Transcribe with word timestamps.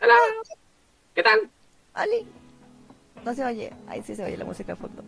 Hola. 0.00 0.14
¿Qué 1.14 1.22
tal? 1.22 1.40
Ali. 1.94 2.26
No 3.24 3.34
se 3.34 3.44
oye. 3.44 3.72
Ahí 3.88 4.02
sí 4.02 4.14
se 4.14 4.24
oye 4.24 4.36
la 4.36 4.44
música 4.44 4.74
de 4.74 4.80
fondo. 4.80 5.02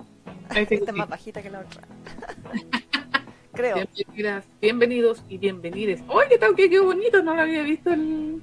Ahí 0.49 0.67
sí, 0.67 0.75
Esta 0.77 0.87
es 0.91 0.95
sí. 0.95 0.99
más 0.99 1.09
bajita 1.09 1.43
que 1.43 1.51
la 1.51 1.61
otra. 1.61 1.83
Creo. 3.53 3.77
Bienvenidas, 3.95 4.45
bienvenidos 4.61 5.25
y 5.29 5.39
bienvenides. 5.39 6.01
¡Ay, 6.09 6.29
qué 6.29 6.39
tal! 6.39 6.55
Qué, 6.55 6.71
qué 6.71 6.79
bonito! 6.79 7.23
No 7.23 7.35
lo 7.35 7.43
había 7.43 7.63
visto 7.63 7.91
el... 7.93 8.41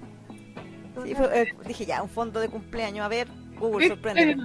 Sí, 1.04 1.16
fue- 1.16 1.42
eh, 1.42 1.54
dije 1.66 1.86
ya, 1.86 2.02
un 2.04 2.10
fondo 2.10 2.40
de 2.40 2.50
cumpleaños. 2.50 3.06
A 3.06 3.08
ver, 3.08 3.28
Google, 3.58 3.88
sorprende. 3.88 4.36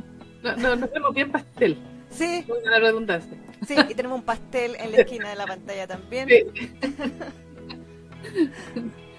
No, 0.43 0.57
no, 0.77 0.89
vemos 0.89 1.15
bien 1.15 1.31
pastel. 1.33 1.77
Sí, 2.11 2.45
la 2.65 2.79
redundancia. 2.79 3.37
Sí, 3.71 3.77
y 3.89 3.95
tenemos 3.95 4.19
un 4.19 4.25
pastel 4.25 4.77
en 4.77 4.93
la 4.93 4.99
esquina 4.99 5.29
de 5.31 5.37
la 5.37 5.47
pantalla 5.47 5.87
también. 5.87 6.29
Sí. 6.29 6.43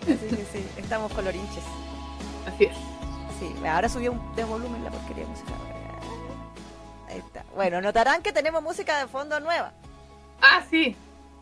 Sí, 0.05 0.17
sí, 0.29 0.45
sí. 0.51 0.67
Estamos 0.77 1.11
colorinches. 1.13 1.63
Así 2.47 2.65
es. 2.65 2.75
Sí, 3.39 3.53
ahora 3.67 3.87
subió 3.87 4.11
un, 4.11 4.35
de 4.35 4.43
volumen 4.43 4.83
la 4.83 4.91
porquería 4.91 5.23
de 5.23 5.29
música. 5.29 5.51
Ahí 7.07 7.17
está. 7.19 7.43
Bueno, 7.55 7.81
notarán 7.81 8.21
que 8.21 8.31
tenemos 8.31 8.61
música 8.63 8.99
de 8.99 9.07
fondo 9.07 9.39
nueva. 9.39 9.73
Ah, 10.41 10.63
sí. 10.69 10.95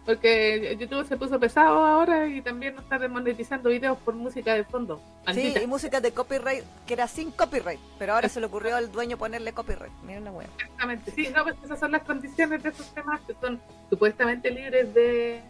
Porque 0.09 0.75
YouTube 0.79 1.07
se 1.07 1.17
puso 1.17 1.39
pesado 1.39 1.85
ahora 1.85 2.25
y 2.25 2.41
también 2.41 2.73
nos 2.73 2.83
está 2.83 2.97
desmonetizando 2.97 3.69
videos 3.69 3.95
por 3.99 4.15
música 4.15 4.55
de 4.55 4.63
fondo. 4.63 4.99
Sí, 5.31 5.53
y 5.61 5.67
música 5.67 6.01
de 6.01 6.11
copyright 6.11 6.63
que 6.87 6.95
era 6.95 7.07
sin 7.07 7.29
copyright, 7.29 7.79
pero 7.99 8.15
ahora 8.15 8.27
se 8.27 8.39
le 8.39 8.47
ocurrió 8.47 8.75
al 8.75 8.91
dueño 8.91 9.19
ponerle 9.19 9.53
copyright. 9.53 9.93
Miren 10.01 10.25
la 10.25 10.31
wea. 10.31 10.47
Exactamente. 10.57 11.11
Sí, 11.11 11.29
no, 11.29 11.43
pues 11.43 11.57
esas 11.63 11.79
son 11.79 11.91
las 11.91 12.01
condiciones 12.01 12.63
de 12.63 12.69
esos 12.69 12.91
temas 12.95 13.21
que 13.21 13.35
son 13.39 13.61
supuestamente 13.91 14.49
libres 14.49 14.91
de, 14.95 15.43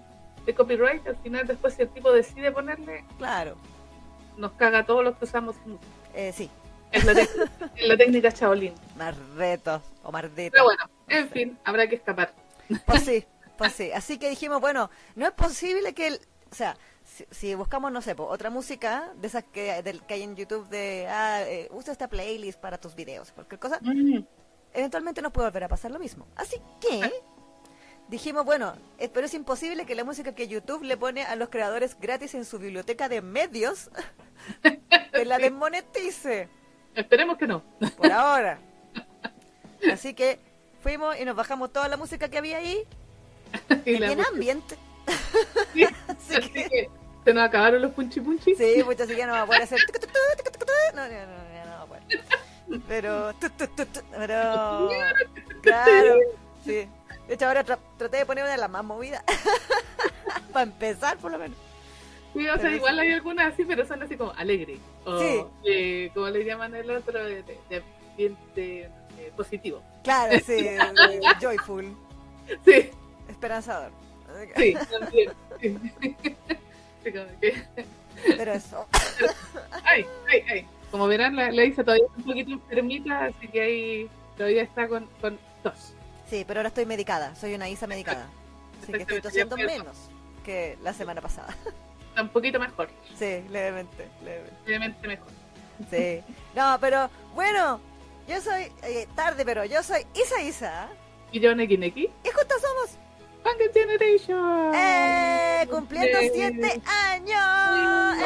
de 0.46 0.54
copyright. 0.54 1.08
Al 1.08 1.16
final, 1.16 1.48
después, 1.48 1.76
si 1.76 1.84
el 1.84 1.90
tipo 1.92 2.12
decide 2.12 2.52
ponerle, 2.52 3.06
Claro, 3.18 3.56
nos 4.36 4.52
caga 4.52 4.80
a 4.80 4.86
todos 4.86 5.06
los 5.06 5.16
que 5.16 5.24
usamos 5.24 5.56
música. 5.66 5.88
eh, 6.14 6.34
sí, 6.36 6.50
Es 6.92 7.06
la, 7.88 7.96
técnica 7.96 8.28
Shaolin. 8.28 8.74
más 8.98 9.16
retos 9.38 9.82
o 10.04 10.12
más 10.12 10.26
Pero 10.36 10.66
bueno, 10.66 10.84
en 11.08 11.30
fin, 11.30 11.58
habrá 11.64 11.88
que 11.88 11.96
escapar. 11.96 12.34
Pues 12.86 13.04
sí, 13.04 13.26
pues 13.60 13.74
sí. 13.74 13.92
Así 13.92 14.18
que 14.18 14.30
dijimos, 14.30 14.60
bueno, 14.60 14.90
no 15.16 15.28
es 15.28 15.32
posible 15.34 15.94
que 15.94 16.08
el, 16.08 16.22
o 16.52 16.56
sea, 16.56 16.76
si, 17.04 17.26
si 17.30 17.54
buscamos, 17.54 17.92
no 17.92 18.02
sé, 18.02 18.16
po, 18.16 18.26
otra 18.26 18.50
música 18.50 19.14
de 19.18 19.28
esas 19.28 19.44
que, 19.44 19.84
que 20.08 20.14
hay 20.16 20.24
en 20.24 20.36
YouTube 20.36 20.68
de, 20.70 21.08
ah, 21.08 21.44
eh, 21.44 21.68
usa 21.72 21.92
esta 21.92 22.08
playlist 22.08 22.60
para 22.60 22.80
tus 22.80 22.96
videos, 22.96 23.32
cualquier 23.32 23.60
cosa, 23.60 23.80
eventualmente 24.74 25.22
nos 25.22 25.32
puede 25.32 25.50
volver 25.50 25.66
a 25.66 25.68
pasar 25.68 25.92
lo 25.92 26.00
mismo. 26.00 26.26
Así 26.36 26.60
que 26.82 27.12
dijimos, 28.08 28.46
bueno, 28.46 28.74
eh, 28.98 29.10
pero 29.10 29.28
es 29.28 29.34
imposible 29.36 29.86
que 29.86 29.94
la 29.94 30.04
música 30.04 30.34
que 30.34 30.48
YouTube 30.48 30.84
le 30.84 30.98
pone 30.98 31.26
a 31.26 31.36
los 31.36 31.50
creadores 31.50 32.00
gratis 32.00 32.34
en 32.34 32.46
su 32.46 32.58
biblioteca 32.58 33.10
de 33.10 33.22
medios 33.22 33.92
que 35.12 35.26
la 35.26 35.38
desmonetice 35.38 36.50
Esperemos 36.96 37.38
que 37.38 37.48
no. 37.48 37.64
por 37.98 38.12
ahora. 38.12 38.60
Así 39.92 40.14
que 40.14 40.40
fuimos 40.82 41.20
y 41.20 41.26
nos 41.26 41.36
bajamos 41.36 41.72
toda 41.72 41.88
la 41.88 41.98
música 41.98 42.30
que 42.30 42.38
había 42.38 42.58
ahí, 42.58 42.84
Y 43.86 43.98
la- 43.98 44.08
bien 44.08 44.26
ambiente. 44.26 44.76
Sí, 45.74 45.84
Así 45.84 46.36
así 46.36 46.50
que- 46.52 46.70
que 46.70 46.90
se 47.26 47.34
nos 47.34 47.44
acabaron 47.44 47.82
los 47.82 47.92
punchi 47.92 48.20
punchi. 48.22 48.56
Sí, 48.56 48.82
pues 48.84 49.00
así 49.02 49.16
ya 49.16 49.28
no 49.28 49.34
va 49.34 49.42
a 49.42 49.46
poder 49.46 49.64
hacer. 49.64 49.80
No, 50.96 51.02
no, 51.02 51.08
no, 51.08 51.54
ya 51.54 51.66
no 51.66 51.72
va 51.72 51.82
a 51.82 51.86
poder. 51.86 52.24
Pero. 52.88 53.34
Pero. 54.18 54.90
Claro, 55.62 56.16
sí. 56.66 56.88
De 57.28 57.34
hecho, 57.36 57.46
ahora 57.48 57.64
tra- 57.66 57.78
traté 57.98 58.18
de 58.18 58.26
poner 58.26 58.44
una 58.46 58.54
de 58.54 58.58
las 58.60 58.70
más 58.70 58.84
movidas. 58.84 59.24
Para 60.54 60.64
empezar, 60.64 61.18
por 61.18 61.32
lo 61.32 61.38
menos. 61.38 61.58
Sí, 62.34 62.48
o 62.48 62.54
sea, 62.54 62.58
Pero 62.64 62.76
igual 62.76 62.96
sí. 62.96 63.02
hay 63.02 63.12
algunas 63.14 63.54
así, 63.54 63.66
pero 63.66 63.86
son 63.86 64.02
así 64.04 64.16
como 64.16 64.32
alegre. 64.32 64.78
O, 65.06 65.20
Sí. 65.20 65.44
eh, 65.66 66.12
como 66.14 66.30
le 66.30 66.44
llaman 66.46 66.76
el 66.76 66.90
otro, 66.92 67.24
de, 67.24 67.44
ambiente 68.12 68.84
eh, 69.20 69.32
positivo. 69.36 69.82
Claro, 70.04 70.40
sí. 70.46 70.66
Joyful. 71.42 71.96
Sí, 72.66 72.90
Esperanzador. 73.30 73.92
sí, 74.58 74.76
también. 75.00 75.32
Pero 78.38 78.52
eso. 78.54 78.86
Ay, 79.84 80.06
ay, 80.30 80.44
ay. 80.52 80.68
Como 80.92 81.08
verán, 81.08 81.36
la, 81.36 81.52
la 81.52 81.64
Isa 81.64 81.84
todavía 81.84 82.06
está 82.06 82.18
un 82.18 82.24
poquito 82.26 82.52
enfermita, 82.52 83.26
así 83.26 83.48
que 83.48 83.62
ahí 83.62 84.10
todavía 84.36 84.64
está 84.64 84.88
con, 84.88 85.06
con 85.22 85.38
tos. 85.64 85.94
Sí, 86.30 86.44
pero 86.48 86.60
ahora 86.60 86.70
estoy 86.70 86.86
medicada. 86.86 87.36
Soy 87.36 87.54
una 87.54 87.70
Isa 87.70 87.88
medicada. 87.88 88.28
Así 88.84 88.92
que 88.92 89.00
estoy 89.04 89.22
tosiendo 89.22 89.56
menos 89.56 90.10
que 90.44 90.78
la 90.82 90.94
semana 90.94 91.22
pasada. 91.22 91.56
Está 92.10 92.24
un 92.24 92.30
poquito 92.30 92.60
mejor, 92.60 92.90
Sí, 93.18 93.44
levemente, 93.50 94.08
levemente. 94.66 95.08
mejor. 95.08 95.28
Sí. 95.92 96.22
No, 96.56 96.78
pero 96.82 97.08
bueno, 97.36 97.80
yo 98.28 98.42
soy 98.42 98.64
eh, 98.82 99.08
tarde, 99.16 99.46
pero 99.46 99.64
yo 99.64 99.84
soy 99.84 100.06
Isa 100.16 100.42
Isa. 100.42 100.88
Y 101.32 101.40
yo, 101.40 101.54
Neki 101.54 101.78
Neki, 101.78 102.02
Y 102.02 102.30
juntos 102.30 102.62
somos 102.62 102.98
Funky 103.44 103.66
Generation. 103.74 104.74
¡Eh! 104.76 105.66
¡Cumpliendo 105.70 106.20
Eh. 106.20 106.32
siete 106.34 106.82
años! 106.86 108.20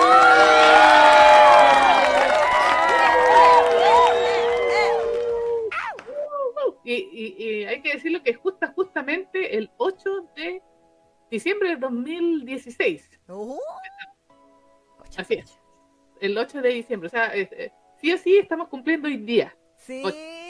Y, 6.85 6.93
y, 6.93 7.43
y 7.43 7.65
hay 7.65 7.81
que 7.81 7.93
decirlo 7.93 8.21
que 8.23 8.33
justa 8.33 8.73
justamente 8.75 9.57
el 9.57 9.71
8 9.77 10.29
de 10.35 10.61
diciembre 11.31 11.69
de 11.69 11.75
2016. 11.77 13.09
Uh. 13.29 13.57
Así 15.17 15.35
es. 15.35 15.57
El 16.19 16.37
8 16.37 16.61
de 16.61 16.69
diciembre. 16.69 17.07
O 17.07 17.09
sea, 17.09 17.27
es- 17.27 17.51
eh, 17.53 17.71
sí 18.01 18.11
o 18.11 18.17
sí 18.17 18.37
estamos 18.37 18.67
cumpliendo 18.67 19.07
hoy 19.07 19.17
día. 19.17 19.55
Sí, 19.77 20.03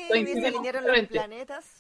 se 0.10 0.48
alinearon 0.48 0.86
los 0.88 1.02
planetas. 1.08 1.73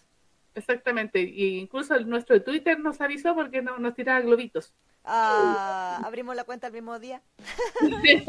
Exactamente. 0.55 1.19
Y 1.21 1.57
incluso 1.59 1.95
el- 1.95 2.07
nuestro 2.09 2.41
Twitter 2.41 2.79
nos 2.79 3.01
avisó 3.01 3.33
porque 3.35 3.61
no, 3.61 3.77
nos 3.79 3.95
tiraba 3.95 4.21
globitos. 4.21 4.73
Ah, 5.05 5.99
abrimos 6.05 6.35
la 6.35 6.43
cuenta 6.45 6.67
el 6.67 6.73
mismo 6.73 6.97
día. 6.99 7.21
Sí, 8.03 8.23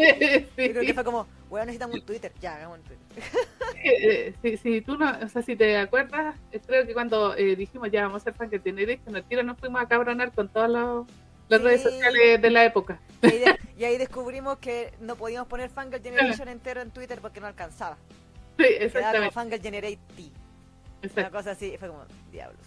Yo 0.66 0.72
creo 0.72 0.82
que 0.82 0.94
fue 0.94 1.04
como, 1.04 1.26
bueno, 1.48 1.66
necesitamos 1.66 1.96
un 2.00 2.06
Twitter. 2.06 2.32
Ya, 2.40 2.56
hagamos 2.56 2.78
un 2.78 2.84
Twitter. 2.84 3.22
eh, 3.84 4.34
si, 4.42 4.56
si 4.56 4.80
tú 4.80 4.96
no, 4.96 5.10
o 5.22 5.28
sea, 5.28 5.42
si 5.42 5.54
te 5.56 5.76
acuerdas, 5.76 6.34
eh, 6.52 6.60
creo 6.66 6.86
que 6.86 6.94
cuando 6.94 7.36
eh, 7.36 7.54
dijimos 7.56 7.90
ya 7.90 8.02
vamos 8.02 8.14
a 8.14 8.22
hacer 8.22 8.34
Fan 8.34 8.50
que 8.50 8.58
tiro 8.58 9.42
nos 9.44 9.58
fuimos 9.58 9.80
a 9.82 9.86
cabronar 9.88 10.32
con 10.32 10.48
todas 10.48 10.70
los- 10.70 11.06
las 11.48 11.60
Sí. 11.60 11.66
redes 11.66 11.82
sociales 11.82 12.40
de 12.42 12.50
la 12.50 12.64
época. 12.64 12.98
Y 13.22 13.26
ahí, 13.26 13.38
de- 13.38 13.58
y 13.78 13.84
ahí 13.84 13.98
descubrimos 13.98 14.58
que 14.58 14.92
no 15.00 15.14
podíamos 15.16 15.46
poner 15.46 15.68
Fangirl 15.70 16.02
Generation 16.02 16.48
entero 16.48 16.80
en 16.80 16.90
Twitter 16.90 17.18
porque 17.20 17.40
no 17.40 17.46
alcanzaba. 17.46 17.98
Sí, 18.58 18.64
exactamente. 18.80 19.30
Fangirl 19.32 19.62
Generate 19.62 19.98
T. 21.08 21.12
Una 21.12 21.22
exacto. 21.22 21.36
cosa 21.38 21.50
así. 21.52 21.76
Fue 21.78 21.88
como, 21.88 22.04
diablos. 22.32 22.60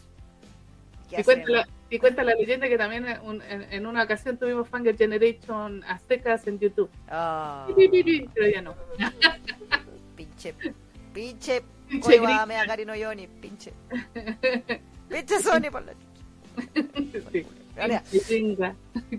¿Qué 1.10 1.22
Y 1.22 1.24
cuenta, 1.24 1.50
la, 1.50 1.68
y 1.90 2.00
cuenta 2.00 2.24
la 2.24 2.36
leyenda 2.36 2.68
que 2.68 2.78
también 2.78 3.08
en, 3.08 3.22
un- 3.22 3.42
en- 3.44 3.72
en 3.72 3.86
una 3.88 4.04
ocasión 4.04 4.38
tuvimos 4.38 4.68
Fangirl 4.68 4.98
Generation 4.98 5.82
aztecas 5.86 6.46
en 6.48 6.60
YouTube. 6.60 6.90
Pi, 7.76 8.28
Pero 8.34 8.48
ya 8.50 8.62
no. 8.62 8.76
pinche, 10.18 10.54
pinche, 11.14 11.64
Pinche 11.90 12.20
Gary 12.20 12.86
no 12.86 12.96
yo 12.96 13.16
ni 13.16 13.28
pinche. 13.28 13.72
Pinche 15.10 15.40
Sony 15.42 15.72
por 15.72 15.84
la 15.86 15.94
Sí. 17.32 17.46
Ahora, 17.80 18.04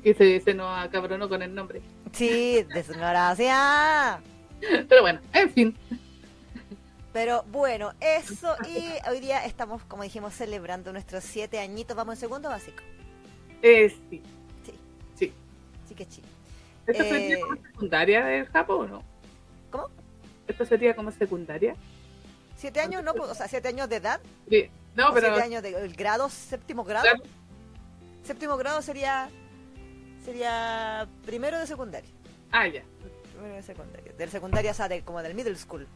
Que 0.03 0.15
se, 0.15 0.41
se 0.41 0.53
nos 0.55 0.79
acabronó 0.85 1.29
con 1.29 1.41
el 1.43 1.55
nombre. 1.55 1.81
Sí, 2.12 2.65
desgracia. 2.75 4.21
Pero 4.89 5.03
bueno, 5.03 5.21
en 5.33 5.50
fin. 5.50 5.77
Pero 7.19 7.43
bueno, 7.49 7.94
eso 7.99 8.55
y 8.69 8.93
hoy 9.11 9.19
día 9.19 9.44
estamos, 9.44 9.82
como 9.82 10.05
dijimos, 10.05 10.35
celebrando 10.35 10.93
nuestros 10.93 11.25
siete 11.25 11.59
añitos. 11.59 11.97
Vamos 11.97 12.15
en 12.15 12.20
segundo 12.20 12.49
básico. 12.49 12.81
Eh, 13.61 13.91
sí. 14.09 14.23
Sí. 14.65 14.75
Sí. 15.17 15.32
Sí 15.88 15.94
que 15.97 16.05
sí. 16.05 16.23
¿Esto 16.87 17.03
Eh, 17.03 17.09
sería 17.09 17.41
como 17.41 17.56
secundaria 17.56 18.25
del 18.25 18.47
Japón 18.47 18.85
o 18.85 18.87
no? 18.87 19.05
¿Cómo? 19.69 19.88
¿Esto 20.47 20.65
sería 20.65 20.94
como 20.94 21.11
secundaria? 21.11 21.75
Siete 22.56 22.79
años, 22.79 23.03
no, 23.03 23.12
pues, 23.15 23.32
o 23.32 23.35
sea, 23.35 23.49
siete 23.49 23.67
años 23.67 23.88
de 23.88 23.97
edad. 23.97 24.20
Sí. 24.49 24.70
No, 24.94 25.12
pero. 25.12 25.26
siete 25.26 25.43
años 25.43 25.62
de 25.65 25.70
el 25.70 25.94
grado, 25.97 26.31
séptimo 26.31 26.85
grado. 26.85 27.03
Claro. 27.03 27.25
Séptimo 28.23 28.56
grado 28.56 28.81
sería 28.81 29.29
sería 30.25 31.09
primero 31.26 31.59
de 31.59 31.67
secundaria. 31.67 32.11
Ah, 32.53 32.69
ya. 32.69 32.85
Primero 33.32 33.56
de 33.56 33.62
secundaria. 33.65 34.12
Del 34.12 34.31
secundaria, 34.31 34.70
o 34.70 34.75
sea, 34.75 34.87
de, 34.87 35.03
como 35.03 35.20
del 35.20 35.35
middle 35.35 35.56
school. 35.56 35.88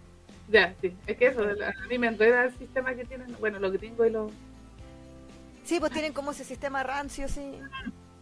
Ya, 0.53 0.75
sí. 0.81 0.95
Es 1.07 1.17
que 1.17 1.27
eso, 1.29 1.41
a 1.43 1.87
mí 1.89 1.99
me 1.99 2.07
enreda 2.09 2.45
el 2.45 2.57
sistema 2.59 2.95
que 2.95 3.05
tienen. 3.07 3.35
Bueno, 3.41 3.59
lo 3.59 3.73
que 3.73 3.79
tengo 3.79 4.05
y 4.05 4.11
lo. 4.11 4.31
Sí, 5.65 5.81
pues 5.81 5.91
tienen 5.93 6.13
como 6.13 6.31
ese 6.33 6.45
sistema 6.45 6.83
rancio, 6.83 7.27
sí. 7.29 7.59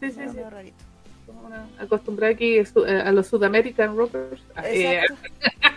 Sí, 0.01 0.11
sí, 0.13 0.21
sí. 0.33 0.39
rarito. 0.49 0.85
Como 1.27 1.43
una- 1.43 1.67
Acostumbrada 1.79 2.33
aquí 2.33 2.59
a 2.59 2.65
su- 2.67 2.85
a 2.85 3.11
los 3.13 3.27
Sudamerican 3.27 3.97
Rockers. 3.97 4.41
eh, 4.65 5.03
Exacto. 5.03 5.17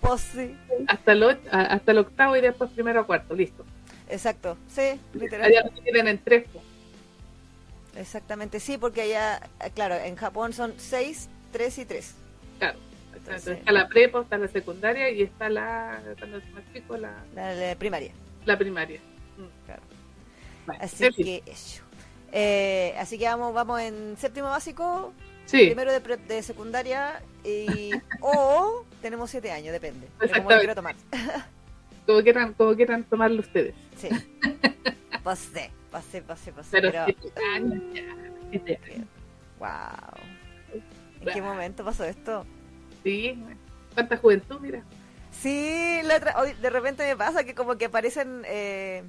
Pues 0.00 0.20
sí. 0.20 0.56
hasta, 0.88 1.12
el, 1.12 1.38
hasta 1.50 1.92
el 1.92 1.98
octavo 1.98 2.36
y 2.36 2.40
después 2.40 2.70
primero 2.70 3.00
a 3.00 3.06
cuarto. 3.06 3.34
Listo. 3.34 3.64
Exacto. 4.08 4.56
Sí, 4.68 5.00
literal. 5.14 5.46
Allá 5.50 5.62
lo 5.64 5.70
tienen 5.82 6.08
en 6.08 6.18
tres. 6.18 6.44
Exactamente, 7.96 8.60
sí, 8.60 8.76
porque 8.78 9.02
allá, 9.02 9.40
eh, 9.64 9.70
claro, 9.74 9.94
en 9.94 10.16
Japón 10.16 10.52
son 10.52 10.74
6, 10.76 11.28
3 11.52 11.78
y 11.78 11.84
3. 11.86 12.14
Claro. 12.58 12.78
Entonces- 13.26 13.58
está 13.58 13.72
la 13.72 13.88
prepa, 13.88 14.20
está 14.22 14.38
la 14.38 14.48
secundaria 14.48 15.10
y 15.10 15.22
está 15.22 15.48
la, 15.48 16.00
cuando 16.18 16.38
es 16.38 16.50
más 16.52 16.62
chico, 16.72 16.96
la, 16.96 17.12
La, 17.34 17.54
la 17.54 17.74
primaria. 17.76 18.12
la 18.44 18.56
primaria. 18.58 19.00
Mm. 19.36 19.64
Claro. 19.66 19.82
Bueno, 20.66 20.82
Así 20.82 21.10
que 21.12 21.42
eso. 21.46 21.82
Eh, 22.32 22.94
así 22.98 23.18
que 23.18 23.24
vamos, 23.26 23.54
vamos 23.54 23.80
en 23.80 24.16
séptimo 24.18 24.48
básico, 24.48 25.12
sí, 25.46 25.66
primero 25.66 25.92
de, 25.92 26.00
pre- 26.00 26.16
de 26.16 26.42
secundaria 26.42 27.22
y 27.44 27.90
o 28.20 28.84
tenemos 29.00 29.30
siete 29.30 29.50
años, 29.52 29.72
depende. 29.72 30.08
de 30.20 30.28
cómo 30.30 30.50
lo 30.50 30.58
quiero 30.58 30.74
tomar. 30.74 30.96
como 32.06 32.22
quieran, 32.22 32.52
como 32.54 32.74
quieran 32.74 33.04
tomarlo 33.04 33.40
ustedes. 33.40 33.74
Sí. 33.96 34.08
Pasé, 35.22 35.70
pasé, 35.90 36.22
pasé, 36.22 36.52
pasé. 36.52 36.68
Pero, 36.72 36.90
Pero, 36.90 37.04
siete 37.20 37.40
años 37.54 37.82
ya, 37.94 38.02
siete 38.50 38.80
años. 38.92 39.06
wow. 39.58 40.80
¿En 41.20 41.32
qué 41.32 41.42
momento 41.42 41.84
pasó 41.84 42.04
esto? 42.04 42.44
Sí, 43.06 43.38
cuánta 43.94 44.16
juventud, 44.16 44.58
mira. 44.58 44.82
Sí, 45.30 46.00
la 46.02 46.16
otra- 46.16 46.40
hoy 46.40 46.54
de 46.54 46.70
repente 46.70 47.04
me 47.04 47.16
pasa 47.16 47.44
que 47.44 47.54
como 47.54 47.78
que 47.78 47.84
aparecen, 47.84 48.42
eh, 48.46 49.04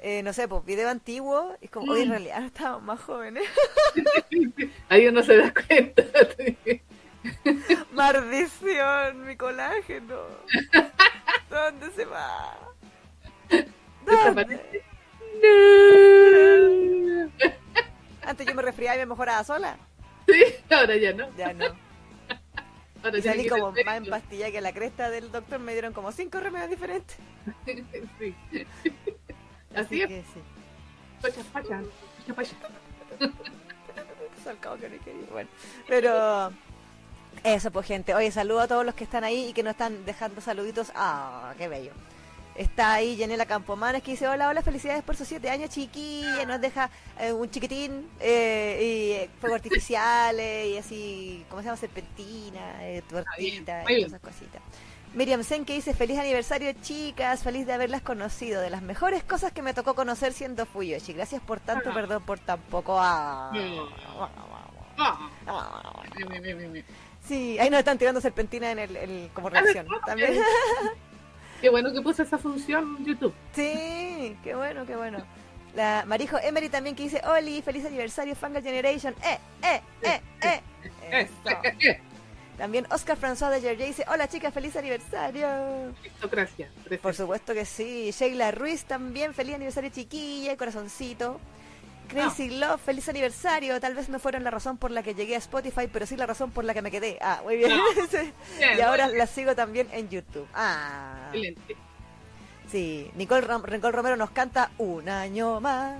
eh, 0.00 0.24
no 0.24 0.32
sé, 0.32 0.48
pues 0.48 0.64
video 0.64 0.88
antiguo 0.88 1.54
y 1.60 1.66
es 1.66 1.70
como, 1.70 1.92
hoy 1.92 2.00
en 2.02 2.08
Mm. 2.08 2.10
realidad 2.10 2.42
estábamos 2.44 2.82
más 2.82 3.00
jóvenes. 3.00 3.44
Ahí 4.88 5.06
uno 5.06 5.22
se 5.22 5.36
da 5.36 5.52
cuenta. 5.54 6.02
Maldición, 7.92 9.24
mi 9.24 9.36
colágeno. 9.36 10.16
¿Dónde 11.48 11.90
se 11.92 12.04
va? 12.06 12.58
¿Dónde? 14.04 14.60
No. 15.42 17.30
Antes 18.22 18.46
yo 18.48 18.54
me 18.54 18.62
resfriaba 18.62 18.96
y 18.96 18.98
me 19.00 19.06
mejoraba 19.06 19.44
sola. 19.44 19.76
Sí, 20.26 20.42
ahora 20.70 20.96
ya 20.96 21.12
no. 21.12 21.28
Ya 21.36 21.52
no. 21.52 21.66
Y 23.16 23.22
salí 23.22 23.48
como 23.48 23.66
más 23.66 23.74
médico. 23.74 23.90
empastillada 23.92 24.50
que 24.50 24.60
la 24.60 24.72
cresta 24.72 25.10
del 25.10 25.30
doctor. 25.30 25.58
Me 25.60 25.72
dieron 25.72 25.92
como 25.92 26.12
cinco 26.12 26.40
remedios 26.40 26.70
diferentes. 26.70 27.16
Sí. 28.18 28.34
Así 29.74 30.02
es, 30.02 30.08
que 30.08 30.22
sí. 30.22 30.40
pacha, 31.20 31.42
pacha, 31.52 31.82
pacha, 32.34 32.34
pacha. 32.34 32.56
Salcado 34.44 34.78
que 34.78 34.88
no 34.88 35.04
quería. 35.04 35.26
Bueno, 35.30 35.50
pero 35.86 36.52
eso 37.44 37.70
pues 37.70 37.86
gente. 37.86 38.14
Oye, 38.14 38.30
saludo 38.30 38.60
a 38.60 38.68
todos 38.68 38.84
los 38.84 38.94
que 38.94 39.04
están 39.04 39.24
ahí 39.24 39.50
y 39.50 39.52
que 39.52 39.62
nos 39.62 39.72
están 39.72 40.04
dejando 40.04 40.40
saluditos. 40.40 40.90
Ah, 40.94 41.54
qué 41.58 41.68
bello. 41.68 41.92
Está 42.58 42.94
ahí 42.94 43.14
Yanela 43.16 43.46
Campomanes 43.46 44.02
que 44.02 44.10
dice, 44.10 44.26
hola, 44.26 44.48
hola, 44.48 44.62
felicidades 44.62 45.04
por 45.04 45.14
sus 45.14 45.28
siete 45.28 45.48
años, 45.48 45.70
chiquilla. 45.70 46.44
Nos 46.44 46.60
deja 46.60 46.90
eh, 47.20 47.32
un 47.32 47.48
chiquitín 47.48 48.10
eh, 48.18 48.78
y 48.82 49.12
eh, 49.12 49.30
fuegos 49.40 49.58
artificiales 49.58 50.66
y 50.66 50.76
así, 50.76 51.44
¿cómo 51.48 51.62
se 51.62 51.66
llama? 51.66 51.76
Serpentina, 51.76 52.84
eh, 52.84 53.02
tortita 53.08 53.84
y 53.92 54.02
esas 54.02 54.18
cositas. 54.20 54.60
Miriam 55.14 55.44
Sen 55.44 55.64
que 55.64 55.72
dice, 55.74 55.94
feliz 55.94 56.18
aniversario, 56.18 56.72
chicas, 56.82 57.44
feliz 57.44 57.64
de 57.64 57.74
haberlas 57.74 58.02
conocido. 58.02 58.60
De 58.60 58.70
las 58.70 58.82
mejores 58.82 59.22
cosas 59.22 59.52
que 59.52 59.62
me 59.62 59.72
tocó 59.72 59.94
conocer 59.94 60.32
siendo 60.32 60.66
Fuyoshi. 60.66 61.12
Gracias 61.12 61.40
por 61.40 61.60
tanto, 61.60 61.90
Ah. 61.90 61.94
perdón 61.94 62.24
por 62.24 62.40
tan 62.40 62.58
poco. 62.62 62.98
Ah. 63.00 63.52
Ah. 64.98 66.02
Sí, 67.24 67.56
ahí 67.58 67.70
nos 67.70 67.78
están 67.78 67.98
tirando 67.98 68.20
serpentina 68.20 68.72
en 68.72 68.78
el, 68.80 68.96
el- 68.96 69.30
como 69.32 69.48
reacción. 69.48 69.86
Ah, 69.94 70.00
También. 70.04 70.34
Qué 71.60 71.70
bueno 71.70 71.92
que 71.92 72.00
puse 72.00 72.22
esa 72.22 72.38
función 72.38 72.96
en 72.98 73.04
YouTube. 73.04 73.34
Sí, 73.54 74.36
qué 74.44 74.54
bueno, 74.54 74.86
qué 74.86 74.96
bueno. 74.96 75.18
La 75.74 76.04
Marijo 76.06 76.38
Emery 76.38 76.68
también 76.68 76.94
que 76.96 77.04
dice, 77.04 77.20
Oli, 77.26 77.62
feliz 77.62 77.84
aniversario, 77.84 78.34
Fanga 78.34 78.60
Generation. 78.62 79.14
Eh, 79.24 79.38
eh, 79.62 79.80
eh, 80.02 80.20
eh. 80.42 80.60
Eh, 81.10 81.20
Eso. 81.22 81.58
eh, 81.64 81.76
eh, 81.80 82.00
También 82.56 82.86
Oscar 82.90 83.16
François 83.16 83.50
de 83.50 83.60
Georgia 83.60 83.86
dice, 83.86 84.04
hola 84.08 84.28
chicas, 84.28 84.52
feliz 84.54 84.74
aniversario. 84.76 85.46
Aristocracia. 86.00 86.70
Por 87.02 87.14
supuesto 87.14 87.54
que 87.54 87.64
sí. 87.64 88.10
Sheila 88.12 88.50
Ruiz 88.50 88.84
también, 88.84 89.34
feliz 89.34 89.54
aniversario 89.56 89.90
chiquilla, 89.90 90.56
corazoncito. 90.56 91.40
Crazy 92.08 92.50
Love, 92.50 92.80
feliz 92.80 93.08
aniversario. 93.08 93.78
Tal 93.80 93.94
vez 93.94 94.08
no 94.08 94.18
fueron 94.18 94.42
la 94.44 94.50
razón 94.50 94.76
por 94.78 94.90
la 94.90 95.02
que 95.02 95.14
llegué 95.14 95.34
a 95.34 95.38
Spotify, 95.38 95.88
pero 95.92 96.06
sí 96.06 96.16
la 96.16 96.26
razón 96.26 96.50
por 96.50 96.64
la 96.64 96.74
que 96.74 96.82
me 96.82 96.90
quedé. 96.90 97.18
Ah, 97.20 97.40
muy 97.44 97.56
bien. 97.56 97.70
Sí. 98.10 98.32
Bien, 98.58 98.78
y 98.78 98.80
ahora 98.80 99.06
la 99.08 99.26
sigo 99.26 99.54
también 99.54 99.88
en 99.92 100.08
YouTube. 100.08 100.46
Ah, 100.54 101.26
Excelente. 101.32 101.76
sí. 102.70 103.10
Nicole 103.14 103.46
Ram- 103.46 103.62
Rencol 103.62 103.92
Romero 103.92 104.16
nos 104.16 104.30
canta 104.30 104.70
Un 104.78 105.08
año 105.08 105.60
más 105.60 105.94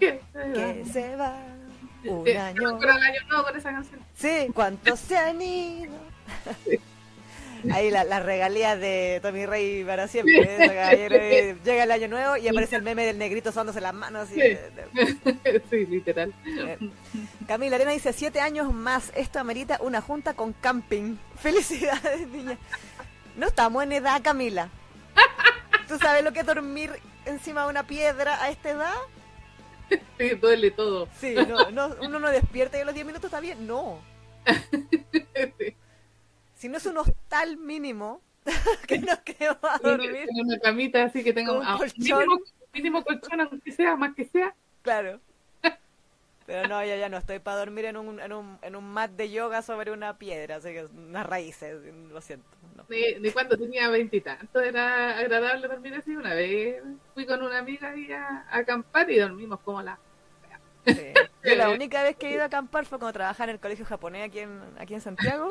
¿Qué? 0.00 0.20
que 0.32 0.84
se 0.92 1.16
va. 1.16 1.36
Un 2.04 2.24
Sí, 2.24 2.32
año 2.32 2.78
con 2.78 2.82
el 2.84 2.90
año 2.90 3.20
nuevo 3.28 3.44
con 3.44 3.56
esa 3.56 3.70
canción. 3.72 4.00
Sí, 4.14 4.46
¿cuántos 4.54 4.98
se 5.00 5.16
han 5.16 5.40
ido? 5.42 5.92
Ahí 7.72 7.90
la- 7.90 8.04
las 8.04 8.24
regalías 8.24 8.78
de 8.78 9.18
Tommy 9.22 9.46
Rey 9.46 9.84
para 9.84 10.08
siempre. 10.08 10.42
¿eh? 10.42 11.08
Eh, 11.10 11.56
Llega 11.64 11.84
el 11.84 11.90
año 11.90 12.08
nuevo 12.08 12.36
y 12.36 12.48
aparece 12.48 12.76
el 12.76 12.82
meme 12.82 13.04
del 13.06 13.18
negrito 13.18 13.50
usándose 13.50 13.80
las 13.80 13.94
manos. 13.94 14.24
así, 14.28 14.34
Sí. 14.34 14.40
de- 14.40 14.70
de- 14.94 15.62
sí, 15.70 15.86
literal. 15.86 16.34
eh. 16.46 16.78
Camila 17.46 17.76
Arena 17.76 17.92
dice, 17.92 18.12
siete 18.12 18.40
años 18.40 18.72
más, 18.72 19.12
esto 19.16 19.38
amerita 19.38 19.78
una 19.80 20.00
junta 20.00 20.34
con 20.34 20.52
camping. 20.52 21.16
Felicidades, 21.38 22.26
niña. 22.28 22.58
No 23.36 23.46
estamos 23.48 23.82
en 23.82 23.92
edad, 23.92 24.20
Camila. 24.22 24.68
¿Tú 25.88 25.98
sabes 25.98 26.24
lo 26.24 26.32
que 26.32 26.40
es 26.40 26.46
dormir 26.46 26.90
encima 27.26 27.62
de 27.64 27.68
una 27.70 27.86
piedra 27.86 28.42
a 28.42 28.50
esta 28.50 28.70
edad? 28.70 28.94
Sí, 30.18 30.30
duele 30.30 30.72
todo. 30.72 31.08
Sí, 31.20 31.34
no, 31.46 31.70
no, 31.70 31.94
uno 32.02 32.18
no 32.18 32.28
despierta 32.30 32.76
y 32.76 32.80
a 32.80 32.84
los 32.84 32.92
10 32.94 33.06
minutos 33.06 33.26
está 33.26 33.38
bien. 33.38 33.68
No. 33.68 34.00
Sí. 35.58 35.76
Si 36.66 36.70
no 36.70 36.78
es 36.78 36.86
un 36.86 36.98
hostal 36.98 37.58
mínimo, 37.58 38.20
que 38.88 38.98
nos 38.98 39.20
quedemos 39.20 39.58
a 39.62 39.78
dormir. 39.78 40.26
Tengo 40.26 40.48
una 40.48 40.58
camita 40.58 41.04
así 41.04 41.22
que 41.22 41.30
un 41.30 41.46
colchón. 41.46 41.94
mínimo, 41.96 42.40
mínimo 42.74 43.04
colchón, 43.04 43.40
aunque 43.40 43.70
sea, 43.70 43.94
más 43.94 44.16
que 44.16 44.24
sea. 44.24 44.52
Claro. 44.82 45.20
Pero 46.46 46.66
no, 46.66 46.84
ya, 46.84 46.96
ya 46.96 47.08
no 47.08 47.18
estoy 47.18 47.38
para 47.38 47.58
dormir 47.58 47.84
en 47.84 47.96
un, 47.96 48.18
en, 48.18 48.32
un, 48.32 48.58
en 48.62 48.74
un 48.74 48.84
mat 48.84 49.12
de 49.12 49.30
yoga 49.30 49.62
sobre 49.62 49.92
una 49.92 50.18
piedra, 50.18 50.56
así 50.56 50.72
que 50.72 50.86
unas 50.86 51.24
raíces, 51.24 51.76
lo 52.10 52.20
siento. 52.20 52.48
No. 52.74 52.84
Cuando 53.32 53.56
tenía 53.56 53.88
veintitantos 53.88 54.60
era 54.60 55.18
agradable 55.18 55.68
dormir 55.68 55.94
así. 55.94 56.16
Una 56.16 56.34
vez 56.34 56.82
fui 57.14 57.26
con 57.26 57.44
una 57.44 57.58
amiga 57.58 57.90
ahí 57.90 58.10
a, 58.10 58.44
a 58.50 58.56
acampar 58.58 59.08
y 59.08 59.20
dormimos 59.20 59.60
como 59.60 59.82
la. 59.82 60.00
Sí. 60.84 61.12
Yo 61.44 61.54
la 61.54 61.70
única 61.70 62.02
vez 62.02 62.16
que 62.16 62.26
he 62.26 62.32
ido 62.32 62.42
a 62.42 62.46
acampar 62.46 62.86
fue 62.86 62.98
cuando 62.98 63.12
trabajaba 63.12 63.50
en 63.50 63.54
el 63.54 63.60
colegio 63.60 63.84
japonés 63.84 64.26
aquí 64.26 64.40
en, 64.40 64.60
aquí 64.80 64.94
en 64.94 65.00
Santiago. 65.00 65.48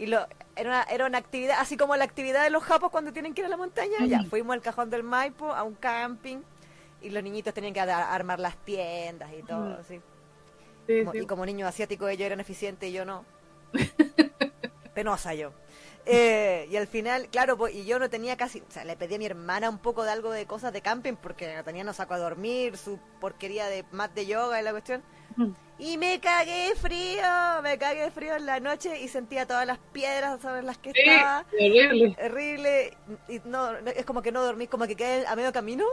Y 0.00 0.06
lo, 0.06 0.26
era, 0.56 0.70
una, 0.70 0.82
era 0.84 1.04
una 1.06 1.18
actividad, 1.18 1.58
así 1.60 1.76
como 1.76 1.94
la 1.94 2.04
actividad 2.04 2.42
de 2.42 2.48
los 2.50 2.62
japos 2.64 2.90
cuando 2.90 3.12
tienen 3.12 3.34
que 3.34 3.42
ir 3.42 3.46
a 3.46 3.50
la 3.50 3.56
montaña. 3.58 3.98
Ya, 4.06 4.24
fuimos 4.24 4.54
al 4.54 4.62
cajón 4.62 4.88
del 4.88 5.02
Maipo 5.02 5.52
a 5.52 5.62
un 5.62 5.74
camping 5.74 6.38
y 7.02 7.10
los 7.10 7.22
niñitos 7.22 7.52
tenían 7.52 7.74
que 7.74 7.80
armar 7.80 8.40
las 8.40 8.56
tiendas 8.64 9.30
y 9.38 9.42
todo, 9.42 9.72
Ujú. 9.72 9.80
así. 9.80 10.00
Sí, 10.86 11.00
Como- 11.00 11.12
sí. 11.12 11.18
Y 11.18 11.26
como 11.26 11.44
niños 11.46 11.68
asiáticos 11.68 12.10
ellos 12.10 12.24
eran 12.26 12.40
eficientes 12.40 12.88
y 12.88 12.92
yo 12.92 13.04
no. 13.04 13.24
Penosa 14.94 15.34
yo. 15.34 15.52
Eh, 16.06 16.66
y 16.70 16.76
al 16.76 16.86
final, 16.86 17.28
claro, 17.28 17.56
pues, 17.58 17.74
y 17.74 17.84
yo 17.84 17.98
no 17.98 18.08
tenía 18.08 18.36
casi, 18.36 18.60
o 18.60 18.70
sea, 18.70 18.84
le 18.84 18.96
pedí 18.96 19.16
a 19.16 19.18
mi 19.18 19.26
hermana 19.26 19.68
un 19.68 19.78
poco 19.78 20.02
de 20.04 20.10
algo 20.10 20.30
de 20.32 20.46
cosas 20.46 20.72
de 20.72 20.80
camping 20.80 21.14
porque 21.14 21.54
no 21.54 21.62
tenía 21.62 21.84
no 21.84 21.92
saco 21.92 22.14
a 22.14 22.18
dormir, 22.18 22.76
su 22.78 22.98
porquería 23.20 23.66
de 23.66 23.84
mat 23.92 24.12
de 24.14 24.26
yoga 24.26 24.60
y 24.60 24.64
la 24.64 24.70
cuestión. 24.72 25.02
Y 25.80 25.96
me 25.96 26.20
cagué 26.20 26.74
frío, 26.76 27.22
me 27.62 27.78
cagué 27.78 28.10
frío 28.10 28.36
en 28.36 28.44
la 28.46 28.60
noche 28.60 29.00
y 29.00 29.08
sentía 29.08 29.46
todas 29.46 29.66
las 29.66 29.78
piedras 29.92 30.40
sobre 30.42 30.62
las 30.62 30.76
que 30.78 30.92
Sí, 30.92 31.00
estaba. 31.04 31.46
horrible. 31.54 32.16
Horrible. 32.22 32.96
Y 33.28 33.40
no, 33.46 33.76
es 33.78 34.04
como 34.04 34.20
que 34.20 34.30
no 34.30 34.42
dormí, 34.44 34.66
como 34.66 34.86
que 34.86 34.94
quedé 34.94 35.26
a 35.26 35.34
medio 35.36 35.52
camino. 35.52 35.84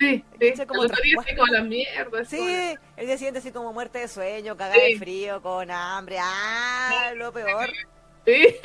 Sí, 0.00 0.24
sí. 0.40 0.66
Como 0.66 0.82
Al 0.82 0.86
otro 0.90 1.00
día 1.02 1.14
así 1.20 1.26
traspuesto. 1.26 1.36
como 1.40 1.52
la 1.52 1.62
mierda. 1.62 2.10
como- 2.10 2.24
Sí, 2.24 2.74
el 2.96 3.06
día 3.06 3.16
siguiente 3.16 3.38
así 3.38 3.52
como 3.52 3.72
muerte 3.72 4.00
de 4.00 4.08
sueño, 4.08 4.56
cagada 4.56 4.82
de 4.82 4.98
frío, 4.98 5.40
con 5.40 5.70
hambre. 5.70 6.18
Ah, 6.20 7.12
lo 7.14 7.32
peor. 7.32 7.70
Sí, 8.26 8.56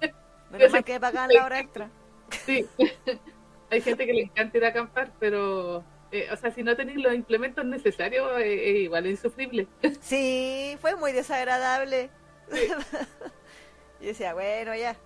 Menos 0.50 0.70
mal 0.72 0.82
que 0.84 0.94
me 0.94 1.00
pagaban 1.00 1.30
la 1.32 1.44
hora 1.44 1.60
extra. 1.60 1.90
sí. 2.46 2.66
Hay 3.70 3.80
gente 3.80 4.04
que 4.04 4.12
le 4.12 4.22
encanta 4.22 4.58
ir 4.58 4.64
a 4.64 4.68
acampar, 4.68 5.12
pero. 5.18 5.82
Eh, 6.12 6.28
o 6.30 6.36
sea, 6.36 6.50
si 6.50 6.62
no 6.62 6.76
tenéis 6.76 6.98
los 6.98 7.14
implementos 7.14 7.64
necesarios, 7.64 8.30
eh, 8.38 8.80
igual 8.84 9.06
es 9.06 9.12
insufrible. 9.12 9.66
Sí, 10.00 10.76
fue 10.80 10.94
muy 10.94 11.12
desagradable. 11.12 12.10
y 14.00 14.06
decía, 14.06 14.34
bueno, 14.34 14.74
ya. 14.74 14.96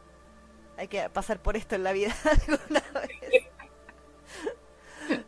Hay 0.76 0.88
que 0.88 1.08
pasar 1.08 1.40
por 1.40 1.56
esto 1.56 1.74
en 1.76 1.84
la 1.84 1.92
vida 1.92 2.14
alguna 2.48 2.82
vez. 3.00 3.44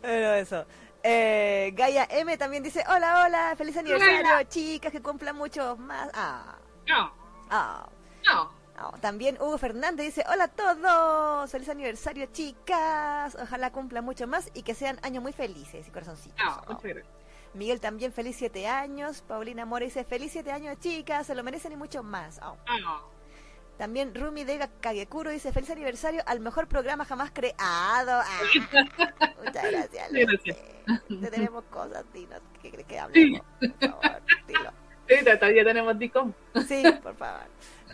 Pero 0.03 0.35
eso. 0.35 0.67
Eh, 1.03 1.73
Gaia 1.75 2.07
M 2.11 2.37
también 2.37 2.63
dice, 2.63 2.85
hola, 2.89 3.25
hola, 3.25 3.55
feliz 3.57 3.77
aniversario, 3.77 4.43
chicas, 4.49 4.91
que 4.93 5.01
cumplan 5.01 5.37
muchos 5.37 5.79
más. 5.79 6.11
Ah, 6.13 6.59
No, 6.87 7.13
ah. 7.51 7.89
no. 8.27 8.58
Ah, 8.81 8.93
también 9.01 9.37
Hugo 9.41 9.59
Fernández 9.59 10.07
dice, 10.07 10.25
hola 10.33 10.45
a 10.45 10.49
todos, 10.49 11.51
feliz 11.51 11.69
aniversario 11.69 12.27
chicas, 12.27 13.37
ojalá 13.43 13.73
cumplan 13.73 14.05
mucho 14.05 14.29
más 14.29 14.51
y 14.55 14.63
que 14.63 14.75
sean 14.75 15.01
años 15.03 15.21
muy 15.21 15.33
felices 15.33 15.89
y 15.89 15.91
corazoncitos. 15.91 16.39
Muchas 16.69 16.83
gracias. 16.85 17.07
Miguel 17.55 17.81
también, 17.81 18.13
feliz 18.13 18.37
siete 18.37 18.69
años. 18.69 19.23
Paulina 19.23 19.65
Mora 19.67 19.85
dice, 19.85 20.05
feliz 20.05 20.31
siete 20.31 20.53
años, 20.53 20.79
chicas, 20.79 21.27
se 21.27 21.35
lo 21.35 21.43
merecen 21.43 21.73
y 21.73 21.77
mucho 21.77 22.05
más. 22.05 22.39
Oh. 22.45 22.57
Ah, 22.69 23.01
También 23.79 24.15
Rumi 24.15 24.45
Dega 24.45 24.69
Kagekuro 24.81 25.31
dice, 25.31 25.53
feliz 25.53 25.71
aniversario 25.71 26.23
al 26.27 26.39
mejor 26.39 26.69
programa 26.69 27.05
jamás 27.05 27.33
creado. 27.33 28.21
Ah, 28.21 28.41
muchas 29.45 29.71
gracias. 29.73 30.09
Sí, 30.11 30.21
gracias. 30.25 30.57
Te 31.21 31.31
tenemos 31.31 31.65
cosas, 31.65 32.05
dinos. 32.13 32.41
¿Qué 32.63 32.71
crees 32.71 32.87
que 32.87 32.99
hablemos? 32.99 33.41
Por 33.59 33.91
favor, 33.91 34.23
dilo. 34.47 34.71
sí, 35.09 35.25
todavía 35.25 35.65
tenemos 35.65 35.99
DICOM. 35.99 36.33
Sí, 36.69 36.85
por 37.03 37.17
favor. 37.17 37.47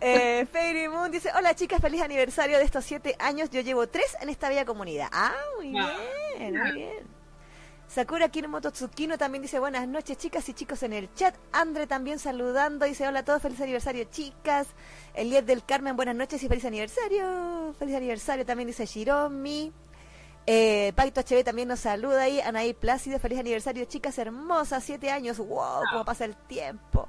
Eh, 0.07 0.45
Fairy 0.53 0.87
Moon 0.87 1.11
dice, 1.11 1.31
hola 1.35 1.55
chicas, 1.55 1.81
feliz 1.81 2.03
aniversario 2.03 2.59
de 2.59 2.65
estos 2.65 2.85
siete 2.85 3.17
años. 3.19 3.49
Yo 3.49 3.63
llevo 3.63 3.87
tres 3.87 4.15
en 4.21 4.29
esta 4.29 4.51
bella 4.51 4.67
comunidad. 4.67 5.09
Ah, 5.11 5.33
muy 5.57 5.71
bien, 5.71 6.59
muy 6.59 6.73
bien. 6.73 7.07
Sakura 7.89 8.29
Kinomoto 8.29 8.71
Tsukino 8.71 9.17
también 9.17 9.41
dice 9.41 9.59
buenas 9.59 9.89
noches 9.89 10.19
chicas 10.19 10.47
y 10.51 10.53
chicos 10.53 10.83
en 10.83 10.93
el 10.93 11.15
chat. 11.15 11.35
Andre 11.53 11.87
también 11.87 12.19
saludando, 12.19 12.85
dice 12.85 13.09
hola 13.09 13.21
a 13.21 13.25
todos, 13.25 13.41
feliz 13.41 13.59
aniversario 13.63 14.05
chicas. 14.05 14.67
Eliet 15.15 15.47
del 15.47 15.65
Carmen, 15.65 15.97
buenas 15.97 16.17
noches 16.17 16.43
y 16.43 16.49
feliz 16.49 16.67
aniversario. 16.67 17.75
Feliz 17.79 17.97
aniversario 17.97 18.45
también 18.45 18.67
dice 18.67 18.85
Shiromi. 18.85 19.73
Eh, 20.47 20.93
Paito 20.97 21.23
HB 21.23 21.45
también 21.45 21.69
nos 21.69 21.81
saluda 21.81 22.25
ahí. 22.25 22.43
Anaí 22.43 22.75
Plácido, 22.75 23.19
feliz 23.19 23.39
aniversario 23.39 23.87
chicas 23.87 24.19
hermosas, 24.19 24.85
siete 24.85 25.11
años. 25.11 25.39
Wow, 25.39 25.85
cómo 25.91 26.05
pasa 26.05 26.27
el 26.27 26.37
tiempo. 26.37 27.09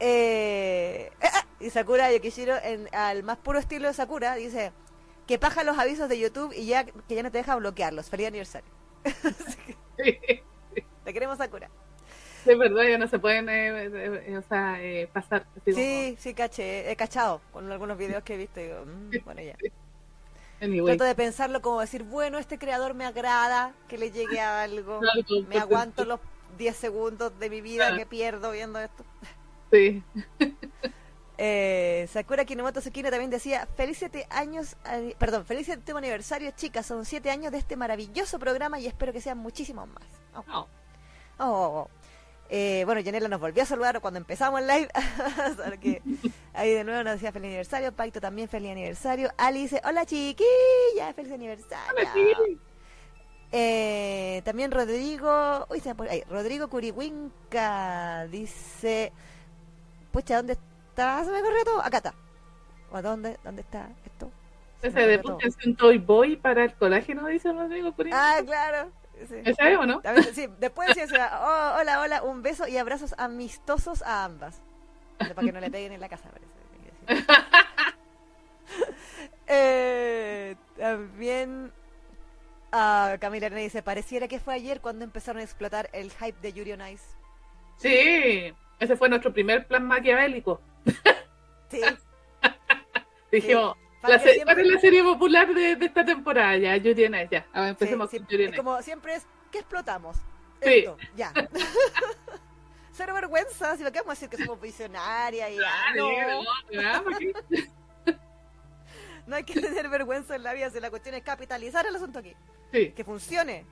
Eh, 0.00 1.10
ah, 1.22 1.44
y 1.60 1.70
Sakura 1.70 2.12
Yokishiro, 2.12 2.56
en, 2.62 2.88
al 2.94 3.22
más 3.22 3.38
puro 3.38 3.58
estilo 3.58 3.88
de 3.88 3.94
Sakura, 3.94 4.34
dice 4.34 4.72
que 5.26 5.38
paja 5.38 5.64
los 5.64 5.78
avisos 5.78 6.08
de 6.08 6.18
YouTube 6.18 6.52
y 6.56 6.66
ya 6.66 6.84
que 6.84 7.14
ya 7.14 7.22
no 7.22 7.30
te 7.30 7.38
deja 7.38 7.56
bloquearlos. 7.56 8.08
Feliz 8.08 8.28
aniversario. 8.28 8.70
Sí, 9.98 10.18
Te 11.04 11.12
queremos, 11.12 11.38
Sakura. 11.38 11.70
de 12.44 12.54
verdad, 12.54 12.82
ya 12.84 12.98
no 12.98 13.08
se 13.08 13.18
pueden 13.18 13.48
eh, 13.48 13.84
eh, 13.86 14.24
eh, 14.28 14.36
o 14.38 14.42
sea, 14.42 14.76
eh, 14.82 15.08
pasar. 15.12 15.46
así 15.60 15.72
Sí, 15.72 16.16
sí, 16.18 16.34
caché. 16.34 16.90
He 16.90 16.96
cachado 16.96 17.40
con 17.52 17.70
algunos 17.72 17.98
videos 17.98 18.22
que 18.22 18.34
he 18.34 18.36
visto. 18.36 18.60
digo, 18.60 18.84
mm, 18.86 19.24
bueno, 19.24 19.42
ya. 19.42 19.56
anyway. 20.60 20.96
Trato 20.96 21.04
de 21.08 21.14
pensarlo 21.14 21.60
como 21.62 21.80
decir, 21.80 22.04
bueno, 22.04 22.38
este 22.38 22.58
creador 22.58 22.94
me 22.94 23.04
agrada, 23.04 23.74
que 23.88 23.98
le 23.98 24.10
llegue 24.10 24.40
a 24.40 24.62
algo. 24.62 25.00
Algo, 25.14 25.42
Me 25.48 25.58
aguanto 25.58 26.04
los 26.04 26.20
10 26.56 26.76
segundos 26.76 27.38
de 27.38 27.50
mi 27.50 27.60
vida 27.60 27.88
Ah. 27.92 27.96
que 27.96 28.06
pierdo 28.06 28.52
viendo 28.52 28.78
esto. 28.80 29.04
Sí. 29.70 30.02
Eh, 31.40 32.08
Sakura 32.12 32.44
Kinomoto 32.44 32.80
Tsukino 32.80 33.10
también 33.10 33.30
decía, 33.30 33.68
feliz 33.76 33.98
siete 33.98 34.26
años, 34.30 34.76
perdón, 35.18 35.44
feliz 35.44 35.66
séptimo 35.66 35.98
aniversario, 35.98 36.50
chicas, 36.56 36.84
son 36.84 37.04
siete 37.04 37.30
años 37.30 37.52
de 37.52 37.58
este 37.58 37.76
maravilloso 37.76 38.38
programa 38.40 38.80
y 38.80 38.86
espero 38.88 39.12
que 39.12 39.20
sean 39.20 39.38
muchísimos 39.38 39.86
más. 39.88 40.02
Oh. 40.34 40.44
No. 40.48 40.68
Oh. 41.38 41.88
Eh, 42.50 42.82
bueno, 42.86 43.02
Janela 43.04 43.28
nos 43.28 43.40
volvió 43.40 43.62
a 43.62 43.66
saludar 43.66 44.00
cuando 44.00 44.18
empezamos 44.18 44.60
el 44.60 44.66
live. 44.66 44.88
Que 45.80 46.02
ahí 46.54 46.72
de 46.72 46.82
nuevo 46.82 47.04
nos 47.04 47.12
decía 47.14 47.30
feliz 47.30 47.48
aniversario. 47.48 47.92
Paito 47.92 48.20
también 48.20 48.48
feliz 48.48 48.72
aniversario. 48.72 49.30
Ali 49.36 49.62
dice, 49.62 49.80
hola 49.84 50.04
chiquilla, 50.06 51.12
feliz 51.14 51.30
aniversario. 51.32 51.94
Hola. 51.94 52.58
Eh, 53.52 54.42
también 54.44 54.70
Rodrigo, 54.70 55.66
uy, 55.70 55.80
se 55.80 55.90
me 55.90 55.94
pone- 55.94 56.10
ahí, 56.10 56.22
Rodrigo 56.28 56.68
Curihuinca 56.68 58.26
dice, 58.26 59.12
pucha, 60.20 60.36
¿dónde 60.36 60.54
está? 60.54 61.24
Se 61.24 61.30
me 61.30 61.40
corrió 61.40 61.64
todo. 61.64 61.80
Acá 61.82 61.98
está. 61.98 62.14
¿O 62.90 63.00
dónde, 63.02 63.38
dónde 63.44 63.62
está 63.62 63.88
esto? 64.04 64.30
Se 64.80 64.90
me 64.90 65.00
Ese 65.00 65.06
de 65.08 65.16
corrió 65.18 65.22
todo. 65.22 65.32
pónganse 65.38 65.68
un 65.68 65.76
Toy 65.76 65.98
Boy 65.98 66.36
para 66.36 66.64
el 66.64 66.74
colágeno, 66.74 67.26
dice 67.26 67.52
Rodrigo 67.52 67.92
Curín. 67.92 68.12
Ah, 68.14 68.38
claro. 68.44 68.90
sí. 69.28 69.36
¿Ese 69.44 69.72
es 69.72 69.78
o 69.78 69.86
no? 69.86 70.00
También- 70.00 70.34
sí, 70.34 70.48
después 70.58 70.94
decía, 70.94 71.30
oh, 71.40 71.80
hola, 71.80 72.00
hola, 72.00 72.22
un 72.22 72.42
beso 72.42 72.66
y 72.66 72.76
abrazos 72.76 73.14
amistosos 73.18 74.02
a 74.02 74.24
ambas. 74.24 74.60
Para 75.18 75.34
que 75.34 75.52
no 75.52 75.60
le 75.60 75.70
peguen 75.70 75.92
en 75.92 76.00
la 76.00 76.08
casa, 76.08 76.28
parece. 76.30 76.48
Eh, 79.50 80.56
también 80.76 81.72
ah, 82.70 83.16
Camila 83.18 83.46
Arena 83.46 83.62
dice, 83.62 83.82
pareciera 83.82 84.28
que 84.28 84.40
fue 84.40 84.52
ayer 84.54 84.82
cuando 84.82 85.04
empezaron 85.04 85.40
a 85.40 85.42
explotar 85.42 85.88
el 85.94 86.10
hype 86.12 86.38
de 86.42 86.52
Yuri 86.52 86.72
on 86.72 86.86
Ice. 86.86 87.04
Sí, 87.78 88.52
ese 88.78 88.96
fue 88.96 89.08
nuestro 89.08 89.32
primer 89.32 89.66
plan 89.66 89.86
maquiavélico. 89.86 90.60
Sí, 91.70 91.80
Dijimos, 93.32 93.76
la 94.02 94.18
que 94.18 94.24
se- 94.24 94.34
siempre- 94.34 94.54
¿cuál 94.54 94.66
es 94.66 94.72
la 94.74 94.80
serie 94.80 95.02
popular 95.02 95.52
de, 95.54 95.76
de 95.76 95.86
esta 95.86 96.04
temporada? 96.04 96.56
Ya, 96.56 96.76
Yuri 96.76 97.04
on 97.06 97.14
Ice, 97.16 97.28
ya. 97.30 97.46
A 97.52 97.60
ver, 97.60 97.68
sí, 97.68 97.70
empecemos 97.70 98.10
sí, 98.10 98.18
con 98.20 98.40
Ice. 98.40 98.56
como 98.56 98.80
siempre 98.82 99.14
es, 99.16 99.26
¿qué 99.52 99.58
explotamos? 99.58 100.16
Sí. 100.62 100.70
Esto, 100.78 100.96
ya. 101.14 101.32
Cero 102.92 103.14
vergüenza, 103.14 103.76
si 103.76 103.84
lo 103.84 103.92
que 103.92 104.00
vamos 104.00 104.12
a 104.12 104.14
decir 104.14 104.28
que 104.28 104.38
somos 104.44 104.60
visionarias 104.60 105.50
y 105.52 105.58
ah, 105.58 105.70
Ah, 105.88 107.02
no. 107.04 107.18
No 109.26 109.36
hay 109.36 109.44
que 109.44 109.60
tener 109.60 109.88
vergüenza 109.90 110.34
en 110.36 110.42
la 110.42 110.54
vida, 110.54 110.70
si 110.70 110.80
la 110.80 110.88
cuestión 110.88 111.14
es 111.14 111.22
capitalizar 111.22 111.86
el 111.86 111.94
asunto 111.94 112.18
aquí. 112.20 112.34
Sí, 112.72 112.92
Que 112.92 113.04
funcione. 113.04 113.66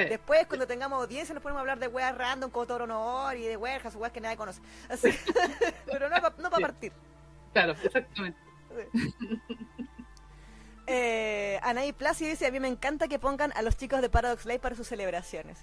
Después, 0.00 0.46
cuando 0.46 0.66
tengamos 0.66 1.00
audiencia, 1.00 1.32
nos 1.34 1.42
podemos 1.42 1.60
hablar 1.60 1.78
de 1.78 1.86
weas 1.86 2.16
random 2.16 2.50
como 2.50 2.66
Toro 2.66 2.84
Honor 2.84 3.36
y 3.36 3.42
de 3.46 3.56
weas, 3.56 3.94
weas 3.94 4.12
que 4.12 4.20
nadie 4.20 4.36
conoce. 4.36 4.60
Así. 4.88 5.10
Pero 5.86 6.08
no 6.08 6.16
para 6.20 6.34
no 6.38 6.50
pa 6.50 6.56
Sí. 6.56 6.62
partir. 6.62 6.92
claro, 7.52 7.74
exactamente. 7.82 8.38
Eh, 10.86 11.58
Anaí 11.62 11.92
Placio 11.92 12.26
dice, 12.26 12.46
a 12.46 12.50
mí 12.50 12.60
me 12.60 12.68
encanta 12.68 13.08
que 13.08 13.18
pongan 13.18 13.52
a 13.56 13.62
los 13.62 13.76
chicos 13.76 14.02
de 14.02 14.10
Paradox 14.10 14.44
Live 14.44 14.58
para 14.58 14.74
sus 14.74 14.86
celebraciones. 14.88 15.58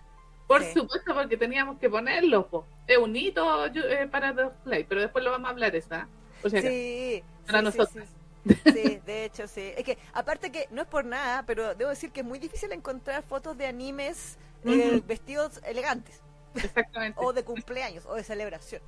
Por 0.47 0.63
Sí. 0.63 0.73
supuesto, 0.73 1.13
porque 1.13 1.37
teníamos 1.37 1.77
que 1.79 1.89
ponerlo, 1.89 2.47
po. 2.47 2.65
Es 2.87 2.97
un 2.97 3.15
hito 3.15 3.65
eh, 3.67 4.07
para 4.11 4.33
The 4.35 4.47
Play, 4.63 4.83
pero 4.85 5.01
después 5.01 5.23
lo 5.23 5.31
vamos 5.31 5.47
a 5.47 5.51
hablar 5.51 5.75
esa. 5.75 6.07
O 6.43 6.49
sea, 6.49 6.61
Sí, 6.61 7.23
Para 7.45 7.59
sí, 7.59 7.65
nosotras. 7.77 8.07
Sí, 8.45 8.99
de 9.05 9.25
hecho, 9.25 9.47
sí. 9.47 9.71
Es 9.77 9.83
que, 9.83 9.97
aparte 10.13 10.51
que, 10.51 10.67
no 10.71 10.81
es 10.81 10.87
por 10.87 11.05
nada, 11.05 11.43
pero 11.45 11.75
debo 11.75 11.89
decir 11.89 12.11
que 12.11 12.21
es 12.21 12.25
muy 12.25 12.39
difícil 12.39 12.71
encontrar 12.71 13.23
fotos 13.23 13.57
de 13.57 13.67
animes 13.67 14.37
eh, 14.65 15.01
vestidos 15.05 15.59
elegantes, 15.65 16.21
exactamente. 16.55 17.19
o 17.23 17.33
de 17.33 17.43
cumpleaños, 17.43 18.05
o 18.05 18.15
de 18.15 18.23
celebración. 18.23 18.81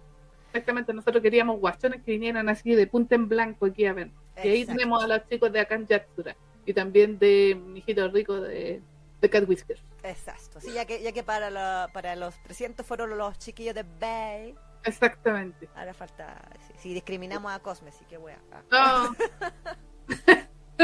Exactamente, 0.47 0.93
nosotros 0.93 1.21
queríamos 1.23 1.59
guachones 1.59 2.03
que 2.03 2.11
vinieran 2.11 2.47
así 2.47 2.75
de 2.75 2.85
punta 2.85 3.15
en 3.15 3.27
blanco 3.27 3.65
aquí 3.65 3.85
a 3.85 3.93
ver. 3.93 4.11
Y 4.43 4.47
ahí 4.49 4.65
tenemos 4.65 5.03
a 5.03 5.07
los 5.07 5.27
chicos 5.27 5.51
de 5.51 5.59
Akan 5.59 5.87
Yatsura 5.87 6.35
y 6.65 6.73
también 6.73 7.17
de 7.19 7.55
Mijito 7.55 8.07
Rico 8.09 8.39
de, 8.39 8.81
de 9.19 9.29
Cat 9.29 9.47
Whiskers. 9.47 9.81
Exacto. 10.03 10.59
Sí, 10.59 10.73
ya 10.73 10.85
que, 10.85 11.01
ya 11.01 11.11
que 11.11 11.23
para, 11.23 11.49
la- 11.49 11.89
para 11.93 12.15
los 12.15 12.35
300 12.43 12.85
fueron 12.85 13.17
los 13.17 13.37
chiquillos 13.39 13.73
de 13.73 13.83
Bay, 13.99 14.55
Exactamente. 14.85 15.69
ahora 15.75 15.93
falta. 15.93 16.41
Si, 16.67 16.73
si 16.79 16.93
discriminamos 16.93 17.51
a 17.51 17.59
Cosme, 17.59 17.91
sí 17.91 18.05
que 18.05 18.17
wea. 18.17 18.39
Ah. 18.71 19.09
No, 19.09 20.13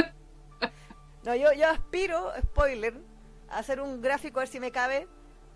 No, 1.23 1.35
yo, 1.35 1.51
yo 1.53 1.67
aspiro, 1.69 2.31
spoiler, 2.41 2.93
a 3.49 3.59
hacer 3.59 3.81
un 3.81 4.01
gráfico, 4.01 4.39
a 4.39 4.43
ver 4.43 4.47
si 4.49 4.59
me 4.59 4.71
cabe, 4.71 5.07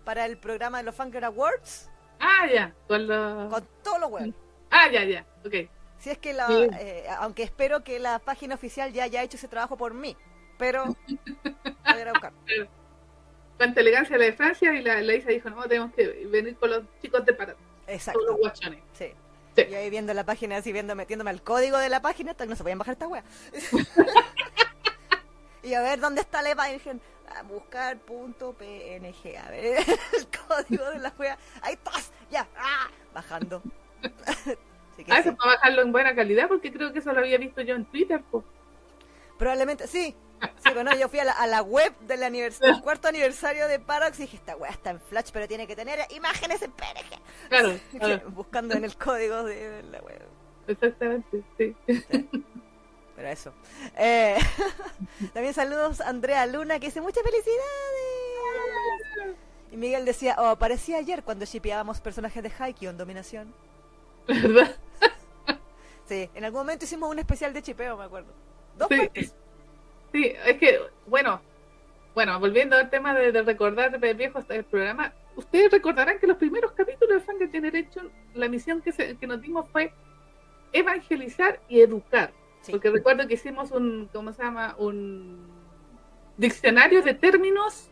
para 0.04 0.26
el 0.26 0.36
programa 0.36 0.78
de 0.78 0.84
los 0.84 0.94
Funker 0.94 1.24
Awards, 1.24 1.90
ah, 2.20 2.46
ya. 2.52 2.74
Con 2.86 3.06
los... 3.06 3.50
con 3.52 3.66
todos 3.82 3.98
los 4.00 4.10
huevos. 4.10 4.34
Ah, 4.70 4.90
ya, 4.92 5.04
ya. 5.04 5.24
Ok. 5.44 5.54
Si 5.98 6.10
es 6.10 6.18
que 6.18 6.34
la, 6.34 6.46
Sí. 6.48 6.68
eh, 6.78 7.06
aunque 7.18 7.42
espero 7.44 7.82
que 7.82 7.98
la 7.98 8.18
página 8.18 8.54
oficial 8.56 8.92
ya 8.92 9.04
haya 9.04 9.22
hecho 9.22 9.38
ese 9.38 9.48
trabajo 9.48 9.76
por 9.78 9.94
mí, 9.94 10.16
pero 10.58 10.84
voy 11.64 12.02
a 12.02 12.10
buscar. 12.12 12.32
Tanta 13.56 13.80
elegancia 13.80 14.18
la 14.18 14.24
de 14.26 14.32
Francia 14.34 14.74
y 14.74 14.82
la, 14.82 15.00
la 15.00 15.14
Isa 15.14 15.30
dijo, 15.30 15.48
no, 15.48 15.62
tenemos 15.66 15.94
que 15.94 16.26
venir 16.30 16.56
con 16.56 16.70
los 16.70 16.82
chicos 17.00 17.24
de 17.24 17.32
todos 17.86 17.86
los 17.86 17.96
Exacto. 17.96 18.36
guachones. 18.36 18.80
Sí. 18.92 19.12
Sí. 19.56 19.66
Yo 19.70 19.78
ahí 19.78 19.88
viendo 19.90 20.12
la 20.14 20.24
página, 20.24 20.56
así 20.56 20.72
viendo, 20.72 20.96
metiéndome 20.96 21.30
al 21.30 21.42
código 21.42 21.78
de 21.78 21.88
la 21.88 22.02
página, 22.02 22.32
hasta 22.32 22.44
que 22.44 22.50
no 22.50 22.56
se 22.56 22.62
podían 22.64 22.78
bajar 22.78 22.94
esta 22.94 23.06
wea. 23.06 23.22
y 25.62 25.74
a 25.74 25.80
ver 25.80 26.00
dónde 26.00 26.20
está 26.20 26.42
la 26.42 26.50
imagen. 26.50 27.00
A 27.38 27.42
buscar 27.42 27.98
punto 27.98 28.52
PNG. 28.52 29.36
A 29.38 29.50
ver 29.50 29.78
el 30.12 30.26
código 30.46 30.90
de 30.90 30.98
la 30.98 31.12
wea. 31.18 31.38
Ahí 31.62 31.74
estás. 31.74 32.12
Ya. 32.30 32.46
Ah, 32.56 32.88
bajando. 33.14 33.62
Así 34.26 35.04
que 35.04 35.12
Ah, 35.12 35.22
sí. 35.22 35.28
eso 35.28 35.36
para 35.36 35.52
bajarlo 35.54 35.82
en 35.82 35.92
buena 35.92 36.14
calidad, 36.14 36.48
porque 36.48 36.72
creo 36.72 36.92
que 36.92 36.98
eso 36.98 37.12
lo 37.12 37.20
había 37.20 37.38
visto 37.38 37.62
yo 37.62 37.74
en 37.76 37.84
Twitter. 37.86 38.22
po. 38.30 38.44
Probablemente, 39.38 39.86
sí. 39.86 40.14
Sí, 40.64 40.70
bueno, 40.72 40.94
yo 40.96 41.08
fui 41.08 41.18
a 41.18 41.24
la, 41.24 41.32
a 41.32 41.46
la 41.46 41.62
web 41.62 41.92
del, 42.00 42.22
anivers- 42.22 42.80
cuarto 42.82 43.08
aniversario 43.08 43.68
de 43.68 43.78
Paradox 43.78 44.18
y 44.18 44.22
dije, 44.22 44.36
esta 44.36 44.56
wea 44.56 44.70
está 44.70 44.90
en 44.90 45.00
Flash, 45.00 45.30
pero 45.32 45.46
tiene 45.48 45.66
que 45.66 45.76
tener 45.76 46.00
imágenes 46.10 46.62
en 46.62 46.72
PNG. 46.72 47.48
Claro, 47.48 47.78
claro, 47.98 48.30
Buscando 48.30 48.74
en 48.74 48.84
el 48.84 48.96
código 48.96 49.42
de 49.44 49.82
la 49.84 50.00
web. 50.00 50.22
exactamente, 50.66 51.42
sí. 51.58 51.76
Pero 53.16 53.28
eso. 53.28 53.52
Eh, 53.96 54.36
también 55.32 55.54
saludos 55.54 56.00
a 56.00 56.08
Andrea 56.08 56.46
Luna 56.46 56.80
que 56.80 56.86
dice 56.86 57.00
muchas 57.00 57.22
felicidades. 57.22 59.36
Y 59.70 59.76
Miguel 59.76 60.04
decía, 60.04 60.36
oh, 60.38 60.56
parecía 60.56 60.98
ayer 60.98 61.22
cuando 61.24 61.44
shipeábamos 61.44 62.00
personajes 62.00 62.42
de 62.42 62.52
Haikyuu 62.58 62.90
en 62.90 62.96
Dominación. 62.96 63.54
¿Verdad? 64.26 64.76
Sí, 66.08 66.28
en 66.34 66.44
algún 66.44 66.60
momento 66.60 66.84
hicimos 66.84 67.10
un 67.10 67.18
especial 67.18 67.52
de 67.54 67.62
chipeo, 67.62 67.96
me 67.96 68.04
acuerdo. 68.04 68.32
Dos 68.76 68.88
Sí. 68.90 68.98
partes. 68.98 69.34
Sí, 70.14 70.32
es 70.46 70.58
que, 70.58 70.78
bueno, 71.08 71.40
bueno, 72.14 72.38
volviendo 72.38 72.76
al 72.76 72.88
tema 72.88 73.12
de, 73.14 73.32
de 73.32 73.42
recordar 73.42 73.98
de 73.98 74.14
viejos 74.14 74.44
el 74.48 74.62
programa, 74.62 75.12
ustedes 75.34 75.72
recordarán 75.72 76.20
que 76.20 76.28
los 76.28 76.36
primeros 76.36 76.70
capítulos 76.70 77.16
de 77.16 77.20
Fanga 77.20 77.48
Generation, 77.48 78.12
la 78.32 78.48
misión 78.48 78.80
que, 78.80 78.92
se, 78.92 79.16
que 79.16 79.26
nos 79.26 79.42
dimos 79.42 79.68
fue 79.70 79.92
evangelizar 80.72 81.58
y 81.68 81.80
educar. 81.80 82.32
Sí. 82.60 82.70
Porque 82.70 82.90
recuerdo 82.90 83.26
que 83.26 83.34
hicimos 83.34 83.72
un, 83.72 84.08
¿cómo 84.12 84.32
se 84.32 84.44
llama? 84.44 84.76
Un 84.78 85.48
diccionario 86.36 87.02
de 87.02 87.14
términos 87.14 87.90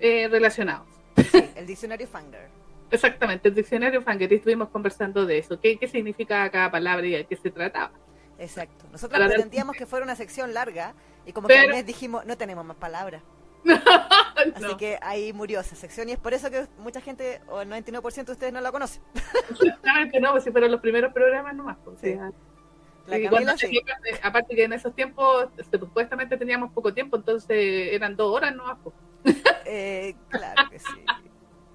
eh, 0.00 0.26
relacionados. 0.26 0.88
Sí, 1.30 1.50
el 1.54 1.66
diccionario 1.66 2.08
Fanger. 2.08 2.48
Exactamente, 2.90 3.46
el 3.46 3.54
diccionario 3.54 4.02
Fanger, 4.02 4.32
y 4.32 4.34
estuvimos 4.34 4.70
conversando 4.70 5.24
de 5.24 5.38
eso, 5.38 5.60
qué, 5.60 5.78
qué 5.78 5.86
significaba 5.86 6.50
cada 6.50 6.72
palabra 6.72 7.06
y 7.06 7.12
de 7.12 7.24
qué 7.26 7.36
se 7.36 7.52
trataba. 7.52 7.92
Exacto. 8.40 8.86
Nosotros 8.90 9.20
Para 9.20 9.28
pretendíamos 9.28 9.76
que 9.76 9.86
fuera 9.86 10.04
una 10.04 10.16
sección 10.16 10.52
larga 10.52 10.94
y 11.26 11.32
como 11.32 11.48
que 11.48 11.54
Pero- 11.54 11.68
al 11.70 11.74
mes 11.76 11.86
dijimos, 11.86 12.24
no 12.26 12.36
tenemos 12.36 12.64
más 12.64 12.76
palabras. 12.76 13.22
Así 14.54 14.62
No, 14.62 14.76
que 14.76 14.98
ahí 15.00 15.32
murió 15.32 15.60
esa 15.60 15.74
sección 15.74 16.08
y 16.08 16.12
es 16.12 16.18
por 16.18 16.34
eso 16.34 16.50
que 16.50 16.66
mucha 16.78 17.00
gente, 17.00 17.40
o 17.48 17.60
el 17.62 17.68
99% 17.70 18.24
de 18.26 18.32
ustedes 18.32 18.52
no 18.52 18.60
la 18.60 18.70
conocen. 18.72 19.02
exactamente 19.50 20.20
no, 20.20 20.32
pues 20.32 20.44
si 20.44 20.50
fueron 20.50 20.70
los 20.70 20.80
primeros 20.80 21.12
programas 21.12 21.54
nomás. 21.54 21.78
Pues, 21.84 21.98
Sí. 22.00 22.10
o 22.12 22.16
sea, 22.16 22.32
La 23.06 23.18
y 23.18 23.22
Camila 23.24 23.30
cuando 23.30 23.52
sí. 23.58 23.66
teníamos- 23.66 24.06
eh, 24.06 24.20
aparte 24.22 24.54
que 24.54 24.64
en 24.64 24.72
esos 24.74 24.94
tiempos 24.94 25.48
supuestamente 25.70 26.36
teníamos 26.36 26.72
poco 26.72 26.92
tiempo, 26.92 27.16
entonces 27.16 27.92
eran 27.92 28.16
dos 28.16 28.34
horas 28.36 28.54
nomás. 28.54 28.78
Pues. 28.82 28.94
Eh, 29.66 30.14
claro 30.28 30.70
que 30.70 30.78
sí. 30.78 30.84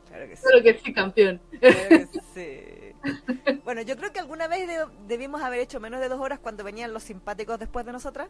Claro 0.08 0.28
que 0.28 0.36
sí. 0.36 0.44
Claro 0.44 0.64
que 0.64 0.80
sí, 0.80 0.94
campeón. 0.94 1.42
Claro 1.60 1.76
que 1.90 2.08
sí. 2.36 3.60
Bueno, 3.64 3.82
yo 3.82 3.96
creo 3.98 4.12
que 4.12 4.20
alguna 4.20 4.48
vez 4.48 4.68
de- 4.68 4.86
debimos 5.08 5.42
haber 5.42 5.60
hecho 5.60 5.80
menos 5.80 6.00
de 6.02 6.10
dos 6.10 6.20
horas 6.20 6.38
cuando 6.40 6.64
venían 6.64 6.94
los 6.94 7.02
simpáticos 7.04 7.58
después 7.60 7.86
de 7.86 7.92
nosotras 7.94 8.28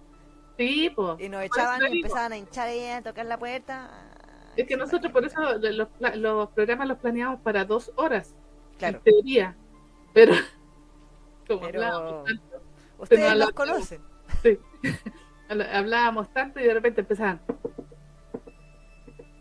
Sí, 0.59 0.93
y 1.19 1.29
nos 1.29 1.41
echaban 1.43 1.81
y 1.93 1.99
empezaban 2.01 2.33
a 2.33 2.37
hinchar 2.37 2.67
ahí, 2.67 2.85
a 2.87 3.01
tocar 3.01 3.25
la 3.25 3.37
puerta. 3.39 3.89
Es 4.57 4.67
que 4.67 4.75
nosotros 4.75 5.09
por 5.13 5.23
eso 5.23 5.39
los, 5.57 6.49
programas 6.49 6.85
los 6.85 6.97
planeamos 6.97 7.39
para 7.39 7.63
dos 7.63 7.93
horas, 7.95 8.35
Claro, 8.77 8.97
en 8.97 9.03
teoría. 9.05 9.55
Pero, 10.13 10.33
como 11.47 11.61
Pero- 11.61 11.81
hablábamos 11.81 12.25
tanto, 12.25 12.61
ustedes 12.97 13.35
los 13.37 13.51
conocen. 13.51 14.01
sí. 14.43 14.59
Hablábamos 15.49 16.31
tanto 16.33 16.59
y 16.59 16.63
de 16.63 16.73
repente 16.73 17.01
empezaban. 17.01 17.41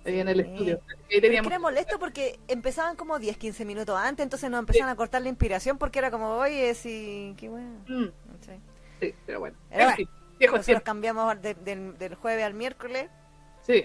Ahí 0.07 0.21
en 0.21 0.29
el 0.29 0.37
Sí. 0.37 0.51
estudio. 0.53 0.81
Ahí 0.89 1.17
es 1.17 1.21
teníamos 1.21 1.49
que 1.49 1.55
era 1.55 1.59
molesto 1.61 1.99
porque 1.99 2.39
empezaban 2.49 2.95
como 2.97 3.19
10, 3.19 3.37
15 3.37 3.65
minutos 3.65 3.95
antes, 3.99 4.23
entonces 4.23 4.49
nos 4.51 4.61
empezaban 4.61 4.91
a 4.91 4.97
cortar 4.97 5.21
la 5.21 5.29
inspiración 5.29 5.77
porque 5.79 5.99
era 5.99 6.11
como, 6.13 6.29
oye, 6.37 6.73
sí, 6.75 7.35
qué 7.37 7.49
bueno. 7.49 7.81
Mm, 7.89 8.05
Sí. 8.41 8.53
sí, 9.01 9.15
pero 9.27 9.41
bueno. 9.41 9.57
En 9.71 9.79
bueno, 9.85 9.97
Nosotros 10.41 10.83
cambiamos 10.83 11.41
de- 11.43 11.55
del- 11.55 11.99
del 11.99 12.15
jueves 12.15 12.45
al 12.45 12.55
miércoles 12.55 13.09
Sí, 13.63 13.85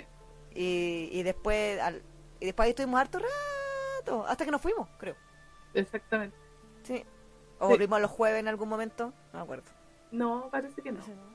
y, 0.53 1.09
y 1.11 1.23
después 1.23 1.79
al, 1.81 2.01
y 2.39 2.45
después 2.45 2.65
ahí 2.65 2.69
estuvimos 2.71 2.99
harto 2.99 3.19
rato, 3.19 4.25
hasta 4.27 4.45
que 4.45 4.51
nos 4.51 4.61
fuimos, 4.61 4.87
creo. 4.97 5.15
exactamente. 5.73 6.35
Sí. 6.83 7.03
O 7.59 7.69
volvimos 7.69 7.99
los 8.01 8.11
jueves 8.11 8.39
en 8.39 8.47
algún 8.47 8.67
momento, 8.69 9.13
no 9.31 9.39
me 9.39 9.43
acuerdo. 9.43 9.63
No, 10.11 10.49
parece 10.51 10.81
que 10.81 10.91
no. 10.91 10.99
No 10.99 11.05
sé, 11.05 11.11
¿no? 11.15 11.33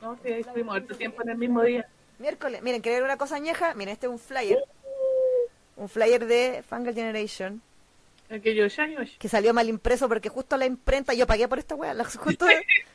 No, 0.00 0.18
sí, 0.22 0.32
ahí 0.32 0.40
estuvimos 0.40 0.76
harto 0.76 0.96
tiempo 0.96 1.22
en 1.22 1.28
el 1.30 1.38
mismo 1.38 1.62
día. 1.62 1.88
Miércoles, 2.18 2.62
miren, 2.62 2.80
¿quieren 2.82 3.00
ver 3.00 3.04
una 3.04 3.16
cosa 3.16 3.36
añeja? 3.36 3.74
Miren, 3.74 3.92
este 3.92 4.06
es 4.06 4.12
un 4.12 4.18
flyer. 4.18 4.58
Un 5.76 5.88
flyer 5.88 6.26
de 6.26 6.64
Fangirl 6.66 6.94
Generation 6.94 7.62
Aquellos 8.30 8.78
años. 8.78 9.10
que 9.18 9.28
salió 9.28 9.54
mal 9.54 9.68
impreso 9.68 10.08
porque 10.08 10.28
justo 10.28 10.56
la 10.56 10.66
imprenta, 10.66 11.14
yo 11.14 11.26
pagué 11.26 11.48
por 11.48 11.58
esta 11.58 11.74
weá, 11.74 11.94
la- 11.94 12.04
justo 12.04 12.46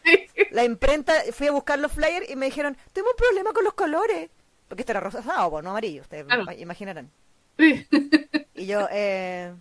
la 0.51 0.63
imprenta, 0.63 1.13
fui 1.31 1.47
a 1.47 1.51
buscar 1.51 1.79
los 1.79 1.91
flyers 1.91 2.29
y 2.29 2.35
me 2.35 2.45
dijeron, 2.47 2.77
tengo 2.91 3.09
un 3.09 3.15
problema 3.15 3.51
con 3.53 3.63
los 3.63 3.73
colores. 3.73 4.29
Porque 4.67 4.81
este 4.83 4.91
era 4.91 4.99
rosado, 4.99 5.61
no 5.61 5.69
amarillo, 5.71 6.01
ustedes 6.01 6.25
Claro. 6.25 6.43
ma- 6.45 6.53
imaginarán. 6.55 7.09
Sí. 7.57 7.85
Y 8.55 8.67
yo, 8.67 8.87
eh, 8.91 9.51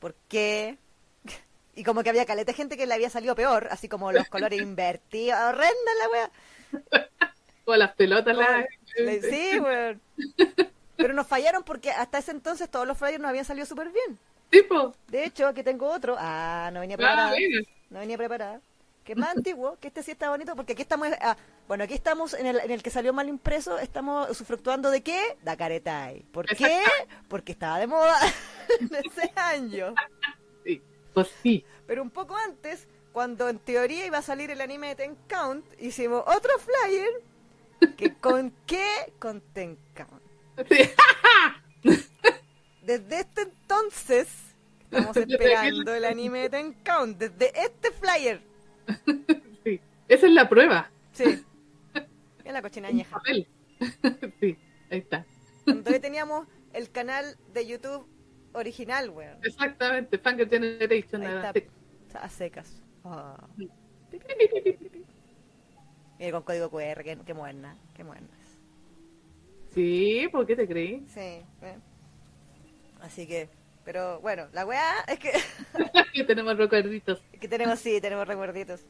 ¿por 0.00 0.14
qué? 0.28 0.76
Y 1.76 1.84
como 1.84 2.02
que 2.02 2.10
había 2.10 2.26
caleta 2.26 2.52
gente 2.52 2.76
que 2.76 2.86
le 2.86 2.94
había 2.94 3.08
salido 3.10 3.36
peor, 3.36 3.68
así 3.70 3.88
como 3.88 4.10
los 4.10 4.28
colores 4.28 4.60
invertidos, 4.62 5.38
horrenda 5.38 5.92
la 6.00 6.08
wea. 6.08 6.30
Con 7.64 7.78
las 7.78 7.94
pelotas. 7.94 8.36
la- 8.36 8.66
Le- 8.96 9.20
Sí, 9.22 9.60
weón. 9.60 10.00
Pero 10.96 11.12
nos 11.14 11.26
fallaron 11.28 11.62
porque 11.62 11.90
hasta 11.92 12.18
ese 12.18 12.32
entonces 12.32 12.68
todos 12.70 12.86
los 12.86 12.98
flyers 12.98 13.20
nos 13.20 13.28
habían 13.28 13.44
salido 13.44 13.66
súper 13.66 13.90
bien. 13.90 14.18
Tipo. 14.50 14.94
De 15.08 15.24
hecho, 15.24 15.46
aquí 15.48 15.62
tengo 15.62 15.88
otro. 15.88 16.16
Ah, 16.18 16.70
no 16.72 16.80
venía 16.80 16.94
Ah, 16.94 16.98
preparada. 16.98 17.36
No 17.90 17.98
venía 18.00 18.16
preparada. 18.16 18.60
Que 19.04 19.12
es 19.12 19.18
más 19.18 19.36
antiguo, 19.36 19.76
que 19.80 19.86
este 19.88 20.02
sí 20.02 20.10
está 20.10 20.30
bonito, 20.30 20.56
porque 20.56 20.72
aquí 20.72 20.82
estamos, 20.82 21.08
ah, 21.20 21.36
bueno, 21.68 21.84
aquí 21.84 21.94
estamos 21.94 22.34
en 22.34 22.46
el, 22.46 22.58
en 22.58 22.72
el 22.72 22.82
que 22.82 22.90
salió 22.90 23.12
mal 23.12 23.28
impreso, 23.28 23.78
estamos 23.78 24.28
usufructuando 24.28 24.90
de 24.90 25.02
qué? 25.02 25.36
Da 25.44 25.56
caretai. 25.56 26.22
¿Por 26.32 26.46
qué? 26.46 26.82
Porque 27.28 27.52
estaba 27.52 27.78
de 27.78 27.86
moda 27.86 28.18
en 28.80 28.90
ese 28.92 29.30
año. 29.36 29.94
Sí. 30.64 30.82
Pues 31.14 31.28
sí. 31.40 31.64
Pero 31.86 32.02
un 32.02 32.10
poco 32.10 32.34
antes, 32.36 32.88
cuando 33.12 33.48
en 33.48 33.60
teoría 33.60 34.06
iba 34.06 34.18
a 34.18 34.22
salir 34.22 34.50
el 34.50 34.60
anime 34.60 34.88
de 34.88 34.94
Ten 34.96 35.16
Count, 35.28 35.64
hicimos 35.80 36.24
otro 36.26 36.50
flyer 36.58 37.08
que 37.96 38.12
con 38.14 38.52
qué? 38.66 39.12
Con 39.20 39.40
Ten 39.40 39.78
Count. 39.94 40.22
Sí. 40.68 40.90
Desde 42.86 43.18
este 43.20 43.42
entonces, 43.42 44.28
estamos 44.84 45.16
esperando 45.16 45.92
el 45.92 46.04
anime 46.04 46.42
de 46.42 46.50
Ten 46.50 46.72
Count, 46.84 47.18
desde 47.18 47.50
este 47.60 47.90
flyer. 47.90 48.40
sí. 49.64 49.80
Esa 50.06 50.26
es 50.26 50.32
la 50.32 50.48
prueba. 50.48 50.88
Sí. 51.12 51.44
Es 52.44 52.52
la 52.52 52.62
cochina 52.62 52.86
añeja. 52.94 53.16
papel. 53.16 53.48
Sí, 54.38 54.56
ahí 54.88 54.98
está. 54.98 55.26
Entonces 55.66 56.00
teníamos 56.00 56.46
el 56.72 56.88
canal 56.92 57.36
de 57.52 57.66
YouTube 57.66 58.06
original, 58.52 59.10
weón. 59.10 59.36
Exactamente. 59.42 60.16
Fangirl 60.18 60.48
Generation. 60.48 61.24
Ahí 61.24 61.36
está. 62.06 62.20
A 62.20 62.28
secas. 62.28 62.80
Mira, 66.18 66.32
con 66.32 66.42
código 66.44 66.70
QR, 66.70 67.02
qué, 67.02 67.18
qué 67.26 67.34
moderna, 67.34 67.76
qué 67.94 68.04
moderna. 68.04 68.28
Sí, 69.74 70.28
¿por 70.32 70.46
qué 70.46 70.56
te 70.56 70.66
creí? 70.66 71.04
Sí. 71.08 71.20
eh. 71.20 71.78
Así 73.06 73.24
que, 73.28 73.48
pero 73.84 74.20
bueno, 74.20 74.48
la 74.52 74.66
weá 74.66 75.04
es 75.06 75.20
que, 75.20 75.30
Aquí 75.94 76.26
tenemos 76.26 76.56
recuerditos. 76.56 77.22
que 77.40 77.46
tenemos, 77.46 77.78
sí, 77.78 78.00
tenemos 78.00 78.26
recuerditos. 78.26 78.84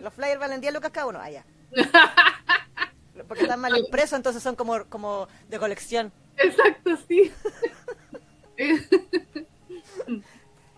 Los 0.00 0.14
flyers 0.14 0.38
valen 0.38 0.60
10 0.60 0.72
lucas 0.74 0.92
cada 0.92 1.06
uno, 1.06 1.18
allá. 1.18 1.44
Porque 3.26 3.42
están 3.42 3.60
mal 3.60 3.76
impresos, 3.76 4.12
entonces 4.12 4.40
son 4.40 4.54
como, 4.54 4.84
como 4.84 5.26
de 5.48 5.58
colección. 5.58 6.12
Exacto, 6.36 6.96
sí. 7.08 7.32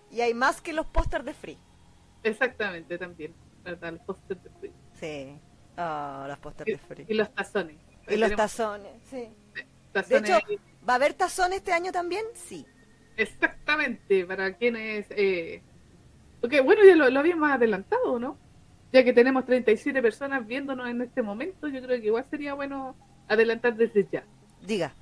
Y 0.09 0.21
hay 0.21 0.33
más 0.33 0.61
que 0.61 0.73
los 0.73 0.87
pósters 0.87 1.25
de 1.25 1.33
Free. 1.33 1.57
Exactamente, 2.23 2.97
también. 2.97 3.35
¿Verdad? 3.63 3.93
Los 3.93 4.01
pósters 4.01 4.43
de 4.43 4.49
Free. 4.59 4.73
Sí. 4.99 5.39
Oh, 5.77 6.25
los 6.27 6.39
pósters 6.39 6.65
de 6.65 6.77
Free. 6.79 7.05
Y 7.07 7.13
los 7.13 7.31
tazones. 7.33 7.77
Y 8.07 8.15
los 8.17 8.35
tazones, 8.35 8.93
sí. 9.09 9.29
De 9.53 9.67
tazones 9.93 10.29
hecho, 10.29 10.39
ahí. 10.47 10.59
¿Va 10.87 10.93
a 10.93 10.95
haber 10.97 11.13
tazón 11.13 11.53
este 11.53 11.71
año 11.73 11.91
también? 11.91 12.25
Sí. 12.33 12.65
Exactamente, 13.17 14.25
para 14.25 14.53
quienes... 14.53 15.05
Eh... 15.11 15.61
Bueno, 16.63 16.83
ya 16.85 16.95
lo, 16.95 17.09
lo 17.09 17.19
habíamos 17.19 17.49
adelantado, 17.49 18.19
¿no? 18.19 18.37
Ya 18.93 19.03
que 19.03 19.13
tenemos 19.13 19.45
37 19.45 20.01
personas 20.01 20.45
viéndonos 20.45 20.87
en 20.89 21.01
este 21.01 21.21
momento, 21.21 21.67
yo 21.67 21.81
creo 21.81 21.99
que 21.99 22.07
igual 22.07 22.25
sería 22.29 22.53
bueno 22.53 22.95
adelantar 23.27 23.75
desde 23.75 24.07
ya. 24.11 24.23
Diga. 24.61 24.93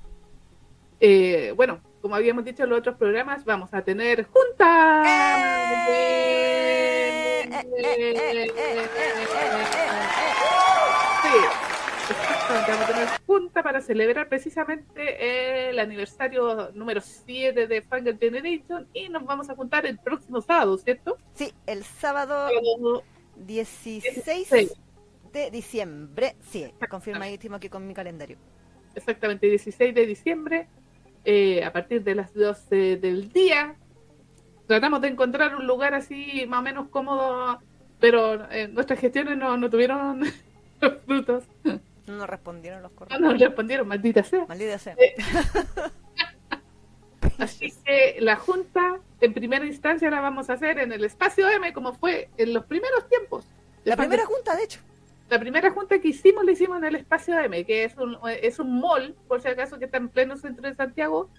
Eh, 1.00 1.54
bueno, 1.56 1.82
como 2.02 2.16
habíamos 2.16 2.46
dicho 2.46 2.64
en 2.64 2.70
los 2.70 2.80
otros 2.80 2.96
programas, 2.96 3.44
vamos 3.44 3.74
a 3.74 3.82
tener 3.82 4.26
juntas. 4.26 5.06
Eh, 5.90 7.42
eh, 7.44 7.52
eh, 7.52 7.78
eh, 7.78 8.14
eh, 8.16 8.46
eh, 8.46 8.52
eh, 8.56 8.86
eh, 8.86 9.64
Sí, 11.24 11.30
exactamente, 12.44 12.72
vamos 12.72 12.90
a 12.90 12.94
tener 12.94 13.08
junta 13.26 13.64
para 13.64 13.82
celebrar 13.82 14.28
precisamente 14.30 15.70
el 15.70 15.80
aniversario 15.80 16.72
número 16.74 17.02
7 17.02 17.68
de 17.68 17.82
Fangirl 17.82 18.18
Generation 18.20 18.88
y 18.94 19.10
nos 19.10 19.26
vamos 19.26 19.50
a 19.50 19.56
juntar 19.56 19.86
el 19.86 19.98
próximo 20.00 20.42
sábado, 20.42 20.78
¿cierto? 20.78 21.18
Sí, 21.34 21.54
el 21.68 21.84
sábado 21.84 22.48
Sábado 22.50 23.04
16 23.38 24.04
Sí. 24.48 24.70
de 25.32 25.52
diciembre. 25.52 26.36
Sí, 26.50 26.66
confirmadísimo 26.90 27.56
aquí 27.56 27.70
con 27.70 27.88
mi 27.88 27.94
calendario. 27.94 28.38
exactamente 28.96 29.48
16 29.48 29.96
de 29.96 30.06
diciembre, 30.06 30.68
eh, 31.26 31.64
a 31.64 31.74
partir 31.74 32.04
de 32.04 32.14
las 32.16 32.34
12 32.34 32.98
del 32.98 33.32
día. 33.32 33.76
Tratamos 34.68 35.02
de 35.02 35.08
encontrar 35.10 35.56
un 35.56 35.66
lugar 35.66 35.94
así 35.96 36.46
más 36.48 36.60
o 36.60 36.64
menos 36.64 36.88
cómodo, 36.90 37.60
pero 38.00 38.50
eh, 38.52 38.68
nuestras 38.68 39.00
gestiones 39.00 39.36
no, 39.38 39.58
no 39.58 39.70
tuvieron 39.70 40.22
los 40.82 40.94
frutos. 41.06 41.46
No 42.08 42.18
nos 42.18 42.30
respondieron 42.30 42.82
los 42.82 42.92
No 42.92 42.98
correos. 42.98 43.22
nos 43.22 43.40
respondieron, 43.40 43.88
maldita 43.88 44.24
sea. 44.24 44.46
Maldita 44.48 44.78
sea. 44.78 44.96
Así 47.40 47.74
que 47.86 48.18
la 48.20 48.36
junta, 48.36 49.00
en 49.22 49.34
primera 49.34 49.66
instancia, 49.66 50.10
la 50.10 50.20
vamos 50.22 50.50
a 50.50 50.54
hacer 50.54 50.80
en 50.80 50.92
el 50.92 51.04
espacio 51.06 51.50
M, 51.50 51.72
como 51.74 51.94
fue 51.94 52.30
en 52.38 52.54
los 52.54 52.66
primeros 52.66 53.08
tiempos. 53.10 53.46
La 53.86 53.96
primera 53.96 54.26
junta, 54.26 54.56
de 54.56 54.64
hecho. 54.64 54.80
La 55.30 55.40
primera 55.40 55.72
junta 55.72 56.00
que 56.00 56.10
hicimos 56.10 56.44
la 56.46 56.52
hicimos 56.52 56.78
en 56.78 56.84
el 56.84 56.96
espacio 56.96 57.40
M, 57.40 57.66
que 57.66 57.86
es 57.86 57.98
un, 57.98 58.18
es 58.42 58.60
un 58.60 58.80
mall, 58.80 59.16
por 59.28 59.42
si 59.42 59.48
acaso, 59.48 59.80
que 59.80 59.86
está 59.86 59.98
en 59.98 60.10
pleno 60.10 60.38
centro 60.38 60.68
de 60.68 60.76
Santiago, 60.76 61.30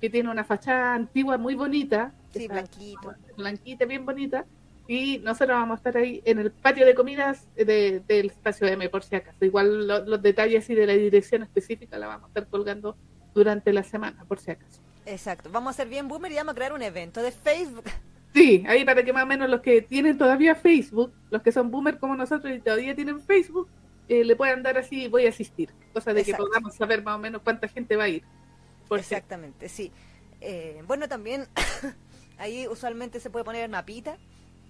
que 0.00 0.10
tiene 0.10 0.28
una 0.28 0.44
fachada 0.44 0.94
antigua 0.94 1.38
muy 1.38 1.54
bonita. 1.54 2.12
Sí, 2.32 2.46
blanquito. 2.48 3.14
Blanquita, 3.36 3.84
bien 3.86 4.04
bonita. 4.04 4.44
Y 4.90 5.18
nosotros 5.18 5.54
vamos 5.56 5.74
a 5.74 5.76
estar 5.76 5.96
ahí 5.98 6.22
en 6.24 6.38
el 6.38 6.50
patio 6.50 6.86
de 6.86 6.94
comidas 6.94 7.46
de- 7.54 8.00
del 8.08 8.26
espacio 8.26 8.66
M, 8.66 8.88
por 8.88 9.04
si 9.04 9.14
acaso. 9.16 9.44
Igual 9.44 9.86
lo- 9.86 10.04
los 10.06 10.22
detalles 10.22 10.68
y 10.70 10.74
de 10.74 10.86
la 10.86 10.94
dirección 10.94 11.42
específica 11.42 11.98
la 11.98 12.06
vamos 12.06 12.24
a 12.24 12.28
estar 12.28 12.48
colgando 12.48 12.96
durante 13.34 13.72
la 13.74 13.82
semana, 13.84 14.24
por 14.24 14.40
si 14.40 14.50
acaso. 14.50 14.80
Exacto. 15.04 15.50
Vamos 15.52 15.74
a 15.74 15.76
ser 15.76 15.88
bien 15.88 16.08
boomer 16.08 16.32
y 16.32 16.36
vamos 16.36 16.52
a 16.52 16.54
crear 16.54 16.72
un 16.72 16.80
evento 16.82 17.20
de 17.22 17.30
Facebook. 17.32 17.84
Sí, 18.34 18.64
ahí 18.66 18.84
para 18.84 19.02
que 19.04 19.12
más 19.12 19.24
o 19.24 19.26
menos 19.26 19.48
los 19.50 19.60
que 19.60 19.82
tienen 19.82 20.16
todavía 20.16 20.54
Facebook, 20.54 21.12
los 21.30 21.42
que 21.42 21.52
son 21.52 21.70
boomer 21.70 21.98
como 21.98 22.16
nosotros 22.16 22.54
y 22.54 22.58
todavía 22.60 22.94
tienen 22.94 23.20
Facebook, 23.20 23.68
eh, 24.08 24.24
le 24.24 24.36
puedan 24.36 24.62
dar 24.62 24.78
así, 24.78 25.06
voy 25.08 25.26
a 25.26 25.28
asistir. 25.28 25.70
Cosa 25.92 26.14
de 26.14 26.20
Exacto. 26.20 26.44
que 26.44 26.48
podamos 26.48 26.74
saber 26.74 27.02
más 27.02 27.16
o 27.16 27.18
menos 27.18 27.42
cuánta 27.42 27.68
gente 27.68 27.94
va 27.96 28.04
a 28.04 28.08
ir. 28.08 28.22
Por 28.88 29.00
si- 29.02 29.14
Exactamente, 29.14 29.68
sí. 29.68 29.92
Eh, 30.40 30.82
bueno, 30.86 31.08
también 31.08 31.46
ahí 32.38 32.66
usualmente 32.68 33.20
se 33.20 33.28
puede 33.30 33.44
poner 33.44 33.64
el 33.64 33.70
mapita 33.70 34.16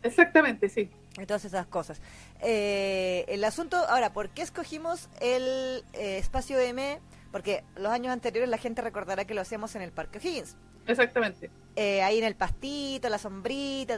Exactamente, 0.03 0.69
sí. 0.69 0.91
y 1.21 1.27
todas 1.27 1.45
esas 1.45 1.67
cosas. 1.67 2.01
Eh, 2.41 3.25
el 3.29 3.43
asunto, 3.45 3.77
ahora, 3.77 4.13
¿por 4.13 4.29
qué 4.31 4.43
escogimos 4.43 5.09
el 5.21 5.85
eh, 5.93 6.19
espacio 6.19 6.59
M? 6.59 7.01
Porque 7.33 7.65
los 7.77 7.93
años 7.93 8.13
anteriores 8.13 8.49
la 8.49 8.59
gente 8.59 8.81
recordará 8.81 9.25
que 9.25 9.35
lo 9.35 9.41
hacíamos 9.41 9.75
en 9.75 9.83
el 9.83 9.93
Parque 9.93 10.19
O'Higgins. 10.19 10.57
Exactamente. 10.87 11.51
Eh, 11.77 12.03
ahí 12.03 12.19
en 12.19 12.25
el 12.25 12.35
pastito, 12.37 13.09
la 13.09 13.19
sombrita. 13.19 13.97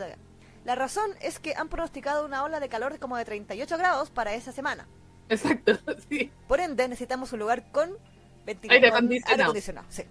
La 0.64 0.74
razón 0.74 1.10
es 1.20 1.38
que 1.38 1.54
han 1.54 1.68
pronosticado 1.68 2.24
una 2.26 2.42
ola 2.44 2.58
de 2.60 2.68
calor 2.68 2.98
como 2.98 3.16
de 3.16 3.24
38 3.24 3.78
grados 3.78 4.10
para 4.10 4.34
esa 4.34 4.52
semana. 4.52 4.88
Exacto, 5.28 5.72
sí. 6.08 6.30
Por 6.48 6.60
ende, 6.60 6.88
necesitamos 6.88 7.32
un 7.32 7.38
lugar 7.38 7.70
con 7.70 7.96
ventilador, 8.44 8.74
Aire 8.76 8.88
con 8.90 8.96
acondicionado. 8.98 9.32
aire 9.32 9.42
acondicionado. 9.44 9.86
Sí, 9.90 10.02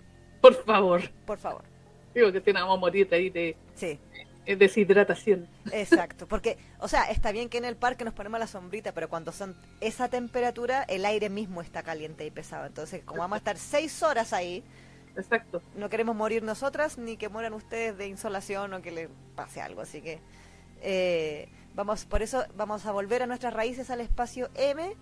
Por 0.41 0.63
favor. 0.63 1.02
por 1.25 1.38
favor. 1.39 1.63
Digo 2.15 2.32
que 2.32 2.41
si 2.41 2.54
no 2.54 2.62
vamos 2.62 2.78
a 2.78 2.80
morir 2.80 3.08
ahí 3.12 3.30
de, 3.30 3.58
Sí. 3.75 3.99
De 4.50 4.56
deshidratación. 4.56 5.48
Exacto, 5.72 6.28
porque, 6.28 6.58
o 6.80 6.88
sea, 6.88 7.04
está 7.04 7.32
bien 7.32 7.50
que 7.50 7.60
en 7.60 7.66
el 7.66 7.76
parque 7.76 8.04
nos 8.04 8.16
ponemos 8.16 8.40
la 8.40 8.48
sombrita, 8.48 8.94
pero 8.94 9.08
cuando 9.08 9.32
son 9.32 9.56
esa 9.80 10.10
temperatura, 10.10 10.84
el 10.84 11.06
aire 11.06 11.30
mismo 11.30 11.62
está 11.62 11.84
caliente 11.84 12.26
y 12.26 12.32
pesado. 12.32 12.66
Entonces, 12.66 13.04
como 13.04 13.20
vamos 13.20 13.36
a 13.36 13.38
estar 13.38 13.58
seis 13.58 14.02
horas 14.02 14.34
ahí, 14.34 14.64
Exacto. 15.16 15.62
no 15.76 15.90
queremos 15.90 16.16
morir 16.16 16.42
nosotras 16.42 16.98
ni 16.98 17.16
que 17.16 17.30
mueran 17.30 17.54
ustedes 17.54 17.98
de 17.98 18.08
insolación 18.08 18.74
o 18.74 18.82
que 18.82 18.92
le 18.92 19.10
pase 19.36 19.62
algo. 19.62 19.82
Así 19.82 20.02
que, 20.02 20.20
eh, 20.82 21.48
vamos, 21.76 22.06
por 22.06 22.24
eso 22.24 22.44
vamos 22.56 22.88
a 22.88 22.92
volver 22.92 23.22
a 23.22 23.28
nuestras 23.28 23.54
raíces 23.54 23.92
al 23.92 24.02
espacio 24.02 24.50
M. 24.56 24.96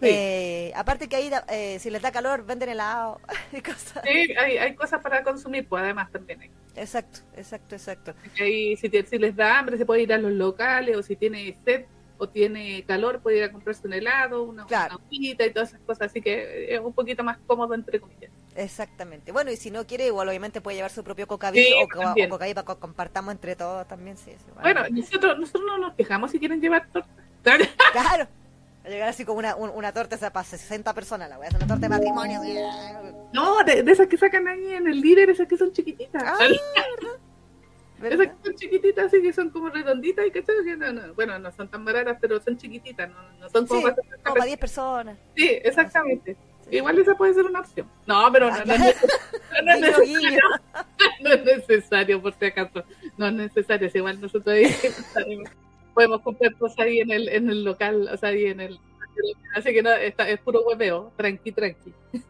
Sí. 0.00 0.06
Eh, 0.08 0.72
aparte 0.76 1.08
que 1.08 1.16
ahí, 1.16 1.30
eh, 1.48 1.78
si 1.80 1.90
les 1.90 2.02
da 2.02 2.10
calor, 2.10 2.44
venden 2.44 2.68
helado 2.68 3.20
y 3.52 3.60
cosas. 3.60 4.02
Sí, 4.04 4.34
hay, 4.36 4.58
hay 4.58 4.74
cosas 4.74 5.00
para 5.00 5.22
consumir, 5.22 5.68
pues 5.68 5.82
además 5.82 6.10
también 6.10 6.40
hay. 6.40 6.50
Exacto, 6.78 7.20
exacto, 7.36 7.74
exacto. 7.74 8.14
Ahí, 8.40 8.76
si, 8.76 8.88
te- 8.88 9.04
si 9.04 9.18
les 9.18 9.34
da 9.34 9.58
hambre, 9.58 9.76
se 9.76 9.84
puede 9.86 10.02
ir 10.02 10.12
a 10.12 10.18
los 10.18 10.32
locales, 10.32 10.96
o 10.96 11.02
si 11.02 11.16
tiene 11.16 11.56
sed 11.64 11.84
o 12.20 12.28
tiene 12.28 12.82
calor, 12.84 13.20
puede 13.20 13.38
ir 13.38 13.44
a 13.44 13.52
comprarse 13.52 13.86
un 13.86 13.92
helado, 13.92 14.42
una, 14.42 14.66
Claro. 14.66 14.96
una 14.96 15.06
y 15.10 15.34
todas 15.36 15.68
esas 15.68 15.80
cosas. 15.82 16.08
Así 16.10 16.20
que 16.20 16.74
es 16.74 16.80
un 16.80 16.92
poquito 16.92 17.22
más 17.22 17.38
cómodo, 17.46 17.74
entre 17.74 18.00
comillas. 18.00 18.32
Exactamente. 18.56 19.30
Bueno, 19.30 19.52
y 19.52 19.56
si 19.56 19.70
no 19.70 19.86
quiere, 19.86 20.06
igual 20.06 20.28
obviamente 20.28 20.60
puede 20.60 20.76
llevar 20.76 20.90
su 20.90 21.04
propio 21.04 21.28
cocaví 21.28 21.62
Sí, 21.62 21.72
o, 21.80 21.86
co- 21.88 22.00
también. 22.00 22.26
o 22.26 22.30
cocaví 22.30 22.54
para 22.54 22.66
que 22.66 22.80
compartamos 22.80 23.32
entre 23.32 23.54
todos 23.54 23.86
también. 23.86 24.16
Sí, 24.16 24.32
sí, 24.36 24.44
Bueno, 24.60 24.82
nosotros, 24.90 25.38
nosotros 25.38 25.64
no 25.66 25.78
nos 25.78 25.94
quejamos 25.94 26.32
si 26.32 26.38
quieren 26.40 26.60
llevar 26.60 26.88
torta. 26.92 27.08
claro. 27.92 28.26
A 28.88 28.90
llegar 28.90 29.08
así 29.10 29.26
como 29.26 29.38
una, 29.38 29.54
un- 29.54 29.68
una 29.68 29.92
torta 29.92 30.16
esa 30.16 30.32
para 30.32 30.44
60 30.44 30.94
personas, 30.94 31.28
la 31.28 31.36
voy 31.36 31.44
a 31.44 31.48
hacer 31.50 31.58
una 31.62 31.66
torta 31.68 31.82
de 31.82 31.88
matrimonio. 31.90 32.40
así. 32.40 32.54
No, 33.34 33.62
de, 33.62 33.82
de 33.82 33.92
esas 33.92 34.06
que 34.06 34.16
sacan 34.16 34.48
ahí 34.48 34.72
en 34.72 34.86
el 34.86 34.98
líder, 34.98 35.28
esas 35.28 35.46
que 35.46 35.58
son 35.58 35.72
chiquititas. 35.74 36.22
Ah, 36.24 36.38
Esas 36.42 36.58
¿verdad? 38.00 38.34
que 38.34 38.44
son 38.48 38.54
chiquititas, 38.56 39.04
así 39.06 39.20
que 39.20 39.30
son 39.34 39.50
como 39.50 39.68
redonditas 39.68 40.24
y. 40.26 40.30
Que 40.30 40.42
no, 40.78 40.90
no, 40.92 41.12
bueno, 41.12 41.38
no 41.38 41.52
son 41.52 41.68
tan 41.68 41.84
baratas, 41.84 42.16
pero 42.18 42.40
son 42.40 42.56
chiquititas, 42.56 43.10
no, 43.10 43.16
no 43.40 43.50
son 43.50 43.66
como 43.66 43.80
Sí, 43.80 43.86
para 43.88 43.96
como 44.24 44.34
para 44.36 44.44
10 44.46 44.58
personas. 44.58 45.18
Sí, 45.36 45.48
exactamente. 45.62 46.36
Sí. 46.70 46.76
Igual 46.76 46.98
esa 46.98 47.14
puede 47.14 47.34
ser 47.34 47.44
una 47.44 47.60
opción. 47.60 47.86
No, 48.06 48.32
pero 48.32 48.50
no, 48.50 48.56
no 48.64 48.72
es 48.72 48.80
necesario, 48.80 49.18
no 49.64 49.70
es 49.72 49.80
necesario, 49.80 50.40
no 51.20 51.30
es 51.34 51.44
necesario, 51.44 52.22
por 52.22 52.32
si 52.38 52.44
acaso. 52.46 52.84
No 53.18 53.26
es 53.26 53.32
necesario, 53.34 53.90
si 53.90 53.98
igual 53.98 54.18
nosotros 54.18 54.54
ahí 54.54 54.64
podemos 55.98 56.20
comprar 56.22 56.54
cosas 56.54 56.78
ahí 56.78 57.00
en 57.00 57.10
el, 57.10 57.28
en 57.28 57.50
el 57.50 57.64
local, 57.64 58.08
o 58.12 58.16
sea, 58.16 58.28
ahí 58.28 58.44
en 58.44 58.60
el... 58.60 58.78
Así 59.52 59.72
que 59.72 59.82
no, 59.82 59.90
está, 59.90 60.28
es 60.28 60.38
puro 60.38 60.62
hueveo, 60.62 61.12
tranqui, 61.16 61.50
tranqui. 61.50 61.92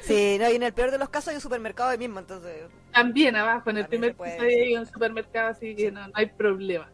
Sí, 0.00 0.36
no, 0.38 0.50
y 0.50 0.56
en 0.56 0.62
el 0.62 0.74
peor 0.74 0.90
de 0.90 0.98
los 0.98 1.08
casos 1.08 1.28
hay 1.30 1.36
un 1.36 1.40
supermercado 1.40 1.88
ahí 1.88 1.96
mismo, 1.98 2.18
entonces. 2.20 2.68
También 2.92 3.34
abajo, 3.36 3.70
en 3.70 3.78
el 3.78 3.86
primer 3.86 4.14
piso 4.14 4.42
hay 4.42 4.76
un 4.76 4.84
supermercado, 4.86 5.48
así 5.48 5.74
que 5.74 5.90
no, 5.90 6.06
no 6.06 6.12
hay 6.14 6.26
problema. 6.26 6.92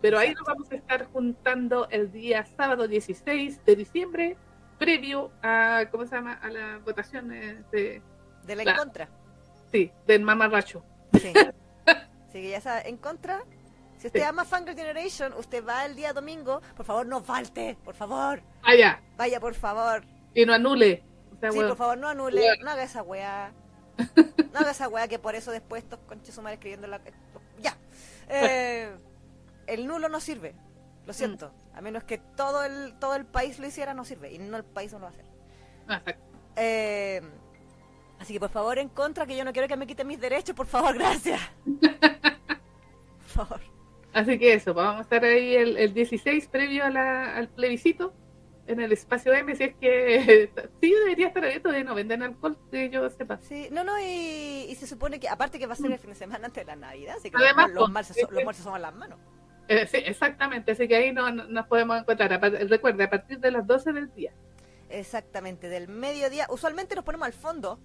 Pero 0.00 0.18
ahí 0.18 0.32
nos 0.32 0.44
vamos 0.44 0.72
a 0.72 0.74
estar 0.74 1.04
juntando 1.12 1.86
el 1.90 2.10
día 2.10 2.46
sábado 2.56 2.88
16 2.88 3.62
de 3.64 3.76
diciembre, 3.76 4.36
previo 4.78 5.30
a, 5.42 5.84
¿cómo 5.90 6.06
se 6.06 6.16
llama? 6.16 6.32
A 6.32 6.48
la 6.48 6.78
votación 6.78 7.30
eh, 7.32 7.62
de, 7.70 8.00
De 8.44 8.56
la 8.56 8.62
en 8.62 8.66
Claro. 8.68 8.78
contra. 8.78 9.08
sí, 9.70 9.92
del 10.06 10.22
mamarracho. 10.22 10.82
Sí. 11.12 11.32
Así 12.28 12.42
que 12.42 12.50
ya 12.50 12.60
sabe, 12.62 12.88
en 12.88 12.96
contra. 12.96 13.44
Si 13.98 14.06
usted 14.06 14.20
Sí. 14.20 14.24
ama 14.26 14.44
Fangirl 14.44 14.76
Generation, 14.76 15.32
usted 15.34 15.64
va 15.66 15.84
el 15.84 15.96
día 15.96 16.12
domingo, 16.12 16.60
por 16.76 16.86
favor 16.86 17.06
no 17.06 17.20
falte, 17.20 17.76
por 17.84 17.94
favor. 17.94 18.40
Allá, 18.62 19.00
Vaya, 19.16 19.40
por 19.40 19.54
favor. 19.54 20.04
y 20.34 20.46
no 20.46 20.54
anule. 20.54 21.02
O 21.36 21.40
sea, 21.40 21.50
Sí, 21.50 21.56
bueno, 21.56 21.70
por 21.70 21.78
favor, 21.78 21.98
no 21.98 22.08
anule, 22.08 22.40
Bueno. 22.40 22.64
no 22.64 22.70
haga 22.70 22.82
esa 22.84 23.02
weá. 23.02 23.52
No 24.52 24.60
haga 24.60 24.70
esa 24.70 24.88
weá 24.88 25.06
que 25.08 25.18
por 25.18 25.34
eso 25.34 25.50
después 25.50 25.82
estos 25.82 25.98
conches 26.06 26.34
su 26.34 26.40
madre 26.42 26.54
escribiendo 26.54 26.86
la... 26.86 27.00
Ya. 27.60 27.76
Eh, 28.28 28.90
el 29.66 29.86
nulo 29.86 30.08
no 30.08 30.20
sirve. 30.20 30.54
Lo 31.06 31.12
siento. 31.12 31.52
A 31.74 31.80
menos 31.80 32.04
que 32.04 32.18
todo 32.18 32.64
el, 32.64 32.94
todo 32.98 33.14
el 33.14 33.24
país 33.26 33.58
lo 33.58 33.66
hiciera, 33.66 33.94
no 33.94 34.04
sirve. 34.04 34.32
Y 34.32 34.38
no 34.38 34.56
el 34.56 34.64
país 34.64 34.92
no 34.92 34.98
lo 35.00 35.04
va 35.06 35.10
a 35.10 35.12
hacer. 35.12 35.24
ah. 35.88 36.02
Eh, 36.56 37.20
así 38.18 38.32
que 38.32 38.40
por 38.40 38.50
favor, 38.50 38.78
en 38.78 38.88
contra, 38.88 39.26
que 39.26 39.36
yo 39.36 39.44
no 39.44 39.52
quiero 39.52 39.68
que 39.68 39.76
me 39.76 39.86
quiten 39.86 40.06
mis 40.06 40.18
derechos, 40.20 40.54
por 40.56 40.66
favor, 40.66 40.94
gracias. 40.96 41.40
Por 43.34 43.46
favor. 43.46 43.60
Así 44.18 44.38
que 44.38 44.52
eso, 44.54 44.74
vamos 44.74 44.98
a 44.98 45.02
estar 45.02 45.24
ahí 45.24 45.54
el, 45.54 45.76
el 45.76 45.94
16 45.94 46.48
previo 46.48 46.84
a 46.84 46.90
la- 46.90 47.36
al 47.36 47.48
plebiscito 47.48 48.12
en 48.66 48.80
el 48.80 48.90
espacio 48.92 49.32
M, 49.32 49.54
si 49.54 49.64
es 49.64 49.74
que 49.76 50.50
sí 50.82 50.92
debería 50.92 51.28
estar 51.28 51.44
abierto 51.44 51.70
de 51.70 51.84
no 51.84 51.94
venden 51.94 52.22
alcohol, 52.22 52.58
que 52.70 52.90
yo 52.90 53.08
sepa. 53.10 53.38
Sí, 53.40 53.68
no, 53.70 53.84
no, 53.84 53.98
y, 54.00 54.66
y 54.68 54.74
se 54.74 54.86
supone 54.86 55.20
que, 55.20 55.28
aparte 55.28 55.58
que 55.58 55.66
va 55.66 55.74
a 55.74 55.76
ser 55.76 55.92
el 55.92 55.98
fin 55.98 56.10
de 56.10 56.16
semana 56.16 56.46
antes 56.46 56.66
de 56.66 56.72
la 56.72 56.76
Navidad, 56.76 57.16
así 57.18 57.30
que 57.30 57.36
Además, 57.36 57.70
los, 57.70 57.78
pues, 57.84 57.90
mal 57.92 58.04
se, 58.04 58.14
sí, 58.14 58.20
so- 58.22 58.30
los 58.30 58.40
sí. 58.40 58.44
mal 58.44 58.54
se 58.54 58.62
soban 58.62 58.82
las 58.82 58.94
manos. 58.94 59.18
Eh, 59.68 59.86
sí, 59.86 59.98
exactamente, 60.04 60.72
así 60.72 60.88
que 60.88 60.96
ahí 60.96 61.12
no, 61.12 61.30
no- 61.30 61.44
nos 61.46 61.66
podemos 61.66 62.00
encontrar. 62.00 62.32
A 62.32 62.38
Recuerde, 62.38 63.04
a 63.04 63.10
partir 63.10 63.38
de 63.38 63.50
las 63.52 63.66
12 63.66 63.92
del 63.92 64.12
día. 64.14 64.32
Exactamente, 64.88 65.68
del 65.68 65.88
mediodía. 65.88 66.46
Usualmente 66.50 66.94
nos 66.94 67.04
ponemos 67.04 67.26
al 67.26 67.34
fondo. 67.34 67.78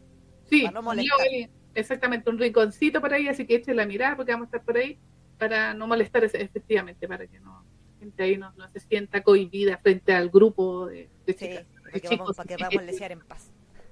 Sí, 0.50 0.62
Para 0.64 0.74
no 0.74 0.82
molestar. 0.82 1.20
yo, 1.32 1.48
exactamente, 1.76 2.30
un 2.30 2.40
rinconcito 2.40 3.02
por 3.02 3.14
ahí, 3.14 3.28
así 3.28 3.46
que 3.46 3.56
echen 3.56 3.76
la 3.76 3.86
mirada 3.86 4.16
porque 4.16 4.32
vamos 4.32 4.46
a 4.46 4.48
estar 4.48 4.64
por 4.66 4.78
ahí 4.78 5.00
para 5.38 5.74
no 5.74 5.88
molestar 5.88 6.24
efectivamente, 6.24 7.08
para 7.08 7.28
que 7.28 7.40
no 7.40 7.66
la 7.94 8.00
gente 8.00 8.24
ahí 8.24 8.38
no, 8.38 8.52
no 8.54 8.70
se 8.70 8.80
sienta 8.80 9.24
cohibida 9.24 9.78
frente 9.78 10.14
al 10.14 10.30
grupo 10.30 10.88
de, 10.88 11.10
de 11.26 11.34
Sí, 11.38 11.48
chicas. 11.48 11.66
para 11.82 11.92
de 11.92 12.02
que, 12.02 12.08
chicos. 12.10 12.36
vamos, 12.36 12.36
para 12.36 12.70
que 12.70 12.82
lesear 12.82 13.12
en 13.12 13.22
paz. 13.22 13.52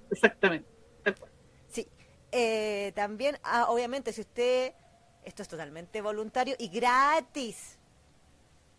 Exactamente. 0.09 0.67
tal 1.03 1.15
cual. 1.15 1.31
Sí. 1.69 1.87
Eh, 2.31 2.91
también, 2.95 3.37
ah, 3.43 3.67
obviamente, 3.69 4.13
si 4.13 4.21
usted. 4.21 4.73
Esto 5.23 5.43
es 5.43 5.47
totalmente 5.49 6.01
voluntario 6.01 6.55
y 6.57 6.67
gratis. 6.69 7.77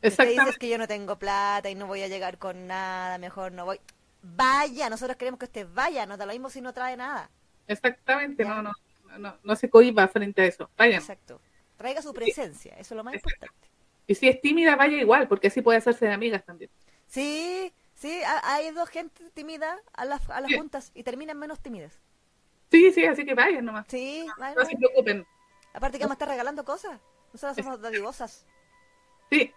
Si 0.03 0.09
usted 0.09 0.29
dice 0.31 0.59
que 0.59 0.68
yo 0.68 0.77
no 0.79 0.88
tengo 0.88 1.16
plata 1.16 1.70
y 1.70 1.77
no 1.77 1.87
voy 1.87 2.03
a 2.03 2.09
llegar 2.09 2.38
con 2.38 2.66
nada, 2.66 3.16
mejor 3.18 3.53
no 3.53 3.64
voy. 3.64 3.81
Vaya, 4.22 4.90
nosotros 4.90 5.16
queremos 5.16 5.38
que 5.38 5.44
usted 5.46 5.68
vaya, 5.72 6.05
no 6.07 6.16
da 6.16 6.27
lo 6.27 6.33
mismo 6.33 6.51
si 6.51 6.61
no 6.61 6.72
trae 6.72 6.96
nada. 6.96 7.31
Exactamente, 7.68 8.44
no, 8.44 8.61
no, 8.62 8.72
no, 9.18 9.38
no 9.42 9.57
se 9.57 9.70
cohiba 9.70 10.09
frente 10.09 10.42
a 10.42 10.46
eso. 10.46 10.68
Vayan. 10.77 11.01
Exacto. 11.01 11.40
Traiga 11.83 12.01
su 12.01 12.14
presencia, 12.14 12.75
eso 12.79 12.95
es 12.95 12.97
lo 12.97 13.03
más 13.03 13.14
importante. 13.14 13.68
Y 14.07 14.14
si 14.14 14.29
es 14.29 14.40
tímida, 14.40 14.77
vaya 14.77 14.99
igual, 14.99 15.27
porque 15.27 15.49
así 15.49 15.62
puede 15.62 15.79
hacerse 15.79 16.07
de 16.07 16.12
amigas 16.12 16.45
también. 16.45 16.71
Sí, 17.09 17.73
sí, 17.95 18.21
ha, 18.25 18.55
ha 18.55 18.62
ido 18.62 18.87
gente 18.87 19.29
tímida 19.35 19.81
a 19.92 20.05
las, 20.05 20.31
a 20.31 20.40
las 20.40 20.49
Sí. 20.49 20.57
juntas 20.57 20.92
y 20.95 21.03
terminan 21.03 21.38
menos 21.40 21.61
tímidas. 21.61 21.99
Sí, 22.71 22.92
sí, 22.92 23.05
así 23.05 23.25
que 23.25 23.35
vayan 23.35 23.64
nomás. 23.64 23.87
Sí, 23.88 24.25
No 24.38 24.64
se 24.64 24.77
preocupen. 24.77 25.27
aparte 25.75 25.99
que 25.99 26.05
vamos 26.05 26.12
a 26.12 26.18
estar 26.18 26.29
regalando 26.29 26.64
cosas. 26.64 27.01
Nosotros 27.33 27.57
somos 27.64 27.81
dadivosas. 27.81 28.47
Sí. 29.29 29.53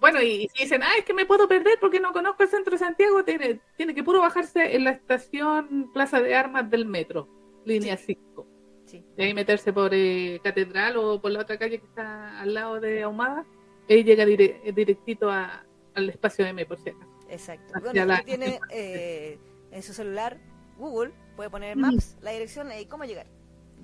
Bueno, 0.00 0.20
y, 0.20 0.50
si 0.54 0.64
dicen, 0.64 0.82
ah, 0.82 0.92
es 0.98 1.04
que 1.06 1.14
me 1.14 1.24
puedo 1.24 1.48
perder 1.48 1.78
porque 1.80 1.98
no 1.98 2.12
conozco 2.12 2.42
el 2.42 2.50
centro 2.50 2.72
de 2.72 2.78
Santiago, 2.78 3.24
tiene, 3.24 3.58
tiene 3.78 3.94
que 3.94 4.04
puro 4.04 4.20
bajarse 4.20 4.76
en 4.76 4.84
la 4.84 4.90
estación 4.90 5.90
Plaza 5.94 6.20
de 6.20 6.34
Armas 6.36 6.68
del 6.68 6.84
metro, 6.84 7.26
línea 7.64 7.96
5. 7.96 8.46
Sí. 8.88 9.04
De 9.16 9.24
ahí 9.24 9.34
meterse 9.34 9.72
por 9.72 9.90
eh, 9.92 10.40
Catedral 10.42 10.96
o 10.96 11.20
por 11.20 11.30
la 11.30 11.40
otra 11.40 11.58
calle 11.58 11.78
que 11.78 11.86
está 11.86 12.40
al 12.40 12.54
lado 12.54 12.80
de 12.80 13.02
Ahumada, 13.02 13.44
y 13.86 14.02
llega 14.02 14.24
dire- 14.24 14.60
directito 14.74 15.30
a- 15.30 15.64
al 15.94 16.08
espacio 16.10 16.46
M, 16.46 16.64
por 16.66 16.78
si 16.78 16.90
acaso. 16.90 17.10
Exacto. 17.28 17.72
Hacia 17.76 17.90
Bueno, 17.92 18.04
la- 18.06 18.22
tiene 18.22 18.58
eh, 18.70 19.38
en 19.70 19.82
su 19.82 19.92
celular 19.92 20.38
Google, 20.78 21.12
puede 21.36 21.50
poner 21.50 21.76
Mm. 21.76 21.80
Maps, 21.80 22.16
la 22.22 22.30
dirección 22.30 22.68
y 22.72 22.86
cómo 22.86 23.04
llegar. 23.04 23.26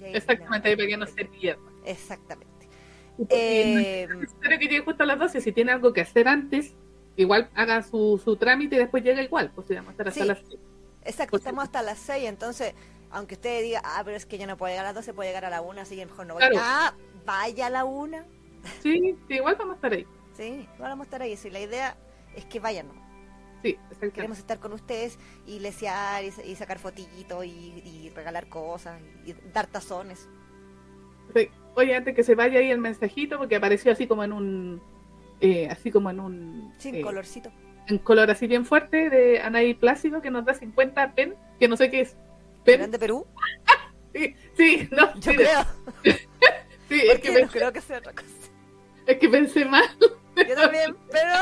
Y 0.00 0.04
ahí 0.04 0.14
Exactamente, 0.16 0.68
ahí 0.68 0.76
para 0.76 0.88
que 0.88 0.96
no 0.96 1.06
se 1.06 1.24
pierda. 1.26 1.62
Exactamente. 1.84 2.68
Y 3.18 3.22
no 3.22 3.26
Eh, 3.30 4.02
es 4.04 4.08
necesario 4.16 4.58
que 4.58 4.64
llegue 4.66 4.80
justo 4.80 5.02
a 5.02 5.06
las 5.06 5.18
12, 5.18 5.40
si 5.40 5.52
tiene 5.52 5.72
algo 5.72 5.92
que 5.92 6.00
hacer 6.00 6.26
antes, 6.28 6.74
igual 7.16 7.48
haga 7.54 7.82
su, 7.82 8.20
su 8.24 8.36
trámite 8.36 8.74
y 8.76 8.78
después 8.78 9.04
llega 9.04 9.22
igual, 9.22 9.52
pues 9.54 9.66
si 9.68 9.74
vamos 9.74 9.90
a 9.90 9.92
estar 9.92 10.08
hasta 10.08 10.20
Sí. 10.22 10.26
las 10.28 10.38
seis. 10.38 10.60
exacto, 11.04 11.30
Por 11.32 11.40
estamos 11.40 11.64
hasta 11.64 11.82
las 11.82 11.98
6, 11.98 12.24
entonces, 12.28 12.74
aunque 13.14 13.34
usted 13.34 13.62
diga, 13.62 13.80
ah, 13.84 14.02
pero 14.04 14.16
es 14.16 14.26
que 14.26 14.38
yo 14.38 14.46
no 14.46 14.56
puedo 14.56 14.70
llegar 14.72 14.84
a 14.86 14.88
las 14.88 14.96
12, 14.96 15.14
puedo 15.14 15.28
llegar 15.28 15.44
a 15.44 15.50
la 15.50 15.62
1, 15.62 15.80
así 15.80 15.96
que 15.96 16.06
mejor 16.06 16.26
no 16.26 16.34
voy. 16.34 16.40
Claro. 16.42 16.56
Ah, 16.58 16.94
vaya 17.24 17.66
a 17.66 17.70
la 17.70 17.84
1. 17.84 18.18
Sí, 18.82 19.16
sí, 19.28 19.34
igual 19.34 19.56
vamos 19.58 19.74
a 19.74 19.76
estar 19.76 19.92
ahí. 19.92 20.06
Sí, 20.32 20.68
igual 20.74 20.90
vamos 20.90 21.04
a 21.04 21.08
estar 21.08 21.22
ahí. 21.22 21.36
Sí, 21.36 21.50
la 21.50 21.60
idea 21.60 21.96
es 22.34 22.44
que 22.46 22.60
vayan. 22.60 22.88
Sí. 23.62 23.78
Queremos 24.12 24.38
estar 24.38 24.58
con 24.58 24.72
ustedes 24.72 25.18
y 25.46 25.58
lesear 25.60 26.24
y, 26.24 26.32
y 26.44 26.56
sacar 26.56 26.78
fotitos 26.78 27.44
y, 27.46 27.48
y 27.84 28.10
regalar 28.14 28.48
cosas 28.48 29.00
y, 29.24 29.30
y 29.30 29.34
dar 29.52 29.66
tazones. 29.66 30.28
Sí. 31.34 31.48
Oye, 31.74 31.94
antes 31.96 32.14
que 32.14 32.22
se 32.24 32.34
vaya 32.34 32.58
ahí 32.60 32.70
el 32.70 32.78
mensajito, 32.78 33.38
porque 33.38 33.56
apareció 33.56 33.92
así 33.92 34.06
como 34.06 34.24
en 34.24 34.32
un. 34.32 34.82
eh, 35.40 35.68
así 35.70 35.90
como 35.90 36.10
en 36.10 36.20
un. 36.20 36.74
Sin 36.78 36.94
eh, 36.96 37.00
colorcito. 37.00 37.50
En 37.86 37.98
color 37.98 38.30
así 38.30 38.46
bien 38.46 38.64
fuerte 38.64 39.10
de 39.10 39.40
Anaí 39.40 39.74
Plácido 39.74 40.22
que 40.22 40.30
nos 40.30 40.44
da 40.44 40.54
50 40.54 41.14
pen, 41.14 41.34
que 41.58 41.68
no 41.68 41.76
sé 41.76 41.90
qué 41.90 42.00
es. 42.00 42.16
¿Serán 42.64 42.90
de 42.90 42.98
Perú? 42.98 43.26
Sí, 44.14 44.32
sí, 44.56 44.88
no, 44.92 45.12
Yo 45.20 45.32
sí, 45.32 45.36
creo. 45.36 45.60
sí, 46.88 47.00
es, 47.00 47.18
que 47.18 47.32
pensé, 47.32 47.58
creo 47.58 47.72
que 47.72 47.80
sea 47.80 47.98
otra 47.98 48.12
cosa. 48.12 48.28
es 49.06 49.18
que 49.18 49.28
pensé 49.28 49.64
mal. 49.64 49.82
Yo 50.36 50.54
también, 50.54 50.96
pero... 51.10 51.34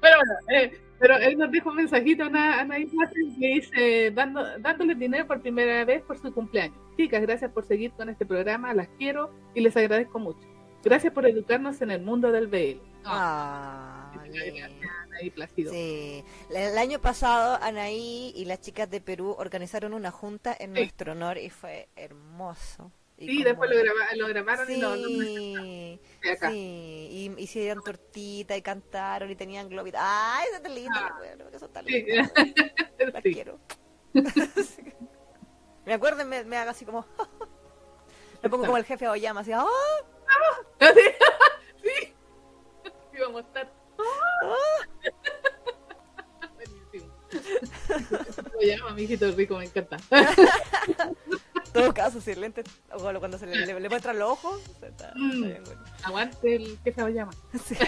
Pero 0.00 0.16
bueno, 0.16 0.32
eh, 0.48 0.80
pero 0.98 1.16
él 1.16 1.36
nos 1.36 1.50
dijo 1.50 1.68
un 1.68 1.76
mensajito 1.76 2.24
a 2.24 2.60
Anaí 2.60 2.86
Plácido 2.86 3.28
que 3.38 3.46
dice: 3.46 4.10
dando, 4.12 4.58
dándoles 4.60 4.98
dinero 4.98 5.26
por 5.26 5.42
primera 5.42 5.84
vez 5.84 6.02
por 6.02 6.18
su 6.18 6.32
cumpleaños. 6.32 6.78
Chicas, 6.96 7.20
gracias 7.20 7.50
por 7.50 7.66
seguir 7.66 7.92
con 7.92 8.08
este 8.08 8.24
programa, 8.24 8.72
las 8.72 8.88
quiero 8.96 9.30
y 9.54 9.60
les 9.60 9.76
agradezco 9.76 10.18
mucho. 10.18 10.40
Gracias 10.82 11.12
por 11.12 11.26
educarnos 11.26 11.82
en 11.82 11.90
el 11.90 12.02
mundo 12.02 12.32
del 12.32 12.46
BL. 12.46 12.80
Ah, 13.04 14.12
Gracias. 14.14 14.70
Anaí 15.16 15.30
Plácido. 15.30 15.72
Sí. 15.72 16.24
El 16.50 16.76
año 16.78 17.00
pasado, 17.00 17.58
Anaí 17.62 18.32
y 18.36 18.44
las 18.44 18.60
chicas 18.60 18.88
de 18.90 19.00
Perú 19.00 19.34
organizaron 19.38 19.94
una 19.94 20.10
junta 20.10 20.54
en 20.58 20.74
Sí. 20.74 20.80
nuestro 20.80 21.12
honor 21.12 21.38
y 21.38 21.50
fue 21.50 21.88
hermoso. 21.96 22.90
Y 23.18 23.28
Sí, 23.28 23.36
como- 23.36 23.44
después 23.46 23.70
lo, 23.70 23.76
graba- 23.82 24.14
lo 24.16 24.28
grabaron 24.28 24.70
y 24.70 24.74
Sí, 24.74 24.80
lo, 24.80 24.94
lo 24.96 26.32
acá. 26.32 26.50
sí, 26.50 27.08
y 27.10 27.42
hicieron 27.42 27.82
tortita 27.82 28.54
y 28.56 28.60
cantaron 28.62 29.30
y 29.30 29.36
tenían 29.36 29.68
globitos. 29.70 30.00
¡Ay, 30.04 30.46
eso 30.48 30.56
está 30.56 30.68
lindo! 30.68 30.92
Ah. 30.94 31.14
bueno, 31.18 31.44
eso 31.50 31.64
está 31.66 31.82
Sí. 31.82 31.92
lindo. 31.92 32.30
Las 33.14 33.22
Sí. 33.22 33.32
quiero. 33.32 33.58
Sí. 34.12 34.82
Me 35.86 35.94
acuerdo 35.94 36.20
y 36.22 36.24
me, 36.24 36.42
me 36.44 36.56
haga 36.56 36.72
así 36.72 36.84
como... 36.84 37.06
me 38.42 38.50
pongo 38.50 38.64
como 38.66 38.76
el 38.76 38.84
jefe 38.84 39.06
Oyama, 39.08 39.40
así... 39.40 39.52
¡ah! 39.52 39.64
¿Sí? 40.80 40.88
sí. 41.82 42.12
Sí, 43.12 43.20
vamos 43.20 43.44
a 43.44 43.46
estar. 43.46 43.72
Buenísimo. 48.54 48.90
Mi 48.94 49.02
hijito 49.02 49.30
rico, 49.32 49.58
me 49.58 49.64
encanta. 49.66 49.96
En 50.10 51.72
todo 51.72 51.92
caso, 51.94 52.20
si 52.20 52.30
el 52.30 52.40
lente, 52.40 52.64
o 52.92 52.98
cuando 53.18 53.38
se 53.38 53.46
le, 53.46 53.66
le, 53.66 53.78
le 53.80 53.88
muestran 53.88 54.18
los 54.18 54.30
ojos, 54.30 54.60
está, 54.68 54.86
está 54.88 55.12
Mm. 55.14 55.42
bien 55.42 55.64
bueno. 55.64 55.84
Aguante 56.04 56.56
el 56.56 56.78
que 56.82 56.92
se 56.92 57.00
lo 57.00 57.08
llama. 57.08 57.32
Sí. 57.66 57.76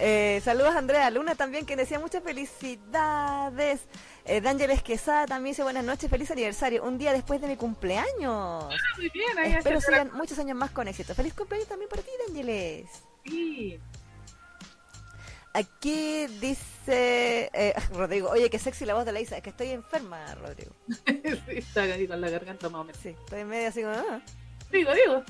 Eh, 0.00 0.40
saludos 0.44 0.76
a 0.76 0.78
Andrea 0.78 1.10
Luna 1.10 1.34
también, 1.34 1.66
que 1.66 1.74
decía 1.74 1.98
muchas 1.98 2.22
felicidades. 2.22 3.80
Eh, 4.26 4.40
D'Ángeles 4.40 4.80
Quesada 4.84 5.26
también 5.26 5.54
dice 5.54 5.64
buenas 5.64 5.82
noches, 5.84 6.08
feliz 6.08 6.30
aniversario, 6.30 6.84
un 6.84 6.98
día 6.98 7.12
después 7.12 7.40
de 7.40 7.48
mi 7.48 7.56
cumpleaños. 7.56 8.66
Ah, 8.72 8.76
muy 8.96 9.10
bien, 9.10 9.36
ahí 9.36 9.54
Espero 9.54 9.80
sigan 9.80 10.12
muchos 10.14 10.38
años 10.38 10.56
más 10.56 10.70
con 10.70 10.86
éxito. 10.86 11.16
Feliz 11.16 11.34
cumpleaños 11.34 11.68
también 11.68 11.88
para 11.90 12.02
ti, 12.02 12.10
D'Ángeles. 12.28 12.88
Sí. 13.24 13.80
Aquí 15.58 16.26
dice 16.40 17.50
eh, 17.52 17.74
Rodrigo, 17.94 18.28
oye, 18.30 18.48
qué 18.48 18.58
sexy 18.60 18.84
la 18.84 18.94
voz 18.94 19.04
de 19.04 19.12
la 19.12 19.20
Isa, 19.20 19.36
es 19.36 19.42
que 19.42 19.50
estoy 19.50 19.70
enferma, 19.70 20.34
Rodrigo. 20.36 20.70
sí, 21.06 21.58
está 21.58 21.82
ahí 21.82 22.06
con 22.06 22.20
la 22.20 22.30
garganta 22.30 22.68
más 22.68 22.80
o 22.82 22.84
menos. 22.84 23.00
Sí, 23.02 23.08
estoy 23.08 23.44
medio 23.44 23.68
así 23.68 23.82
como... 23.82 23.94
ah. 23.94 24.20
Digo, 24.70 24.92
digo. 24.94 25.22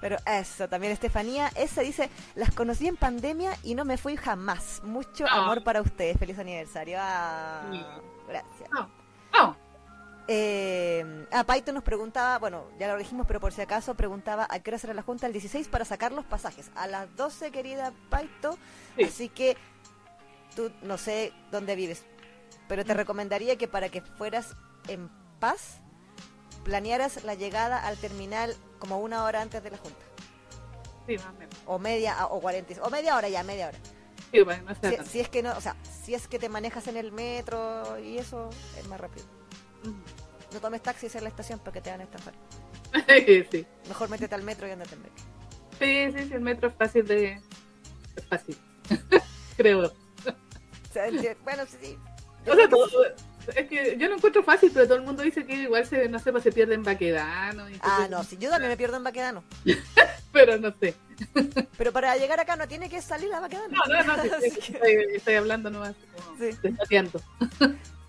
Pero 0.00 0.16
eso, 0.26 0.68
también 0.68 0.92
Estefanía, 0.92 1.50
esa 1.56 1.80
dice, 1.80 2.10
las 2.36 2.52
conocí 2.52 2.86
en 2.86 2.96
pandemia 2.96 3.56
y 3.64 3.74
no 3.74 3.84
me 3.84 3.96
fui 3.96 4.16
jamás. 4.16 4.82
Mucho 4.84 5.24
Ah. 5.28 5.42
amor 5.42 5.64
para 5.64 5.80
ustedes, 5.80 6.16
feliz 6.18 6.38
aniversario. 6.38 6.98
Ah, 7.00 8.00
gracias. 8.28 8.70
No. 8.72 8.88
No. 9.32 9.56
Eh, 10.28 11.26
ah, 11.32 11.42
Paito 11.44 11.72
nos 11.72 11.82
preguntaba, 11.82 12.38
bueno, 12.38 12.66
ya 12.78 12.86
lo 12.88 12.96
dijimos, 12.98 13.26
pero 13.26 13.40
por 13.40 13.52
si 13.52 13.60
acaso 13.60 13.94
preguntaba 13.96 14.46
a 14.48 14.60
qué 14.60 14.70
hora 14.70 14.78
será 14.78 14.94
la 14.94 15.02
junta 15.02 15.26
el 15.26 15.32
16 15.32 15.66
para 15.68 15.84
sacar 15.84 16.12
los 16.12 16.24
pasajes. 16.24 16.70
A 16.76 16.86
las 16.86 17.14
12, 17.16 17.50
querida 17.50 17.92
Paito. 18.08 18.56
Sí. 18.96 19.04
Así 19.04 19.28
que 19.28 19.56
tú 20.54 20.70
no 20.82 20.98
sé 20.98 21.32
dónde 21.50 21.74
vives, 21.76 22.04
pero 22.68 22.82
Mm. 22.82 22.86
te 22.86 22.94
recomendaría 22.94 23.56
que 23.56 23.68
para 23.68 23.88
que 23.88 24.00
fueras 24.02 24.54
en 24.88 25.10
paz, 25.40 25.78
planearas 26.64 27.24
la 27.24 27.34
llegada 27.34 27.84
al 27.86 27.96
terminal 27.98 28.54
como 28.78 28.98
una 29.00 29.24
hora 29.24 29.40
antes 29.42 29.62
de 29.62 29.70
la 29.70 29.78
junta. 29.78 30.04
Sí, 31.06 31.16
más 31.16 31.26
o 31.26 31.32
menos. 31.32 31.54
O 31.66 31.78
media, 31.78 32.26
o 32.26 32.40
40, 32.40 32.82
o 32.82 32.90
media 32.90 33.16
hora 33.16 33.28
ya, 33.28 33.42
media 33.42 33.68
hora. 33.68 33.78
Sí, 34.32 34.96
Si, 35.10 35.20
es 35.20 35.28
que 35.28 35.42
no, 35.42 35.52
o 35.56 35.60
sea, 35.60 35.76
si 36.04 36.14
es 36.14 36.26
que 36.28 36.38
te 36.38 36.48
manejas 36.48 36.86
en 36.86 36.96
el 36.96 37.12
metro 37.12 37.98
y 37.98 38.16
eso 38.18 38.48
es 38.78 38.86
más 38.88 38.98
rápido. 39.00 39.26
No 40.52 40.60
tomes 40.60 40.82
taxis 40.82 41.14
en 41.16 41.24
la 41.24 41.28
estación 41.30 41.58
porque 41.58 41.80
te 41.80 41.90
van 41.90 42.00
a 42.00 42.04
estafar. 42.04 42.34
Sí. 43.50 43.66
Mejor 43.88 44.08
métete 44.10 44.34
al 44.34 44.42
metro 44.42 44.66
y 44.68 44.70
andate 44.70 44.94
al 44.94 45.00
metro. 45.00 45.24
Sí, 45.78 46.12
sí, 46.16 46.28
sí, 46.28 46.34
el 46.34 46.40
metro 46.40 46.68
es 46.68 46.74
fácil 46.76 47.06
de. 47.06 47.40
Es 48.16 48.26
fácil. 48.26 48.56
Creo. 49.56 49.92
Sea, 50.92 51.10
bueno, 51.44 51.64
sí, 51.66 51.76
sí. 51.80 51.98
O 52.50 52.54
sea, 52.54 52.68
todo- 52.68 52.88
es 53.56 53.68
que 53.68 53.96
yo 53.98 54.08
lo 54.08 54.16
encuentro 54.16 54.42
fácil, 54.44 54.70
pero 54.72 54.86
todo 54.86 54.96
el 54.98 55.02
mundo 55.04 55.22
dice 55.22 55.44
que 55.46 55.54
igual 55.54 55.84
se, 55.86 56.08
no 56.08 56.18
sé, 56.18 56.30
pues 56.32 56.44
se 56.44 56.52
pierde 56.52 56.74
en 56.74 56.82
Baquedano. 56.84 57.68
y 57.68 57.78
Ah, 57.82 58.06
no, 58.10 58.22
si 58.24 58.36
yo 58.36 58.50
también 58.50 58.70
me 58.70 58.76
pierdo 58.76 58.96
en 58.96 59.04
Baquedano. 59.04 59.42
Pero 60.32 60.56
no 60.58 60.72
sé. 60.80 60.94
Pero 61.78 61.92
para 61.92 62.16
llegar 62.16 62.40
acá 62.40 62.56
no 62.56 62.66
tiene 62.66 62.88
que 62.88 63.02
salir 63.02 63.32
a 63.34 63.40
Baquedano. 63.40 63.68
No, 63.86 64.02
no, 64.04 64.16
no, 64.16 64.22
sí, 64.40 64.50
que- 64.60 64.72
estoy, 64.72 65.16
estoy 65.16 65.34
hablando 65.34 65.70
nomás. 65.70 65.94
Como 66.24 66.38
Sí. 66.38 66.50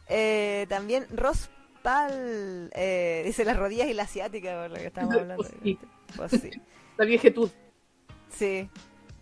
Eh, 0.09 0.65
también 0.69 1.05
Rospal 1.15 2.69
eh, 2.73 3.23
dice 3.25 3.45
las 3.45 3.57
rodillas 3.57 3.87
y 3.87 3.93
la 3.93 4.03
asiática, 4.03 4.61
por 4.61 4.69
lo 4.71 4.75
que 4.77 4.87
estamos 4.87 5.13
hablando. 5.15 5.35
Pues 5.43 5.51
sí. 5.63 5.79
Pues 6.15 6.31
sí. 6.31 6.51
La 6.97 7.05
viejetud. 7.05 7.49
Sí. 8.29 8.69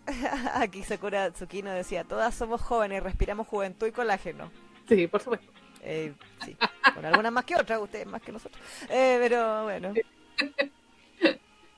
Aquí 0.54 0.82
Sakura 0.82 1.30
Tsukino 1.30 1.70
decía, 1.70 2.04
todas 2.04 2.34
somos 2.34 2.60
jóvenes, 2.60 3.02
respiramos 3.02 3.46
juventud 3.46 3.86
y 3.86 3.92
colágeno. 3.92 4.50
Sí, 4.88 5.06
por 5.06 5.20
supuesto. 5.20 5.52
Eh, 5.84 6.12
sí, 6.44 6.56
con 6.94 7.04
algunas 7.04 7.32
más 7.32 7.44
que 7.44 7.56
otras, 7.56 7.80
ustedes 7.80 8.06
más 8.06 8.22
que 8.22 8.32
nosotros. 8.32 8.62
Eh, 8.88 9.18
pero 9.20 9.64
bueno. 9.64 9.92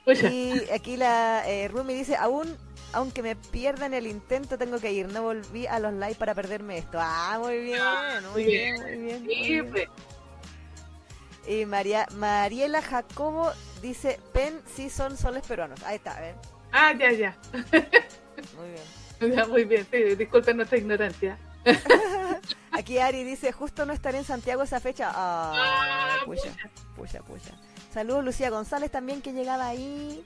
Y 0.07 0.71
aquí 0.71 0.99
la 0.99 1.49
eh, 1.49 1.67
Rumi 1.69 1.95
dice, 1.95 2.15
aún, 2.15 2.59
aunque 2.93 3.23
me 3.23 3.37
pierda 3.37 3.87
en 3.87 3.95
el 3.95 4.07
intento, 4.07 4.59
tengo 4.59 4.79
que 4.79 4.93
ir. 4.93 5.11
No 5.11 5.23
volví 5.23 5.67
a 5.67 5.79
los 5.79 5.95
live 5.95 6.17
para 6.17 6.35
perderme 6.35 6.77
esto. 6.77 6.99
Ah, 7.01 7.39
muy 7.43 7.59
bien, 7.61 7.81
muy 8.33 8.45
bien, 8.45 8.83
muy 8.83 8.97
bien. 8.97 9.25
muy 9.25 9.61
bien. 9.71 9.89
Y 11.47 11.65
María, 11.65 12.07
Mariela 12.17 12.83
Jacobo 12.83 13.51
dice, 13.81 14.21
pen 14.33 14.61
sí 14.67 14.91
son 14.91 15.17
soles 15.17 15.47
peruanos. 15.47 15.83
Ahí 15.85 15.97
está, 15.97 16.21
¿ven? 16.21 16.37
Ah, 16.77 16.93
ya, 16.99 17.13
ya. 17.13 17.37
Muy 18.57 18.69
bien. 18.69 18.85
Ya, 19.37 19.47
muy 19.47 19.65
bien. 19.65 19.87
Sí, 19.91 20.17
disculpen 20.17 20.57
nuestra 20.59 20.77
ignorancia. 20.77 21.39
Aquí 22.73 22.99
Ari 22.99 23.23
dice, 23.25 23.53
justo 23.53 23.87
no 23.87 23.93
estaré 23.93 24.19
en 24.19 24.25
Santiago 24.25 24.63
esa 24.65 24.81
fecha. 24.81 25.11
Ah, 25.15 25.53
Ah, 25.55 26.17
pucha, 26.27 26.51
pucha, 26.97 27.23
pucha. 27.23 27.53
Saludos 27.93 28.25
Lucía 28.25 28.51
González 28.51 28.91
también 28.91 29.23
que 29.23 29.33
llegaba 29.33 29.69
ahí. 29.69 30.23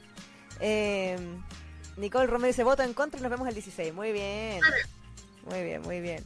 Eh, 0.60 1.16
Nicole 1.98 2.26
Romero 2.26 2.48
dice, 2.48 2.64
voto 2.64 2.82
en 2.82 2.94
contra 2.94 3.20
y 3.20 3.22
nos 3.22 3.30
vemos 3.30 3.46
el 3.46 3.54
16. 3.54 3.92
Muy 3.94 4.10
bien. 4.10 4.60
Muy 5.44 5.62
bien, 5.62 5.82
muy 5.82 6.00
bien. 6.00 6.24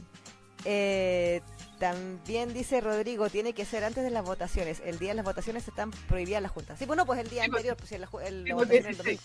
Eh, 0.65 1.41
también 1.79 2.53
dice 2.53 2.79
Rodrigo, 2.81 3.29
tiene 3.29 3.53
que 3.53 3.65
ser 3.65 3.83
antes 3.83 4.03
de 4.03 4.09
las 4.09 4.23
votaciones. 4.23 4.81
El 4.85 4.97
día 4.99 5.09
de 5.09 5.15
las 5.15 5.25
votaciones 5.25 5.67
están 5.67 5.91
prohibidas 5.91 6.41
las 6.41 6.51
juntas. 6.51 6.79
Sí, 6.79 6.85
bueno, 6.85 7.05
pues 7.05 7.19
el 7.19 7.29
día 7.29 7.43
Sí, 7.43 7.49
pues. 7.49 7.59
anterior, 7.59 7.77
pues 7.77 7.91
el- 7.91 8.01
la 8.01 8.07
pues, 8.09 8.67
votación 8.69 8.85
el 8.87 8.95
16. 8.95 8.97
domingo. 8.97 9.21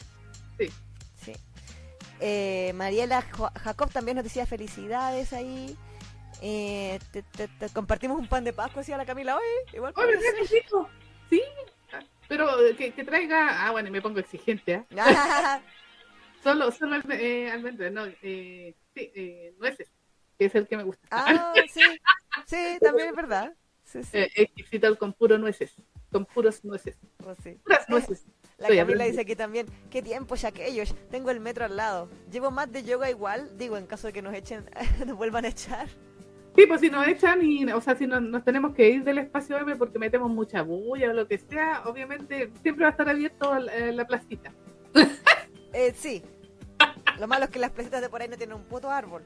Sí. 0.59 0.71
Eh, 2.21 2.73
Mariela 2.75 3.23
Jo- 3.23 3.51
Jacob 3.63 3.91
también 3.93 4.17
nos 4.17 4.25
decía 4.25 4.47
felicidades 4.47 5.33
ahí. 5.33 5.77
Eh, 6.41 6.99
te- 7.13 7.23
te- 7.23 7.49
te- 7.49 7.69
compartimos 7.71 8.19
un 8.19 8.29
pan 8.29 8.45
de 8.45 8.53
Pascua, 8.53 8.81
decía 8.83 8.97
la 8.97 9.07
Camila 9.07 9.37
hoy. 9.37 9.43
Igual 9.75 9.93
Oye, 9.97 10.07
puede 10.07 10.19
¿verdad 10.19 10.49
que 10.49 10.55
rico? 10.61 10.89
Sí. 11.31 11.43
Pero 12.29 12.47
que, 12.77 12.93
que 12.93 13.05
traiga. 13.05 13.67
Ah, 13.67 13.71
bueno, 13.71 13.91
me 13.91 14.03
pongo 14.03 14.19
exigente, 14.21 14.75
ser. 14.75 14.85
Solo, 16.45 16.71
solo 16.71 16.97
eh, 17.11 17.51
almendras, 17.51 17.91
no. 17.93 18.05
Eh, 18.23 18.75
sí, 18.95 19.11
eh, 19.15 19.55
nueces, 19.59 19.91
que 20.39 20.45
es 20.45 20.55
el 20.55 20.69
que 20.69 20.77
me 20.77 20.85
gusta. 20.85 21.07
ah, 21.11 21.53
sí, 21.73 21.81
Sí, 22.47 22.79
también 22.81 23.09
es 23.09 23.17
verdad. 23.17 23.53
Sí, 23.85 24.03
sí. 24.05 24.19
Eh, 24.19 24.31
exquisito 24.37 24.97
con 24.99 25.13
puro 25.15 25.37
nueces, 25.39 25.75
con 26.13 26.25
puros 26.27 26.65
nueces. 26.65 26.97
Oh, 27.25 27.35
sí. 27.43 27.53
Puras 27.65 27.89
nueces. 27.89 28.25
La 28.59 28.66
Estoy 28.66 28.79
Camila 28.79 29.05
dice 29.05 29.21
aquí 29.21 29.37
también, 29.37 29.66
qué 29.88 30.03
tiempo 30.03 30.35
ya 30.35 30.49
aquellos, 30.49 30.92
tengo 31.11 31.31
el 31.31 31.38
metro 31.38 31.64
al 31.64 31.77
lado. 31.77 32.11
Llevo 32.31 32.51
más 32.51 32.71
de 32.73 32.83
yoga 32.83 33.09
igual, 33.09 33.57
digo, 33.57 33.77
en 33.77 33.87
caso 33.87 34.09
de 34.09 34.12
que 34.12 34.21
nos 34.21 34.35
echen, 34.35 34.68
nos 35.07 35.16
vuelvan 35.16 35.44
a 35.44 35.49
echar. 35.49 35.88
Sí, 36.57 36.66
pues 36.66 36.81
si 36.81 36.90
nos 36.90 37.07
echan 37.07 37.40
y, 37.40 37.71
o 37.71 37.81
sea, 37.81 37.94
si 37.94 38.09
nos, 38.09 38.21
nos 38.21 38.44
tenemos 38.44 38.75
que 38.75 38.88
ir 38.88 39.05
del 39.05 39.18
espacio 39.18 39.59
M 39.59 39.77
porque 39.77 40.01
metemos 40.01 40.29
mucha 40.29 40.62
bulla 40.62 41.11
o 41.11 41.12
lo 41.12 41.29
que 41.29 41.38
sea, 41.38 41.83
obviamente 41.85 42.51
siempre 42.61 42.83
va 42.83 42.88
a 42.88 42.90
estar 42.90 43.09
abierto 43.09 43.57
la, 43.61 43.73
eh, 43.73 43.92
la 43.92 44.07
placita. 44.07 44.53
Eh, 45.75 45.92
sí. 45.94 46.23
Lo 47.21 47.29
malo 47.29 47.44
es 47.44 47.51
que 47.51 47.59
las 47.59 47.71
placitas 47.71 48.01
de 48.01 48.09
por 48.09 48.23
ahí 48.23 48.29
no 48.29 48.38
tienen 48.38 48.57
un 48.57 48.64
puto 48.64 48.90
árbol. 48.90 49.23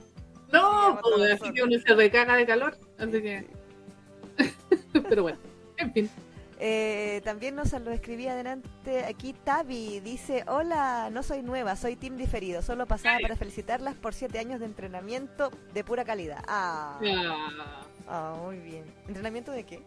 No, 0.53 0.99
pues, 1.01 1.41
así 1.41 1.53
que 1.53 1.63
uno 1.63 1.79
se 1.79 1.95
recaga 1.95 2.35
de 2.35 2.45
calor, 2.45 2.77
así 2.99 3.23
que... 3.23 3.47
Pero 5.09 5.23
bueno, 5.23 5.39
en 5.79 5.93
fin. 5.93 6.11
Eh, 6.65 7.21
también 7.25 7.57
nos 7.57 7.73
lo 7.73 7.91
escribí 7.91 8.29
adelante 8.29 9.05
aquí 9.05 9.33
Tavi, 9.33 9.99
dice, 9.99 10.45
hola, 10.47 11.11
no 11.11 11.25
soy 11.25 11.43
nueva, 11.43 11.75
soy 11.75 11.97
team 11.97 12.17
diferido, 12.17 12.63
solo 12.63 12.87
pasaba 12.87 13.19
para 13.21 13.35
felicitarlas 13.35 13.97
por 13.97 14.15
siete 14.15 14.39
años 14.39 14.61
de 14.61 14.67
entrenamiento 14.67 15.51
de 15.75 15.83
pura 15.83 16.05
calidad. 16.05 16.39
Ah, 16.47 17.01
Ah, 17.05 17.83
ah, 18.07 18.37
muy 18.45 18.59
bien. 18.59 18.85
¿Entrenamiento 19.09 19.51
de 19.51 19.65
qué? 19.65 19.81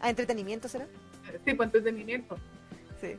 Ah, 0.00 0.10
entretenimiento 0.10 0.68
será. 0.68 0.86
sí, 1.44 1.54
pues 1.54 1.66
entretenimiento. 1.66 2.36
Sí. 3.00 3.16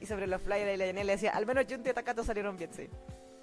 Y 0.00 0.04
sobre 0.06 0.26
los 0.26 0.42
flyers, 0.42 0.74
y 0.74 0.78
la 0.78 0.86
Yanela 0.86 1.12
decía, 1.12 1.30
al 1.30 1.46
menos 1.46 1.66
Junti 1.70 1.90
y 1.90 1.92
Takato 1.92 2.24
salieron 2.24 2.56
bien, 2.56 2.70
sí. 2.74 2.88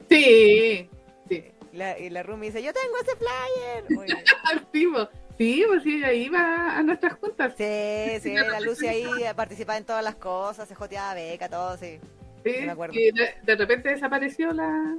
Sí, 0.09 0.89
sí. 1.29 1.45
Y 1.71 1.77
la, 1.77 1.99
y 1.99 2.09
la 2.09 2.23
Rumi 2.23 2.47
dice, 2.47 2.63
yo 2.63 2.71
tengo 2.73 2.95
ese 3.01 3.15
flyer. 3.15 3.85
Muy 3.89 4.05
bien. 4.05 5.09
Sí, 5.37 5.63
pues, 5.67 5.83
sí, 5.83 5.95
ella 5.97 6.11
iba 6.11 6.77
a 6.77 6.83
nuestras 6.83 7.13
juntas. 7.13 7.53
Sí, 7.57 8.19
sí, 8.21 8.33
la 8.33 8.59
Lucy 8.59 8.87
ahí 8.87 9.05
participaba 9.35 9.77
en 9.77 9.85
todas 9.85 10.03
las 10.03 10.15
cosas, 10.15 10.67
se 10.67 10.75
joteaba 10.75 11.13
beca, 11.13 11.47
todo, 11.47 11.77
sí. 11.77 11.99
Sí, 12.43 12.51
me 12.61 12.71
acuerdo. 12.71 12.93
y 12.97 13.11
de, 13.11 13.35
de 13.43 13.55
repente 13.55 13.89
desapareció 13.89 14.51
la... 14.51 14.97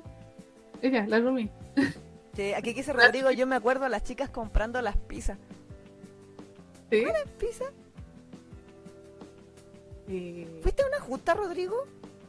Ella, 0.82 1.04
la 1.06 1.20
Rumi. 1.20 1.50
Sí, 2.32 2.54
aquí 2.54 2.72
dice 2.72 2.92
Rodrigo, 2.92 3.32
yo 3.32 3.44
me 3.44 3.56
acuerdo 3.56 3.86
a 3.86 3.88
las 3.88 4.04
chicas 4.04 4.30
comprando 4.30 4.80
las 4.80 4.96
pizzas. 4.96 5.36
Sí. 6.88 7.04
¿Pizza? 7.38 7.64
Y... 10.06 10.46
¿Fuiste 10.62 10.84
a 10.84 10.86
una 10.86 11.00
junta, 11.00 11.34
Rodrigo? 11.34 11.86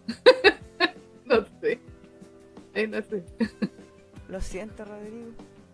No 1.25 1.45
sé. 1.61 1.79
Ay, 2.75 2.87
no 2.87 3.01
sé. 3.03 3.23
Lo 4.31 4.39
siento, 4.41 4.85
Rodrigo. 4.85 5.31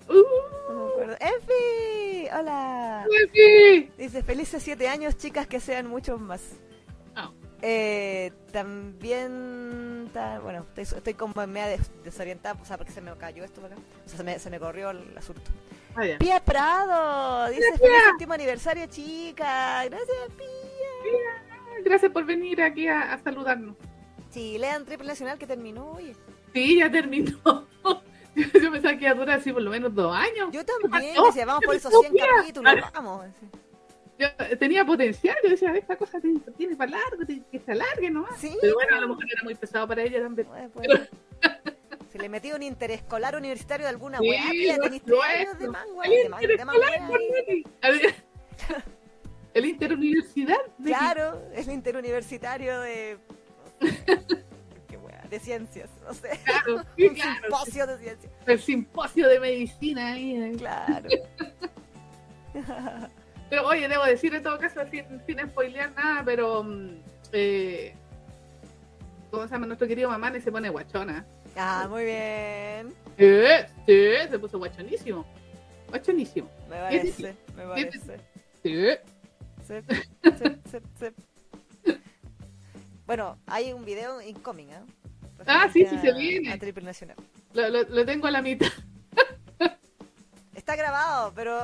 Uh, 0.10 0.74
No 0.74 0.86
me 0.86 0.92
acuerdo. 0.92 1.16
¡Efi! 1.20 2.28
¡Hola! 2.38 3.06
sí. 3.34 3.90
Dice, 3.98 4.24
felices 4.24 4.64
siete 4.64 4.88
años, 4.90 5.16
chicas, 5.18 5.48
que 5.48 5.60
sean 5.60 5.88
muchos 5.88 6.20
más. 6.20 6.42
Ah. 7.16 7.32
Eh, 7.62 8.32
también, 8.52 10.10
ta- 10.14 10.40
bueno, 10.40 10.66
estoy, 10.76 10.98
estoy 10.98 11.14
como 11.14 11.46
media 11.48 11.68
des- 11.68 11.92
desorientada, 12.04 12.60
o 12.62 12.66
sea, 12.66 12.78
porque 12.78 12.92
se 12.92 13.02
me 13.02 13.16
cayó 13.18 13.44
esto 13.44 13.64
acá. 13.66 13.76
O 14.06 14.10
sea, 14.10 14.18
se 14.18 14.24
me, 14.24 14.40
se 14.40 14.50
me 14.50 14.60
corrió 14.60 14.90
el 14.92 15.18
asunto. 15.18 15.42
Vaya. 15.96 16.18
Pía 16.20 16.40
Prado, 16.44 17.50
dice, 17.50 17.64
Pía. 17.78 17.78
feliz 17.88 18.12
último 18.14 18.34
aniversario, 18.34 18.86
chica. 18.88 19.84
Gracias, 19.86 20.18
Pía. 20.38 21.84
Gracias 21.84 22.12
por 22.12 22.26
venir 22.26 22.62
aquí 22.62 22.88
a, 22.88 23.14
a 23.14 23.18
saludarnos. 23.20 23.76
Sí, 24.32 24.58
lean 24.58 24.86
Triple 24.86 25.08
Nacional 25.08 25.38
que 25.38 25.48
terminó, 25.48 25.92
oye. 25.92 26.16
Sí, 26.54 26.78
ya 26.78 26.92
terminó. 26.92 27.40
Yo, 28.62 28.72
pensaba 28.72 28.96
que 28.96 29.04
iba 29.06 29.12
a 29.12 29.16
durar 29.16 29.40
así 29.40 29.52
por 29.52 29.62
lo 29.62 29.72
menos 29.72 29.94
dos 29.96 30.16
años. 30.16 30.50
Yo 30.52 30.64
también, 30.64 31.16
pasó? 31.16 31.26
decía, 31.28 31.46
vamos 31.46 31.64
por 31.66 31.74
¿Qué 31.74 31.78
esos 31.78 31.92
pasó, 31.92 32.02
100 32.02 32.14
Pía? 32.14 32.26
capítulos, 32.38 32.74
vamos. 32.94 33.26
Yo 34.20 34.28
eh, 34.40 34.56
tenía 34.56 34.84
potencial, 34.86 35.36
yo 35.44 35.50
decía, 35.50 35.72
esta 35.76 35.96
cosa 35.96 36.20
tiene, 36.20 36.40
tiene 36.58 36.76
para 36.76 36.92
largo, 36.92 37.26
tiene 37.26 37.44
que 37.52 37.60
se 37.60 37.72
alargue 37.72 38.10
nomás. 38.10 38.40
Sí, 38.40 38.58
Pero 38.62 38.74
bueno, 38.76 38.96
a 38.98 39.02
lo 39.02 39.08
mejor 39.10 39.26
era 39.32 39.44
muy 39.44 39.56
pesado 39.56 39.88
para 39.88 40.02
ella 40.04 40.22
también. 40.22 40.48
Bueno, 40.48 40.70
pues, 40.74 40.88
Se 42.12 42.18
le 42.18 42.30
metió 42.30 42.56
un 42.56 42.64
interescolar 42.64 43.36
universitario 43.36 43.86
de 43.86 43.90
alguna 43.92 44.18
Sí, 44.20 44.30
weá, 44.30 44.42
no, 44.78 44.90
no 45.06 45.22
años 45.22 45.60
de 45.60 45.66
no. 45.66 45.72
mangua, 45.72 46.06
El 46.06 46.12
de 48.00 48.16
de 49.62 49.68
interuniversidad. 49.68 50.58
Claro, 50.84 51.42
el 51.54 51.70
interuniversitario 51.72 52.80
de. 52.82 53.18
De 55.30 55.40
ciencias, 55.40 55.90
no 56.06 56.14
sé. 56.14 56.40
Claro, 56.44 56.84
sí, 56.98 57.08
un 57.08 57.16
claro. 57.16 57.42
simposio 57.42 57.88
de 57.88 57.98
ciencias. 57.98 58.32
El 58.46 58.60
simposio 58.60 59.28
de 59.30 59.40
medicina 59.40 60.14
ahí. 60.14 60.36
eh. 60.36 60.54
Claro. 60.58 61.10
Pero 63.50 63.66
oye, 63.68 63.88
debo 63.88 64.04
decir 64.06 64.34
en 64.36 64.44
todo 64.44 64.58
caso, 64.60 64.82
sin, 64.92 65.06
sin 65.26 65.40
spoilear 65.48 65.92
nada, 65.94 66.24
pero. 66.26 66.64
mm, 66.64 66.96
Eh, 67.32 67.94
¿Cómo 69.32 69.44
se 69.48 69.54
llama? 69.54 69.68
Nuestro 69.68 69.88
querido 69.88 70.10
mamá 70.10 70.36
y 70.36 70.42
se 70.42 70.52
pone 70.52 70.70
guachona. 70.70 71.26
Ah, 71.56 71.88
muy 71.90 72.06
bien. 72.06 72.94
Eh, 73.18 73.66
sí, 73.86 74.30
se 74.30 74.40
puso 74.40 74.58
guachonísimo. 74.58 75.26
Guachonísimo. 75.90 76.50
Me 76.70 76.78
parece, 76.78 77.36
me 77.56 77.64
Sí, 77.64 77.68
parece. 77.68 78.18
Sí. 78.64 78.86
Sep, 79.66 79.92
sep, 80.38 80.68
sep, 80.68 80.84
sep. 80.98 81.14
Bueno, 83.06 83.38
hay 83.48 83.72
un 83.74 83.84
video 83.86 84.22
incoming, 84.22 84.70
¿eh? 84.72 84.82
Ah, 85.46 85.70
sí, 85.72 85.86
sí, 85.86 85.98
se 86.00 86.14
viene. 86.14 86.52
A 86.52 86.58
Triple 86.58 86.84
Nacional. 86.84 87.16
Lo, 87.54 87.70
lo, 87.70 87.84
lo 87.84 88.06
tengo 88.06 88.28
a 88.28 88.32
la 88.32 88.42
mitad. 88.42 88.68
Está 90.56 90.76
grabado, 90.76 91.32
pero 91.36 91.58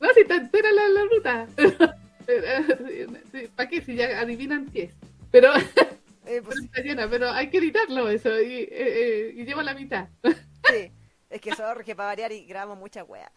No, 0.00 0.08
si 0.14 0.20
está 0.20 0.36
entera 0.36 0.72
la, 0.72 0.88
la 0.88 1.04
ruta. 1.04 1.46
¿Para 3.56 3.68
qué? 3.68 3.82
Si 3.82 3.94
ya 3.94 4.20
adivinan 4.20 4.66
qué 4.70 4.84
es. 4.84 4.94
Pero, 5.30 5.52
eh, 6.26 6.42
pues, 6.42 6.56
está 6.64 6.80
llena, 6.82 7.08
pero 7.08 7.30
hay 7.30 7.50
que 7.50 7.58
editarlo 7.58 8.08
eso. 8.08 8.40
Y, 8.40 8.62
eh, 8.62 8.68
eh, 8.70 9.32
y 9.36 9.44
llevo 9.44 9.62
la 9.62 9.74
mitad. 9.74 10.08
sí. 10.68 10.92
Es 11.28 11.40
que 11.40 11.54
sorry, 11.54 11.84
que 11.84 11.94
para 11.94 12.08
variar 12.08 12.32
y 12.32 12.44
grabamos 12.44 12.78
mucha 12.78 13.04
wea. 13.04 13.30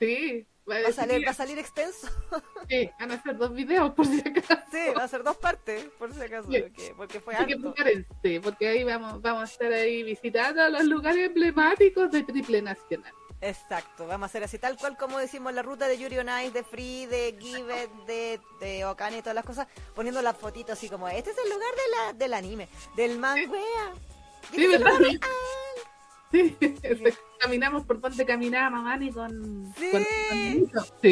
Sí. 0.00 0.46
Va 0.68 0.88
a 0.88 0.92
salir, 0.92 1.24
va 1.26 1.30
a 1.30 1.34
salir 1.34 1.58
extenso. 1.58 2.08
Sí, 2.68 2.90
van 2.98 3.12
a 3.12 3.14
hacer 3.14 3.36
dos 3.36 3.52
videos 3.54 3.92
por 3.94 4.04
si 4.06 4.18
acaso. 4.20 4.60
Sí, 4.72 4.78
va 4.98 5.04
a 5.04 5.08
ser 5.08 5.22
dos 5.22 5.36
partes, 5.36 5.84
por 5.98 6.12
si 6.12 6.20
acaso, 6.20 6.50
Sí. 6.50 6.60
porque, 6.62 6.94
porque 6.96 7.20
fue 7.20 7.34
harto. 7.36 7.60
prepárense, 7.72 8.40
porque 8.42 8.68
ahí 8.68 8.82
vamos, 8.82 9.22
vamos 9.22 9.42
a 9.42 9.52
estar 9.52 9.72
ahí 9.72 10.02
visitando 10.02 10.68
los 10.68 10.82
lugares 10.84 11.26
emblemáticos 11.28 12.10
de 12.10 12.24
Triple 12.24 12.62
Nacional. 12.62 13.12
Exacto, 13.40 14.06
vamos 14.08 14.24
a 14.24 14.26
hacer 14.26 14.42
así, 14.42 14.58
tal 14.58 14.76
cual 14.76 14.96
como 14.96 15.18
decimos 15.18 15.52
la 15.54 15.62
ruta 15.62 15.86
de 15.86 15.98
Yuri 15.98 16.18
on 16.18 16.28
Ice, 16.42 16.50
de 16.50 16.64
Free, 16.64 17.06
de 17.06 17.36
Give, 17.38 17.88
de, 18.06 18.40
de 18.58 18.84
Okane 18.86 19.18
y 19.18 19.20
todas 19.20 19.34
las 19.36 19.44
cosas, 19.44 19.68
poniendo 19.94 20.20
las 20.22 20.36
fotitos 20.36 20.72
así 20.72 20.88
como, 20.88 21.06
este 21.08 21.30
es 21.30 21.38
el 21.38 21.50
lugar 21.50 21.70
de 21.74 21.90
la, 21.96 22.12
del 22.14 22.34
anime, 22.34 22.68
del 22.96 23.18
mangüea. 23.18 23.92
Y 24.52 24.56
Sí, 24.56 24.66
Sí, 26.32 26.56
caminamos 27.38 27.84
por 27.84 28.00
donde 28.00 28.26
caminaba 28.26 28.70
Mamani 28.70 29.12
con, 29.12 29.72
Sí. 29.78 29.90
con 29.92 30.04
con 30.66 30.86
Sí, 31.02 31.08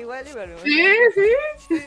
igual, 0.00 0.26
igual, 0.26 0.26
igual. 0.50 0.58
sí, 0.64 0.86
sí. 1.68 1.82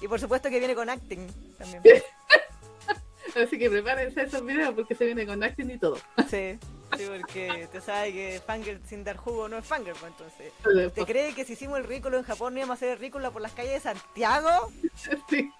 Y 0.00 0.08
por 0.08 0.20
supuesto 0.20 0.48
que 0.50 0.58
viene 0.58 0.74
con 0.74 0.88
acting 0.90 1.26
también. 1.56 1.82
Así 3.36 3.58
que 3.58 3.70
prepárense 3.70 4.22
esos 4.22 4.44
videos 4.44 4.74
porque 4.74 4.94
se 4.94 5.04
viene 5.04 5.26
con 5.26 5.42
acting 5.42 5.70
y 5.70 5.78
todo. 5.78 5.96
Sí, 6.28 6.58
sí, 6.96 7.04
porque 7.06 7.68
te 7.70 7.80
sabes 7.80 8.12
que 8.12 8.40
Fangirl 8.44 8.80
sin 8.88 9.04
dar 9.04 9.16
jugo 9.16 9.48
no 9.48 9.58
es 9.58 9.64
Fangirl, 9.66 9.96
pues, 9.98 10.12
entonces. 10.12 10.52
Pues, 10.62 10.92
¿Te 10.94 11.04
crees 11.04 11.34
que 11.34 11.44
si 11.44 11.52
hicimos 11.52 11.78
el 11.78 11.84
ridículo 11.84 12.16
en 12.18 12.24
Japón 12.24 12.54
no 12.54 12.60
íbamos 12.60 12.74
a 12.74 12.78
hacer 12.78 12.88
el 12.90 12.98
ridículo 12.98 13.30
por 13.32 13.42
las 13.42 13.52
calles 13.52 13.72
de 13.74 13.80
Santiago? 13.80 14.48
Sí. 15.28 15.50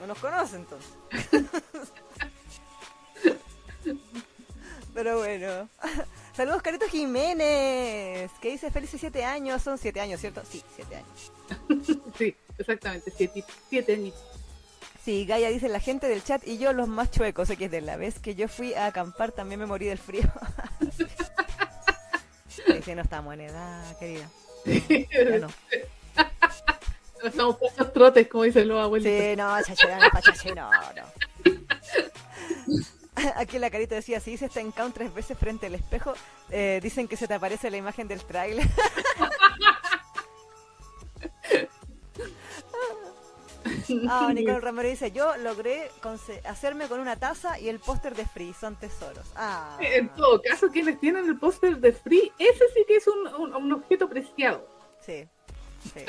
No 0.00 0.06
nos 0.06 0.18
conoce 0.18 0.56
entonces. 0.56 0.90
Pero 4.98 5.18
bueno. 5.18 5.68
Saludos 6.36 6.60
Carito 6.60 6.88
Jiménez, 6.88 8.32
que 8.40 8.50
dice 8.50 8.68
felices 8.72 8.98
siete 8.98 9.24
años, 9.24 9.62
son 9.62 9.78
siete 9.78 10.00
años, 10.00 10.20
¿cierto? 10.20 10.42
Sí, 10.50 10.60
siete 10.74 10.96
años. 10.96 11.32
Sí, 12.18 12.34
exactamente, 12.58 13.12
siete, 13.16 13.44
siete 13.70 13.94
años. 13.94 14.14
Sí, 15.04 15.24
Gaia 15.24 15.50
dice 15.50 15.68
la 15.68 15.78
gente 15.78 16.08
del 16.08 16.24
chat 16.24 16.44
y 16.48 16.58
yo 16.58 16.72
los 16.72 16.88
más 16.88 17.12
chuecos, 17.12 17.46
sé 17.46 17.56
que 17.56 17.66
es 17.66 17.70
de 17.70 17.80
la 17.80 17.96
vez 17.96 18.18
que 18.18 18.34
yo 18.34 18.48
fui 18.48 18.74
a 18.74 18.86
acampar 18.86 19.30
también 19.30 19.60
me 19.60 19.66
morí 19.66 19.86
del 19.86 19.98
frío. 19.98 20.24
Dice, 22.66 22.96
no 22.96 23.02
estamos 23.02 23.34
en 23.34 23.42
edad, 23.42 23.98
querida. 23.98 24.28
Ya 24.64 25.38
no. 25.38 25.48
Estamos 27.22 27.56
esos 27.62 27.92
trotes, 27.92 28.26
como 28.26 28.42
dicen 28.42 28.66
los 28.66 28.82
abuelitos. 28.82 29.12
Sí, 29.16 29.36
no, 29.36 29.62
chachera, 29.62 29.98
no, 30.00 30.20
chaché, 30.20 30.54
no, 30.56 30.70
no. 30.70 31.04
Aquí 33.36 33.58
la 33.58 33.70
carita 33.70 33.94
decía, 33.94 34.20
si 34.20 34.32
dices 34.32 34.50
ten 34.50 34.72
count 34.72 34.94
tres 34.94 35.12
veces 35.14 35.36
frente 35.38 35.66
al 35.66 35.74
espejo, 35.74 36.14
eh, 36.50 36.80
dicen 36.82 37.08
que 37.08 37.16
se 37.16 37.26
te 37.28 37.34
aparece 37.34 37.70
la 37.70 37.76
imagen 37.76 38.08
del 38.08 38.22
trailer. 38.24 38.66
Ah, 44.08 44.30
Nicole 44.34 44.60
Romero 44.60 44.88
dice, 44.88 45.10
yo 45.12 45.36
logré 45.38 45.90
hacerme 46.44 46.88
con 46.88 47.00
una 47.00 47.16
taza 47.16 47.58
y 47.58 47.68
el 47.68 47.78
póster 47.80 48.14
de 48.14 48.24
Free, 48.26 48.54
son 48.58 48.76
tesoros. 48.76 49.26
Ah, 49.34 49.76
En 49.80 50.08
todo 50.10 50.40
caso, 50.42 50.68
quienes 50.68 51.00
tienen 51.00 51.26
el 51.26 51.38
póster 51.38 51.78
de 51.78 51.92
Free, 51.92 52.32
ese 52.38 52.64
sí 52.74 52.84
que 52.86 52.96
es 52.96 53.06
un, 53.08 53.26
un- 53.34 53.54
un 53.54 53.72
objeto 53.72 54.08
preciado. 54.08 54.66
sí, 55.04 55.26
sí. 55.94 56.00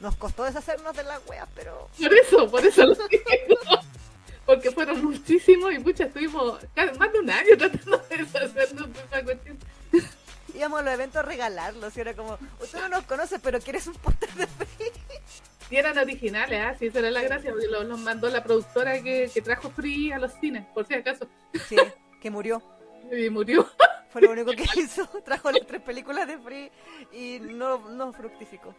Nos 0.00 0.16
costó 0.16 0.42
deshacernos 0.44 0.94
de 0.96 1.04
las 1.04 1.20
weas, 1.28 1.48
pero 1.54 1.88
Por 1.98 2.12
eso, 2.14 2.50
por 2.50 2.66
eso 2.66 2.84
lo 2.84 2.94
digo. 3.08 3.80
Porque 4.46 4.70
fueron 4.70 5.02
muchísimos 5.04 5.72
y 5.72 5.78
muchas 5.78 6.08
estuvimos 6.08 6.60
más 6.98 7.12
de 7.12 7.18
un 7.18 7.30
año 7.30 7.48
tratando 7.58 7.98
de 7.98 8.16
deshacernos 8.18 8.92
de 8.92 9.00
esa 9.00 9.24
cuestión. 9.24 9.58
íbamos 10.54 10.80
a 10.80 10.82
los 10.82 10.94
eventos 10.94 11.16
a 11.16 11.22
regalarlos 11.22 11.96
y 11.96 12.00
era 12.00 12.14
como, 12.14 12.38
usted 12.60 12.80
no 12.80 12.88
nos 12.88 13.04
conoce, 13.04 13.38
pero 13.38 13.60
quieres 13.60 13.86
un 13.86 13.94
póster 13.94 14.30
de 14.34 14.46
Free. 14.46 14.92
Y 15.70 15.76
eran 15.76 15.96
originales, 15.96 16.60
¿ah? 16.62 16.76
Sí, 16.78 16.86
esa 16.86 16.98
era 16.98 17.10
la 17.10 17.22
gracia, 17.22 17.50
porque 17.50 17.68
los, 17.68 17.86
los 17.86 17.98
mandó 17.98 18.28
la 18.28 18.44
productora 18.44 19.02
que, 19.02 19.30
que 19.32 19.40
trajo 19.40 19.70
Free 19.70 20.12
a 20.12 20.18
los 20.18 20.32
cines, 20.34 20.66
por 20.74 20.86
si 20.86 20.94
acaso. 20.94 21.26
Sí, 21.68 21.76
que 22.20 22.30
murió. 22.30 22.62
Y 23.12 23.28
murió. 23.28 23.68
Fue 24.10 24.22
lo 24.22 24.30
único 24.30 24.52
que 24.52 24.64
hizo. 24.80 25.06
Trajo 25.24 25.50
las 25.50 25.66
tres 25.66 25.82
películas 25.82 26.26
de 26.26 26.38
Free 26.38 26.70
y 27.12 27.38
no, 27.40 27.90
no 27.90 28.12
fructificó. 28.12 28.74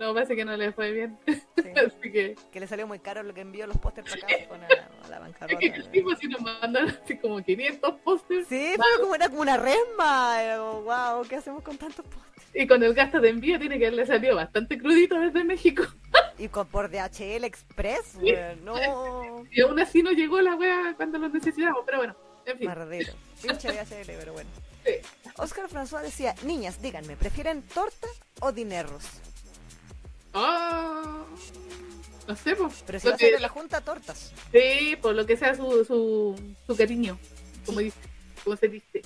No, 0.00 0.14
parece 0.14 0.34
que 0.34 0.46
no 0.46 0.56
le 0.56 0.72
fue 0.72 0.92
bien. 0.92 1.18
Sí. 1.26 1.42
Así 1.76 2.10
que, 2.10 2.34
Que 2.50 2.58
le 2.58 2.66
salió 2.66 2.86
muy 2.86 2.98
caro 3.00 3.22
lo 3.22 3.34
que 3.34 3.42
envió 3.42 3.66
los 3.66 3.76
pósters 3.76 4.10
para 4.10 4.34
acá. 4.34 4.88
A 5.04 5.08
la 5.08 5.16
es 5.16 5.20
bancarrota. 5.22 5.58
que 5.58 5.66
el 5.66 5.90
tipo 5.90 6.16
sí 6.16 6.26
nos 6.26 6.40
mandaron 6.40 6.90
así 7.02 7.18
como 7.18 7.42
500 7.42 7.94
pósters 8.00 8.46
Sí, 8.48 8.72
fue 8.76 8.86
como, 9.00 9.14
era 9.14 9.28
como 9.28 9.42
una 9.42 9.56
resma. 9.58 10.42
Era 10.42 10.58
como, 10.58 10.82
wow, 10.82 11.26
¿qué 11.28 11.36
hacemos 11.36 11.62
con 11.62 11.76
tantos 11.76 12.04
pósters? 12.06 12.30
y 12.52 12.66
con 12.66 12.82
el 12.82 12.94
gasto 12.94 13.20
de 13.20 13.28
envío 13.28 13.58
tiene 13.60 13.78
que 13.78 13.86
haberle 13.86 14.06
salido 14.06 14.34
bastante 14.36 14.78
crudito 14.78 15.18
desde 15.20 15.44
México. 15.44 15.84
Y 16.38 16.48
con, 16.48 16.66
por 16.68 16.88
DHL 16.90 17.44
Express, 17.44 18.14
weón, 18.18 18.64
no. 18.64 19.44
Y 19.50 19.60
aún 19.60 19.78
así 19.78 20.02
no 20.02 20.10
llegó 20.10 20.40
la 20.40 20.54
wea 20.56 20.94
cuando 20.96 21.18
lo 21.18 21.28
necesitábamos, 21.28 21.82
pero 21.84 21.98
bueno, 21.98 22.16
en 22.46 22.56
fin. 22.56 22.66
Mardero. 22.66 23.12
Pinche 23.42 23.68
DHL, 23.70 24.12
pero 24.18 24.32
bueno. 24.32 24.48
Sí. 24.86 24.92
Oscar 25.36 25.68
François 25.68 26.00
decía, 26.00 26.34
niñas, 26.44 26.80
díganme, 26.80 27.14
¿prefieren 27.16 27.60
torta 27.60 28.08
o 28.40 28.52
dineros? 28.52 29.04
Ah, 30.34 31.24
no 32.28 32.36
sé, 32.36 32.54
pues. 32.56 32.82
Pero 32.86 33.00
si 33.00 33.08
va 33.08 33.14
a 33.14 33.16
que- 33.16 33.24
ser 33.26 33.34
de 33.34 33.40
la 33.40 33.48
junta, 33.48 33.80
tortas. 33.80 34.32
Sí, 34.52 34.96
por 35.00 35.14
lo 35.14 35.26
que 35.26 35.36
sea 35.36 35.54
su, 35.54 35.84
su, 35.84 36.36
su 36.66 36.76
cariño, 36.76 37.18
como 37.66 37.80
dice, 37.80 37.98
como 38.44 38.56
se 38.56 38.68
dice. 38.68 39.02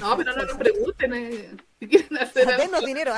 No, 0.00 0.16
pero 0.16 0.34
no 0.34 0.44
nos 0.44 0.56
pregunten 0.56 1.14
eh, 1.14 1.50
si 1.78 1.86
quieren 1.88 2.18
hacer 2.18 2.48
algo. 2.60 2.80
Dinero. 2.82 3.12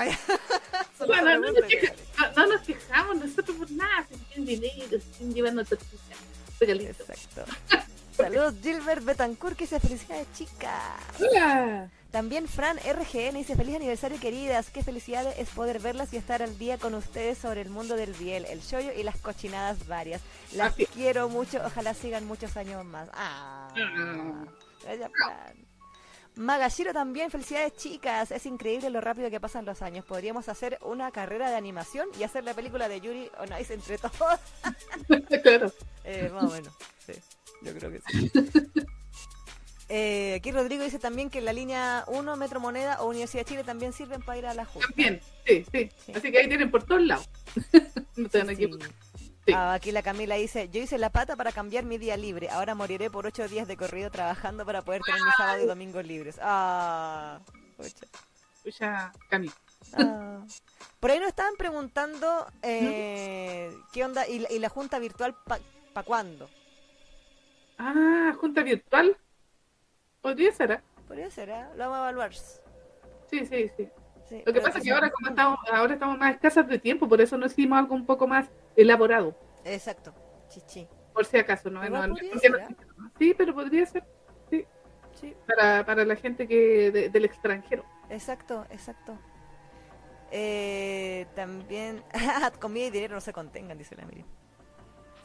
Solo 0.98 1.08
Bueno, 1.22 1.38
no, 1.38 1.52
nos 1.52 1.64
queja- 1.64 1.94
no- 2.18 2.32
no 2.36 2.46
nos 2.52 2.62
quejamos 2.66 3.16
nosotros 3.16 3.56
por 3.56 3.70
nada, 3.72 4.06
si 4.10 4.16
tienen 4.18 4.60
dinero, 4.60 4.98
si 5.00 5.08
quieren 5.18 5.34
llevarnos 5.34 5.68
tortilla, 5.68 6.16
regalitos. 6.60 7.08
Exacto. 7.08 7.44
Saludos 8.22 8.54
Gilbert 8.62 9.04
Betancourt 9.04 9.56
que 9.56 9.64
dice 9.64 9.80
felicidades 9.80 10.26
chicas. 10.34 10.72
Hola. 11.20 11.88
También 12.10 12.48
Fran 12.48 12.76
RGN 12.78 13.36
dice 13.36 13.54
feliz 13.54 13.76
aniversario 13.76 14.18
queridas, 14.18 14.70
qué 14.70 14.82
felicidades 14.82 15.38
es 15.38 15.48
poder 15.50 15.78
verlas 15.78 16.12
y 16.12 16.16
estar 16.16 16.42
al 16.42 16.58
día 16.58 16.76
con 16.76 16.94
ustedes 16.94 17.38
sobre 17.38 17.60
el 17.60 17.70
mundo 17.70 17.94
del 17.94 18.12
biel, 18.14 18.46
el 18.46 18.60
shoyo 18.62 18.92
y 18.92 19.04
las 19.04 19.16
cochinadas 19.18 19.86
varias. 19.86 20.20
Las 20.52 20.72
Así 20.72 20.86
quiero 20.86 21.28
mucho, 21.28 21.60
ojalá 21.64 21.94
sigan 21.94 22.26
muchos 22.26 22.56
años 22.56 22.84
más. 22.84 23.08
Ah, 23.12 23.68
Ah. 23.76 24.44
plan. 24.84 25.66
Magashiro 26.36 26.92
también, 26.92 27.30
felicidades 27.30 27.74
chicas, 27.76 28.30
es 28.30 28.46
increíble 28.46 28.88
lo 28.90 29.00
rápido 29.00 29.30
que 29.30 29.40
pasan 29.40 29.64
los 29.64 29.82
años. 29.82 30.04
Podríamos 30.04 30.48
hacer 30.48 30.78
una 30.82 31.10
carrera 31.10 31.50
de 31.50 31.56
animación 31.56 32.08
y 32.18 32.22
hacer 32.24 32.44
la 32.44 32.54
película 32.54 32.88
de 32.88 33.00
Yuri 33.00 33.30
on 33.38 33.50
Ice 33.60 33.74
entre 33.74 33.98
todos. 33.98 34.40
claro. 35.42 35.72
Eh, 36.04 36.30
más 36.32 36.44
o 36.44 36.48
menos, 36.50 36.72
sí. 37.04 37.12
Yo 37.62 37.74
creo 37.74 37.90
que 37.90 38.00
sí. 38.08 38.30
Eh, 39.92 40.34
aquí 40.36 40.52
Rodrigo 40.52 40.84
dice 40.84 41.00
también 41.00 41.30
que 41.30 41.40
la 41.40 41.52
línea 41.52 42.04
1, 42.06 42.36
Metro 42.36 42.60
Moneda 42.60 43.02
o 43.02 43.08
Universidad 43.08 43.40
de 43.40 43.48
Chile 43.50 43.64
también 43.64 43.92
sirven 43.92 44.22
para 44.22 44.38
ir 44.38 44.46
a 44.46 44.54
la 44.54 44.64
Junta. 44.64 44.86
También, 44.86 45.20
sí, 45.44 45.66
sí, 45.72 45.90
Sí. 46.06 46.12
Así 46.14 46.30
que 46.30 46.38
ahí 46.38 46.46
tienen 46.48 46.70
por 46.70 46.84
todos 46.84 47.02
lados. 47.02 47.28
no 48.16 48.28
te 48.28 48.38
van 48.38 48.50
a 48.50 48.54
Sí. 48.54 48.62
equivocar. 48.62 48.88
Sí. 49.44 49.52
Ah, 49.52 49.74
aquí 49.74 49.90
la 49.90 50.02
Camila 50.04 50.36
dice, 50.36 50.68
yo 50.68 50.80
hice 50.80 50.96
la 50.96 51.10
pata 51.10 51.34
para 51.34 51.50
cambiar 51.50 51.82
mi 51.84 51.98
día 51.98 52.16
libre, 52.16 52.48
ahora 52.50 52.76
moriré 52.76 53.10
por 53.10 53.26
ocho 53.26 53.48
días 53.48 53.66
de 53.66 53.76
corrido 53.76 54.12
trabajando 54.12 54.64
para 54.64 54.82
poder 54.82 55.02
tener 55.02 55.20
mi 55.22 55.30
sábado 55.36 55.64
y 55.64 55.66
domingo 55.66 56.00
libres. 56.02 56.38
Ah, 56.40 57.40
pucha. 57.76 58.06
Escucha, 58.58 59.12
Cami. 59.28 59.50
Ah. 59.94 60.44
Por 61.00 61.10
ahí 61.10 61.18
nos 61.18 61.30
estaban 61.30 61.54
preguntando 61.58 62.46
eh, 62.62 63.76
qué 63.92 64.04
onda 64.04 64.28
y, 64.28 64.38
la- 64.38 64.52
y 64.52 64.60
la 64.60 64.68
junta 64.68 65.00
virtual 65.00 65.34
para 65.48 65.60
pa 65.94 66.04
cuándo. 66.04 66.48
Ah, 67.82 68.34
junta 68.38 68.62
virtual. 68.62 69.16
Podría 70.20 70.52
ser, 70.52 70.70
¿eh? 70.72 70.80
Podría 71.08 71.30
ser, 71.30 71.48
¿eh? 71.48 71.64
Lo 71.76 71.84
vamos 71.88 71.96
a 71.96 72.00
evaluar. 72.02 72.34
Sí, 72.34 73.46
sí, 73.46 73.70
sí. 73.76 73.88
Sí, 74.28 74.42
Lo 74.44 74.52
que 74.52 74.60
pasa 74.60 74.78
es 74.78 74.84
que 74.84 74.92
ahora 74.92 75.10
como 75.10 75.28
estamos, 75.30 75.58
ahora 75.72 75.94
estamos 75.94 76.18
más 76.18 76.34
escasas 76.34 76.68
de 76.68 76.78
tiempo, 76.78 77.08
por 77.08 77.20
eso 77.20 77.36
nos 77.36 77.52
hicimos 77.52 77.78
algo 77.80 77.94
un 77.96 78.06
poco 78.06 78.28
más 78.28 78.48
elaborado, 78.76 79.34
Exacto, 79.64 80.14
chichi. 80.48 80.86
por 81.12 81.24
si 81.24 81.38
acaso, 81.38 81.68
¿no? 81.68 81.80
Ser, 81.82 81.90
no- 82.52 82.76
Sí, 83.18 83.34
pero 83.36 83.52
podría 83.54 83.84
ser 83.86 84.04
Sí, 85.14 85.34
para, 85.48 85.84
para 85.84 86.04
la 86.04 86.14
gente 86.14 86.46
que 86.46 86.90
de- 86.92 87.08
del 87.08 87.24
extranjero. 87.24 87.84
exacto, 88.08 88.64
exacto. 88.70 89.18
Eh, 90.30 91.26
también, 91.34 92.04
comida 92.60 92.86
y 92.86 92.90
dinero 92.90 93.16
no 93.16 93.20
se 93.20 93.32
contengan, 93.32 93.76
dice 93.78 93.96
la 93.96 94.04
Miriam. 94.06 94.28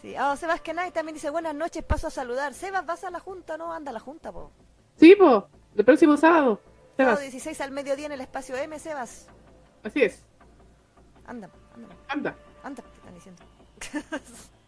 Sí, 0.05 0.13
ah, 0.15 0.35
Sebas 0.37 0.61
Kenai 0.61 0.91
también 0.91 1.15
dice, 1.15 1.31
buenas 1.31 1.55
noches, 1.55 1.83
paso 1.83 2.05
a 2.05 2.11
saludar. 2.11 2.53
Sebas, 2.53 2.85
¿vas 2.85 3.03
a 3.03 3.09
la 3.09 3.19
junta? 3.19 3.57
No, 3.57 3.73
anda 3.73 3.89
a 3.89 3.93
la 3.95 3.99
junta, 3.99 4.31
po. 4.31 4.51
Sí, 4.97 5.15
pues, 5.17 5.43
el 5.75 5.83
próximo 5.83 6.15
sábado. 6.15 6.61
Sábado 6.95 7.17
Sebas, 7.17 7.21
16 7.21 7.59
al 7.61 7.71
mediodía 7.71 8.05
en 8.05 8.11
el 8.11 8.21
espacio 8.21 8.55
M, 8.55 8.77
Sebas. 8.77 9.27
así 9.83 10.03
es. 10.03 10.23
Anda, 11.25 11.49
anda, 11.73 11.95
Anda. 12.07 12.35
anda, 12.61 12.83
te 12.83 12.97
están 12.97 13.13
diciendo. 13.15 13.43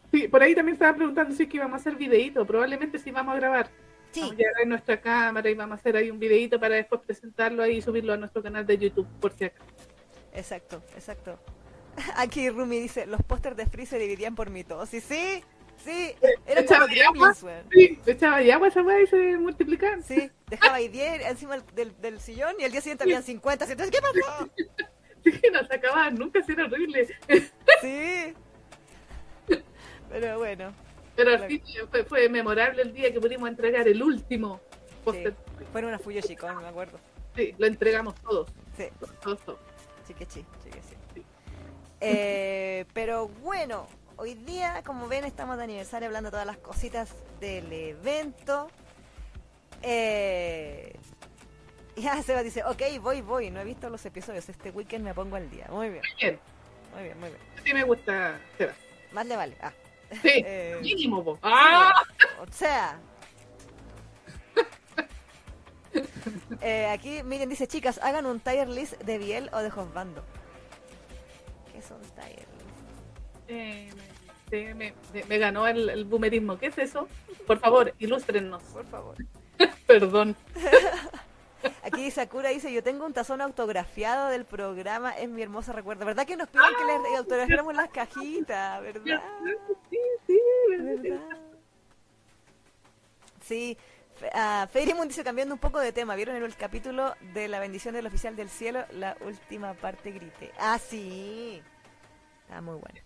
Sí, 0.10 0.28
por 0.30 0.42
ahí 0.42 0.56
también 0.56 0.74
estaba 0.74 0.96
preguntando 0.96 1.36
si 1.36 1.44
es 1.44 1.50
que 1.50 1.58
íbamos 1.58 1.74
a 1.74 1.82
hacer 1.82 1.98
videíto. 1.98 2.44
Probablemente 2.48 2.98
sí 2.98 3.12
vamos 3.12 3.36
a 3.36 3.40
grabar. 3.40 3.70
Sí, 4.14 4.22
Vamos 4.22 4.36
a 4.36 4.38
llevar 4.38 4.56
ahí 4.58 4.66
nuestra 4.66 5.02
cámara 5.02 5.50
y 5.50 5.54
vamos 5.54 5.78
a 5.78 5.80
hacer 5.82 5.98
ahí 5.98 6.10
un 6.10 6.18
videíto 6.18 6.60
para 6.60 6.76
después 6.76 7.02
presentarlo 7.02 7.62
ahí 7.62 7.76
y 7.78 7.82
subirlo 7.82 8.14
a 8.14 8.18
nuestro 8.18 8.42
canal 8.42 8.66
de 8.66 8.78
YouTube, 8.78 9.06
por 9.20 9.34
si 9.34 9.44
acaso. 9.46 9.70
exacto, 10.34 10.82
exacto. 10.96 11.38
Aquí 12.16 12.50
Rumi 12.50 12.80
dice, 12.80 13.06
los 13.06 13.22
pósters 13.24 13.58
de 13.58 13.66
Free 13.66 13.86
se 13.86 13.98
dividían 13.98 14.36
por 14.36 14.50
mitosis. 14.50 15.04
Sí, 15.04 15.44
sí, 15.84 16.16
eran 16.46 16.66
como 16.66 16.86
gremlins, 16.88 17.44
weón. 17.44 17.64
Sí, 17.72 18.00
echaba 18.06 18.38
ahí 18.38 18.52
agua 18.52 18.68
esa 18.68 18.82
weá 18.84 19.02
y 19.02 19.08
se 19.08 19.38
multiplicaban. 19.38 20.04
Sí, 20.04 20.30
dejaba 20.48 20.76
ahí 20.76 20.88
10 20.88 21.26
encima 21.26 21.58
del, 21.74 22.00
del, 22.00 22.20
sillón 22.20 22.56
y 22.60 22.64
al 22.64 22.72
día 22.72 22.82
siguiente 22.82 23.04
habían 23.04 23.24
50. 23.24 23.66
Entonces, 23.66 23.92
¿qué 23.92 24.02
pasó? 24.02 24.50
Sí, 25.24 25.42
no 25.52 25.62
se 25.66 25.76
acababan 25.76 26.16
nunca, 26.16 26.42
sí, 26.42 26.54
era 26.54 26.66
horrible. 26.66 27.06
Sí. 27.82 28.34
Pero 30.10 30.38
bueno, 30.38 30.74
Pero 31.18 31.32
Claro. 31.32 31.48
sí, 31.50 31.62
fue, 31.92 32.06
fue 32.06 32.30
memorable 32.30 32.82
el 32.82 32.94
día 32.94 33.12
que 33.12 33.20
pudimos 33.20 33.50
entregar 33.50 33.86
el 33.90 34.02
último 34.02 34.62
sí. 34.88 34.96
póster. 35.04 35.36
Fueron 35.74 35.90
una 35.90 36.00
Fuyoshicon, 36.00 36.62
me 36.62 36.68
acuerdo. 36.70 36.98
Sí, 37.36 37.54
lo 37.58 37.68
entregamos 37.68 38.16
todos. 38.16 38.50
Sí, 38.78 38.86
todos, 39.22 39.40
todos. 39.44 39.60
chiquechi. 40.08 40.40
Sí. 40.40 40.46
Eh, 42.00 42.86
pero 42.94 43.28
bueno, 43.28 43.88
hoy 44.18 44.34
día, 44.36 44.82
como 44.86 45.08
ven, 45.08 45.26
estamos 45.26 45.58
de 45.58 45.64
aniversario 45.64 46.08
hablando 46.08 46.28
de 46.28 46.32
todas 46.32 46.46
las 46.46 46.58
cositas 46.58 47.10
del 47.40 47.72
evento. 47.72 48.70
Eh, 49.82 50.96
ya 51.96 52.22
Seba 52.24 52.44
dice, 52.44 52.64
ok, 52.64 52.82
voy, 53.02 53.22
voy, 53.22 53.50
no 53.50 53.60
he 53.60 53.64
visto 53.64 53.90
los 53.90 54.06
episodios, 54.06 54.48
este 54.50 54.70
weekend 54.72 55.04
me 55.06 55.14
pongo 55.14 55.36
al 55.36 55.50
día. 55.50 55.68
Muy 55.70 55.90
bien, 55.90 56.02
Bien, 56.20 56.40
muy 56.94 57.04
bien, 57.04 57.20
muy 57.20 57.30
bien. 57.30 57.42
sí 57.64 57.74
me 57.74 57.84
gusta, 57.84 58.40
Sebas. 58.58 58.76
Más 59.12 59.26
le 59.26 59.36
vale. 59.36 59.58
Ah, 59.62 59.72
Sí, 60.22 60.30
Eh, 60.46 60.78
mínimo, 60.82 61.24
po. 61.24 61.38
¡Ah! 61.42 61.92
O 62.40 62.52
sea. 62.52 63.00
Eh, 66.62 66.88
aquí 66.88 67.24
Miriam 67.24 67.50
dice, 67.50 67.68
chicas, 67.68 68.00
hagan 68.04 68.26
un 68.26 68.40
tier 68.40 68.68
list 68.68 68.94
de 69.02 69.18
Biel 69.18 69.50
o 69.54 69.60
de 69.60 69.70
Josbando. 69.70 70.24
Eh, 73.48 73.90
me, 75.28 75.38
ganó 75.38 75.68
el, 75.68 75.90
el 75.90 76.06
boomerismo. 76.06 76.58
¿Qué 76.58 76.68
es 76.68 76.78
eso? 76.78 77.08
Por 77.46 77.60
favor, 77.60 77.94
ilústrennos. 78.00 78.64
Por 78.64 78.86
favor. 78.86 79.16
Perdón. 79.88 80.36
Aquí 81.84 82.12
Sakura 82.12 82.50
dice, 82.50 82.72
yo 82.72 82.84
tengo 82.84 83.06
un 83.06 83.14
tazón 83.14 83.42
autografiado 83.42 84.30
del 84.30 84.46
programa, 84.46 85.12
es 85.12 85.28
mi 85.30 85.42
hermoso 85.42 85.74
recuerdo. 85.74 86.06
¿Verdad 86.06 86.26
que 86.26 86.38
nos 86.38 86.50
piden 86.50 86.68
que 86.78 86.86
les 86.86 87.18
autografiáramos 87.18 87.74
las 87.76 87.90
cajitas? 87.90 88.82
¿Verdad? 88.82 89.22
Sí, 89.90 89.98
sí, 90.28 90.40
¿Verdad? 90.70 91.20
Sí. 93.42 93.78
Ah, 94.34 94.68
Feirimund 94.72 95.10
dice, 95.10 95.24
cambiando 95.24 95.54
un 95.54 95.60
poco 95.60 95.80
de 95.80 95.92
tema, 95.92 96.16
¿vieron 96.16 96.36
en 96.36 96.44
el 96.44 96.56
capítulo 96.56 97.16
de 97.34 97.48
la 97.48 97.60
bendición 97.60 97.94
del 97.94 98.08
oficial 98.08 98.36
del 98.36 98.50
cielo? 98.50 98.84
La 98.92 99.16
última 99.22 99.74
parte 99.74 100.12
grité. 100.12 100.52
Ah, 100.60 100.80
sí. 100.80 101.62
Ah, 102.50 102.62
muy 102.62 102.76
bueno. 102.76 103.00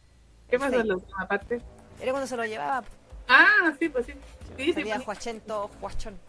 ¿Qué 0.50 0.60
pasó 0.60 0.72
Sí. 0.76 0.80
en 0.82 0.88
la 0.88 0.96
última 0.96 1.28
parte? 1.28 1.62
Era 2.00 2.12
cuando 2.12 2.28
se 2.28 2.38
lo 2.38 2.46
llevaba. 2.46 2.84
Ah, 3.28 3.74
sí, 3.80 3.90
pues 3.90 4.06
sí. 4.06 4.14
Sí, 4.58 4.74
sí, 4.74 4.84
pues, 4.84 5.04
Juachento, 5.04 5.70
Juachón. 5.80 6.20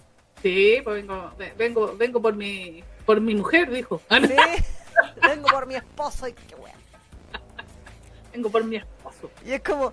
sí, 0.42 0.80
pues 0.84 0.96
vengo, 1.06 1.32
ve- 1.36 1.52
vengo, 1.58 1.96
vengo 1.96 2.22
por 2.22 2.34
mi, 2.34 2.82
por 3.04 3.20
mi 3.20 3.34
mujer, 3.34 3.70
dijo. 3.70 4.00
Ah, 4.08 4.20
Sí, 4.20 4.34
vengo 5.22 5.48
por 5.48 5.66
mi 5.66 5.74
esposo 5.74 6.28
y 6.28 6.32
qué 6.32 6.54
wea. 6.54 6.74
Vengo 8.32 8.48
por 8.50 8.64
mi 8.64 8.76
esposo. 8.76 9.30
Y 9.44 9.52
es 9.52 9.62
como, 9.62 9.92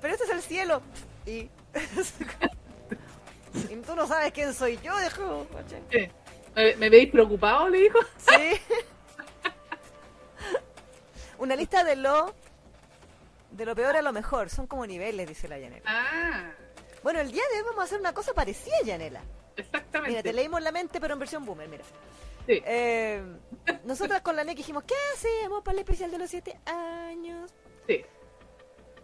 pero 0.00 0.14
este 0.14 0.24
es 0.26 0.30
el 0.30 0.42
cielo. 0.42 0.82
Y, 1.24 1.48
y 3.70 3.76
tú 3.86 3.94
no 3.94 4.06
sabes 4.06 4.32
quién 4.32 4.52
soy 4.52 4.78
yo, 4.82 4.98
dijo. 5.00 5.46
¿Qué? 5.88 6.10
¿Me, 6.54 6.76
me 6.76 6.90
veis 6.90 7.10
preocupado? 7.10 7.68
Le 7.68 7.78
dijo. 7.78 7.98
Sí. 8.18 8.60
Una 11.38 11.56
lista 11.56 11.82
de 11.84 11.96
lo 11.96 12.34
de 13.52 13.64
lo 13.66 13.74
peor 13.74 13.96
a 13.96 14.02
lo 14.02 14.12
mejor. 14.12 14.50
Son 14.50 14.66
como 14.66 14.86
niveles, 14.86 15.28
dice 15.28 15.48
la 15.48 15.58
Yanela. 15.58 15.84
Ah, 15.86 16.50
Bueno, 17.02 17.20
el 17.20 17.30
día 17.32 17.42
de 17.52 17.58
hoy 17.58 17.64
vamos 17.64 17.80
a 17.80 17.84
hacer 17.84 18.00
una 18.00 18.12
cosa 18.14 18.32
parecida, 18.34 18.74
Yanela. 18.84 19.22
exactamente. 19.56 20.10
Mira, 20.10 20.22
te 20.22 20.32
leímos 20.32 20.62
la 20.62 20.72
mente, 20.72 21.00
pero 21.00 21.14
en 21.14 21.20
versión 21.20 21.44
boomer, 21.44 21.68
mira. 21.68 21.84
Sí. 22.46 22.60
Eh, 22.64 23.22
nosotras 23.84 24.20
con 24.22 24.34
la 24.34 24.42
NEC 24.44 24.56
dijimos, 24.56 24.82
¿qué 24.84 24.94
hacemos 25.14 25.62
para 25.62 25.74
el 25.74 25.78
especial 25.80 26.10
de 26.10 26.18
los 26.18 26.28
siete 26.30 26.58
años? 26.66 27.52
Sí. 27.86 28.04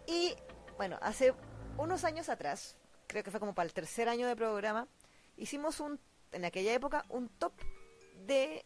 Y 0.07 0.35
bueno, 0.77 0.99
hace 1.03 1.35
unos 1.77 2.05
años 2.05 2.29
atrás, 2.29 2.77
creo 3.07 3.23
que 3.23 3.31
fue 3.31 3.39
como 3.41 3.55
para 3.55 3.67
el 3.67 3.73
tercer 3.75 4.09
año 4.09 4.27
de 4.27 4.35
programa, 4.35 4.89
hicimos 5.37 5.79
un, 5.81 6.01
en 6.33 6.45
aquella 6.45 6.73
época, 6.73 7.05
un 7.09 7.29
top 7.29 7.53
de 8.27 8.65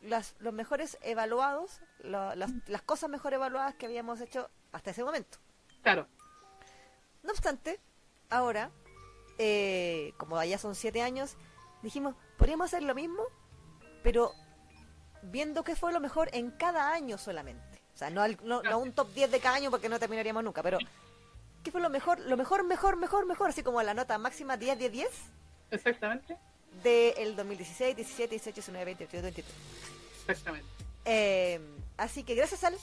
las, 0.00 0.36
los 0.38 0.52
mejores 0.52 0.98
evaluados, 1.02 1.80
lo- 2.00 2.34
las, 2.36 2.50
las 2.68 2.82
cosas 2.82 3.10
mejor 3.10 3.34
evaluadas 3.34 3.74
que 3.74 3.86
habíamos 3.86 4.20
hecho 4.20 4.50
hasta 4.72 4.90
ese 4.90 5.04
momento. 5.04 5.38
Claro. 5.82 6.08
No 7.22 7.30
obstante, 7.30 7.78
ahora, 8.30 8.70
eh, 9.38 10.12
como 10.16 10.42
ya 10.42 10.58
son 10.58 10.74
siete 10.74 11.02
años, 11.02 11.36
dijimos, 11.82 12.14
podríamos 12.36 12.66
hacer 12.66 12.82
lo 12.82 12.94
mismo, 12.94 13.22
pero 14.02 14.32
viendo 15.22 15.62
qué 15.62 15.76
fue 15.76 15.92
lo 15.92 16.00
mejor 16.00 16.28
en 16.32 16.50
cada 16.50 16.92
año 16.92 17.18
solamente. 17.18 17.80
O 17.94 17.98
sea, 17.98 18.10
no, 18.10 18.22
al- 18.22 18.38
no, 18.42 18.62
no 18.62 18.78
un 18.78 18.92
top 18.92 19.12
10 19.12 19.30
de 19.30 19.40
cada 19.40 19.56
año 19.56 19.70
porque 19.70 19.88
no 19.88 19.98
terminaríamos 20.00 20.42
nunca, 20.42 20.62
pero 20.62 20.78
qué 21.62 21.70
fue 21.70 21.80
lo 21.80 21.90
mejor, 21.90 22.18
lo 22.20 22.36
mejor, 22.36 22.64
mejor, 22.64 22.96
mejor, 22.96 23.26
mejor, 23.26 23.50
así 23.50 23.62
como 23.62 23.80
la 23.82 23.94
nota 23.94 24.18
máxima 24.18 24.56
10 24.56 24.78
de 24.78 24.90
10 24.90 25.08
Exactamente. 25.70 26.36
del 26.82 27.36
2016, 27.36 27.94
17, 27.96 28.30
18, 28.30 28.54
19, 28.54 28.84
20, 28.84 29.04
22, 29.04 29.22
23. 29.22 29.54
Exactamente. 30.26 30.68
Eh, 31.04 31.60
así 31.98 32.24
que 32.24 32.34
gracias 32.34 32.64
al 32.64 32.74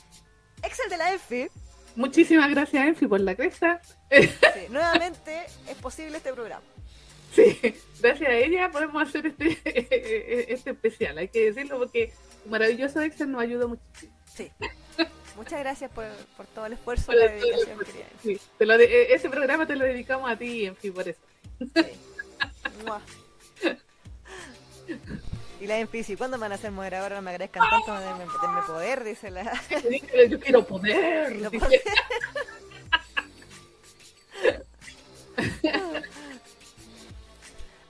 Excel 0.62 0.90
de 0.90 0.98
la 0.98 1.14
EFI, 1.14 1.50
Muchísimas 1.96 2.50
gracias, 2.50 2.86
Enfi, 2.88 3.08
por 3.08 3.20
la 3.20 3.36
cresta. 3.36 3.82
sí, 4.12 4.30
nuevamente 4.70 5.46
es 5.68 5.76
posible 5.82 6.18
este 6.18 6.32
programa. 6.34 6.64
Sí, 7.34 7.58
gracias 8.02 8.30
a 8.30 8.34
ella 8.34 8.72
podemos 8.72 9.02
hacer 9.08 9.28
este, 9.28 9.60
este 10.54 10.72
especial, 10.72 11.18
hay 11.18 11.28
que 11.28 11.52
decirlo 11.52 11.78
porque 11.78 12.12
maravilloso 12.50 13.02
Excel 13.02 13.32
nos 13.32 13.42
ayudó 13.42 13.68
muchísimo. 13.70 14.14
Sí. 14.34 14.50
Muchas 15.36 15.60
gracias 15.60 15.92
por, 15.92 16.06
por 16.36 16.48
todo 16.48 16.66
el 16.66 16.74
esfuerzo 16.74 17.04
y 17.04 17.16
Por 17.16 17.16
la 17.16 17.26
todo 17.28 17.36
el 17.36 17.42
dedicación, 17.42 17.70
esfuerzo. 17.82 17.94
Sí, 18.24 18.40
te 18.58 18.66
lo 18.66 18.78
de- 18.78 18.86
eh, 19.04 19.14
este 19.14 19.30
programa 19.30 19.66
te 19.68 19.76
lo 19.76 19.86
dedicamos 19.86 20.30
a 20.30 20.36
ti, 20.38 20.66
Enfi, 20.66 20.92
por 20.92 21.08
eso. 21.08 21.20
Sí. 21.60 21.86
Y 25.60 25.68
la 25.68 25.80
¿y 25.80 25.88
cuándo 26.16 26.38
me 26.38 26.44
van 26.44 26.54
a 26.54 26.56
hacer 26.56 26.72
moderadora? 26.72 27.18
No 27.18 27.22
me 27.22 27.32
agradezcan 27.32 27.70
tanto, 27.70 27.94
denme, 28.00 28.26
denme 28.42 28.62
poder, 28.66 29.04
dice 29.04 29.30
la... 29.30 29.44
Yo 30.30 30.40
quiero 30.40 30.66
poder. 30.66 31.38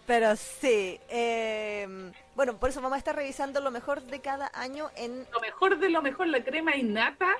Pero 0.07 0.35
sí, 0.35 0.99
eh, 1.09 1.87
bueno, 2.33 2.57
por 2.57 2.71
eso 2.71 2.81
vamos 2.81 2.95
a 2.95 2.97
estar 2.97 3.15
revisando 3.15 3.61
lo 3.61 3.69
mejor 3.69 4.01
de 4.01 4.19
cada 4.21 4.49
año 4.55 4.89
en... 4.95 5.27
Lo 5.31 5.39
mejor 5.39 5.77
de 5.77 5.91
lo 5.91 6.01
mejor, 6.01 6.25
la 6.25 6.43
crema 6.43 6.75
innata 6.75 7.37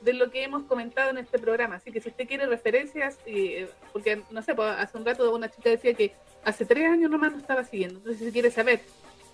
de 0.00 0.14
lo 0.14 0.30
que 0.30 0.42
hemos 0.42 0.62
comentado 0.62 1.10
en 1.10 1.18
este 1.18 1.38
programa. 1.38 1.74
Así 1.76 1.92
que 1.92 2.00
si 2.00 2.08
usted 2.08 2.26
quiere 2.26 2.46
referencias, 2.46 3.18
eh, 3.26 3.68
porque 3.92 4.22
no 4.30 4.40
sé, 4.42 4.54
pues, 4.54 4.70
hace 4.78 4.96
un 4.96 5.04
rato 5.04 5.34
una 5.34 5.50
chica 5.50 5.68
decía 5.68 5.92
que 5.92 6.14
hace 6.42 6.64
tres 6.64 6.86
años 6.90 7.10
nomás 7.10 7.32
nos 7.32 7.42
estaba 7.42 7.64
siguiendo. 7.64 7.98
Entonces, 7.98 8.24
si 8.24 8.32
quiere 8.32 8.50
saber 8.50 8.80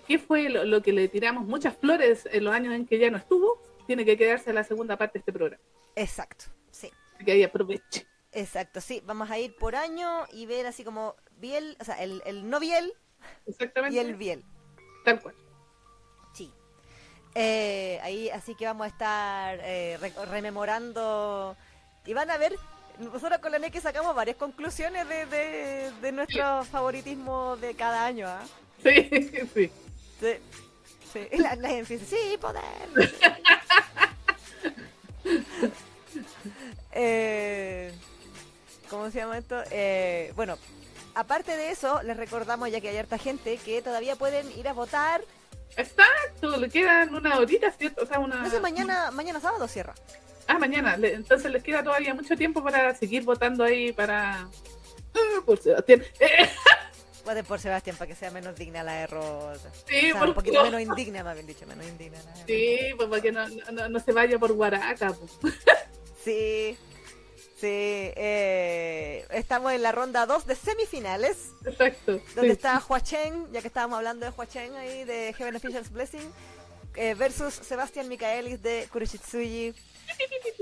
qué 0.07 0.19
fue 0.19 0.49
lo, 0.49 0.63
lo 0.65 0.81
que 0.81 0.91
le 0.93 1.07
tiramos 1.07 1.45
muchas 1.45 1.75
flores 1.77 2.27
en 2.31 2.43
los 2.43 2.53
años 2.53 2.73
en 2.73 2.85
que 2.85 2.97
ya 2.99 3.09
no 3.09 3.17
estuvo, 3.17 3.61
tiene 3.87 4.05
que 4.05 4.17
quedarse 4.17 4.49
a 4.51 4.53
la 4.53 4.63
segunda 4.63 4.97
parte 4.97 5.13
de 5.13 5.19
este 5.19 5.33
programa. 5.33 5.61
Exacto, 5.95 6.45
sí. 6.71 6.89
Así 7.15 7.25
que 7.25 7.31
ahí 7.33 7.43
aproveche. 7.43 8.07
Exacto, 8.31 8.81
sí. 8.81 9.01
Vamos 9.05 9.29
a 9.29 9.37
ir 9.37 9.55
por 9.55 9.75
año 9.75 10.25
y 10.31 10.45
ver 10.45 10.65
así 10.65 10.83
como 10.83 11.15
biel, 11.37 11.77
o 11.79 11.83
sea, 11.83 12.01
el, 12.01 12.21
el 12.25 12.49
no 12.49 12.59
biel 12.59 12.91
Exactamente. 13.45 13.95
y 13.95 13.99
el 13.99 14.15
biel. 14.15 14.43
Tal 15.05 15.21
cual. 15.21 15.35
Sí. 16.33 16.51
Eh, 17.35 17.99
ahí, 18.03 18.29
así 18.29 18.55
que 18.55 18.65
vamos 18.65 18.85
a 18.85 18.89
estar 18.89 19.59
eh, 19.63 19.97
re- 19.99 20.25
rememorando 20.25 21.55
y 22.05 22.13
van 22.13 22.29
a 22.31 22.37
ver, 22.37 22.55
nosotros 22.99 23.39
con 23.39 23.51
la 23.51 23.59
NEC 23.59 23.79
sacamos 23.81 24.15
varias 24.15 24.37
conclusiones 24.37 25.07
de, 25.07 25.25
de, 25.27 25.91
de 26.01 26.11
nuestro 26.11 26.63
favoritismo 26.65 27.55
de 27.57 27.75
cada 27.75 28.05
año. 28.05 28.27
¿ah? 28.27 28.43
Sí, 28.83 29.09
sí. 29.53 29.71
Sí. 30.23 30.37
Sí. 31.11 31.27
Y 31.31 31.37
la, 31.39 31.55
la 31.55 31.69
gente 31.69 31.97
dice, 31.97 32.05
sí, 32.05 32.37
poder. 32.37 32.63
eh, 36.93 37.93
¿Cómo 38.89 39.11
se 39.11 39.19
llama 39.19 39.37
esto? 39.37 39.61
Eh, 39.69 40.31
bueno, 40.35 40.57
aparte 41.15 41.57
de 41.57 41.71
eso, 41.71 42.01
les 42.03 42.15
recordamos, 42.15 42.71
ya 42.71 42.79
que 42.79 42.89
hay 42.89 42.97
harta 42.97 43.17
gente, 43.17 43.57
que 43.57 43.81
todavía 43.81 44.15
pueden 44.15 44.49
ir 44.57 44.67
a 44.67 44.73
votar. 44.73 45.21
Exacto, 45.75 46.57
le 46.57 46.69
quedan 46.69 47.13
una 47.13 47.37
horita, 47.37 47.71
¿cierto? 47.71 48.03
O 48.03 48.05
sea, 48.05 48.19
una... 48.19 48.43
No 48.43 48.49
sé, 48.49 48.59
mañana, 48.59 49.11
mañana 49.11 49.39
sábado 49.39 49.67
cierra. 49.67 49.95
Ah, 50.47 50.59
mañana. 50.59 50.95
Entonces 51.01 51.51
les 51.51 51.63
queda 51.63 51.83
todavía 51.83 52.13
mucho 52.13 52.37
tiempo 52.37 52.63
para 52.63 52.93
seguir 52.95 53.23
votando 53.23 53.63
ahí 53.63 53.91
para... 53.91 54.47
Ah, 55.15 55.41
por 55.45 55.59
Sebastián. 55.59 56.03
Voten 57.25 57.45
por 57.45 57.59
Sebastián 57.59 57.95
para 57.97 58.07
que 58.09 58.15
sea 58.15 58.31
menos 58.31 58.55
digna 58.55 58.83
la 58.83 58.93
de 58.95 59.07
Rosa. 59.07 59.71
Sí, 59.87 60.11
o 60.11 60.15
sea, 60.15 60.23
un 60.23 60.33
poquito 60.33 60.61
menos 60.63 60.81
indigna, 60.81 61.23
más 61.23 61.35
bien 61.35 61.47
dicho, 61.47 61.65
menos 61.65 61.85
indigna. 61.87 62.17
la 62.23 62.45
Sí, 62.45 62.77
pues 62.97 63.07
para 63.09 63.21
que 63.21 63.31
no, 63.31 63.47
no, 63.71 63.89
no 63.89 63.99
se 63.99 64.11
vaya 64.11 64.37
por 64.37 64.51
Guaraca. 64.53 65.13
pues. 65.13 65.53
Sí, 66.23 66.77
sí. 67.59 67.67
eh, 67.67 69.25
estamos 69.31 69.71
en 69.71 69.81
la 69.81 69.91
ronda 69.91 70.25
2 70.25 70.45
de 70.47 70.55
semifinales, 70.55 71.49
Exacto. 71.65 72.13
donde 72.35 72.41
sí. 72.41 72.49
está 72.51 72.81
Huachen, 72.87 73.51
ya 73.51 73.61
que 73.61 73.67
estábamos 73.67 73.97
hablando 73.97 74.25
de 74.25 74.31
Huachen 74.31 74.73
ahí, 74.75 75.03
de 75.05 75.33
Heaven 75.37 75.55
Official's 75.55 75.91
Blessing, 75.91 76.31
eh, 76.95 77.13
versus 77.15 77.53
Sebastián 77.53 78.07
Michaelis 78.09 78.61
de 78.61 78.87
Kuroshitsuji. 78.91 79.73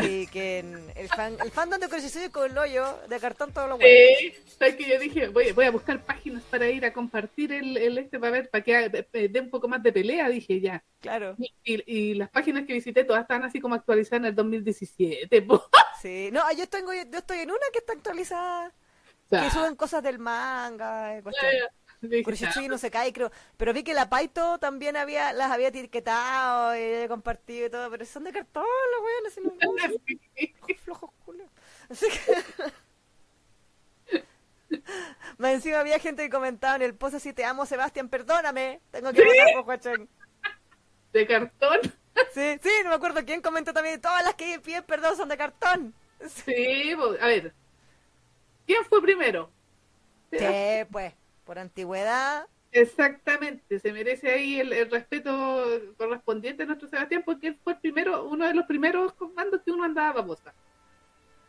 Sí, 0.00 0.26
que 0.32 0.58
en- 0.60 0.92
el, 0.96 1.08
fan, 1.08 1.36
el 1.42 1.50
fandom 1.50 1.78
de 1.80 1.88
Kuroshitsuji 1.88 2.30
con 2.30 2.50
el 2.50 2.56
hoyo 2.56 2.98
de 3.08 3.20
cartón 3.20 3.52
todo 3.52 3.66
lo 3.68 3.76
bueno. 3.78 3.94
Sí, 4.18 4.32
sabes 4.58 4.76
que 4.76 4.88
yo 4.88 4.98
dije, 4.98 5.28
voy, 5.28 5.52
voy 5.52 5.66
a 5.66 5.70
buscar 5.70 6.02
páginas 6.04 6.42
para 6.44 6.68
ir 6.70 6.84
a 6.84 6.92
compartir 6.92 7.52
el, 7.52 7.76
el 7.76 7.98
este 7.98 8.18
para 8.18 8.32
ver, 8.32 8.48
para 8.50 8.64
que 8.64 8.90
eh, 9.12 9.28
dé 9.28 9.40
un 9.40 9.50
poco 9.50 9.68
más 9.68 9.82
de 9.82 9.92
pelea, 9.92 10.28
dije 10.28 10.60
ya. 10.60 10.82
Claro, 11.00 11.34
Y, 11.38 11.52
y- 11.64 11.84
y 12.10 12.14
las 12.14 12.30
páginas 12.30 12.64
que 12.66 12.72
visité 12.72 13.04
todas 13.04 13.22
están 13.22 13.44
así 13.44 13.60
como 13.60 13.74
actualizadas 13.74 14.20
en 14.20 14.24
el 14.26 14.34
2017. 14.34 15.42
po. 15.42 15.68
sí. 16.00 16.30
No, 16.32 16.40
yo 16.52 16.62
estoy, 16.62 16.80
yo 17.10 17.18
estoy 17.18 17.38
en 17.40 17.50
una 17.50 17.60
que 17.72 17.78
está 17.78 17.92
actualizada, 17.92 18.68
O 18.68 19.28
sea, 19.28 19.42
que 19.42 19.50
suben 19.50 19.76
cosas 19.76 20.02
del 20.02 20.18
manga, 20.18 21.20
cuestiones. 21.22 21.62
eh, 21.62 21.68
dije, 22.02 22.22
Kuroshitsuji 22.22 22.68
no 22.68 22.78
se 22.78 22.90
cae, 22.90 23.12
creo. 23.12 23.30
Pero 23.56 23.72
vi 23.72 23.82
que 23.82 23.94
la 23.94 24.08
Paito 24.08 24.58
también 24.58 24.96
había, 24.96 25.32
las 25.32 25.50
había 25.50 25.68
etiquetado 25.68 26.76
y 26.76 26.82
había 26.82 27.08
compartido 27.08 27.66
y 27.66 27.70
todo, 27.70 27.90
pero 27.90 28.04
son 28.04 28.24
de 28.24 28.32
cartón, 28.32 28.64
los 28.92 29.02
weones, 29.02 29.32
así 29.32 29.40
no 29.40 30.74
flojos 30.84 31.10
culios. 31.24 31.48
Así 31.88 32.06
que. 32.08 32.34
Más 35.38 35.52
encima 35.52 35.80
había 35.80 35.98
gente 35.98 36.22
que 36.22 36.30
comentaba 36.30 36.76
en 36.76 36.82
el 36.82 36.94
post 36.94 37.16
así, 37.16 37.32
te 37.32 37.44
amo 37.44 37.66
Sebastián, 37.66 38.08
perdóname, 38.08 38.80
tengo 38.90 39.12
que 39.12 39.24
votar 39.24 39.46
por 39.54 39.64
Juachén. 39.64 40.08
de 41.12 41.26
cartón. 41.26 41.80
Sí, 42.32 42.58
sí, 42.62 42.70
no 42.82 42.88
me 42.88 42.96
acuerdo 42.96 43.22
quién 43.26 43.42
comentó 43.42 43.74
también, 43.74 44.00
todas 44.00 44.24
las 44.24 44.34
que 44.36 44.58
piden 44.58 44.82
perdón 44.84 45.18
son 45.18 45.28
de 45.28 45.36
cartón. 45.36 45.92
Sí, 46.26 46.94
po, 46.96 47.14
a 47.20 47.26
ver. 47.26 47.52
¿Quién 48.66 48.82
fue 48.86 49.02
primero? 49.02 49.50
Sí, 50.30 50.38
pues, 50.90 51.12
por 51.46 51.58
antigüedad, 51.58 52.46
Exactamente, 52.72 53.78
se 53.80 53.92
merece 53.92 54.30
ahí 54.30 54.60
el, 54.60 54.72
el 54.72 54.90
respeto 54.90 55.64
correspondiente 55.96 56.64
a 56.64 56.66
nuestro 56.66 56.88
Sebastián 56.88 57.22
porque 57.24 57.46
él 57.48 57.58
fue 57.64 57.72
el 57.74 57.78
primero, 57.78 58.24
uno 58.26 58.46
de 58.46 58.52
los 58.54 58.66
primeros 58.66 59.14
comandos 59.14 59.62
que 59.64 59.70
uno 59.70 59.84
andaba 59.84 60.12
babosa. 60.20 60.54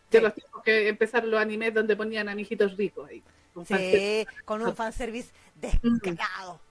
De 0.09 0.19
Sí. 0.19 0.21
los 0.21 0.33
tiempos 0.33 0.63
que 0.63 0.87
empezaron 0.87 1.29
los 1.31 1.41
animes 1.41 1.73
donde 1.73 1.95
ponían 1.97 2.29
a 2.29 2.35
mijitos 2.35 2.77
ricos 2.77 3.09
ahí. 3.09 3.23
con 3.53 3.65
sí, 3.65 4.25
con 4.45 4.61
un 4.61 4.75
fanservice 4.75 5.33
descarado. 5.55 6.61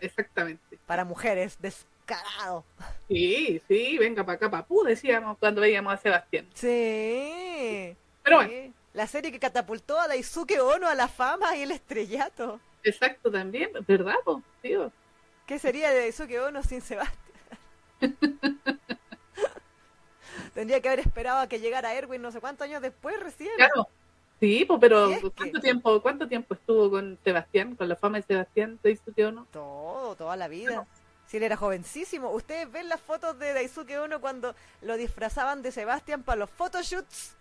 Exactamente. 0.00 0.78
Para 0.86 1.04
mujeres, 1.04 1.58
descarado. 1.60 2.64
Sí, 3.08 3.60
sí, 3.68 3.98
venga 3.98 4.24
para 4.24 4.36
acá, 4.36 4.50
papú, 4.50 4.84
decíamos 4.84 5.38
cuando 5.38 5.60
veíamos 5.60 5.92
a 5.94 5.96
Sebastián. 5.96 6.46
Sí. 6.54 7.96
Pero 8.22 8.36
bueno. 8.36 8.72
La 8.94 9.06
serie 9.06 9.32
que 9.32 9.38
catapultó 9.38 9.98
a 9.98 10.08
Daisuke 10.08 10.60
Ono 10.60 10.86
a 10.86 10.94
la 10.94 11.08
fama 11.08 11.56
y 11.56 11.62
el 11.62 11.70
estrellato. 11.70 12.60
Exacto, 12.84 13.30
también, 13.30 13.70
¿verdad, 13.86 14.16
po? 14.24 14.42
Tío? 14.60 14.92
¿Qué 15.46 15.58
sería 15.58 15.90
de 15.90 16.00
Daisuke 16.00 16.40
Ono 16.40 16.62
sin 16.62 16.82
Sebastián? 16.82 17.18
Tendría 20.54 20.80
que 20.80 20.88
haber 20.88 21.00
esperado 21.00 21.40
a 21.40 21.46
que 21.46 21.60
llegara 21.60 21.94
Erwin 21.94 22.20
no 22.20 22.30
sé 22.30 22.40
cuántos 22.40 22.66
años 22.66 22.82
después 22.82 23.18
recién. 23.20 23.52
Claro. 23.56 23.88
Sí, 24.40 24.64
pues, 24.66 24.80
pero 24.80 25.08
¿cuánto 25.36 25.60
tiempo 25.60 26.02
cuánto 26.02 26.28
tiempo 26.28 26.54
estuvo 26.54 26.90
con 26.90 27.16
Sebastián, 27.22 27.76
con 27.76 27.88
la 27.88 27.96
fama 27.96 28.18
de 28.18 28.24
Sebastián 28.24 28.78
Daisuke 28.82 29.24
Ono? 29.24 29.46
Todo, 29.52 30.16
toda 30.16 30.36
la 30.36 30.48
vida. 30.48 30.86
Si 31.26 31.36
él 31.38 31.44
era 31.44 31.56
jovencísimo. 31.56 32.30
Ustedes 32.30 32.70
ven 32.70 32.88
las 32.88 33.00
fotos 33.00 33.38
de 33.38 33.54
Daisuke 33.54 33.98
Ono 33.98 34.20
cuando 34.20 34.54
lo 34.82 34.96
disfrazaban 34.96 35.62
de 35.62 35.72
Sebastián 35.72 36.24
para 36.24 36.40
los 36.40 36.50
photoshoots. 36.50 37.36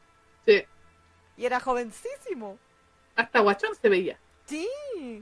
Sí. 0.46 0.64
Y 1.42 1.46
era 1.48 1.60
jovencísimo. 1.60 2.60
Hasta 3.16 3.40
guachón 3.40 3.74
se 3.74 3.90
veía. 3.90 4.20
Sí. 4.46 4.70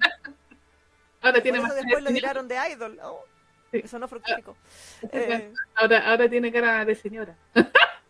ahora 1.22 1.42
tiene 1.42 1.62
más 1.62 1.74
después 1.74 2.04
lo 2.04 2.10
tiraron 2.10 2.46
de 2.46 2.58
idol. 2.74 3.00
Oh, 3.02 3.24
Eso 3.72 3.98
no 4.00 4.08
fructificó. 4.10 4.58
Eh, 5.14 5.54
ahora, 5.76 6.10
ahora 6.12 6.30
tiene 6.30 6.52
cara 6.52 6.84
de 6.84 6.96
señora. 6.96 7.36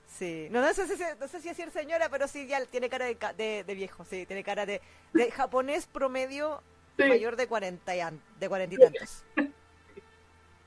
Sí, 0.07 0.49
no, 0.51 0.59
no, 0.59 0.73
sé, 0.73 0.83
no 1.17 1.27
sé 1.29 1.39
si 1.39 1.47
decir 1.47 1.71
señora, 1.71 2.09
pero 2.09 2.27
sí 2.27 2.45
ya 2.45 2.65
tiene 2.65 2.89
cara 2.89 3.05
de, 3.05 3.63
de, 3.63 3.73
viejo, 3.73 4.03
sí, 4.03 4.25
tiene 4.25 4.43
cara 4.43 4.65
de, 4.65 4.81
de 5.13 5.31
japonés 5.31 5.87
promedio 5.87 6.61
mayor 6.97 7.37
de 7.37 7.47
40 7.47 7.95
y, 7.95 7.99
de 8.37 8.49
40 8.49 8.75
y 8.75 8.77
tantos. 8.77 9.23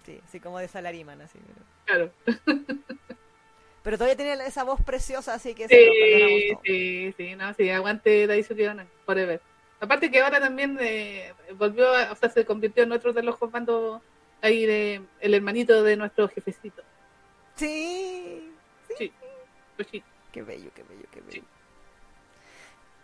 Sí, 0.07 0.23
sí, 0.31 0.41
como 0.41 0.59
de 0.59 0.69
salariman, 0.69 1.21
así. 1.21 1.39
Claro. 1.85 2.11
Pero 3.83 3.99
todavía 3.99 4.17
tiene 4.17 4.45
esa 4.45 4.65
voz 4.65 4.81
preciosa, 4.81 5.35
así 5.35 5.55
que 5.55 5.67
sí, 5.67 6.57
sí, 6.65 7.15
sí, 7.17 7.35
no, 7.35 7.53
sí, 7.55 7.69
aguante 7.71 8.27
Daisuke 8.27 8.69
Ono, 8.69 8.85
forever. 9.05 9.41
Aparte 9.81 10.11
que 10.11 10.21
ahora 10.21 10.39
también 10.39 10.79
eh, 10.81 11.33
volvió, 11.57 11.91
o 11.91 12.15
sea, 12.15 12.29
se 12.29 12.45
convirtió 12.45 12.85
en 12.85 12.93
otro 12.93 13.13
de 13.13 13.25
los 13.25 13.37
comandos 13.37 14.01
ahí 14.41 14.65
de 14.67 15.03
el 15.21 15.35
hermanito 15.35 15.83
de 15.83 15.97
nuestro 15.97 16.29
jefecito. 16.29 16.83
Sí, 17.57 18.53
sí. 18.97 19.13
Pues 19.77 19.89
sí. 19.91 20.03
Qué 20.31 20.43
bello, 20.43 20.71
qué 20.75 20.83
bello, 20.85 21.05
qué 21.11 21.21
bello. 21.21 21.43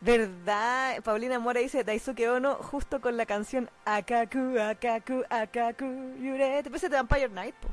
¿Verdad? 0.00 1.02
Paulina 1.02 1.40
Mora 1.40 1.60
dice 1.60 1.82
Daisuke 1.82 2.28
Ono 2.28 2.54
justo 2.54 3.00
con 3.00 3.16
la 3.16 3.26
canción 3.26 3.68
Akaku, 3.84 4.56
Akaku, 4.58 5.24
Akaku, 5.28 6.14
Yure. 6.20 6.62
Te 6.62 6.70
parece 6.70 6.88
de 6.88 6.96
Vampire 6.96 7.28
Night, 7.28 7.56
po? 7.56 7.68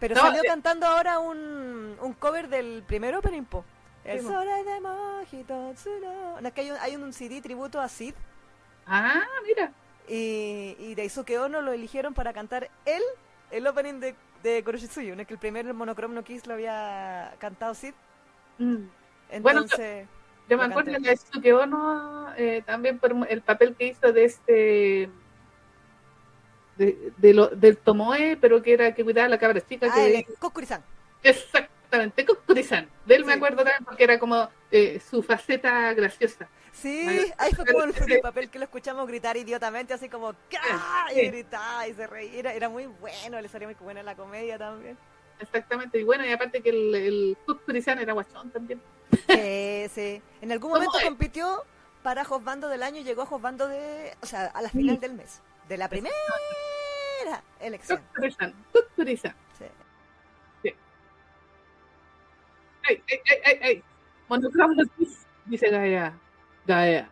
Pero 0.00 0.16
salió 0.16 0.42
cantando 0.46 0.86
ahora 0.86 1.18
un, 1.18 1.96
un 2.00 2.12
cover 2.14 2.48
del 2.48 2.82
primer 2.86 3.14
opening, 3.14 3.44
po. 3.44 3.64
El 4.04 4.20
Sí, 4.20 4.26
de 4.26 4.80
Mojito. 4.80 5.74
No, 6.40 6.46
es 6.46 6.52
que 6.52 6.60
hay 6.60 6.70
un, 6.70 6.76
hay 6.78 6.96
un 6.96 7.12
CD 7.12 7.40
tributo 7.40 7.80
a 7.80 7.88
Sid. 7.88 8.14
Ah, 8.86 9.24
mira. 9.46 9.72
Y, 10.06 10.76
y 10.78 10.94
Daisuke 10.94 11.38
Ono 11.38 11.62
lo 11.62 11.72
eligieron 11.72 12.12
para 12.12 12.34
cantar 12.34 12.70
él, 12.84 13.02
el 13.50 13.66
opening 13.66 14.00
de, 14.00 14.14
de 14.42 14.62
Kuroshitsuyu. 14.62 15.14
No 15.14 15.22
es 15.22 15.26
que 15.26 15.34
el 15.34 15.40
primer 15.40 15.72
Monochrome 15.72 16.14
no 16.14 16.22
Kiss 16.22 16.46
lo 16.46 16.54
había 16.54 17.34
cantado 17.38 17.74
Sid. 17.74 17.94
Mm. 18.58 18.84
Entonces. 19.30 20.06
Yo 20.48 20.58
me 20.58 20.64
acuerdo 20.64 20.92
de 20.92 21.00
Daisuke 21.00 21.54
Ono 21.54 22.34
eh, 22.36 22.62
también 22.66 22.98
por 22.98 23.14
el 23.28 23.40
papel 23.40 23.74
que 23.74 23.86
hizo 23.86 24.12
de 24.12 24.24
este. 24.24 25.10
De, 26.76 27.12
de 27.16 27.34
lo, 27.34 27.48
del 27.48 27.76
Tomoe, 27.76 28.36
pero 28.40 28.62
que 28.62 28.72
era 28.74 28.94
que 28.94 29.04
cuidaba 29.04 29.26
a 29.26 29.30
la 29.30 29.38
cabra 29.38 29.60
chica. 29.60 29.88
Ah, 29.90 29.94
que... 29.94 30.26
Kokuri-san. 30.38 30.82
Exactamente, 31.22 32.24
Kokuri-san. 32.24 32.88
De 33.06 33.14
él 33.14 33.22
Sí. 33.22 33.26
me 33.26 33.34
acuerdo 33.34 33.58
también 33.58 33.84
porque 33.84 34.04
era 34.04 34.18
como 34.18 34.48
eh, 34.70 35.00
su 35.08 35.22
faceta 35.22 35.92
graciosa. 35.94 36.48
Sí, 36.72 37.32
ahí 37.38 37.52
fue 37.54 37.64
como 37.64 37.84
el, 37.84 37.94
el 38.08 38.20
papel 38.20 38.50
que 38.50 38.58
lo 38.58 38.64
escuchamos 38.64 39.06
gritar 39.06 39.36
idiotamente, 39.36 39.94
así 39.94 40.08
como 40.08 40.34
y 41.14 41.26
gritaba 41.28 41.86
y 41.86 41.94
se 41.94 42.06
reía. 42.06 42.40
Era, 42.40 42.52
era 42.52 42.68
muy 42.68 42.86
bueno, 42.86 43.40
le 43.40 43.48
salía 43.48 43.68
muy 43.68 43.76
buena 43.76 44.02
la 44.02 44.16
comedia 44.16 44.58
también. 44.58 44.98
Exactamente, 45.38 45.98
y 45.98 46.02
bueno, 46.02 46.26
y 46.26 46.32
aparte 46.32 46.60
que 46.60 46.70
el, 46.70 46.94
el 46.94 47.38
era 47.86 48.12
guachón 48.12 48.50
también. 48.50 48.80
Sí, 49.28 49.86
sí. 49.94 50.22
En 50.40 50.52
algún 50.52 50.70
¿Cómo 50.72 50.84
momento 50.84 50.98
compitió 51.04 51.62
para 52.02 52.24
Josbando 52.24 52.68
del 52.68 52.82
año 52.82 53.00
y 53.00 53.04
llegó 53.04 53.22
a 53.22 53.26
Josbando 53.26 53.68
de. 53.68 54.14
O 54.20 54.26
sea, 54.26 54.46
a 54.46 54.62
la 54.62 54.68
final 54.68 54.98
del 55.00 55.14
mes. 55.14 55.40
De 55.68 55.76
la 55.76 55.88
primera 55.88 56.14
elección. 57.60 58.00
Kokuri-san, 58.14 58.54
Kokuri-san. 58.72 59.34
Sí. 60.62 60.74
¡Ay, 62.88 63.02
ay, 63.10 63.18
ay, 63.30 63.38
ay! 63.46 63.58
ay. 63.62 63.82
Monochrome 64.28 64.74
no 64.76 64.84
Kiss, 64.98 65.26
dice 65.46 65.70
Gaea. 65.70 66.12
Gaea. 66.66 67.08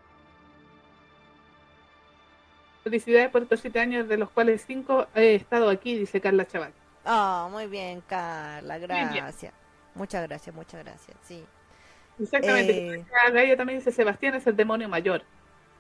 Felicidades 2.85 3.31
por 3.31 3.43
estos 3.43 3.61
siete 3.61 3.79
años, 3.81 4.09
de 4.09 4.17
los 4.17 4.29
cuales 4.31 4.65
cinco 4.67 5.07
he 5.15 5.37
estado 5.37 5.71
aquí, 5.71 5.97
dice 5.97 6.21
Carla 6.21 6.47
Chaval. 6.47 6.73
Ah, 7.05 7.49
muy 7.51 7.67
bien, 7.69 8.01
Carla, 8.03 8.79
bien. 8.79 9.11
gracias. 9.15 9.53
Muchas 9.95 10.27
gracias, 10.29 10.55
muchas 10.55 10.83
gracias, 10.85 11.17
sí. 11.23 11.45
Exactamente. 12.21 12.95
Eh. 12.97 13.05
Gaia 13.33 13.57
también 13.57 13.79
dice, 13.79 13.93
Sebastián 13.93 14.35
es 14.35 14.47
el 14.47 14.57
demonio 14.57 14.89
mayor. 14.89 15.23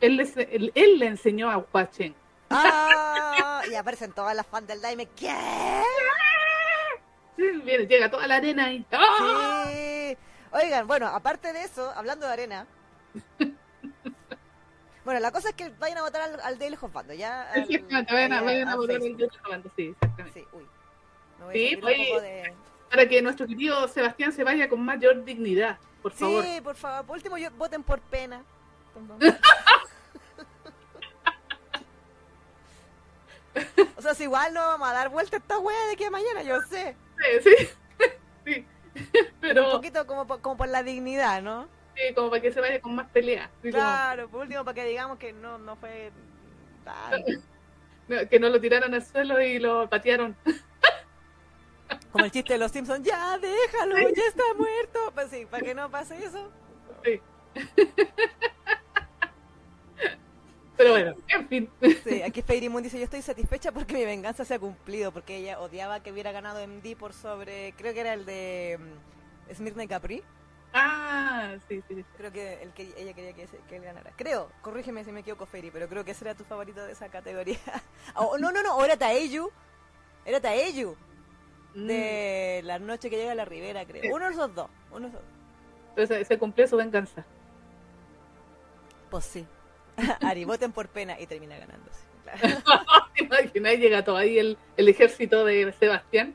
Él, 0.00 0.16
les- 0.16 0.36
él, 0.36 0.70
él 0.74 0.98
le 0.98 1.06
enseñó 1.06 1.50
a 1.50 1.58
Huachen. 1.58 2.14
Ah, 2.54 3.62
y 3.70 3.74
aparecen 3.74 4.12
todas 4.12 4.34
las 4.36 4.46
fans 4.46 4.66
del 4.66 4.80
Daime. 4.80 5.06
¿Qué? 5.06 5.34
Sí, 7.36 7.42
viene, 7.64 7.86
llega 7.86 8.10
toda 8.10 8.26
la 8.26 8.36
arena 8.36 8.72
y... 8.72 8.84
¡Ah! 8.92 9.64
Sí. 9.72 10.16
Oigan, 10.52 10.86
bueno, 10.86 11.06
aparte 11.06 11.52
de 11.52 11.62
eso, 11.64 11.90
hablando 11.96 12.26
de 12.26 12.32
arena. 12.32 12.66
Bueno, 15.04 15.18
la 15.18 15.32
cosa 15.32 15.48
es 15.48 15.54
que 15.54 15.70
vayan 15.80 15.98
a 15.98 16.02
votar 16.02 16.22
al, 16.22 16.40
al 16.40 16.58
Daily 16.58 16.76
Hotbando, 16.80 17.12
ya. 17.14 17.42
al- 17.54 17.62
Exactamente, 17.62 18.12
vayan 18.14 18.32
a, 18.32 18.38
ahí 18.38 18.44
vayan 18.44 18.68
a 18.68 18.76
votar 18.76 18.96
Facebook. 19.00 19.10
el 19.10 19.18
Youtube 19.18 19.48
Bando, 19.50 19.70
sí, 19.76 19.88
exactamente. 20.00 20.40
Sí, 20.40 20.46
uy. 20.52 20.66
Me 21.38 21.44
voy 21.46 21.50
a 21.50 21.52
Sí, 21.52 21.58
salir 21.64 21.76
un 21.76 21.80
pues, 21.82 22.08
poco 22.08 22.20
de... 22.20 22.54
Para 22.90 23.08
que 23.08 23.22
nuestro 23.22 23.46
querido 23.46 23.88
Sebastián 23.88 24.32
se 24.32 24.44
vaya 24.44 24.68
con 24.68 24.80
mayor 24.84 25.24
dignidad, 25.24 25.78
por 26.02 26.12
favor. 26.12 26.44
Sí, 26.44 26.60
por 26.60 26.76
favor. 26.76 27.06
Por 27.06 27.16
último, 27.16 27.38
yo, 27.38 27.50
voten 27.52 27.82
por 27.82 28.00
pena. 28.00 28.42
o 33.96 34.02
sea, 34.02 34.14
si 34.14 34.24
igual 34.24 34.54
no 34.54 34.60
vamos 34.60 34.88
a 34.88 34.92
dar 34.92 35.08
vuelta 35.08 35.36
a 35.36 35.38
esta 35.40 35.58
wea 35.58 35.86
de 35.86 35.96
que 35.96 36.10
mañana, 36.10 36.42
yo 36.42 36.60
sé. 36.62 36.96
Sí, 37.42 37.50
sí. 37.56 37.68
sí. 38.46 38.66
Un 38.94 39.30
Pero 39.40 39.70
poquito 39.72 40.06
como 40.06 40.26
por, 40.26 40.40
como 40.40 40.56
por 40.56 40.68
la 40.68 40.82
dignidad, 40.82 41.42
¿no? 41.42 41.68
sí, 41.94 42.14
como 42.14 42.30
para 42.30 42.42
que 42.42 42.52
se 42.52 42.60
vaya 42.60 42.80
con 42.80 42.94
más 42.94 43.08
pelea. 43.10 43.50
Como- 43.60 43.72
Claro, 43.72 44.28
por 44.28 44.40
último, 44.42 44.64
para 44.64 44.74
que 44.74 44.84
digamos 44.86 45.18
que 45.18 45.32
no, 45.32 45.58
no 45.58 45.76
fue 45.76 46.10
no, 48.08 48.28
que 48.28 48.40
no 48.40 48.48
lo 48.48 48.60
tiraron 48.60 48.92
al 48.94 49.04
suelo 49.04 49.40
y 49.40 49.58
lo 49.58 49.88
patearon. 49.88 50.36
Como 52.10 52.24
el 52.24 52.30
chiste 52.30 52.54
de 52.54 52.58
los 52.58 52.72
Simpsons, 52.72 53.06
ya 53.06 53.38
déjalo, 53.38 53.96
ya 53.98 54.22
está 54.28 54.42
muerto. 54.56 55.12
Pues 55.14 55.30
sí, 55.30 55.46
para 55.46 55.62
que 55.62 55.74
no 55.74 55.90
pase 55.90 56.22
eso. 56.22 56.50
Sí. 57.04 57.20
Pero 60.82 60.90
bueno, 60.94 61.14
en 61.28 61.48
fin. 61.48 61.70
Sí, 62.04 62.22
aquí 62.22 62.42
Fairy 62.42 62.68
Moon 62.68 62.82
dice, 62.82 62.98
yo 62.98 63.04
estoy 63.04 63.22
satisfecha 63.22 63.70
porque 63.70 63.94
mi 63.94 64.04
venganza 64.04 64.44
se 64.44 64.54
ha 64.54 64.58
cumplido, 64.58 65.12
porque 65.12 65.36
ella 65.36 65.60
odiaba 65.60 66.02
que 66.02 66.10
hubiera 66.10 66.32
ganado 66.32 66.66
MD 66.66 66.96
por 66.96 67.12
sobre, 67.12 67.72
creo 67.76 67.94
que 67.94 68.00
era 68.00 68.14
el 68.14 68.24
de 68.24 68.78
mm, 68.80 69.54
Smirna 69.54 69.84
y 69.84 69.88
Capri. 69.88 70.22
Ah, 70.74 71.54
sí, 71.68 71.82
sí. 71.86 71.94
sí. 71.96 72.04
Creo 72.16 72.32
que 72.32 72.62
el 72.62 72.72
que 72.72 72.92
ella 72.96 73.12
quería 73.12 73.32
que, 73.34 73.46
que 73.68 73.76
él 73.76 73.82
ganara. 73.82 74.10
Creo, 74.16 74.50
corrígeme 74.62 75.04
si 75.04 75.12
me 75.12 75.20
equivoco, 75.20 75.46
Fairy, 75.46 75.70
pero 75.70 75.86
creo 75.88 76.04
que 76.04 76.12
ese 76.12 76.24
era 76.24 76.34
tu 76.34 76.44
favorito 76.44 76.84
de 76.84 76.92
esa 76.92 77.08
categoría. 77.08 77.58
Oh, 78.16 78.36
no, 78.38 78.50
no, 78.50 78.62
no, 78.62 78.76
o 78.76 78.84
era 78.84 78.96
Taeyu. 78.96 79.50
Era 80.24 80.40
Taeyu, 80.40 80.96
Mm. 81.74 81.86
de 81.86 82.60
la 82.64 82.78
noche 82.78 83.08
que 83.08 83.16
llega 83.16 83.32
a 83.32 83.34
la 83.34 83.46
ribera, 83.46 83.86
creo. 83.86 84.14
Uno 84.14 84.26
de 84.26 84.32
esos 84.32 84.54
dos, 84.54 84.68
uno 84.90 85.00
de 85.00 85.08
esos 85.08 85.20
dos. 85.22 85.30
Entonces 85.90 86.26
se 86.28 86.38
cumplió 86.38 86.66
su 86.66 86.76
venganza. 86.76 87.24
Pues 89.10 89.24
sí. 89.24 89.46
Ari, 90.20 90.44
voten 90.44 90.72
por 90.72 90.88
pena 90.88 91.18
y 91.20 91.26
termina 91.26 91.56
ganándose. 91.58 92.00
Claro. 92.24 92.62
¿Te 93.14 93.24
imaginas? 93.24 93.74
Llega 93.78 94.04
todo 94.04 94.16
ahí 94.16 94.38
el, 94.38 94.56
el 94.76 94.88
ejército 94.88 95.44
de 95.44 95.72
Sebastián 95.78 96.34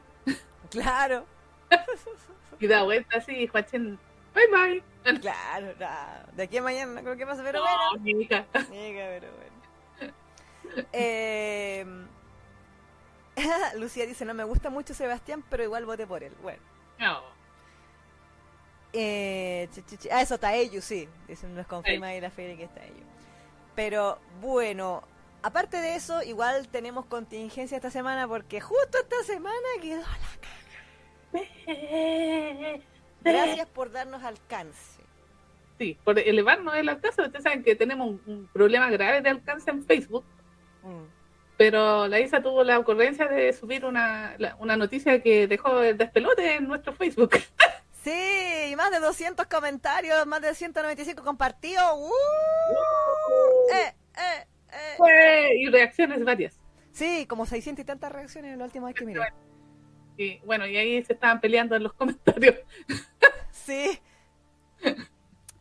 claro, 0.69 1.25
y 2.59 2.67
da 2.67 2.83
vuelta 2.83 3.17
así 3.17 3.31
y 3.31 3.47
Juachen, 3.47 3.97
bye 4.35 4.47
bye. 5.03 5.19
claro. 5.19 5.73
nah, 5.79 6.23
De 6.35 6.43
aquí 6.43 6.57
a 6.57 6.61
mañana 6.61 6.91
no 6.93 7.01
creo 7.01 7.15
que 7.17 7.25
pase, 7.25 7.41
pero 7.43 7.59
No, 7.59 7.65
bueno. 7.91 8.03
mi 8.03 8.11
hija. 8.23 8.45
Mira, 8.69 9.05
pero 9.07 9.27
bueno. 9.31 10.13
Eh, 10.91 11.85
Lucía 13.77 14.05
dice, 14.05 14.25
no 14.25 14.33
me 14.33 14.43
gusta 14.43 14.69
mucho 14.69 14.93
Sebastián, 14.93 15.43
pero 15.49 15.63
igual 15.63 15.85
voté 15.85 16.05
por 16.05 16.23
él. 16.23 16.33
Bueno. 16.41 16.59
No. 16.99 17.21
Eh. 18.93 19.69
Ah, 20.11 20.21
eso 20.21 20.35
está 20.35 20.53
ellos, 20.55 20.83
sí. 20.83 21.07
Nos 21.53 21.67
confirma 21.67 22.07
ahí 22.07 22.19
la 22.21 22.29
feria 22.31 22.57
que 22.57 22.63
está 22.63 22.83
ellos. 22.83 23.05
Pero 23.77 24.17
bueno, 24.41 25.03
aparte 25.43 25.77
de 25.77 25.93
eso, 25.95 26.23
igual 26.23 26.67
tenemos 26.67 27.05
contingencia 27.05 27.75
esta 27.77 27.91
semana 27.91 28.27
porque 28.27 28.59
justo 28.59 28.97
esta 28.97 29.23
semana 29.23 29.55
quedó 29.81 30.01
la 30.01 30.17
caga. 31.37 32.79
Gracias 33.21 33.67
por 33.67 33.91
darnos 33.91 34.23
alcance. 34.23 35.01
sí, 35.77 35.95
por 36.03 36.17
elevarnos 36.17 36.75
el 36.75 36.89
alcance. 36.89 37.21
Ustedes 37.21 37.43
saben 37.43 37.63
que 37.63 37.75
tenemos 37.75 38.07
un, 38.09 38.21
un 38.25 38.47
problema 38.47 38.89
grave 38.89 39.21
de 39.21 39.29
alcance 39.29 39.69
en 39.69 39.85
Facebook. 39.85 40.25
Mm. 40.81 41.03
Pero 41.57 42.07
la 42.07 42.19
Isa 42.19 42.41
tuvo 42.41 42.63
la 42.63 42.79
ocurrencia 42.79 43.27
de 43.27 43.53
subir 43.53 43.85
una, 43.85 44.33
la- 44.39 44.55
una 44.59 44.75
noticia 44.75 45.21
que 45.21 45.47
dejó 45.47 45.81
el 45.83 45.97
despelote 45.97 46.55
en 46.55 46.67
nuestro 46.67 46.93
Facebook. 46.93 47.31
Sí, 48.07 48.73
más 48.77 48.89
de 48.89 48.99
200 49.01 49.47
comentarios, 49.47 50.25
más 50.27 50.41
de 50.41 50.55
195 50.55 51.23
compartidos. 51.23 51.83
¡Uh! 51.97 52.11
Eh, 53.73 53.93
eh, 54.15 54.47
eh. 54.71 54.93
Fue- 54.95 55.57
y 55.57 55.65
reacciones 55.67 56.23
varias. 56.23 56.57
Sí, 56.93 57.25
como 57.27 57.45
600 57.45 57.83
y 57.83 57.85
tantas 57.85 58.09
reacciones 58.11 58.53
en 58.53 58.59
la 58.59 58.65
última 58.65 58.87
vez 58.87 58.95
que 58.95 59.05
miré. 59.05 59.19
Y 60.15 60.39
bueno, 60.39 60.65
y 60.65 60.77
ahí 60.77 61.03
se 61.03 61.13
estaban 61.13 61.41
peleando 61.41 61.75
en 61.75 61.83
los 61.83 61.93
comentarios. 61.93 62.55
Sí. 63.51 63.99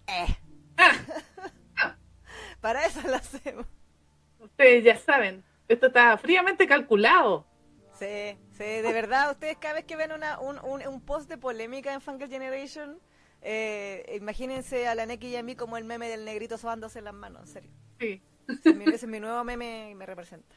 Eh. 0.09 0.37
Para 2.61 2.87
eso 2.87 3.01
lo 3.09 3.17
hacemos. 3.17 3.67
Ustedes 4.39 4.85
ya 4.85 4.97
saben, 4.97 5.43
esto 5.67 5.89
está 5.89 6.17
fríamente 6.17 6.69
calculado. 6.69 7.45
Sí, 7.99 8.39
sí, 8.53 8.65
de 8.65 8.93
verdad, 8.93 9.31
ustedes 9.31 9.57
cada 9.59 9.75
vez 9.75 9.85
que 9.85 9.97
ven 9.97 10.13
una, 10.13 10.39
un, 10.39 10.59
un, 10.65 10.87
un 10.87 11.01
post 11.01 11.29
de 11.31 11.39
polémica 11.39 11.95
en 11.95 12.01
Fungal 12.01 12.29
Generation, 12.29 13.01
eh, 13.41 14.17
imagínense 14.21 14.87
a 14.87 14.95
la 14.95 15.07
Neki 15.07 15.29
y 15.29 15.37
a 15.37 15.43
mí 15.43 15.57
como 15.57 15.77
el 15.77 15.85
meme 15.85 16.09
del 16.09 16.25
negrito 16.25 16.59
sobándose 16.59 17.01
las 17.01 17.15
manos, 17.15 17.43
en 17.43 17.49
serio. 17.49 17.71
Sí. 17.99 18.23
Ese 18.49 18.71
es 18.71 18.77
mi, 18.77 18.85
ese 18.85 18.95
es 18.95 19.07
mi 19.07 19.19
nuevo 19.21 19.43
meme 19.45 19.91
y 19.91 19.95
me 19.95 20.05
representa. 20.07 20.57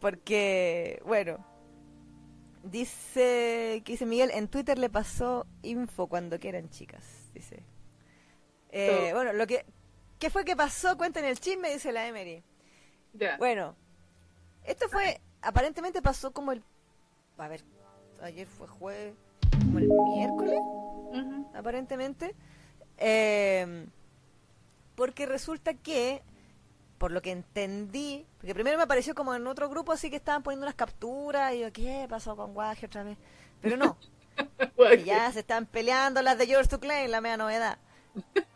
Porque, 0.00 1.00
bueno, 1.06 1.46
dice, 2.62 3.82
que 3.84 3.92
dice 3.92 4.06
Miguel, 4.06 4.30
en 4.34 4.48
Twitter 4.48 4.78
le 4.78 4.90
pasó 4.90 5.46
info 5.62 6.08
cuando 6.08 6.38
que 6.38 6.48
eran 6.48 6.68
chicas, 6.68 7.30
dice. 7.32 7.62
Eh. 8.70 9.12
Bueno, 9.14 9.32
lo 9.32 9.46
que, 9.46 9.64
¿qué 10.18 10.30
fue 10.30 10.44
que 10.44 10.56
pasó? 10.56 10.96
Cuenten 10.98 11.24
el 11.24 11.38
chisme, 11.38 11.72
dice 11.72 11.92
la 11.92 12.06
Emery. 12.06 12.42
Ya. 13.14 13.36
Bueno, 13.38 13.76
esto 14.64 14.88
fue, 14.88 15.20
aparentemente 15.42 16.02
pasó 16.02 16.32
como 16.32 16.52
el, 16.52 16.62
a 17.38 17.48
ver, 17.48 17.62
ayer 18.22 18.46
fue 18.46 18.66
jueves, 18.66 19.14
como 19.50 19.78
el 19.78 19.88
miércoles, 19.88 20.58
aparentemente, 21.54 22.34
eh, 22.98 23.86
porque 24.94 25.26
resulta 25.26 25.74
que, 25.74 26.22
por 26.98 27.12
lo 27.12 27.22
que 27.22 27.32
entendí, 27.32 28.26
porque 28.38 28.54
primero 28.54 28.76
me 28.76 28.84
apareció 28.84 29.14
como 29.14 29.34
en 29.34 29.46
otro 29.46 29.68
grupo 29.68 29.92
así 29.92 30.10
que 30.10 30.16
estaban 30.16 30.42
poniendo 30.42 30.64
unas 30.66 30.76
capturas 30.76 31.52
y 31.54 31.60
yo, 31.60 31.72
¿qué 31.72 32.06
pasó 32.08 32.36
con 32.36 32.54
Guaje 32.54 32.86
otra 32.86 33.02
vez? 33.02 33.18
Pero 33.60 33.76
no, 33.76 33.96
que 34.76 35.04
ya 35.04 35.30
se 35.32 35.40
están 35.40 35.66
peleando 35.66 36.22
las 36.22 36.38
de 36.38 36.46
to 36.68 36.80
Claim, 36.80 37.10
la 37.10 37.20
media 37.20 37.36
novedad. 37.36 37.78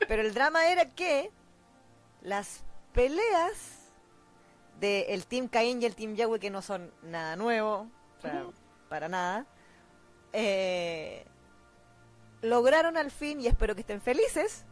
Pero 0.06 0.22
el 0.22 0.34
drama 0.34 0.68
era 0.68 0.86
que 0.86 1.30
las 2.22 2.62
peleas 2.92 3.77
del 4.80 5.04
el 5.08 5.26
Team 5.26 5.48
Cain 5.48 5.82
y 5.82 5.86
el 5.86 5.94
Team 5.94 6.14
Yahweh, 6.14 6.38
que 6.38 6.50
no 6.50 6.62
son 6.62 6.92
nada 7.02 7.36
nuevo, 7.36 7.88
para 8.88 9.08
nada, 9.08 9.46
eh, 10.32 11.24
lograron 12.42 12.96
al 12.96 13.10
fin, 13.10 13.40
y 13.40 13.46
espero 13.46 13.74
que 13.74 13.80
estén 13.80 14.00
felices, 14.00 14.64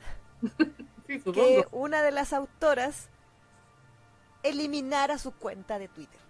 Sí, 1.06 1.20
que 1.20 1.64
una 1.70 2.02
de 2.02 2.10
las 2.10 2.32
autoras 2.32 3.08
eliminara 4.42 5.18
su 5.18 5.32
cuenta 5.32 5.78
de 5.78 5.86
Twitter. 5.88 6.20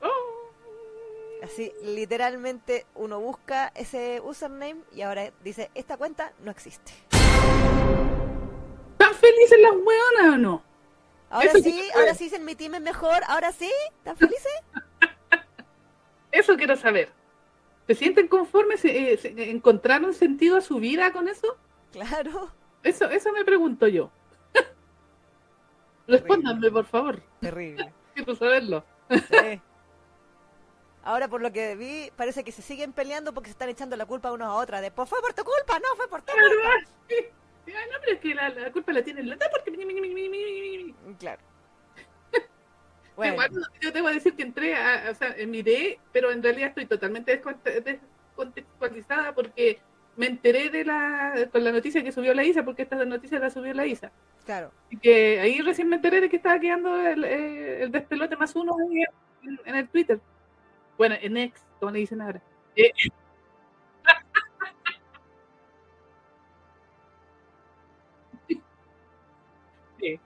Oh. 0.00 1.42
Así, 1.42 1.72
literalmente 1.82 2.86
uno 2.94 3.20
busca 3.20 3.72
ese 3.74 4.20
username 4.20 4.82
y 4.92 5.02
ahora 5.02 5.32
dice, 5.42 5.70
esta 5.74 5.96
cuenta 5.96 6.32
no 6.40 6.52
existe. 6.52 6.92
¿Están 8.92 9.14
felices 9.14 9.58
las 9.60 9.72
hueonas 9.72 10.34
o 10.34 10.38
no? 10.38 10.62
Ahora 11.30 11.46
Eso 11.50 11.58
sí, 11.58 11.90
ahora 11.94 12.14
sí 12.14 12.28
se 12.30 12.38
mi 12.38 12.54
team 12.54 12.76
es 12.76 12.80
mejor, 12.82 13.22
ahora 13.26 13.50
sí, 13.52 13.70
¿están 13.98 14.16
felices? 14.16 14.52
Eso 16.32 16.56
quiero 16.56 16.76
saber. 16.76 17.10
¿Se 17.86 17.94
sienten 17.94 18.28
conformes? 18.28 18.80
¿Se- 18.80 19.12
eh, 19.12 19.16
se- 19.16 19.50
¿Encontraron 19.50 20.12
sentido 20.14 20.56
a 20.56 20.60
su 20.60 20.76
vida 20.76 21.12
con 21.12 21.28
eso? 21.28 21.56
Claro, 21.92 22.52
Eso, 22.82 23.06
eso 23.10 23.32
me 23.32 23.44
pregunto 23.44 23.88
yo. 23.88 24.10
Respóndanme, 26.06 26.70
por 26.70 26.84
favor. 26.84 27.22
terrible. 27.40 27.92
Quiero 28.14 28.34
saberlo. 28.36 28.84
Sí. 29.10 29.60
Ahora 31.04 31.28
por 31.28 31.40
lo 31.40 31.52
que 31.52 31.76
vi, 31.76 32.10
parece 32.16 32.42
que 32.44 32.50
se 32.52 32.62
siguen 32.62 32.92
peleando 32.92 33.32
porque 33.32 33.48
se 33.48 33.52
están 33.52 33.68
echando 33.68 33.96
la 33.96 34.06
culpa 34.06 34.32
unos 34.32 34.48
a 34.48 34.54
otras. 34.54 34.80
De, 34.82 34.90
pues 34.90 35.08
fue 35.08 35.20
por 35.20 35.32
tu 35.34 35.44
culpa, 35.44 35.78
no, 35.78 35.94
fue 35.96 36.08
por 36.08 36.22
tu 36.22 36.32
culpa. 36.32 36.70
No, 37.66 37.98
pero 38.00 38.12
es 38.12 38.20
que 38.20 38.34
la, 38.34 38.48
la 38.50 38.72
culpa 38.72 38.92
la 38.92 39.02
tiene 39.02 39.20
el 39.20 39.28
lata 39.28 39.46
porque... 39.50 39.70
Claro. 41.18 41.42
Bueno. 43.16 43.34
Bueno, 43.36 43.60
yo 43.80 43.92
te 43.92 44.00
voy 44.02 44.10
a 44.10 44.14
decir 44.14 44.34
que 44.34 44.42
entré, 44.42 44.74
a, 44.76 45.08
o 45.10 45.14
sea, 45.14 45.34
miré, 45.46 45.98
pero 46.12 46.30
en 46.30 46.42
realidad 46.42 46.68
estoy 46.68 46.84
totalmente 46.84 47.32
desconte- 47.42 47.82
descontextualizada 47.82 49.34
porque 49.34 49.78
me 50.16 50.26
enteré 50.26 50.68
de 50.68 50.84
la 50.84 51.48
con 51.50 51.64
la 51.64 51.72
noticia 51.72 52.02
que 52.02 52.12
subió 52.12 52.34
la 52.34 52.44
ISA, 52.44 52.62
porque 52.62 52.82
esta 52.82 53.02
noticia 53.06 53.38
la 53.38 53.48
subió 53.48 53.72
la 53.72 53.86
ISA. 53.86 54.12
claro. 54.44 54.70
Y 54.90 54.98
que 54.98 55.40
ahí 55.40 55.60
recién 55.62 55.88
me 55.88 55.96
enteré 55.96 56.20
de 56.20 56.28
que 56.28 56.36
estaba 56.36 56.60
quedando 56.60 56.94
el, 57.06 57.24
eh, 57.24 57.82
el 57.84 57.90
despelote 57.92 58.36
más 58.36 58.54
uno 58.54 58.76
en 59.64 59.74
el 59.74 59.88
Twitter. 59.88 60.20
Bueno, 60.98 61.14
en 61.20 61.36
X, 61.38 61.64
como 61.80 61.92
le 61.92 62.00
dicen 62.00 62.20
ahora. 62.20 62.42
Eh, 62.76 62.92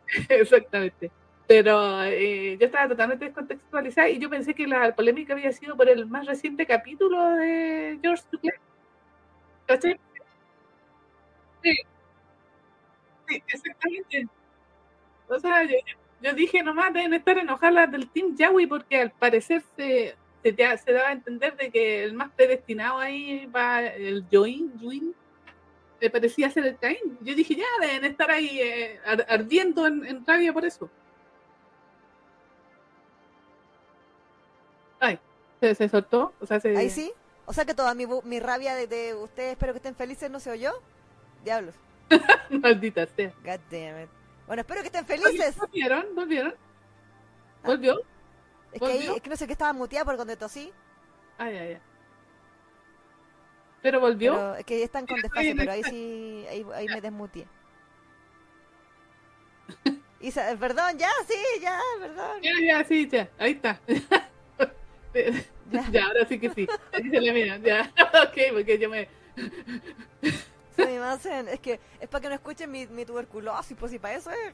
exactamente. 0.28 1.10
Pero 1.46 2.02
eh, 2.04 2.56
yo 2.60 2.66
estaba 2.66 2.88
totalmente 2.88 3.24
descontextualizada 3.24 4.08
y 4.08 4.18
yo 4.18 4.30
pensé 4.30 4.54
que 4.54 4.66
la 4.66 4.94
polémica 4.94 5.32
había 5.32 5.52
sido 5.52 5.76
por 5.76 5.88
el 5.88 6.06
más 6.06 6.26
reciente 6.26 6.66
capítulo 6.66 7.30
de 7.36 7.98
George 8.02 8.24
Duclair. 8.30 8.60
¿Cachai? 9.66 9.98
Sí, 11.62 11.74
sí, 13.28 13.42
exactamente. 13.46 14.28
O 15.28 15.38
sea, 15.38 15.64
yo, 15.64 15.76
yo 16.22 16.34
dije 16.34 16.62
nomás 16.62 16.92
deben 16.92 17.14
estar 17.14 17.38
enojadas 17.38 17.90
del 17.90 18.10
Team 18.10 18.36
Yawi 18.36 18.66
porque 18.66 19.00
al 19.00 19.10
parecer 19.12 19.62
se, 19.76 20.16
se, 20.42 20.54
se 20.78 20.92
daba 20.92 21.08
a 21.08 21.12
entender 21.12 21.56
de 21.56 21.70
que 21.70 22.04
el 22.04 22.14
más 22.14 22.30
predestinado 22.32 22.98
ahí 22.98 23.46
va 23.46 23.86
el 23.86 24.24
Join, 24.30 24.78
Join, 24.80 25.14
me 26.00 26.10
parecía 26.10 26.50
ser 26.50 26.66
el 26.66 26.78
Caín. 26.78 27.18
Yo 27.20 27.34
dije, 27.34 27.54
ya 27.56 27.64
deben 27.80 28.04
estar 28.10 28.30
ahí 28.30 28.60
eh, 28.60 29.00
ar- 29.04 29.26
ardiendo 29.28 29.86
en, 29.86 30.04
en 30.06 30.26
rabia 30.26 30.52
por 30.52 30.64
eso. 30.64 30.88
Ay, 34.98 35.18
se, 35.60 35.74
se 35.74 35.88
soltó. 35.88 36.32
O 36.40 36.46
sea, 36.46 36.60
se, 36.60 36.76
Ahí 36.76 36.90
sí. 36.90 37.12
O 37.46 37.52
sea 37.52 37.64
que 37.64 37.74
toda 37.74 37.94
mi, 37.94 38.06
mi 38.24 38.38
rabia 38.38 38.74
de, 38.74 38.86
de 38.86 39.14
ustedes, 39.14 39.52
espero 39.52 39.72
que 39.72 39.78
estén 39.78 39.94
felices, 39.96 40.30
no 40.30 40.38
se 40.40 40.50
oyó. 40.50 40.72
Diablos. 41.44 41.74
Maldita 42.50 43.06
sea. 43.06 43.32
God 43.44 43.60
damn 43.70 44.02
it. 44.04 44.10
Bueno, 44.46 44.60
espero 44.62 44.80
que 44.82 44.86
estén 44.88 45.06
felices. 45.06 45.56
¿Volvieron? 45.56 46.14
¿Volvieron? 46.14 46.54
¿Volvió? 47.64 48.00
Es 48.72 48.80
que, 48.80 48.86
ahí, 48.86 49.06
es 49.16 49.22
que 49.22 49.30
no 49.30 49.36
sé 49.36 49.46
qué 49.46 49.52
estaba 49.52 49.72
muteada 49.72 50.04
por 50.04 50.16
cuando 50.16 50.36
tosí. 50.36 50.72
Ay, 51.38 51.56
ay, 51.56 51.68
ay. 51.74 51.78
¿Pero 53.82 54.00
volvió? 54.00 54.34
Pero 54.34 54.54
es 54.56 54.64
que 54.64 54.82
están 54.82 55.06
con 55.06 55.20
desfase, 55.20 55.54
pero 55.56 55.72
ahí 55.72 55.82
sí, 55.84 56.44
ahí, 56.50 56.66
ahí 56.74 56.86
me 56.86 57.00
desmuteé. 57.00 57.46
Isa, 60.20 60.54
perdón, 60.58 60.98
ya, 60.98 61.08
sí, 61.26 61.34
ya, 61.62 61.80
perdón. 61.98 62.42
Ya, 62.42 62.52
ya, 62.62 62.84
sí, 62.84 63.08
ya. 63.08 63.28
Ahí 63.38 63.52
está. 63.52 63.80
Ya. 65.14 65.90
ya, 65.92 66.06
ahora 66.06 66.26
sí 66.26 66.38
que 66.38 66.50
sí. 66.50 66.68
Ahí 66.92 67.08
se 67.08 67.20
le 67.20 67.32
mira. 67.32 67.56
Ya, 67.58 67.90
ok, 68.24 68.38
porque 68.52 68.78
yo 68.78 68.90
me... 68.90 69.08
Sí, 70.76 70.82
me 70.84 70.98
hacen- 70.98 71.48
es 71.48 71.60
que 71.60 71.80
es 72.00 72.08
para 72.08 72.20
que 72.22 72.28
no 72.28 72.34
escuchen 72.34 72.70
mi, 72.70 72.86
mi 72.86 73.06
tuberculosis, 73.06 73.76
pues 73.78 73.92
y 73.94 73.98
para 73.98 74.14
eso 74.16 74.30
es. 74.30 74.52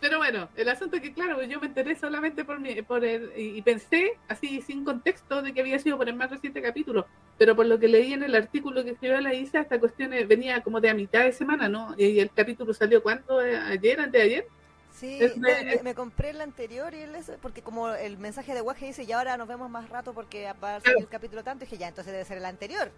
Pero 0.00 0.18
bueno, 0.18 0.48
el 0.56 0.68
asunto 0.68 0.96
es 0.96 1.02
que, 1.02 1.12
claro, 1.12 1.42
yo 1.42 1.60
me 1.60 1.66
enteré 1.66 1.94
solamente 1.94 2.44
por, 2.44 2.58
mi, 2.58 2.80
por 2.82 3.04
el... 3.04 3.32
Y, 3.36 3.58
y 3.58 3.62
pensé, 3.62 4.18
así, 4.28 4.62
sin 4.62 4.84
contexto, 4.84 5.42
de 5.42 5.52
que 5.52 5.60
había 5.60 5.78
sido 5.78 5.98
por 5.98 6.08
el 6.08 6.14
más 6.16 6.30
reciente 6.30 6.62
capítulo. 6.62 7.06
Pero 7.38 7.54
por 7.54 7.66
lo 7.66 7.78
que 7.78 7.88
leí 7.88 8.12
en 8.14 8.22
el 8.22 8.34
artículo 8.34 8.82
que 8.82 8.90
escribió 8.90 9.20
la 9.20 9.34
Isa, 9.34 9.60
esta 9.60 9.78
cuestión 9.78 10.12
eh, 10.14 10.24
venía 10.24 10.62
como 10.62 10.80
de 10.80 10.88
a 10.90 10.94
mitad 10.94 11.24
de 11.24 11.32
semana, 11.32 11.68
¿no? 11.68 11.94
Y 11.98 12.18
el 12.18 12.30
capítulo 12.32 12.72
salió, 12.72 13.02
¿cuándo? 13.02 13.42
Eh, 13.42 13.56
¿Ayer? 13.56 14.00
¿Antes 14.00 14.12
de 14.20 14.22
ayer? 14.22 14.46
Sí, 14.90 15.18
Es 15.20 15.36
no, 15.36 15.48
de- 15.48 15.64
me, 15.76 15.82
me 15.82 15.94
compré 15.94 16.30
el 16.30 16.40
anterior 16.40 16.92
y 16.94 16.98
el 17.00 17.14
ese, 17.14 17.38
porque 17.38 17.62
como 17.62 17.90
el 17.90 18.18
mensaje 18.18 18.54
de 18.54 18.60
Waje 18.60 18.86
dice, 18.86 19.04
y 19.04 19.12
ahora 19.12 19.36
nos 19.36 19.48
vemos 19.48 19.70
más 19.70 19.88
rato 19.88 20.12
porque 20.14 20.52
va 20.62 20.76
a 20.76 20.80
salir 20.80 20.98
el 20.98 21.08
capítulo 21.08 21.44
tanto, 21.44 21.64
dije, 21.64 21.78
ya, 21.78 21.88
entonces 21.88 22.12
debe 22.12 22.24
ser 22.24 22.38
el 22.38 22.44
anterior. 22.44 22.90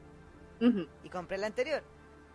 Y 1.04 1.08
compré 1.10 1.36
el 1.36 1.44
anterior. 1.44 1.82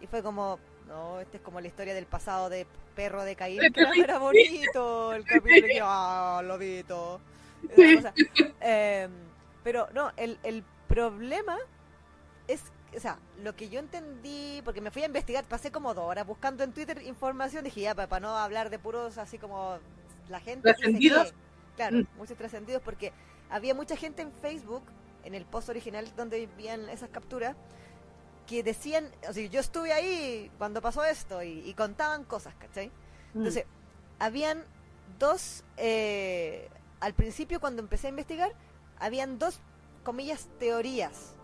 Y 0.02 0.08
fue 0.08 0.22
como, 0.22 0.60
no, 0.88 1.20
este 1.20 1.38
es 1.38 1.44
como 1.44 1.62
la 1.62 1.68
historia 1.68 1.94
del 1.94 2.06
pasado 2.06 2.50
de 2.50 2.66
perro 2.96 3.24
de 3.24 3.36
Caín, 3.36 3.64
Este 3.64 3.74
que 3.74 3.82
era, 3.82 3.94
sí. 3.94 4.00
era 4.02 4.18
bonito, 4.18 5.14
el 5.14 5.24
capítulo 5.24 5.68
que, 5.68 5.80
ah, 5.82 6.42
lobito. 6.44 7.20
Esa 7.76 8.14
cosa. 8.14 8.14
Eh, 8.62 9.08
pero 9.64 9.88
no, 9.94 10.12
el, 10.18 10.40
el 10.44 10.64
problema 10.88 11.58
es 12.48 12.64
o 12.96 13.00
sea, 13.00 13.20
lo 13.44 13.56
que 13.56 13.70
yo 13.70 13.80
entendí, 13.80 14.62
porque 14.64 14.82
me 14.82 14.92
fui 14.92 15.04
a 15.04 15.08
investigar, 15.08 15.44
pasé 15.46 15.72
como 15.72 15.94
dos 15.94 16.06
horas 16.06 16.26
buscando 16.26 16.64
en 16.64 16.72
Twitter 16.72 17.02
información, 17.04 17.64
dije 17.64 17.82
ya, 17.82 17.96
para, 17.96 18.20
no 18.20 18.36
hablar 18.36 18.70
de 18.70 18.80
puros 18.80 19.18
así 19.18 19.38
como 19.38 19.78
la 20.30 20.40
gente. 20.40 20.74
¿Trascendidos? 20.74 21.34
Claro, 21.76 21.98
mm. 21.98 22.08
muchos 22.18 22.38
trascendidos, 22.38 22.82
porque 22.82 23.12
había 23.50 23.74
mucha 23.76 23.96
gente 23.96 24.22
en 24.22 24.32
Facebook, 24.32 24.84
en 25.24 25.36
el 25.36 25.46
post 25.46 25.70
original 25.70 26.12
donde 26.16 26.48
vivían 26.48 26.90
esas 26.90 27.10
capturas, 27.10 27.56
que 28.48 28.64
decían, 28.64 29.12
o 29.30 29.34
sea, 29.34 29.46
yo 29.48 29.60
estuve 29.60 29.94
ahí 29.94 30.50
cuando 30.58 30.82
pasó 30.82 31.04
esto 31.04 31.44
y, 31.44 31.74
contaban 31.76 32.24
cosas, 32.24 32.56
¿cachai? 32.56 32.88
Mm. 33.34 33.38
Entonces, 33.38 33.66
habían 34.18 34.64
dos, 35.20 35.64
eh, 35.76 36.70
al 37.00 37.14
principio 37.14 37.60
cuando 37.60 37.82
empecé 37.82 38.08
a 38.08 38.10
investigar, 38.10 38.54
habían 39.00 39.38
dos, 39.38 39.60
comillas, 40.04 40.48
teorías. 40.58 41.36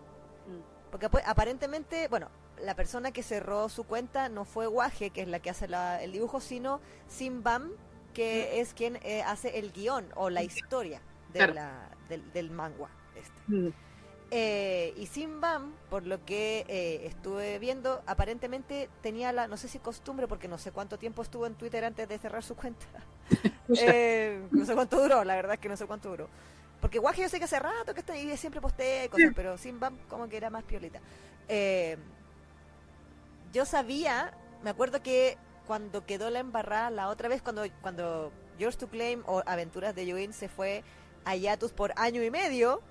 Mm. 0.48 0.90
Porque 0.90 1.08
aparentemente, 1.26 2.08
bueno, 2.08 2.30
la 2.60 2.74
persona 2.74 3.12
que 3.12 3.22
cerró 3.22 3.68
su 3.68 3.84
cuenta 3.84 4.28
no 4.28 4.44
fue 4.44 4.66
Waje, 4.66 5.10
que 5.10 5.22
es 5.22 5.28
la 5.28 5.40
que 5.40 5.50
hace 5.50 5.66
el 6.00 6.12
dibujo, 6.12 6.40
sino 6.40 6.80
Simbam, 7.06 7.70
que 8.14 8.50
mm. 8.50 8.60
es 8.60 8.74
quien 8.74 8.98
eh, 9.02 9.22
hace 9.22 9.58
el 9.58 9.72
guion 9.72 10.06
o 10.14 10.30
la 10.30 10.42
historia 10.42 11.02
de 11.32 11.48
la, 11.48 11.90
del, 12.08 12.32
del 12.32 12.50
manga. 12.50 12.88
Este. 13.14 13.74
Eh, 14.36 14.92
y 14.96 15.06
Simbam, 15.06 15.76
por 15.88 16.08
lo 16.08 16.24
que 16.24 16.64
eh, 16.66 17.06
estuve 17.06 17.60
viendo, 17.60 18.02
aparentemente 18.04 18.88
tenía 19.00 19.30
la, 19.30 19.46
no 19.46 19.56
sé 19.56 19.68
si 19.68 19.78
costumbre, 19.78 20.26
porque 20.26 20.48
no 20.48 20.58
sé 20.58 20.72
cuánto 20.72 20.98
tiempo 20.98 21.22
estuvo 21.22 21.46
en 21.46 21.54
Twitter 21.54 21.84
antes 21.84 22.08
de 22.08 22.18
cerrar 22.18 22.42
su 22.42 22.56
cuenta. 22.56 22.84
Eh, 23.80 24.46
no 24.50 24.66
sé 24.66 24.74
cuánto 24.74 25.00
duró, 25.00 25.24
la 25.24 25.36
verdad 25.36 25.54
es 25.54 25.60
que 25.60 25.70
no 25.70 25.76
sé 25.76 25.86
cuánto 25.86 26.10
duró. 26.10 26.28
Porque 26.82 26.98
Guaje 26.98 27.22
yo 27.22 27.30
sé 27.30 27.38
que 27.38 27.46
hace 27.46 27.58
rato 27.58 27.94
que 27.94 28.00
está 28.00 28.12
ahí, 28.12 28.36
siempre 28.36 28.60
postea 28.60 29.08
cosas, 29.08 29.30
pero 29.34 29.56
Simbam 29.56 29.96
como 30.06 30.28
que 30.28 30.36
era 30.36 30.50
más 30.50 30.64
piolita. 30.64 31.00
yo 33.52 33.64
sabía, 33.64 34.34
me 34.62 34.68
acuerdo 34.68 35.02
que 35.02 35.38
cuando 35.66 36.04
quedó 36.04 36.28
la 36.28 36.40
embarrada 36.40 36.90
la 36.90 37.08
otra 37.08 37.28
vez, 37.28 37.40
cuando, 37.40 37.62
cuando 37.80 38.32
Yours 38.58 38.76
to 38.76 38.88
Claim 38.88 39.22
o 39.26 39.42
Aventuras 39.46 39.94
de 39.94 40.10
Join 40.10 40.34
se 40.34 40.50
fue 40.50 40.84
a 41.24 41.34
Yatus 41.36 41.72
por 41.72 41.94
año 41.96 42.22
y 42.22 42.30
medio, 42.30 42.82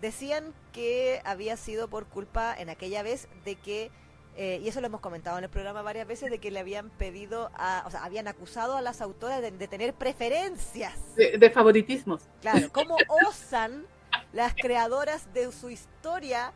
Decían 0.00 0.54
que 0.72 1.20
había 1.24 1.56
sido 1.56 1.88
por 1.88 2.06
culpa 2.06 2.54
en 2.56 2.70
aquella 2.70 3.02
vez 3.02 3.28
de 3.44 3.56
que, 3.56 3.90
eh, 4.36 4.60
y 4.62 4.68
eso 4.68 4.80
lo 4.80 4.86
hemos 4.86 5.00
comentado 5.00 5.38
en 5.38 5.44
el 5.44 5.50
programa 5.50 5.82
varias 5.82 6.06
veces, 6.06 6.30
de 6.30 6.38
que 6.38 6.50
le 6.50 6.60
habían 6.60 6.90
pedido, 6.90 7.50
a, 7.54 7.82
o 7.86 7.90
sea, 7.90 8.04
habían 8.04 8.28
acusado 8.28 8.76
a 8.76 8.80
las 8.80 9.00
autoras 9.00 9.42
de, 9.42 9.50
tener 9.68 9.94
preferencias. 9.94 10.94
De, 11.16 11.50
favoritismos. 11.50 12.22
Claro, 12.40 12.68
¿cómo 12.72 12.96
osan 13.26 13.86
las 14.32 14.54
creadoras 14.54 15.32
de 15.32 15.50
su 15.50 15.70
historia 15.70 16.52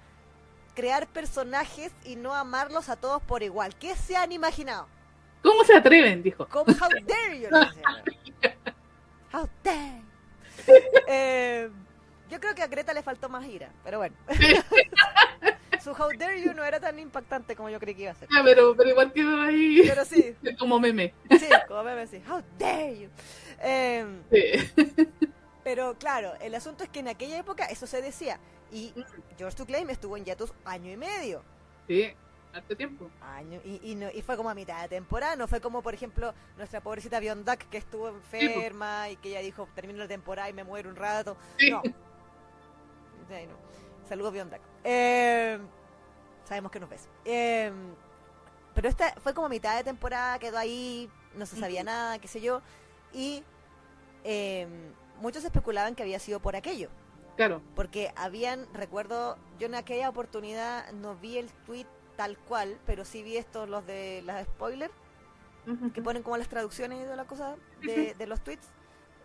crear 0.74 1.07
personajes 1.09 1.93
y 2.05 2.16
no 2.16 2.34
amarlos 2.34 2.88
a 2.88 2.97
todos 2.97 3.22
por 3.22 3.43
igual? 3.43 3.74
¿Qué 3.76 3.97
se 3.97 4.16
han 4.16 4.32
imaginado? 4.32 4.86
¿Cómo 5.43 5.64
se 5.64 5.74
atreven? 5.74 6.22
Dijo. 6.22 6.47
how 6.53 6.64
dare 7.07 7.40
you? 7.40 7.49
how 9.32 9.49
dare. 9.62 10.03
Eh, 11.09 11.68
yo 12.33 12.41
creo 12.41 12.55
que 12.55 12.62
a 12.62 12.66
Greta 12.66 12.95
le 12.95 13.03
faltó 13.03 13.28
más 13.28 13.47
ira, 13.47 13.70
pero 13.85 13.99
bueno. 13.99 14.16
Su 15.85 15.91
How 15.91 16.16
Dare 16.16 16.41
You 16.41 16.55
no 16.55 16.64
era 16.64 16.80
tan 16.80 16.99
impactante 16.99 17.55
como 17.55 17.68
yo 17.68 17.78
creí 17.78 17.95
que 17.95 18.03
iba 18.03 18.12
a 18.12 18.14
ser. 18.14 18.26
Ah, 18.33 18.41
pero, 18.43 18.74
pero 18.74 18.89
igual 18.89 19.12
quedó 19.12 19.39
ahí. 19.39 19.83
Pero 19.87 20.05
sí. 20.07 20.35
como 20.59 20.80
meme. 20.80 21.12
Sí, 21.28 21.49
como 21.68 21.83
meme, 21.83 22.07
sí. 22.07 22.22
How 22.26 22.43
Dare 22.59 23.01
You. 23.01 23.09
Em, 23.61 24.22
sí. 24.30 24.72
Pero 25.64 25.97
claro, 25.97 26.33
el 26.41 26.57
asunto 26.57 26.83
es 26.83 26.91
que 26.91 27.01
en 27.01 27.09
aquella 27.09 27.39
época 27.39 27.66
eso 27.66 27.87
se 27.87 28.03
decía. 28.03 28.41
Y 28.72 28.93
George 29.39 29.57
to 29.57 29.66
Claim 29.66 29.89
estuvo 29.91 30.16
en 30.16 30.24
Yatus 30.24 30.53
año 30.64 30.91
y 30.91 30.97
medio. 30.97 31.45
Sí, 31.87 32.12
hace 32.53 32.74
tiempo. 32.74 33.11
Año, 33.20 33.61
y, 33.64 33.80
y, 33.85 33.95
no, 33.95 34.09
y, 34.12 34.22
fue 34.22 34.37
como 34.37 34.51
a 34.51 34.55
mitad 34.55 34.83
de 34.83 34.89
temporada, 34.89 35.37
no 35.37 35.47
fue 35.47 35.61
como, 35.61 35.83
por 35.83 35.95
ejemplo, 35.95 36.35
nuestra 36.57 36.80
pobrecita 36.80 37.20
Biondak 37.20 37.68
que 37.68 37.78
estuvo 37.78 38.09
enferma 38.09 39.09
y 39.11 39.16
que 39.16 39.28
ella 39.28 39.41
dijo, 39.41 39.68
termino 39.76 40.01
la 40.01 40.09
temporada 40.09 40.49
y 40.49 40.53
me 40.53 40.64
muero 40.64 40.91
un 40.91 40.97
rato. 40.97 41.37
No, 41.70 41.83
Saludos, 44.09 44.33
Biondak. 44.33 44.61
Eh, 44.85 45.59
sabemos 46.45 46.70
que 46.70 46.81
nos 46.81 46.91
ves. 46.91 47.09
Eh, 47.25 47.73
pero 48.75 48.89
esta 48.89 49.14
fue 49.20 49.35
como 49.35 49.49
mitad 49.49 49.77
de 49.77 49.85
temporada, 49.85 50.39
quedó 50.39 50.59
ahí, 50.59 51.11
no 51.35 51.47
se 51.47 51.57
sabía 51.57 51.83
nada, 51.85 52.18
qué 52.18 52.29
sé 52.29 52.41
yo. 52.41 52.62
Y 53.12 53.43
eh, 54.25 54.66
muchos 55.20 55.45
especulaban 55.45 55.95
que 55.95 56.03
había 56.03 56.18
sido 56.18 56.41
por 56.41 56.57
aquello. 56.57 56.89
Claro. 57.37 57.62
Porque 57.75 58.12
habían, 58.16 58.66
recuerdo, 58.75 59.39
yo 59.59 59.66
en 59.66 59.75
aquella 59.75 60.09
oportunidad 60.09 60.91
no 60.93 61.16
vi 61.16 61.39
el 61.39 61.51
tweet 61.64 61.87
tal 62.16 62.37
cual, 62.37 62.79
pero 62.87 63.05
sí 63.05 63.23
vi 63.23 63.37
estos, 63.37 63.68
los 63.68 63.87
de 63.87 64.23
las 64.27 64.45
spoilers, 64.47 64.93
que 65.95 66.03
ponen 66.03 66.25
como 66.25 66.37
las 66.37 66.49
traducciones 66.49 67.09
de 67.09 67.16
la 67.16 67.25
cosa 67.25 67.55
de, 67.81 68.14
de 68.14 68.27
los 68.27 68.43
tweets. 68.43 68.68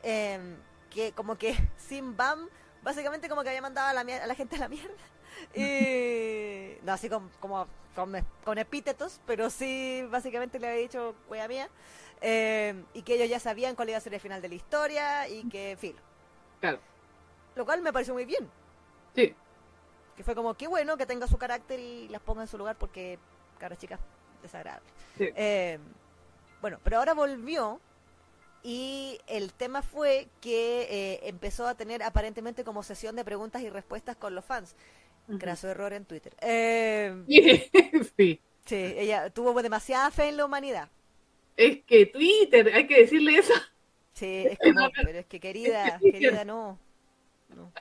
que 0.01 1.11
como 1.15 1.35
que 1.37 1.55
Sim 1.77 2.15
Bam 2.15 2.47
básicamente 2.83 3.29
como 3.29 3.43
que 3.43 3.49
había 3.49 3.61
mandado 3.61 3.87
a 3.87 3.93
la, 3.93 4.01
a 4.01 4.27
la 4.27 4.35
gente 4.35 4.55
a 4.55 4.59
la 4.59 4.69
mierda. 4.69 4.93
Y, 5.53 6.83
no 6.83 6.93
así 6.93 7.09
como, 7.09 7.29
como 7.39 7.67
con, 8.43 8.57
epítetos, 8.57 9.21
pero 9.25 9.49
sí 9.49 10.03
básicamente 10.09 10.59
le 10.59 10.67
había 10.67 10.81
dicho, 10.81 11.15
wea 11.29 11.47
mía. 11.47 11.69
Eh, 12.21 12.83
y 12.93 13.03
que 13.03 13.15
ellos 13.15 13.29
ya 13.29 13.39
sabían 13.39 13.75
cuál 13.75 13.89
iba 13.89 13.97
a 13.97 14.01
ser 14.01 14.13
el 14.13 14.19
final 14.19 14.41
de 14.41 14.49
la 14.49 14.55
historia 14.55 15.27
y 15.27 15.47
que, 15.49 15.77
filo. 15.79 15.99
Claro. 16.59 16.79
Lo 17.55 17.65
cual 17.65 17.81
me 17.81 17.93
pareció 17.93 18.13
muy 18.13 18.25
bien. 18.25 18.49
Sí. 19.15 19.35
Que 20.15 20.23
fue 20.23 20.35
como, 20.35 20.55
qué 20.55 20.67
bueno 20.67 20.97
que 20.97 21.05
tenga 21.05 21.27
su 21.27 21.37
carácter 21.37 21.79
y 21.79 22.07
las 22.09 22.21
ponga 22.21 22.41
en 22.41 22.47
su 22.47 22.57
lugar 22.57 22.75
porque, 22.75 23.19
cara 23.59 23.75
chica, 23.75 23.99
desagradable. 24.41 24.87
Sí. 25.17 25.29
Eh, 25.35 25.79
bueno, 26.61 26.79
pero 26.83 26.97
ahora 26.97 27.13
volvió 27.13 27.79
y 28.63 29.19
el 29.27 29.53
tema 29.53 29.81
fue 29.81 30.27
que 30.41 30.87
eh, 30.89 31.19
empezó 31.23 31.67
a 31.67 31.75
tener 31.75 32.03
aparentemente 32.03 32.63
como 32.63 32.83
sesión 32.83 33.15
de 33.15 33.23
preguntas 33.23 33.61
y 33.61 33.69
respuestas 33.69 34.15
con 34.15 34.35
los 34.35 34.45
fans. 34.45 34.75
Graso 35.27 35.67
error 35.67 35.93
en 35.93 36.05
Twitter. 36.05 36.35
Eh, 36.41 37.23
sí. 38.17 38.39
Sí, 38.65 38.75
ella 38.75 39.29
tuvo 39.29 39.61
demasiada 39.61 40.11
fe 40.11 40.29
en 40.29 40.37
la 40.37 40.45
humanidad. 40.45 40.89
Es 41.55 41.83
que 41.85 42.05
Twitter, 42.05 42.69
hay 42.73 42.87
que 42.87 43.01
decirle 43.01 43.37
eso. 43.37 43.53
Sí, 44.13 44.45
es 44.51 44.59
como, 44.59 44.89
pero 44.91 45.19
es 45.19 45.25
que 45.25 45.39
querida, 45.39 45.99
querida, 45.99 46.45
no. 46.45 46.77
no. 47.55 47.71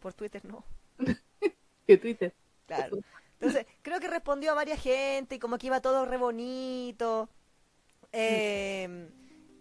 Por 0.00 0.14
Twitter 0.14 0.44
no. 0.44 0.64
que 1.86 1.96
Twitter. 1.96 2.34
Claro. 2.66 2.98
Entonces, 3.40 3.66
creo 3.82 4.00
que 4.00 4.08
respondió 4.08 4.52
a 4.52 4.54
varias 4.54 4.82
gente 4.82 5.34
y 5.34 5.38
como 5.38 5.58
que 5.58 5.66
iba 5.66 5.80
todo 5.80 6.06
re 6.06 6.16
bonito. 6.16 7.28
Eh, 8.12 9.08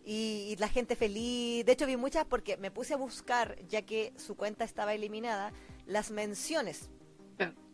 y, 0.06 0.56
la 0.60 0.68
gente 0.68 0.96
feliz. 0.96 1.66
De 1.66 1.72
hecho, 1.72 1.86
vi 1.86 1.98
muchas 1.98 2.26
porque 2.26 2.58
me 2.58 2.72
puse 2.72 2.94
a 2.94 2.98
buscar, 2.98 3.58
ya 3.68 3.84
que 3.84 4.14
su 4.18 4.36
cuenta 4.36 4.64
estaba 4.64 4.94
eliminada, 4.94 5.52
las 5.86 6.12
menciones. 6.12 6.90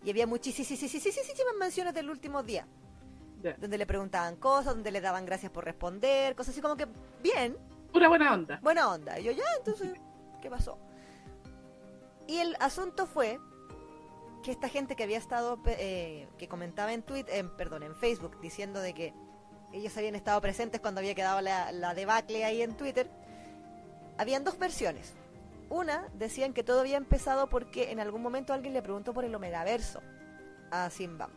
Y 0.03 0.09
había 0.09 0.27
muchísimas 0.27 0.79
menciones 1.59 1.93
del 1.93 2.09
último 2.09 2.43
día. 2.43 2.67
Donde 3.57 3.77
le 3.77 3.85
preguntaban 3.85 4.35
cosas, 4.35 4.75
donde 4.75 4.91
le 4.91 5.01
daban 5.01 5.25
gracias 5.25 5.51
por 5.51 5.65
responder, 5.65 6.35
cosas 6.35 6.53
así 6.53 6.61
como 6.61 6.75
que 6.75 6.87
bien. 7.23 7.57
Pura 7.91 8.07
buena 8.07 8.33
onda. 8.33 8.59
Buena 8.61 8.89
onda. 8.89 9.19
Y 9.19 9.23
yo, 9.23 9.31
ya, 9.31 9.43
entonces, 9.57 9.93
¿qué 10.41 10.49
pasó? 10.49 10.77
Y 12.27 12.37
el 12.37 12.55
asunto 12.59 13.07
fue 13.07 13.39
que 14.43 14.51
esta 14.51 14.69
gente 14.69 14.95
que 14.95 15.03
había 15.03 15.17
estado, 15.17 15.59
eh, 15.65 16.27
que 16.37 16.47
comentaba 16.47 16.93
en 16.93 17.01
Twitter, 17.01 17.49
perdón, 17.57 17.83
en 17.83 17.95
Facebook, 17.95 18.39
diciendo 18.39 18.79
de 18.79 18.93
que 18.93 19.13
ellos 19.73 19.95
habían 19.97 20.15
estado 20.15 20.41
presentes 20.41 20.81
cuando 20.81 20.99
había 20.99 21.15
quedado 21.15 21.41
la, 21.41 21.93
debacle 21.93 22.43
ahí 22.43 22.61
en 22.61 22.75
Twitter, 22.75 23.09
habían 24.17 24.43
dos 24.43 24.57
versiones. 24.57 25.13
Una, 25.69 26.07
decían 26.15 26.53
que 26.53 26.63
todo 26.63 26.79
había 26.79 26.97
empezado 26.97 27.47
porque 27.47 27.91
en 27.91 27.99
algún 27.99 28.21
momento 28.21 28.53
alguien 28.53 28.73
le 28.73 28.81
preguntó 28.81 29.13
por 29.13 29.23
el 29.23 29.35
Omegaverso 29.35 30.01
a 30.71 30.89
Simba. 30.89 31.29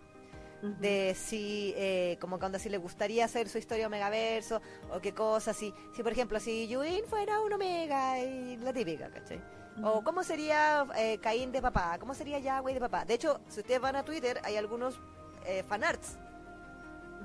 De 0.62 1.16
si, 1.16 1.74
eh, 1.76 2.16
como 2.20 2.38
cuando 2.38 2.56
si 2.56 2.68
le 2.68 2.78
gustaría 2.78 3.24
hacer 3.24 3.48
su 3.48 3.58
historia 3.58 3.88
Omegaverso 3.88 4.62
o 4.92 5.00
qué 5.00 5.12
cosa, 5.12 5.52
si, 5.52 5.74
si 5.94 6.04
por 6.04 6.12
ejemplo, 6.12 6.38
si 6.38 6.68
Yuin 6.68 7.04
fuera 7.04 7.40
un 7.40 7.52
Omega 7.52 8.20
y 8.20 8.56
la 8.58 8.72
típica, 8.72 9.10
¿cachai? 9.10 9.42
O 9.82 10.04
cómo 10.04 10.22
sería 10.22 10.86
eh, 10.96 11.18
Caín 11.20 11.50
de 11.50 11.60
papá, 11.60 11.98
cómo 11.98 12.14
sería 12.14 12.38
Yahweh 12.38 12.74
de 12.74 12.80
papá. 12.80 13.04
De 13.04 13.14
hecho, 13.14 13.40
si 13.48 13.60
ustedes 13.60 13.80
van 13.80 13.96
a 13.96 14.04
Twitter, 14.04 14.40
hay 14.44 14.56
algunos 14.56 15.00
eh, 15.46 15.64
fanarts. 15.64 16.16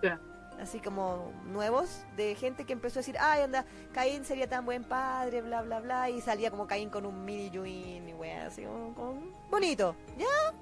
Ya 0.02 0.20
así 0.60 0.80
como 0.80 1.32
nuevos, 1.46 2.04
de 2.16 2.36
gente 2.36 2.66
que 2.66 2.74
empezó 2.74 3.00
a 3.00 3.02
decir, 3.02 3.18
ay, 3.20 3.42
anda, 3.42 3.66
Caín 3.94 4.26
sería 4.26 4.48
tan 4.48 4.66
buen 4.66 4.84
padre, 4.84 5.42
bla, 5.42 5.62
bla, 5.62 5.80
bla, 5.80 6.10
y 6.10 6.22
salía 6.22 6.52
como 6.52 6.68
Caín 6.68 6.90
con 6.90 7.06
un 7.06 7.24
mini 7.26 7.50
Yuin 7.50 8.10
y 8.10 8.14
wea, 8.14 8.48
así 8.48 8.64
como, 8.64 9.22
bonito, 9.50 9.96
¿ya? 10.18 10.54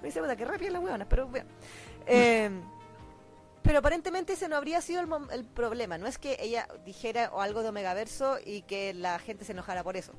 Me 0.00 0.08
dice, 0.08 0.20
que 0.36 0.44
rápida 0.44 0.70
la 0.70 0.80
weona, 0.80 1.08
pero 1.08 1.26
bueno. 1.28 1.48
Em, 2.10 2.62
pero 3.60 3.80
aparentemente 3.80 4.32
ese 4.32 4.48
no 4.48 4.56
habría 4.56 4.80
sido 4.80 5.02
el, 5.02 5.08
el, 5.30 5.44
problema, 5.44 5.98
no 5.98 6.06
es 6.06 6.16
que 6.16 6.38
ella 6.40 6.66
dijera 6.86 7.30
o 7.34 7.42
algo 7.42 7.62
de 7.62 7.68
Omegaverso 7.68 8.38
y 8.42 8.62
que 8.62 8.94
la 8.94 9.18
gente 9.18 9.44
se 9.44 9.52
enojara 9.52 9.84
por 9.84 9.98
eso, 9.98 10.14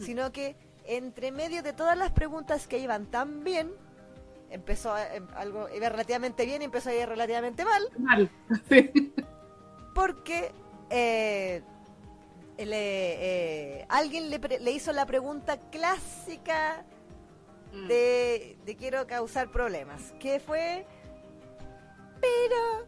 sino 0.00 0.32
que 0.32 0.56
entre 0.86 1.32
medio 1.32 1.62
de 1.62 1.74
todas 1.74 1.98
las 1.98 2.12
preguntas 2.12 2.66
que 2.66 2.78
iban 2.78 3.04
tan 3.10 3.44
bien, 3.44 3.74
empezó 4.54 4.92
a- 4.94 5.14
em- 5.14 5.26
algo, 5.34 5.68
iba 5.74 5.88
relativamente 5.88 6.46
bien 6.46 6.62
y 6.62 6.64
empezó 6.66 6.90
a 6.90 6.94
ir 6.94 7.08
relativamente 7.08 7.64
mal, 7.64 7.82
Mal. 7.98 8.30
Sí. 8.68 9.12
porque 9.94 10.52
eh, 10.90 11.62
le- 12.58 12.66
eh, 13.80 13.86
alguien 13.88 14.30
le, 14.30 14.38
pre- 14.38 14.60
le 14.60 14.70
hizo 14.70 14.92
la 14.92 15.06
pregunta 15.06 15.58
clásica 15.70 16.84
Mm. 17.72 17.88
de, 17.88 18.56
de 18.64 18.76
quiero 18.76 19.04
causar 19.08 19.50
problemas, 19.50 20.12
que 20.20 20.38
fue, 20.38 20.86
pero, 22.20 22.86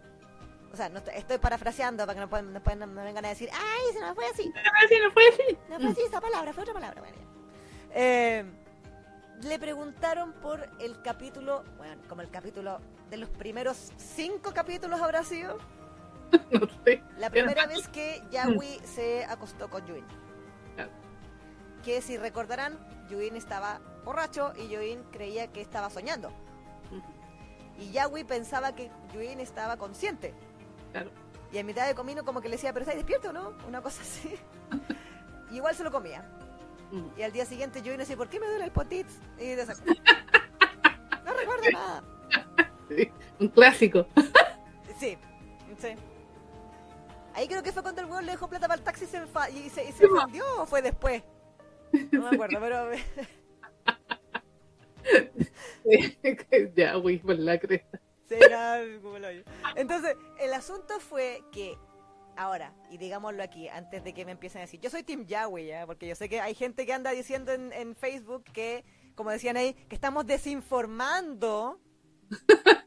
o 0.73 0.77
sea, 0.77 0.89
no 0.89 0.99
estoy, 0.99 1.15
estoy 1.17 1.39
parafraseando 1.39 2.05
para 2.07 2.15
que 2.15 2.21
no, 2.21 2.29
puedan- 2.31 2.53
no 2.53 2.61
no 2.61 2.87
me 2.87 3.03
vengan 3.05 3.25
a 3.25 3.31
decir, 3.31 3.49
ay, 3.53 3.93
se 3.93 4.01
nos 4.01 4.15
fue 4.15 4.25
así, 4.27 4.53
Ah, 4.55 4.87
sí, 4.89 4.95
no 5.03 5.11
fue 5.11 5.29
así. 5.29 5.59
no 5.69 5.81
fue 5.81 5.91
así 5.91 6.01
esa 6.03 6.21
palabra, 6.21 6.53
fue 6.53 6.63
otra 6.63 6.75
palabra. 6.75 7.03
Eh, 7.95 8.45
le 9.43 9.59
preguntaron 9.59 10.33
por 10.35 10.69
el 10.81 11.01
capítulo, 11.03 11.65
bueno, 11.77 12.01
como 12.09 12.23
el 12.23 12.31
capítulo 12.31 12.81
de 13.11 13.17
los 13.19 13.29
primeros 13.31 13.93
cinco 13.97 14.53
capítulos 14.53 15.01
habrá 15.01 15.23
sido, 15.25 15.59
No 16.51 16.67
sé. 16.85 17.03
la 17.19 17.31
primera 17.31 17.67
vez 17.67 17.87
que 17.89 18.23
Yahweh 18.31 18.81
se 18.85 19.25
acostó 19.25 19.69
con 19.71 19.87
Yuin. 19.87 20.05
Que 21.85 22.01
si 22.03 22.17
recordarán, 22.17 22.77
Yuin 23.09 23.37
estaba 23.37 23.81
borracho 24.05 24.53
y 24.57 24.69
Yuin 24.69 25.05
creía 25.13 25.47
que 25.53 25.61
estaba 25.61 25.89
soñando. 25.89 26.31
Y 27.79 27.93
Yahweh 27.93 28.25
pensaba 28.25 28.75
que 28.75 28.91
Yuin 29.13 29.39
estaba 29.39 29.77
consciente. 29.77 30.35
Claro. 30.93 31.11
Y 31.53 31.59
en 31.59 31.67
mitad 31.67 31.87
de 31.87 31.95
camino 31.95 32.25
como 32.25 32.41
que 32.41 32.49
le 32.49 32.57
decía, 32.57 32.73
pero 32.73 32.83
¿estás 32.83 32.97
despierto 32.97 33.33
no? 33.33 33.53
Una 33.69 33.81
cosa 33.83 34.03
así. 34.03 34.35
y 35.51 35.57
igual 35.57 35.77
se 35.77 35.85
lo 35.85 35.93
comía. 35.93 36.25
Mm. 36.91 37.19
Y 37.19 37.23
al 37.23 37.33
día 37.33 37.45
siguiente 37.45 37.83
Yuin 37.83 37.99
decía, 37.99 38.17
¿por 38.17 38.29
qué 38.29 38.41
me 38.41 38.47
duele 38.47 38.65
el 38.65 38.73
potitz? 38.73 39.19
Y 39.39 39.47
de 39.47 39.67
No 41.25 41.35
recuerdo 41.35 41.71
nada. 41.73 42.05
Sí, 42.89 43.11
Un 43.41 43.49
clásico. 43.49 44.07
Sí, 44.99 45.19
sí. 45.77 45.89
Ahí 47.35 47.47
creo 47.49 47.63
que 47.63 47.71
fue 47.71 47.83
cuando 47.83 48.01
el 48.01 48.07
weón 48.07 48.25
le 48.25 48.33
dejó 48.33 48.49
plata 48.49 48.67
para 48.67 48.79
el 48.79 48.83
taxi 48.83 49.05
y 49.05 49.09
se, 49.09 49.19
y 49.53 49.69
se, 49.69 49.85
y 49.85 49.93
se 49.93 50.07
o 50.07 50.65
fue 50.65 50.81
después. 50.81 51.23
No 52.13 52.23
me 52.23 52.29
acuerdo, 52.29 52.59
pero 52.59 52.91
ya, 56.75 56.95
güey, 56.95 57.19
por 57.19 57.39
la 57.39 57.59
cresta. 57.59 58.01
nada, 58.51 58.83
como 59.03 59.19
lo. 59.19 59.29
Entonces, 59.77 60.17
el 60.41 60.55
asunto 60.55 60.99
fue 60.99 61.43
que 61.53 61.77
ahora, 62.37 62.73
y 62.91 62.99
digámoslo 62.99 63.43
aquí, 63.43 63.69
antes 63.69 64.05
de 64.05 64.13
que 64.15 64.25
me 64.25 64.33
empiecen 64.33 64.61
a 64.61 64.65
decir, 64.65 64.81
yo 64.81 64.91
soy 64.91 65.03
Team 65.03 65.27
Yahweh, 65.27 65.67
¿ya? 65.67 65.87
porque 65.87 66.07
yo 66.07 66.15
sé 66.15 66.29
que 66.29 66.41
hay 66.41 66.55
gente 66.55 66.87
que 66.87 66.93
anda 66.93 67.11
diciendo 67.11 67.53
en, 67.53 67.73
en 67.73 67.97
Facebook 67.97 68.45
que, 68.53 68.85
como 69.15 69.31
decían 69.31 69.57
ahí, 69.57 69.75
que 69.89 69.95
estamos 69.95 70.27
desinformando 70.27 71.81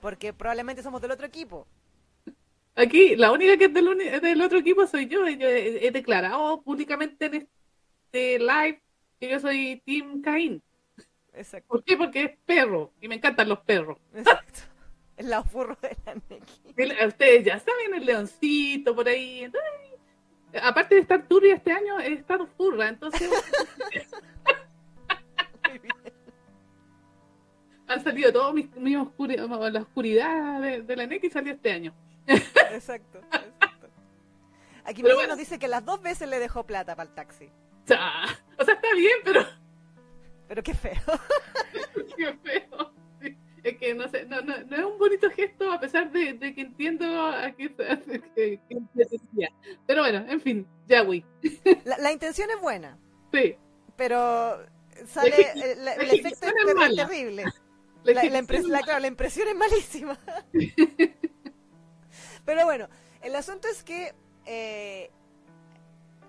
porque 0.00 0.32
probablemente 0.32 0.82
somos 0.82 1.00
del 1.00 1.10
otro 1.12 1.26
equipo. 1.26 1.66
Aquí, 2.74 3.16
la 3.16 3.32
única 3.32 3.56
que 3.56 3.66
es 3.66 3.74
del, 4.22 4.42
otro 4.42 4.58
equipo 4.58 4.86
soy 4.86 5.06
yo. 5.06 5.28
Yo 5.28 5.48
he, 5.48 5.86
he 5.86 5.90
declarado 5.90 6.62
públicamente 6.62 7.26
en 7.26 7.48
este 8.06 8.38
live 8.38 8.82
que 9.18 9.28
yo 9.28 9.40
soy 9.40 9.82
Team 9.84 10.22
Caín. 10.22 10.62
Exacto. 11.34 11.68
¿Por 11.68 11.84
qué? 11.84 11.96
Porque 11.96 12.24
es 12.24 12.38
perro 12.44 12.92
y 13.00 13.08
me 13.08 13.16
encantan 13.16 13.48
los 13.48 13.60
perros. 13.60 13.98
Exacto. 14.14 14.60
El 15.20 15.28
lado 15.28 15.44
furro 15.44 15.76
de 15.82 15.94
la 16.06 16.14
Neki. 16.14 16.74
El- 16.76 17.06
Ustedes 17.08 17.44
ya 17.44 17.58
saben, 17.58 17.92
el 17.94 18.06
leoncito 18.06 18.94
por 18.94 19.06
ahí. 19.06 19.44
Entonces, 19.44 19.70
aparte 20.62 20.94
de 20.94 21.02
estar 21.02 21.28
turbia 21.28 21.56
este 21.56 21.72
año, 21.72 22.00
he 22.00 22.14
estado 22.14 22.46
furra. 22.56 22.88
Entonces, 22.88 23.28
Muy 25.68 25.78
bien. 25.78 25.94
han 27.86 28.02
salido 28.02 28.32
todos 28.32 28.54
mis, 28.54 28.74
mis 28.76 28.96
oscuri- 28.96 29.36
la 29.70 29.80
oscuridad 29.82 30.60
de, 30.62 30.80
de 30.82 30.96
la 30.96 31.06
NEC 31.06 31.24
y 31.24 31.30
salió 31.30 31.52
este 31.52 31.70
año. 31.72 31.92
Exacto, 32.26 33.18
exacto. 33.18 33.88
Aquí 34.84 35.02
bueno. 35.02 35.26
nos 35.26 35.36
dice 35.38 35.58
que 35.58 35.68
las 35.68 35.84
dos 35.84 36.00
veces 36.00 36.28
le 36.28 36.38
dejó 36.38 36.64
plata 36.64 36.96
para 36.96 37.08
el 37.10 37.14
taxi. 37.14 37.46
O 37.46 37.86
sea, 37.86 38.24
está 38.58 38.94
bien, 38.96 39.18
pero 39.24 39.44
Pero 40.48 40.62
qué 40.62 40.72
feo. 40.74 40.94
qué 42.16 42.32
feo. 42.42 42.92
Es 43.62 43.76
que 43.78 43.94
no 43.94 44.08
sé, 44.08 44.24
no, 44.26 44.40
no, 44.40 44.56
no 44.64 44.76
es 44.76 44.84
un 44.84 44.98
bonito 44.98 45.30
gesto 45.30 45.70
a 45.72 45.78
pesar 45.80 46.10
de, 46.12 46.32
de 46.34 46.54
que 46.54 46.60
entiendo 46.62 47.04
a 47.26 47.50
qué 47.52 47.74
que. 48.36 48.60
Pero 49.86 50.02
bueno, 50.02 50.24
en 50.28 50.40
fin, 50.40 50.66
Yahweh. 50.86 51.24
La, 51.84 51.98
la 51.98 52.12
intención 52.12 52.48
es 52.50 52.60
buena, 52.60 52.98
Sí. 53.32 53.56
pero 53.96 54.58
sale 55.06 55.36
ejecu- 55.36 55.62
el, 55.62 55.84
la 55.84 55.94
el 55.94 56.10
efecto 56.10 56.46
es 56.46 56.52
es 56.90 56.96
terrible. 56.96 57.44
La 58.02 58.14
La, 58.14 58.22
la 58.22 58.38
ejecución 58.38 58.46
impres- 58.46 58.58
es 58.64 58.64
la- 58.70 58.80
claro, 58.80 59.00
la 59.00 59.06
impresión 59.08 59.48
es 59.48 59.54
malísima. 59.56 60.18
Pero 62.44 62.64
bueno, 62.64 62.88
el 63.22 63.36
asunto 63.36 63.68
es 63.68 63.82
que 63.82 64.14
eh, 64.46 65.10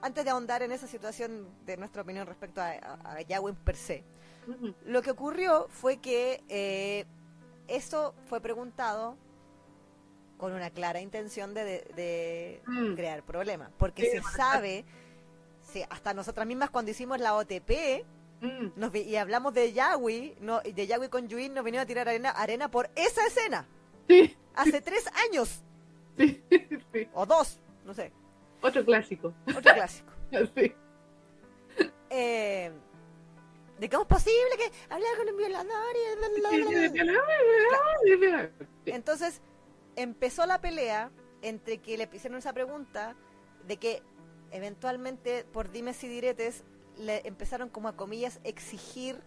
antes 0.01 0.25
de 0.25 0.31
ahondar 0.31 0.63
en 0.63 0.71
esa 0.71 0.87
situación 0.87 1.47
de 1.65 1.77
nuestra 1.77 2.01
opinión 2.01 2.27
respecto 2.27 2.61
a, 2.61 2.71
a, 2.71 3.13
a 3.15 3.21
Yahweh 3.21 3.53
per 3.63 3.75
se. 3.75 4.03
Lo 4.85 5.01
que 5.01 5.11
ocurrió 5.11 5.67
fue 5.69 5.97
que 5.97 6.43
eh, 6.49 7.05
eso 7.75 8.13
fue 8.27 8.41
preguntado 8.41 9.17
con 10.37 10.53
una 10.53 10.69
clara 10.71 11.01
intención 11.01 11.53
de, 11.53 11.63
de- 11.63 11.93
de 11.95 12.61
Mm. 12.67 12.95
crear 12.95 13.23
problemas, 13.23 13.71
porque 13.77 14.03
Sí, 14.03 14.17
se 14.17 14.23
sabe, 14.35 14.85
sí, 15.61 15.83
hasta 15.89 16.13
nosotras 16.13 16.47
mismas 16.47 16.69
cuando 16.71 16.91
hicimos 16.91 17.19
la 17.19 17.35
OTP 17.35 18.03
Mm. 18.41 18.71
nos 18.75 18.95
y 18.95 19.15
hablamos 19.17 19.53
de 19.53 19.71
Yahweh, 19.71 20.37
no, 20.41 20.61
de 20.61 20.87
Yahweh 20.87 21.09
con 21.09 21.27
Yuin, 21.27 21.53
nos 21.53 21.63
vinieron 21.63 21.83
a 21.83 21.87
tirar 21.87 22.09
arena, 22.09 22.31
arena 22.31 22.71
por 22.71 22.89
esa 22.95 23.25
escena, 23.27 23.67
Sí, 24.07 24.35
hace 24.55 24.81
tres 24.81 25.05
años, 25.29 25.61
sí, 26.17 26.43
sí. 26.91 27.07
o 27.13 27.25
dos, 27.27 27.59
no 27.85 27.93
sé, 27.93 28.11
Otro 28.61 28.83
clásico. 28.83 29.33
otro 29.47 29.61
clásico. 29.73 30.11
Sí. 30.55 30.73
Eh, 32.09 32.71
de 33.81 33.89
cómo 33.89 34.03
es 34.03 34.07
posible 34.07 34.57
que 34.57 34.71
hablar 34.93 35.17
con 35.17 35.27
un 35.27 35.37
violador 35.37 35.95
y. 38.85 38.91
Entonces 38.91 39.41
empezó 39.95 40.45
la 40.45 40.61
pelea 40.61 41.09
entre 41.41 41.79
que 41.79 41.97
le 41.97 42.07
hicieron 42.13 42.37
esa 42.37 42.53
pregunta 42.53 43.15
de 43.67 43.77
que 43.77 44.03
eventualmente 44.51 45.45
por 45.51 45.71
dimes 45.71 46.03
y 46.03 46.07
diretes 46.09 46.63
le 46.95 47.27
empezaron 47.27 47.69
como 47.69 47.87
a 47.87 47.95
comillas 47.95 48.39
exigir 48.43 49.19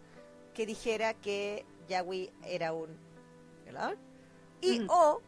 que 0.54 0.66
dijera 0.66 1.14
que 1.14 1.66
Yahweh 1.88 2.32
era 2.44 2.72
un 2.72 2.96
violador. 3.64 3.98
Y 4.60 4.86
o 4.88 5.20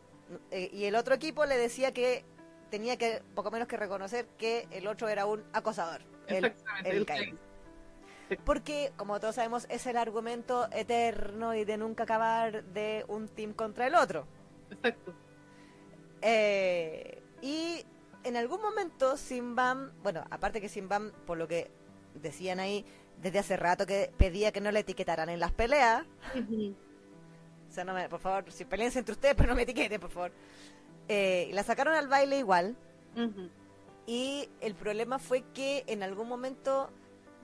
eh, 0.52 0.70
y 0.72 0.84
el 0.84 0.94
otro 0.94 1.16
equipo 1.16 1.44
le 1.46 1.58
decía 1.58 1.92
que 1.92 2.24
tenía 2.70 2.96
que 2.96 3.24
poco 3.34 3.50
menos 3.50 3.66
que 3.66 3.76
reconocer 3.76 4.28
que 4.38 4.68
el 4.70 4.86
otro 4.86 5.08
era 5.08 5.26
un 5.26 5.42
acosador 5.52 6.02
el, 6.28 6.54
el 6.84 7.04
el. 7.08 7.38
Porque, 8.44 8.92
como 8.96 9.20
todos 9.20 9.36
sabemos, 9.36 9.66
es 9.68 9.86
el 9.86 9.96
argumento 9.96 10.68
eterno 10.72 11.54
y 11.54 11.64
de 11.64 11.76
nunca 11.76 12.04
acabar 12.04 12.64
de 12.64 13.04
un 13.08 13.28
team 13.28 13.52
contra 13.52 13.86
el 13.86 13.94
otro. 13.94 14.26
Exacto. 14.70 15.14
Eh, 16.22 17.22
y 17.42 17.84
en 18.24 18.36
algún 18.36 18.60
momento 18.60 19.16
Simbam, 19.16 19.92
bueno, 20.02 20.24
aparte 20.30 20.60
que 20.60 20.68
Simbam, 20.68 21.12
por 21.26 21.38
lo 21.38 21.46
que 21.46 21.70
decían 22.14 22.58
ahí, 22.60 22.84
desde 23.22 23.38
hace 23.38 23.56
rato 23.56 23.86
que 23.86 24.10
pedía 24.16 24.52
que 24.52 24.60
no 24.60 24.70
le 24.72 24.80
etiquetaran 24.80 25.28
en 25.28 25.40
las 25.40 25.52
peleas, 25.52 26.04
o 26.34 27.72
sea, 27.72 27.84
no 27.84 27.94
me, 27.94 28.08
por 28.08 28.20
favor, 28.20 28.50
si 28.50 28.64
peleen 28.64 28.90
entre 28.94 29.12
ustedes, 29.12 29.34
pero 29.34 29.50
no 29.50 29.54
me 29.54 29.62
etiqueten, 29.62 30.00
por 30.00 30.10
favor. 30.10 30.32
Eh, 31.08 31.50
la 31.52 31.62
sacaron 31.62 31.94
al 31.94 32.08
baile 32.08 32.38
igual, 32.38 32.76
Ujú. 33.16 33.48
Y 34.06 34.48
el 34.60 34.74
problema 34.74 35.18
fue 35.18 35.42
que 35.52 35.82
en 35.88 36.02
algún 36.02 36.28
momento, 36.28 36.90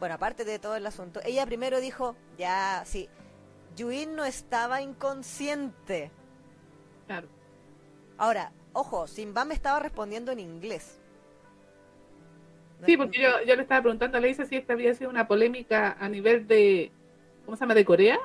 bueno, 0.03 0.17
aparte 0.17 0.45
de 0.45 0.59
todo 0.59 0.75
el 0.75 0.85
asunto, 0.85 1.21
ella 1.25 1.47
primero 1.47 1.81
dijo, 1.81 2.17
ya, 2.37 2.83
sí, 2.85 3.09
Yuin 3.77 4.17
no 4.17 4.25
estaba 4.25 4.83
inconsciente. 4.83 6.11
Claro. 7.07 7.29
Ahora, 8.19 8.51
ojo, 8.73 9.07
Simbam 9.07 9.53
estaba 9.53 9.79
respondiendo 9.79 10.33
en 10.33 10.41
inglés. 10.41 10.99
No- 12.81 12.87
Sí, 12.89 12.97
porque 12.97 13.21
yo, 13.23 13.29
yo 13.47 13.55
le 13.55 13.63
estaba 13.63 13.81
preguntando 13.83 14.19
a 14.19 14.21
Leisa 14.21 14.45
si 14.45 14.57
esta 14.57 14.73
había 14.73 14.93
sido 14.93 15.09
una 15.09 15.29
polémica 15.29 15.97
a 16.01 16.09
nivel 16.09 16.49
de, 16.49 16.91
¿cómo 17.45 17.57
se 17.57 17.61
llama? 17.61 17.77
¿De 17.77 17.85
Corea? 17.85 18.19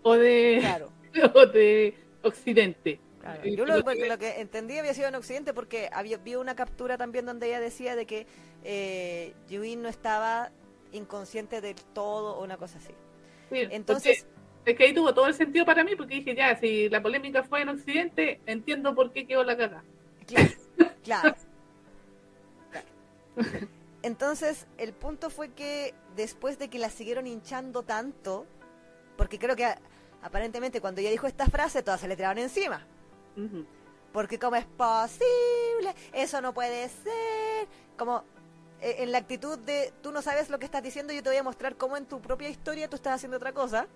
¿O 0.00 0.14
de, 0.14 0.56
Claro, 0.62 0.90
o 1.34 1.44
de 1.44 1.98
Occidente? 2.22 2.98
claro. 3.20 3.44
Yo 3.44 3.66
lo, 3.66 3.76
lo 3.76 4.18
que 4.18 4.40
entendí 4.40 4.78
había 4.78 4.94
sido 4.94 5.08
en 5.08 5.16
Occidente 5.16 5.52
porque 5.52 5.90
había, 5.92 6.16
vi 6.16 6.36
una 6.36 6.56
captura 6.56 6.96
también 6.96 7.26
donde 7.26 7.48
ella 7.48 7.60
decía 7.60 7.94
de 7.94 8.06
que 8.06 8.26
eh, 8.64 9.34
Yuin 9.50 9.82
no 9.82 9.90
estaba 9.90 10.50
inconsciente 10.92 11.60
del 11.60 11.76
todo 11.94 12.36
o 12.36 12.44
una 12.44 12.56
cosa 12.56 12.78
así. 12.78 12.92
Sí, 13.50 13.66
Entonces, 13.70 14.26
es 14.64 14.76
que 14.76 14.84
ahí 14.84 14.94
tuvo 14.94 15.12
todo 15.14 15.26
el 15.26 15.34
sentido 15.34 15.64
para 15.64 15.82
mí, 15.84 15.96
porque 15.96 16.16
dije, 16.16 16.34
ya, 16.34 16.56
si 16.56 16.88
la 16.88 17.02
polémica 17.02 17.42
fue 17.42 17.62
en 17.62 17.70
Occidente, 17.70 18.40
entiendo 18.46 18.94
por 18.94 19.12
qué 19.12 19.26
quedó 19.26 19.42
la 19.44 19.56
caga. 19.56 19.82
Claro, 20.26 20.50
claro. 21.02 21.34
Claro. 22.70 23.68
Entonces, 24.02 24.66
el 24.78 24.92
punto 24.92 25.30
fue 25.30 25.50
que 25.50 25.94
después 26.16 26.58
de 26.58 26.68
que 26.68 26.78
la 26.78 26.90
siguieron 26.90 27.26
hinchando 27.26 27.82
tanto, 27.82 28.46
porque 29.16 29.38
creo 29.38 29.56
que 29.56 29.66
aparentemente 30.22 30.80
cuando 30.80 31.00
ella 31.00 31.10
dijo 31.10 31.26
esta 31.26 31.46
frase, 31.46 31.82
todas 31.82 32.00
se 32.00 32.08
le 32.08 32.16
tiraron 32.16 32.38
encima. 32.38 32.86
Porque 34.12 34.38
cómo 34.38 34.56
es 34.56 34.66
posible, 34.66 35.94
eso 36.12 36.40
no 36.40 36.52
puede 36.52 36.88
ser. 36.88 37.68
Como 37.96 38.24
en 38.82 39.12
la 39.12 39.18
actitud 39.18 39.58
de 39.58 39.92
tú 40.02 40.12
no 40.12 40.22
sabes 40.22 40.48
lo 40.50 40.58
que 40.58 40.64
estás 40.64 40.82
diciendo, 40.82 41.12
yo 41.12 41.22
te 41.22 41.28
voy 41.30 41.38
a 41.38 41.42
mostrar 41.42 41.76
cómo 41.76 41.96
en 41.96 42.06
tu 42.06 42.20
propia 42.20 42.48
historia 42.48 42.88
tú 42.88 42.96
estás 42.96 43.14
haciendo 43.14 43.36
otra 43.36 43.52
cosa. 43.52 43.86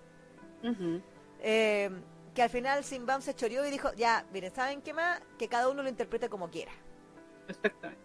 Eh, 1.41 1.89
que 2.33 2.41
al 2.41 2.49
final 2.49 2.83
Simbam 2.83 3.21
se 3.21 3.33
choreó 3.33 3.65
y 3.65 3.71
dijo, 3.71 3.93
ya, 3.95 4.25
miren, 4.33 4.53
¿saben 4.53 4.81
qué 4.81 4.93
más? 4.93 5.21
Que 5.37 5.47
cada 5.47 5.69
uno 5.69 5.81
lo 5.83 5.89
interprete 5.89 6.27
como 6.29 6.49
quiera. 6.49 6.71
Exactamente. 7.47 8.01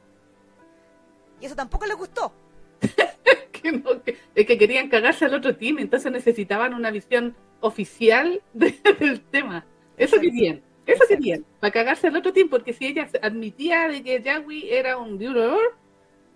Y 1.41 1.47
eso 1.47 1.57
tampoco 1.57 1.87
le 1.87 1.95
gustó. 1.95 2.33
Que 3.53 3.73
no, 3.73 4.03
que- 4.03 4.17
es 4.35 4.47
que 4.47 4.57
querían 4.57 4.89
cagarse 4.89 5.27
al 5.27 5.35
otro 5.35 5.55
team, 5.55 5.81
entonces 5.81 6.11
necesitaban 6.11 6.73
una 6.73 6.91
visión 6.91 7.37
oficial 7.61 8.41
de- 8.55 8.79
del 8.99 9.21
tema. 9.21 9.67
Eso 9.99 10.17
Exacto. 10.17 10.21
querían, 10.23 10.57
eso 10.87 10.95
Exacto. 11.03 11.09
querían, 11.17 11.45
para 11.61 11.71
cagarse 11.71 12.07
al 12.07 12.17
otro 12.17 12.33
team, 12.33 12.49
porque 12.49 12.73
si 12.73 12.87
ella 12.87 13.07
admitía 13.21 13.87
de 13.89 14.03
que 14.03 14.23
Yagui 14.23 14.71
era 14.73 14.97
un 14.97 15.19
violador, 15.19 15.77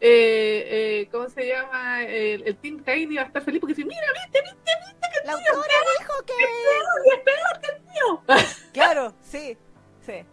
eh, 0.07 1.01
eh, 1.01 1.09
¿cómo 1.11 1.29
se 1.31 1.47
llama? 1.49 2.03
El, 2.05 2.47
el 2.47 2.57
team 2.59 2.83
Cain 2.85 3.11
iba 3.11 3.23
a 3.23 3.27
estar 3.27 3.43
feliz 3.43 3.59
porque 3.61 3.75
si 3.75 3.85
mira, 3.85 4.07
viste, 4.13 4.43
viste, 4.43 4.71
La 5.25 5.33
autora 5.33 5.75
dijo 5.99 6.13
que... 6.27 6.35
es 7.15 7.21
peor 7.21 7.61
que 7.63 7.71
el 7.71 7.83
mío. 7.83 8.23
Claro, 8.75 9.15
sí, 9.23 9.57
sí. 10.05 10.25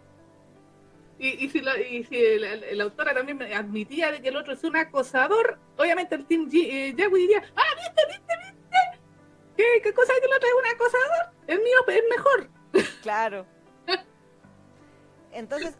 Y, 1.19 1.45
y 1.45 1.49
si, 1.49 1.61
lo- 1.61 1.77
y 1.77 2.03
si 2.03 2.15
el- 2.17 2.43
el- 2.43 2.77
la 2.77 2.83
autora 2.83 3.13
también 3.13 3.41
admitía 3.53 4.11
de 4.11 4.21
que 4.21 4.29
el 4.29 4.35
otro 4.35 4.53
es 4.53 4.63
un 4.65 4.75
acosador, 4.75 5.57
obviamente 5.77 6.15
el 6.15 6.25
team 6.25 6.49
G- 6.49 6.67
eh, 6.69 6.93
Yagui 6.97 7.19
diría, 7.21 7.41
ah, 7.55 7.75
viste, 7.77 8.01
viste, 8.07 8.33
viste, 8.43 8.99
¿qué, 9.55 9.81
qué 9.83 9.93
cosa 9.93 10.11
que 10.19 10.25
el 10.25 10.33
otro 10.33 10.49
es 10.49 10.55
un 10.55 10.75
acosador? 10.75 11.33
El 11.47 11.59
mío 11.61 11.77
es 11.87 12.03
mejor. 12.09 12.49
Claro. 13.03 13.45
Entonces, 15.31 15.75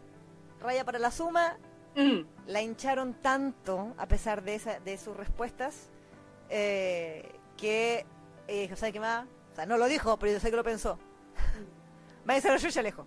raya 0.61 0.85
para 0.85 0.99
la 0.99 1.11
suma, 1.11 1.57
Mm, 1.95 2.21
la 2.47 2.61
hincharon 2.61 3.13
tanto, 3.15 3.93
a 3.97 4.07
pesar 4.07 4.43
de, 4.43 4.55
esa, 4.55 4.79
de 4.79 4.97
sus 4.97 5.15
respuestas, 5.15 5.89
eh, 6.49 7.29
que 7.57 8.05
eh, 8.47 8.61
dijo, 8.61 8.75
¿sabe 8.75 8.93
qué 8.93 8.99
más? 8.99 9.25
O 9.51 9.55
sea, 9.55 9.65
no 9.65 9.77
lo 9.77 9.87
dijo, 9.87 10.17
pero 10.17 10.31
yo 10.31 10.39
sé 10.39 10.49
que 10.49 10.55
lo 10.55 10.63
pensó. 10.63 10.97
Váyanse 12.25 12.49
a 12.49 12.53
la 12.53 12.59
chucha 12.59 12.81
lejos, 12.81 13.05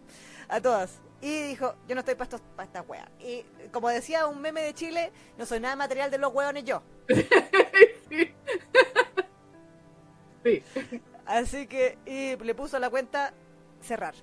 a 0.48 0.60
todas. 0.60 1.00
Y 1.20 1.42
dijo, 1.42 1.74
yo 1.88 1.94
no 1.94 2.00
estoy 2.00 2.16
para 2.16 2.38
pa 2.38 2.64
esta 2.64 2.82
wea. 2.82 3.08
Y 3.18 3.44
como 3.72 3.88
decía 3.88 4.26
un 4.26 4.40
meme 4.40 4.62
de 4.62 4.74
Chile, 4.74 5.12
no 5.38 5.46
soy 5.46 5.60
nada 5.60 5.76
material 5.76 6.10
de 6.10 6.18
los 6.18 6.32
hueones 6.34 6.64
yo. 6.64 6.82
sí. 8.10 8.34
sí. 10.44 10.62
Así 11.24 11.66
que, 11.66 11.96
y 12.04 12.36
le 12.36 12.54
puso 12.54 12.76
a 12.76 12.80
la 12.80 12.90
cuenta 12.90 13.32
cerrar. 13.80 14.14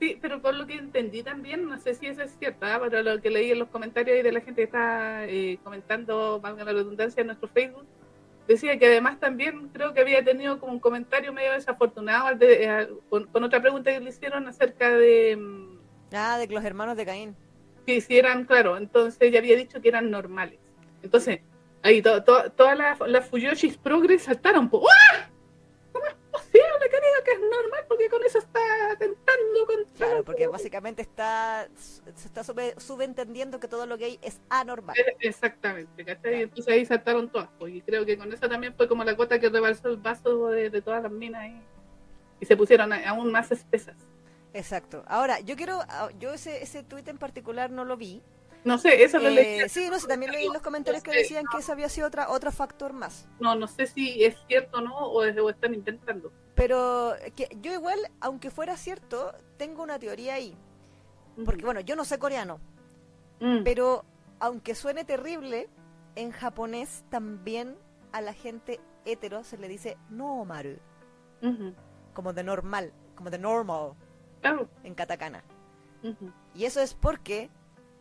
Sí, 0.00 0.18
pero 0.20 0.40
por 0.40 0.54
lo 0.54 0.66
que 0.66 0.74
entendí 0.74 1.22
también, 1.22 1.68
no 1.68 1.78
sé 1.78 1.94
si 1.94 2.06
eso 2.06 2.22
es 2.22 2.34
cierto, 2.38 2.64
¿ah? 2.66 2.80
pero 2.82 3.02
lo 3.02 3.20
que 3.20 3.28
leí 3.30 3.50
en 3.52 3.58
los 3.58 3.68
comentarios 3.68 4.18
y 4.18 4.22
de 4.22 4.32
la 4.32 4.40
gente 4.40 4.62
que 4.62 4.64
está 4.64 5.26
eh, 5.26 5.58
comentando, 5.62 6.40
valga 6.40 6.64
la 6.64 6.72
redundancia, 6.72 7.20
en 7.20 7.26
nuestro 7.26 7.48
Facebook, 7.48 7.84
decía 8.48 8.78
que 8.78 8.86
además 8.86 9.20
también 9.20 9.68
creo 9.68 9.92
que 9.92 10.00
había 10.00 10.24
tenido 10.24 10.58
como 10.58 10.72
un 10.72 10.80
comentario 10.80 11.32
medio 11.34 11.52
desafortunado 11.52 12.34
de- 12.34 12.64
eh, 12.64 12.88
con, 13.10 13.26
con 13.26 13.44
otra 13.44 13.60
pregunta 13.60 13.92
que 13.92 14.00
le 14.00 14.08
hicieron 14.08 14.48
acerca 14.48 14.90
de 14.90 15.36
mm, 15.36 15.78
Ah, 16.12 16.38
de 16.38 16.48
que 16.48 16.54
los 16.54 16.64
hermanos 16.64 16.96
de 16.96 17.04
Caín. 17.04 17.36
que 17.86 18.00
si 18.00 18.18
eran, 18.18 18.44
claro, 18.46 18.78
entonces 18.78 19.20
ella 19.20 19.38
había 19.38 19.54
dicho 19.56 19.80
que 19.82 19.88
eran 19.90 20.10
normales. 20.10 20.58
Entonces, 21.02 21.40
ahí 21.82 22.00
to- 22.02 22.24
to- 22.24 22.50
todas 22.52 22.76
las 22.76 22.98
las 23.00 23.28
Fuyoshis 23.28 23.76
Progress 23.76 24.22
saltaron. 24.22 24.70
¡Ah! 24.72 25.28
¿Cómo 25.92 26.06
es 26.06 26.14
posible 26.32 26.88
que 26.90 26.99
que 27.24 27.32
es 27.32 27.40
normal? 27.40 27.84
Porque 27.88 28.08
con 28.08 28.22
eso 28.24 28.38
está 28.38 28.60
atentando 28.92 29.66
contra... 29.66 30.06
Claro, 30.06 30.24
porque 30.24 30.46
básicamente 30.46 31.02
está 31.02 31.68
se 31.76 32.26
está 32.26 32.42
sube- 32.42 32.78
subentendiendo 32.78 33.60
que 33.60 33.68
todo 33.68 33.86
lo 33.86 33.96
gay 33.96 34.18
es 34.22 34.40
anormal. 34.48 34.96
Eh, 34.98 35.16
Exactamente, 35.20 36.04
¿cachai? 36.04 36.42
Entonces 36.42 36.72
ahí 36.72 36.84
saltaron 36.86 37.28
todas, 37.30 37.48
pues, 37.58 37.74
y 37.74 37.82
creo 37.82 38.04
que 38.06 38.16
con 38.18 38.32
eso 38.32 38.48
también 38.48 38.74
fue 38.74 38.88
como 38.88 39.04
la 39.04 39.12
gota 39.12 39.38
que 39.38 39.48
rebalsó 39.48 39.88
el 39.88 39.96
vaso 39.96 40.48
de, 40.48 40.70
de 40.70 40.82
todas 40.82 41.02
las 41.02 41.12
minas 41.12 41.46
y, 41.48 41.60
y 42.40 42.46
se 42.46 42.56
pusieron 42.56 42.92
aún 42.92 43.30
más 43.32 43.50
espesas. 43.52 43.96
Exacto. 44.52 45.04
Ahora, 45.06 45.40
yo 45.40 45.54
quiero, 45.56 45.80
ah, 45.88 46.08
yo 46.18 46.32
ese, 46.32 46.62
ese 46.62 46.82
tuit 46.82 47.06
en 47.08 47.18
particular 47.18 47.70
no 47.70 47.84
lo 47.84 47.96
vi. 47.96 48.22
No 48.64 48.76
sé, 48.76 49.02
eso 49.04 49.18
lo 49.18 49.28
Eh, 49.28 49.30
leí. 49.30 49.68
sí, 49.70 49.88
no 49.88 49.98
sé, 49.98 50.06
también 50.06 50.32
leí 50.32 50.46
los 50.48 50.60
comentarios 50.60 51.02
que 51.02 51.12
decían 51.12 51.44
que 51.50 51.58
ese 51.58 51.72
había 51.72 51.88
sido 51.88 52.08
otra, 52.08 52.28
otro 52.30 52.52
factor 52.52 52.92
más. 52.92 53.26
No, 53.38 53.54
no 53.54 53.66
sé 53.68 53.86
si 53.86 54.22
es 54.24 54.36
cierto 54.48 54.78
o 54.78 54.80
no, 54.82 54.94
o, 54.98 55.20
o 55.22 55.50
están 55.50 55.72
inventando. 55.72 56.30
Pero 56.54 57.14
que 57.36 57.48
yo 57.60 57.72
igual, 57.72 57.98
aunque 58.20 58.50
fuera 58.50 58.76
cierto, 58.76 59.32
tengo 59.56 59.82
una 59.82 59.98
teoría 59.98 60.34
ahí. 60.34 60.56
Porque 61.44 61.64
bueno, 61.64 61.80
yo 61.80 61.96
no 61.96 62.04
sé 62.04 62.18
coreano, 62.18 62.60
Mm, 63.40 63.64
pero 63.64 64.04
aunque 64.38 64.74
suene 64.74 65.04
terrible, 65.04 65.70
en 66.14 66.30
japonés 66.30 67.04
también 67.08 67.76
a 68.12 68.20
la 68.20 68.34
gente 68.34 68.80
hetero 69.06 69.44
se 69.44 69.56
le 69.56 69.66
dice 69.68 69.96
normal, 70.10 70.78
ujú, 71.40 71.72
como 72.12 72.34
de 72.34 72.42
normal, 72.44 72.92
como 73.14 73.30
de 73.30 73.38
normal 73.38 73.92
Claro. 74.42 74.68
en 74.84 74.94
katakana. 74.94 75.42
Y 76.54 76.64
eso 76.66 76.80
es 76.82 76.92
porque, 76.92 77.48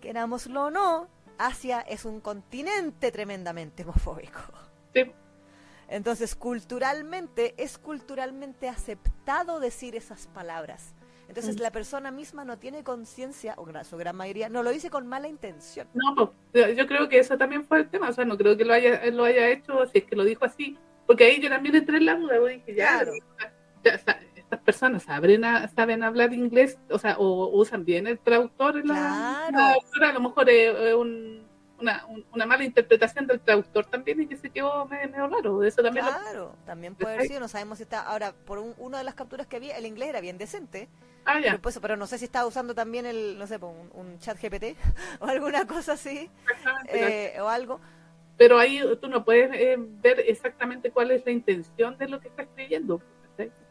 querámoslo 0.02 0.66
o 0.66 0.72
no, 0.72 1.08
Asia 1.38 1.80
es 1.82 2.04
un 2.04 2.20
continente 2.20 3.12
tremendamente 3.12 3.84
homofóbico. 3.84 4.42
Sí, 4.94 5.10
Entonces, 5.90 6.36
culturalmente, 6.36 7.56
es 7.58 7.78
culturalmente 7.78 8.70
aceptado 8.70 9.60
decir 9.60 9.96
esas 9.96 10.28
palabras. 10.28 10.94
Entonces, 11.28 11.58
Mm. 11.58 11.62
la 11.62 11.72
persona 11.72 12.12
misma 12.12 12.44
no 12.46 12.58
tiene 12.58 12.84
conciencia, 12.84 13.54
o 13.58 13.66
su 13.84 13.98
gran 13.98 14.16
mayoría, 14.16 14.50
no 14.50 14.64
lo 14.64 14.72
dice 14.72 14.90
con 14.90 15.08
mala 15.08 15.28
intención. 15.28 15.88
No, 15.94 16.16
pues, 16.52 16.76
yo- 16.76 16.88
creo 16.88 17.08
que 17.10 17.20
eso 17.20 17.38
también 17.38 17.64
fue 17.66 17.80
el 17.80 17.90
tema, 17.90 18.10
o 18.10 18.14
sea, 18.14 18.26
no 18.26 18.38
creo 18.38 18.58
que 18.58 18.66
lo 18.66 18.74
haya, 18.74 19.06
lo 19.12 19.24
haya 19.26 19.48
hecho, 19.50 19.86
si 19.88 20.00
es 20.00 20.04
que 20.06 20.16
lo 20.16 20.24
dijo 20.24 20.46
así, 20.46 20.78
porque 21.06 21.26
ahí 21.26 21.40
yo 21.40 21.50
también 21.50 21.76
entré 21.76 21.98
en 21.98 22.06
la 22.06 22.16
duda, 22.16 22.40
dije, 22.48 22.74
ya, 22.76 23.04
Claro. 23.04 23.14
estas 23.84 24.60
personas 24.62 25.04
saben, 25.04 25.46
a- 25.46 25.68
saben 25.70 26.04
hablar 26.04 26.34
inglés, 26.34 26.80
o 26.90 26.98
sea, 26.98 27.18
o 27.20 27.48
usan 27.56 27.86
bien 27.86 28.08
el 28.08 28.18
traductor, 28.20 28.76
la, 28.86 29.48
Claro. 29.50 29.58
la 30.00 30.10
a 30.10 30.14
lo 30.14 30.20
mejor 30.22 30.50
es, 30.50 30.76
es 30.80 30.94
un- 30.96 31.39
una, 31.80 32.06
un- 32.08 32.26
una 32.34 32.46
mala 32.46 32.64
interpretación 32.64 33.26
del 33.28 33.40
traductor 33.40 33.86
también 33.86 34.22
y 34.22 34.28
que 34.28 34.36
se 34.38 34.50
quedó 34.50 34.86
me- 34.86 35.08
medio 35.08 35.28
raro, 35.28 35.64
eso 35.64 35.82
también 35.82 36.06
lo- 36.06 36.12
Claro, 36.12 36.56
también 36.66 36.96
puede 36.96 37.16
haber 37.16 37.28
sido, 37.28 37.40
no 37.40 37.48
sabemos 37.48 37.78
si 37.78 37.84
está, 37.84 38.02
ahora, 38.02 38.34
por 38.46 38.60
un- 38.60 38.76
una 38.78 38.98
de 39.00 39.04
las 39.04 39.16
capturas 39.16 39.48
que 39.48 39.60
vi, 39.60 39.72
el 39.72 39.86
inglés 39.86 40.10
era 40.10 40.22
bien 40.22 40.38
decente, 40.38 40.88
ah, 41.26 41.40
ya, 41.40 41.52
pero, 41.52 41.62
pues, 41.62 41.80
pero 41.82 41.96
no 41.98 42.08
sé 42.08 42.18
si 42.18 42.26
estaba 42.26 42.46
usando 42.48 42.76
también 42.76 43.06
el, 43.06 43.38
no 43.38 43.48
sé, 43.48 43.60
pues, 43.60 43.72
un, 43.94 44.08
un 44.08 44.20
chat 44.20 44.38
GPT 44.42 44.76
o 45.20 45.26
alguna 45.26 45.66
cosa 45.66 45.94
así, 45.94 46.30
eh, 46.88 47.38
o 47.42 47.48
algo. 47.48 47.80
pero 48.38 48.58
ahí 48.60 48.82
tú 49.02 49.08
no 49.08 49.24
puedes 49.26 49.52
eh, 49.54 49.76
ver 49.78 50.20
exactamente 50.28 50.92
cuál 50.92 51.12
es 51.12 51.26
la 51.26 51.32
intención 51.32 51.98
de 51.98 52.08
lo 52.08 52.20
que 52.20 52.28
está 52.30 52.44
escribiendo. 52.44 53.02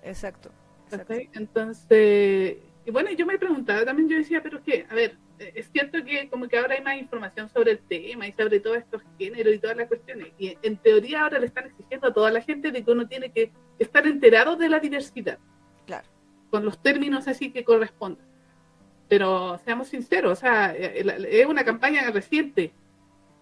Exacto. 0.03 0.51
exacto. 0.91 1.13
Entonces, 1.35 2.57
y 2.89 2.91
bueno, 2.91 3.11
yo 3.13 3.27
me 3.27 3.39
preguntaba 3.39 3.85
también, 3.85 4.09
yo 4.09 4.17
decía, 4.17 4.43
pero 4.43 4.63
que, 4.63 4.87
a 4.89 4.95
ver, 4.95 5.19
eh, 5.39 5.53
es 5.57 5.71
cierto 5.71 6.03
que 6.03 6.31
como 6.31 6.49
que 6.49 6.57
ahora 6.57 6.75
hay 6.75 6.83
más 6.83 6.97
información 6.97 7.51
sobre 7.51 7.73
el 7.73 7.81
tema 7.81 8.27
y 8.27 8.33
sobre 8.33 8.61
todos 8.61 8.79
estos 8.79 9.03
géneros 9.19 9.55
y 9.55 9.59
todas 9.59 9.77
las 9.77 9.89
cuestiones, 9.89 10.29
y 10.39 10.57
en 10.63 10.79
teoría 10.79 11.25
ahora 11.25 11.39
le 11.39 11.45
están 11.45 11.67
exigiendo 11.67 12.09
a 12.09 12.15
toda 12.15 12.31
la 12.31 12.41
gente 12.41 12.71
de 12.71 12.83
que 12.83 12.91
uno 12.91 13.07
tiene 13.07 13.31
que 13.31 13.53
estar 13.79 14.07
enterado 14.07 14.57
de 14.57 14.71
la 14.71 14.79
diversidad, 14.81 15.39
Claro. 15.85 16.09
con 16.51 16.65
los 16.65 16.81
términos 16.83 17.29
así 17.29 17.53
que 17.53 17.63
correspondan. 17.63 18.27
Pero 19.07 19.61
seamos 19.67 19.89
sinceros, 19.89 20.33
o 20.33 20.41
sea, 20.41 20.75
eh, 20.75 21.05
es 21.31 21.45
una 21.47 21.65
campaña 21.65 22.11
reciente 22.11 22.73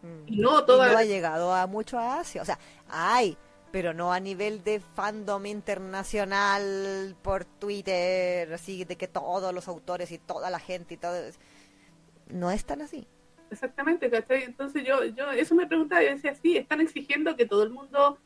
Mm. 0.02 0.22
y 0.26 0.36
no 0.38 0.64
toda... 0.64 0.90
no 0.92 0.98
ha 0.98 1.04
llegado 1.04 1.54
a 1.54 1.66
mucho 1.68 1.98
a 1.98 2.18
Asia. 2.20 2.42
O 2.42 2.44
sea, 2.44 2.58
hay, 2.88 3.36
pero 3.70 3.92
no 3.92 4.12
a 4.12 4.20
nivel 4.20 4.62
de 4.64 4.80
fandom 4.80 5.46
internacional 5.46 7.16
por 7.22 7.44
Twitter, 7.44 8.52
así 8.52 8.84
de 8.84 8.96
que 8.96 9.08
todos 9.08 9.52
los 9.52 9.68
autores 9.68 10.10
y 10.12 10.18
toda 10.18 10.50
la 10.50 10.58
gente 10.58 10.94
y 10.94 10.96
todo. 10.96 11.16
No 12.28 12.50
es 12.50 12.64
tan 12.64 12.82
así. 12.82 13.06
Exactamente, 13.50 14.10
¿cachai? 14.10 14.42
Entonces 14.42 14.84
yo, 14.84 15.04
yo 15.04 15.30
eso 15.30 15.54
me 15.54 15.66
preguntaba, 15.66 16.02
yo 16.02 16.10
decía, 16.10 16.34
sí, 16.34 16.56
están 16.56 16.80
exigiendo 16.80 17.36
que 17.36 17.46
todo 17.46 17.62
el 17.62 17.70
mundo 17.70 18.18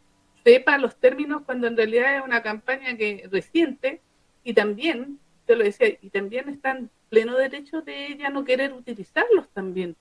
sepa 0.45 0.79
los 0.79 0.97
términos 0.97 1.43
cuando 1.45 1.67
en 1.67 1.77
realidad 1.77 2.17
es 2.17 2.23
una 2.23 2.43
campaña 2.43 2.97
que 2.97 3.29
reciente 3.31 4.01
y 4.43 4.55
también, 4.55 5.19
te 5.47 5.57
lo 5.57 5.65
decía, 5.65 5.89
y 6.01 6.11
también 6.11 6.49
está 6.49 6.71
en 6.71 6.91
pleno 7.11 7.37
derecho 7.37 7.83
de 7.83 8.07
ella 8.07 8.31
no 8.31 8.45
querer 8.45 8.73
utilizarlos 8.73 9.49
también. 9.51 9.97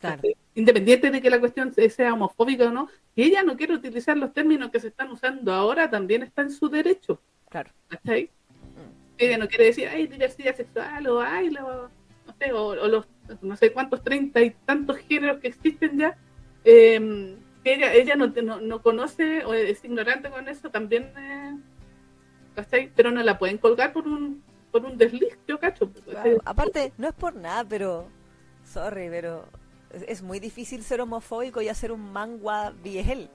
¿Cachai? 0.00 0.36
Independiente 0.54 1.10
de 1.10 1.20
que 1.20 1.30
la 1.30 1.40
cuestión 1.40 1.72
sea 1.72 2.14
homofóbica 2.14 2.66
o 2.66 2.70
no, 2.70 2.88
si 3.14 3.22
ella 3.22 3.42
no 3.42 3.56
quiere 3.56 3.74
utilizar 3.74 4.16
los 4.16 4.32
términos 4.32 4.70
que 4.70 4.80
se 4.80 4.88
están 4.88 5.10
usando 5.10 5.52
ahora, 5.52 5.88
también 5.90 6.22
está 6.22 6.42
en 6.42 6.50
su 6.50 6.68
derecho. 6.68 7.20
Claro. 7.48 7.70
¿cachai? 7.88 8.30
Ella 9.18 9.38
no 9.38 9.48
quiere 9.48 9.66
decir, 9.66 9.88
ay, 9.88 10.06
diversidad 10.06 10.56
sexual, 10.56 11.06
o 11.06 11.20
ay, 11.20 11.50
lo, 11.50 11.90
no 12.26 12.34
sé, 12.38 12.52
o, 12.52 12.68
o 12.68 12.88
los 12.88 13.06
no 13.42 13.56
sé 13.56 13.72
cuántos, 13.72 14.02
treinta 14.02 14.40
y 14.40 14.50
tantos 14.50 14.96
géneros 14.98 15.40
que 15.40 15.48
existen 15.48 15.98
ya, 15.98 16.16
eh, 16.64 17.36
que 17.62 17.74
ella, 17.74 17.92
ella 17.92 18.16
no, 18.16 18.28
no, 18.28 18.60
no 18.60 18.82
conoce 18.82 19.44
o 19.44 19.54
es 19.54 19.84
ignorante 19.84 20.30
con 20.30 20.48
eso, 20.48 20.70
también, 20.70 21.12
eh, 21.18 21.56
¿cachai? 22.54 22.90
Pero 22.96 23.10
no 23.10 23.22
la 23.22 23.38
pueden 23.38 23.58
colgar 23.58 23.92
por 23.92 24.08
un, 24.08 24.42
por 24.70 24.84
un 24.84 24.96
desliz, 24.96 25.38
yo 25.46 25.58
cacho. 25.58 25.92
Claro, 25.92 26.38
aparte, 26.44 26.92
no 26.96 27.08
es 27.08 27.14
por 27.14 27.34
nada, 27.34 27.64
pero. 27.68 28.08
Sorry, 28.64 29.08
pero. 29.10 29.46
Es, 30.06 30.22
muy 30.22 30.38
difícil 30.40 30.82
ser 30.84 31.00
homofóbico 31.00 31.60
y 31.62 31.68
hacer 31.68 31.90
un 31.92 32.12
mangua 32.12 32.72
viejel. 32.82 33.28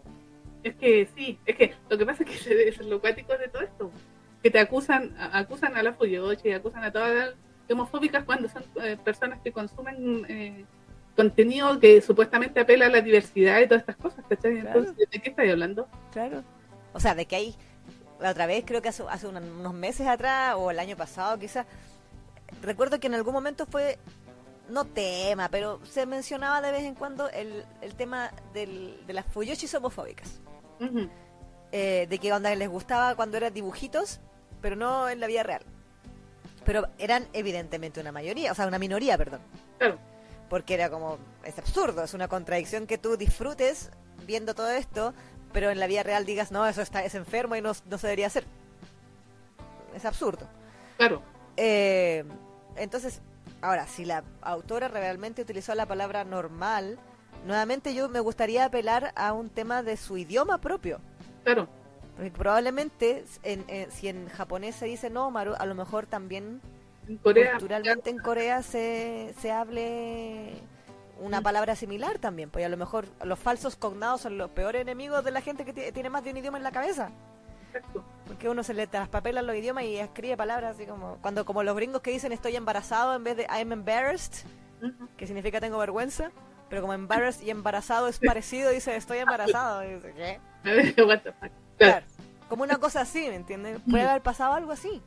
Es 0.64 0.76
que 0.76 1.08
sí, 1.16 1.38
es 1.46 1.56
que 1.58 1.74
lo 1.90 1.98
que 1.98 2.06
pasa 2.06 2.24
es 2.24 2.30
que 2.30 2.68
es 2.70 2.78
lo 2.80 3.00
cuático 3.02 3.38
de 3.38 3.48
todo 3.50 3.62
esto. 3.64 3.92
Que 4.42 4.50
te 4.52 4.60
acusan, 4.60 5.16
a- 5.20 5.38
acusan 5.40 5.76
a 5.76 5.84
la 5.84 5.94
Fuyoshi, 5.94 6.52
acusan 6.54 6.84
a 6.84 6.92
todas 6.92 7.14
las 7.14 7.36
homofóbicas 7.70 8.24
cuando 8.24 8.48
son 8.48 8.64
eh, 8.84 8.98
personas 9.04 9.40
que 9.44 9.52
consumen 9.52 10.26
eh, 10.30 10.66
contenido 11.16 11.80
que 11.80 12.02
supuestamente 12.02 12.60
apela 12.60 12.86
a 12.86 12.90
la 12.90 13.02
diversidad 13.02 13.60
y 13.60 13.68
todas 13.68 13.82
estas 13.82 13.96
cosas, 13.98 14.24
¿cachai? 14.30 14.62
Claro. 14.62 14.80
Entonces, 14.80 15.10
¿de 15.10 15.20
qué 15.20 15.30
estáis 15.30 15.52
hablando? 15.52 15.88
Claro. 16.12 16.44
O 16.94 17.00
sea, 17.00 17.16
de 17.16 17.26
que 17.26 17.36
hay. 17.36 17.56
La 18.22 18.32
otra 18.32 18.46
vez, 18.46 18.64
creo 18.66 18.82
que 18.82 18.90
hace, 18.90 19.04
hace 19.10 19.28
un- 19.28 19.36
unos 19.38 19.74
meses 19.74 20.08
atrás, 20.08 20.56
o 20.58 20.72
el 20.72 20.80
año 20.80 20.96
pasado 20.96 21.38
quizás. 21.38 21.66
Recuerdo 22.62 23.00
que 23.00 23.08
en 23.08 23.16
algún 23.16 23.34
momento 23.34 23.66
fue. 23.66 23.98
No 24.70 24.86
tema, 24.86 25.50
pero 25.50 25.80
se 25.86 26.06
mencionaba 26.06 26.62
de 26.62 26.72
vez 26.72 26.84
en 26.84 26.96
cuando 26.96 27.30
el, 27.30 27.66
el 27.82 27.96
tema 27.96 28.32
del, 28.54 29.06
de 29.06 29.14
las 29.14 29.26
fuyoshis 29.28 29.74
homofóbicas. 29.76 30.40
Ujú, 30.80 31.10
eh, 31.72 32.08
de 32.10 32.20
que 32.20 32.32
onda 32.32 32.54
les 32.56 32.70
gustaba 32.70 33.16
cuando 33.16 33.36
eran 33.36 33.54
dibujitos, 33.54 34.22
pero 34.62 34.76
no 34.76 35.10
en 35.10 35.20
la 35.20 35.28
vida 35.28 35.44
real. 35.44 35.62
Pero 36.64 36.88
eran 36.98 37.28
evidentemente 37.34 38.00
una 38.00 38.12
mayoría, 38.12 38.52
o 38.52 38.56
sea, 38.56 38.66
una 38.68 38.80
minoría, 38.80 39.18
perdón. 39.18 39.42
Claro, 39.78 40.00
Porque 40.50 40.74
era 40.74 40.90
como, 40.90 41.18
es 41.44 41.58
absurdo, 41.60 42.04
es 42.04 42.14
una 42.14 42.28
contradicción 42.28 42.88
que 42.88 42.98
tú 42.98 43.18
disfrutes 43.18 43.92
viendo 44.26 44.56
todo 44.56 44.70
esto, 44.72 45.14
pero 45.52 45.70
en 45.70 45.80
la 45.80 45.88
vida 45.88 46.04
real 46.04 46.26
digas, 46.26 46.52
no, 46.52 46.66
eso 46.66 46.82
está, 46.82 47.04
es 47.04 47.14
enfermo 47.14 47.56
y 47.56 47.62
no, 47.62 47.74
no 47.90 47.98
se 47.98 48.08
debería 48.08 48.28
hacer. 48.28 48.46
Es 49.94 50.06
absurdo. 50.06 50.48
claro. 50.98 51.22
Eh, 51.58 52.26
entonces, 52.78 53.22
ahora, 53.66 53.88
si 53.88 54.06
la 54.06 54.24
autora 54.42 54.88
realmente 54.88 55.42
utilizó 55.42 55.74
la 55.76 55.86
palabra 55.86 56.24
normal, 56.24 56.98
nuevamente 57.46 57.94
yo 57.94 58.10
me 58.10 58.20
gustaría 58.20 58.66
apelar 58.66 59.12
a 59.16 59.34
un 59.34 59.50
tema 59.50 59.84
de 59.84 59.98
su 59.98 60.18
idioma 60.18 60.58
propio. 60.60 61.00
Claro, 61.44 61.68
Porque 62.16 62.32
probablemente, 62.32 63.26
en, 63.44 63.66
en- 63.68 63.92
si 63.92 64.08
en 64.08 64.30
japonés 64.30 64.76
se 64.76 64.86
dice 64.86 65.10
nómaru, 65.10 65.54
a 65.58 65.66
lo 65.66 65.76
mejor 65.76 66.06
también 66.06 66.62
en 67.10 67.18
Corea. 67.18 67.52
culturalmente 67.52 68.10
en 68.10 68.18
Corea 68.20 68.62
se, 68.64 69.36
se 69.40 69.52
hable 69.52 70.54
una 71.20 71.40
Mm. 71.42 71.44
palabra 71.44 71.76
similar 71.76 72.18
también. 72.20 72.50
Pues 72.50 72.66
a 72.66 72.70
lo 72.70 72.78
mejor 72.78 73.06
los 73.24 73.38
falsos 73.38 73.76
cognados 73.76 74.22
son 74.22 74.38
los 74.38 74.50
peores 74.52 74.82
enemigos 74.82 75.24
de 75.26 75.32
la 75.32 75.42
gente 75.42 75.66
que 75.66 75.74
ti- 75.74 75.92
tiene 75.94 76.10
más 76.10 76.24
de 76.24 76.32
un 76.32 76.38
idioma 76.38 76.58
en 76.58 76.64
la 76.64 76.72
cabeza. 76.72 77.10
Exacto. 77.74 78.04
Porque 78.28 78.50
uno 78.50 78.64
se 78.64 78.74
le 78.74 78.88
traspapela 78.88 79.42
los 79.42 79.56
idiomas 79.56 79.84
y 79.84 79.98
escribe 79.98 80.36
palabras 80.36 80.76
así 80.76 80.86
como... 80.86 81.18
Cuando 81.22 81.46
como 81.46 81.64
los 81.64 81.76
gringos 81.76 82.02
que 82.02 82.12
dicen 82.12 82.32
estoy 82.32 82.56
embarazado 82.56 83.16
en 83.16 83.24
vez 83.24 83.38
de 83.38 83.44
I'm 83.44 83.72
embarrassed, 83.72 84.46
que 85.18 85.28
significa 85.28 85.60
tengo 85.60 85.78
vergüenza. 85.78 86.32
Pero 86.70 86.82
como 86.82 86.94
embarrassed 86.94 87.46
y 87.46 87.52
embarazado 87.52 88.08
es 88.08 88.20
parecido, 88.20 88.72
dice 88.72 88.96
estoy 88.96 89.20
embarazado. 89.20 89.84
Y 89.84 89.96
dice, 89.96 90.14
¿qué? 90.16 90.40
What 91.04 91.22
the 91.22 91.32
fuck. 91.34 91.52
Claro. 91.78 92.06
Como 92.50 92.64
una 92.64 92.78
cosa 92.78 93.02
así, 93.02 93.28
¿me 93.28 93.36
entiendes? 93.36 93.80
Puede 93.90 94.08
haber 94.08 94.22
pasado 94.22 94.54
algo 94.54 94.72
así. 94.72 95.02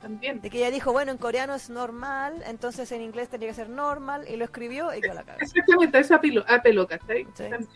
también. 0.00 0.40
De 0.40 0.50
que 0.50 0.58
ella 0.58 0.70
dijo, 0.70 0.92
bueno, 0.92 1.12
en 1.12 1.18
coreano 1.18 1.54
es 1.54 1.70
normal, 1.70 2.42
entonces 2.46 2.90
en 2.92 3.02
inglés 3.02 3.28
tenía 3.28 3.48
que 3.48 3.54
ser 3.54 3.68
normal, 3.68 4.26
y 4.28 4.36
lo 4.36 4.44
escribió 4.44 4.92
y 4.94 5.00
quedó 5.00 5.14
la 5.14 5.22
cabeza. 5.22 5.44
Exactamente, 5.44 5.98
eso 5.98 6.14
apeló, 6.14 6.44
apeló 6.48 6.86
¿cachai? 6.86 7.24
Sí. 7.34 7.44
También. 7.48 7.68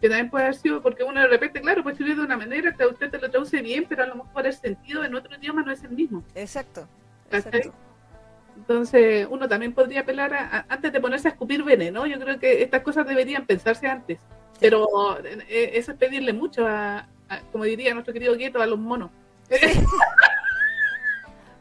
Que 0.00 0.08
también 0.08 0.28
puede 0.30 0.44
haber 0.44 0.56
sido 0.56 0.82
porque 0.82 1.04
uno 1.04 1.20
de 1.20 1.26
repente, 1.26 1.60
claro, 1.60 1.82
puede 1.82 1.94
escribir 1.94 2.16
de 2.16 2.22
una 2.24 2.36
manera 2.36 2.74
que 2.74 2.82
a 2.82 2.88
usted 2.88 3.10
te 3.10 3.18
lo 3.18 3.30
traduce 3.30 3.62
bien, 3.62 3.86
pero 3.88 4.02
a 4.02 4.06
lo 4.06 4.16
mejor 4.16 4.46
el 4.46 4.52
sentido 4.52 5.02
en 5.04 5.14
otro 5.14 5.34
idioma 5.36 5.62
no 5.62 5.72
es 5.72 5.82
el 5.84 5.90
mismo. 5.90 6.22
Exacto. 6.34 6.86
Exacto. 7.30 7.72
Entonces, 8.56 9.26
uno 9.30 9.48
también 9.48 9.72
podría 9.74 10.00
apelar 10.00 10.32
a, 10.34 10.44
a- 10.58 10.66
antes 10.68 10.92
de 10.92 11.00
ponerse 11.00 11.28
a 11.28 11.30
escupir 11.32 11.62
veneno. 11.62 12.06
Yo 12.06 12.18
creo 12.18 12.38
que 12.38 12.62
estas 12.62 12.82
cosas 12.82 13.06
deberían 13.06 13.46
pensarse 13.46 13.86
antes. 13.86 14.18
Pero 14.60 15.18
eh, 15.24 15.70
eso 15.74 15.92
es 15.92 15.98
pedirle 15.98 16.32
mucho 16.32 16.66
a, 16.66 17.06
a- 17.28 17.40
como 17.52 17.64
diría 17.64 17.92
nuestro 17.94 18.12
querido 18.14 18.34
Gueto, 18.36 18.60
a 18.62 18.66
los 18.66 18.78
monos. 18.78 19.10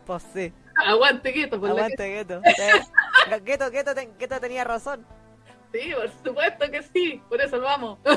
Pues 0.06 0.24
sí. 0.34 0.53
Aguante 0.76 1.32
Gueto, 1.32 1.60
por 1.60 1.70
Aguante, 1.72 2.07
Gueto. 2.07 2.41
Gueto, 3.44 3.72
Gueto, 3.72 3.91
Gueto 4.20 4.40
tenía 4.40 4.64
razón. 4.64 5.06
Sí, 5.76 5.92
por 5.94 6.10
supuesto 6.24 6.72
que 6.72 6.84
sí. 6.84 7.22
Por 7.28 7.42
eso 7.42 7.58
lo 7.58 7.64
vamos. 7.64 8.00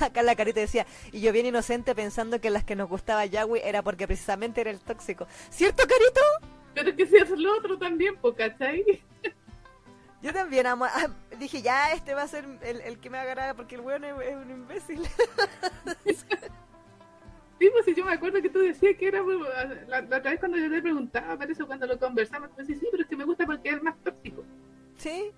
Acá 0.00 0.22
la 0.22 0.34
carita 0.34 0.60
decía, 0.60 0.86
y 1.12 1.20
yo 1.20 1.32
bien 1.32 1.46
inocente 1.46 1.94
pensando 1.94 2.40
que 2.40 2.50
las 2.50 2.64
que 2.64 2.76
nos 2.76 2.88
gustaba 2.88 3.26
Yahweh 3.26 3.68
era 3.68 3.82
porque 3.82 4.06
precisamente 4.06 4.60
era 4.60 4.70
el 4.70 4.80
tóxico. 4.80 5.26
¿Cierto, 5.50 5.84
Carito? 5.86 6.20
Pero 6.74 6.90
es 6.90 6.96
que 6.96 7.06
si 7.06 7.16
es 7.16 7.30
lo 7.30 7.56
otro 7.56 7.78
también, 7.78 8.16
¿cachai? 8.36 8.84
Yo 10.22 10.34
también 10.34 10.66
amo. 10.66 10.84
ah, 10.84 11.08
dije, 11.38 11.62
ya, 11.62 11.92
este 11.92 12.14
va 12.14 12.22
a 12.22 12.28
ser 12.28 12.44
el, 12.62 12.80
el 12.82 12.98
que 12.98 13.08
me 13.08 13.18
agarra 13.18 13.54
porque 13.54 13.76
el 13.76 13.80
weón 13.80 14.04
es, 14.04 14.14
es 14.20 14.36
un 14.36 14.50
imbécil. 14.50 15.02
Sí, 17.60 17.68
pues 17.70 17.84
si 17.84 17.94
yo 17.94 18.06
me 18.06 18.14
acuerdo 18.14 18.40
que 18.40 18.48
tú 18.48 18.58
decías 18.58 18.96
que 18.96 19.08
era 19.08 19.22
pues, 19.22 19.36
la, 19.86 20.00
la 20.00 20.16
otra 20.16 20.30
vez 20.30 20.40
cuando 20.40 20.56
yo 20.56 20.70
te 20.70 20.80
preguntaba, 20.80 21.36
parece 21.36 21.62
cuando 21.66 21.86
lo 21.86 21.98
conversamos, 21.98 22.48
tú 22.52 22.56
decías, 22.56 22.80
sí, 22.80 22.88
pero 22.90 23.02
es 23.02 23.08
que 23.10 23.16
me 23.16 23.24
gusta 23.24 23.44
porque 23.44 23.68
es 23.68 23.82
más 23.82 23.94
tóxico. 24.02 24.42
¿Sí? 25.00 25.32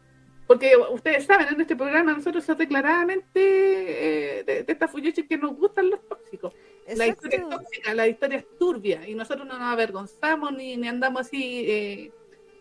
Porque 0.47 0.77
ustedes 0.77 1.25
saben, 1.25 1.49
en 1.49 1.61
este 1.61 1.77
programa 1.77 2.13
nosotros 2.13 2.45
somos 2.45 2.59
declaradamente 2.59 4.41
eh, 4.41 4.45
de, 4.45 4.65
de 4.65 4.73
estas 4.73 4.91
fuyoches 4.91 5.27
que 5.27 5.39
nos 5.39 5.57
gustan 5.57 5.89
los 5.89 6.07
tóxicos. 6.07 6.53
La 6.97 7.07
historia 7.07 7.39
es 7.39 7.49
tóxica, 7.49 7.95
la 7.95 8.09
historia 8.09 8.39
es 8.39 8.59
turbia 8.59 9.09
y 9.09 9.15
nosotros 9.15 9.47
no 9.47 9.55
nos 9.55 9.73
avergonzamos 9.73 10.53
ni, 10.53 10.77
ni 10.77 10.89
andamos 10.89 11.23
así, 11.23 11.65
eh, 11.67 12.13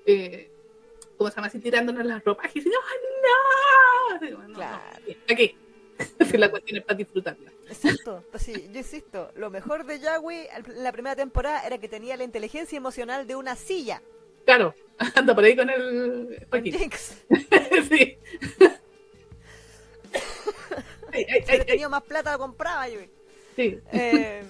eh, 0.05 0.51
¿cómo 1.17 1.29
se 1.29 1.35
llama? 1.35 1.47
Así 1.47 1.59
tirándonos 1.59 2.05
las 2.05 2.23
ropas 2.23 2.51
y 2.51 2.59
diciendo, 2.59 2.79
¡ah, 2.83 4.19
no! 4.21 4.29
No, 4.29 4.47
no, 4.47 4.53
Claro. 4.53 4.79
Aquí, 5.29 5.57
la 6.37 6.51
cuestión 6.51 6.77
es 6.79 6.85
para 6.85 6.97
disfrutarla. 6.97 7.51
Exacto, 7.67 8.23
pues 8.29 8.43
sí, 8.43 8.69
yo 8.71 8.77
insisto, 8.77 9.31
lo 9.35 9.49
mejor 9.49 9.85
de 9.85 9.99
Yahweh 9.99 10.49
en 10.55 10.83
la 10.83 10.91
primera 10.91 11.15
temporada 11.15 11.65
era 11.65 11.77
que 11.79 11.87
tenía 11.87 12.15
la 12.17 12.23
inteligencia 12.23 12.77
emocional 12.77 13.25
de 13.25 13.35
una 13.35 13.55
silla. 13.55 14.01
Claro, 14.51 14.75
anda 15.15 15.33
por 15.33 15.45
ahí 15.45 15.55
con 15.55 15.69
el... 15.69 16.45
Jinx. 16.65 17.15
sí. 17.89 18.17
Ay, 21.13 21.25
ay, 21.29 21.43
Si 21.45 21.51
ay, 21.51 21.65
tenido 21.65 21.89
más 21.89 22.03
plata 22.03 22.33
lo 22.33 22.39
compraba 22.39 22.89
yo. 22.89 22.99
sí. 23.55 23.79
Eh, 23.93 24.43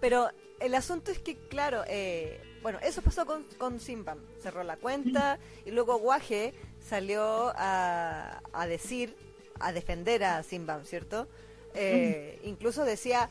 pero 0.00 0.28
el 0.60 0.74
asunto 0.74 1.10
es 1.10 1.18
que, 1.18 1.36
claro, 1.48 1.82
eh, 1.86 2.40
bueno, 2.62 2.78
eso 2.82 3.00
pasó 3.00 3.24
con, 3.24 3.44
con 3.56 3.80
Simbam. 3.80 4.18
Cerró 4.42 4.62
la 4.64 4.76
cuenta 4.76 5.38
y 5.64 5.70
luego 5.70 5.98
Guaje 5.98 6.52
salió 6.78 7.52
a, 7.56 8.42
a 8.52 8.66
decir, 8.66 9.16
a 9.60 9.72
defender 9.72 10.24
a 10.24 10.42
Simbam, 10.42 10.84
¿cierto? 10.84 11.26
Eh, 11.74 12.38
Incluso 12.44 12.84
decía, 12.84 13.30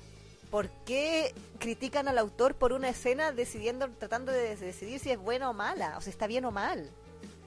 ¿por 0.51 0.69
qué 0.85 1.33
critican 1.59 2.07
al 2.07 2.17
autor 2.17 2.55
por 2.55 2.73
una 2.73 2.89
escena 2.89 3.31
decidiendo, 3.31 3.89
tratando 3.99 4.31
de 4.31 4.55
decidir 4.55 4.99
si 4.99 5.11
es 5.11 5.17
buena 5.19 5.49
o 5.49 5.53
mala? 5.53 5.97
O 5.97 6.01
si 6.01 6.09
está 6.09 6.27
bien 6.27 6.45
o 6.45 6.51
mal. 6.51 6.89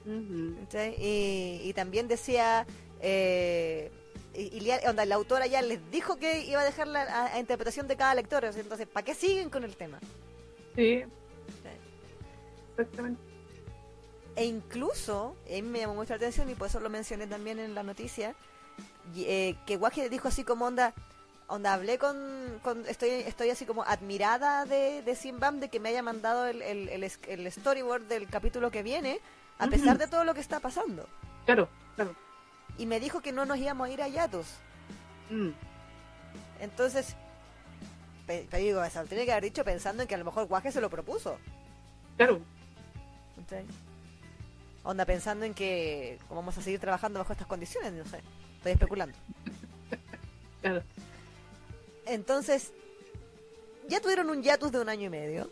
Y, 0.05 1.61
y 1.63 1.73
también 1.73 2.07
decía, 2.07 2.65
eh, 3.01 3.91
y, 4.33 4.69
onda, 4.87 5.05
la 5.05 5.15
autora 5.15 5.45
ya 5.47 5.61
les 5.61 5.79
dijo 5.91 6.17
que 6.17 6.45
iba 6.45 6.61
a 6.61 6.65
dejar 6.65 6.87
la 6.87 7.01
a- 7.03 7.33
a 7.35 7.39
interpretación 7.39 7.87
de 7.87 7.97
cada 7.97 8.15
lector, 8.15 8.45
o 8.45 8.51
sea, 8.53 8.61
entonces, 8.61 8.87
¿para 8.87 9.05
qué 9.05 9.13
siguen 9.13 9.49
con 9.49 9.63
el 9.63 9.75
tema? 9.75 9.99
Sí. 10.75 11.03
Exactamente. 12.77 13.21
E 14.35 14.45
incluso, 14.45 15.35
me 15.63 15.79
llamó 15.79 15.95
mucho 15.95 16.11
la 16.13 16.15
atención 16.17 16.49
y 16.49 16.55
por 16.55 16.67
eso 16.67 16.79
lo 16.79 16.89
mencioné 16.89 17.27
también 17.27 17.59
en 17.59 17.75
la 17.75 17.83
noticia, 17.83 18.33
eh, 19.17 19.55
que 19.67 19.75
Waje 19.75 20.09
dijo 20.09 20.29
así 20.29 20.43
como 20.45 20.65
onda, 20.65 20.93
onda 21.51 21.73
hablé 21.73 21.97
con, 21.97 22.15
con- 22.63 22.85
estoy, 22.87 23.09
estoy 23.09 23.49
así 23.49 23.65
como 23.65 23.83
admirada 23.83 24.65
de, 24.65 25.01
de 25.01 25.15
Simbam 25.15 25.59
de 25.59 25.67
que 25.69 25.79
me 25.81 25.89
haya 25.89 26.01
mandado 26.01 26.45
el, 26.47 26.61
el, 26.61 26.87
el, 26.89 27.03
es- 27.03 27.19
el 27.27 27.51
storyboard 27.51 28.03
del 28.03 28.27
capítulo 28.27 28.71
que 28.71 28.83
viene, 28.83 29.19
a 29.59 29.67
pesar 29.67 29.97
de 29.97 30.07
todo 30.07 30.23
lo 30.23 30.33
que 30.33 30.39
está 30.39 30.59
pasando. 30.61 31.07
Claro, 31.45 31.67
claro. 31.95 32.15
Y 32.77 32.85
me 32.85 32.99
dijo 33.01 33.19
que 33.21 33.31
no 33.33 33.45
nos 33.45 33.57
íbamos 33.57 33.87
a 33.87 33.91
ir 33.91 34.01
a 34.01 34.07
Yatus. 34.07 34.47
Mm. 35.29 35.49
Entonces, 36.61 37.15
pe- 38.25 38.47
te 38.49 38.57
digo, 38.57 38.83
eso 38.83 39.01
lo 39.01 39.07
tiene 39.07 39.25
que 39.25 39.31
haber 39.33 39.43
dicho 39.43 39.63
pensando 39.65 40.01
en 40.03 40.07
que 40.07 40.15
a 40.15 40.19
lo 40.19 40.25
mejor 40.25 40.47
Guaje 40.47 40.71
se 40.71 40.79
lo 40.81 40.89
propuso. 40.89 41.37
Claro. 42.17 42.39
Onda 44.83 45.05
pensando 45.05 45.45
en 45.45 45.53
que 45.53 46.17
vamos 46.29 46.57
a 46.57 46.61
seguir 46.61 46.79
trabajando 46.79 47.19
bajo 47.19 47.33
estas 47.33 47.47
condiciones, 47.47 47.91
no 47.93 48.05
sé. 48.05 48.21
Estoy 48.57 48.71
especulando. 48.71 49.17
Claro. 50.61 50.81
Entonces, 52.05 52.71
ya 53.87 53.99
tuvieron 53.99 54.29
un 54.29 54.43
hiatus 54.43 54.71
de 54.71 54.79
un 54.79 54.89
año 54.89 55.07
y 55.07 55.09
medio. 55.09 55.49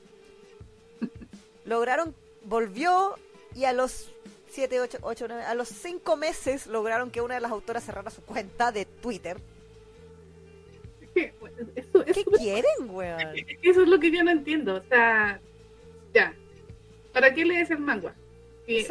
Lograron, 1.65 2.15
volvió 2.43 3.15
y 3.55 3.65
a 3.65 3.73
los 3.73 4.11
7, 4.51 4.79
8, 4.79 4.97
8, 5.01 5.27
a 5.45 5.53
los 5.53 5.69
5 5.69 6.17
meses 6.17 6.67
lograron 6.67 7.11
que 7.11 7.21
una 7.21 7.35
de 7.35 7.41
las 7.41 7.51
autoras 7.51 7.83
cerrara 7.83 8.09
su 8.09 8.21
cuenta 8.21 8.71
de 8.71 8.85
Twitter. 8.85 9.37
Eso, 11.15 12.05
¿Qué 12.05 12.23
quieren, 12.37 12.89
weón? 12.89 13.19
Eso 13.61 13.81
es 13.81 13.87
lo 13.87 13.99
que 13.99 14.11
yo 14.11 14.23
no 14.23 14.31
entiendo. 14.31 14.75
O 14.75 14.83
sea, 14.83 15.39
ya. 16.13 16.33
¿Para 17.13 17.33
qué 17.33 17.45
lees 17.45 17.69
el 17.71 17.79
manga? 17.79 18.15
Si 18.65 18.85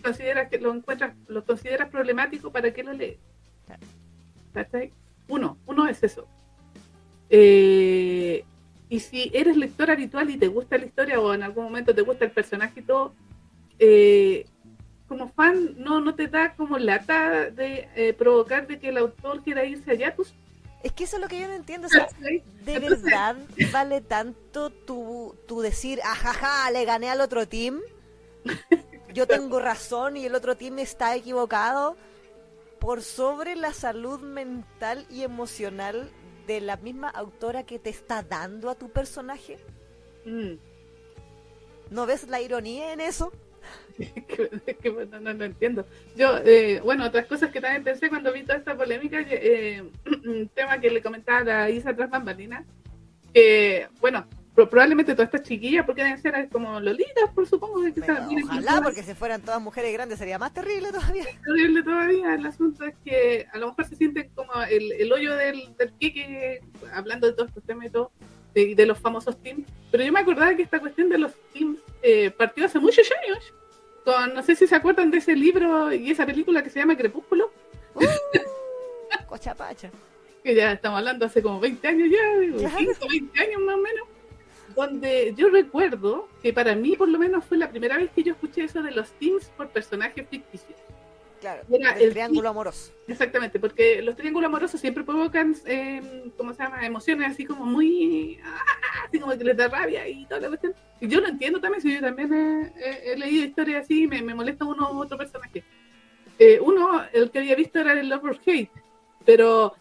consideras 0.00 0.50
que 0.50 0.58
lo 0.58 0.72
encuentras, 0.74 1.16
lo 1.28 1.44
consideras 1.44 1.88
problemático, 1.88 2.52
¿para 2.52 2.72
qué 2.74 2.82
lo 2.82 2.92
lees? 2.92 3.18
Uno, 5.28 5.58
uno 5.66 5.88
es 5.88 6.02
eso. 6.02 6.28
Eh, 7.30 8.44
y 8.88 9.00
si 9.00 9.30
eres 9.34 9.56
lector 9.56 9.90
habitual 9.90 10.30
y 10.30 10.36
te 10.36 10.48
gusta 10.48 10.78
la 10.78 10.86
historia 10.86 11.20
o 11.20 11.34
en 11.34 11.42
algún 11.42 11.64
momento 11.64 11.94
te 11.94 12.02
gusta 12.02 12.24
el 12.24 12.30
personaje 12.30 12.80
y 12.80 12.82
todo, 12.82 13.14
eh, 13.78 14.46
como 15.08 15.30
fan 15.32 15.74
no, 15.78 16.00
no 16.00 16.14
te 16.14 16.28
da 16.28 16.54
como 16.54 16.78
lata 16.78 17.50
de 17.50 17.88
eh, 17.96 18.12
provocar 18.12 18.66
de 18.66 18.78
que 18.78 18.88
el 18.88 18.98
autor 18.98 19.42
quiera 19.42 19.64
irse 19.64 19.90
allá. 19.90 20.14
Pues, 20.14 20.34
es 20.82 20.92
que 20.92 21.04
eso 21.04 21.16
es 21.16 21.22
lo 21.22 21.28
que 21.28 21.40
yo 21.40 21.48
no 21.48 21.54
entiendo. 21.54 21.86
O 21.86 21.90
sea, 21.90 22.08
¿de 22.20 22.78
verdad 22.78 23.36
vale 23.72 24.00
tanto 24.00 24.70
tu, 24.70 25.34
tu 25.48 25.60
decir, 25.60 26.00
ajaja, 26.04 26.70
le 26.70 26.84
gané 26.84 27.10
al 27.10 27.20
otro 27.20 27.48
team? 27.48 27.80
Yo 29.14 29.28
tengo 29.28 29.60
razón 29.60 30.16
y 30.16 30.26
el 30.26 30.34
otro 30.34 30.56
team 30.56 30.80
está 30.80 31.14
equivocado 31.14 31.96
por 32.80 33.00
sobre 33.00 33.54
la 33.54 33.72
salud 33.72 34.20
mental 34.20 35.06
y 35.08 35.22
emocional 35.22 36.10
de 36.46 36.60
la 36.60 36.76
misma 36.76 37.08
autora 37.08 37.64
que 37.64 37.78
te 37.78 37.90
está 37.90 38.22
dando 38.22 38.70
a 38.70 38.74
tu 38.74 38.88
personaje? 38.90 39.58
Mm. 40.24 40.54
¿No 41.90 42.06
ves 42.06 42.28
la 42.28 42.40
ironía 42.40 42.92
en 42.92 43.00
eso? 43.00 43.32
es 43.98 44.12
que, 44.82 44.90
no, 44.90 45.34
no, 45.34 45.44
entiendo. 45.44 45.86
Yo, 46.16 46.38
eh, 46.44 46.80
bueno, 46.84 47.06
otras 47.06 47.26
cosas 47.26 47.50
que 47.50 47.60
también 47.60 47.84
pensé 47.84 48.08
cuando 48.08 48.32
vi 48.32 48.42
toda 48.42 48.58
esta 48.58 48.76
polémica, 48.76 49.20
eh, 49.20 49.82
un 50.24 50.48
tema 50.48 50.80
que 50.80 50.90
le 50.90 51.02
comentaba 51.02 51.38
a 51.38 51.44
la 51.44 51.70
Isa 51.70 51.94
tras 51.94 52.10
que, 53.32 53.88
bueno, 54.00 54.26
probablemente 54.54 55.14
todas 55.14 55.26
estas 55.26 55.42
chiquillas, 55.42 55.84
porque 55.84 56.04
deben 56.04 56.20
ser 56.20 56.48
como 56.48 56.78
lolitas, 56.78 57.30
por 57.34 57.46
supongo. 57.46 57.82
Que 57.92 58.00
ojalá, 58.44 58.80
porque 58.82 59.02
si 59.02 59.14
fueran 59.14 59.42
todas 59.42 59.60
mujeres 59.60 59.92
grandes 59.92 60.18
sería 60.18 60.38
más 60.38 60.54
terrible 60.54 60.92
todavía. 60.92 61.24
Terrible 61.44 61.82
todavía. 61.82 62.34
El 62.34 62.46
asunto 62.46 62.84
es 62.84 62.94
que 63.04 63.46
a 63.52 63.58
lo 63.58 63.68
mejor 63.68 63.86
se 63.86 63.96
sienten 63.96 64.30
como 64.34 64.52
el, 64.62 64.92
el 64.92 65.12
hoyo 65.12 65.34
del, 65.34 65.74
del 65.76 65.92
hablando 66.92 67.26
de 67.26 67.32
todos 67.32 67.48
estos 67.48 67.64
temas 67.64 67.86
y 67.86 67.90
todo, 67.90 68.12
de, 68.54 68.74
de, 68.76 68.86
los 68.86 68.98
famosos 68.98 69.36
teams. 69.42 69.66
Pero 69.90 70.04
yo 70.04 70.12
me 70.12 70.20
acordaba 70.20 70.54
que 70.54 70.62
esta 70.62 70.78
cuestión 70.78 71.08
de 71.08 71.18
los 71.18 71.32
teams 71.52 71.80
eh, 72.02 72.30
partió 72.30 72.66
hace 72.66 72.78
muchos 72.78 73.08
años. 73.24 73.52
Con, 74.04 74.34
no 74.34 74.42
sé 74.42 74.54
si 74.54 74.68
se 74.68 74.76
acuerdan 74.76 75.10
de 75.10 75.18
ese 75.18 75.34
libro 75.34 75.92
y 75.92 76.10
esa 76.10 76.26
película 76.26 76.62
que 76.62 76.70
se 76.70 76.78
llama 76.78 76.96
Crepúsculo. 76.96 77.50
Uh, 77.94 79.26
cochapacha. 79.26 79.90
que 80.44 80.54
ya 80.54 80.72
estamos 80.72 80.98
hablando 80.98 81.24
hace 81.24 81.42
como 81.42 81.58
20 81.58 81.88
años 81.88 82.08
ya, 82.10 82.76
15, 82.76 83.08
20 83.08 83.40
años 83.40 83.62
más 83.62 83.74
o 83.76 83.78
menos 83.78 84.13
donde 84.74 85.34
yo 85.36 85.48
recuerdo 85.48 86.28
que 86.42 86.52
para 86.52 86.74
mí 86.74 86.96
por 86.96 87.08
lo 87.08 87.18
menos 87.18 87.44
fue 87.44 87.58
la 87.58 87.70
primera 87.70 87.96
vez 87.96 88.10
que 88.10 88.22
yo 88.22 88.32
escuché 88.32 88.64
eso 88.64 88.82
de 88.82 88.90
los 88.90 89.10
teams 89.12 89.46
por 89.56 89.68
personajes 89.68 90.26
ficticios. 90.28 90.78
Claro, 91.40 91.62
el, 91.98 92.10
triángulo 92.12 92.48
amoroso. 92.48 92.90
Exactamente, 93.06 93.60
porque 93.60 94.00
los 94.00 94.16
triángulos 94.16 94.48
amorosos 94.48 94.80
siempre 94.80 95.04
provocan, 95.04 95.54
eh, 95.66 96.30
¿cómo 96.38 96.54
se 96.54 96.62
llama? 96.62 96.86
Emociones 96.86 97.32
así 97.32 97.44
como 97.44 97.66
muy, 97.66 98.40
ah, 98.42 98.64
así 99.06 99.20
como 99.20 99.36
que 99.36 99.44
les 99.44 99.54
da 99.54 99.68
rabia 99.68 100.08
y 100.08 100.24
toda 100.24 100.40
la 100.40 100.48
cuestión. 100.48 100.74
Y 101.02 101.08
yo 101.08 101.20
lo 101.20 101.28
entiendo 101.28 101.60
también, 101.60 101.82
si 101.82 101.92
yo 101.92 102.00
también 102.00 102.72
he, 102.76 103.14
leído 103.18 103.44
historias 103.44 103.84
así, 103.84 104.06
me, 104.06 104.22
me 104.22 104.34
molesta 104.34 104.64
uno 104.64 104.90
u 104.92 105.02
otro 105.02 105.18
personaje. 105.18 105.62
Eh, 106.38 106.58
uno, 106.60 107.02
el 107.12 107.30
que 107.30 107.40
había 107.40 107.56
visto 107.56 107.78
era 107.78 107.92
el 107.92 108.08
Lover 108.08 108.40
Hate, 108.46 108.70
pero... 109.26 109.74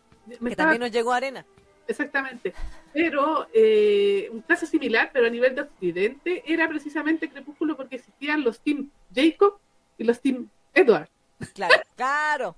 que 0.45 0.56
también 0.57 0.82
nos 0.82 0.91
llegó 0.91 1.14
a 1.14 1.18
Arena. 1.18 1.45
Exactamente. 1.88 2.54
Pero 2.94 3.48
eh, 3.54 4.30
un 4.32 4.42
caso 4.42 4.66
similar, 4.66 5.10
pero 5.14 5.28
a 5.28 5.30
nivel 5.30 5.56
de 5.56 5.62
Occidente, 5.62 6.44
era 6.46 6.68
precisamente 6.68 7.30
Crepúsculo 7.30 7.76
porque 7.76 7.98
existían 7.98 8.44
los 8.44 8.62
Team 8.62 8.90
Jacob 9.14 9.60
y 9.98 10.04
los 10.04 10.22
Team 10.22 10.50
Edward. 10.74 11.10
Claro, 11.54 11.76
claro. 11.96 12.56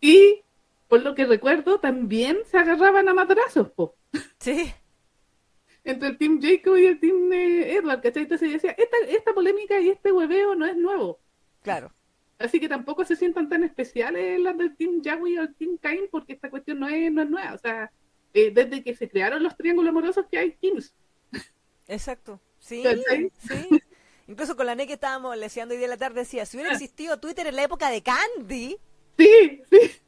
y 0.00 0.42
por 0.88 1.02
lo 1.02 1.14
que 1.14 1.24
recuerdo, 1.24 1.80
también 1.80 2.38
se 2.44 2.58
agarraban 2.58 3.08
a 3.08 3.14
madrazos, 3.14 3.70
po. 3.70 3.94
Sí. 4.38 4.74
Entre 5.84 6.08
el 6.08 6.18
Team 6.18 6.38
Jacob 6.40 6.76
y 6.76 6.84
el 6.84 7.00
Team 7.00 7.32
eh, 7.32 7.76
Edward, 7.76 8.02
¿cachai? 8.02 8.24
Entonces 8.24 8.48
yo 8.48 8.54
decía, 8.54 8.72
esta, 8.72 8.96
esta 9.08 9.32
polémica 9.32 9.80
y 9.80 9.88
este 9.88 10.12
hueveo 10.12 10.54
no 10.54 10.66
es 10.66 10.76
nuevo. 10.76 11.18
Claro. 11.62 11.92
Así 12.38 12.60
que 12.60 12.68
tampoco 12.68 13.04
se 13.04 13.16
sientan 13.16 13.48
tan 13.48 13.64
especiales 13.64 14.40
las 14.40 14.58
del 14.58 14.76
Team 14.76 15.00
Yahweh 15.00 15.38
o 15.38 15.42
el 15.42 15.54
Team 15.54 15.78
Cain, 15.78 16.08
porque 16.10 16.34
esta 16.34 16.50
cuestión 16.50 16.80
no 16.80 16.88
es, 16.88 17.10
no 17.10 17.22
es 17.22 17.30
nueva. 17.30 17.54
O 17.54 17.58
sea, 17.58 17.90
eh, 18.34 18.50
desde 18.52 18.82
que 18.82 18.94
se 18.94 19.08
crearon 19.08 19.42
los 19.42 19.56
triángulos 19.56 19.90
amorosos 19.90 20.26
que 20.30 20.38
hay 20.38 20.52
teams. 20.52 20.94
Exacto, 21.88 22.40
sí, 22.58 22.82
sí. 23.48 23.68
Incluso 24.28 24.56
con 24.56 24.66
la 24.66 24.74
NE 24.74 24.86
que 24.86 24.94
estábamos 24.94 25.36
leseando 25.36 25.72
hoy 25.74 25.78
día 25.78 25.88
de 25.88 25.94
la 25.94 25.98
tarde 25.98 26.20
decía, 26.20 26.46
si 26.46 26.56
hubiera 26.56 26.70
ah. 26.70 26.74
existido 26.74 27.18
Twitter 27.18 27.46
en 27.46 27.56
la 27.56 27.64
época 27.64 27.90
de 27.90 28.02
Candy. 28.02 28.78
Sí, 29.18 29.62
sí. 29.70 30.02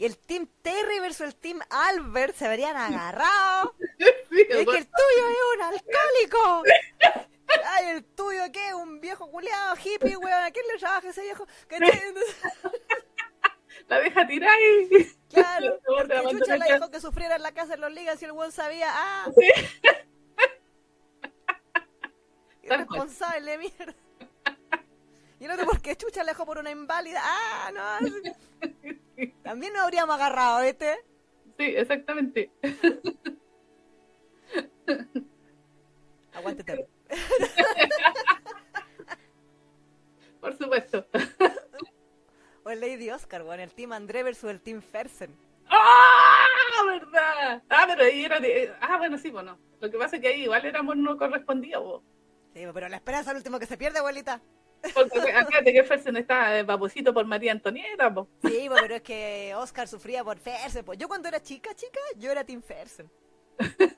Y 0.00 0.06
el 0.06 0.16
Team 0.16 0.48
Terry 0.62 0.98
versus 0.98 1.26
el 1.26 1.34
Team 1.34 1.60
Albert 1.68 2.34
se 2.34 2.46
habrían 2.46 2.74
agarrado. 2.74 3.74
es 3.98 4.16
que 4.38 4.60
el 4.60 4.64
tuyo 4.64 5.28
es 5.28 5.38
un 5.54 5.62
alcohólico. 5.62 6.62
Ay, 7.66 7.86
el 7.90 8.04
tuyo 8.04 8.40
qué, 8.50 8.72
un 8.72 8.98
viejo 9.02 9.30
culiado 9.30 9.76
hippie, 9.76 10.16
weón. 10.16 10.42
¿A 10.42 10.50
quién 10.52 10.64
le 10.72 10.78
trabaja 10.78 11.10
ese 11.10 11.20
viejo? 11.20 11.46
la 13.90 14.00
deja 14.00 14.26
tirar 14.26 14.56
y... 14.60 15.04
Claro, 15.28 15.80
porque 15.86 16.22
Chucha 16.30 16.56
la 16.56 16.66
dijo 16.66 16.90
que 16.90 17.00
sufriera 17.00 17.36
en 17.36 17.42
la 17.42 17.52
casa 17.52 17.72
de 17.72 17.78
los 17.78 17.92
ligas 17.92 18.22
y 18.22 18.24
el 18.24 18.32
buen 18.32 18.52
sabía, 18.52 18.86
ah... 18.88 19.28
Sí. 19.36 19.50
Irresponsable, 22.62 23.58
mierda. 23.58 23.94
Y 25.40 25.46
no 25.46 25.56
sé 25.56 25.64
por 25.64 25.80
qué 25.80 25.96
Chucha 25.96 26.22
le 26.22 26.30
dejó 26.30 26.46
por 26.46 26.58
una 26.58 26.70
inválida. 26.70 27.20
Ah, 27.24 27.70
no. 27.74 27.98
También 29.42 29.72
nos 29.72 29.82
habríamos 29.82 30.14
agarrado, 30.14 30.62
¿viste? 30.62 30.98
Sí, 31.58 31.64
exactamente. 31.64 32.52
Aguántate. 36.32 36.86
por 40.40 40.56
supuesto 40.56 41.06
o 42.70 42.72
el 42.72 42.80
Lady 42.80 43.10
Oscar, 43.10 43.42
bueno, 43.42 43.62
el 43.62 43.72
Team 43.72 43.92
André 43.92 44.22
versus 44.22 44.48
el 44.48 44.60
Team 44.60 44.80
Fersen. 44.80 45.36
¡Ah! 45.68 46.46
¿Verdad? 46.86 47.62
Ah, 47.68 47.84
pero 47.88 48.04
ahí 48.04 48.24
era 48.24 48.40
de... 48.40 48.72
Ah, 48.80 48.96
bueno, 48.96 49.18
sí, 49.18 49.30
bueno. 49.30 49.58
Lo 49.80 49.90
que 49.90 49.98
pasa 49.98 50.16
es 50.16 50.22
que 50.22 50.28
ahí 50.28 50.42
igual 50.42 50.64
éramos 50.64 50.96
no 50.96 51.16
correspondido, 51.16 52.02
Sí, 52.54 52.64
pero 52.74 52.88
la 52.88 52.96
esperanza 52.96 53.30
es 53.30 53.34
el 53.34 53.36
último 53.38 53.58
que 53.58 53.66
se 53.66 53.76
pierde, 53.76 53.98
abuelita. 54.00 54.40
Porque 54.94 55.18
acuérdate 55.18 55.72
que 55.72 55.84
Fersen 55.84 56.16
está 56.16 56.58
eh, 56.58 56.62
babosito 56.62 57.12
por 57.12 57.24
María 57.26 57.52
Antonieta, 57.52 58.12
po. 58.12 58.28
Sí, 58.42 58.68
pero 58.68 58.94
es 58.94 59.02
que 59.02 59.52
Oscar 59.54 59.86
sufría 59.86 60.24
por 60.24 60.38
Fersen, 60.38 60.84
pues. 60.84 60.98
Yo 60.98 61.06
cuando 61.06 61.28
era 61.28 61.40
chica, 61.40 61.74
chica, 61.74 62.00
yo 62.16 62.32
era 62.32 62.44
Team 62.44 62.62
Fersen. 62.62 63.10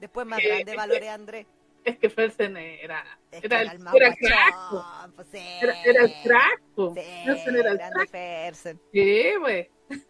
Después 0.01 0.27
más 0.27 0.41
grande 0.45 0.77
valoré 0.77 1.09
a 1.09 1.15
André 1.15 1.47
es 1.85 1.99
que 1.99 2.11
Fersen 2.11 2.57
era, 2.57 3.05
era, 3.31 3.63
el, 3.63 3.69
era 3.95 4.15
crack. 4.15 5.15
Pues 5.17 5.29
era, 5.35 5.83
era, 5.83 6.05
el 6.05 6.15
crack. 6.23 6.63
Fersen 7.25 7.57
era 7.57 7.73
el 7.73 7.79
crack. 7.79 8.77
Sí, 8.93 9.35
güey. 9.39 9.71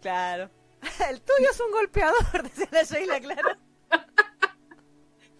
Claro. 0.00 0.48
El 1.10 1.20
tuyo 1.20 1.50
es 1.50 1.60
un 1.60 1.72
golpeador, 1.72 2.42
decía 2.44 2.68
la 2.70 2.82
Sheila, 2.84 3.20
claro. 3.20 3.58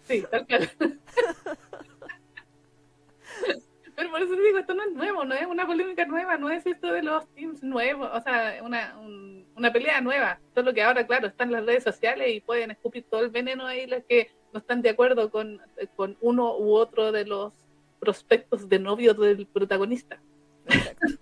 Sí, 0.03 0.25
tal 0.29 0.45
cual. 0.45 0.69
Pero 3.95 4.11
por 4.11 4.21
eso 4.21 4.35
te 4.35 4.41
digo, 4.41 4.57
esto 4.57 4.73
no 4.73 4.83
es 4.83 4.91
nuevo, 4.91 5.25
no 5.25 5.35
es 5.35 5.45
una 5.45 5.65
polémica 5.65 6.05
nueva, 6.05 6.37
no 6.37 6.49
es 6.49 6.65
esto 6.65 6.91
de 6.91 7.03
los 7.03 7.27
teams 7.35 7.63
nuevos, 7.63 8.09
o 8.13 8.21
sea, 8.21 8.59
una, 8.63 8.97
una 8.99 9.71
pelea 9.71 10.01
nueva. 10.01 10.39
Solo 10.53 10.73
que 10.73 10.83
ahora, 10.83 11.07
claro, 11.07 11.27
están 11.27 11.51
las 11.51 11.65
redes 11.65 11.83
sociales 11.83 12.33
y 12.33 12.41
pueden 12.41 12.71
escupir 12.71 13.05
todo 13.09 13.21
el 13.21 13.29
veneno 13.29 13.65
ahí 13.65 13.87
las 13.87 14.03
que 14.03 14.31
no 14.53 14.59
están 14.59 14.81
de 14.81 14.89
acuerdo 14.89 15.29
con, 15.29 15.61
con 15.95 16.17
uno 16.21 16.57
u 16.57 16.75
otro 16.75 17.11
de 17.11 17.25
los 17.25 17.53
prospectos 17.99 18.69
de 18.69 18.79
novio 18.79 19.13
del 19.13 19.45
protagonista. 19.47 20.19
Exacto, 20.65 21.19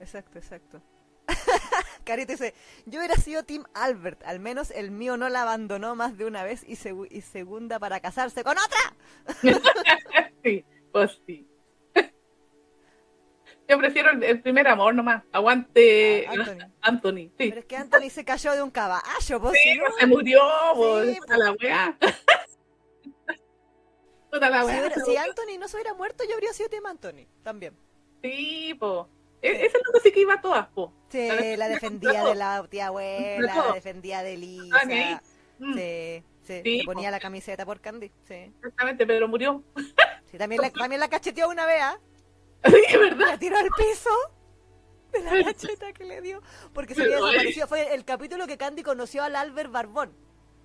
exacto. 0.00 0.38
exacto. 0.38 0.82
Carita 2.04 2.32
dice, 2.32 2.54
yo 2.86 3.00
hubiera 3.00 3.16
sido 3.16 3.42
Tim 3.42 3.64
Albert, 3.74 4.22
al 4.24 4.40
menos 4.40 4.70
el 4.70 4.90
mío 4.90 5.16
no 5.16 5.28
la 5.28 5.42
abandonó 5.42 5.94
más 5.94 6.16
de 6.16 6.24
una 6.24 6.42
vez 6.42 6.64
y, 6.66 6.78
y 7.10 7.20
segunda 7.20 7.78
para 7.78 8.00
casarse 8.00 8.44
con 8.44 8.56
otra. 8.58 9.42
sí, 10.42 10.64
pues 10.92 11.20
sí. 11.26 11.47
Yo 13.68 13.78
prefiero 13.78 14.10
el, 14.10 14.40
primer 14.40 14.66
amor 14.66 14.94
nomás. 14.94 15.22
Aguante 15.30 16.26
ah, 16.26 16.68
Anthony. 16.80 17.30
Sí. 17.38 17.50
Pero 17.50 17.60
es 17.60 17.66
que 17.66 17.76
Anthony 17.76 18.08
se 18.10 18.24
cayó 18.24 18.54
de 18.54 18.62
un 18.62 18.70
caballo, 18.70 19.40
vos. 19.40 19.52
Sí, 19.52 19.78
se 19.98 20.06
murió, 20.06 20.40
vos. 20.74 21.04
Sí, 21.04 21.18
a 21.28 21.36
la 21.36 21.52
weá. 21.52 21.98
si, 25.04 25.16
Anthony 25.16 25.58
no 25.58 25.68
se 25.68 25.76
hubiera 25.76 25.92
muerto, 25.92 26.24
yo 26.24 26.34
habría 26.34 26.54
sido 26.54 26.70
tema 26.70 26.90
Anthony 26.90 27.26
también. 27.42 27.76
Sí, 28.22 28.74
po. 28.78 29.08
E-, 29.42 29.66
esa 29.66 29.78
es 29.78 29.82
lo 29.86 29.92
que 29.92 30.00
sí 30.00 30.12
que 30.12 30.20
iba 30.20 30.34
a 30.34 30.40
todas, 30.40 30.66
po. 30.68 30.92
Sí, 31.10 31.28
la, 31.56 31.68
defendía 31.68 32.24
de 32.24 32.34
la 32.34 32.66
tía 32.68 32.86
abuela, 32.86 33.54
la 33.54 33.72
defendía 33.72 34.22
de 34.22 34.36
Lisa. 34.36 35.22
Mm, 35.58 35.74
Sí, 35.74 36.24
sí, 36.42 36.60
Sí, 36.64 36.78
se 36.80 36.84
ponía 36.84 37.08
po. 37.08 37.12
la 37.12 37.20
camiseta 37.20 37.66
por 37.66 37.80
Candy. 37.80 38.10
Sí, 38.26 38.34
Exactamente, 38.34 39.06
pero 39.06 39.28
murió. 39.28 39.62
sí 40.30 40.38
también, 40.38 40.62
la, 40.62 40.70
también 40.70 41.00
la 41.00 41.08
cacheteó 41.08 41.48
una 41.48 41.66
vez, 41.66 41.82
¿ah? 41.82 41.98
¿verdad? 43.00 43.26
La 43.26 43.38
tiró 43.38 43.56
al 43.56 43.68
piso 43.76 44.10
de 45.12 45.20
la 45.20 45.44
cacheta 45.44 45.92
que 45.92 46.04
le 46.04 46.20
dio. 46.20 46.42
Porque 46.72 46.94
se 46.94 47.02
había 47.02 47.16
desaparecido. 47.16 47.66
Fue 47.66 47.94
el 47.94 48.04
capítulo 48.04 48.46
que 48.46 48.58
Candy 48.58 48.82
conoció 48.82 49.22
al 49.22 49.36
Albert 49.36 49.70
Barbón. 49.70 50.12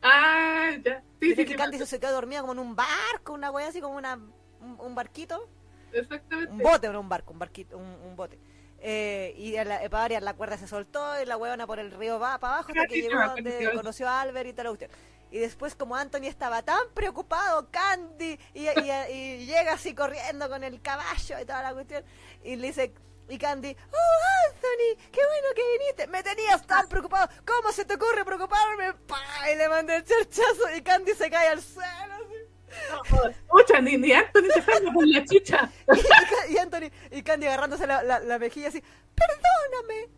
Ah, 0.02 0.72
ya. 0.84 1.02
Sí, 1.22 1.36
que 1.36 1.48
sí, 1.48 1.56
Candy 1.56 1.78
se 1.86 1.99
quedó 1.99 2.11
dormida 2.11 2.41
como 2.41 2.53
en 2.53 2.60
un 2.60 2.76
barco, 2.76 3.34
una 3.34 3.52
wea 3.52 3.68
así 3.68 3.80
como 3.80 3.95
una, 3.95 4.15
un, 4.15 4.78
un 4.80 4.95
barquito. 4.95 5.48
Exactamente. 5.94 6.52
Un 6.52 6.60
bote, 6.60 6.90
no 6.90 6.99
un 6.99 7.10
barco, 7.10 7.32
un 7.34 7.40
barquito, 7.40 7.78
un, 7.78 7.86
un 7.86 8.15
bote. 8.15 8.38
Eh, 8.80 9.34
y 9.38 9.56
a 9.56 9.64
la, 9.64 9.78
para 9.90 10.03
variar, 10.03 10.24
la 10.24 10.34
cuerda 10.34 10.57
se 10.57 10.68
soltó 10.68 11.22
y 11.22 11.26
la 11.26 11.38
huevona 11.38 11.65
por 11.65 11.80
el 11.80 11.91
río 11.91 12.20
va 12.20 12.38
para 12.38 12.56
abajo 12.56 12.74
hasta 12.76 12.86
que 12.88 13.02
llegó 13.02 13.18
donde 13.28 13.72
conoció 13.74 14.10
a 14.10 14.20
Albert 14.20 14.49
y 14.49 14.53
tal 14.53 14.68
cuestión. 14.68 14.91
Y 15.34 15.39
después 15.39 15.73
como 15.73 15.95
Anthony 15.95 16.27
estaba 16.27 16.61
tan 16.61 16.77
preocupado, 16.93 17.68
Candy, 17.72 18.39
y, 18.53 18.68
y- 18.68 19.11
y 19.11 19.45
llega 19.47 19.73
así 19.73 19.95
corriendo 19.95 20.47
con 20.47 20.64
el 20.64 20.80
caballo 20.80 21.39
y 21.41 21.45
toda 21.45 21.64
la 21.64 21.73
cuestión, 21.73 22.03
y 22.43 22.55
le 22.55 22.68
dice, 22.68 22.93
y 23.27 23.38
Candy, 23.39 23.76
oh 23.91 24.47
Anthony, 24.51 25.10
qué 25.11 25.19
bueno 25.26 25.47
que 25.55 25.77
viniste, 25.80 26.05
me 26.07 26.22
tenías 26.22 26.68
tan 26.68 26.88
preocupado, 26.88 27.27
¿cómo 27.47 27.72
se 27.72 27.84
te 27.84 27.95
ocurre 27.95 28.23
preocuparme? 28.23 28.93
¡Pah! 29.07 29.49
Y 29.51 29.55
le 29.55 29.68
mandé 29.69 29.95
el 29.95 30.03
charchazo 30.05 30.76
y 30.77 30.84
Candy 30.84 31.14
se 31.15 31.31
cae 31.31 31.47
al 31.47 31.61
suelo. 31.64 32.14
así. 32.14 33.30
Escucha, 33.31 33.81
ni, 33.81 33.97
ni 33.97 34.11
Anthony 34.14 34.51
se 34.53 34.61
salva 34.61 34.91
por 34.93 35.07
la. 35.07 35.19
Y, 35.31 35.41
Ca- 35.43 36.47
y 36.49 36.57
Anthony 36.60 36.91
y 37.10 37.23
Candy 37.23 37.47
agarrándose 37.47 37.88
la, 37.88 38.03
la, 38.03 38.19
la 38.19 38.38
mejilla 38.38 38.68
así, 38.68 38.84
perdóname, 39.15 40.10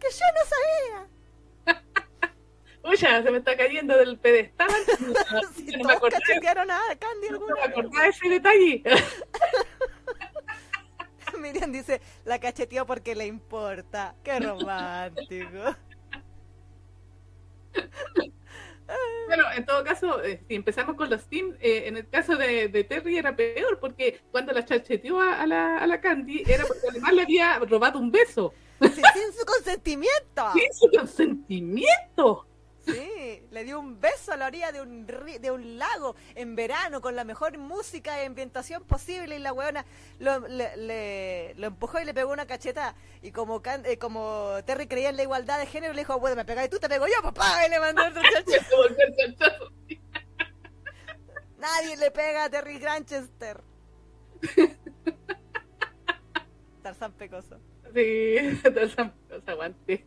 que 0.00 0.08
yo 0.10 0.24
no 0.34 0.48
sabía. 0.48 1.08
Escucha, 2.82 3.22
se 3.22 3.30
me 3.30 3.38
está 3.38 3.56
cayendo 3.56 3.96
del 3.96 4.18
pedestal. 4.18 4.68
Si 5.54 5.66
no 5.76 5.84
me 5.84 5.92
acordaba, 5.92 6.20
a 6.90 6.96
Candy 6.96 7.28
no 7.28 7.34
alguna 7.34 7.54
me 7.54 7.62
acordaba 7.62 8.06
ese 8.08 8.28
detalle. 8.28 8.82
Miriam 11.40 11.72
dice, 11.72 12.00
la 12.24 12.38
cacheteó 12.38 12.86
porque 12.86 13.14
le 13.14 13.26
importa. 13.26 14.14
Qué 14.22 14.38
romántico. 14.40 15.76
Bueno, 19.26 19.44
en 19.56 19.64
todo 19.64 19.82
caso, 19.82 20.22
eh, 20.22 20.42
si 20.46 20.54
empezamos 20.54 20.96
con 20.96 21.08
los 21.08 21.24
teams, 21.26 21.56
eh, 21.60 21.84
en 21.86 21.96
el 21.96 22.06
caso 22.10 22.36
de, 22.36 22.68
de 22.68 22.84
Terry 22.84 23.16
era 23.16 23.34
peor, 23.34 23.78
porque 23.80 24.20
cuando 24.30 24.52
la 24.52 24.66
chacheteó 24.66 25.18
a, 25.18 25.40
a 25.40 25.46
la, 25.46 25.78
a 25.78 25.86
la 25.86 25.98
Candy 25.98 26.42
era 26.46 26.66
porque 26.66 26.88
además 26.90 27.14
le 27.14 27.22
había 27.22 27.58
robado 27.60 27.98
un 27.98 28.10
beso. 28.10 28.52
Sí, 28.82 28.88
sin 28.90 29.32
su 29.32 29.46
consentimiento. 29.46 30.52
Sin 30.52 30.74
su 30.74 30.90
consentimiento. 30.90 32.46
Sí, 32.84 33.42
le 33.50 33.64
dio 33.64 33.78
un 33.78 34.00
beso 34.00 34.32
a 34.32 34.36
la 34.36 34.46
orilla 34.46 34.72
de 34.72 34.80
un, 34.82 35.06
ri- 35.06 35.38
de 35.38 35.50
un 35.52 35.78
lago 35.78 36.16
en 36.34 36.56
verano 36.56 37.00
con 37.00 37.14
la 37.14 37.22
mejor 37.24 37.56
música 37.56 38.20
y 38.20 38.26
ambientación 38.26 38.82
posible 38.84 39.36
y 39.36 39.38
la 39.38 39.52
weona 39.52 39.86
lo, 40.18 40.40
le, 40.48 40.76
le- 40.76 41.54
lo 41.56 41.68
empujó 41.68 42.00
y 42.00 42.04
le 42.04 42.12
pegó 42.12 42.32
una 42.32 42.46
cacheta 42.46 42.96
y 43.22 43.30
como 43.30 43.62
Can- 43.62 43.86
eh, 43.86 43.98
como 43.98 44.56
Terry 44.66 44.88
creía 44.88 45.10
en 45.10 45.16
la 45.16 45.22
igualdad 45.22 45.60
de 45.60 45.66
género 45.66 45.92
le 45.92 46.00
dijo, 46.00 46.18
bueno, 46.18 46.34
me 46.34 46.44
pegáis 46.44 46.70
tú, 46.70 46.80
te 46.80 46.88
pego 46.88 47.06
yo, 47.06 47.22
papá, 47.22 47.64
y 47.66 47.70
le 47.70 47.78
mandó 47.78 48.02
otro 48.04 48.20
chanchazo. 48.34 48.76
Nadie 51.58 51.96
le 51.96 52.10
pega 52.10 52.44
a 52.44 52.50
Terry 52.50 52.78
Granchester. 52.80 53.62
Tarzán 56.82 57.12
pecoso. 57.12 57.60
Sí, 57.94 58.34
entonces, 58.64 58.96
pues, 59.28 59.48
aguante. 59.48 60.04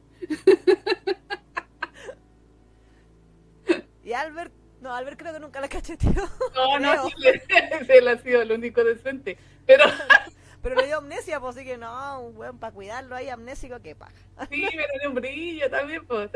Y 4.05 4.13
Albert, 4.13 4.53
no, 4.81 4.93
Albert 4.93 5.19
creo 5.19 5.33
que 5.33 5.39
nunca 5.39 5.59
la 5.59 5.67
cacheteó. 5.67 6.11
No, 6.55 6.79
no, 6.79 7.09
él 7.89 8.07
ha 8.07 8.17
sido 8.19 8.43
el 8.43 8.51
único 8.51 8.83
decente. 8.83 9.37
Pero 9.65 9.83
Pero 10.61 10.81
le 10.81 10.87
dio 10.87 10.97
amnesia, 10.97 11.39
pues 11.39 11.55
así 11.55 11.63
que 11.63 11.77
no, 11.77 12.21
un 12.21 12.37
weón, 12.37 12.57
para 12.57 12.73
cuidarlo 12.73 13.15
ahí 13.15 13.29
amnésico, 13.29 13.79
qué 13.83 13.93
paja. 13.93 14.13
sí, 14.49 14.65
pero 14.71 14.87
de 14.99 15.07
un 15.07 15.13
brillo 15.13 15.69
también. 15.69 16.03
Pues, 16.07 16.31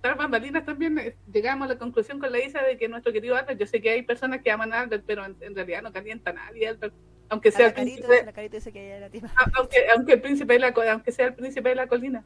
tras 0.00 0.16
bambalinas 0.16 0.64
también 0.64 0.98
eh, 0.98 1.14
llegamos 1.30 1.66
a 1.68 1.74
la 1.74 1.78
conclusión 1.78 2.18
con 2.18 2.32
la 2.32 2.38
Isa 2.38 2.62
de 2.62 2.78
que 2.78 2.88
nuestro 2.88 3.12
querido 3.12 3.36
Albert, 3.36 3.60
yo 3.60 3.66
sé 3.66 3.82
que 3.82 3.90
hay 3.90 4.00
personas 4.00 4.40
que 4.40 4.50
aman 4.50 4.72
a 4.72 4.80
Albert, 4.80 5.04
pero 5.06 5.26
en, 5.26 5.36
en 5.40 5.54
realidad 5.54 5.82
no 5.82 5.92
calienta 5.92 6.30
a 6.30 6.34
nadie, 6.34 6.68
Albert. 6.68 6.94
Aunque 7.28 7.50
sea 7.50 7.66
la 7.66 7.68
el 7.68 7.74
príncipe, 7.74 8.24
la 8.24 8.32
carita 8.32 8.56
dice 8.56 8.72
que 8.72 8.86
ella 8.86 8.96
era 8.96 9.10
aunque, 9.54 9.90
aunque 9.94 10.12
el 10.14 10.20
príncipe 10.22 10.54
de 10.54 10.58
la, 10.58 10.74
aunque 10.92 11.12
sea 11.12 11.26
el 11.26 11.34
príncipe 11.34 11.68
de 11.68 11.74
la 11.74 11.86
colina. 11.86 12.24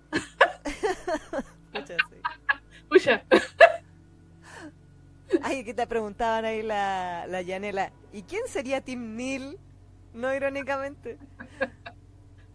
Pucha, 1.73 1.97
sí. 2.11 2.17
Pucha, 2.89 3.25
Ay, 5.43 5.65
que 5.65 5.75
te 5.75 5.87
preguntaban 5.87 6.45
ahí 6.45 6.63
la, 6.63 7.27
la 7.29 7.43
Yanela, 7.43 7.93
¿y 8.13 8.23
quién 8.23 8.43
sería 8.47 8.81
Tim 8.81 9.17
Neal? 9.17 9.59
No 10.13 10.35
irónicamente. 10.35 11.19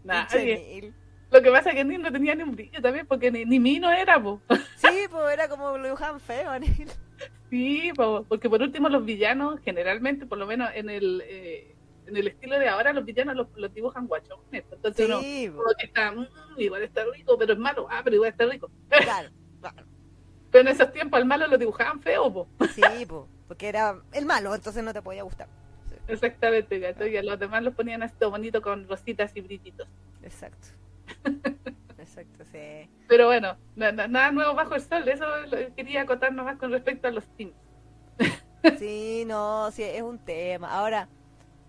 Neal. 0.04 0.94
Lo 1.32 1.42
que 1.42 1.52
pasa 1.52 1.70
es 1.70 1.76
que 1.76 1.84
Neil 1.84 2.02
no 2.02 2.12
tenía 2.12 2.36
ni 2.36 2.44
un 2.44 2.52
brillo 2.52 2.82
también, 2.82 3.08
porque 3.08 3.32
ni, 3.32 3.46
ni 3.46 3.60
mí 3.60 3.80
no 3.80 3.92
era, 3.92 4.22
po. 4.22 4.42
Sí, 4.78 5.08
pues 5.10 5.34
era 5.34 5.48
como 5.50 5.78
lo 5.78 5.84
dibujaban 5.84 6.20
feo, 6.20 6.58
Neal. 6.60 6.88
Sí, 7.50 7.92
po, 7.96 8.26
porque 8.28 8.50
por 8.50 8.62
último 8.62 8.90
los 8.90 9.06
villanos, 9.06 9.60
generalmente, 9.64 10.26
por 10.26 10.38
lo 10.38 10.46
menos 10.46 10.70
en 10.74 10.90
el 10.90 11.24
eh, 11.26 11.76
en 12.08 12.18
el 12.18 12.28
estilo 12.28 12.60
de 12.60 12.68
ahora, 12.70 12.94
los 12.94 13.04
villanos 13.06 13.36
los, 13.36 13.48
los 13.56 13.74
dibujan 13.74 14.06
guachones. 14.08 14.64
Entonces 14.72 15.06
uno 15.08 15.22
Sí, 15.22 15.48
como 15.50 15.64
que 15.80 15.86
está, 15.88 16.12
"Mm, 16.12 16.28
igual 16.58 16.84
está 16.84 17.04
rico, 17.12 17.38
pero 17.38 17.54
es 17.54 17.60
malo. 17.60 17.88
Ah, 17.90 18.02
pero 18.04 18.16
igual 18.18 18.32
está 18.32 18.46
rico. 18.46 18.70
claro, 18.90 19.30
claro. 19.62 19.88
Pero 20.56 20.70
en 20.70 20.74
esos 20.76 20.94
tiempos 20.94 21.18
al 21.18 21.26
malo 21.26 21.48
lo 21.48 21.58
dibujaban 21.58 22.00
feo, 22.00 22.32
po. 22.32 22.48
Sí, 22.74 22.82
pues, 23.08 23.24
porque 23.48 23.68
era 23.68 23.98
el 24.14 24.26
malo, 24.26 24.56
entonces 24.56 24.82
no 24.84 24.94
te 24.94 25.02
podía 25.02 25.24
gustar. 25.24 25.48
Sí, 25.90 25.96
Exactamente, 26.08 26.80
¿cachai? 26.80 27.14
Y 27.14 27.18
a 27.18 27.24
los 27.24 27.38
demás 27.38 27.62
los 27.62 27.74
ponían 27.76 28.04
así 28.04 28.16
todo 28.18 28.32
bonito 28.32 28.62
con 28.62 28.88
rositas 28.88 29.32
y 29.36 29.42
brillitos. 29.42 29.86
exacto. 30.24 30.68
Exacto, 31.98 32.46
sí. 32.52 32.88
Pero 33.08 33.26
bueno, 33.26 33.58
na- 33.76 33.92
na- 33.92 34.08
nada 34.08 34.32
nuevo 34.32 34.54
bajo 34.54 34.76
el 34.76 34.82
sol, 34.82 35.06
eso 35.10 35.26
lo- 35.48 35.76
quería 35.76 36.02
acotar 36.04 36.32
nomás 36.32 36.58
con 36.58 36.72
respecto 36.72 37.08
a 37.08 37.12
los 37.12 37.26
teams. 37.36 37.54
Sí, 38.80 39.24
no, 39.28 39.70
sí, 39.72 39.84
es 39.84 40.02
un 40.02 40.18
tema. 40.20 40.70
Ahora, 40.72 41.08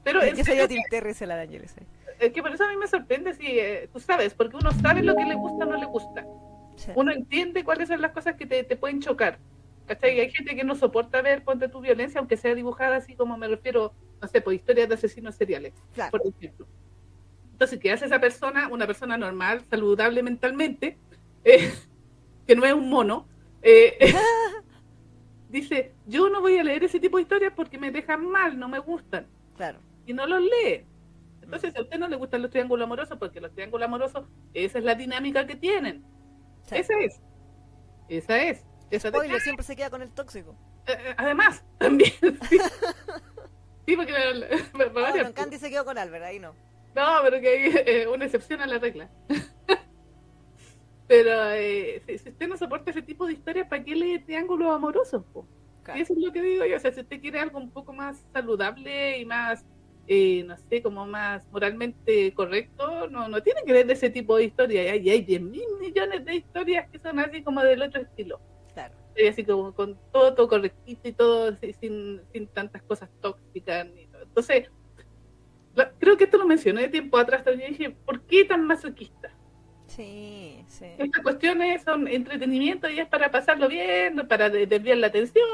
Pero 0.05 0.25
yo 0.25 0.45
sería 0.45 0.69
Tim 0.69 0.83
Terry, 0.91 1.13
se 1.15 1.27
la 1.27 1.41
Ángeles. 1.41 1.73
sí. 1.77 1.85
Es 2.21 2.33
que 2.33 2.41
por 2.43 2.53
eso 2.53 2.65
a 2.65 2.69
mí 2.69 2.77
me 2.77 2.87
sorprende 2.87 3.35
si 3.35 3.47
eh, 3.59 3.89
tú 3.93 3.99
sabes, 4.01 4.33
porque 4.35 4.57
uno 4.57 4.71
sabe 4.73 5.03
lo 5.03 5.15
que 5.17 5.25
le 5.25 5.35
gusta 5.35 5.65
o 5.65 5.69
no 5.69 5.77
le 5.77 5.85
gusta. 5.87 6.25
Sí. 6.77 6.93
Uno 6.95 7.11
entiende 7.13 7.65
cuáles 7.65 7.89
son 7.89 8.01
las 8.01 8.13
cosas 8.13 8.37
que 8.37 8.47
te, 8.47 8.63
te 8.65 8.77
pueden 8.77 9.01
chocar. 9.01 9.39
¿Cachai? 9.87 10.19
Hay 10.21 10.31
gente 10.31 10.57
que 10.57 10.65
no 10.65 10.75
soporta 10.75 11.23
ver, 11.23 11.45
ponte 11.45 11.69
tu 11.69 11.81
violencia, 11.81 12.19
aunque 12.19 12.37
sea 12.37 12.55
dibujada 12.55 12.97
así 12.97 13.15
como 13.15 13.37
me 13.39 13.47
refiero, 13.49 13.93
no 14.21 14.27
sé, 14.29 14.41
por 14.41 14.53
historias 14.53 14.89
de 14.89 14.95
asesinos 14.97 15.35
seriales, 15.37 15.73
Claro. 15.95 16.11
por 16.11 16.23
ejemplo. 16.27 16.67
Entonces, 17.53 17.79
¿qué 17.79 17.93
hace 17.93 18.07
esa 18.07 18.21
persona? 18.21 18.69
Una 18.69 18.87
persona 18.87 19.17
normal, 19.17 19.63
saludable 19.71 20.23
mentalmente, 20.23 20.99
eh, 21.45 21.73
que 22.47 22.57
no 22.57 22.65
es 22.65 22.73
un 22.75 22.91
mono, 22.91 23.27
eh, 23.63 23.97
dice, 25.49 25.93
yo 26.07 26.29
no 26.29 26.41
voy 26.41 26.59
a 26.59 26.65
leer 26.65 26.85
ese 26.85 27.01
tipo 27.01 27.17
de 27.17 27.23
historias 27.23 27.53
porque 27.55 27.79
me 27.79 27.91
dejan 27.91 28.27
mal, 28.27 28.59
no 28.59 28.69
me 28.69 28.79
gustan 28.81 29.27
Claro. 29.57 29.79
y 30.05 30.13
no 30.13 30.27
los 30.27 30.41
lee. 30.43 30.85
Entonces, 31.43 31.73
si 31.73 31.79
a 31.79 31.83
usted 31.83 31.99
no 31.99 32.09
le 32.09 32.17
gustan 32.17 32.43
los 32.43 32.51
triángulos 32.51 32.85
amorosos, 32.85 33.17
porque 33.19 33.41
los 33.41 33.53
triángulos 33.53 33.87
amorosos, 33.87 34.25
esa 34.53 34.79
es 34.79 34.85
la 34.85 34.97
dinámica 34.97 35.47
que 35.47 35.55
tienen. 35.55 36.05
Sí. 36.67 36.77
Esa 36.77 36.95
es. 37.01 37.21
Esa 38.09 38.43
es. 38.43 38.65
Esa 38.91 39.11
siempre 39.41 39.65
se 39.65 39.75
queda 39.77 39.91
con 39.91 40.03
el 40.03 40.11
tóxico. 40.13 40.55
Eh, 40.87 40.93
eh, 40.99 41.15
además, 41.17 41.65
también. 41.79 42.13
Sí, 42.49 42.59
Sí, 43.87 43.95
porque 43.97 44.13
me- 44.13 44.85
me- 44.85 44.91
me- 44.91 45.07
Ah, 45.07 45.11
bueno, 45.13 45.33
Candy 45.35 45.59
se 45.59 45.71
quedó 45.71 45.85
con 45.85 45.97
Albert, 45.97 46.25
ahí 46.25 46.39
no. 46.41 46.55
No, 46.95 47.19
pero 47.23 47.41
que 47.41 47.49
hay 47.49 47.73
eh, 47.87 48.09
una 48.09 48.25
excepción 48.25 48.61
a 48.61 48.67
la 48.67 48.79
regla. 48.79 49.09
pero 51.09 51.51
eh, 51.53 52.03
si, 52.07 52.19
si 52.19 52.31
usted 52.31 52.49
no 52.49 52.57
soporta 52.57 52.91
ese 52.91 53.03
tipo 53.03 53.27
de 53.27 53.35
historias, 53.35 53.69
¿para 53.69 53.85
qué 53.85 53.95
lee 53.95 54.19
triángulos 54.19 54.75
amorosos? 54.75 55.23
po? 55.33 55.47
Claro. 55.85 55.99
Y 56.01 56.03
eso 56.03 56.15
es 56.15 56.19
lo 56.19 56.33
que 56.33 56.43
digo 56.43 56.65
yo. 56.65 56.77
O 56.77 56.81
sea, 56.81 56.93
si 56.93 57.01
usted 57.01 57.21
quiere 57.21 57.39
algo 57.39 57.59
un 57.59 57.71
poco 57.71 57.93
más 57.93 58.25
saludable 58.33 59.19
y 59.19 59.25
más, 59.25 59.65
eh, 60.09 60.45
no 60.47 60.57
sé, 60.57 60.83
como 60.83 61.07
más 61.07 61.47
moralmente 61.51 62.33
correcto, 62.35 63.09
no, 63.09 63.29
no 63.29 63.43
tiene 63.43 63.61
que 63.65 63.73
leer 63.73 63.87
de 63.87 63.93
ese 63.95 64.11
tipo 64.11 64.37
de 64.37 64.45
historias. 64.45 64.85
Y 64.87 64.89
hay, 64.89 65.11
hay 65.11 65.23
10 65.23 65.41
mil 65.43 65.65
millones 65.81 66.25
de 66.25 66.35
historias 66.37 66.89
que 66.91 66.99
son 66.99 67.19
así 67.19 67.43
como 67.43 67.63
del 67.63 67.83
otro 67.83 68.01
estilo. 68.03 68.41
Claro. 68.75 68.95
Y 69.17 69.27
así 69.27 69.45
como 69.45 69.73
con 69.75 69.99
todo, 70.13 70.35
todo 70.35 70.49
correctito 70.49 71.09
y 71.09 71.13
todo 71.13 71.55
sin, 71.81 72.21
sin 72.33 72.47
tantas 72.49 72.83
cosas 72.83 73.09
tóxicas. 73.21 73.87
Ni 73.89 74.07
todo. 74.07 74.23
Entonces, 74.23 74.69
la- 75.75 75.91
creo 75.99 76.17
que 76.17 76.25
esto 76.25 76.39
lo 76.39 76.47
mencioné 76.47 76.83
de 76.83 76.89
tiempo 76.89 77.19
atrás 77.19 77.43
también. 77.45 77.73
Dije, 77.73 77.91
¿por 77.91 78.21
qué 78.23 78.45
tan 78.45 78.65
masoquista? 78.67 79.31
Sí, 79.87 80.65
sí. 80.69 80.87
Estas 80.99 81.23
cuestiones 81.23 81.83
son 81.83 82.09
entretenimiento 82.09 82.89
y 82.91 82.99
es 82.99 83.09
para 83.09 83.31
pasarlo 83.31 83.69
bien, 83.69 84.27
para 84.29 84.51
de- 84.51 84.67
desviar 84.67 84.99
la 84.99 85.07
atención, 85.07 85.45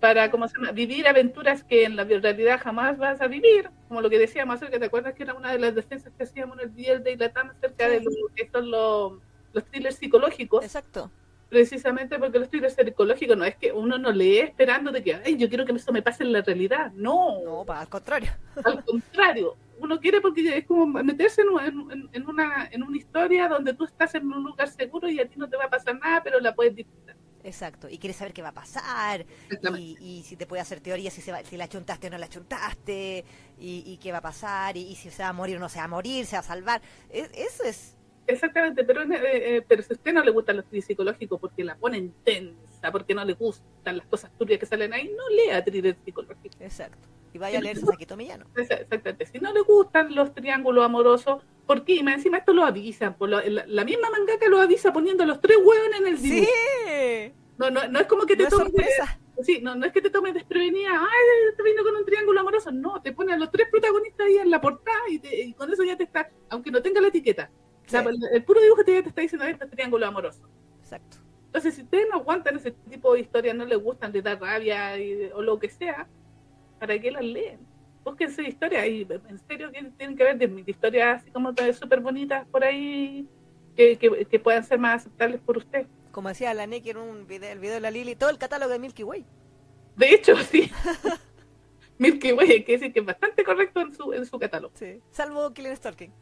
para 0.00 0.30
¿cómo 0.30 0.48
se 0.48 0.56
llama? 0.56 0.72
vivir 0.72 1.06
aventuras 1.06 1.62
que 1.62 1.84
en 1.84 1.94
la 1.96 2.04
realidad 2.04 2.60
jamás 2.62 2.96
vas 2.98 3.20
a 3.20 3.26
vivir, 3.28 3.70
como 3.88 4.00
lo 4.00 4.08
que 4.10 4.18
decíamos 4.18 4.56
acerca, 4.56 4.78
¿te 4.78 4.86
acuerdas 4.86 5.14
que 5.14 5.22
era 5.24 5.34
una 5.34 5.52
de 5.52 5.58
las 5.58 5.74
defensas 5.74 6.12
que 6.16 6.24
hacíamos 6.24 6.58
en 6.58 6.64
el 6.64 6.70
Biel 6.70 7.02
de 7.04 7.16
Latam 7.16 7.50
acerca 7.50 7.88
de 7.88 7.98
Sí. 8.00 8.04
lo 8.06 8.34
que 8.34 8.48
son 8.50 8.70
los, 8.70 9.12
los 9.52 9.64
thrillers 9.66 9.96
psicológicos? 9.96 10.64
Exacto. 10.64 11.10
precisamente 11.50 12.18
porque 12.18 12.38
el 12.38 12.44
estudio 12.44 12.70
psicológico 12.70 13.34
no 13.36 13.44
es 13.44 13.56
que 13.56 13.72
uno 13.72 13.98
no 13.98 14.12
lee 14.12 14.38
esperando 14.38 14.92
de 14.92 15.02
que, 15.02 15.14
ay, 15.16 15.36
yo 15.36 15.48
quiero 15.48 15.64
que 15.66 15.72
eso 15.72 15.92
me 15.92 16.00
pase 16.00 16.22
en 16.22 16.32
la 16.32 16.42
realidad. 16.42 16.92
No. 16.94 17.42
No, 17.44 17.64
al 17.72 17.88
contrario. 17.88 18.30
Al 18.64 18.84
contrario. 18.84 19.56
Uno 19.80 19.98
quiere 19.98 20.20
porque 20.20 20.58
es 20.58 20.64
como 20.66 20.86
meterse 21.02 21.42
en, 21.42 22.08
en, 22.12 22.26
una, 22.28 22.68
en 22.70 22.82
una 22.82 22.96
historia 22.96 23.48
donde 23.48 23.72
tú 23.74 23.84
estás 23.84 24.14
en 24.14 24.30
un 24.32 24.44
lugar 24.44 24.68
seguro 24.68 25.08
y 25.08 25.18
a 25.20 25.26
ti 25.28 25.34
no 25.38 25.48
te 25.48 25.56
va 25.56 25.64
a 25.64 25.70
pasar 25.70 25.98
nada, 25.98 26.22
pero 26.22 26.38
la 26.38 26.54
puedes 26.54 26.76
disfrutar. 26.76 27.09
Exacto, 27.42 27.88
y 27.88 27.98
quieres 27.98 28.16
saber 28.16 28.32
qué 28.34 28.42
va 28.42 28.50
a 28.50 28.54
pasar, 28.54 29.24
y, 29.76 29.96
y, 30.00 30.22
si 30.24 30.36
te 30.36 30.46
puede 30.46 30.60
hacer 30.60 30.80
teoría 30.80 31.10
si, 31.10 31.22
se 31.22 31.32
va, 31.32 31.42
si 31.42 31.56
la 31.56 31.68
chuntaste 31.68 32.08
o 32.08 32.10
no 32.10 32.18
la 32.18 32.28
chuntaste, 32.28 33.24
y, 33.58 33.82
y 33.86 33.96
qué 33.96 34.12
va 34.12 34.18
a 34.18 34.22
pasar, 34.22 34.76
y, 34.76 34.94
si 34.94 35.10
se 35.10 35.22
va 35.22 35.30
a 35.30 35.32
morir 35.32 35.56
o 35.56 35.60
no 35.60 35.68
se 35.68 35.78
va 35.78 35.84
a 35.84 35.88
morir, 35.88 36.26
se 36.26 36.36
va 36.36 36.40
a 36.40 36.42
salvar. 36.42 36.82
E, 37.08 37.28
eso 37.34 37.64
es 37.64 37.96
Exactamente, 38.30 38.84
pero, 38.84 39.02
eh, 39.02 39.56
eh, 39.56 39.64
pero 39.66 39.82
si 39.82 39.92
a 39.92 39.96
usted 39.96 40.12
no 40.12 40.22
le 40.22 40.30
gusta 40.30 40.52
los 40.52 40.64
psicológicos 40.70 41.40
porque 41.40 41.64
la 41.64 41.76
ponen 41.76 42.14
tensa, 42.24 42.92
porque 42.92 43.14
no 43.14 43.24
le 43.24 43.34
gustan 43.34 43.96
las 43.96 44.06
cosas 44.06 44.30
turbias 44.38 44.60
que 44.60 44.66
salen 44.66 44.92
ahí, 44.92 45.08
no 45.08 45.28
lea 45.30 45.64
thriller 45.64 45.96
psicológico. 46.04 46.54
Exacto. 46.60 47.08
Y 47.32 47.38
vaya 47.38 47.58
a 47.58 47.62
leer 47.62 47.78
Saquito 47.78 48.16
Millano. 48.16 48.46
Exactamente. 48.56 49.26
Si 49.26 49.38
no 49.38 49.52
le 49.52 49.62
gustan 49.62 50.14
los 50.14 50.34
triángulos 50.34 50.84
amorosos, 50.84 51.42
¿por 51.70 51.84
qué? 51.84 52.00
encima 52.00 52.38
esto 52.38 52.52
lo 52.52 52.64
avisan. 52.64 53.14
Por 53.14 53.28
la, 53.28 53.84
misma 53.84 54.10
mangaka 54.10 54.48
lo 54.48 54.58
avisa 54.58 54.92
poniendo 54.92 55.24
los 55.24 55.40
tres 55.40 55.56
huevos 55.58 55.88
en 56.00 56.06
el 56.08 56.20
dibujo. 56.20 56.50
Sí. 56.84 57.32
No, 57.58 57.70
no, 57.70 57.86
no 57.86 58.00
es 58.00 58.06
como 58.08 58.26
que 58.26 58.34
te 58.34 58.46
tome. 58.46 58.72
Sí, 59.42 59.60
no, 59.62 59.76
no 59.76 59.86
es 59.86 59.92
que 59.92 60.02
te 60.02 60.10
tomes 60.10 60.34
desprevenida, 60.34 60.90
ay, 60.90 61.54
te 61.56 61.62
vino 61.62 61.84
con 61.84 61.94
un 61.94 62.04
triángulo 62.04 62.40
amoroso. 62.40 62.72
No, 62.72 63.00
te 63.00 63.12
ponen 63.12 63.36
a 63.36 63.38
los 63.38 63.52
tres 63.52 63.68
protagonistas 63.70 64.26
ahí 64.26 64.38
en 64.38 64.50
la 64.50 64.60
portada 64.60 64.98
y, 65.08 65.20
y 65.24 65.52
con 65.54 65.72
eso 65.72 65.84
ya 65.84 65.96
te 65.96 66.02
está, 66.02 66.28
aunque 66.48 66.72
no 66.72 66.82
tenga 66.82 67.00
la 67.00 67.06
etiqueta, 67.08 67.48
el, 68.32 68.44
puro 68.44 68.60
dibujo 68.60 68.84
te, 68.84 69.00
te 69.02 69.08
está 69.08 69.20
diciendo 69.20 69.46
este 69.46 69.66
triángulo 69.66 70.06
amoroso. 70.06 70.42
Exacto. 70.80 71.18
Entonces, 71.46 71.76
si 71.76 71.82
ustedes 71.82 72.08
no 72.10 72.16
aguantan 72.16 72.56
ese 72.56 72.72
tipo 72.72 73.14
de 73.14 73.20
historias, 73.20 73.54
no 73.54 73.64
les 73.64 73.78
gustan, 73.78 74.12
les 74.12 74.24
da 74.24 74.34
rabia 74.34 74.94
o 75.34 75.40
lo 75.40 75.58
que 75.60 75.70
sea, 75.70 76.08
¿para 76.80 76.98
qué 76.98 77.12
las 77.12 77.24
leen? 77.24 77.60
Búsquense 78.04 78.42
historias 78.42 78.86
y 78.86 79.06
en 79.10 79.38
serio 79.46 79.70
tienen 79.70 80.16
que 80.16 80.24
ver 80.24 80.38
de, 80.38 80.64
historias 80.66 81.20
así 81.20 81.30
como 81.30 81.52
súper 81.78 82.00
bonitas 82.00 82.46
por 82.48 82.64
ahí 82.64 83.28
que, 83.76 83.96
que, 83.98 84.38
puedan 84.38 84.64
ser 84.64 84.78
más 84.78 85.02
aceptables 85.02 85.40
por 85.40 85.58
usted. 85.58 85.86
Como 86.10 86.28
decía 86.28 86.52
la 86.54 86.66
Nick 86.66 86.86
en 86.86 86.96
un 86.96 87.26
video, 87.26 87.52
el 87.52 87.58
video 87.58 87.74
de 87.74 87.80
la 87.80 87.90
Lili, 87.90 88.16
todo 88.16 88.30
el 88.30 88.38
catálogo 88.38 88.72
de 88.72 88.78
Milky 88.78 89.04
Way. 89.04 89.24
De 89.96 90.14
hecho, 90.14 90.36
sí. 90.36 90.70
Milky 91.98 92.32
Way, 92.32 92.50
hay 92.50 92.64
que 92.64 92.72
decir 92.72 92.92
que 92.92 93.00
es 93.00 93.06
bastante 93.06 93.44
correcto 93.44 93.80
en 93.80 93.94
su, 93.94 94.12
en 94.12 94.24
su 94.24 94.38
catálogo. 94.38 94.72
Sí, 94.76 95.00
salvo 95.10 95.52
Killing 95.52 95.76
Stalking. 95.76 96.12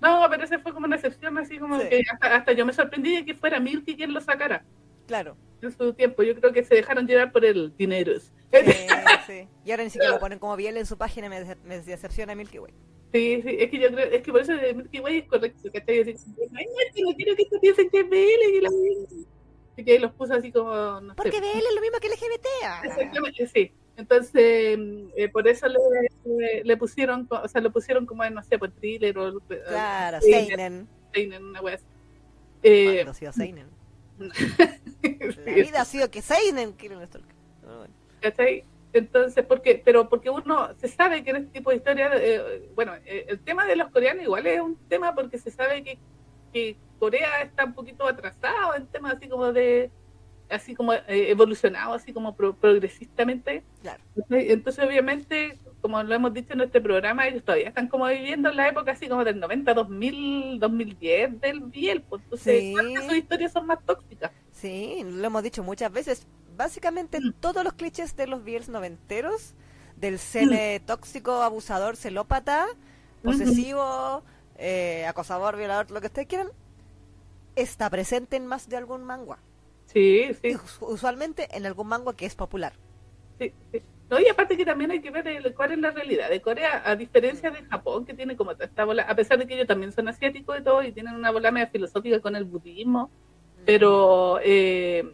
No, 0.00 0.26
pero 0.28 0.44
ese 0.44 0.58
fue 0.58 0.72
como 0.72 0.86
una 0.86 0.96
excepción, 0.96 1.38
así 1.38 1.58
como 1.58 1.78
que 1.78 2.02
hasta, 2.20 2.52
yo 2.52 2.66
me 2.66 2.72
sorprendí 2.72 3.16
de 3.16 3.24
que 3.24 3.34
fuera 3.34 3.60
Milky 3.60 3.96
quien 3.96 4.12
lo 4.12 4.20
sacara. 4.20 4.64
Claro. 5.12 5.36
En 5.60 5.70
su 5.70 5.92
tiempo, 5.92 6.22
yo 6.22 6.34
creo 6.34 6.54
que 6.54 6.64
se 6.64 6.74
dejaron 6.74 7.06
llevar 7.06 7.32
por 7.32 7.44
el 7.44 7.76
dinero. 7.76 8.12
Sí. 9.26 9.46
Y 9.64 9.70
ahora 9.70 9.84
ni 9.84 9.90
siquiera 9.90 10.14
lo 10.14 10.18
ponen 10.18 10.40
como 10.40 10.56
bien 10.56 10.76
en 10.76 10.84
su 10.84 10.98
página, 10.98 11.28
me, 11.28 11.54
me 11.64 11.80
decepciona 11.80 12.34
Milky 12.34 12.58
Way. 12.58 12.72
Sí, 13.12 13.40
sí, 13.40 13.56
es 13.60 13.70
que 13.70 13.78
yo 13.78 13.88
creo, 13.92 14.10
es 14.10 14.20
que 14.20 14.32
por 14.32 14.40
eso 14.40 14.52
Milky 14.74 14.98
Way 14.98 15.18
es 15.18 15.28
correcto, 15.28 15.70
¿cachai? 15.72 15.98
Ay, 15.98 16.16
no, 16.16 17.10
no 17.10 17.16
quiero 17.16 17.36
que 17.36 17.42
esto 17.42 17.60
piensen 17.60 17.88
que 17.90 18.00
es 18.00 18.08
BL, 18.08 18.52
que 18.52 18.60
la 18.62 18.70
Así 19.72 19.84
que 19.84 19.98
los 20.00 20.12
puso 20.14 20.34
así 20.34 20.50
como, 20.50 21.00
no 21.02 21.14
Porque 21.14 21.38
BL 21.38 21.44
es 21.44 21.74
lo 21.74 21.80
mismo 21.80 21.98
que 22.00 22.08
LGBT. 22.08 22.46
Exactamente, 22.84 23.46
sí. 23.46 23.72
Entonces, 23.96 24.78
eh, 25.16 25.28
por 25.32 25.46
eso 25.46 25.68
le, 25.68 26.64
le, 26.64 26.76
pusieron, 26.76 27.28
o 27.30 27.46
sea, 27.46 27.60
lo 27.60 27.70
pusieron 27.70 28.06
como, 28.06 28.28
no 28.28 28.42
sé, 28.42 28.58
por 28.58 28.72
thriller 28.72 29.16
o... 29.18 29.38
Claro, 29.68 30.20
Seinen. 30.20 30.88
Seinen, 31.14 31.44
una 31.44 31.60
wea 31.60 31.78
Eh, 32.64 33.04
ha 33.06 33.14
sido 33.14 33.32
Seinen? 33.32 33.81
La 35.46 35.52
vida 35.52 35.80
ha 35.80 35.84
sido 35.84 36.10
que 36.10 36.22
Seinen 36.22 36.72
quiere. 36.72 36.96
¿Cachai? 38.20 38.64
Entonces, 38.92 39.44
porque, 39.46 39.80
pero 39.82 40.08
porque 40.08 40.28
uno 40.30 40.68
se 40.76 40.88
sabe 40.88 41.24
que 41.24 41.30
en 41.30 41.36
este 41.36 41.50
tipo 41.50 41.70
de 41.70 41.76
historias, 41.76 42.12
eh, 42.20 42.70
bueno, 42.74 42.94
eh, 43.06 43.24
el 43.28 43.40
tema 43.40 43.64
de 43.66 43.76
los 43.76 43.90
coreanos 43.90 44.22
igual 44.22 44.46
es 44.46 44.60
un 44.60 44.76
tema 44.88 45.14
porque 45.14 45.38
se 45.38 45.50
sabe 45.50 45.82
que, 45.82 45.98
que 46.52 46.76
Corea 46.98 47.42
está 47.42 47.64
un 47.64 47.74
poquito 47.74 48.06
atrasado 48.06 48.74
en 48.76 48.86
temas 48.86 49.14
así 49.16 49.28
como 49.28 49.52
de 49.52 49.90
así 50.52 50.74
como 50.74 50.92
eh, 50.92 51.02
evolucionado, 51.08 51.94
así 51.94 52.12
como 52.12 52.34
progresistamente. 52.36 53.62
Entonces, 54.30 54.84
obviamente, 54.84 55.58
como 55.80 56.02
lo 56.02 56.14
hemos 56.14 56.32
dicho 56.32 56.52
en 56.52 56.60
este 56.60 56.80
programa, 56.80 57.26
ellos 57.26 57.42
todavía 57.42 57.68
están 57.68 57.88
como 57.88 58.06
viviendo 58.06 58.50
en 58.50 58.56
la 58.56 58.68
época 58.68 58.92
así 58.92 59.08
como 59.08 59.24
del 59.24 59.40
90, 59.40 59.74
2000, 59.74 60.60
2010 60.60 61.40
del 61.40 61.60
Biel, 61.60 62.02
pues 62.02 62.22
entonces 62.22 62.74
sus 63.04 63.16
historias 63.16 63.52
son 63.52 63.66
más 63.66 63.78
tóxicas. 63.84 64.30
Sí, 64.52 65.02
lo 65.04 65.26
hemos 65.26 65.42
dicho 65.42 65.62
muchas 65.62 65.92
veces. 65.92 66.26
Básicamente 66.56 67.20
mm. 67.20 67.34
todos 67.40 67.64
los 67.64 67.72
clichés 67.72 68.16
de 68.16 68.26
los 68.28 68.44
Biels 68.44 68.68
noventeros, 68.68 69.54
del 69.96 70.18
sene 70.18 70.80
mm. 70.80 70.86
tóxico, 70.86 71.42
abusador, 71.42 71.96
celópata, 71.96 72.66
posesivo, 73.24 74.22
eh, 74.56 75.04
acosador, 75.06 75.56
violador, 75.56 75.90
lo 75.90 76.00
que 76.00 76.06
ustedes 76.06 76.28
quieran, 76.28 76.48
está 77.56 77.90
presente 77.90 78.36
en 78.36 78.46
más 78.46 78.68
de 78.68 78.76
algún 78.76 79.02
manga. 79.02 79.38
Sí, 79.92 80.30
sí. 80.40 80.56
Usualmente 80.80 81.48
en 81.56 81.66
algún 81.66 81.88
manga 81.88 82.14
que 82.14 82.26
es 82.26 82.34
popular. 82.34 82.72
Sí, 83.38 83.52
sí. 83.70 83.82
No, 84.08 84.20
y 84.20 84.28
aparte 84.28 84.58
que 84.58 84.66
también 84.66 84.90
hay 84.90 85.00
que 85.00 85.10
ver 85.10 85.54
cuál 85.54 85.72
es 85.72 85.78
la 85.78 85.90
realidad 85.90 86.28
de 86.28 86.42
Corea, 86.42 86.82
a 86.84 86.96
diferencia 86.96 87.50
de 87.50 87.62
Japón, 87.62 88.04
que 88.04 88.12
tiene 88.12 88.36
como 88.36 88.50
esta 88.50 88.84
bola, 88.84 89.04
a 89.04 89.16
pesar 89.16 89.38
de 89.38 89.46
que 89.46 89.54
ellos 89.54 89.66
también 89.66 89.90
son 89.90 90.06
asiáticos 90.06 90.58
y 90.58 90.62
todo, 90.62 90.82
y 90.82 90.92
tienen 90.92 91.14
una 91.14 91.30
bola 91.30 91.50
media 91.50 91.68
filosófica 91.68 92.20
con 92.20 92.36
el 92.36 92.44
budismo, 92.44 93.10
pero 93.64 94.38
eh, 94.42 95.10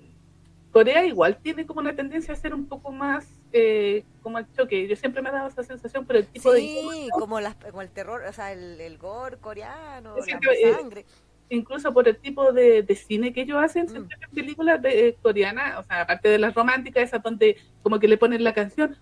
Corea 0.72 1.04
igual 1.06 1.38
tiene 1.40 1.64
como 1.64 1.78
una 1.78 1.94
tendencia 1.94 2.34
a 2.34 2.36
ser 2.36 2.52
un 2.52 2.66
poco 2.66 2.90
más 2.90 3.24
eh, 3.52 4.04
como 4.20 4.38
el 4.38 4.52
choque. 4.52 4.88
Yo 4.88 4.96
siempre 4.96 5.22
me 5.22 5.28
ha 5.28 5.32
dado 5.32 5.48
esa 5.48 5.62
sensación 5.62 6.04
por 6.04 6.16
el 6.16 6.26
tipo 6.26 6.52
de... 6.52 6.60
Sí, 6.60 7.08
como, 7.12 7.38
como 7.70 7.82
el 7.82 7.90
terror, 7.90 8.24
o 8.24 8.32
sea, 8.32 8.52
el, 8.52 8.80
el 8.80 8.98
gore 8.98 9.36
coreano, 9.36 10.16
la 10.16 10.72
sangre 10.72 11.06
incluso 11.50 11.92
por 11.92 12.08
el 12.08 12.18
tipo 12.18 12.52
de, 12.52 12.84
cine 12.94 13.32
que 13.32 13.42
ellos 13.42 13.58
hacen, 13.62 13.86
mm. 13.86 14.34
películas 14.34 14.80
de, 14.82 15.08
eh, 15.08 15.18
coreanas, 15.20 15.78
o 15.78 15.86
sea, 15.86 16.02
aparte 16.02 16.28
de 16.28 16.38
las 16.38 16.54
románticas, 16.54 17.04
esas 17.04 17.22
donde 17.22 17.56
como 17.82 17.98
que 17.98 18.08
le 18.08 18.18
ponen 18.18 18.44
la 18.44 18.52
canción. 18.52 18.96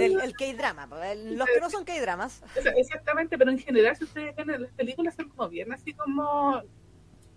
el 0.00 0.34
K-drama, 0.36 0.86
los 0.86 1.48
que 1.48 1.60
no 1.60 1.70
son 1.70 1.84
K-dramas. 1.84 2.42
Exactamente, 2.76 3.38
pero 3.38 3.50
en 3.50 3.58
general, 3.58 3.96
si 3.96 4.04
ustedes 4.04 4.34
ven 4.36 4.62
las 4.62 4.72
películas, 4.72 5.14
son 5.14 5.28
como 5.28 5.48
bien 5.48 5.72
así 5.72 5.92
como 5.92 6.62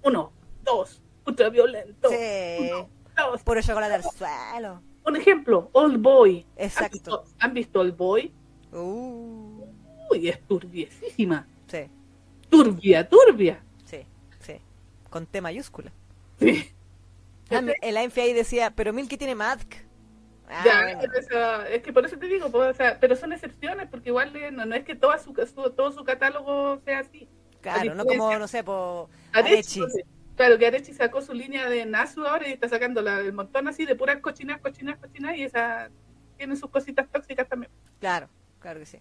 uno, 0.03 0.33
dos, 0.63 1.01
ultra 1.25 1.49
violento. 1.49 2.09
Sí. 2.09 2.69
Uno, 2.71 2.89
Puro 3.43 3.61
chocolate 3.61 3.93
al 3.93 4.03
suelo. 4.03 4.81
Un 5.05 5.15
ejemplo, 5.15 5.69
Old 5.71 6.01
Boy. 6.01 6.45
Exacto. 6.57 7.25
¿Han 7.39 7.53
visto, 7.53 7.79
Old 7.79 7.95
Boy? 7.95 8.33
Uh. 8.73 9.63
Uy, 10.11 10.27
es 10.27 10.41
turbiesísima. 10.45 11.47
Sí. 11.67 11.89
Turbia, 12.49 13.07
turbia 13.07 13.64
con 15.15 15.27
T 15.27 15.39
mayúscula. 15.39 15.93
Sí. 16.39 16.69
el 17.81 17.95
AMF 17.95 18.17
ahí 18.17 18.33
decía, 18.33 18.73
pero 18.75 18.91
Milky 18.91 19.15
tiene 19.15 19.33
Mask. 19.33 19.75
Ah, 20.49 20.91
es 21.69 21.81
que 21.81 21.93
por 21.93 22.05
eso 22.05 22.17
te 22.17 22.27
digo, 22.27 22.51
pues, 22.51 22.71
o 22.71 22.73
sea, 22.73 22.99
pero 22.99 23.15
son 23.15 23.31
excepciones, 23.31 23.87
porque 23.89 24.09
igual 24.09 24.33
no, 24.51 24.65
no 24.65 24.75
es 24.75 24.83
que 24.83 24.93
todo 24.93 25.17
su, 25.17 25.31
todo 25.71 25.93
su 25.93 26.03
catálogo 26.03 26.81
sea 26.83 26.99
así. 26.99 27.29
Claro, 27.61 27.95
no 27.95 28.03
como, 28.03 28.37
no 28.37 28.45
sé, 28.49 28.61
por 28.61 29.07
Arechi. 29.31 29.79
Claro, 30.35 30.57
que 30.57 30.67
Arechi 30.67 30.93
sacó 30.93 31.21
su 31.21 31.33
línea 31.33 31.69
de 31.69 31.85
Nasu 31.85 32.27
ahora 32.27 32.49
y 32.49 32.51
está 32.51 32.67
sacando 32.67 33.01
la, 33.01 33.21
el 33.21 33.31
montón 33.31 33.69
así 33.69 33.85
de 33.85 33.95
puras 33.95 34.17
cochinas, 34.19 34.59
cochinas, 34.59 34.97
cochinas, 34.97 35.37
y 35.37 35.43
esa 35.43 35.89
tiene 36.35 36.57
sus 36.57 36.69
cositas 36.69 37.09
tóxicas 37.09 37.47
también. 37.47 37.71
Claro, 38.01 38.27
claro 38.59 38.81
que 38.81 38.85
sí. 38.85 38.99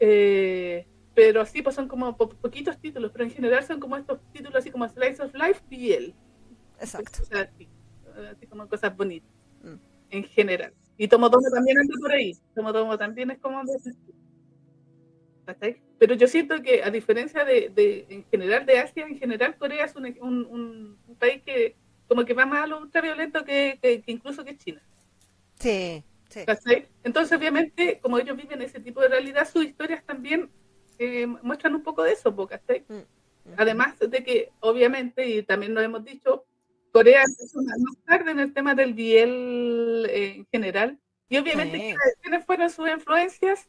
Eh, 0.00 0.86
pero 1.16 1.46
sí, 1.46 1.62
pues 1.62 1.74
son 1.74 1.88
como 1.88 2.14
poquitos 2.14 2.78
títulos, 2.78 3.10
pero 3.10 3.24
en 3.24 3.30
general 3.30 3.64
son 3.64 3.80
como 3.80 3.96
estos 3.96 4.20
títulos 4.32 4.54
así 4.54 4.70
como 4.70 4.86
Slice 4.86 5.22
of 5.22 5.34
Life 5.34 5.62
y 5.70 5.92
él. 5.92 6.14
Exacto. 6.78 7.22
así, 7.32 7.66
así, 8.30 8.46
como 8.46 8.68
cosas 8.68 8.94
bonitas, 8.94 9.30
mm. 9.62 9.76
en 10.10 10.24
general. 10.24 10.74
Y 10.98 11.08
Tomotomo 11.08 11.48
también 11.48 11.78
anda 11.78 11.94
por 11.98 12.12
ahí. 12.12 12.36
Tomotomo 12.54 12.98
también 12.98 13.30
es 13.30 13.38
como... 13.38 13.62
Pero 15.98 16.14
yo 16.14 16.28
siento 16.28 16.60
que 16.60 16.82
a 16.82 16.90
diferencia 16.90 17.46
de, 17.46 17.70
de, 17.70 18.04
en 18.10 18.24
general 18.24 18.66
de 18.66 18.78
Asia, 18.78 19.06
en 19.06 19.18
general 19.18 19.56
Corea 19.56 19.86
es 19.86 19.96
un, 19.96 20.04
un, 20.20 20.98
un 21.06 21.16
país 21.16 21.40
que 21.46 21.76
como 22.08 22.26
que 22.26 22.34
va 22.34 22.44
más 22.44 22.64
a 22.64 22.66
lo 22.66 22.78
ultraviolento 22.78 23.42
que, 23.42 23.78
que, 23.80 24.02
que 24.02 24.12
incluso 24.12 24.44
que 24.44 24.58
China. 24.58 24.82
Sí, 25.58 26.04
sí. 26.28 26.40
Entonces, 27.04 27.38
obviamente, 27.38 28.00
como 28.02 28.18
ellos 28.18 28.36
viven 28.36 28.60
ese 28.60 28.80
tipo 28.80 29.00
de 29.00 29.08
realidad, 29.08 29.48
sus 29.48 29.64
historias 29.64 30.04
también 30.04 30.50
eh, 30.98 31.26
muestran 31.26 31.74
un 31.74 31.82
poco 31.82 32.02
de 32.02 32.12
eso, 32.12 32.34
¿cachai? 32.46 32.84
Mm, 32.88 32.94
mm. 32.94 33.54
Además 33.56 33.98
de 33.98 34.24
que, 34.24 34.50
obviamente, 34.60 35.26
y 35.26 35.42
también 35.42 35.74
lo 35.74 35.80
hemos 35.80 36.04
dicho, 36.04 36.44
Corea 36.92 37.22
es 37.22 37.54
más 37.54 37.96
tarde 38.06 38.30
en 38.30 38.40
el 38.40 38.54
tema 38.54 38.74
del 38.74 38.94
biel 38.94 40.06
eh, 40.08 40.34
en 40.36 40.46
general. 40.50 40.98
Y 41.28 41.36
obviamente, 41.38 41.94
¿quiénes 42.22 42.44
fueron 42.44 42.70
sus 42.70 42.88
influencias? 42.88 43.68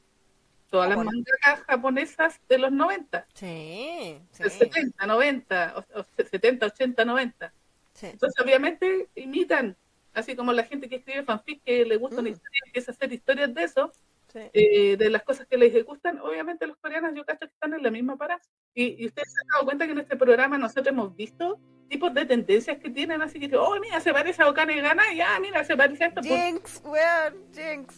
Todas 0.70 0.90
las 0.90 0.98
mangakas 0.98 1.64
japonesas 1.68 2.40
de 2.48 2.58
los 2.58 2.72
90. 2.72 3.26
Sí, 3.34 4.22
sí. 4.32 4.44
70, 4.50 5.06
90, 5.06 5.86
70, 6.30 6.66
80, 6.68 7.06
90. 7.06 7.54
Entonces, 8.02 8.44
obviamente, 8.44 9.10
imitan, 9.16 9.76
así 10.14 10.36
como 10.36 10.54
la 10.54 10.64
gente 10.64 10.88
que 10.88 10.98
escribe 10.98 11.24
fanfic, 11.24 11.64
que 11.64 11.86
le 11.86 11.98
gusta 11.98 12.22
una 12.22 12.30
mm. 12.30 12.34
historia, 12.34 12.62
empieza 12.66 12.92
a 12.92 12.96
hacer 12.96 13.12
historias 13.12 13.54
de 13.54 13.64
eso, 13.64 13.92
eh, 14.34 14.98
de 14.98 15.10
las 15.10 15.24
cosas 15.24 15.48
que 15.48 15.58
les 15.58 15.86
gustan, 15.86 16.20
obviamente 16.20 16.68
los 16.68 16.78
coreanos 16.78 17.14
yo 17.16 17.26
cacho 17.26 17.48
que 17.48 17.54
están 17.54 17.74
en 17.74 17.84
la 17.84 17.92
misma 17.92 18.18
parada. 18.18 18.42
Y, 18.74 19.04
y, 19.04 19.08
ustedes 19.08 19.34
se 19.34 19.42
han 19.42 19.48
dado 19.48 19.66
cuenta 19.66 19.86
que 19.86 19.94
en 19.94 20.00
este 20.00 20.16
programa 20.16 20.58
nosotros 20.58 20.88
hemos 20.88 21.16
visto 21.16 21.60
tipos 21.88 22.14
de 22.14 22.26
tendencias 22.26 22.78
que 22.78 22.90
tienen, 22.90 23.22
así 23.22 23.40
que, 23.40 23.56
oh, 23.56 23.80
mira, 23.80 24.00
se 24.00 24.14
parece 24.14 24.44
a 24.44 24.50
Okane 24.50 24.82
Gana, 24.82 25.14
y 25.14 25.22
ah, 25.22 25.40
mira, 25.42 25.64
se 25.64 25.76
parece 25.76 26.04
a 26.04 26.08
esto. 26.08 26.22
Jinx, 26.22 26.82
weón, 26.84 27.46
Jinx. 27.54 27.96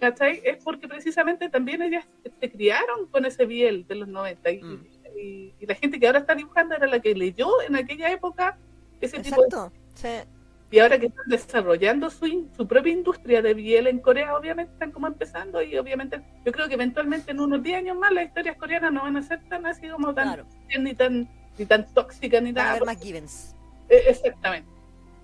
¿Cachai? 0.00 0.42
Es 0.44 0.62
porque 0.62 0.88
precisamente 0.88 1.48
también 1.48 1.80
ellas 1.82 2.06
se 2.40 2.50
criaron 2.50 3.06
con 3.06 3.24
ese 3.24 3.46
biel 3.46 3.86
de 3.86 3.94
los 3.94 4.08
90 4.08 4.50
mm. 4.50 4.86
y, 5.18 5.54
y, 5.58 5.66
la 5.66 5.74
gente 5.74 5.98
que 5.98 6.06
ahora 6.06 6.18
está 6.18 6.34
dibujando 6.34 6.74
era 6.74 6.86
la 6.86 7.00
que 7.00 7.14
leyó 7.14 7.62
en 7.62 7.76
aquella 7.76 8.10
época 8.10 8.58
ese 9.00 9.20
tipo 9.20 9.42
de... 9.42 9.70
Sí. 9.94 10.28
Y 10.70 10.80
ahora 10.80 10.98
que 10.98 11.06
están 11.06 11.26
desarrollando 11.28 12.10
su, 12.10 12.48
su 12.56 12.66
propia 12.66 12.92
industria 12.92 13.40
de 13.40 13.54
biel 13.54 13.86
en 13.86 14.00
Corea, 14.00 14.36
obviamente 14.36 14.72
están 14.72 14.90
como 14.90 15.06
empezando 15.06 15.62
y 15.62 15.76
obviamente 15.78 16.20
yo 16.44 16.50
creo 16.50 16.66
que 16.66 16.74
eventualmente 16.74 17.30
en 17.30 17.40
unos 17.40 17.62
10 17.62 17.78
años 17.78 17.96
más 17.96 18.12
las 18.12 18.26
historias 18.26 18.56
coreanas 18.56 18.92
no 18.92 19.02
van 19.02 19.16
a 19.16 19.22
ser 19.22 19.40
tan 19.48 19.64
así 19.64 19.88
como 19.88 20.12
tan 20.12 20.44
ni 20.80 20.94
tan 20.94 21.28
ni 21.56 21.66
tan 21.66 21.86
tóxicas 21.94 22.42
ni 22.42 22.52
nada. 22.52 22.84
más 22.84 23.00
Givens. 23.00 23.54
Eh, 23.88 24.02
exactamente. 24.08 24.68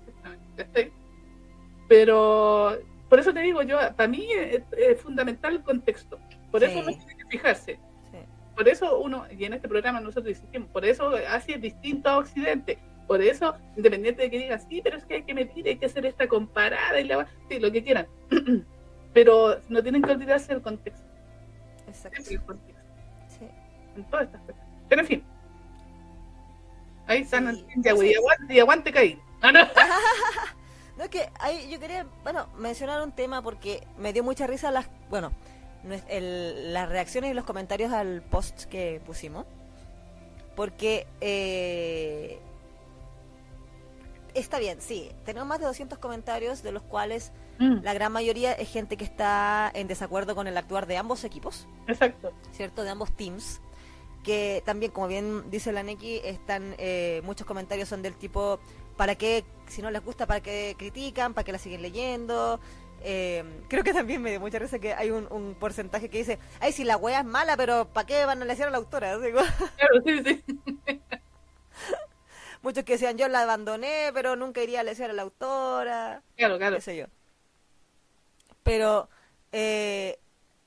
exactamente. 0.07 0.93
Pero 1.89 2.79
por 3.09 3.19
eso 3.19 3.35
te 3.35 3.41
digo 3.41 3.63
yo, 3.63 3.79
para 3.97 4.09
mí 4.09 4.27
es, 4.33 5.01
fundamental 5.03 5.55
el 5.55 5.63
contexto. 5.63 6.19
Por 6.51 6.63
eso 6.63 6.79
uno 6.79 6.93
tiene 6.97 7.17
que 7.17 7.27
fijarse. 7.27 7.79
Por 8.55 8.69
eso 8.69 8.99
uno, 9.01 9.27
y 9.37 9.45
en 9.45 9.55
este 9.55 9.69
programa 9.69 10.01
nosotros 10.01 10.41
decimos, 10.43 10.69
por 10.71 10.85
eso 10.85 11.13
Asia 11.29 11.57
es 11.57 11.63
distinto 11.63 12.09
a 12.09 12.19
Occidente 12.19 12.79
por 13.13 13.21
eso, 13.21 13.55
independiente 13.77 14.23
de 14.23 14.31
que 14.31 14.39
digan, 14.39 14.59
sí, 14.71 14.81
pero 14.83 14.97
es 14.97 15.05
que 15.05 15.17
hay 15.17 15.23
que 15.25 15.35
medir, 15.35 15.69
hay 15.69 15.77
que 15.77 15.85
hacer 15.85 16.07
esta 16.07 16.27
comparada 16.27 16.99
y 16.99 17.05
la 17.05 17.29
sí, 17.47 17.61
lo 17.61 17.71
que 17.71 17.85
quieran. 17.85 18.07
pero 19.13 19.61
no 19.69 19.83
tienen 19.83 20.01
que 20.01 20.13
olvidarse 20.13 20.55
del 20.55 20.63
contexto. 20.63 21.07
Exacto. 21.87 22.23
contexto. 22.47 22.83
Sí. 23.29 23.47
En 23.97 24.05
todas 24.05 24.25
estas 24.25 24.41
cosas. 24.41 24.63
Pero 24.89 25.03
en 25.03 25.07
fin. 25.07 25.25
Ahí 27.07 27.21
están 27.21 27.55
sí, 27.55 27.65
y, 27.85 28.15
aguante, 28.15 28.55
y 28.55 28.61
aguante 28.61 28.93
caí. 28.95 29.21
Ah, 29.43 29.53
no. 29.53 29.61
no, 30.97 31.05
es 31.05 31.11
que 31.11 31.29
ahí 31.39 31.69
yo 31.71 31.79
quería, 31.79 32.07
bueno, 32.23 32.47
mencionar 32.57 33.03
un 33.03 33.13
tema 33.13 33.43
porque 33.43 33.87
me 33.99 34.15
dio 34.15 34.25
mucha 34.25 34.47
risa 34.47 34.71
las, 34.71 34.89
bueno, 35.11 35.33
el, 36.09 36.73
las 36.73 36.89
reacciones 36.89 37.31
y 37.31 37.35
los 37.35 37.45
comentarios 37.45 37.93
al 37.93 38.23
post 38.23 38.65
que 38.71 39.03
pusimos. 39.05 39.45
Porque 40.57 41.07
eh, 41.21 42.39
está 44.35 44.59
bien, 44.59 44.81
sí. 44.81 45.11
Tenemos 45.25 45.49
más 45.49 45.59
de 45.61 45.67
200 45.67 45.99
comentarios, 45.99 46.63
de 46.63 46.73
los 46.73 46.83
cuales 46.83 47.33
mm. 47.59 47.83
la 47.83 47.95
gran 47.95 48.13
mayoría 48.13 48.53
es 48.53 48.71
gente 48.71 48.97
que 48.97 49.05
está 49.05 49.71
en 49.75 49.89
desacuerdo 49.89 50.35
con 50.35 50.47
el 50.47 50.57
actuar 50.57 50.87
de 50.87 50.97
ambos 50.97 51.25
equipos. 51.25 51.67
Exacto. 51.87 52.33
¿Cierto? 52.53 52.83
De 52.85 52.91
ambos 52.91 53.13
teams. 53.13 53.61
Que 54.23 54.63
también, 54.65 54.93
como 54.93 55.09
bien 55.09 55.51
dice 55.51 55.73
la 55.73 55.83
Neki, 55.83 56.21
están 56.25 56.75
eh, 56.79 57.21
muchos 57.25 57.47
comentarios 57.47 57.89
son 57.89 58.03
del 58.03 58.15
tipo, 58.15 58.61
¿para 58.97 59.17
qué, 59.17 59.45
si 59.67 59.83
no 59.83 59.91
les 59.91 60.05
gusta, 60.05 60.27
para 60.27 60.41
qué 60.41 60.77
critican, 60.79 61.35
para 61.35 61.45
qué 61.45 61.53
la 61.53 61.59
siguen 61.59 61.83
leyendo? 61.83 62.61
Eh, 63.05 63.43
creo 63.69 63.83
que 63.83 63.93
también 63.93 64.23
me 64.23 64.31
dio 64.31 64.39
mucha 64.39 64.61
risa 64.61 64.79
que 64.79 64.95
hay 64.95 65.11
un, 65.11 65.57
porcentaje 65.59 66.09
que 66.09 66.19
dice, 66.19 66.39
ay, 66.61 66.73
si 66.73 66.85
la 66.85 66.97
wea 66.97 67.21
es 67.21 67.25
mala, 67.25 67.57
pero 67.57 67.89
¿para 67.93 68.07
qué 68.07 68.25
van 68.25 68.41
a 68.43 68.45
leer 68.45 68.63
a 68.65 68.71
la 68.71 68.79
autora? 68.79 69.19
Claro, 69.19 70.03
sí, 70.05 70.23
sí. 70.25 70.45
muchos 72.63 72.85
que 72.85 72.95
decían 72.95 73.19
yo 73.19 73.29
la 73.29 73.43
abandoné, 73.43 74.11
pero 74.15 74.37
nunca 74.37 74.63
iría 74.63 74.81
a 74.81 74.85
leer 74.85 75.11
a 75.11 75.13
la 75.13 75.23
autora. 75.23 76.23
Claro, 76.37 76.59
claro. 76.59 76.77
Qué 76.77 76.83
sé 76.83 76.97
yo. 76.97 77.07
Pero 78.63 79.09
eh, 79.53 80.19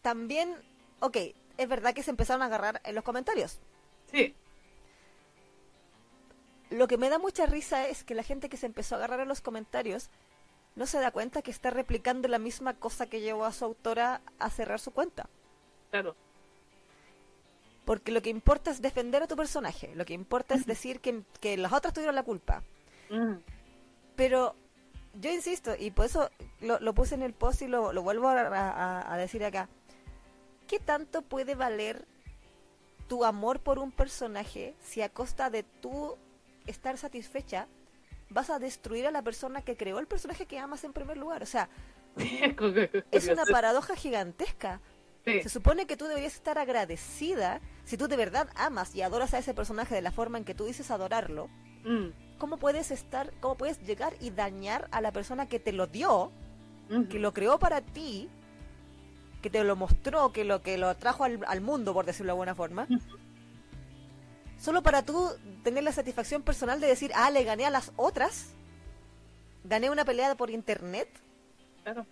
también, 0.02 0.56
ok, 1.00 1.18
es 1.58 1.68
verdad 1.68 1.94
que 1.94 2.04
se 2.04 2.12
empezaron 2.12 2.42
a 2.42 2.46
agarrar 2.46 2.82
en 2.84 2.96
los 2.96 3.04
comentarios. 3.04 3.60
Sí. 4.12 4.36
Lo 6.70 6.88
que 6.88 6.98
me 6.98 7.10
da 7.10 7.20
mucha 7.20 7.46
risa 7.46 7.88
es 7.88 8.04
que 8.04 8.16
la 8.16 8.24
gente 8.24 8.50
que 8.50 8.58
se 8.58 8.66
empezó 8.66 8.96
a 8.96 8.98
agarrar 8.98 9.22
en 9.22 9.28
los 9.28 9.42
comentarios 9.42 10.10
no 10.76 10.86
se 10.86 11.00
da 11.00 11.12
cuenta 11.12 11.42
que 11.42 11.52
está 11.52 11.70
replicando 11.70 12.28
la 12.28 12.40
misma 12.40 12.74
cosa 12.74 13.08
que 13.08 13.22
llevó 13.22 13.46
a 13.46 13.54
su 13.54 13.64
autora 13.64 14.22
a 14.40 14.50
cerrar 14.50 14.80
su 14.80 14.92
cuenta. 14.92 15.30
Claro. 15.90 16.16
Porque 17.86 18.12
lo 18.12 18.22
que 18.22 18.32
importa 18.32 18.72
es 18.72 18.82
defender 18.82 19.24
a 19.24 19.28
tu 19.28 19.36
personaje, 19.36 19.94
lo 19.96 20.06
que 20.06 20.14
importa 20.14 20.56
es 20.56 20.66
decir 20.66 21.00
que, 21.00 21.22
que 21.40 21.56
las 21.56 21.72
otras 21.72 21.94
tuvieron 21.94 22.16
la 22.16 22.24
culpa. 22.24 22.64
Pero 24.16 24.56
yo 25.22 25.32
insisto, 25.32 25.76
y 25.78 25.92
por 25.92 26.06
eso 26.06 26.30
lo, 26.62 26.94
puse 26.94 27.16
en 27.16 27.22
el 27.22 27.34
post 27.34 27.62
y 27.62 27.68
lo, 27.68 27.94
vuelvo 28.02 28.30
a, 28.30 29.16
decir 29.18 29.44
acá, 29.44 29.70
¿qué 30.68 30.80
tanto 30.80 31.22
puede 31.22 31.56
valer 31.56 32.06
tu 33.08 33.24
amor 33.24 33.60
por 33.60 33.80
un 33.80 33.92
personaje 33.92 34.74
si 34.82 35.02
a 35.02 35.10
costa 35.10 35.50
de 35.50 35.64
tú 35.64 36.18
estar 36.66 36.98
satisfecha 36.98 37.68
vas 38.30 38.50
a 38.50 38.58
destruir 38.58 39.06
a 39.06 39.12
la 39.12 39.22
persona 39.22 39.62
que 39.62 39.78
creó 39.78 40.00
el 40.00 40.08
personaje 40.08 40.48
que 40.48 40.60
amas 40.60 40.84
en 40.84 40.94
primer 40.94 41.18
lugar? 41.18 41.44
O 41.44 41.46
sea, 41.46 41.70
es 43.12 43.28
una 43.28 43.46
paradoja 43.46 43.96
gigantesca. 43.96 44.82
Se 45.26 45.50
supone 45.50 45.88
que 45.88 45.98
tú 45.98 46.06
deberías 46.06 46.36
estar 46.36 46.60
agradecida 46.60 47.60
si 47.84 47.98
tú 47.98 48.08
de 48.08 48.16
verdad 48.16 48.48
amas 48.56 48.94
y 48.96 49.02
adoras 49.02 49.34
a 49.34 49.40
ese 49.40 49.56
personaje 49.56 49.96
de 49.96 50.02
la 50.02 50.12
forma 50.12 50.38
en 50.38 50.46
que 50.46 50.54
tú 50.54 50.66
dices 50.66 50.92
adorarlo. 50.92 51.50
Mm. 51.84 52.10
¿Cómo 52.38 52.58
puedes 52.58 52.92
estar, 52.92 53.34
cómo 53.40 53.56
puedes 53.56 53.82
llegar 53.82 54.14
y 54.20 54.30
dañar 54.30 54.88
a 54.92 55.02
la 55.02 55.12
persona 55.12 55.48
que 55.48 55.60
te 55.60 55.72
lo 55.72 55.88
dio, 55.88 56.32
que 57.10 57.18
lo 57.18 57.34
creó 57.34 57.58
para 57.58 57.82
ti, 57.82 58.30
que 59.42 59.50
te 59.50 59.64
lo 59.64 59.76
mostró, 59.76 60.32
que 60.32 60.44
lo 60.44 60.62
que 60.62 60.78
lo 60.78 60.96
trajo 60.96 61.24
al, 61.24 61.62
mundo, 61.62 61.94
por 61.94 62.06
decirlo 62.06 62.28
de 62.28 62.32
alguna 62.32 62.56
forma? 62.56 62.88
Solo 64.60 64.84
para 64.84 65.04
tú 65.04 65.32
tener 65.64 65.84
la 65.84 65.92
satisfacción 65.92 66.44
personal 66.44 66.80
de 66.80 66.88
decir, 66.88 67.12
ah, 67.16 67.32
le 67.32 67.44
gané 67.44 67.66
a 67.66 67.70
las 67.70 67.92
otras, 67.96 68.54
gané 69.64 69.90
una 69.90 70.06
pelea 70.06 70.36
por 70.36 70.50
internet. 70.50 71.10
Claro. 71.84 72.06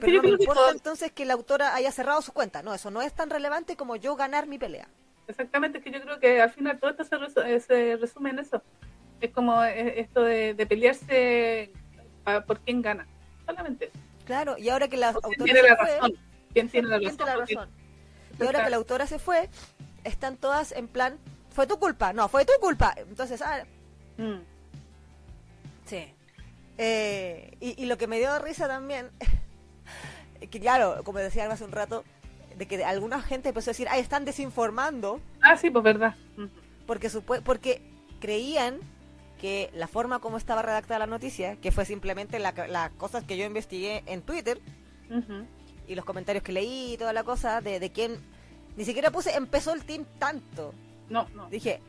Pero 0.00 0.22
no 0.22 0.22
me 0.22 0.28
importa 0.30 0.70
entonces 0.72 1.10
que 1.10 1.24
la 1.24 1.32
autora 1.32 1.74
haya 1.74 1.90
cerrado 1.90 2.20
su 2.20 2.32
cuenta. 2.32 2.62
No, 2.62 2.74
eso 2.74 2.90
no 2.90 3.00
es 3.00 3.14
tan 3.14 3.30
relevante 3.30 3.76
como 3.76 3.96
yo 3.96 4.14
ganar 4.14 4.46
mi 4.46 4.58
pelea. 4.58 4.88
Exactamente, 5.26 5.78
es 5.78 5.84
que 5.84 5.90
yo 5.90 6.00
creo 6.02 6.20
que 6.20 6.40
al 6.40 6.50
final 6.50 6.78
todo 6.78 6.90
esto 6.90 7.04
se, 7.04 7.92
eh, 7.92 7.96
resume 7.96 8.30
en 8.30 8.40
eso. 8.40 8.62
Es 9.20 9.30
como 9.32 9.64
eh, 9.64 10.00
esto 10.00 10.22
de, 10.22 10.54
pelearse 10.68 11.72
por 12.46 12.60
quién 12.60 12.82
gana. 12.82 13.06
Solamente. 13.46 13.90
Claro, 14.26 14.58
y 14.58 14.68
ahora 14.68 14.88
que 14.88 14.98
la 14.98 15.08
autora 15.08 15.44
tiene 15.44 15.62
la 15.62 15.76
razón? 15.76 16.12
¿Quién 16.52 16.68
tiene 16.68 16.88
la 16.88 16.98
razón? 16.98 17.70
Y 18.38 18.44
ahora 18.44 18.64
que 18.64 18.70
la 18.70 18.76
autora 18.76 19.06
se 19.06 19.18
fue, 19.18 19.48
están 20.04 20.36
todas 20.36 20.72
en 20.72 20.88
plan, 20.88 21.18
fue 21.50 21.66
tu 21.66 21.78
culpa, 21.78 22.12
no, 22.12 22.28
fue 22.28 22.44
tu 22.44 22.52
culpa. 22.60 22.94
Entonces, 22.98 23.40
ah, 23.40 23.64
mm. 24.18 24.40
sí. 25.86 26.12
Eh, 26.76 27.56
y, 27.60 27.82
y, 27.82 27.86
lo 27.86 27.96
que 27.96 28.06
me 28.06 28.18
dio 28.18 28.38
risa 28.38 28.68
también 28.68 29.10
que 30.38 30.60
claro, 30.60 31.02
como 31.04 31.18
decía 31.18 31.50
hace 31.50 31.64
un 31.64 31.72
rato, 31.72 32.04
de 32.56 32.66
que 32.66 32.84
alguna 32.84 33.20
gente 33.20 33.50
empezó 33.50 33.70
a 33.70 33.72
decir, 33.72 33.86
ay, 33.90 34.00
están 34.00 34.24
desinformando. 34.24 35.20
Ah, 35.42 35.56
sí, 35.56 35.70
pues 35.70 35.84
verdad. 35.84 36.14
Porque, 36.86 37.10
porque 37.44 37.82
creían 38.20 38.80
que 39.40 39.70
la 39.74 39.86
forma 39.86 40.20
como 40.20 40.38
estaba 40.38 40.62
redactada 40.62 41.00
la 41.00 41.06
noticia, 41.06 41.56
que 41.56 41.70
fue 41.72 41.84
simplemente 41.84 42.38
las 42.38 42.90
cosas 42.92 43.24
que 43.24 43.36
yo 43.36 43.44
investigué 43.44 44.02
en 44.06 44.22
Twitter, 44.22 44.60
y 45.86 45.94
los 45.94 46.04
comentarios 46.04 46.42
que 46.42 46.52
leí 46.52 46.94
y 46.94 46.96
toda 46.96 47.12
la 47.12 47.24
cosa, 47.24 47.60
de, 47.60 47.78
de 47.78 47.92
quién, 47.92 48.18
ni 48.76 48.84
siquiera 48.84 49.10
puse, 49.10 49.34
empezó 49.36 49.72
el 49.72 49.84
team 49.84 50.04
tanto. 50.18 50.72
No, 51.08 51.28
no. 51.34 51.48
Dije, 51.48 51.80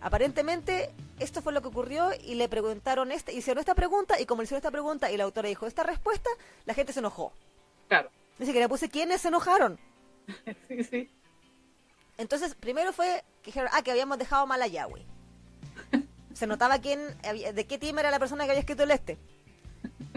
aparentemente 0.00 0.90
esto 1.18 1.42
fue 1.42 1.52
lo 1.52 1.62
que 1.62 1.68
ocurrió 1.68 2.10
y 2.24 2.34
le 2.34 2.48
preguntaron, 2.48 3.12
este, 3.12 3.32
hicieron 3.32 3.60
esta 3.60 3.74
pregunta 3.74 4.20
y 4.20 4.26
como 4.26 4.42
le 4.42 4.44
hicieron 4.44 4.58
esta 4.58 4.70
pregunta 4.70 5.10
y 5.10 5.16
la 5.16 5.24
autora 5.24 5.48
dijo 5.48 5.66
esta 5.66 5.84
respuesta, 5.84 6.28
la 6.64 6.74
gente 6.74 6.92
se 6.92 7.00
enojó. 7.00 7.32
Claro. 7.90 8.08
Ni 8.38 8.46
siquiera 8.46 8.68
puse 8.68 8.88
quiénes 8.88 9.20
se 9.20 9.28
enojaron. 9.28 9.76
sí, 10.68 10.84
sí. 10.84 11.10
Entonces, 12.18 12.54
primero 12.54 12.92
fue 12.92 13.24
que 13.42 13.46
dijeron, 13.46 13.68
ah, 13.72 13.82
que 13.82 13.90
habíamos 13.90 14.16
dejado 14.16 14.46
mal 14.46 14.62
a 14.62 14.68
Yahweh. 14.68 15.04
Se 16.32 16.46
notaba 16.46 16.78
quién, 16.78 17.00
de 17.54 17.66
qué 17.66 17.78
team 17.78 17.98
era 17.98 18.12
la 18.12 18.20
persona 18.20 18.44
que 18.44 18.50
había 18.50 18.60
escrito 18.60 18.84
el 18.84 18.92
este. 18.92 19.18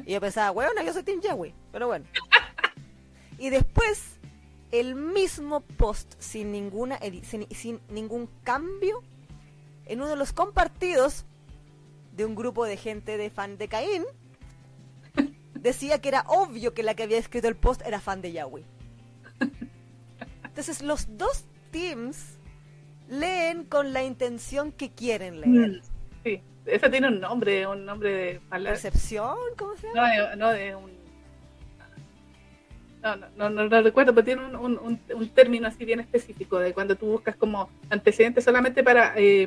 Y 0.06 0.12
yo 0.14 0.22
pensaba, 0.22 0.52
bueno, 0.52 0.84
yo 0.84 0.94
soy 0.94 1.02
Team 1.02 1.22
Yahweh, 1.22 1.56
pero 1.72 1.88
bueno. 1.88 2.06
Y 3.40 3.50
después, 3.50 4.20
el 4.72 4.94
mismo 4.94 5.62
post, 5.62 6.14
sin, 6.20 6.52
ninguna 6.52 7.00
sin, 7.24 7.48
sin 7.50 7.82
ningún 7.90 8.30
cambio, 8.44 9.02
en 9.86 10.02
uno 10.02 10.10
de 10.10 10.16
los 10.16 10.32
compartidos 10.32 11.26
de 12.16 12.26
un 12.26 12.36
grupo 12.36 12.66
de 12.66 12.78
gente 12.78 13.18
de 13.18 13.32
fan 13.32 13.58
de 13.58 13.68
Caín, 13.68 14.06
decía 15.64 16.00
que 16.02 16.10
era 16.10 16.26
obvio 16.28 16.74
que 16.74 16.84
la 16.84 16.94
que 16.94 17.04
había 17.04 17.18
escrito 17.18 17.48
el 17.48 17.56
post 17.56 17.82
era 17.86 18.00
fan 18.00 18.22
de 18.22 18.34
Yahweh. 18.34 18.66
Entonces 20.44 20.84
los 20.84 21.18
dos 21.18 21.46
teams 21.72 22.38
leen 23.10 23.64
con 23.64 23.94
la 23.94 24.04
intención 24.04 24.72
que 24.72 24.92
quieren 24.92 25.42
leer. 25.42 25.70
Mm, 25.70 25.82
sí. 26.24 26.42
esa 26.66 26.92
tiene 26.92 27.08
un 27.08 27.20
nombre, 27.20 27.66
un 27.66 27.86
nombre 27.86 28.12
de 28.12 28.40
palabra. 28.42 28.74
¿Percepción? 28.74 29.38
¿Cómo 29.58 29.76
se 29.78 29.88
llama? 29.88 30.16
No, 30.16 30.36
no, 30.36 30.50
de 30.52 30.76
un. 30.76 30.92
No, 33.02 33.16
no, 33.16 33.50
no, 33.50 33.68
no, 33.68 33.82
recuerdo, 33.82 34.14
pero 34.14 34.24
tiene 34.24 34.46
un, 34.46 34.56
un, 34.56 35.00
un, 35.14 35.30
término 35.30 35.68
así 35.68 35.84
bien 35.84 36.00
específico 36.00 36.58
de 36.60 36.74
cuando 36.74 36.96
tú 36.96 37.08
buscas 37.08 37.36
como 37.36 37.70
antecedentes 37.90 38.46
solamente 38.46 38.82
para, 38.82 39.14
eh, 39.18 39.46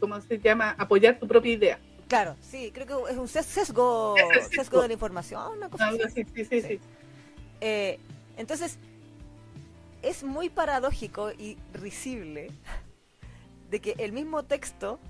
¿cómo 0.00 0.20
se 0.20 0.40
llama?, 0.40 0.74
apoyar 0.76 1.16
tu 1.16 1.28
propia 1.28 1.52
idea. 1.52 1.78
Claro, 2.08 2.36
sí, 2.40 2.70
creo 2.72 2.86
que 2.86 3.12
es 3.12 3.18
un 3.18 3.28
sesgo, 3.28 4.14
sesgo 4.54 4.82
de 4.82 4.88
la 4.88 4.94
información, 4.94 5.56
una 5.56 5.68
cosa 5.68 5.88
así. 5.88 6.24
Sí, 6.34 6.44
sí, 6.44 6.62
sí. 6.62 6.80
Eh, 7.60 7.98
entonces, 8.36 8.78
es 10.02 10.22
muy 10.22 10.48
paradójico 10.48 11.32
y 11.32 11.56
risible 11.72 12.50
de 13.70 13.80
que 13.80 13.94
el 13.98 14.12
mismo 14.12 14.44
texto, 14.44 15.00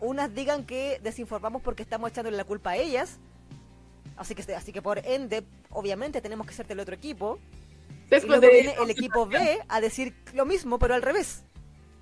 unas 0.00 0.34
digan 0.34 0.64
que 0.64 0.98
desinformamos 1.02 1.62
porque 1.62 1.82
estamos 1.82 2.10
echándole 2.10 2.36
la 2.36 2.44
culpa 2.44 2.70
a 2.70 2.76
ellas, 2.76 3.18
así 4.16 4.34
que, 4.34 4.54
así 4.54 4.72
que 4.72 4.80
por 4.80 4.98
ende, 5.06 5.44
obviamente 5.70 6.22
tenemos 6.22 6.46
que 6.46 6.54
ser 6.54 6.66
del 6.66 6.80
otro 6.80 6.94
equipo, 6.94 7.38
y 8.10 8.26
luego 8.26 8.48
viene 8.48 8.74
el 8.80 8.90
equipo 8.90 9.26
B 9.26 9.58
a 9.68 9.80
decir 9.80 10.14
lo 10.32 10.46
mismo, 10.46 10.78
pero 10.78 10.94
al 10.94 11.02
revés. 11.02 11.42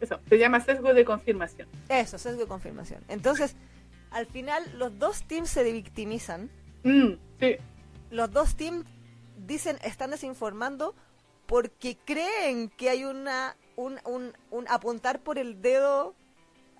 Eso, 0.05 0.21
se 0.29 0.39
llama 0.39 0.61
sesgo 0.61 0.95
de 0.95 1.05
confirmación. 1.05 1.69
Eso, 1.89 2.19
sesgo 2.19 2.43
de 2.43 2.47
confirmación. 2.47 3.03
Entonces, 3.09 3.57
al 4.11 4.27
final, 4.27 4.63
los 4.79 4.99
dos 4.99 5.25
teams 5.25 5.51
se 5.51 5.65
victimizan. 5.65 6.51
Mm, 6.85 7.15
sí. 7.41 7.57
Los 8.11 8.31
dos 8.33 8.57
teams 8.57 8.85
dicen, 9.47 9.79
están 9.83 10.11
desinformando 10.11 10.95
porque 11.47 11.97
creen 12.05 12.71
que 12.71 12.91
hay 12.91 13.05
una 13.05 13.57
un, 13.77 13.99
un, 14.05 14.33
un 14.51 14.69
apuntar 14.69 15.21
por 15.21 15.39
el 15.39 15.61
dedo 15.61 16.15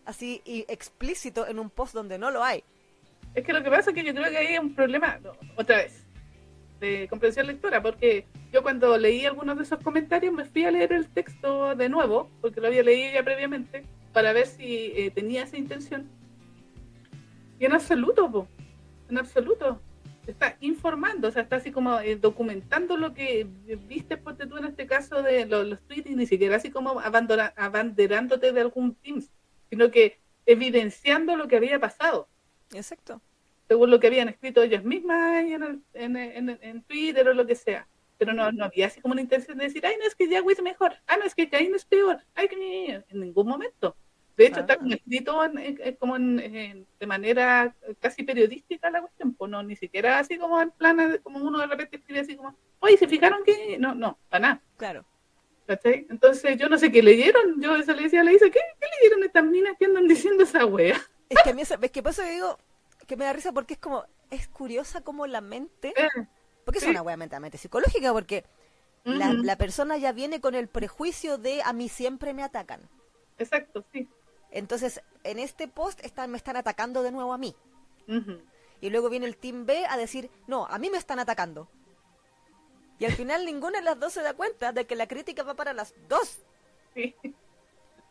así 0.05 0.43
y 0.45 0.65
explícito 0.69 1.47
en 1.47 1.59
un 1.59 1.71
post 1.71 1.95
donde 1.95 2.19
no 2.19 2.31
lo 2.31 2.45
hay. 2.45 2.63
Es 3.35 3.45
que 3.45 3.53
lo 3.53 3.63
que 3.63 3.71
pasa 3.71 3.91
es 3.91 3.97
que 3.97 4.05
yo 4.05 4.15
creo 4.15 4.31
que 4.31 4.37
hay 4.37 4.59
un 4.59 4.75
problema, 4.75 5.19
otra 5.57 5.79
vez, 5.79 6.04
de 6.81 7.09
comprensión 7.09 7.47
lectora, 7.47 7.83
porque 7.83 8.27
yo 8.53 8.63
cuando 8.63 8.97
leí 8.99 9.25
algunos 9.25 9.57
de 9.57 9.63
esos 9.63 9.81
comentarios 9.81 10.33
me 10.33 10.45
fui 10.45 10.65
a 10.65 10.71
leer 10.71 10.93
el 10.93 11.09
texto 11.09 11.75
de 11.75 11.89
nuevo, 11.89 12.31
porque 12.41 12.61
lo 12.61 12.69
había 12.69 12.83
leído 12.83 13.15
ya 13.15 13.25
previamente, 13.25 13.85
para 14.13 14.33
ver 14.33 14.47
si 14.47 14.93
eh, 14.97 15.11
tenía 15.15 15.45
esa 15.45 15.57
intención. 15.57 16.09
Y 17.59 17.65
en 17.67 17.73
absoluto, 17.73 18.49
en 19.09 19.19
absoluto 19.19 19.81
está 20.27 20.57
informando, 20.61 21.29
o 21.29 21.31
sea, 21.31 21.43
está 21.43 21.57
así 21.57 21.71
como 21.71 22.01
eh, 22.01 22.17
documentando 22.17 22.97
lo 22.97 23.15
que 23.15 23.47
viste, 23.89 24.17
porque 24.17 24.47
tú 24.47 24.57
en 24.57 24.65
este 24.65 24.87
caso 24.87 25.23
de 25.23 25.47
los, 25.47 25.81
tweets, 25.83 26.11
y 26.11 26.17
ni 26.17 26.27
siquiera 26.27 26.57
así 26.57 26.71
como 26.71 27.01
abanderándote 27.01 28.53
de 28.53 28.61
algún 28.61 28.95
Teams, 28.97 29.31
sino 29.71 29.91
que 29.91 30.19
evidenciando 30.47 31.37
lo 31.37 31.49
que 31.49 31.57
había 31.57 31.79
pasado. 31.79 32.29
Exacto. 32.73 33.21
Según 33.69 33.91
lo 33.91 33.99
que 33.99 34.09
habían 34.09 34.29
escrito 34.29 34.63
ellos 34.63 34.85
mismas 34.85 35.45
en, 35.45 36.17
en, 36.17 36.59
en, 36.61 36.83
Twitter 36.83 37.27
o 37.29 37.35
lo 37.35 37.47
que 37.47 37.55
sea. 37.55 37.89
Pero 38.19 38.33
no, 38.33 38.53
no 38.53 38.65
había 38.67 38.87
así 38.87 39.01
como 39.01 39.13
una 39.13 39.23
intención 39.23 39.59
de 39.59 39.65
decir, 39.65 39.85
ay, 39.87 39.97
no 39.99 40.07
es 40.07 40.15
que 40.15 40.29
Yahweh 40.29 40.53
es 40.53 40.63
mejor, 40.63 40.95
ay, 41.07 41.19
no 41.19 41.25
es 41.25 41.35
que 41.35 41.49
Cain 41.49 41.75
es 41.75 41.85
peor, 41.85 42.19
ay, 42.35 42.49
que 42.49 43.05
en 43.09 43.21
ningún 43.21 43.49
momento. 43.49 43.97
De 44.37 44.47
hecho, 44.47 44.61
está 44.61 44.77
escrito 44.91 45.41
como 45.99 46.19
de 46.19 47.07
manera 47.07 47.75
casi 48.01 48.25
periodística 48.25 48.91
la 48.91 49.01
cuestión, 49.01 49.35
pues 49.35 49.51
no, 49.51 49.63
ni 49.63 49.77
siquiera 49.77 50.19
así 50.19 50.39
como 50.39 50.61
en 50.61 50.73
plan, 50.73 51.21
como 51.23 51.39
uno 51.39 51.61
de 51.61 51.67
repente 51.67 51.97
escribe 51.97 52.21
así 52.21 52.37
como, 52.37 52.57
oye, 52.81 52.97
¿se 52.97 53.07
fijaron 53.07 53.45
que...? 53.45 53.79
No, 53.79 53.95
no, 53.95 54.19
para 54.29 54.41
nada. 54.41 54.63
Claro. 54.77 55.05
¿Cachai? 55.67 56.07
Entonces 56.11 56.59
yo 56.59 56.69
no 56.69 56.79
sé 56.79 56.91
qué 56.91 57.03
leyeron, 57.03 57.61
yo 57.61 57.81
se 57.83 57.95
le 57.95 58.03
decía 58.03 58.21
a 58.21 58.25
la 58.25 58.33
¿qué, 58.33 58.51
¿qué 58.51 58.87
leyeron 59.01 59.25
estas 59.25 59.45
minas 59.45 59.77
que 59.79 59.87
andan 59.87 60.09
diciendo 60.09 60.43
esa 60.43 60.67
wea? 60.67 61.01
Es 61.29 61.43
que 61.43 61.51
a 61.51 61.55
mí, 61.55 61.63
es 61.63 61.91
que 61.91 62.03
por 62.03 62.11
eso 62.11 62.23
digo 62.23 62.59
que 63.07 63.17
me 63.17 63.25
da 63.25 63.33
risa 63.33 63.53
porque 63.53 63.75
es 63.75 63.81
como, 63.81 64.05
es 64.31 64.49
curiosa 64.49 65.03
como 65.03 65.27
la 65.27 65.41
mente, 65.41 65.95
eh, 65.97 66.09
porque 66.65 66.79
es 66.79 66.87
una 66.87 67.03
wea 67.03 67.17
mentalmente 67.17 67.59
psicológica, 67.59 68.13
porque 68.13 68.45
la, 69.05 69.33
la 69.33 69.57
persona 69.57 69.97
ya 69.97 70.13
viene 70.13 70.41
con 70.41 70.55
el 70.55 70.69
prejuicio 70.69 71.39
de 71.39 71.63
a 71.63 71.73
mí 71.73 71.89
siempre 71.89 72.33
me 72.35 72.43
atacan. 72.43 72.89
Exacto, 73.39 73.85
sí. 73.93 74.09
Entonces, 74.51 75.03
en 75.25 75.41
este 75.41 75.67
post 75.67 76.05
están, 76.05 76.31
me 76.31 76.37
están 76.37 76.57
atacando 76.57 77.03
de 77.03 77.11
nuevo 77.11 77.33
a 77.33 77.39
mí. 77.39 77.57
Y 78.81 78.91
luego 78.91 79.09
viene 79.09 79.27
el 79.27 79.37
Team 79.37 79.67
B 79.67 79.85
a 79.87 79.97
decir, 79.97 80.31
no, 80.47 80.67
a 80.67 80.79
mí 80.79 80.91
me 80.91 80.99
están 80.99 81.19
atacando. 81.19 81.69
Y 82.99 83.05
al 83.05 83.13
final 83.13 83.45
ninguna 83.47 83.79
de 83.79 83.85
las 83.85 83.99
dos 83.99 84.13
se 84.13 84.23
da 84.23 84.35
cuenta 84.35 84.73
de 84.73 84.87
que 84.87 84.95
la 84.95 85.09
crítica 85.09 85.43
va 85.43 85.55
para 85.55 85.73
las 85.73 85.95
dos. 86.09 86.45
Sí. 86.95 87.17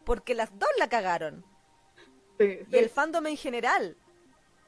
Porque 0.03 0.35
las 0.35 0.57
dos 0.59 0.69
la 0.77 0.89
cagaron. 0.89 1.45
Y 2.39 2.75
el 2.75 2.89
fandom 2.89 3.25
en 3.27 3.37
general. 3.37 3.95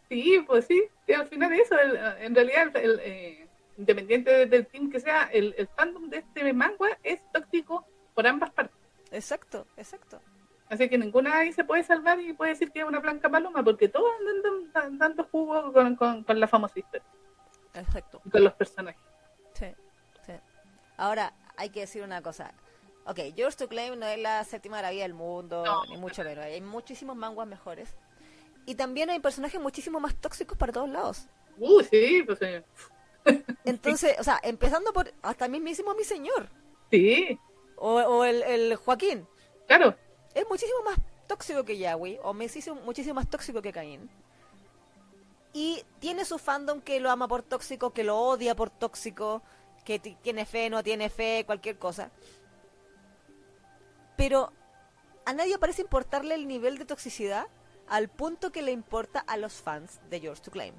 Sí, 0.09 0.43
pues 0.45 0.65
sí. 0.65 0.83
al 1.13 1.27
final 1.27 1.53
eso, 1.53 1.75
en 2.19 2.35
realidad, 2.35 2.75
el, 2.75 2.99
eh, 3.03 3.47
independiente 3.77 4.45
del 4.45 4.67
team 4.67 4.89
que 4.89 4.99
sea, 4.99 5.23
el, 5.31 5.55
el 5.57 5.67
fandom 5.67 6.09
de 6.09 6.17
este 6.17 6.53
manga 6.53 6.97
es 7.03 7.21
tóxico 7.31 7.85
por 8.13 8.27
ambas 8.27 8.51
partes. 8.51 8.77
Exacto, 9.11 9.67
exacto. 9.77 10.21
Así 10.69 10.89
que 10.89 10.97
ninguna 10.97 11.37
ahí 11.37 11.53
se 11.53 11.63
puede 11.63 11.83
salvar 11.83 12.19
y 12.19 12.33
puede 12.33 12.51
decir 12.51 12.71
que 12.71 12.79
es 12.79 12.85
una 12.85 12.99
blanca 12.99 13.29
paloma, 13.29 13.63
porque 13.63 13.87
todos 13.87 14.09
andan 14.71 14.97
dando 14.97 15.23
jugo 15.25 15.71
con, 15.71 15.95
con, 15.95 16.39
la 16.39 16.47
famosa 16.47 16.79
historia. 16.79 17.07
Exacto. 17.73 18.21
con 18.31 18.43
los 18.43 18.53
personajes. 18.53 19.01
Sí, 19.53 19.67
sí. 20.25 20.33
Ahora, 20.97 21.33
hay 21.57 21.69
que 21.69 21.81
decir 21.81 22.01
una 22.03 22.21
cosa. 22.21 22.53
Ok, 23.05 23.19
Yours 23.35 23.55
to 23.55 23.67
Claim 23.67 23.99
no 23.99 24.07
es 24.07 24.17
la 24.17 24.43
séptima 24.43 24.77
maravilla 24.77 25.03
del 25.03 25.13
mundo, 25.13 25.63
ni 25.89 25.97
mucho 25.97 26.23
menos. 26.23 26.45
Hay 26.45 26.61
muchísimos 26.61 27.15
manguas 27.15 27.47
mejores. 27.47 27.95
Y 28.65 28.75
también 28.75 29.09
hay 29.09 29.19
personajes 29.19 29.61
muchísimo 29.61 29.99
más 29.99 30.15
tóxicos 30.15 30.57
para 30.57 30.73
todos 30.73 30.89
lados. 30.89 31.27
Uh, 31.57 31.81
sí, 31.81 32.23
pues 32.25 32.39
sí. 32.39 33.43
Entonces, 33.65 34.15
o 34.19 34.23
sea, 34.23 34.39
empezando 34.43 34.91
por 34.93 35.13
hasta 35.21 35.47
mismísimo 35.47 35.93
mi 35.93 36.03
señor. 36.03 36.49
Sí. 36.91 37.39
O, 37.77 37.93
o 37.93 38.23
el, 38.23 38.43
el 38.43 38.75
Joaquín. 38.75 39.27
Claro 39.67 39.95
es 40.35 40.47
muchísimo 40.49 40.83
más 40.83 40.99
tóxico 41.27 41.63
que 41.63 41.77
Yahweh, 41.77 42.19
o 42.21 42.33
muchísimo 42.33 43.15
más 43.15 43.29
tóxico 43.29 43.61
que 43.61 43.71
Caín. 43.71 44.09
Y 45.53 45.83
tiene 45.99 46.25
su 46.25 46.37
fandom 46.37 46.81
que 46.81 46.99
lo 46.99 47.09
ama 47.09 47.27
por 47.27 47.41
tóxico, 47.41 47.93
que 47.93 48.03
lo 48.03 48.19
odia 48.19 48.53
por 48.53 48.69
tóxico, 48.69 49.41
que 49.85 49.97
tiene 49.99 50.45
fe, 50.45 50.69
no 50.69 50.83
tiene 50.83 51.09
fe, 51.09 51.43
cualquier 51.45 51.79
cosa. 51.79 52.11
Pero 54.17 54.51
a 55.25 55.33
nadie 55.33 55.57
parece 55.57 55.81
importarle 55.81 56.35
el 56.35 56.47
nivel 56.47 56.77
de 56.77 56.85
toxicidad 56.85 57.47
al 57.87 58.09
punto 58.09 58.51
que 58.51 58.61
le 58.61 58.71
importa 58.71 59.19
a 59.19 59.37
los 59.37 59.53
fans 59.53 59.99
de 60.09 60.19
George 60.19 60.41
to 60.43 60.51
Claim. 60.51 60.73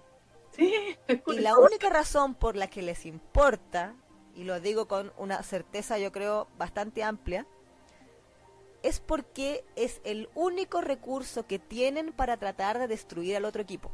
Sí, 0.53 0.97
y 1.27 1.39
la 1.39 1.59
única 1.59 1.91
razón 1.91 2.35
por 2.35 2.57
la 2.57 2.69
que 2.69 2.83
les 2.83 3.07
importa, 3.07 3.95
y 4.35 4.45
lo 4.45 4.61
digo 4.61 4.89
con 4.89 5.13
una 5.17 5.43
certeza 5.43 5.99
yo 5.99 6.13
creo 6.13 6.49
bastante 6.59 7.03
amplia, 7.03 7.47
es 8.83 9.01
porque 9.01 9.65
es 9.75 10.01
el 10.05 10.29
único 10.35 10.81
recurso 10.81 11.47
que 11.47 11.59
tienen 11.59 12.13
para 12.13 12.37
tratar 12.37 12.79
de 12.79 12.87
destruir 12.87 13.37
al 13.37 13.45
otro 13.45 13.63
equipo. 13.63 13.91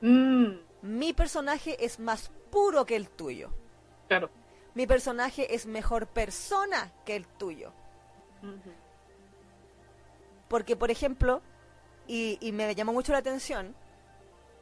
Mm. 0.00 0.54
Mi 0.82 1.12
personaje 1.12 1.84
es 1.84 1.98
más 1.98 2.30
puro 2.50 2.84
que 2.84 2.96
el 2.96 3.08
tuyo. 3.08 3.50
Claro. 4.08 4.30
Mi 4.74 4.86
personaje 4.86 5.54
es 5.54 5.66
mejor 5.66 6.06
persona 6.06 6.92
que 7.04 7.16
el 7.16 7.26
tuyo. 7.26 7.72
Porque, 10.48 10.76
por 10.76 10.90
ejemplo, 10.90 11.42
y, 12.08 12.50
me 12.52 12.74
llamó 12.74 12.92
mucho 12.92 13.12
la 13.12 13.18
atención, 13.18 13.74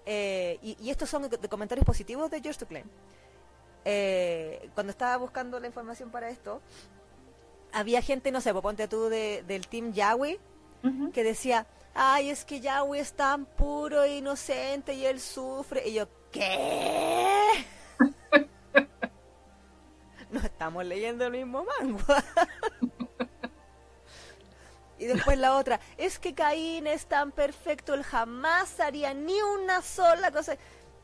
eh, 0.04 0.58
y, 0.62 0.90
estos 0.90 1.08
son 1.08 1.30
de 1.30 1.48
comentarios 1.48 1.86
positivos 1.86 2.30
de 2.30 2.40
George 2.40 2.60
to 2.60 2.66
Claim. 2.66 2.86
Eh, 3.84 4.68
cuando 4.74 4.90
estaba 4.90 5.16
buscando 5.16 5.60
la 5.60 5.68
información 5.68 6.10
para 6.10 6.28
esto, 6.28 6.60
había 7.72 8.02
gente, 8.02 8.32
no 8.32 8.40
sé, 8.40 8.52
pues 8.52 8.62
ponte 8.62 8.88
tú 8.88 9.08
de, 9.08 9.44
del 9.46 9.68
team 9.68 9.92
Yahweh, 9.92 10.38
que 11.12 11.24
decía, 11.24 11.66
ay, 11.94 12.30
es 12.30 12.44
que 12.44 12.60
Yahweh 12.60 13.00
es 13.00 13.12
tan 13.12 13.44
puro 13.44 14.04
e 14.04 14.18
inocente 14.18 14.94
y 14.94 15.04
él 15.04 15.20
sufre. 15.20 15.88
Y 15.88 15.94
yo, 15.94 16.06
¿qué? 16.30 17.64
no 20.30 20.40
estamos 20.40 20.84
leyendo 20.84 21.26
el 21.26 21.32
mismo 21.32 21.64
manga. 21.64 22.24
y 24.98 25.06
después 25.06 25.38
la 25.38 25.56
otra, 25.56 25.80
es 25.96 26.18
que 26.18 26.34
Caín 26.34 26.86
es 26.86 27.06
tan 27.06 27.32
perfecto, 27.32 27.94
él 27.94 28.02
jamás 28.02 28.80
haría 28.80 29.14
ni 29.14 29.40
una 29.40 29.82
sola 29.82 30.30
cosa. 30.30 30.56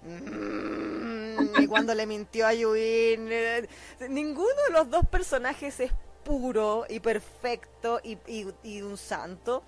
Mm, 0.03 1.61
y 1.61 1.67
cuando 1.67 1.95
le 1.95 2.07
mintió 2.07 2.47
a 2.47 2.55
Yuin, 2.55 3.29
eh, 3.31 3.69
ninguno 4.09 4.49
de 4.69 4.73
los 4.73 4.91
dos 4.91 5.07
personajes 5.07 5.79
es 5.81 5.93
puro 6.25 6.87
y 6.89 7.01
perfecto 7.01 8.01
y, 8.03 8.19
y, 8.27 8.83
un 8.83 8.97
santo. 8.97 9.63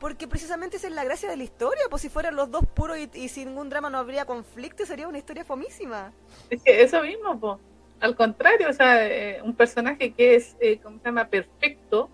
Porque 0.00 0.28
precisamente 0.28 0.76
esa 0.76 0.88
es 0.88 0.92
la 0.92 1.04
gracia 1.04 1.28
de 1.30 1.36
la 1.36 1.44
historia, 1.44 1.84
pues 1.88 2.02
si 2.02 2.08
fueran 2.08 2.36
los 2.36 2.50
dos 2.50 2.66
puros 2.66 2.98
y, 3.14 3.28
sin 3.28 3.48
ningún 3.48 3.70
drama 3.70 3.88
no 3.88 3.98
habría 3.98 4.26
conflicto, 4.26 4.84
sería 4.84 5.08
una 5.08 5.18
historia 5.18 5.44
fomísima. 5.44 6.12
Es 6.50 6.62
que 6.62 6.82
eso 6.82 7.00
mismo, 7.02 7.38
pues. 7.40 7.58
Al 7.98 8.14
contrario, 8.14 8.68
o 8.68 8.72
sea, 8.74 9.06
eh, 9.06 9.40
un 9.42 9.54
personaje 9.54 10.12
que 10.12 10.34
es, 10.34 10.54
eh, 10.60 10.78
¿cómo 10.82 10.98
se 10.98 11.06
llama?, 11.06 11.28
perfecto, 11.28 12.10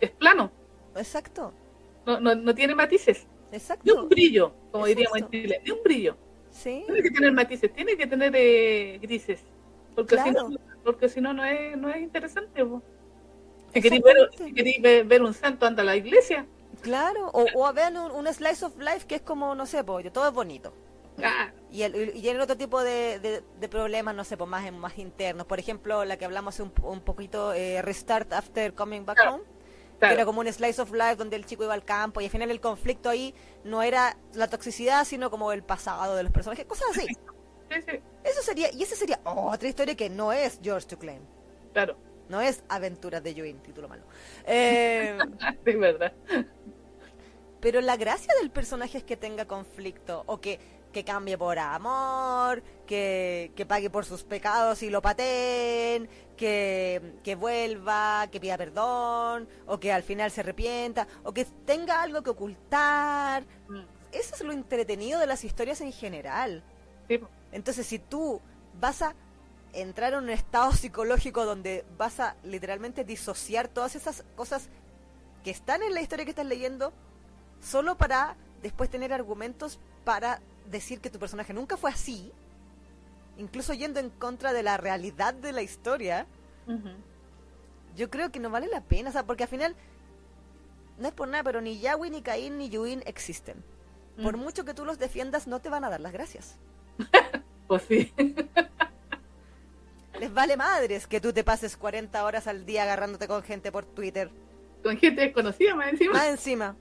es 0.00 0.10
plano. 0.10 0.50
Exacto. 0.96 1.52
No, 2.06 2.20
no, 2.20 2.34
no 2.34 2.54
tiene 2.54 2.74
matices. 2.74 3.26
Exacto. 3.52 3.82
Ni 3.84 3.92
un 3.92 4.08
brillo, 4.08 4.52
como 4.72 4.86
Exacto. 4.86 4.86
diríamos 4.86 5.18
en 5.18 5.30
Chile, 5.30 5.60
ni 5.64 5.70
un 5.70 5.82
brillo. 5.82 6.16
Sí. 6.50 6.82
Tiene 6.86 7.02
que 7.02 7.10
tener 7.10 7.32
matices, 7.32 7.72
tiene 7.72 7.96
que 7.96 8.06
tener 8.06 8.32
eh, 8.36 8.98
grises. 9.02 9.40
Porque 9.94 10.14
Claro. 10.14 10.48
si 10.48 10.54
no, 10.54 10.60
porque 10.84 11.08
si 11.08 11.20
no, 11.20 11.32
no 11.32 11.44
es, 11.44 11.76
no 11.76 11.88
es 11.90 11.98
interesante. 12.02 12.64
po. 12.64 12.82
Si 13.72 13.80
queréis 13.82 14.02
ver, 14.02 14.16
ver, 14.80 15.04
ver 15.04 15.22
un 15.22 15.34
santo, 15.34 15.66
anda 15.66 15.82
a 15.82 15.86
la 15.86 15.96
iglesia. 15.96 16.46
Claro, 16.80 17.28
o, 17.32 17.46
o 17.54 17.66
a 17.66 17.72
ver 17.72 17.92
un, 17.92 18.10
un 18.10 18.26
slice 18.32 18.64
of 18.64 18.78
life 18.78 19.06
que 19.06 19.16
es 19.16 19.22
como, 19.22 19.54
no 19.54 19.66
sé, 19.66 19.82
pues, 19.84 20.10
todo 20.12 20.28
es 20.28 20.34
bonito. 20.34 20.72
Ah, 21.22 21.50
Y, 21.70 21.82
el, 21.82 22.14
y 22.16 22.28
el 22.28 22.40
otro 22.40 22.56
tipo 22.56 22.82
de, 22.82 23.18
de- 23.20 23.42
de 23.58 23.68
problemas, 23.68 24.14
no 24.14 24.24
sé, 24.24 24.36
pues 24.36 24.48
más, 24.48 24.70
más 24.72 24.98
internos. 24.98 25.46
Por 25.46 25.58
ejemplo, 25.58 26.04
la 26.04 26.16
que 26.18 26.24
hablamos 26.26 26.54
hace 26.54 26.62
un, 26.62 26.72
un 26.82 27.00
poquito, 27.00 27.54
eh, 27.54 27.80
Restart 27.82 28.32
After 28.34 28.74
Coming 28.74 29.04
Back 29.06 29.16
Claro, 29.16 29.34
Home, 29.36 29.44
que 30.04 30.12
claro. 30.12 30.14
era 30.14 30.24
como 30.26 30.40
un 30.40 30.52
slice 30.52 30.80
of 30.82 30.92
life 30.92 31.16
donde 31.16 31.36
el 31.36 31.46
chico 31.46 31.64
iba 31.64 31.74
al 31.74 31.84
campo 31.84 32.20
y 32.20 32.24
al 32.26 32.30
final 32.30 32.50
el 32.50 32.60
conflicto 32.60 33.08
ahí 33.10 33.34
no 33.64 33.82
era 33.82 34.16
la 34.34 34.48
toxicidad, 34.48 35.04
sino 35.04 35.30
como 35.30 35.52
el 35.52 35.64
pasado 35.64 36.16
de 36.16 36.22
los 36.22 36.32
personajes, 36.32 36.66
cosas 36.66 36.88
así. 36.90 37.06
Sí, 37.70 37.82
sí, 37.82 38.00
Eso 38.24 38.42
sería, 38.42 38.72
y 38.72 38.82
esa 38.82 38.96
sería 38.96 39.20
otra 39.24 39.68
historia 39.68 39.96
que 39.96 40.08
no 40.10 40.32
es 40.32 40.60
George 40.62 40.86
to 40.88 40.98
Claim. 40.98 41.22
claro. 41.72 41.96
No 42.28 42.40
es 42.40 42.64
Aventuras 42.68 43.22
de 43.22 43.34
Yuin, 43.34 43.62
título 43.62 43.88
malo. 43.88 44.04
Eh, 44.44 45.16
Es 45.64 45.78
verdad. 45.78 46.12
Pero 47.60 47.80
la 47.80 47.96
gracia 47.96 48.32
del 48.40 48.50
personaje 48.50 48.98
es 48.98 49.04
que 49.04 49.16
tenga 49.16 49.46
conflicto 49.46 50.22
o 50.26 50.40
que, 50.40 50.60
que 50.92 51.04
cambie 51.04 51.38
por 51.38 51.58
amor, 51.58 52.62
que, 52.86 53.52
que 53.56 53.66
pague 53.66 53.90
por 53.90 54.04
sus 54.04 54.24
pecados 54.24 54.82
y 54.82 54.90
lo 54.90 55.02
pateen, 55.02 56.08
que, 56.36 57.18
que 57.24 57.34
vuelva, 57.34 58.26
que 58.30 58.40
pida 58.40 58.56
perdón, 58.58 59.48
o 59.66 59.78
que 59.80 59.92
al 59.92 60.02
final 60.02 60.30
se 60.30 60.40
arrepienta, 60.40 61.06
o 61.24 61.32
que 61.32 61.44
tenga 61.64 62.02
algo 62.02 62.22
que 62.22 62.30
ocultar. 62.30 63.44
Mm, 63.68 63.80
Eso 64.12 64.34
es 64.34 64.40
lo 64.42 64.52
entretenido 64.52 65.18
de 65.20 65.26
las 65.26 65.44
historias 65.44 65.80
en 65.80 65.92
general. 65.92 66.62
sí. 67.08 67.20
Entonces, 67.52 67.86
si 67.86 67.98
tú 67.98 68.40
vas 68.80 69.00
a 69.02 69.14
entrar 69.72 70.12
en 70.12 70.24
un 70.24 70.30
estado 70.30 70.72
psicológico 70.72 71.44
donde 71.44 71.84
vas 71.96 72.20
a 72.20 72.36
literalmente 72.42 73.04
disociar 73.04 73.68
todas 73.68 73.94
esas 73.94 74.24
cosas 74.34 74.68
que 75.44 75.50
están 75.50 75.82
en 75.82 75.94
la 75.94 76.00
historia 76.02 76.24
que 76.24 76.32
estás 76.32 76.44
leyendo, 76.46 76.92
solo 77.62 77.96
para 77.96 78.36
después 78.62 78.90
tener 78.90 79.12
argumentos 79.12 79.78
para 80.04 80.40
decir 80.68 81.00
que 81.00 81.08
tu 81.10 81.18
personaje 81.18 81.54
nunca 81.54 81.76
fue 81.76 81.90
así, 81.90 82.32
incluso 83.38 83.74
yendo 83.74 84.00
en 84.00 84.10
contra 84.10 84.52
de 84.52 84.62
la 84.62 84.76
realidad 84.76 85.34
de 85.34 85.52
la 85.52 85.62
historia, 85.62 86.26
yo 87.94 88.10
creo 88.10 88.30
que 88.30 88.40
no 88.40 88.50
vale 88.50 88.66
la 88.66 88.80
pena, 88.80 89.10
o 89.10 89.12
sea, 89.12 89.24
porque 89.24 89.44
al 89.44 89.48
final, 89.48 89.76
no 90.98 91.08
es 91.08 91.14
por 91.14 91.28
nada, 91.28 91.44
pero 91.44 91.60
ni 91.60 91.78
Yahweh, 91.78 92.10
ni 92.10 92.22
Caín, 92.22 92.58
ni 92.58 92.68
Yuin 92.68 93.02
existen. 93.06 93.62
Por 94.22 94.36
mucho 94.36 94.64
que 94.64 94.72
tú 94.72 94.84
los 94.84 94.98
defiendas, 94.98 95.46
no 95.46 95.60
te 95.60 95.68
van 95.68 95.84
a 95.84 95.90
dar 95.90 96.00
las 96.00 96.12
gracias. 96.12 96.56
Pues 97.66 97.82
sí. 97.88 98.14
Les 100.20 100.32
vale 100.32 100.56
madres 100.56 101.08
que 101.08 101.20
tú 101.20 101.32
te 101.32 101.42
pases 101.42 101.76
40 101.76 102.24
horas 102.24 102.46
al 102.46 102.64
día 102.64 102.84
agarrándote 102.84 103.26
con 103.26 103.42
gente 103.42 103.72
por 103.72 103.84
Twitter. 103.84 104.30
Con 104.84 104.96
gente 104.98 105.22
desconocida 105.22 105.74
más 105.74 105.88
encima. 105.88 106.12
Más 106.12 106.26
encima, 106.28 106.76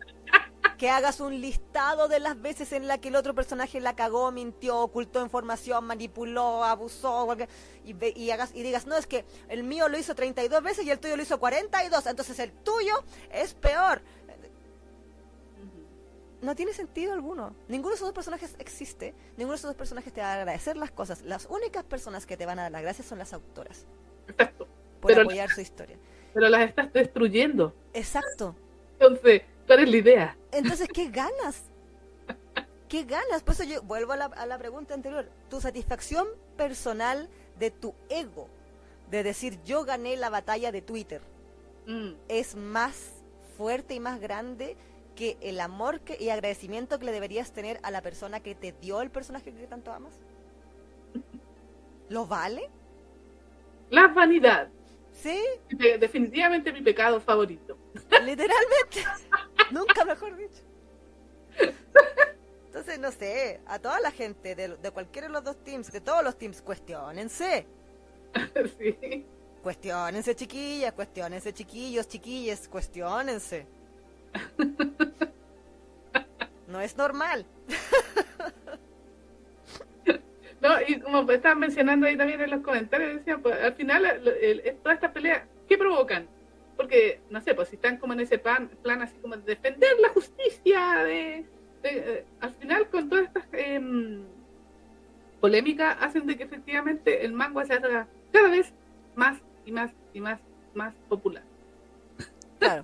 que 0.78 0.90
hagas 0.90 1.20
un 1.20 1.40
listado 1.42 2.08
de 2.08 2.20
las 2.20 2.42
veces 2.42 2.72
en 2.74 2.88
la 2.88 2.98
que 3.00 3.08
el 3.10 3.16
otro 3.16 3.34
personaje 3.34 3.80
la 3.80 3.96
cagó, 3.96 4.32
mintió, 4.32 4.80
ocultó 4.80 5.22
información, 5.22 5.86
manipuló, 5.86 6.64
abusó, 6.64 7.28
y, 7.84 7.94
ve- 7.94 8.14
y, 8.16 8.32
hagas, 8.32 8.52
y 8.54 8.64
digas, 8.64 8.86
no, 8.86 8.96
es 8.98 9.08
que 9.08 9.26
el 9.50 9.64
mío 9.64 9.88
lo 9.90 9.98
hizo 9.98 10.16
32 10.16 10.62
veces 10.64 10.86
y 10.86 10.92
el 10.92 11.00
tuyo 11.00 11.16
lo 11.16 11.24
hizo 11.24 11.40
42, 11.40 12.06
entonces 12.08 12.38
el 12.40 12.52
tuyo 12.52 12.94
es 13.32 13.54
peor. 13.54 14.02
No 16.42 16.56
tiene 16.56 16.74
sentido 16.74 17.14
alguno. 17.14 17.56
Ninguno 17.68 17.90
de 17.92 17.96
esos 17.96 18.08
dos 18.08 18.14
personajes 18.14 18.56
existe. 18.60 19.16
Ninguno 19.38 19.52
de 19.54 19.56
esos 19.58 19.70
dos 19.70 19.76
personajes 19.78 20.14
te 20.14 20.22
va 20.22 20.34
a 20.34 20.36
agradecer 20.36 20.78
las 20.78 20.92
cosas. 20.92 21.24
Las 21.24 21.48
únicas 21.50 21.84
personas 21.84 22.26
que 22.28 22.38
te 22.38 22.46
van 22.46 22.60
a 22.60 22.64
dar 22.64 22.72
las 22.72 22.82
gracias 22.84 23.08
son 23.08 23.18
las 23.18 23.34
autoras. 23.34 23.86
Exacto. 24.28 24.68
Por 25.02 25.10
Pero- 25.12 25.22
apoyar 25.24 25.50
su 25.50 25.62
historia. 25.62 25.98
Pero 26.34 26.50
las 26.50 26.68
estás 26.70 26.92
destruyendo. 26.94 27.74
Exacto. 27.94 28.56
Entonces, 29.00 29.42
¿cuál 29.66 29.80
es 29.80 29.90
la 29.90 29.98
idea? 29.98 30.38
Entonces, 30.56 30.90
¿qué 30.94 31.10
ganas? 31.10 31.64
¿Qué 32.88 33.04
ganas? 33.04 33.44
Por 33.44 33.56
eso 33.56 33.64
yo 33.64 33.82
vuelvo 33.84 34.14
a 34.14 34.18
la, 34.18 34.26
a 34.26 34.46
la 34.46 34.58
pregunta 34.58 34.94
anterior. 34.94 35.30
Tu 35.50 35.62
satisfacción 35.62 36.28
personal 36.58 37.30
de 37.60 37.72
tu 37.72 37.96
ego, 38.10 38.50
de 39.12 39.24
decir 39.24 39.60
yo 39.64 39.86
gané 39.86 40.18
la 40.18 40.30
batalla 40.30 40.72
de 40.72 40.82
Twitter, 40.82 41.22
Mm, 41.88 42.14
es 42.30 42.56
más 42.56 43.24
fuerte 43.58 43.94
y 43.94 44.00
más 44.00 44.20
grande 44.20 44.78
que 45.16 45.38
el 45.42 45.60
amor 45.60 46.02
que, 46.02 46.18
y 46.22 46.30
agradecimiento 46.30 47.00
que 47.00 47.06
le 47.06 47.12
deberías 47.12 47.54
tener 47.54 47.80
a 47.84 47.92
la 47.92 48.02
persona 48.02 48.40
que 48.40 48.56
te 48.56 48.74
dio 48.74 49.02
el 49.02 49.12
personaje 49.12 49.54
que 49.54 49.68
tanto 49.68 49.94
amas. 49.94 50.20
¿Lo 52.10 52.28
vale? 52.28 52.72
La 53.90 54.08
vanidad. 54.08 54.70
Sí, 55.22 55.42
De- 55.70 55.98
Definitivamente 55.98 56.72
mi 56.74 56.82
pecado 56.82 57.20
favorito. 57.22 57.78
literalmente. 58.24 59.04
Nunca 59.72 60.06
mejor 60.06 60.36
dicho. 60.38 60.62
Entonces, 62.68 63.00
no 63.00 63.12
sé, 63.12 63.62
a 63.66 63.80
toda 63.80 64.00
la 64.02 64.12
gente 64.12 64.54
de, 64.56 64.76
de 64.78 64.92
cualquiera 64.92 65.28
de 65.28 65.34
los 65.34 65.44
dos 65.44 65.56
teams, 65.64 65.92
de 65.92 66.02
todos 66.02 66.24
los 66.24 66.38
teams, 66.38 66.62
cuestionense. 66.62 67.66
sí. 68.78 69.26
Cuestionense, 69.64 70.36
chiquillas, 70.36 70.94
cuestionense, 70.94 71.54
chiquillos, 71.54 72.08
chiquilles, 72.08 72.68
cuestionense. 72.68 73.66
No 76.68 76.82
es 76.82 76.98
normal. 76.98 77.46
No, 80.66 80.72
y 80.88 81.00
como 81.00 81.32
estaban 81.32 81.60
mencionando 81.60 82.08
ahí 82.08 82.18
también 82.18 82.42
en 82.42 82.50
los 82.50 82.62
comentarios, 82.62 83.14
decían, 83.18 83.40
pues 83.44 83.56
al 83.62 83.76
final, 83.76 84.04
el- 84.04 84.28
el- 84.28 84.60
el- 84.62 84.76
todas 84.78 84.96
estas 84.96 85.12
peleas, 85.12 85.44
¿qué 85.70 85.78
provocan? 85.78 86.28
Porque, 86.76 87.22
no 87.30 87.40
sé, 87.40 87.54
pues 87.54 87.68
si 87.70 87.76
están 87.76 87.98
como 87.98 88.14
en 88.14 88.22
ese 88.22 88.40
plan, 88.40 88.68
plan 88.82 89.00
así 89.04 89.16
como 89.22 89.38
de 89.38 89.44
defender 89.44 89.92
la 90.00 90.10
justicia, 90.10 91.04
de, 91.04 91.46
eh, 91.84 92.26
al 92.40 92.52
final 92.56 92.90
con 92.90 93.08
todas 93.10 93.26
estas 93.26 93.46
em, 93.54 94.24
polémicas 95.40 95.98
hacen 96.02 96.26
de 96.26 96.36
que 96.36 96.44
efectivamente 96.46 97.24
el 97.24 97.32
manga 97.34 97.64
se 97.66 97.74
haga 97.74 98.08
cada 98.32 98.50
vez 98.50 98.74
más 99.16 99.38
y 99.68 99.72
más 99.72 99.92
y 100.16 100.20
más, 100.20 100.40
más 100.74 100.96
popular. 101.08 101.44
Claro. 102.58 102.84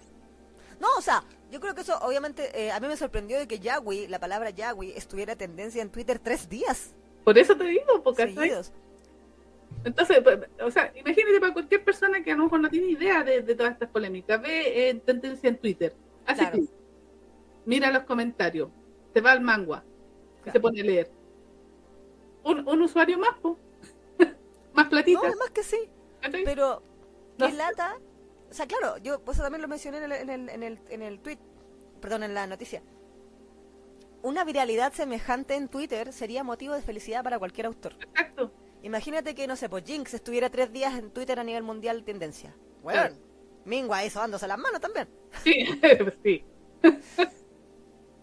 No, 0.80 0.88
o 1.00 1.02
sea, 1.02 1.24
yo 1.52 1.60
creo 1.60 1.74
que 1.74 1.82
eso 1.82 1.98
obviamente 2.04 2.52
eh, 2.54 2.72
a 2.72 2.80
mí 2.80 2.88
me 2.88 2.96
sorprendió 2.96 3.40
de 3.40 3.48
que 3.48 3.58
Yahweh, 3.60 4.08
la 4.08 4.20
palabra 4.20 4.52
Yahweh, 4.52 4.94
estuviera 4.96 5.36
tendencia 5.36 5.82
en 5.82 5.90
Twitter 5.90 6.20
tres 6.20 6.48
días 6.48 6.94
Por 7.24 7.38
eso 7.38 7.56
te 7.56 7.64
digo, 7.66 8.02
porque 8.04 8.34
seguidos. 8.34 8.72
Entonces, 9.84 10.20
pues, 10.22 10.40
o 10.62 10.70
sea, 10.70 10.92
imagínate 10.96 11.40
para 11.40 11.54
cualquier 11.54 11.84
persona 11.84 12.24
que 12.24 12.32
a 12.32 12.36
lo 12.36 12.44
mejor 12.44 12.60
no 12.60 12.70
tiene 12.70 12.88
idea 12.88 13.24
de, 13.24 13.42
de 13.42 13.56
todas 13.56 13.74
estas 13.74 13.90
polémicas, 13.90 14.40
ve 14.42 14.90
eh, 14.90 14.94
tendencia 14.96 15.50
en 15.50 15.58
Twitter, 15.58 15.94
hace 16.26 16.42
Claro. 16.42 16.58
clic, 16.58 16.70
mira 17.66 17.92
los 17.92 18.04
comentarios, 18.04 18.70
se 19.14 19.22
va 19.22 19.32
al 19.32 19.42
manga 19.42 19.84
y 20.46 20.52
se 20.52 20.60
pone 20.60 20.82
a 20.82 20.84
leer. 20.84 21.10
Un, 22.44 22.68
un 22.68 22.82
usuario 22.82 23.18
más, 23.18 23.38
po. 23.40 23.58
más 24.74 24.86
No, 24.86 24.90
platita. 24.90 25.20
además 25.24 25.50
que 25.52 25.64
sí. 25.64 25.90
Pero, 26.46 26.84
No 27.38 27.48
qué 27.48 27.54
lata. 27.54 27.98
O 28.50 28.54
sea, 28.54 28.68
claro, 28.68 28.98
yo 28.98 29.20
pues 29.22 29.38
también 29.38 29.62
lo 29.62 29.68
mencioné 29.68 29.98
en 29.98 30.04
el, 30.04 30.12
en 30.12 30.30
el, 30.30 30.50
en 30.50 30.64
el, 30.64 30.80
en 30.90 31.02
el 31.02 31.20
tweet, 31.22 31.40
perdón, 32.02 32.24
en 32.24 32.34
la 32.36 32.46
noticia. 32.46 32.84
Una 34.24 34.44
viralidad 34.44 34.94
semejante 34.94 35.56
en 35.56 35.68
Twitter 35.68 36.14
sería 36.14 36.44
motivo 36.44 36.74
de 36.76 36.82
felicidad 36.82 37.24
para 37.24 37.40
cualquier 37.40 37.66
autor. 37.68 37.96
Exacto. 38.00 38.52
Imagínate 38.84 39.36
que, 39.36 39.48
no 39.48 39.56
sé, 39.56 39.70
pues 39.70 39.84
Jinx 39.86 40.14
estuviera 40.14 40.50
tres 40.50 40.72
días 40.72 40.98
en 40.98 41.12
Twitter 41.12 41.40
a 41.40 41.44
nivel 41.44 41.64
mundial 41.64 42.04
tendencia. 42.04 42.56
Bueno, 42.84 43.00
Claro. 43.02 43.16
Mingua 43.66 44.04
hizo 44.06 44.20
dándose 44.20 44.48
las 44.48 44.58
manos 44.58 44.80
también. 44.82 45.08
Sí, 45.44 45.54
sí, 46.24 46.44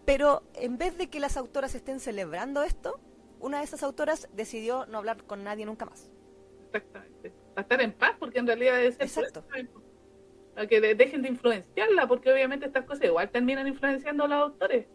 Pero 0.05 0.43
en 0.55 0.77
vez 0.77 0.97
de 0.97 1.09
que 1.09 1.19
las 1.19 1.37
autoras 1.37 1.75
estén 1.75 1.99
celebrando 1.99 2.63
esto, 2.63 2.99
una 3.39 3.59
de 3.59 3.63
esas 3.63 3.83
autoras 3.83 4.27
decidió 4.33 4.85
no 4.87 4.97
hablar 4.97 5.23
con 5.23 5.43
nadie 5.43 5.65
nunca 5.65 5.85
más. 5.85 6.09
exactamente. 6.73 7.31
Para 7.53 7.61
estar 7.61 7.81
en 7.81 7.93
paz, 7.93 8.15
porque 8.19 8.39
en 8.39 8.47
realidad 8.47 8.81
es 8.83 8.95
eso, 8.99 9.21
Exacto. 9.21 9.43
Para 10.55 10.67
que 10.67 10.81
de- 10.81 10.95
dejen 10.95 11.21
de 11.21 11.29
influenciarla, 11.29 12.07
porque 12.07 12.31
obviamente 12.33 12.65
estas 12.65 12.85
cosas 12.85 13.05
igual 13.05 13.29
terminan 13.29 13.67
influenciando 13.67 14.25
a 14.25 14.27
los 14.27 14.41
autores. 14.41 14.87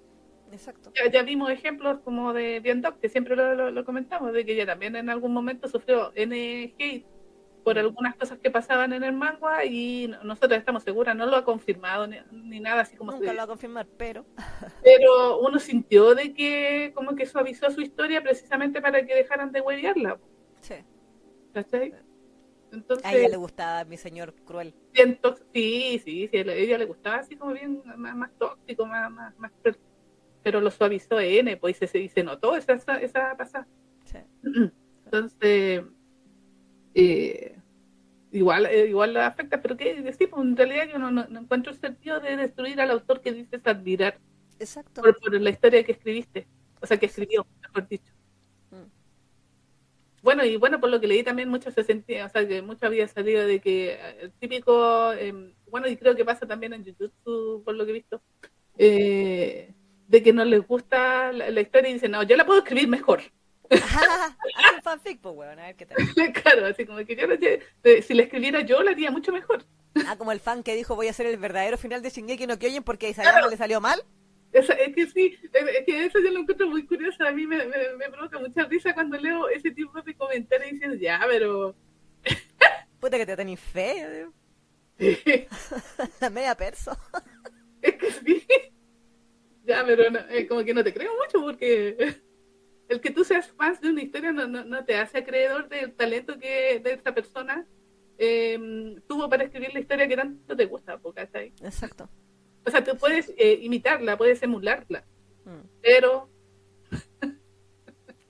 Exacto. 0.54 0.92
Ya, 0.94 1.10
ya 1.10 1.22
vimos 1.22 1.50
ejemplos 1.50 1.98
como 2.04 2.32
de 2.32 2.60
Biendok, 2.60 3.00
que 3.00 3.08
siempre 3.08 3.34
lo, 3.34 3.54
lo- 3.54 3.70
lo 3.72 3.84
comentamos, 3.84 4.32
de 4.32 4.44
que 4.46 4.52
ella 4.52 4.66
también 4.66 4.94
en 4.96 5.10
algún 5.10 5.32
momento 5.32 5.66
sufrió 5.68 6.12
N 6.14 6.74
hate 6.78 7.04
por 7.64 7.78
algunas 7.78 8.14
cosas 8.14 8.38
que 8.38 8.50
pasaban 8.50 8.92
en 8.92 9.02
el 9.02 9.12
manga 9.14 9.64
y 9.64 10.06
no- 10.08 10.22
nosotros 10.22 10.58
estamos 10.58 10.82
seguras, 10.84 11.16
no 11.16 11.26
lo 11.26 11.34
ha 11.36 11.44
confirmado 11.44 12.06
ni, 12.06 12.18
ni 12.30 12.60
nada 12.60 12.82
así 12.82 12.96
como 12.96 13.10
Nunca 13.12 13.26
se- 13.26 13.32
lo 13.32 13.38
va 13.38 13.42
a 13.44 13.46
confirmar, 13.48 13.86
pero... 13.96 14.24
pero 14.84 15.40
uno 15.40 15.58
sintió 15.58 16.14
de 16.14 16.32
que 16.34 16.92
como 16.94 17.16
que 17.16 17.26
suavizó 17.26 17.70
su 17.70 17.80
historia 17.80 18.22
precisamente 18.22 18.80
para 18.80 19.04
que 19.04 19.14
dejaran 19.14 19.50
de 19.50 19.60
huevearla, 19.60 20.18
Sí. 20.60 20.74
¿cachai? 21.52 21.94
Entonces, 22.70 23.04
A 23.06 23.14
ella 23.14 23.28
le 23.28 23.36
gustaba 23.36 23.84
mi 23.84 23.96
señor 23.96 24.34
cruel. 24.44 24.74
bien 24.92 25.18
sí, 25.52 26.00
sí, 26.04 26.28
sí, 26.30 26.36
a 26.38 26.52
ella 26.54 26.76
le 26.78 26.84
gustaba 26.86 27.16
así 27.16 27.36
como 27.36 27.52
bien 27.52 27.82
más, 27.96 28.14
más 28.16 28.30
tóxico, 28.38 28.84
más, 28.86 29.10
más, 29.10 29.36
más. 29.38 29.52
Pero 30.44 30.60
lo 30.60 30.70
suavizó 30.70 31.18
N, 31.18 31.56
pues 31.56 31.82
y 31.82 31.86
se, 31.86 31.98
y 31.98 32.08
se 32.08 32.22
notó 32.22 32.54
esa, 32.54 32.74
esa, 32.74 32.98
esa 32.98 33.36
pasada. 33.36 33.66
Sí. 34.04 34.18
Entonces, 35.06 35.82
eh, 36.94 37.56
igual 38.30 38.66
eh, 38.66 38.86
igual 38.88 39.14
la 39.14 39.26
afecta, 39.26 39.62
pero 39.62 39.76
qué 39.76 40.00
decir, 40.02 40.28
pues 40.28 40.42
en 40.42 40.56
realidad 40.56 40.86
yo 40.92 40.98
no, 40.98 41.10
no, 41.10 41.26
no 41.26 41.40
encuentro 41.40 41.72
el 41.72 41.78
sentido 41.78 42.20
de 42.20 42.36
destruir 42.36 42.80
al 42.80 42.90
autor 42.90 43.22
que 43.22 43.32
dices 43.32 43.62
admirar 43.64 44.18
Exacto. 44.58 45.00
por, 45.00 45.18
por 45.18 45.40
la 45.40 45.50
historia 45.50 45.82
que 45.82 45.92
escribiste, 45.92 46.46
o 46.80 46.86
sea, 46.86 46.98
que 46.98 47.06
escribió, 47.06 47.46
mejor 47.62 47.88
dicho. 47.88 48.12
Mm. 48.70 48.90
Bueno, 50.22 50.44
y 50.44 50.56
bueno, 50.58 50.78
por 50.78 50.90
lo 50.90 51.00
que 51.00 51.06
leí 51.06 51.22
también 51.22 51.48
mucho 51.48 51.70
se 51.70 51.84
sentía, 51.84 52.26
o 52.26 52.28
sea, 52.28 52.46
que 52.46 52.60
mucho 52.60 52.84
había 52.84 53.08
salido 53.08 53.46
de 53.46 53.60
que 53.60 53.92
eh, 53.94 54.16
el 54.20 54.32
típico, 54.32 55.14
eh, 55.14 55.54
bueno, 55.70 55.88
y 55.88 55.96
creo 55.96 56.14
que 56.14 56.24
pasa 56.26 56.46
también 56.46 56.74
en 56.74 56.84
YouTube, 56.84 57.62
por 57.64 57.74
lo 57.74 57.86
que 57.86 57.90
he 57.92 57.94
visto, 57.94 58.20
eh, 58.76 59.72
de 60.08 60.22
que 60.22 60.32
no 60.32 60.44
les 60.44 60.66
gusta 60.66 61.32
la, 61.32 61.50
la 61.50 61.60
historia 61.60 61.90
y 61.90 61.94
dicen, 61.94 62.10
no, 62.12 62.22
yo 62.22 62.36
la 62.36 62.44
puedo 62.46 62.60
escribir 62.60 62.88
mejor. 62.88 63.22
Haz 63.70 64.74
un 64.76 64.82
fanfic, 64.82 65.20
pues, 65.20 65.34
weón, 65.34 65.58
a 65.58 65.66
ver 65.66 65.76
qué 65.76 65.86
tal. 65.86 65.96
claro, 66.42 66.66
así 66.66 66.84
como 66.86 67.04
que 67.04 67.16
yo, 67.16 67.26
no- 67.26 67.34
eh, 67.34 68.02
si 68.02 68.14
la 68.14 68.22
escribiera 68.24 68.60
yo, 68.60 68.82
la 68.82 68.90
haría 68.92 69.10
mucho 69.10 69.32
mejor. 69.32 69.64
Ah, 70.08 70.16
como 70.18 70.32
el 70.32 70.40
fan 70.40 70.64
que 70.64 70.74
dijo 70.74 70.96
voy 70.96 71.06
a 71.06 71.10
hacer 71.10 71.24
el 71.26 71.36
verdadero 71.36 71.78
final 71.78 72.02
de 72.02 72.10
Shingeki 72.10 72.48
no 72.48 72.58
Kyojin 72.58 72.82
porque 72.82 73.06
a 73.06 73.10
Isayama 73.10 73.46
le 73.46 73.56
salió 73.56 73.80
mal. 73.80 74.02
Esa- 74.52 74.72
es 74.74 74.92
que 74.92 75.06
sí, 75.06 75.38
es, 75.52 75.62
es 75.68 75.86
que 75.86 76.04
eso 76.04 76.18
yo 76.18 76.32
lo 76.32 76.40
encuentro 76.40 76.68
muy 76.68 76.84
curioso. 76.84 77.24
A 77.24 77.30
mí 77.30 77.46
me, 77.46 77.64
me, 77.64 77.76
me 77.96 78.10
provoca 78.10 78.40
mucha 78.40 78.64
risa 78.64 78.92
cuando 78.92 79.16
leo 79.18 79.48
ese 79.50 79.70
tipo 79.70 80.02
de 80.02 80.14
comentarios 80.16 80.72
diciendo, 80.72 80.96
ya, 80.96 81.20
pero. 81.28 81.76
Puta 82.98 83.16
que 83.18 83.24
te 83.26 83.36
tenéis 83.36 83.60
fe, 83.60 84.26
es 84.98 85.46
la 86.20 86.28
media 86.30 86.56
perso. 86.56 86.96
que 87.80 88.10
sí. 88.24 88.44
Ya, 89.64 89.84
pero 89.84 90.10
no, 90.10 90.20
eh, 90.30 90.46
como 90.46 90.62
que 90.64 90.74
no 90.74 90.84
te 90.84 90.92
creo 90.92 91.12
mucho 91.16 91.40
porque 91.40 91.96
el 92.88 93.00
que 93.00 93.10
tú 93.10 93.24
seas 93.24 93.50
fan 93.52 93.76
de 93.80 93.90
una 93.90 94.02
historia 94.02 94.32
no, 94.32 94.46
no, 94.46 94.64
no 94.64 94.84
te 94.84 94.96
hace 94.96 95.18
acreedor 95.18 95.68
del 95.68 95.94
talento 95.94 96.38
que 96.38 96.80
de 96.80 96.92
esta 96.92 97.14
persona 97.14 97.66
eh, 98.18 98.96
tuvo 99.08 99.28
para 99.28 99.44
escribir 99.44 99.72
la 99.72 99.80
historia 99.80 100.06
que 100.06 100.16
tanto 100.16 100.56
te 100.56 100.66
gusta. 100.66 101.00
¿cachai? 101.14 101.52
Exacto. 101.62 102.08
O 102.66 102.70
sea, 102.70 102.82
tú 102.84 102.96
puedes 102.96 103.32
eh, 103.36 103.58
imitarla, 103.62 104.16
puedes 104.16 104.42
emularla, 104.42 105.04
Mm, 105.44 105.68
pero 105.82 106.30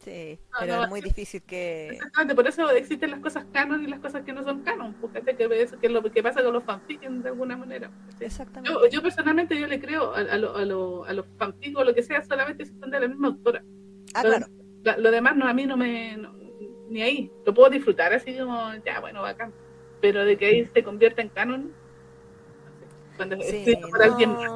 Sí, 0.04 0.38
No, 0.52 0.56
pero 0.60 0.76
no, 0.76 0.82
es 0.84 0.88
muy 0.90 1.00
difícil 1.00 1.40
que... 1.42 1.88
Exactamente, 1.88 2.34
por 2.34 2.46
eso 2.46 2.70
existen 2.70 3.10
las 3.10 3.20
cosas 3.20 3.46
canon 3.52 3.82
y 3.82 3.86
las 3.86 4.00
cosas 4.00 4.22
que 4.22 4.34
no 4.34 4.44
son 4.44 4.62
canon, 4.62 4.92
porque 5.00 5.22
que 5.22 5.62
eso 5.62 5.78
que 5.80 5.86
es 5.86 5.92
lo 5.92 6.02
que 6.02 6.22
pasa 6.22 6.42
con 6.44 6.52
los 6.52 6.62
fanfics 6.64 7.22
de 7.22 7.28
alguna 7.30 7.56
manera. 7.56 7.90
Exactamente. 8.20 8.70
Yo, 8.70 8.86
yo 8.88 9.02
personalmente 9.02 9.58
yo 9.58 9.66
le 9.66 9.80
creo 9.80 10.14
a, 10.14 10.18
a, 10.20 10.36
lo- 10.36 10.56
a, 10.56 10.64
lo- 10.66 11.04
a 11.04 11.12
los 11.14 11.24
fanfics 11.38 11.74
o 11.76 11.84
lo 11.84 11.94
que 11.94 12.02
sea 12.02 12.22
solamente 12.22 12.66
si 12.66 12.78
son 12.78 12.90
de 12.90 13.00
la 13.00 13.08
misma 13.08 13.28
autora. 13.28 13.62
Ah, 14.14 14.22
lo, 14.22 14.28
claro. 14.28 14.46
la- 14.82 14.98
lo 14.98 15.10
demás 15.10 15.36
no 15.36 15.46
a 15.46 15.54
mí 15.54 15.64
no 15.64 15.76
me 15.78 16.18
no- 16.18 16.34
ni 16.90 17.00
ahí. 17.00 17.30
Lo 17.46 17.54
puedo 17.54 17.70
disfrutar 17.70 18.12
así 18.12 18.36
como 18.36 18.72
ya 18.84 19.00
bueno 19.00 19.22
bacán, 19.22 19.52
pero 20.02 20.22
de 20.26 20.36
que 20.36 20.44
ahí 20.46 20.66
se 20.74 20.84
convierta 20.84 21.22
en 21.22 21.30
canon 21.30 21.62
no 21.62 22.78
sé, 22.78 22.86
cuando 23.16 23.36
es 23.36 23.48
Sí, 23.48 23.56
escrito 23.56 23.88
por 23.88 24.02
alguien 24.02 24.34
más. 24.34 24.52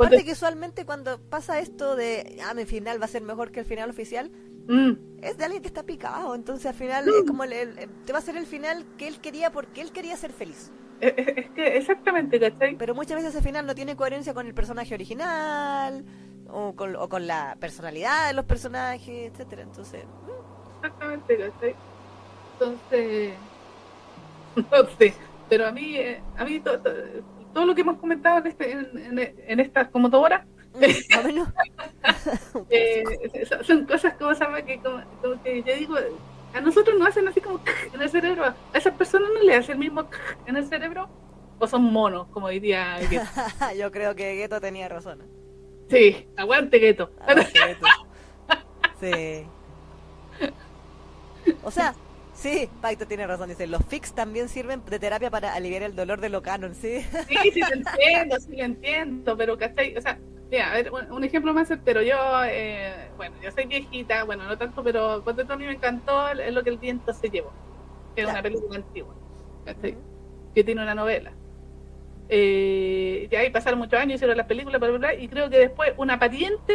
No. 0.00 0.18
Aparte 0.18 0.24
que 0.24 0.32
usualmente 0.32 0.84
cuando 0.86 1.20
pasa 1.30 1.58
esto 1.60 1.96
de, 1.96 2.38
ah, 2.44 2.54
mi 2.54 2.66
final 2.66 3.00
va 3.00 3.06
a 3.06 3.08
ser 3.08 3.22
mejor 3.22 3.52
que 3.52 3.60
el 3.60 3.66
final 3.66 3.90
oficial, 3.90 4.30
Mm, 4.68 4.96
es 5.18 5.36
de 5.38 5.44
alguien 5.44 5.62
que 5.62 5.68
está 5.68 5.84
picado, 5.84 6.34
entonces 6.34 6.66
al 6.66 6.74
final 6.74 7.14
es 7.14 7.24
como 7.24 7.44
el, 7.44 7.52
el- 7.52 8.04
te 8.04 8.12
va 8.12 8.18
a 8.20 8.22
ser 8.22 8.36
el 8.36 8.46
final 8.46 8.86
que 8.96 9.08
él 9.08 9.20
quería 9.20 9.50
porque 9.52 9.80
él 9.82 9.92
quería 9.92 10.16
ser 10.16 10.32
feliz. 10.32 10.72
es, 11.00 11.14
es- 11.16 11.36
es 11.38 11.50
que 11.50 11.76
exactamente, 11.76 12.40
¿cachai? 12.40 12.76
Pero 12.76 12.94
muchas 12.94 13.16
veces 13.16 13.34
ese 13.34 13.42
final 13.42 13.66
no 13.66 13.74
tiene 13.74 13.96
coherencia 13.96 14.34
con 14.34 14.46
el 14.46 14.54
personaje 14.54 14.94
original 14.94 16.04
o 16.48 16.74
con, 16.76 16.96
o 16.96 17.08
con 17.08 17.26
la 17.26 17.56
personalidad 17.60 18.26
de 18.28 18.32
los 18.34 18.44
personajes, 18.46 19.30
etcétera. 19.32 19.62
Entonces, 19.62 20.08
Exactamente, 20.82 21.36
¿cachai? 21.38 21.80
Entonces, 22.58 23.40
no 24.56 24.84
sé, 24.98 25.20
pero 25.48 25.66
a 25.66 25.72
mí, 25.72 25.96
eh, 25.96 26.26
a 26.36 26.44
mí 26.44 26.60
to- 26.60 26.80
to- 26.82 26.90
todo 27.54 27.64
lo 27.66 27.74
que 27.74 27.80
hemos 27.82 27.98
comentado 27.98 28.38
en, 28.38 28.46
este, 28.48 28.72
en, 28.72 29.18
en- 29.18 29.34
en 29.46 29.60
estas 29.60 29.88
como 29.88 30.08
dos 30.08 30.22
horas, 30.24 30.44
menos. 30.78 31.48
eh, 32.70 33.04
son, 33.62 33.86
cosas 33.86 34.14
como, 34.14 34.32
llama, 34.32 34.62
que, 34.62 34.78
como, 34.80 35.00
como 35.22 35.42
que 35.42 35.62
yo 35.62 35.74
digo, 35.76 35.94
a 36.52 36.60
nosotros 36.60 36.98
nos 36.98 37.08
hacen 37.08 37.26
así 37.28 37.40
como 37.40 37.60
en 37.94 38.02
el 38.02 38.10
cerebro, 38.10 38.44
a 38.44 38.54
esas 38.78 38.94
personas 38.94 39.30
no 39.32 39.42
le 39.42 39.54
hacen 39.54 39.72
el 39.74 39.78
mismo 39.78 40.06
en 40.46 40.56
el 40.56 40.66
cerebro, 40.66 41.08
o 41.58 41.66
son 41.66 41.84
monos, 41.84 42.26
como 42.28 42.48
diría 42.48 42.98
Gueto. 43.08 43.24
Yo 43.78 43.90
creo 43.92 44.14
que 44.14 44.34
Geto 44.36 44.60
tenía 44.60 44.88
razón. 44.88 45.22
Sí, 45.88 46.26
aguante 46.36 46.78
Gueto. 46.78 47.10
Sí, 47.28 47.58
Geto. 47.58 47.86
Sí. 49.00 49.46
O 51.62 51.70
sea, 51.70 51.94
sí, 52.44 52.68
Paito 52.82 53.06
tiene 53.06 53.26
razón. 53.26 53.48
Dice, 53.48 53.66
los 53.66 53.84
fix 53.86 54.14
también 54.14 54.48
sirven 54.48 54.84
de 54.84 54.98
terapia 54.98 55.30
para 55.30 55.54
aliviar 55.54 55.82
el 55.82 55.96
dolor 55.96 56.20
de 56.20 56.28
lo 56.28 56.42
canon, 56.42 56.74
¿sí? 56.74 57.00
Sí, 57.28 57.36
sí, 57.52 57.60
lo 57.60 57.74
entiendo, 57.74 58.36
sí, 58.38 58.56
lo 58.56 58.64
entiendo, 58.64 59.36
pero 59.36 59.56
¿cachai? 59.56 59.96
O 59.96 60.00
sea, 60.00 60.18
mira, 60.50 60.70
a 60.70 60.74
ver, 60.74 60.92
un, 60.92 61.24
ejemplo 61.24 61.54
más 61.54 61.68
certero. 61.68 62.02
Yo, 62.02 62.16
eh, 62.44 63.10
bueno, 63.16 63.36
yo 63.42 63.50
soy 63.50 63.64
viejita, 63.64 64.24
bueno, 64.24 64.44
no 64.44 64.58
tanto, 64.58 64.84
pero 64.84 65.22
cuando 65.24 65.42
a 65.52 65.56
mí 65.56 65.64
me 65.64 65.72
encantó 65.72 66.28
es 66.28 66.52
lo 66.52 66.62
que 66.62 66.70
el 66.70 66.78
viento 66.78 67.12
se 67.14 67.30
llevó, 67.30 67.50
que 68.14 68.22
es 68.22 68.26
Claro. 68.26 68.30
una 68.38 68.42
película 68.42 68.76
antigua, 68.76 69.14
¿cachai? 69.64 69.96
Que 70.54 70.64
tiene 70.64 70.82
una 70.82 70.94
novela. 70.94 71.32
Eh, 72.28 73.28
ya 73.30 73.40
ahí 73.40 73.50
pasaron 73.50 73.78
muchos 73.78 73.98
años, 73.98 74.16
hicieron 74.16 74.36
las 74.36 74.46
películas, 74.46 74.80
bla, 74.80 74.88
bla, 74.90 74.98
bla, 74.98 75.14
y 75.14 75.28
creo 75.28 75.48
que 75.50 75.58
después 75.58 75.92
una 75.96 76.18
pariente 76.18 76.74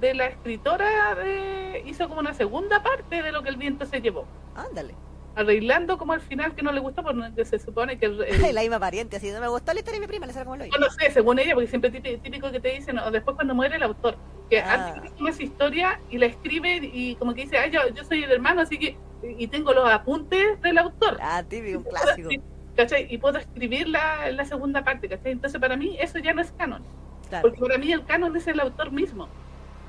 de 0.00 0.14
la 0.14 0.26
escritora 0.26 1.14
de- 1.14 1.82
hizo 1.86 2.08
como 2.08 2.20
una 2.20 2.34
segunda 2.34 2.82
parte 2.82 3.22
de 3.22 3.32
lo 3.32 3.42
que 3.42 3.50
el 3.50 3.56
viento 3.56 3.86
se 3.86 4.00
llevó, 4.00 4.26
Ándale. 4.54 4.94
arreglando 5.34 5.96
como 5.96 6.12
al 6.12 6.20
final 6.20 6.54
que 6.54 6.62
no 6.62 6.72
le 6.72 6.80
gustó, 6.80 7.02
porque 7.02 7.44
se 7.46 7.58
supone 7.58 7.98
que 7.98 8.04
el- 8.06 8.20
el- 8.50 8.54
La 8.54 8.60
misma 8.60 8.78
pariente, 8.78 9.16
así, 9.16 9.30
no 9.30 9.40
me 9.40 9.48
gustó 9.48 9.72
la 9.72 9.78
historia 9.80 9.98
de 9.98 10.06
mi 10.06 10.08
prima, 10.10 10.26
le 10.26 10.32
como 10.44 10.56
lo 10.56 10.66
No 10.66 10.76
lo 10.78 10.90
sé, 10.90 11.10
según 11.10 11.38
ella, 11.38 11.54
porque 11.54 11.68
siempre 11.68 11.90
típico, 11.90 12.20
típico 12.22 12.50
que 12.52 12.60
te 12.60 12.68
dicen, 12.74 12.98
o 12.98 13.10
después 13.10 13.34
cuando 13.36 13.54
muere 13.54 13.76
el 13.76 13.82
autor, 13.82 14.16
que 14.50 14.60
Ah. 14.60 14.74
antes 14.94 15.04
escribe 15.10 15.30
esa 15.30 15.42
historia 15.42 16.00
y 16.10 16.18
la 16.18 16.26
escribe 16.26 16.76
y 16.82 17.14
como 17.16 17.32
que 17.34 17.42
dice, 17.44 17.56
ay, 17.56 17.70
yo, 17.70 17.80
yo 17.94 18.04
soy 18.04 18.22
el 18.24 18.30
hermano, 18.30 18.60
así 18.60 18.78
que, 18.78 18.96
y 19.22 19.46
tengo 19.46 19.72
los 19.72 19.88
apuntes 19.88 20.60
del 20.60 20.76
autor, 20.76 21.16
Ah, 21.22 21.42
típico, 21.42 21.78
un 21.78 21.84
clásico. 21.84 22.28
¿cachai? 22.76 23.06
Y 23.10 23.16
puedo 23.18 23.38
escribir 23.38 23.88
la, 23.88 24.30
la 24.32 24.44
segunda 24.44 24.82
parte, 24.84 25.08
¿cachai? 25.08 25.32
Entonces 25.32 25.58
para 25.60 25.76
mí 25.76 25.96
eso 26.00 26.18
ya 26.18 26.34
no 26.34 26.42
es 26.42 26.52
canon, 26.52 26.82
Claro. 27.30 27.48
porque 27.48 27.60
para 27.60 27.78
mí 27.78 27.90
el 27.90 28.04
canon 28.04 28.36
es 28.36 28.46
el 28.48 28.60
autor 28.60 28.90
mismo, 28.92 29.28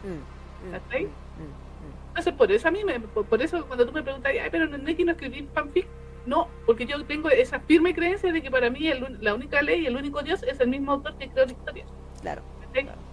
Mm, 0.04 0.68
mm, 0.68 0.72
¿cachai? 0.72 1.08
Entonces 2.14 2.34
por 2.34 2.52
eso 2.52 2.68
a 2.68 2.72
mí, 2.72 2.84
me, 2.84 3.00
por, 3.00 3.26
por 3.26 3.42
eso 3.42 3.66
cuando 3.66 3.86
tú 3.88 3.92
me 3.92 4.04
preguntas, 4.04 4.32
ay, 4.40 4.50
pero 4.52 4.68
no 4.68 4.88
es 4.88 4.96
que 4.96 5.04
no 5.04 5.12
escribí 5.14 5.48
fanfic, 5.54 5.88
no, 6.28 6.48
porque 6.68 6.86
yo 6.86 7.04
tengo 7.06 7.30
esa 7.30 7.60
firme 7.62 7.94
creencia 7.96 8.32
de 8.32 8.42
que 8.42 8.52
para 8.52 8.70
mí 8.70 8.88
el 8.88 9.18
la 9.20 9.34
única 9.34 9.62
ley, 9.62 9.86
el 9.88 9.96
único 9.98 10.22
Dios 10.22 10.44
es 10.44 10.60
el 10.60 10.68
mismo 10.70 10.92
autor 10.94 11.16
que 11.18 11.28
creó 11.30 11.46
la 11.46 11.52
historia. 11.52 11.86
Claro. 12.22 12.42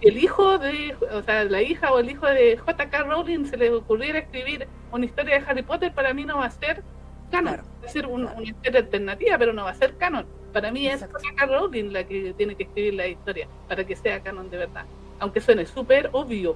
el 0.01 0.17
hijo 0.17 0.57
de, 0.59 0.95
o 1.11 1.21
sea, 1.23 1.43
la 1.45 1.61
hija 1.61 1.91
o 1.91 1.99
el 1.99 2.09
hijo 2.09 2.25
de 2.27 2.57
J.K. 2.57 3.03
Rowling 3.03 3.45
se 3.45 3.57
le 3.57 3.69
ocurriera 3.71 4.19
escribir 4.19 4.67
una 4.91 5.05
historia 5.05 5.39
de 5.39 5.45
Harry 5.45 5.61
Potter, 5.63 5.91
para 5.93 6.13
mí 6.13 6.23
no 6.25 6.37
va 6.37 6.45
a 6.45 6.51
ser 6.51 6.83
canon. 7.31 7.53
Claro. 7.55 7.63
Va 7.83 7.87
a 7.87 7.89
ser 7.91 8.05
un- 8.07 8.21
Claro. 8.21 8.37
una 8.37 8.47
historia 8.47 8.79
alternativa, 8.81 9.37
pero 9.37 9.51
no 9.53 9.63
va 9.65 9.71
a 9.71 9.75
ser 9.75 9.97
canon. 9.97 10.25
Para 10.53 10.71
mí 10.71 10.87
Exacto. 10.87 11.17
es 11.17 11.23
J.K. 11.23 11.45
Rowling 11.47 11.91
la 11.91 12.03
que 12.05 12.33
tiene 12.37 12.55
que 12.55 12.63
escribir 12.63 12.93
la 12.93 13.07
historia 13.07 13.47
para 13.67 13.83
que 13.85 13.95
sea 13.95 14.21
canon 14.21 14.49
de 14.49 14.57
verdad. 14.57 14.85
Aunque 15.19 15.41
suene 15.41 15.65
súper 15.65 16.09
obvio. 16.13 16.55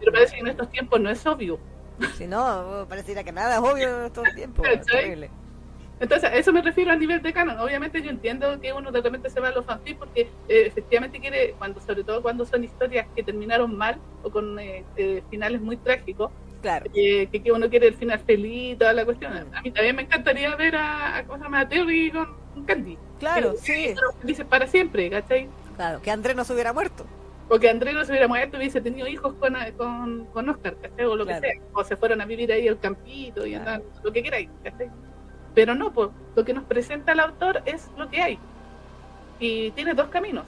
Pero 0.00 0.12
parece 0.12 0.34
que 0.34 0.40
en 0.40 0.46
estos 0.48 0.70
tiempos 0.70 1.00
no 1.00 1.10
es 1.10 1.24
obvio. 1.26 1.58
Si 2.16 2.26
no, 2.26 2.86
pareciera 2.88 3.24
que 3.24 3.32
nada 3.32 3.54
es 3.56 3.60
obvio 3.60 4.10
todo 4.12 4.24
el 4.26 4.34
tiempo. 4.34 4.62
¿Cachai? 4.64 4.80
es 4.80 4.86
terrible. 4.86 5.30
Entonces, 5.98 6.28
a 6.30 6.34
eso 6.36 6.52
me 6.52 6.60
refiero 6.60 6.92
a 6.92 6.96
nivel 6.96 7.22
de 7.22 7.32
canon. 7.32 7.58
Obviamente 7.58 8.02
yo 8.02 8.10
entiendo 8.10 8.60
que 8.60 8.70
uno 8.72 8.92
de 8.92 9.00
repente 9.00 9.30
se 9.30 9.40
va 9.40 9.48
a 9.48 9.52
los 9.52 9.64
fanfics 9.64 9.96
porque 9.98 10.22
eh, 10.46 10.66
efectivamente 10.66 11.18
quiere, 11.20 11.54
cuando 11.56 11.80
sobre 11.80 12.04
todo 12.04 12.20
cuando 12.20 12.44
son 12.44 12.62
historias 12.64 13.06
que 13.16 13.22
terminaron 13.22 13.74
mal 13.78 13.98
o 14.22 14.30
con 14.30 14.58
eh, 14.58 14.84
eh, 14.96 15.22
finales 15.30 15.60
muy 15.60 15.76
trágicos, 15.78 16.30
Claro. 16.60 16.90
que, 16.92 17.28
que, 17.32 17.42
que 17.42 17.52
uno 17.52 17.70
quiere 17.70 17.86
el 17.88 17.94
final 17.94 18.18
feliz 18.20 18.72
y 18.74 18.76
toda 18.76 18.92
la 18.92 19.04
cuestión. 19.06 19.32
Mm. 19.32 19.54
A 19.54 19.62
mí 19.62 19.70
también 19.70 19.96
me 19.96 20.02
encantaría 20.02 20.54
ver 20.56 20.74
a, 20.76 21.18
a, 21.18 21.24
¿cómo 21.24 21.38
se 21.38 21.44
llama? 21.44 21.60
a 21.60 21.68
Terry 21.68 22.10
con, 22.10 22.64
Candy. 22.66 22.98
Claro, 23.18 23.52
Que- 23.52 23.58
sí. 23.58 23.94
Felices 24.20 24.44
para 24.46 24.66
siempre, 24.66 25.08
¿cachai? 25.08 25.48
Claro, 25.76 26.02
que 26.02 26.10
Andrés 26.10 26.34
no 26.36 26.44
se 26.44 26.52
hubiera 26.52 26.72
muerto. 26.74 27.06
O 27.48 27.58
que 27.60 27.70
Andrés 27.70 27.94
no 27.94 28.04
se 28.04 28.10
hubiera 28.12 28.26
muerto 28.26 28.56
y 28.56 28.60
hubiese 28.60 28.80
tenido 28.80 29.06
hijos 29.06 29.34
con, 29.34 29.54
con, 29.76 30.24
con 30.26 30.48
Oscar, 30.48 30.76
¿cachai? 30.82 31.04
O 31.06 31.14
lo 31.16 31.24
Claro. 31.24 31.40
que 31.42 31.48
sea. 31.48 31.60
O 31.72 31.84
se 31.84 31.96
fueron 31.96 32.20
a 32.20 32.24
vivir 32.26 32.50
ahí 32.50 32.66
al 32.66 32.78
campito 32.80 33.46
y 33.46 33.50
Claro. 33.52 33.70
andan, 33.70 33.82
lo 34.02 34.12
que 34.12 34.22
queráis, 34.22 34.50
¿cachai? 34.64 34.90
Pero 35.54 35.74
no, 35.74 35.92
pues 35.92 36.10
lo 36.34 36.44
que 36.44 36.52
nos 36.52 36.64
presenta 36.64 37.12
el 37.12 37.20
autor 37.20 37.62
es 37.64 37.90
lo 37.96 38.08
que 38.10 38.20
hay. 38.20 38.38
Y 39.38 39.70
tiene 39.72 39.94
dos 39.94 40.08
caminos. 40.08 40.44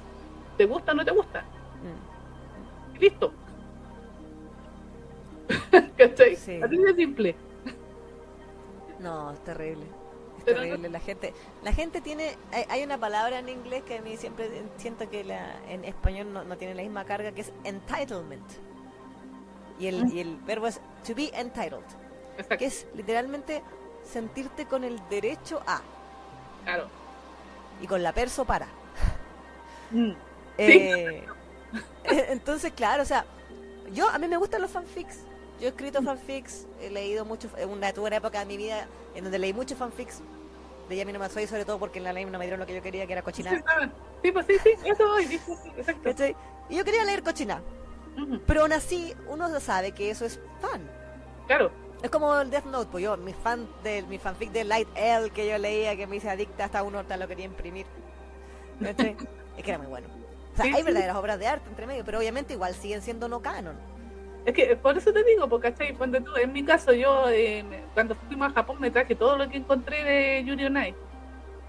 ¿Te 0.56 0.66
gusta 0.66 0.90
o 0.92 0.94
no 0.96 1.04
te 1.04 1.12
gusta? 1.12 1.42
Mm. 1.42 2.96
Y 2.96 2.98
listo. 2.98 3.32
¿Cachai? 5.96 6.36
Sí. 6.36 6.60
Así 6.62 6.76
de 6.76 6.94
simple. 6.94 7.36
No, 8.98 9.30
es 9.32 9.38
terrible. 9.44 9.84
Terrible, 10.54 10.88
la 10.88 11.00
gente, 11.00 11.34
la 11.62 11.72
gente 11.72 12.00
tiene, 12.00 12.36
hay, 12.52 12.64
hay 12.68 12.82
una 12.82 12.98
palabra 12.98 13.38
en 13.38 13.48
inglés 13.48 13.82
que 13.84 13.98
a 13.98 14.02
mí 14.02 14.16
siempre 14.16 14.50
siento 14.76 15.08
que 15.08 15.24
la, 15.24 15.56
en 15.68 15.84
español 15.84 16.32
no, 16.32 16.44
no 16.44 16.56
tiene 16.56 16.74
la 16.74 16.82
misma 16.82 17.04
carga, 17.04 17.32
que 17.32 17.42
es 17.42 17.52
entitlement. 17.64 18.50
Y 19.78 19.86
el, 19.86 20.12
y 20.12 20.20
el 20.20 20.36
verbo 20.38 20.66
es 20.66 20.80
to 21.06 21.14
be 21.14 21.30
entitled, 21.34 21.84
Exacto, 22.32 22.58
que 22.58 22.66
es 22.66 22.86
literalmente 22.94 23.62
sentirte 24.02 24.66
con 24.66 24.84
el 24.84 25.00
derecho 25.08 25.62
a 25.66 25.82
claro. 26.64 26.88
y 27.80 27.86
con 27.86 28.02
la 28.02 28.12
perso 28.12 28.44
para. 28.44 28.66
Mm. 29.90 30.12
Eh, 30.58 31.24
entonces, 32.04 32.72
claro, 32.72 33.02
o 33.02 33.06
sea, 33.06 33.24
yo 33.92 34.08
a 34.08 34.18
mí 34.18 34.26
me 34.26 34.36
gustan 34.36 34.62
los 34.62 34.70
fanfics. 34.70 35.20
Yo 35.60 35.66
he 35.66 35.70
escrito 35.70 36.02
fanfics, 36.02 36.66
he 36.80 36.90
leído 36.90 37.24
mucho, 37.24 37.48
en 37.56 37.68
una, 37.68 37.92
tuve 37.92 38.06
una 38.06 38.16
época 38.16 38.40
de 38.40 38.46
mi 38.46 38.56
vida 38.56 38.86
en 39.14 39.24
donde 39.24 39.38
leí 39.38 39.52
muchos 39.52 39.76
fanfics 39.76 40.22
de 40.88 40.96
Yami 40.96 41.12
no 41.12 41.18
Matsui, 41.18 41.46
sobre 41.46 41.64
todo 41.64 41.78
porque 41.78 41.98
en 41.98 42.04
la 42.04 42.12
ley 42.12 42.24
no 42.24 42.38
me 42.38 42.44
dieron 42.44 42.60
lo 42.60 42.66
que 42.66 42.74
yo 42.74 42.82
quería, 42.82 43.06
que 43.06 43.12
era 43.12 43.22
cochinar. 43.22 43.62
saben. 43.64 43.92
Sí, 44.22 44.32
pues 44.32 44.46
sí, 44.46 44.58
sí, 44.62 44.70
eso 44.84 45.06
voy, 45.06 45.26
dice, 45.26 45.56
sí, 45.62 45.68
exacto. 45.76 46.02
¿cachai? 46.02 46.36
Y 46.68 46.76
yo 46.76 46.84
quería 46.84 47.04
leer 47.04 47.22
cochinar, 47.22 47.62
Ujú, 48.16 48.40
pero 48.46 48.62
aún 48.62 48.72
así 48.72 49.14
uno 49.28 49.48
sabe 49.60 49.92
que 49.92 50.10
eso 50.10 50.24
es 50.24 50.40
fan. 50.60 50.90
Claro, 51.46 51.70
Es 52.02 52.10
como 52.10 52.34
el 52.40 52.50
Death 52.50 52.66
Note, 52.66 52.88
pues 52.90 53.02
yo, 53.04 53.16
mi 53.16 53.32
fan 53.32 53.68
de, 53.82 54.02
mi 54.02 54.18
fanfic 54.18 54.50
de 54.52 54.64
Light 54.64 54.88
L 54.94 55.30
que 55.30 55.48
yo 55.48 55.58
leía, 55.58 55.96
que 55.96 56.06
me 56.06 56.16
hice 56.16 56.30
adicta 56.30 56.64
hasta 56.64 56.82
uno 56.82 56.98
hasta 57.00 57.16
lo 57.16 57.26
quería 57.28 57.44
imprimir. 57.46 57.86
¿Cachai? 58.82 59.16
es 59.56 59.64
que 59.64 59.70
era 59.70 59.78
muy 59.78 59.86
bueno. 59.88 60.08
O 60.52 60.56
sea, 60.56 60.66
Sí, 60.66 60.72
hay 60.74 60.82
verdaderas 60.82 61.16
obras 61.16 61.38
de 61.38 61.46
arte 61.46 61.68
entre 61.68 61.86
medio, 61.86 62.04
pero 62.04 62.18
obviamente 62.18 62.52
igual 62.54 62.74
siguen 62.74 63.02
siendo 63.02 63.28
no 63.28 63.40
canon. 63.42 63.76
Es 64.48 64.54
que 64.54 64.76
por 64.76 64.96
eso 64.96 65.12
te 65.12 65.22
digo, 65.24 65.48
porque 65.48 65.70
¿cachai? 65.72 65.94
Cuando 65.94 66.20
tú, 66.22 66.34
en 66.36 66.52
mi 66.52 66.64
caso, 66.64 66.92
yo 66.92 67.28
eh, 67.28 67.64
cuando 67.94 68.14
fuimos 68.14 68.48
a 68.50 68.54
Japón 68.54 68.76
me 68.80 68.90
traje 68.90 69.14
todo 69.14 69.36
lo 69.36 69.48
que 69.48 69.58
encontré 69.58 70.02
de 70.04 70.44
Yuri 70.44 70.64
on 70.66 70.76
Ice. 70.78 70.94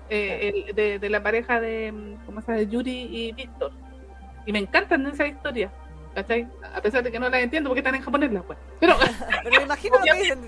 Eh, 0.09 0.63
el- 0.67 0.75
de, 0.75 0.97
de 0.99 1.09
la 1.09 1.21
pareja 1.21 1.59
de, 1.59 1.91
mm, 1.91 2.25
¿cómo 2.25 2.41
se 2.41 2.51
llama? 2.51 2.63
Yuri 2.63 2.91
y 3.11 3.31
Víctor. 3.33 3.71
Y 4.45 4.51
me 4.51 4.59
encantan 4.59 5.05
esas 5.05 5.27
historias, 5.27 5.71
¿cachai? 6.15 6.47
A 6.73 6.81
pesar 6.81 7.03
de 7.03 7.11
que 7.11 7.19
no 7.19 7.29
las 7.29 7.41
entiendo 7.43 7.69
porque 7.69 7.81
están 7.81 7.95
en 7.95 8.01
japonés 8.01 8.31
las 8.31 8.43
weas. 8.47 8.59
Pero, 8.79 8.95
Pero 9.43 9.57
me 9.57 9.63
imagino 9.65 9.97
lo 9.99 10.03
que 10.05 10.19
dicen 10.19 10.39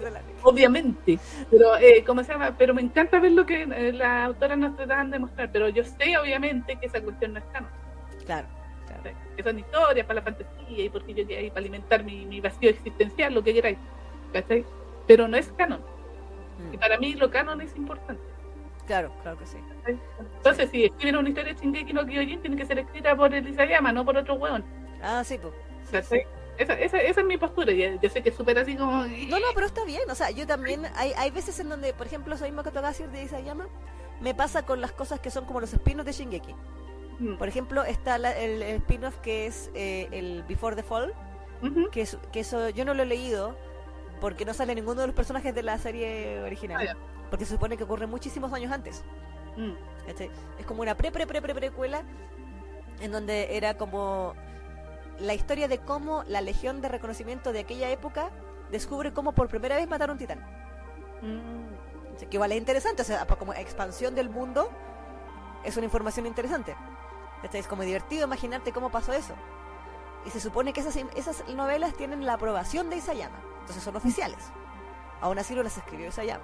obviamente, 0.44 1.20
pero, 1.52 1.78
eh, 1.78 2.04
¿cómo 2.06 2.24
se 2.24 2.32
llama? 2.32 2.56
Pero 2.58 2.74
me 2.74 2.82
encanta 2.82 3.20
ver 3.20 3.34
lo 3.34 3.46
que 3.46 3.64
eh, 3.64 3.94
las 3.94 4.26
autoras 4.26 4.58
nos 4.58 4.76
tratan 4.76 5.12
de 5.12 5.20
mostrar, 5.20 5.52
pero 5.52 5.70
yo 5.70 5.84
sé, 5.84 6.18
obviamente, 6.18 6.78
que 6.78 6.88
esa 6.88 7.00
cuestión 7.02 7.34
no 7.34 7.40
es 7.40 7.46
canon. 7.54 7.70
Claro, 8.26 8.48
claro. 9.42 9.42
¿cachai? 9.42 9.44
Que 9.44 9.50
son 9.50 9.60
historias 9.60 10.08
para 10.08 10.20
la 10.20 10.26
fantasía 10.26 10.86
y 10.86 10.90
porque 10.90 11.14
yo 11.14 11.24
ir 11.24 11.50
para 11.50 11.60
alimentar 11.60 12.04
mi, 12.04 12.26
mi 12.26 12.42
vacío 12.42 12.70
existencial, 12.70 13.34
lo 13.34 13.44
que 13.44 13.54
queráis, 13.54 13.78
¿cachai? 14.34 14.66
Pero 15.08 15.28
no 15.28 15.38
es 15.38 15.52
canon. 15.58 15.82
Y 16.72 16.78
Mm, 16.78 16.80
para 16.80 16.98
mí 16.98 17.14
lo 17.16 17.30
canon 17.32 17.62
es 17.62 17.76
importante. 17.76 18.22
Claro, 18.88 19.12
claro 19.22 19.38
que 19.40 19.46
sí. 19.46 19.58
¿cachai? 19.78 20.00
Entonces, 20.38 20.70
si 20.70 20.86
escriben 20.86 21.18
una 21.18 21.30
historia 21.30 21.54
de 21.54 21.60
Shingeki 21.60 21.94
no 21.94 22.06
Kyojin, 22.06 22.42
tiene 22.42 22.58
que 22.58 22.66
ser 22.66 22.80
escrita 22.80 23.16
por 23.16 23.34
el 23.34 23.48
Isayama, 23.48 23.92
no 23.92 24.06
por 24.06 24.18
otro 24.18 24.36
weón. 24.36 24.64
Ah, 25.02 25.24
sí, 25.24 25.38
pues. 25.38 25.54
Sí, 25.86 25.98
sí. 26.04 26.22
Esa, 26.58 26.74
esa, 26.74 27.02
esa 27.02 27.22
es 27.22 27.26
mi 27.28 27.38
postura. 27.38 27.72
y 27.72 28.00
Yo 28.00 28.10
sé 28.10 28.22
que 28.22 28.30
es 28.30 28.36
súper 28.36 28.60
así 28.60 28.76
como. 28.76 29.06
No, 29.06 29.40
no, 29.40 29.48
pero 29.56 29.66
está 29.66 29.84
bien. 29.86 30.10
O 30.10 30.16
sea, 30.16 30.30
yo 30.32 30.46
también. 30.46 30.86
Hay, 30.96 31.14
hay 31.18 31.32
veces 31.32 31.60
en 31.60 31.70
donde, 31.70 31.94
por 31.94 32.06
ejemplo, 32.06 32.36
que 32.38 32.72
toca 32.72 32.88
decir 32.90 33.10
de 33.10 33.24
Isayama, 33.24 33.68
me 34.20 34.36
pasa 34.36 34.64
con 34.66 34.82
las 34.82 34.92
cosas 34.92 35.20
que 35.20 35.32
son 35.32 35.46
como 35.46 35.60
los 35.60 35.74
spin-offs 35.74 36.06
de 36.06 36.12
Shingeki. 36.12 36.56
Mm, 37.22 37.36
Por 37.38 37.48
ejemplo, 37.48 37.84
está 37.84 38.18
la- 38.18 38.32
el, 38.36 38.62
el 38.64 38.76
spin-off 38.78 39.18
que 39.20 39.46
es 39.46 39.70
eh, 39.76 40.08
el 40.12 40.44
Before 40.44 40.76
the 40.76 40.84
Fall, 40.84 41.14
que, 41.92 42.02
es- 42.02 42.18
que 42.32 42.40
eso 42.40 42.70
yo 42.70 42.84
no 42.86 42.94
lo 42.96 43.04
he 43.04 43.06
leído 43.06 43.56
porque 44.20 44.44
no 44.46 44.54
sale 44.54 44.74
ninguno 44.74 45.02
de 45.02 45.08
los 45.08 45.16
personajes 45.16 45.54
de 45.54 45.62
la 45.64 45.78
serie 45.78 46.42
original. 46.42 46.88
Ah. 46.90 46.96
Porque 47.30 47.46
se 47.46 47.54
supone 47.54 47.78
que 47.78 47.84
ocurre 47.84 48.08
muchísimos 48.08 48.52
años 48.54 48.72
antes. 48.72 49.04
Mm. 49.56 49.74
Es 50.60 50.66
como 50.66 50.82
una 50.82 50.96
pre 50.98 51.12
pre 51.12 51.28
pre 51.28 51.42
pre 51.42 51.54
precuela 51.54 52.02
en 53.02 53.12
donde 53.12 53.56
era 53.56 53.78
como 53.78 54.34
la 55.20 55.34
historia 55.36 55.68
de 55.68 55.78
cómo 55.78 56.24
la 56.28 56.42
Legión 56.42 56.82
de 56.82 56.88
Reconocimiento 56.90 57.54
de 57.54 57.60
aquella 57.60 57.90
época 57.92 58.32
descubre 58.72 59.14
cómo 59.14 59.34
por 59.34 59.48
primera 59.48 59.76
vez 59.76 59.88
mataron 59.88 60.12
a 60.12 60.14
un 60.14 60.20
titán. 60.20 60.40
mm. 61.22 62.16
O 62.16 62.20
sea, 62.20 62.28
que 62.30 62.36
igual 62.38 62.52
es 62.52 62.58
interesante, 62.58 63.04
o 63.04 63.06
sea, 63.06 63.26
como 63.28 63.54
expansión 63.54 64.16
del 64.16 64.30
mundo 64.30 64.70
es 65.64 65.78
una 65.78 65.86
información 65.86 66.26
interesante. 66.26 66.76
Es 67.44 67.68
como 67.68 67.84
divertido 67.84 68.26
imaginarte 68.26 68.72
cómo 68.72 68.90
pasó 68.92 69.14
eso. 69.14 69.34
Y 70.26 70.30
se 70.30 70.40
supone 70.40 70.74
que 70.74 70.82
esas, 70.82 70.96
esas 71.16 71.48
novelas 71.50 71.94
tienen 71.96 72.26
la 72.26 72.34
aprobación 72.34 72.90
de 72.90 72.98
Isayama, 72.98 73.38
entonces 73.62 73.84
son 73.84 73.96
oficiales. 73.96 74.52
Aún 75.20 75.38
así 75.40 75.56
no 75.56 75.64
las 75.64 75.78
escribió 75.78 76.08
Isayama. 76.10 76.44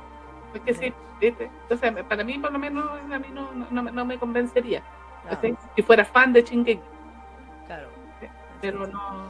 Es 0.53 0.61
que 0.61 0.73
sí, 0.73 0.93
¿viste? 1.21 1.51
Entonces, 1.69 2.03
para 2.05 2.23
mí, 2.23 2.39
por 2.39 2.51
lo 2.51 2.57
menos, 2.59 2.89
a 3.11 3.19
mí 3.19 3.27
no, 3.31 3.51
no, 3.53 3.67
no 3.69 3.83
me- 3.83 3.91
no 3.91 4.05
me 4.05 4.17
convencería. 4.17 4.81
¿cachai? 5.29 5.55
Si 5.75 5.81
fuera 5.83 6.05
fan 6.05 6.33
de 6.33 6.41
Shingeki. 6.41 6.81
claro. 7.67 7.89
Pero 8.61 8.87
no. 8.87 9.27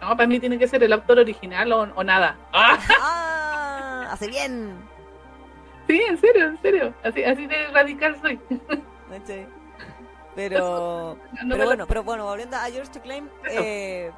No, 0.00 0.16
para 0.16 0.26
mí 0.28 0.38
tiene 0.38 0.58
que 0.60 0.68
ser 0.68 0.80
el 0.84 0.92
autor 0.92 1.18
original 1.18 1.72
o, 1.72 1.80
o 1.82 2.04
nada. 2.04 2.36
¡Ah! 2.52 2.78
¡Ah! 3.00 4.08
Hace 4.12 4.28
bien. 4.28 4.76
Sí, 5.88 6.00
en 6.08 6.16
serio, 6.18 6.46
en 6.46 6.62
serio. 6.62 6.94
Así, 7.02 7.24
así 7.24 7.46
de 7.48 7.66
radical 7.72 8.16
soy. 8.22 8.38
Pero, 10.38 11.18
No 11.44 11.56
pero 11.56 11.64
bueno, 11.64 11.86
pero 11.88 12.04
bueno, 12.04 12.24
volviendo 12.24 12.56
a 12.56 12.68
Yours 12.68 12.92
to 12.92 13.00
Claim, 13.00 13.28
eh, 13.50 14.12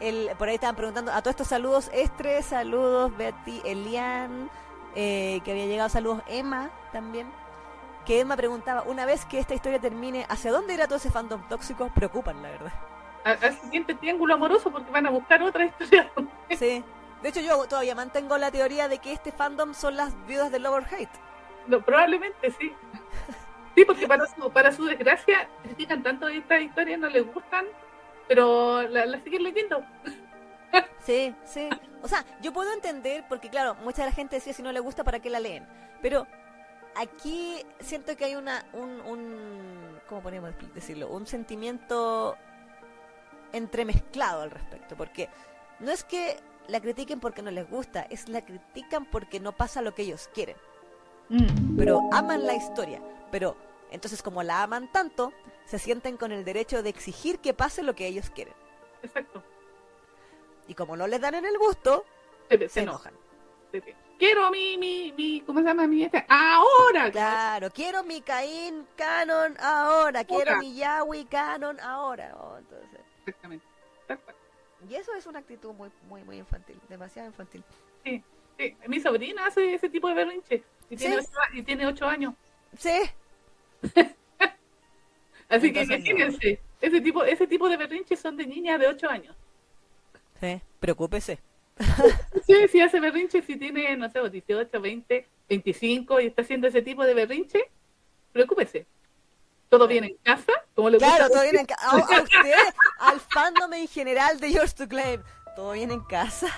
el, 0.00 0.30
por 0.38 0.48
ahí 0.48 0.54
estaban 0.54 0.74
preguntando 0.74 1.12
a 1.12 1.20
todos 1.20 1.32
estos 1.32 1.48
saludos, 1.48 1.90
Estre, 1.92 2.42
saludos, 2.42 3.14
Betty, 3.14 3.60
Elian, 3.66 4.48
eh, 4.94 5.42
que 5.44 5.50
había 5.50 5.66
llegado 5.66 5.90
saludos, 5.90 6.22
Emma 6.26 6.70
también. 6.92 7.30
Que 8.06 8.20
Emma 8.20 8.38
preguntaba, 8.38 8.84
una 8.84 9.04
vez 9.04 9.26
que 9.26 9.38
esta 9.38 9.52
historia 9.52 9.78
termine, 9.78 10.24
¿hacia 10.30 10.50
dónde 10.50 10.72
irá 10.72 10.86
todo 10.86 10.96
ese 10.96 11.10
fandom 11.10 11.46
tóxico? 11.46 11.90
Preocupan, 11.94 12.42
la 12.42 12.48
verdad. 12.48 12.72
al 13.24 13.60
siguiente 13.60 13.94
triángulo 13.96 14.32
amoroso 14.32 14.70
porque 14.70 14.90
van 14.90 15.06
a 15.06 15.10
buscar 15.10 15.42
otra 15.42 15.66
historia. 15.66 16.10
Sí. 16.56 16.82
De 17.20 17.28
hecho, 17.28 17.40
yo 17.40 17.66
todavía 17.66 17.94
mantengo 17.94 18.38
la 18.38 18.50
teoría 18.50 18.88
de 18.88 18.98
que 18.98 19.12
este 19.12 19.30
fandom 19.30 19.74
son 19.74 19.96
las 19.96 20.14
viudas 20.26 20.50
de 20.50 20.58
Lover 20.58 20.84
Hate. 20.84 21.10
No, 21.66 21.82
probablemente 21.82 22.50
sí. 22.52 22.72
Sí, 23.76 23.84
porque 23.84 24.08
para 24.08 24.26
su, 24.26 24.50
para 24.50 24.72
su 24.72 24.84
desgracia 24.86 25.48
critican 25.62 26.02
tanto 26.02 26.26
estas 26.26 26.62
historias, 26.62 26.98
no 26.98 27.08
les 27.08 27.24
gustan, 27.32 27.66
pero 28.26 28.82
la 28.82 29.22
siguen 29.22 29.44
leyendo. 29.44 29.84
Sí, 31.00 31.34
sí. 31.44 31.68
O 32.02 32.08
sea, 32.08 32.24
yo 32.42 32.52
puedo 32.52 32.72
entender, 32.72 33.24
porque 33.28 33.48
claro, 33.48 33.76
mucha 33.76 34.02
de 34.02 34.08
la 34.08 34.14
gente 34.14 34.36
decía 34.36 34.52
si 34.52 34.62
no 34.62 34.72
le 34.72 34.80
gusta, 34.80 35.04
¿para 35.04 35.20
qué 35.20 35.30
la 35.30 35.40
leen? 35.40 35.64
Pero 36.02 36.26
aquí 36.96 37.64
siento 37.80 38.16
que 38.16 38.24
hay 38.24 38.34
una, 38.34 38.64
un, 38.72 39.00
un 39.02 40.00
¿cómo 40.08 40.22
podemos 40.22 40.52
decirlo? 40.74 41.08
Un 41.08 41.26
sentimiento 41.26 42.36
entremezclado 43.52 44.42
al 44.42 44.50
respecto, 44.50 44.96
porque 44.96 45.28
no 45.78 45.92
es 45.92 46.02
que 46.02 46.38
la 46.68 46.80
critiquen 46.80 47.20
porque 47.20 47.42
no 47.42 47.50
les 47.50 47.68
gusta, 47.68 48.02
es 48.10 48.28
la 48.28 48.44
critican 48.44 49.04
porque 49.06 49.38
no 49.38 49.52
pasa 49.52 49.82
lo 49.82 49.94
que 49.94 50.02
ellos 50.02 50.28
quieren, 50.34 50.56
Mm. 51.28 51.76
pero 51.76 52.00
aman 52.12 52.46
la 52.46 52.54
historia, 52.54 53.00
pero 53.32 53.56
entonces 53.90 54.22
como 54.22 54.42
la 54.42 54.62
aman 54.62 54.90
tanto, 54.92 55.32
se 55.64 55.78
sienten 55.78 56.16
con 56.16 56.30
el 56.32 56.44
derecho 56.44 56.82
de 56.82 56.90
exigir 56.90 57.38
que 57.40 57.52
pase 57.54 57.82
lo 57.82 57.94
que 57.94 58.06
ellos 58.06 58.30
quieren. 58.30 58.54
Exacto. 59.02 59.42
Y 60.68 60.74
como 60.74 60.96
no 60.96 61.06
les 61.06 61.20
dan 61.20 61.34
en 61.34 61.44
el 61.44 61.58
gusto, 61.58 62.04
Se, 62.48 62.58
se 62.58 62.68
se 62.68 62.80
enoja. 62.82 63.10
enojan. 63.10 63.20
se- 63.72 63.96
Quiero 64.18 64.50
mi, 64.50 64.78
mi, 64.78 65.12
mi, 65.14 65.42
¿cómo 65.42 65.60
se 65.60 65.66
llama 65.66 65.86
mi 65.86 66.02
este? 66.04 66.24
Ahora. 66.28 67.10
Claro, 67.12 67.68
quiero 67.70 68.02
mi 68.02 68.22
Caín 68.22 68.86
canon 68.96 69.54
ahora, 69.60 70.24
quiero 70.24 70.56
mi 70.56 70.74
Yahweh 70.74 71.26
canon 71.26 71.78
ahora. 71.80 72.34
Oh, 72.40 72.56
entonces, 72.56 72.88
Exactamente. 73.26 73.66
Y 74.88 74.94
eso 74.94 75.12
es 75.14 75.26
una 75.26 75.40
actitud 75.40 75.74
muy, 75.74 75.90
muy, 76.08 76.22
muy 76.24 76.38
infantil, 76.38 76.80
demasiado 76.88 77.28
infantil. 77.28 77.62
Sí, 78.04 78.24
sí. 78.58 78.76
Mi 78.86 79.00
sobrina 79.00 79.46
hace 79.46 79.74
ese 79.74 79.88
tipo 79.90 80.08
de 80.08 80.14
berrinche 80.14 80.64
y 80.90 80.96
tiene, 80.96 81.16
¿Sí? 81.16 81.18
ocho, 81.18 81.30
y 81.52 81.62
tiene 81.62 81.86
ocho 81.86 82.06
años. 82.06 82.34
Sí, 82.78 83.10
Así 85.48 85.72
que 85.72 85.80
no. 85.86 85.94
imagínense, 85.96 86.62
ese 86.80 87.00
tipo, 87.00 87.24
ese 87.24 87.46
tipo 87.46 87.68
de 87.68 87.76
berrinches 87.76 88.20
son 88.20 88.36
de 88.36 88.46
niñas 88.46 88.78
de 88.80 88.86
ocho 88.88 89.08
años. 89.08 89.36
sí, 90.40 90.62
preocúpese. 90.80 91.38
Sí, 92.46 92.68
sí 92.68 92.80
hace 92.80 93.00
berrinche 93.00 93.42
si 93.42 93.56
tiene, 93.56 93.96
no 93.96 94.08
sé, 94.10 94.20
18, 94.30 94.80
20, 94.80 95.30
25 95.48 96.20
y 96.20 96.26
está 96.26 96.42
haciendo 96.42 96.68
ese 96.68 96.82
tipo 96.82 97.04
de 97.04 97.14
berrinche, 97.14 97.72
preocúpese. 98.32 98.86
¿Todo 99.68 99.88
bien 99.88 100.04
en 100.04 100.16
casa? 100.18 100.52
Como 100.74 100.90
le 100.90 100.98
Claro, 100.98 101.24
gusta 101.24 101.28
todo 101.28 101.42
bien 101.42 101.58
en 101.58 101.66
casa. 101.66 101.90
A, 101.90 101.96
a 102.18 102.22
usted, 102.22 102.54
al 102.98 103.20
fandom 103.20 103.72
en 103.74 103.88
general 103.88 104.40
de 104.40 104.52
Yours 104.52 104.74
to 104.74 104.88
Claim, 104.88 105.22
todo 105.54 105.72
bien 105.72 105.90
en 105.90 106.00
casa. 106.04 106.48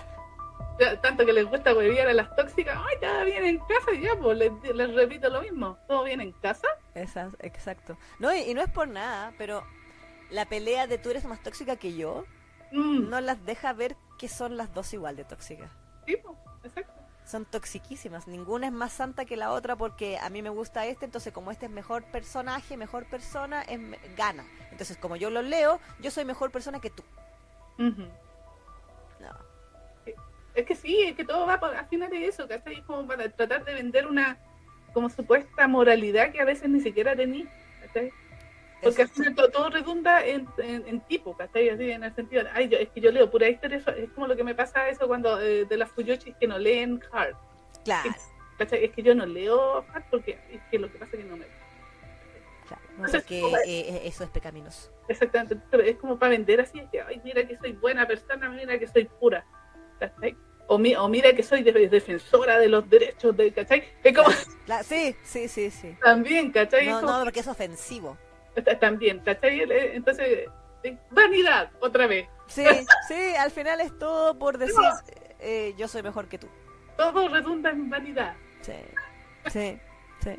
Tanto 1.03 1.27
que 1.27 1.33
les 1.33 1.47
gusta 1.47 1.75
huevear 1.75 2.09
a 2.09 2.13
las 2.15 2.35
tóxicas, 2.37 2.77
ay, 2.79 2.97
todo 3.01 3.25
bien 3.25 3.45
en 3.45 3.59
casa, 3.59 3.93
y 3.95 4.01
ya, 4.03 4.11
pues 4.21 4.39
les, 4.39 4.53
les 4.75 4.95
repito 4.95 5.29
lo 5.29 5.43
mismo. 5.43 5.79
¿Todo 5.89 6.05
bien 6.05 6.21
en 6.21 6.33
casa? 6.33 6.67
Esa- 6.95 7.31
exacto. 7.41 7.97
No, 8.19 8.35
y, 8.35 8.41
y 8.41 8.55
no 8.55 8.63
es 8.63 8.71
por 8.71 8.87
nada, 8.89 9.33
pero 9.39 9.65
la 10.31 10.45
pelea 10.47 10.87
de 10.87 10.99
tú 10.99 11.11
eres 11.11 11.25
más 11.25 11.43
tóxica 11.43 11.77
que 11.77 11.95
yo 11.95 12.25
Mm, 12.71 13.09
no 13.09 13.19
las 13.23 13.43
deja 13.47 13.73
ver 13.73 13.97
que 14.19 14.29
son 14.29 14.59
las 14.59 14.75
dos 14.75 14.93
igual 14.93 15.17
de 15.17 15.25
tóxicas. 15.25 15.71
sí, 16.07 16.17
pues, 16.23 16.37
exacto. 16.65 16.93
Son 17.25 17.45
toxiquísimas. 17.47 18.27
Ninguna 18.29 18.67
es 18.67 18.73
más 18.73 18.93
santa 18.93 19.25
que 19.25 19.37
la 19.39 19.53
otra 19.53 19.75
porque 19.77 20.19
a 20.19 20.29
mí 20.31 20.43
me 20.43 20.49
gusta 20.51 20.85
este, 20.87 21.05
entonces 21.07 21.33
como 21.33 21.51
este 21.51 21.67
es 21.67 21.73
mejor 21.73 22.05
personaje, 22.05 22.77
mejor 22.77 23.07
persona, 23.07 23.63
es, 23.63 23.81
gana. 24.17 24.45
Entonces 24.71 24.97
como 24.99 25.17
yo 25.17 25.31
lo 25.31 25.41
leo, 25.43 25.81
yo 26.01 26.11
soy 26.11 26.25
mejor 26.27 26.51
persona 26.51 26.79
que 26.81 26.91
tú. 26.91 27.03
No. 27.79 28.07
Es 30.59 30.67
que 30.67 30.75
sí, 30.75 31.03
es 31.03 31.15
que 31.15 31.25
todo 31.25 31.47
va 31.47 31.61
por, 31.61 31.73
al 31.75 31.87
final 31.87 32.11
de 32.11 32.27
eso, 32.27 32.49
¿cachai? 32.49 32.75
Es 32.75 32.83
como 32.83 33.07
para 33.07 33.29
tratar 33.29 33.65
de 33.65 33.75
vender 33.75 34.07
una 34.09 34.37
como 34.93 35.09
supuesta 35.09 35.69
moralidad 35.69 36.33
que 36.33 36.41
a 36.41 36.45
veces 36.45 36.69
ni 36.69 36.81
siquiera 36.81 37.15
tenís, 37.15 37.47
¿cachai? 37.81 38.11
Porque 38.83 39.03
al 39.03 39.09
final 39.09 39.35
todo, 39.37 39.51
todo 39.51 39.71
redunda 39.71 40.25
en, 40.27 40.49
en, 40.59 40.85
en 40.89 41.01
tipo, 41.03 41.37
¿cachai? 41.37 41.69
Así, 41.69 41.91
en 41.93 42.03
el 42.03 42.13
sentido, 42.15 42.43
ay, 42.55 42.69
yo, 42.69 42.77
es 42.79 42.89
que 42.89 43.01
yo 43.01 43.13
leo 43.13 43.31
pura 43.31 43.49
historia, 43.49 43.77
es 43.97 44.11
como 44.11 44.27
lo 44.27 44.35
que 44.35 44.43
me 44.43 44.55
pasa 44.57 44.89
eso 44.89 45.07
cuando 45.07 45.41
eh, 45.41 45.65
de 45.65 45.77
las 45.77 45.91
fuyochis 45.93 46.35
que 46.41 46.49
no 46.49 46.59
leen 46.59 47.01
hard, 47.13 47.37
Claro, 47.85 48.11
¿cachai? 48.59 48.85
Es 48.85 48.91
que 48.93 49.03
yo 49.05 49.15
no 49.15 49.27
leo 49.27 49.85
hard 49.93 50.05
porque 50.11 50.39
es 50.51 50.61
que 50.73 50.79
lo 50.81 50.91
que 50.91 50.99
pasa 50.99 51.17
es 51.17 51.23
que 51.23 51.29
no 51.31 51.37
me... 51.37 51.47
claro. 52.67 52.83
No, 52.97 53.07
Entonces, 53.07 53.41
como- 53.41 53.57
eh, 53.59 53.61
eh, 53.67 54.01
eso 54.07 54.25
es 54.25 54.31
pecaminoso. 54.31 54.91
Exactamente, 55.07 55.57
es 55.89 55.97
como 55.99 56.19
para 56.19 56.31
vender 56.31 56.61
así, 56.61 56.81
es 56.81 56.91
que, 56.91 57.01
ay, 57.01 57.21
mira 57.23 57.47
que 57.47 57.57
soy 57.59 57.73
buena 57.75 58.09
persona, 58.09 58.49
mira 58.51 58.77
que 58.77 58.89
soy 58.89 59.05
pura, 59.05 59.45
¿cachai? 60.01 60.37
O, 60.71 60.77
mi- 60.79 60.95
o 60.95 61.09
mira 61.09 61.33
que 61.35 61.43
soy 61.43 61.63
de- 61.63 61.89
defensora 61.89 62.59
de 62.59 62.69
los 62.69 62.89
derechos, 62.89 63.35
de, 63.37 63.51
¿cachai? 63.53 63.83
Es 64.05 64.15
como 64.17 64.29
sí, 64.85 65.17
sí, 65.25 65.49
sí, 65.49 65.71
sí. 65.71 65.97
también, 66.03 66.53
¿cachai? 66.53 66.87
No, 66.89 67.01
como- 67.01 67.13
no, 67.19 67.25
porque 67.25 67.41
es 67.41 67.49
ofensivo. 67.49 68.17
También, 68.81 69.21
¿cachai? 69.21 69.61
Eh, 69.61 69.97
Entonces, 69.97 70.47
eh, 70.83 70.97
vanidad, 71.11 71.71
otra 71.81 72.07
vez. 72.07 72.29
Sí, 72.49 72.65
sí, 73.09 73.35
al 73.39 73.51
final 73.51 73.81
es 73.81 73.97
todo 73.99 74.39
por 74.39 74.59
decir 74.59 74.77
eh, 75.41 75.75
yo 75.79 75.89
soy 75.89 76.03
mejor 76.03 76.29
que 76.29 76.39
tú. 76.39 76.49
Todo 76.97 77.29
redunda 77.29 77.71
en 77.71 77.89
vanidad. 77.89 78.35
Sí, 78.61 78.73
sí, 79.51 79.79
sí. 80.23 80.39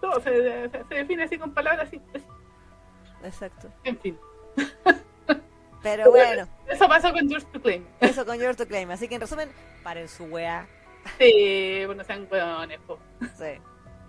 Todo 0.00 0.20
se, 0.20 0.68
se- 0.70 0.84
se 0.88 0.94
define 0.94 1.22
así 1.24 1.38
con 1.38 1.52
palabras 1.54 1.88
pues, 2.10 2.24
Exacto. 3.22 3.72
En 3.84 3.98
fin. 4.00 4.18
Pero 5.84 6.10
bueno, 6.10 6.48
Eso 6.66 6.88
pasó 6.88 7.12
con 7.12 7.28
George 7.28 7.46
to 7.52 7.62
Claim. 7.62 7.84
eso 8.00 8.26
con 8.26 8.36
Your 8.38 8.56
to 8.56 8.66
Claim. 8.66 8.90
Así 8.90 9.06
que 9.06 9.14
en 9.14 9.20
resumen, 9.20 9.48
paren 9.84 10.08
su 10.08 10.24
weá. 10.24 10.66
Sí, 11.18 11.82
bueno, 11.86 12.02
sean 12.02 12.26
hueones, 12.30 12.80
po. 12.86 12.98
Sí. 13.38 13.60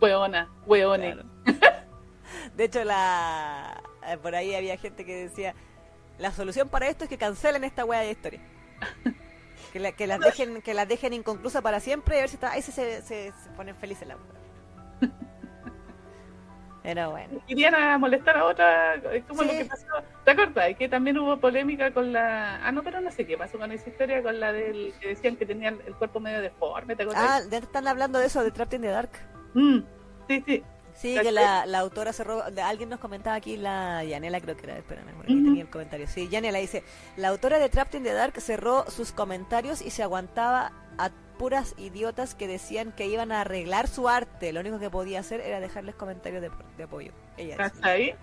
Hueona, 0.02 0.50
hueones. 0.66 1.16
Claro. 1.16 1.30
De 2.56 2.64
hecho, 2.64 2.84
la 2.84 3.84
eh, 4.08 4.18
por 4.18 4.34
ahí 4.36 4.56
había 4.56 4.78
gente 4.78 5.06
que 5.06 5.16
decía, 5.28 5.54
la 6.18 6.32
solución 6.32 6.70
para 6.70 6.88
esto 6.88 7.04
es 7.04 7.10
que 7.10 7.18
cancelen 7.18 7.64
esta 7.64 7.86
wea 7.86 8.00
de 8.02 8.12
historia. 8.12 8.42
Que, 9.74 9.80
la- 9.82 9.92
que 9.92 10.08
las 10.08 10.22
dejen 10.22 10.62
que 10.62 10.74
las 10.74 10.88
dejen 10.88 11.12
inconclusa 11.12 11.62
para 11.62 11.82
siempre 11.82 12.16
y 12.16 12.20
a 12.20 12.22
ver 12.22 12.30
si 12.30 12.36
está, 12.36 12.52
ahí 12.54 12.62
se, 12.62 12.72
se, 12.72 13.02
se- 13.02 13.34
ponen 13.58 13.76
felices 13.76 14.08
la 14.08 14.16
wea. 14.16 15.12
Pero 16.86 17.10
bueno. 17.12 17.40
Irían 17.48 17.74
a 17.74 17.98
molestar 17.98 18.38
a 18.38 18.46
otra, 18.46 18.94
es 19.12 19.24
como 19.26 19.42
Sí. 19.42 19.48
lo 19.48 19.54
que 19.54 19.66
pasó. 19.66 19.86
¿Te 20.24 20.32
acuerdas? 20.32 20.76
Que 20.78 20.88
también 20.88 21.18
hubo 21.18 21.38
polémica 21.38 21.92
con 21.92 22.14
la. 22.14 22.64
Ah, 22.66 22.72
no, 22.72 22.84
pero 22.84 23.02
no 23.02 23.10
sé 23.12 23.26
qué 23.26 23.38
pasó 23.38 23.58
con 23.58 23.72
esa 23.72 23.90
historia, 23.90 24.22
con 24.22 24.40
la 24.40 24.54
del 24.54 24.94
que 25.02 25.08
decían 25.10 25.36
que 25.36 25.48
tenía 25.48 25.70
el, 25.70 25.96
cuerpo 25.96 26.20
medio 26.20 26.42
deforme. 26.42 26.96
¿Te 26.96 27.04
acuerdas? 27.04 27.44
Ah, 27.52 27.56
están 27.58 27.88
hablando 27.88 28.20
de 28.20 28.28
eso, 28.28 28.44
de 28.44 28.52
Trapped 28.52 28.76
in 28.76 28.84
the 28.84 28.90
Dark. 28.90 29.10
Mm, 29.56 29.80
sí, 30.28 30.44
sí. 30.46 30.64
Sí, 30.94 31.18
que 31.22 31.32
la, 31.32 31.66
la 31.66 31.80
autora 31.80 32.14
cerró. 32.14 32.50
de- 32.52 32.62
Alguien 32.62 32.88
nos 32.90 33.00
comentaba 33.00 33.36
aquí, 33.36 33.58
la 33.58 34.04
Yanela 34.04 34.40
creo 34.40 34.56
que 34.56 34.64
era, 34.64 34.78
espérame, 34.78 35.12
por 35.14 35.26
aquí 35.26 35.36
Ujú. 35.36 35.46
tenía 35.46 35.64
el 35.64 35.70
comentario. 35.70 36.08
Sí, 36.08 36.30
Yanela 36.30 36.60
dice: 36.60 36.84
La 37.18 37.30
autora 37.30 37.58
de 37.60 37.68
Trapped 37.68 37.98
in 37.98 38.04
the 38.04 38.14
Dark 38.14 38.40
cerró 38.40 38.86
sus 38.92 39.12
comentarios 39.12 39.82
y 39.82 39.90
se 39.90 40.04
aguantaba 40.04 40.72
a 40.98 41.10
puras 41.38 41.74
idiotas 41.78 42.36
que 42.36 42.48
decían 42.48 42.92
que 42.92 43.06
iban 43.08 43.32
a 43.32 43.42
arreglar 43.42 43.88
su 43.88 44.10
arte. 44.10 44.52
Lo 44.54 44.60
único 44.62 44.80
que 44.80 44.90
podía 44.90 45.20
hacer 45.20 45.42
era 45.42 45.60
dejarles 45.60 45.96
comentarios 45.96 46.42
de, 46.42 46.52
de 46.78 46.84
apoyo. 46.84 47.12
Ella 47.38 47.54
¿Estás 47.54 47.74
decía. 47.76 47.92
ahí? 47.92 48.16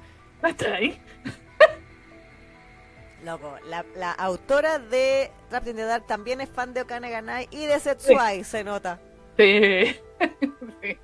¿Estás 0.43 0.69
ahí? 0.69 1.01
Loco, 3.25 3.57
la, 3.67 3.85
la 3.95 4.11
autora 4.13 4.81
de 4.81 5.31
Trapped 5.49 5.71
in 5.71 5.77
the 5.77 5.85
Dark 5.85 6.07
también 6.09 6.41
es 6.41 6.49
fan 6.49 6.75
de 6.75 6.83
Okane 6.83 7.09
Ganai 7.09 7.47
y 7.53 7.67
de 7.67 7.79
Setsuai, 7.79 8.43
se 8.43 8.65
nota. 8.65 8.99
Sí. 9.37 9.97
sí. 10.83 10.99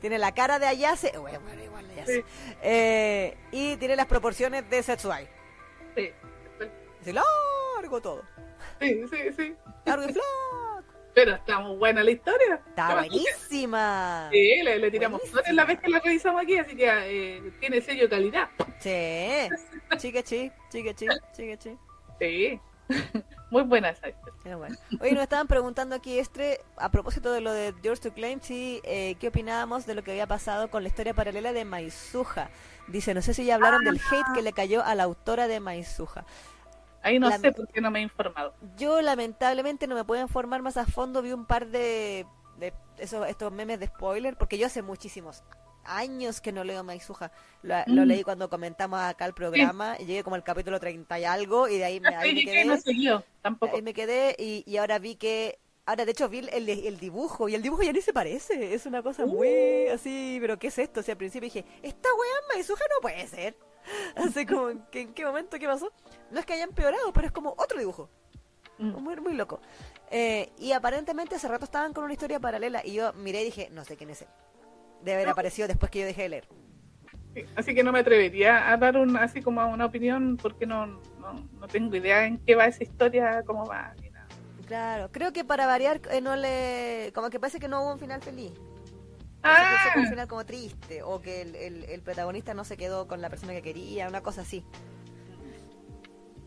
Tiene 0.00 0.18
la 0.18 0.32
cara 0.34 0.58
de 0.58 0.66
Ayase, 0.66 1.16
bueno, 1.18 1.40
bueno, 1.40 1.62
igual 1.64 1.88
de 1.88 1.94
Ayase. 1.94 2.14
Sí. 2.16 2.24
Eh, 2.62 3.36
y 3.50 3.76
tiene 3.78 3.96
las 3.96 4.06
proporciones 4.06 4.68
de 4.68 4.82
Setsuai. 4.82 5.26
Sí. 5.96 6.10
Dice, 6.98 7.12
largo 7.14 8.00
todo. 8.02 8.22
Sí, 8.80 9.00
sí, 9.10 9.16
sí. 9.36 9.56
Largo 9.86 10.04
y. 10.04 10.12
Pero 11.18 11.34
está 11.34 11.58
muy 11.58 11.76
buena 11.76 12.04
la 12.04 12.12
historia. 12.12 12.62
Está 12.68 12.94
buenísima. 12.94 14.28
Sí, 14.30 14.62
le, 14.62 14.78
le 14.78 14.88
tiramos 14.88 15.20
flores 15.28 15.52
la 15.52 15.64
vez 15.64 15.80
que 15.80 15.88
la 15.88 15.98
revisamos 15.98 16.40
aquí, 16.40 16.56
así 16.56 16.76
que 16.76 16.86
eh, 16.86 17.52
tiene 17.58 17.80
sello 17.80 18.04
de 18.04 18.08
calidad. 18.08 18.48
Sí. 18.78 19.48
Chique 19.96 20.22
chi, 20.22 20.52
chique 20.70 20.94
chi, 20.94 21.06
chique 21.32 21.58
chi. 21.58 21.76
Sí. 22.20 22.60
Muy 23.50 23.64
buena 23.64 23.90
esa 23.90 24.10
historia. 24.10 24.40
Pero 24.44 24.58
bueno. 24.58 24.76
Oye, 25.00 25.10
nos 25.10 25.24
estaban 25.24 25.48
preguntando 25.48 25.96
aquí, 25.96 26.20
Estre, 26.20 26.60
a 26.76 26.88
propósito 26.92 27.32
de 27.32 27.40
lo 27.40 27.52
de 27.52 27.74
George 27.82 28.00
to 28.00 28.14
Claim, 28.14 28.38
si, 28.40 28.80
eh, 28.84 29.16
¿qué 29.18 29.26
opinábamos 29.26 29.86
de 29.86 29.96
lo 29.96 30.04
que 30.04 30.12
había 30.12 30.28
pasado 30.28 30.70
con 30.70 30.84
la 30.84 30.88
historia 30.88 31.14
paralela 31.14 31.52
de 31.52 31.64
Maizuja? 31.64 32.48
Dice, 32.86 33.12
no 33.12 33.22
sé 33.22 33.34
si 33.34 33.44
ya 33.44 33.56
hablaron 33.56 33.82
del 33.82 33.96
hate 33.96 34.34
que 34.34 34.42
le 34.42 34.52
cayó 34.52 34.84
a 34.84 34.94
la 34.94 35.02
autora 35.02 35.48
de 35.48 35.58
Maizuja. 35.58 36.24
Ahí 37.02 37.18
no 37.18 37.28
La- 37.28 37.38
sé 37.38 37.52
por 37.52 37.68
qué 37.68 37.80
no 37.80 37.90
me 37.90 38.00
he 38.00 38.02
informado. 38.02 38.54
Yo 38.76 39.00
lamentablemente 39.02 39.86
no 39.86 39.94
me 39.94 40.04
puedo 40.04 40.20
informar 40.22 40.62
más 40.62 40.76
a 40.76 40.86
fondo, 40.86 41.22
vi 41.22 41.32
un 41.32 41.46
par 41.46 41.66
de, 41.68 42.26
de 42.58 42.72
esos, 42.98 43.26
estos 43.28 43.52
memes 43.52 43.78
de 43.80 43.86
spoiler, 43.86 44.36
porque 44.36 44.58
yo 44.58 44.66
hace 44.66 44.82
muchísimos 44.82 45.42
años 45.84 46.40
que 46.40 46.52
no 46.52 46.64
leo 46.64 46.84
Maizuja. 46.84 47.30
Lo, 47.62 47.76
lo 47.86 48.02
Mm. 48.04 48.08
leí 48.08 48.22
cuando 48.22 48.50
comentamos 48.50 49.00
acá 49.00 49.24
el 49.24 49.32
programa, 49.32 49.96
y 49.98 50.04
llegué 50.06 50.22
como 50.22 50.36
al 50.36 50.44
capítulo 50.44 50.78
30 50.78 51.18
y 51.18 51.24
algo, 51.24 51.66
y 51.68 51.78
de 51.78 51.84
ahí 51.84 52.00
me, 52.00 52.14
ahí 52.14 52.34
me 52.34 52.64
no 52.64 52.72
quedé. 52.74 52.80
seguido, 52.82 53.24
tampoco. 53.42 53.76
Ahí 53.76 53.82
me 53.82 53.94
quedé 53.94 54.36
y, 54.38 54.64
y 54.66 54.76
ahora 54.76 54.98
vi 54.98 55.14
que... 55.16 55.58
Ahora, 55.86 56.04
de 56.04 56.10
hecho, 56.10 56.28
vi 56.28 56.40
el, 56.40 56.68
el 56.68 56.98
dibujo 56.98 57.48
y 57.48 57.54
el 57.54 57.62
dibujo 57.62 57.82
ya 57.82 57.92
ni 57.94 58.02
se 58.02 58.12
parece. 58.12 58.74
Es 58.74 58.84
una 58.84 59.02
cosa 59.02 59.24
muy 59.24 59.86
así, 59.88 60.36
pero 60.38 60.58
¿qué 60.58 60.66
es 60.66 60.78
esto? 60.78 61.00
O 61.00 61.02
sea, 61.02 61.12
al 61.12 61.16
principio 61.18 61.46
dije, 61.46 61.64
esta 61.82 62.10
weá 62.12 62.30
en 62.42 62.48
Maizuja 62.58 62.84
no 62.94 63.00
puede 63.00 63.26
ser. 63.26 63.56
Así 64.16 64.46
como, 64.46 64.88
¿que 64.90 65.02
¿en 65.02 65.14
qué 65.14 65.24
momento? 65.24 65.58
¿Qué 65.58 65.66
pasó? 65.66 65.92
No 66.30 66.40
es 66.40 66.46
que 66.46 66.54
haya 66.54 66.64
empeorado, 66.64 67.12
pero 67.12 67.26
es 67.26 67.32
como 67.32 67.54
otro 67.56 67.78
dibujo. 67.78 68.10
Mm. 68.78 69.02
Muy, 69.02 69.16
muy 69.16 69.34
loco. 69.34 69.60
Eh, 70.10 70.50
y 70.58 70.72
aparentemente 70.72 71.34
hace 71.34 71.48
rato 71.48 71.64
estaban 71.64 71.92
con 71.92 72.04
una 72.04 72.12
historia 72.12 72.40
paralela 72.40 72.82
y 72.84 72.94
yo 72.94 73.12
miré 73.14 73.42
y 73.42 73.46
dije, 73.46 73.68
no 73.72 73.84
sé 73.84 73.96
quién 73.96 74.10
es 74.10 74.22
él. 74.22 74.28
Debe 75.02 75.16
haber 75.16 75.28
aparecido 75.28 75.68
después 75.68 75.90
que 75.90 76.00
yo 76.00 76.06
dejé 76.06 76.22
de 76.22 76.28
leer. 76.28 76.48
Sí, 77.34 77.44
Así 77.56 77.74
que 77.74 77.82
no 77.82 77.92
me 77.92 78.00
atrevería 78.00 78.70
a 78.70 78.76
dar 78.76 78.96
un, 78.96 79.16
así 79.16 79.42
como 79.42 79.66
una 79.66 79.84
opinión 79.84 80.36
porque 80.36 80.66
no, 80.66 80.86
no, 80.86 81.48
no 81.60 81.68
tengo 81.68 81.94
idea 81.94 82.24
en 82.24 82.38
qué 82.38 82.54
va 82.54 82.66
esa 82.66 82.82
historia, 82.82 83.42
cómo 83.44 83.66
va, 83.66 83.94
ni 84.00 84.10
nada. 84.10 84.26
Claro, 84.66 85.10
creo 85.12 85.32
que 85.32 85.44
para 85.44 85.66
variar 85.66 86.00
eh, 86.10 86.20
no 86.20 86.36
le... 86.36 87.12
Como 87.14 87.30
que 87.30 87.38
parece 87.38 87.60
que 87.60 87.68
no 87.68 87.82
hubo 87.82 87.92
un 87.92 87.98
final 87.98 88.22
feliz. 88.22 88.52
Ah, 89.42 89.66
que 89.84 89.90
fue 89.92 90.02
un 90.02 90.08
final 90.08 90.28
como 90.28 90.44
triste 90.44 91.02
o 91.02 91.20
que 91.20 91.42
el, 91.42 91.54
el- 91.56 91.84
el 91.84 92.02
protagonista 92.02 92.54
no 92.54 92.64
se 92.64 92.76
quedó 92.76 93.06
con 93.06 93.20
la 93.20 93.30
persona 93.30 93.52
que 93.52 93.62
quería, 93.62 94.08
una 94.08 94.20
cosa 94.22 94.42
así. 94.42 94.64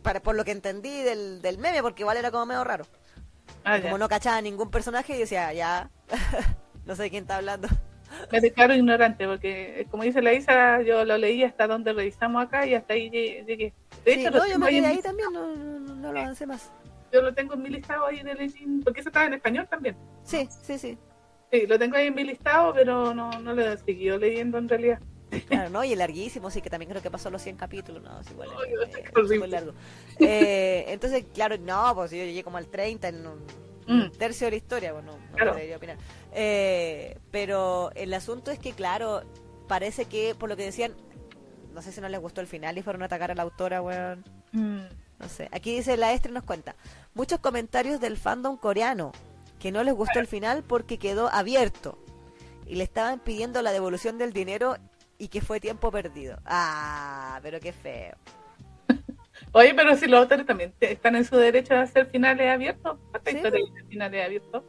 Para, 0.03 0.19
por 0.19 0.35
lo 0.35 0.43
que 0.43 0.51
entendí 0.51 1.01
del, 1.03 1.41
del 1.41 1.57
meme, 1.57 1.81
porque 1.81 2.01
igual 2.03 2.17
era 2.17 2.31
como 2.31 2.45
medio 2.45 2.63
raro. 2.63 2.85
ah, 3.63 3.79
Como 3.81 3.97
no 3.97 4.09
cachaba 4.09 4.41
ningún 4.41 4.71
personaje 4.71 5.15
y 5.15 5.19
decía, 5.19 5.53
ya, 5.53 5.89
no 6.85 6.95
sé 6.95 7.03
de 7.03 7.09
quién 7.11 7.23
está 7.23 7.37
hablando. 7.37 7.67
Me 8.31 8.41
declaro 8.41 8.73
ignorante 8.73 9.25
porque, 9.25 9.81
eh, 9.81 9.87
como 9.89 10.03
dice 10.03 10.21
la 10.21 10.33
Isa, 10.33 10.81
yo 10.81 11.05
lo 11.05 11.17
leí 11.17 11.43
hasta 11.43 11.67
donde 11.67 11.93
revisamos 11.93 12.43
acá 12.43 12.65
y 12.65 12.73
hasta 12.73 12.93
ahí 12.93 13.09
llegué. 13.09 13.73
De 14.03 14.13
Sí, 14.13 14.19
hecho, 14.21 14.31
lo 14.31 14.39
no, 14.39 14.47
yo 14.47 14.59
me 14.59 14.69
quedé 14.69 14.87
ahí 14.87 14.95
mi- 14.97 15.01
también, 15.01 15.31
no, 15.31 15.55
no, 15.55 15.79
no- 15.95 16.11
lo 16.11 16.19
avancé 16.19 16.45
más. 16.45 16.71
yo 17.13 17.21
lo 17.21 17.33
tengo 17.33 17.53
en 17.53 17.61
mi 17.61 17.69
listado 17.69 18.05
ahí 18.07 18.21
de 18.23 18.33
Legend, 18.33 18.83
porque 18.83 18.99
eso 19.01 19.09
estaba 19.09 19.27
en 19.27 19.35
español 19.35 19.67
también. 19.69 19.95
Sí, 20.23 20.49
sí, 20.63 20.77
sí. 20.79 20.97
Sí, 21.51 21.67
lo 21.67 21.77
tengo 21.77 21.97
ahí 21.97 22.07
en 22.07 22.15
mi 22.15 22.23
listado, 22.23 22.73
pero 22.73 23.13
no, 23.13 23.29
no 23.39 23.53
lo 23.53 23.61
he 23.73 23.77
seguido 23.77 24.17
leyendo 24.17 24.57
en 24.57 24.69
realidad. 24.69 24.99
Claro, 25.47 25.69
¿no? 25.69 25.83
Y 25.83 25.93
el 25.93 25.99
larguísimo, 25.99 26.49
sí, 26.51 26.61
que 26.61 26.69
también 26.69 26.89
creo 26.89 27.01
que 27.01 27.09
pasó 27.11 27.29
los 27.29 27.41
100 27.41 27.55
capítulos, 27.57 28.03
¿no? 28.03 28.19
Es 28.19 28.29
igual, 28.31 28.49
es, 28.89 28.95
es 28.95 29.11
súper 29.29 29.49
largo. 29.49 29.73
Eh, 30.19 30.85
entonces, 30.89 31.25
claro, 31.33 31.57
no, 31.57 31.93
pues 31.95 32.11
yo 32.11 32.17
llegué 32.17 32.43
como 32.43 32.57
al 32.57 32.67
30 32.67 33.07
en 33.09 33.27
un, 33.27 33.71
Mm. 33.87 34.01
un 34.03 34.11
tercio 34.11 34.45
de 34.45 34.51
la 34.51 34.57
historia, 34.57 34.93
bueno, 34.93 35.13
no, 35.13 35.17
no 35.17 35.35
Claro. 35.35 35.53
podría 35.53 35.75
opinar. 35.77 35.97
Eh, 36.33 37.17
pero 37.31 37.91
el 37.95 38.13
asunto 38.13 38.51
es 38.51 38.59
que, 38.59 38.73
claro, 38.73 39.23
parece 39.67 40.05
que, 40.05 40.35
por 40.35 40.49
lo 40.49 40.55
que 40.55 40.63
decían, 40.63 40.93
no 41.73 41.81
sé 41.81 41.91
si 41.91 41.99
no 41.99 42.07
les 42.07 42.19
gustó 42.21 42.41
el 42.41 42.47
final 42.47 42.77
y 42.77 42.83
fueron 42.83 43.01
a 43.01 43.05
atacar 43.05 43.31
a 43.31 43.35
la 43.35 43.41
autora, 43.43 43.81
weón. 43.81 44.23
Mm. 44.51 44.81
No 45.19 45.29
sé. 45.29 45.49
Aquí 45.51 45.75
dice 45.75 45.97
la 45.97 46.13
Estre 46.13 46.31
nos 46.31 46.43
cuenta. 46.43 46.75
Muchos 47.15 47.39
comentarios 47.39 47.99
del 47.99 48.17
fandom 48.17 48.55
coreano 48.57 49.11
que 49.61 49.71
no 49.71 49.83
les 49.83 49.93
gustó 49.93 50.19
el 50.19 50.27
final 50.27 50.63
porque 50.63 50.97
quedó 50.97 51.29
abierto. 51.31 51.97
Y 52.65 52.75
le 52.75 52.83
estaban 52.83 53.19
pidiendo 53.19 53.61
la 53.61 53.71
devolución 53.71 54.17
del 54.17 54.33
dinero 54.33 54.75
y 55.17 55.27
que 55.27 55.41
fue 55.41 55.59
tiempo 55.59 55.91
perdido. 55.91 56.37
Ah, 56.45 57.39
pero 57.43 57.59
qué 57.59 57.71
feo. 57.71 58.15
Oye, 59.53 59.73
pero 59.75 59.95
si 59.95 60.07
los 60.07 60.19
autores 60.21 60.45
también 60.45 60.73
están 60.79 61.15
en 61.15 61.25
su 61.25 61.35
derecho 61.35 61.73
de 61.75 61.81
hacer 61.81 62.07
finales 62.07 62.49
abiertos, 62.49 62.97
¿cuántas 63.11 63.31
Sí, 63.31 63.37
historias 63.37 63.69
pues. 63.69 63.83
de 63.83 63.89
finales 63.89 64.25
abiertos? 64.25 64.63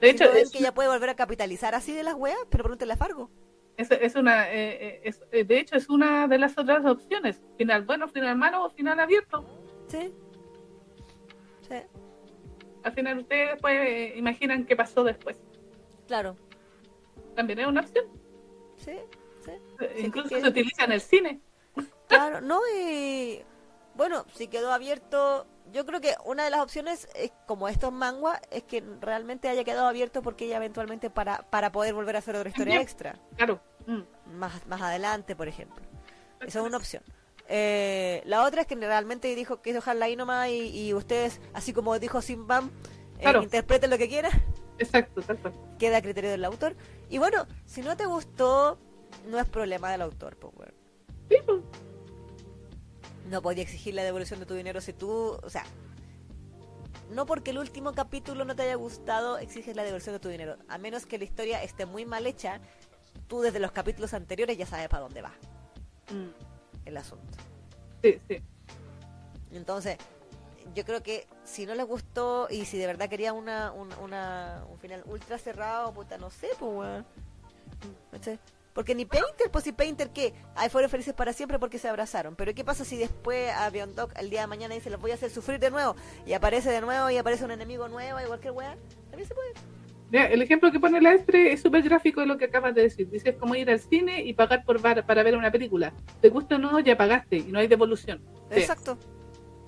De 0.00 0.06
De 0.06 0.10
hecho, 0.12 0.32
es, 0.32 0.50
que 0.50 0.58
ella 0.58 0.72
puede 0.72 0.88
volver 0.88 1.10
a 1.10 1.16
capitalizar 1.16 1.74
así 1.74 1.92
de 1.92 2.04
las 2.04 2.14
weas, 2.14 2.38
pero 2.50 2.62
pregúntale 2.64 2.92
a 2.92 2.96
Fargo. 2.96 3.30
es, 3.76 3.90
es 3.90 4.14
una, 4.14 4.48
eh, 4.52 4.86
eh, 4.86 5.00
es- 5.04 5.22
eh, 5.32 5.44
de 5.44 5.58
hecho, 5.58 5.76
es 5.76 5.88
una 5.88 6.28
de 6.28 6.38
las 6.38 6.56
otras 6.58 6.84
opciones. 6.84 7.40
Final 7.56 7.84
bueno, 7.84 8.06
final 8.08 8.36
malo 8.36 8.64
o 8.66 8.70
final 8.70 9.00
abierto. 9.00 9.44
Sí, 9.88 10.12
Al 12.84 12.92
final 12.92 13.18
ustedes 13.18 13.50
después 13.52 13.74
eh, 13.78 14.14
imaginan 14.16 14.64
qué 14.66 14.76
pasó 14.76 15.04
después. 15.04 15.36
claro. 16.06 16.36
También 17.34 17.60
es 17.60 17.66
una 17.68 17.82
opción. 17.82 18.06
Sí, 18.76 18.92
sí. 19.44 19.50
Eh, 19.80 19.94
Sí, 19.96 20.06
Incluso 20.06 20.28
que- 20.30 20.40
se 20.40 20.48
utiliza 20.48 20.84
en 20.84 20.92
el 20.92 21.00
cine. 21.00 21.40
Claro, 22.08 22.40
no, 22.40 22.60
y 22.76 23.42
bueno, 23.94 24.24
si 24.34 24.48
quedó 24.48 24.72
abierto, 24.72 25.46
yo 25.72 25.84
creo 25.86 26.00
que 26.00 26.14
una 26.24 26.44
de 26.44 26.50
las 26.50 26.60
opciones 26.60 27.06
es 27.14 27.30
como 27.46 27.68
estos 27.68 27.92
manguas 27.92 28.40
es 28.50 28.62
que 28.64 28.82
realmente 29.00 29.48
haya 29.48 29.62
quedado 29.62 29.86
abierto 29.86 30.22
porque 30.22 30.46
ella 30.46 30.56
eventualmente 30.56 31.10
para 31.10 31.42
para 31.50 31.70
poder 31.70 31.94
volver 31.94 32.16
a 32.16 32.20
hacer 32.20 32.34
otra 32.34 32.48
historia 32.48 32.80
extra 32.80 33.18
Claro. 33.36 33.60
Mm. 33.86 34.00
más 34.36 34.66
más 34.66 34.80
adelante, 34.82 35.36
por 35.36 35.46
ejemplo. 35.48 35.84
Esa 36.40 36.60
es 36.60 36.66
una 36.66 36.76
opción. 36.78 37.02
Eh, 37.50 38.22
la 38.26 38.44
otra 38.44 38.60
es 38.62 38.66
que 38.66 38.74
realmente 38.76 39.34
dijo 39.34 39.62
que 39.62 39.72
dejarla 39.72 40.04
ahí 40.06 40.16
nomás 40.16 40.48
y, 40.50 40.68
y 40.88 40.94
ustedes, 40.94 41.40
así 41.54 41.72
como 41.72 41.98
dijo 41.98 42.20
Simbam, 42.20 42.70
eh, 43.18 43.22
Claro. 43.22 43.42
interpreten 43.42 43.88
lo 43.90 43.96
que 43.98 44.08
quieran, 44.08 44.32
Exacto, 44.78 45.22
cual. 45.22 45.52
queda 45.78 45.96
a 45.96 46.02
criterio 46.02 46.30
del 46.30 46.44
autor. 46.44 46.76
Y 47.08 47.18
bueno, 47.18 47.46
si 47.64 47.80
no 47.80 47.96
te 47.96 48.04
gustó, 48.06 48.78
no 49.26 49.38
es 49.38 49.46
problema 49.46 49.90
del 49.90 50.02
autor, 50.02 50.36
pues. 50.36 50.52
Sí, 51.30 51.36
pues. 51.46 51.62
No 53.30 53.40
podía 53.42 53.62
exigir 53.62 53.94
la 53.94 54.02
devolución 54.04 54.40
de 54.40 54.46
tu 54.46 54.54
dinero 54.54 54.80
si 54.80 54.92
tú, 54.92 55.38
o 55.42 55.50
sea, 55.50 55.64
no 57.10 57.24
porque 57.26 57.50
el 57.50 57.58
último 57.58 57.92
capítulo 57.94 58.44
no 58.44 58.54
te 58.54 58.62
haya 58.62 58.74
gustado, 58.74 59.38
exiges 59.38 59.74
la 59.74 59.82
devolución 59.84 60.14
de 60.14 60.20
tu 60.20 60.28
dinero. 60.28 60.56
A 60.68 60.76
menos 60.78 61.06
que 61.06 61.16
la 61.18 61.24
historia 61.24 61.62
esté 61.62 61.86
muy 61.86 62.04
mal 62.04 62.26
hecha, 62.26 62.60
tú 63.26 63.40
desde 63.40 63.58
los 63.58 63.72
capítulos 63.72 64.12
anteriores 64.14 64.56
ya 64.58 64.66
sabes 64.66 64.88
para 64.88 65.02
dónde 65.02 65.22
va 65.22 65.32
Mm. 66.10 66.57
El 66.88 66.96
asunto. 66.96 67.38
Sí, 68.02 68.20
sí. 68.28 68.42
Entonces, 69.52 69.96
yo 70.74 70.84
creo 70.84 71.02
que 71.02 71.26
si 71.44 71.64
no 71.66 71.74
les 71.74 71.86
gustó 71.86 72.48
y 72.50 72.64
si 72.66 72.76
de 72.78 72.86
verdad 72.86 73.08
quería 73.08 73.32
una, 73.32 73.72
un, 73.72 73.92
una- 74.02 74.64
un 74.70 74.78
final 74.78 75.02
ultra 75.06 75.38
cerrado, 75.38 75.92
puta, 75.92 76.18
no 76.18 76.30
sé, 76.30 76.48
pues, 76.58 76.70
weón. 76.72 77.06
¿Cachai? 78.10 78.38
Porque 78.74 78.94
ni 78.94 79.04
Painter, 79.04 79.50
pues 79.50 79.64
si 79.64 79.72
Painter, 79.72 80.10
¿qué? 80.10 80.34
Ay, 80.54 80.68
fueron 80.68 80.88
felices 80.90 81.12
para 81.12 81.32
siempre 81.32 81.58
porque 81.58 81.78
se 81.78 81.88
abrazaron. 81.88 82.36
Pero 82.36 82.54
¿qué 82.54 82.64
pasa 82.64 82.84
si 82.84 82.96
después 82.96 83.50
a 83.52 83.68
Beyond 83.70 83.98
el 84.16 84.30
día 84.30 84.42
de 84.42 84.46
mañana 84.46 84.74
dice, 84.74 84.88
los 84.88 85.00
voy 85.00 85.10
a 85.10 85.14
hacer 85.14 85.30
sufrir 85.30 85.58
de 85.58 85.70
nuevo? 85.70 85.96
Y 86.26 86.32
aparece 86.34 86.70
de 86.70 86.80
nuevo 86.80 87.10
y 87.10 87.16
aparece 87.16 87.44
un 87.44 87.50
enemigo 87.50 87.88
nuevo, 87.88 88.20
igual 88.20 88.38
que 88.38 88.48
el 88.48 88.54
weón. 88.54 88.78
También 89.10 89.26
se 89.28 89.34
puede. 89.34 89.52
El 90.10 90.40
ejemplo 90.40 90.72
que 90.72 90.80
pone 90.80 91.00
la 91.02 91.12
Estre 91.12 91.52
es 91.52 91.60
súper 91.60 91.82
gráfico 91.82 92.20
de 92.20 92.26
lo 92.26 92.38
que 92.38 92.46
acabas 92.46 92.74
de 92.74 92.82
decir. 92.82 93.10
Dice, 93.10 93.30
es 93.30 93.36
como 93.36 93.54
ir 93.54 93.68
al 93.70 93.78
cine 93.78 94.22
y 94.22 94.32
pagar 94.32 94.64
por 94.64 94.80
bar- 94.80 95.04
para 95.04 95.22
ver 95.22 95.36
una 95.36 95.50
película. 95.50 95.92
Te 96.22 96.30
gusta 96.30 96.54
o 96.56 96.58
no, 96.58 96.80
ya 96.80 96.96
pagaste 96.96 97.36
y 97.36 97.42
no 97.52 97.58
hay 97.58 97.66
devolución. 97.68 98.22
Sí, 98.50 98.60
Exacto. 98.60 98.98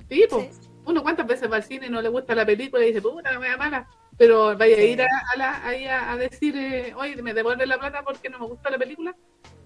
Sí, 0.08 0.24
pues. 0.30 0.56
Sí. 0.62 0.68
Uno 0.86 1.02
cuántas 1.02 1.26
veces 1.26 1.50
va 1.50 1.56
al 1.56 1.62
cine 1.62 1.86
y 1.86 1.90
no 1.90 2.00
le 2.00 2.08
gusta 2.08 2.34
la 2.34 2.46
película 2.46 2.82
y 2.82 2.88
dice, 2.88 3.02
puta, 3.02 3.30
la 3.32 3.38
wea 3.38 3.56
mala. 3.58 3.86
Pero 4.16 4.56
vaya 4.56 4.76
Sí. 4.76 4.82
a 4.82 4.86
ir 4.86 5.02
a, 5.02 5.06
a 5.34 5.36
la- 5.36 5.66
ahí 5.66 5.84
a, 5.84 6.12
a 6.12 6.16
decir, 6.16 6.56
eh, 6.56 6.94
oye, 6.96 7.20
¿me 7.22 7.34
devuelve 7.34 7.66
la 7.66 7.78
plata 7.78 8.02
porque 8.02 8.28
no 8.30 8.38
me 8.38 8.46
gusta 8.46 8.70
la 8.70 8.78
película? 8.78 9.14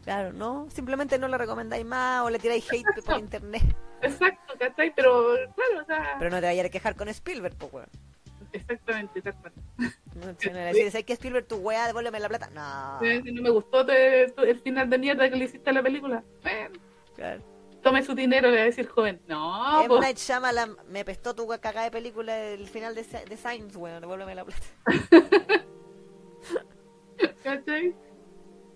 Claro, 0.02 0.32
¿no? 0.32 0.66
Simplemente 0.70 1.18
no 1.18 1.28
le 1.28 1.38
recomendáis 1.38 1.84
más 1.86 2.22
o 2.26 2.30
le 2.30 2.38
tiráis 2.38 2.70
hate 2.70 2.84
por 3.06 3.18
internet. 3.18 3.62
Exacto, 4.02 4.55
¿cachai? 4.59 4.92
Pero, 4.94 5.34
claro, 5.55 5.82
o 5.82 5.86
sea, 5.86 6.16
Pero 6.18 6.30
no 6.30 6.40
te 6.40 6.46
vayas 6.46 6.66
a 6.66 6.68
quejar 6.68 6.94
con 6.96 7.09
Spielberg, 7.09 7.56
pues, 7.56 7.72
weón. 7.72 7.88
Exactamente, 8.55 9.20
tal 9.22 9.35
cual. 9.36 9.52
No 10.14 10.35
¿sabes 10.90 11.05
que 11.05 11.12
Spielberg 11.14 11.47
tu 11.47 11.56
weá, 11.56 11.86
devuélveme 11.86 12.20
la 12.20 12.28
plata? 12.28 12.48
No. 12.51 13.01
Si 13.24 13.32
no 13.32 13.43
me 13.43 13.51
gustó 13.51 13.85
te- 13.85 14.28
tu- 14.31 14.43
el 14.43 14.60
final 14.60 14.89
de 14.89 14.98
mierda 14.98 15.28
que 15.28 15.36
le 15.36 15.44
hiciste 15.47 15.70
a 15.70 15.72
la 15.72 15.82
película. 15.82 16.22
Bueno, 16.43 16.78
Claro. 17.16 17.43
tome 17.82 18.02
su 18.02 18.14
dinero, 18.14 18.51
le 18.51 18.56
va 18.56 18.62
a 18.62 18.66
decir 18.66 18.86
joven. 18.89 19.20
No, 19.26 19.82
M. 19.82 20.01
Night 20.01 20.16
Shyamalan 20.18 20.76
me 20.89 21.05
prestó 21.05 21.35
tu 21.35 21.47
cagada 21.48 21.82
de 21.85 21.90
película 21.90 22.39
el 22.39 22.66
final 22.68 22.94
de, 22.94 23.02
de 23.02 23.36
Signs, 23.36 23.74
weón, 23.76 24.01
devuélveme 24.01 24.35
la 24.35 24.44
plata. 24.44 24.62
¿cachai? 27.43 27.94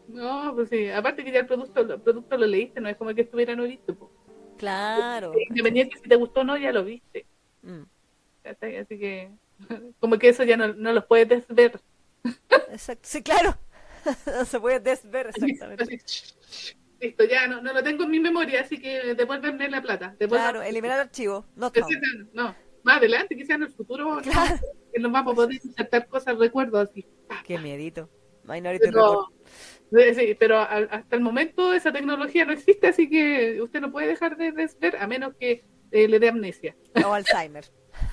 No, 0.08 0.52
pues 0.54 0.68
sí. 0.70 0.88
Aparte 0.90 1.24
que 1.24 1.32
ya 1.32 1.40
el 1.40 1.46
producto, 1.46 1.80
el 1.80 2.00
producto 2.00 2.36
lo 2.36 2.46
leíste, 2.46 2.80
no 2.80 2.88
es 2.88 2.96
como 2.96 3.14
que 3.14 3.22
estuviera 3.22 3.54
no 3.54 3.64
visto. 3.64 3.94
pues. 3.94 4.10
Claro. 4.56 5.32
Independiente 5.50 5.96
si 6.02 6.08
te 6.08 6.16
gustó 6.16 6.40
o 6.40 6.44
no, 6.44 6.56
ya 6.56 6.72
lo 6.72 6.84
viste. 6.84 7.26
Mm. 7.62 7.82
Así 8.44 8.98
que, 8.98 9.30
como 10.00 10.18
que 10.18 10.28
eso 10.28 10.44
ya 10.44 10.56
no, 10.56 10.68
no 10.74 10.92
los 10.92 11.04
puedes 11.06 11.28
desver. 11.28 11.80
exacto. 12.70 13.08
Sí, 13.08 13.22
claro. 13.22 13.56
no 14.26 14.44
se 14.44 14.60
puede 14.60 14.80
desver, 14.80 15.28
exactamente. 15.34 16.00
Listo, 17.00 17.24
ya 17.24 17.46
no, 17.46 17.62
no 17.62 17.72
lo 17.72 17.82
tengo 17.82 18.04
en 18.04 18.10
mi 18.10 18.18
memoria, 18.18 18.62
así 18.62 18.80
que 18.80 19.14
devuélvenme 19.14 19.68
la 19.68 19.80
plata. 19.80 20.16
Claro, 20.18 20.62
eliminar 20.62 20.96
el 20.96 21.02
archivo. 21.06 21.46
No 21.54 21.70
no, 22.32 22.56
más 22.82 22.96
adelante, 22.96 23.36
quizás 23.36 23.56
en 23.56 23.62
el 23.64 23.70
futuro, 23.70 24.16
no, 24.16 24.22
Claro. 24.22 24.56
que 24.92 25.00
nos 25.00 25.12
vamos 25.12 25.32
a 25.32 25.36
poder 25.36 25.54
insertar 25.54 26.08
cosas, 26.08 26.36
recuerdos 26.38 26.88
así. 26.88 27.06
Qué 27.44 27.58
miedito. 27.58 28.08
Minority. 28.44 28.86
Pero, 28.86 29.28
sí, 29.92 30.14
sí, 30.14 30.36
pero 30.38 30.58
hasta 30.58 31.14
el 31.14 31.20
momento 31.20 31.72
esa 31.72 31.92
tecnología 31.92 32.44
no 32.44 32.52
existe, 32.52 32.88
así 32.88 33.08
que 33.08 33.60
usted 33.62 33.80
no 33.80 33.92
puede 33.92 34.08
dejar 34.08 34.36
de 34.36 34.52
desver 34.52 34.96
a 34.96 35.06
menos 35.06 35.34
que 35.38 35.64
eh, 35.92 36.08
le 36.08 36.18
dé 36.18 36.30
amnesia. 36.30 36.74
O 37.04 37.12
Alzheimer. 37.12 37.64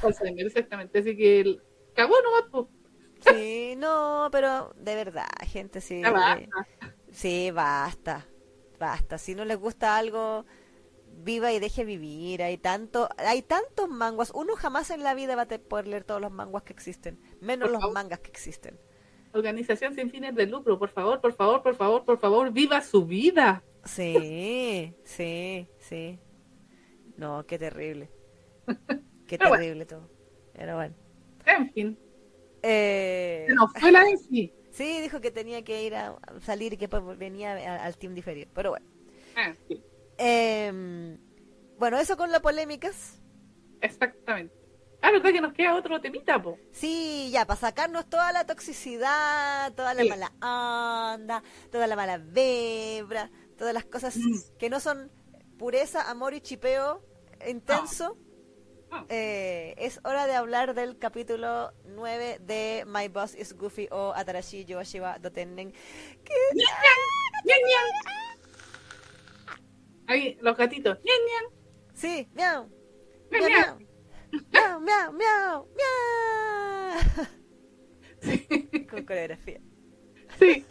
Alzheimer, 0.02 0.46
exactamente. 0.46 1.00
Así 1.00 1.16
que 1.16 1.40
el, 1.42 1.62
cagó 1.94 2.16
nomás, 2.24 2.44
pues. 2.52 2.66
Sí, 3.22 3.76
no, 3.78 4.30
pero 4.32 4.74
de 4.78 4.96
verdad, 4.96 5.28
gente, 5.48 5.82
sí. 5.82 6.02
Basta. 6.02 6.40
eh, 6.40 6.50
Sí, 7.12 7.50
basta. 7.52 8.26
Basta. 8.80 9.18
Si 9.18 9.36
no 9.36 9.46
les 9.46 9.58
gusta 9.58 9.98
algo, 9.98 10.46
viva 11.24 11.52
y 11.54 11.60
deje 11.60 11.86
vivir. 11.86 12.44
Hay 12.44 12.58
tanto, 12.58 13.10
hay 13.18 13.42
tantos 13.42 13.90
manguas. 13.90 14.32
Uno 14.36 14.56
jamás 14.56 14.90
en 14.90 15.02
la 15.04 15.14
vida 15.16 15.36
va 15.36 15.44
a 15.44 15.48
poder 15.48 15.88
leer 15.88 16.04
todos 16.04 16.22
los 16.22 16.32
manguas 16.32 16.64
que 16.64 16.74
existen, 16.74 17.20
menos 17.42 17.68
Por 17.68 17.72
los 17.74 17.82
favor. 17.82 17.94
mangas 17.94 18.20
que 18.20 18.30
existen. 18.32 18.78
Organización 19.34 19.94
sin 19.96 20.12
fines 20.12 20.36
de 20.36 20.46
lucro, 20.46 20.78
por 20.78 20.90
favor, 20.90 21.20
por 21.22 21.34
favor, 21.34 21.62
por 21.64 21.76
favor, 21.76 22.06
por 22.06 22.20
favor, 22.20 22.52
viva 22.52 22.82
su 22.82 23.06
vida. 23.06 23.64
Sí, 23.86 24.94
sí, 25.04 25.68
sí. 25.78 26.20
No, 27.18 27.46
qué 27.46 27.58
terrible. 27.60 28.10
Qué 29.28 29.38
Pero 29.38 29.50
bueno. 29.50 29.64
terrible 29.64 29.86
todo. 29.86 30.10
Pero 30.54 30.76
bueno. 30.76 30.96
En 31.46 31.72
fin, 31.72 31.98
Eh, 32.62 33.46
nos 33.54 33.72
fue 33.80 33.92
la 33.92 34.02
en 34.10 34.18
sí. 34.18 34.54
sí, 34.72 35.02
dijo 35.02 35.22
que 35.22 35.32
tenía 35.32 35.64
que 35.64 35.84
ir 35.84 35.96
a, 35.96 36.10
a 36.10 36.40
salir 36.42 36.74
y 36.74 36.78
que 36.78 36.88
pues 36.90 37.04
venía 37.18 37.54
a- 37.54 37.86
al 37.86 37.98
team 37.98 38.14
diferido. 38.16 38.50
Pero 38.54 38.72
bueno. 38.72 38.86
Ah, 39.36 39.54
sí, 39.68 39.84
Eh, 40.18 41.18
bueno, 41.78 41.98
eso 42.00 42.18
con 42.18 42.32
las 42.32 42.42
polémicas. 42.42 43.22
exactamente. 43.82 44.54
Ah, 45.02 45.12
verdad 45.12 45.32
que 45.32 45.42
nos 45.42 45.54
queda 45.54 45.76
otro 45.76 46.02
temita, 46.02 46.42
po. 46.42 46.58
Sí, 46.72 47.30
ya, 47.32 47.46
para 47.46 47.60
sacarnos 47.60 48.10
toda 48.10 48.32
la 48.32 48.46
toxicidad, 48.46 49.74
toda 49.76 49.94
la 49.94 50.04
Sí. 50.04 50.10
mala 50.10 50.32
onda, 50.42 51.44
toda 51.72 51.88
la 51.88 51.96
mala 51.96 52.18
vibra, 52.18 53.32
todas 53.58 53.74
las 53.74 53.86
cosas 53.86 54.24
Mm. 54.24 54.40
que 54.58 54.70
no 54.70 54.80
son 54.80 55.12
pureza, 55.58 56.10
amor 56.10 56.34
y 56.34 56.42
chipeo 56.42 57.04
intenso. 57.48 58.18
Eh, 59.10 59.76
es 59.78 60.00
hora 60.04 60.26
de 60.28 60.34
hablar 60.36 60.74
del 60.74 60.98
capítulo 60.98 61.74
9 61.86 62.40
de 62.42 62.84
My 62.88 63.08
Boss 63.08 63.36
is 63.36 63.54
Goofy 63.54 63.88
o 63.92 64.14
Atarashi 64.16 64.66
Yoashiwa 64.66 65.20
Dotennen. 65.20 65.72
Que 65.72 66.34
¡Ñan, 66.54 67.60
ñan! 67.68 67.88
Ahí, 70.08 70.38
los 70.42 70.56
gatitos. 70.58 70.98
Sí, 71.94 72.28
miau, 72.34 72.70
¡Ñan, 73.32 73.42
miau, 73.50 73.50
ñan! 73.50 73.88
miau, 74.52 74.80
miau, 74.82 75.14
miau, 75.14 75.68
miau, 75.76 77.26
Sí, 78.22 78.48
con 78.90 79.06
coreografía. 79.06 79.62
sí. 80.40 80.66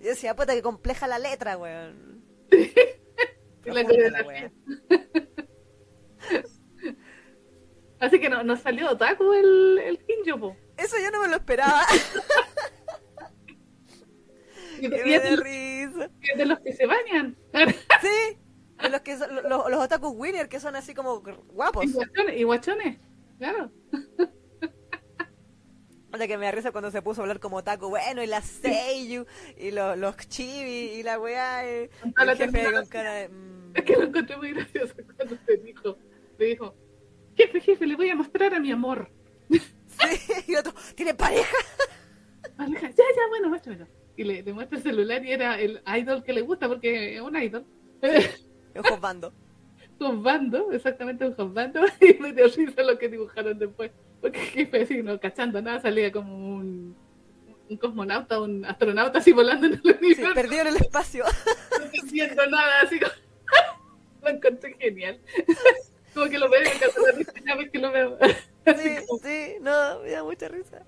Yo 0.00 0.08
decía, 0.08 0.34
puta, 0.34 0.54
que 0.54 0.62
compleja 0.62 1.06
la 1.06 1.18
letra, 1.18 1.56
weón. 1.56 2.24
Y 3.64 3.70
la 3.70 3.74
la 3.74 3.84
coreografía. 3.84 4.26
wea. 4.26 4.52
Así 8.02 8.18
que 8.20 8.28
no- 8.28 8.42
nos 8.42 8.60
salió 8.60 8.90
otaku 8.90 9.32
el, 9.32 9.78
el 9.78 9.98
Kinjo, 10.04 10.38
po. 10.40 10.56
Eso 10.76 10.96
yo 11.02 11.10
no 11.10 11.22
me 11.22 11.28
lo 11.28 11.36
esperaba. 11.36 11.80
Y, 14.80 14.90
que 14.90 14.96
y 14.96 15.04
me 15.04 15.14
es, 15.14 15.22
de 15.22 15.36
risa. 15.36 16.10
es 16.20 16.38
de 16.38 16.44
los 16.44 16.58
que 16.60 16.72
se 16.72 16.86
bañan. 16.86 17.36
Sí, 18.02 18.38
de 18.82 18.88
los 18.88 19.00
que 19.02 19.16
son, 19.16 19.32
los, 19.48 19.70
los 19.70 19.80
otakus 19.80 20.12
winner 20.16 20.48
que 20.48 20.58
son 20.58 20.74
así 20.74 20.92
como 20.92 21.20
guapos. 21.52 21.84
y 21.84 21.92
guachones, 21.92 22.36
y 22.36 22.42
guachones. 22.42 22.98
Claro. 23.38 23.70
O 26.14 26.18
sea 26.18 26.26
que 26.28 26.36
me 26.36 26.44
da 26.44 26.50
risa 26.52 26.72
cuando 26.72 26.90
se 26.90 27.00
puso 27.00 27.22
a 27.22 27.24
hablar 27.24 27.40
como 27.40 27.56
otaku, 27.56 27.88
bueno, 27.88 28.22
y 28.22 28.26
la 28.26 28.42
Seiyu, 28.42 29.24
y 29.56 29.70
los, 29.70 29.96
los 29.96 30.14
chibi, 30.28 30.90
y 30.98 31.02
la 31.02 31.18
weá, 31.18 31.64
y, 31.64 31.84
y 32.04 32.12
la 32.26 32.32
el 32.32 32.36
jefe 32.38 32.70
con 32.70 32.84
cara 32.84 33.14
de... 33.14 33.28
mm, 33.30 33.72
Es 33.76 33.82
que 33.84 33.96
lo 33.96 34.02
encontré 34.04 34.36
muy 34.36 34.52
gracioso 34.52 34.92
cuando 35.16 35.36
te 35.46 35.56
dijo, 35.56 35.96
le 36.36 36.44
dijo, 36.44 36.74
jefe, 37.46 37.60
jefe, 37.60 37.86
le 37.86 37.96
voy 37.96 38.10
a 38.10 38.14
mostrar 38.16 38.54
a 38.54 38.60
mi 38.60 38.70
amor. 38.70 39.10
Sí, 39.50 40.42
y 40.48 40.54
otro, 40.56 40.72
¿tiene 40.94 41.14
pareja? 41.14 41.56
Pareja, 42.56 42.88
ya, 42.88 43.04
ya, 43.16 43.28
bueno, 43.28 43.48
muéstramelo. 43.50 43.86
Y 44.16 44.24
le, 44.24 44.42
le 44.42 44.52
muestra 44.52 44.76
el 44.78 44.82
celular 44.84 45.24
y 45.24 45.32
era 45.32 45.58
el 45.60 45.80
idol 45.98 46.22
que 46.22 46.32
le 46.32 46.40
gusta 46.42 46.68
porque 46.68 47.16
es 47.16 47.20
un 47.20 47.36
idol. 47.36 47.64
Un 48.74 48.82
juzgando. 48.82 49.32
Juzbando, 49.98 50.72
exactamente 50.72 51.26
un 51.26 51.34
juzbando. 51.34 51.80
Y 52.00 52.14
me 52.20 52.32
dio 52.32 52.46
risa 52.48 52.82
lo 52.82 52.98
que 52.98 53.08
dibujaron 53.08 53.58
después. 53.58 53.90
Porque 54.20 54.40
el 54.40 54.46
jefe, 54.48 54.82
así, 54.82 55.02
no 55.02 55.18
cachando 55.20 55.60
nada, 55.62 55.80
salía 55.80 56.10
como 56.12 56.34
un, 56.56 56.96
un 57.68 57.76
cosmonauta, 57.76 58.40
un 58.40 58.64
astronauta 58.64 59.18
así 59.18 59.32
volando 59.32 59.66
en 59.66 59.74
el 59.74 59.82
Sí, 59.82 59.90
universo. 60.00 60.34
perdido 60.34 60.62
en 60.62 60.68
el 60.68 60.76
espacio. 60.76 61.24
no 61.78 61.84
entiendo 61.92 62.46
nada, 62.46 62.80
así 62.82 62.98
como... 63.00 63.12
lo 64.22 64.28
encontré 64.28 64.74
genial. 64.78 65.20
Como 66.14 66.26
que 66.28 66.38
lo 66.38 66.48
veo 66.50 66.60
y 66.60 66.64
me 66.64 66.70
encanta 66.74 67.00
la 67.00 67.12
risa 67.12 67.32
cada 67.32 67.56
vez 67.56 67.70
que 67.70 67.78
lo 67.78 67.90
veo. 67.92 68.18
Sí, 68.64 68.96
sí, 69.24 69.54
no, 69.60 69.98
me 70.04 70.10
da 70.12 70.22
mucha 70.22 70.46
risa. 70.48 70.82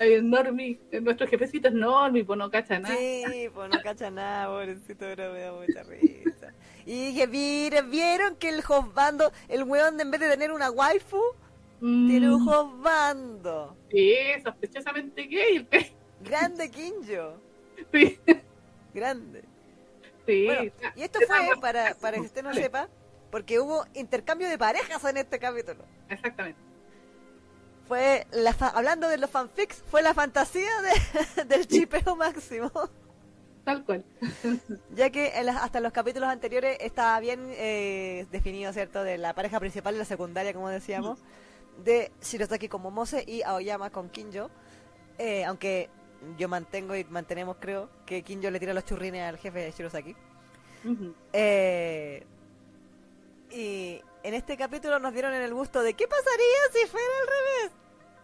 El 0.00 0.28
Normi, 0.28 0.80
nuestro 1.00 1.28
jefecito 1.28 1.68
es 1.68 1.74
Normi, 1.74 2.24
pues 2.24 2.36
no 2.38 2.50
cacha 2.50 2.78
nada. 2.80 2.96
Sí, 2.96 3.48
pues 3.54 3.70
no 3.70 3.80
cacha 3.82 4.10
nada, 4.10 4.48
pobrecito, 4.48 4.98
pero 4.98 5.32
me 5.32 5.40
da 5.40 5.52
mucha 5.52 5.82
risa. 5.84 6.52
Y 6.86 7.06
dije, 7.12 7.26
miren, 7.28 7.88
¿vieron 7.90 8.34
que 8.34 8.48
el 8.48 8.62
Josbando, 8.62 9.30
el 9.48 9.62
weón 9.62 10.00
en 10.00 10.10
vez 10.10 10.20
de 10.20 10.28
tener 10.30 10.50
una 10.52 10.70
waifu, 10.70 11.20
Mm, 11.82 12.08
tiene 12.08 12.34
un 12.34 12.44
Josbando? 12.44 13.76
Sí, 13.90 14.14
sospechosamente 14.44 15.22
gay. 15.22 15.66
Grande 16.20 16.70
Kinjo, 16.70 17.34
Sí, 17.92 18.18
grande. 18.92 19.42
sí. 20.26 20.44
Bueno, 20.46 20.70
y 20.96 21.02
esto 21.02 21.20
fue, 21.26 21.58
para, 21.60 21.94
para 21.94 22.16
que 22.18 22.24
usted 22.24 22.42
no 22.42 22.52
sepa, 22.52 22.88
porque 23.30 23.60
hubo 23.60 23.84
intercambio 23.94 24.48
de 24.48 24.58
parejas 24.58 25.02
en 25.04 25.16
este 25.18 25.38
capítulo. 25.38 25.84
Exactamente. 26.08 26.60
Fue, 27.88 28.26
la 28.32 28.52
fa- 28.52 28.68
hablando 28.68 29.08
de 29.08 29.18
los 29.18 29.30
fanfics, 29.30 29.82
fue 29.90 30.02
la 30.02 30.14
fantasía 30.14 30.70
de- 31.36 31.44
del 31.44 31.66
chipeo 31.66 32.14
máximo. 32.16 32.70
Tal 33.64 33.84
cual. 33.84 34.04
Ya 34.94 35.10
que 35.10 35.28
en 35.38 35.46
las- 35.46 35.56
hasta 35.62 35.80
los 35.80 35.92
capítulos 35.92 36.28
anteriores 36.28 36.76
estaba 36.80 37.18
bien 37.20 37.46
eh, 37.50 38.26
definido, 38.30 38.72
¿cierto? 38.72 39.02
De 39.04 39.18
la 39.18 39.34
pareja 39.34 39.58
principal 39.60 39.94
y 39.94 39.98
la 39.98 40.04
secundaria, 40.04 40.54
como 40.54 40.68
decíamos. 40.68 41.18
De 41.84 42.12
Shirotaki 42.22 42.68
con 42.68 42.82
Momose 42.82 43.24
y 43.26 43.42
Aoyama 43.42 43.90
con 43.90 44.08
Kinjo. 44.08 44.50
Eh, 45.18 45.44
aunque 45.44 45.88
yo 46.38 46.48
mantengo 46.48 46.94
y 46.96 47.04
mantenemos, 47.04 47.56
creo, 47.58 47.90
que 48.06 48.22
Kinjo 48.22 48.50
le 48.50 48.60
tira 48.60 48.72
los 48.74 48.84
churrines 48.84 49.22
al 49.28 49.36
jefe 49.38 49.58
de 49.60 49.70
Shirosaki. 49.72 50.14
Eh, 51.32 52.26
y 53.50 54.02
en 54.22 54.34
este 54.34 54.56
capítulo 54.56 54.98
nos 54.98 55.12
dieron 55.12 55.32
en 55.34 55.42
el 55.42 55.54
gusto 55.54 55.82
de 55.82 55.94
¿qué 55.94 56.06
pasaría 56.06 56.60
si 56.72 56.86
fuera 56.86 57.06
al 57.22 57.26
revés? 57.26 57.72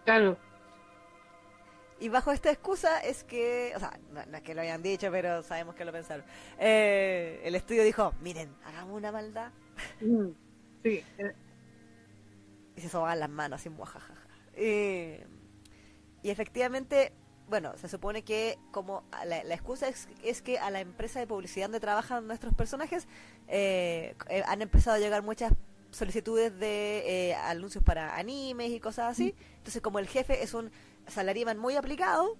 Claro. 0.04 0.36
Y 1.98 2.10
bajo 2.10 2.30
esta 2.30 2.50
excusa 2.50 3.00
es 3.00 3.24
que, 3.24 3.72
o 3.74 3.78
sea, 3.78 3.98
no, 4.12 4.24
no 4.26 4.36
es 4.36 4.42
que 4.42 4.54
lo 4.54 4.60
hayan 4.60 4.82
dicho, 4.82 5.10
pero 5.10 5.42
sabemos 5.42 5.74
que 5.74 5.84
lo 5.84 5.92
pensaron. 5.92 6.26
Eh, 6.58 7.40
el 7.42 7.54
estudio 7.54 7.84
dijo, 7.84 8.12
miren, 8.20 8.54
hagamos 8.66 8.96
una 8.96 9.10
maldad. 9.10 9.50
Mm. 10.00 10.28
Sí. 10.82 11.02
Y 12.76 12.80
se 12.82 12.88
sobaban 12.90 13.18
las 13.18 13.30
manos 13.30 13.60
así, 13.60 13.70
muajajaja. 13.70 14.28
Y, 14.58 15.16
y 16.22 16.30
efectivamente, 16.30 17.12
bueno, 17.48 17.72
se 17.76 17.88
supone 17.88 18.22
que 18.22 18.58
como 18.72 19.04
la, 19.24 19.44
la 19.44 19.54
excusa 19.54 19.88
es, 19.88 20.08
es 20.22 20.42
que 20.42 20.58
a 20.58 20.70
la 20.70 20.80
empresa 20.80 21.20
de 21.20 21.26
publicidad 21.26 21.66
donde 21.66 21.80
trabajan 21.80 22.26
nuestros 22.26 22.54
personajes 22.54 23.06
eh, 23.48 24.14
eh, 24.28 24.42
han 24.46 24.62
empezado 24.62 24.96
a 24.96 24.98
llegar 24.98 25.22
muchas 25.22 25.52
solicitudes 25.90 26.58
de 26.58 27.30
eh, 27.30 27.34
anuncios 27.34 27.82
para 27.84 28.16
animes 28.16 28.70
y 28.70 28.80
cosas 28.80 29.12
así. 29.12 29.34
Entonces, 29.58 29.80
como 29.80 29.98
el 29.98 30.08
jefe 30.08 30.42
es 30.42 30.54
un 30.54 30.70
salariman 31.06 31.58
muy 31.58 31.76
aplicado. 31.76 32.36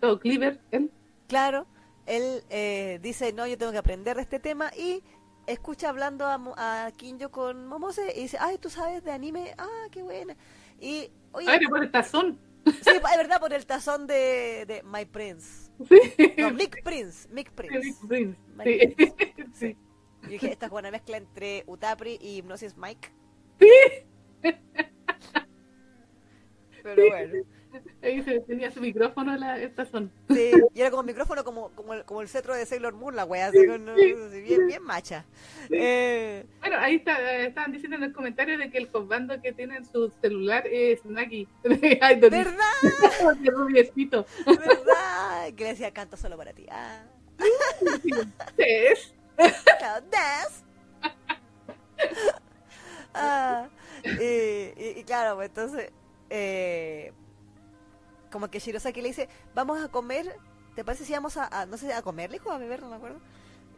Todo 0.00 0.20
Cleaver. 0.20 0.60
él. 0.70 0.90
Claro, 1.26 1.66
él 2.06 2.44
eh, 2.48 2.98
dice, 3.02 3.32
no, 3.32 3.46
yo 3.46 3.58
tengo 3.58 3.72
que 3.72 3.78
aprender 3.78 4.16
de 4.16 4.22
este 4.22 4.38
tema 4.38 4.70
y 4.74 5.02
escucha 5.46 5.88
hablando 5.88 6.26
a, 6.26 6.86
a 6.86 6.92
Kinjo 6.92 7.30
con 7.30 7.66
Momose 7.66 8.12
y 8.16 8.22
dice, 8.22 8.38
ay, 8.40 8.58
¿tú 8.58 8.70
sabes 8.70 9.02
de 9.04 9.12
anime? 9.12 9.54
Ah, 9.58 9.86
qué 9.90 10.02
buena. 10.02 10.36
Y, 10.80 11.10
oye, 11.32 11.46
Ay, 11.50 11.66
por 11.66 11.82
el 11.82 11.90
tazón. 11.90 12.38
Sí, 12.70 12.90
es 12.90 13.16
verdad, 13.16 13.40
por 13.40 13.52
el 13.52 13.66
tazón 13.66 14.06
de, 14.06 14.64
de 14.66 14.82
My 14.84 15.04
Prince. 15.04 15.70
Sí. 15.88 16.34
No, 16.38 16.50
Mick 16.52 16.82
Prince, 16.82 17.28
Mick 17.30 17.48
Sí, 17.48 17.54
Prince. 17.54 17.92
Sí. 17.92 18.06
Prince. 18.08 19.14
Sí. 19.54 19.76
Yo 20.22 20.28
dije, 20.28 20.52
esta 20.52 20.66
es 20.66 20.72
buena 20.72 20.90
mezcla 20.90 21.16
entre 21.16 21.64
Utapri 21.66 22.18
y 22.20 22.38
Hipnosis 22.38 22.76
Mike. 22.76 23.10
Sí. 23.60 24.52
Pero 26.82 27.06
bueno. 27.08 27.44
Ahí 28.02 28.22
se 28.22 28.40
tenía 28.40 28.70
su 28.70 28.80
micrófono 28.80 29.36
la, 29.36 29.58
el 29.60 29.74
tazón. 29.74 30.10
Sí, 30.30 30.52
y 30.74 30.80
era 30.80 30.90
como 30.90 31.02
micrófono 31.02 31.44
como, 31.44 31.70
como, 31.70 31.94
el, 31.94 32.04
como 32.04 32.22
el 32.22 32.28
cetro 32.28 32.54
de 32.54 32.64
Sailor 32.66 32.94
Moon, 32.94 33.14
la 33.16 33.24
wea, 33.24 33.48
así, 33.48 33.66
con- 33.66 33.84
bien, 33.96 34.66
bien 34.66 34.82
macha. 34.82 35.24
Eh, 35.70 36.44
Bueno, 36.60 36.76
ahí 36.78 36.96
está, 36.96 37.20
eh, 37.34 37.46
estaban 37.46 37.72
diciendo 37.72 37.96
en 37.96 38.04
el 38.04 38.12
comentario 38.12 38.56
de 38.58 38.70
que 38.70 38.78
el 38.78 38.88
comando 38.88 39.40
que 39.42 39.52
tiene 39.52 39.76
en 39.76 39.84
su 39.84 40.10
celular 40.22 40.66
es 40.66 41.04
Nagi. 41.04 41.48
¿Verdad? 41.62 42.58
rubiecito. 43.44 44.26
¿Verdad? 44.46 45.52
Que 45.56 45.64
le 45.64 45.70
decía, 45.70 45.90
canto 45.92 46.16
solo 46.16 46.36
para 46.36 46.52
ti. 46.52 46.66
Ah, 46.70 47.02
Es. 48.56 49.12
claro, 49.78 50.06
das. 50.10 50.64
Ah, 53.14 53.68
y, 54.04 54.24
y- 54.24 54.94
y 54.98 55.04
claro, 55.04 55.36
pues 55.36 55.48
entonces, 55.48 55.90
eh, 56.30 57.12
como 58.30 58.48
que 58.50 58.58
Shirosaki 58.58 59.00
le 59.02 59.08
dice, 59.08 59.28
vamos 59.54 59.82
a 59.82 59.88
comer, 59.88 60.36
¿te 60.74 60.84
parece 60.84 61.04
si 61.04 61.12
vamos 61.12 61.36
a, 61.36 61.46
a- 61.46 61.66
no 61.66 61.76
sé, 61.76 61.92
a 61.92 62.02
comer, 62.02 62.30
le 62.30 62.38
dijo, 62.38 62.50
a 62.52 62.58
beber, 62.58 62.82
no 62.82 62.90
me 62.90 62.96
acuerdo? 62.96 63.20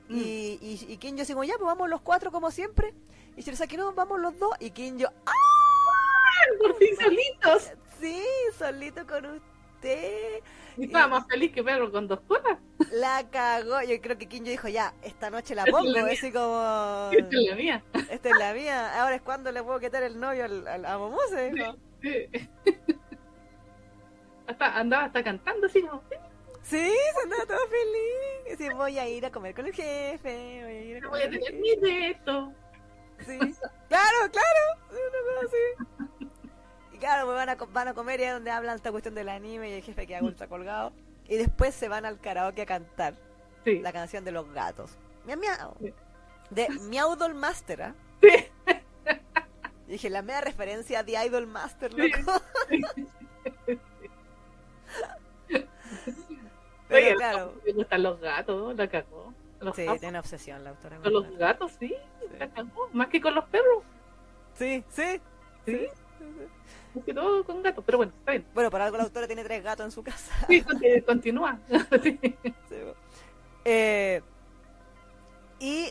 Y, 0.09 0.59
y, 0.61 0.87
y 0.89 0.97
Kinjo 0.97 1.23
así 1.23 1.33
como, 1.35 1.45
ya, 1.45 1.55
pues 1.57 1.67
vamos 1.67 1.89
los 1.89 2.01
cuatro 2.01 2.33
como 2.33 2.51
siempre. 2.51 2.93
Y 3.37 3.43
Shirosaki, 3.43 3.77
no, 3.77 3.93
vamos 3.93 4.19
los 4.19 4.37
dos. 4.41 4.51
Y 4.59 4.71
Kinjo, 4.71 5.09
¡ah! 5.27 5.33
Por 6.61 6.77
fin 6.79 6.97
solitos. 6.97 7.71
Sí, 8.01 8.25
solito 8.59 9.07
con 9.07 9.25
usted. 9.27 10.41
Y 10.77 10.85
estaba 10.87 11.07
más 11.07 11.27
feliz 11.29 11.53
que 11.53 11.63
perro 11.63 11.93
con 11.93 12.09
dos 12.09 12.21
colas. 12.27 12.59
La 12.93 13.29
cagó. 13.31 13.83
Yo 13.83 14.01
creo 14.01 14.19
que 14.19 14.27
Kinjo 14.27 14.51
dijo, 14.51 14.69
ya, 14.69 14.95
esta 15.03 15.31
noche 15.31 15.55
la 15.55 15.63
Esta 15.63 15.79
es 15.79 15.85
pongo. 15.85 15.93
la 15.97 16.03
mía. 16.05 16.13
Así 16.13 16.33
como, 16.33 17.11
Esta 17.13 17.37
es 17.39 17.49
la 17.49 17.55
mía. 17.55 17.85
esta 18.11 18.29
es 18.31 18.37
la 18.37 18.53
mía. 18.55 19.03
Ahora 19.03 19.15
es 19.15 19.23
cuando 19.23 19.53
le 19.53 19.63
puedo 19.63 19.79
quitar 19.79 20.03
el 20.03 20.19
novio 20.19 20.45
al, 20.45 20.67
al- 20.67 20.87
a 20.87 20.99
Momose. 20.99 21.53
Sí. 22.03 22.29
Hasta, 24.51 24.79
andaba 24.79 25.05
hasta 25.05 25.23
cantando 25.25 25.67
así 25.67 25.83
como. 25.83 26.03
Sí, 26.63 26.79
se 27.15 27.23
andaba 27.25 27.47
todo 27.47 27.59
feliz. 27.69 28.59
Sí, 28.59 28.69
voy 28.75 28.99
a 28.99 29.09
ir 29.09 29.25
a 29.27 29.31
comer 29.31 29.55
con 29.55 29.67
el 29.67 29.73
jefe. 29.73 30.61
Voy 30.65 30.73
a 30.73 30.81
ir 30.83 30.97
a 30.97 31.01
"Me 31.01 31.07
comer 31.07 31.29
Voy 31.29 31.37
a 31.37 31.41
tener 31.41 31.61
mi 31.61 31.69
jefe". 31.71 31.87
reto. 32.15 32.53
Sí. 33.27 33.39
Claro, 33.89 34.19
claro. 34.31 34.99
Sí. 35.51 36.29
Y 36.93 36.99
claro, 36.99 37.27
pues 37.27 37.37
van 37.37 37.49
a, 37.49 37.55
van 37.57 37.89
a 37.89 37.95
comer 37.95 38.21
y 38.21 38.25
es 38.25 38.33
donde 38.33 38.51
hablan 38.51 38.77
esta 38.77 38.91
cuestión 38.91 39.15
del 39.15 39.29
anime 39.29 39.71
y 39.71 39.73
el 39.75 39.83
jefe 39.83 40.07
queda 40.07 40.21
ultra 40.23 40.47
colgado. 40.49 40.93
Y 41.29 41.37
después 41.37 41.75
se 41.75 41.89
van 41.89 42.05
al 42.05 42.19
karaoke 42.21 42.63
a 42.63 42.67
cantar 42.67 43.15
Sí. 43.65 43.79
la 43.81 43.93
canción 43.93 44.25
de 44.25 44.33
los 44.33 44.51
gatos. 44.53 44.93
Miau, 45.27 45.39
miau. 45.39 45.75
Sí. 45.81 45.93
De 46.51 46.69
Meowdol 46.89 47.35
Master, 47.35 47.83
¿ah? 47.83 47.95
Sí. 48.23 48.29
Y 49.87 49.93
dije, 49.93 50.09
la 50.09 50.23
media 50.23 50.41
referencia 50.41 51.03
de 51.03 51.13
Idol 51.27 51.47
Master, 51.47 51.93
Sí. 51.95 52.11
loco. 52.11 52.43
Oye, 52.71 53.07
Pero 56.91 57.17
claro, 57.17 57.55
Me 57.65 57.73
gustan 57.73 58.03
los 58.03 58.21
gatos, 58.21 58.77
la 58.77 58.89
cagó. 58.89 59.33
Los 59.61 59.77
sí, 59.77 59.85
gatos. 59.85 60.01
tiene 60.01 60.19
obsesión 60.19 60.65
la 60.65 60.71
autora. 60.71 60.97
Con 60.99 61.13
los 61.13 61.23
gatos. 61.25 61.39
gatos, 61.39 61.73
sí, 61.79 61.95
la 62.39 62.49
cagó. 62.51 62.89
Más 62.93 63.09
que 63.09 63.21
con 63.21 63.35
los 63.35 63.45
perros. 63.47 63.83
Sí, 64.55 64.83
sí. 64.91 65.21
Sí. 65.67 65.87
Más 66.95 67.05
que 67.05 67.15
todo 67.15 67.45
con 67.45 67.63
gatos. 67.63 67.85
Pero 67.85 67.99
bueno, 67.99 68.13
está 68.19 68.33
bien. 68.33 68.47
Bueno, 68.55 68.71
por 68.71 68.81
algo 68.81 68.97
la 68.97 69.05
autora 69.05 69.27
tiene 69.27 69.45
tres 69.45 69.63
gatos 69.63 69.85
en 69.87 69.93
su 69.93 70.03
casa. 70.03 70.33
Sí, 70.49 70.63
conti- 70.63 71.03
continúa. 71.07 71.59
Sí. 72.03 72.19
Sí. 72.69 72.77
Eh, 73.65 74.23
y 75.59 75.91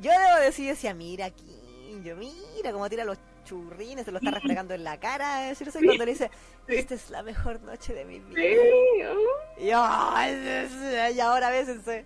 yo 0.00 0.10
debo 0.10 0.40
decir, 0.40 0.68
decía, 0.68 0.92
mira 0.94 1.24
aquí, 1.26 2.00
yo 2.04 2.14
mira 2.16 2.72
cómo 2.72 2.88
tira 2.90 3.04
los 3.04 3.18
churrines, 3.44 4.04
se 4.04 4.12
lo 4.12 4.18
está 4.18 4.30
refregando 4.30 4.74
en 4.74 4.84
la 4.84 4.98
cara. 4.98 5.50
eh, 5.50 5.54
sé, 5.54 5.64
cuando 5.70 6.04
le 6.04 6.12
dice, 6.12 6.30
esta 6.68 6.94
es 6.94 7.10
la 7.10 7.22
mejor 7.22 7.60
noche 7.62 7.92
de 7.94 8.04
mi 8.04 8.18
vida. 8.20 8.40
Sí, 8.40 9.02
oh, 9.04 9.60
Y, 9.60 9.66
yo, 9.68 9.82
"Ay, 9.84 11.12
y 11.16 11.20
ahora 11.20 11.50
bésense. 11.50 12.04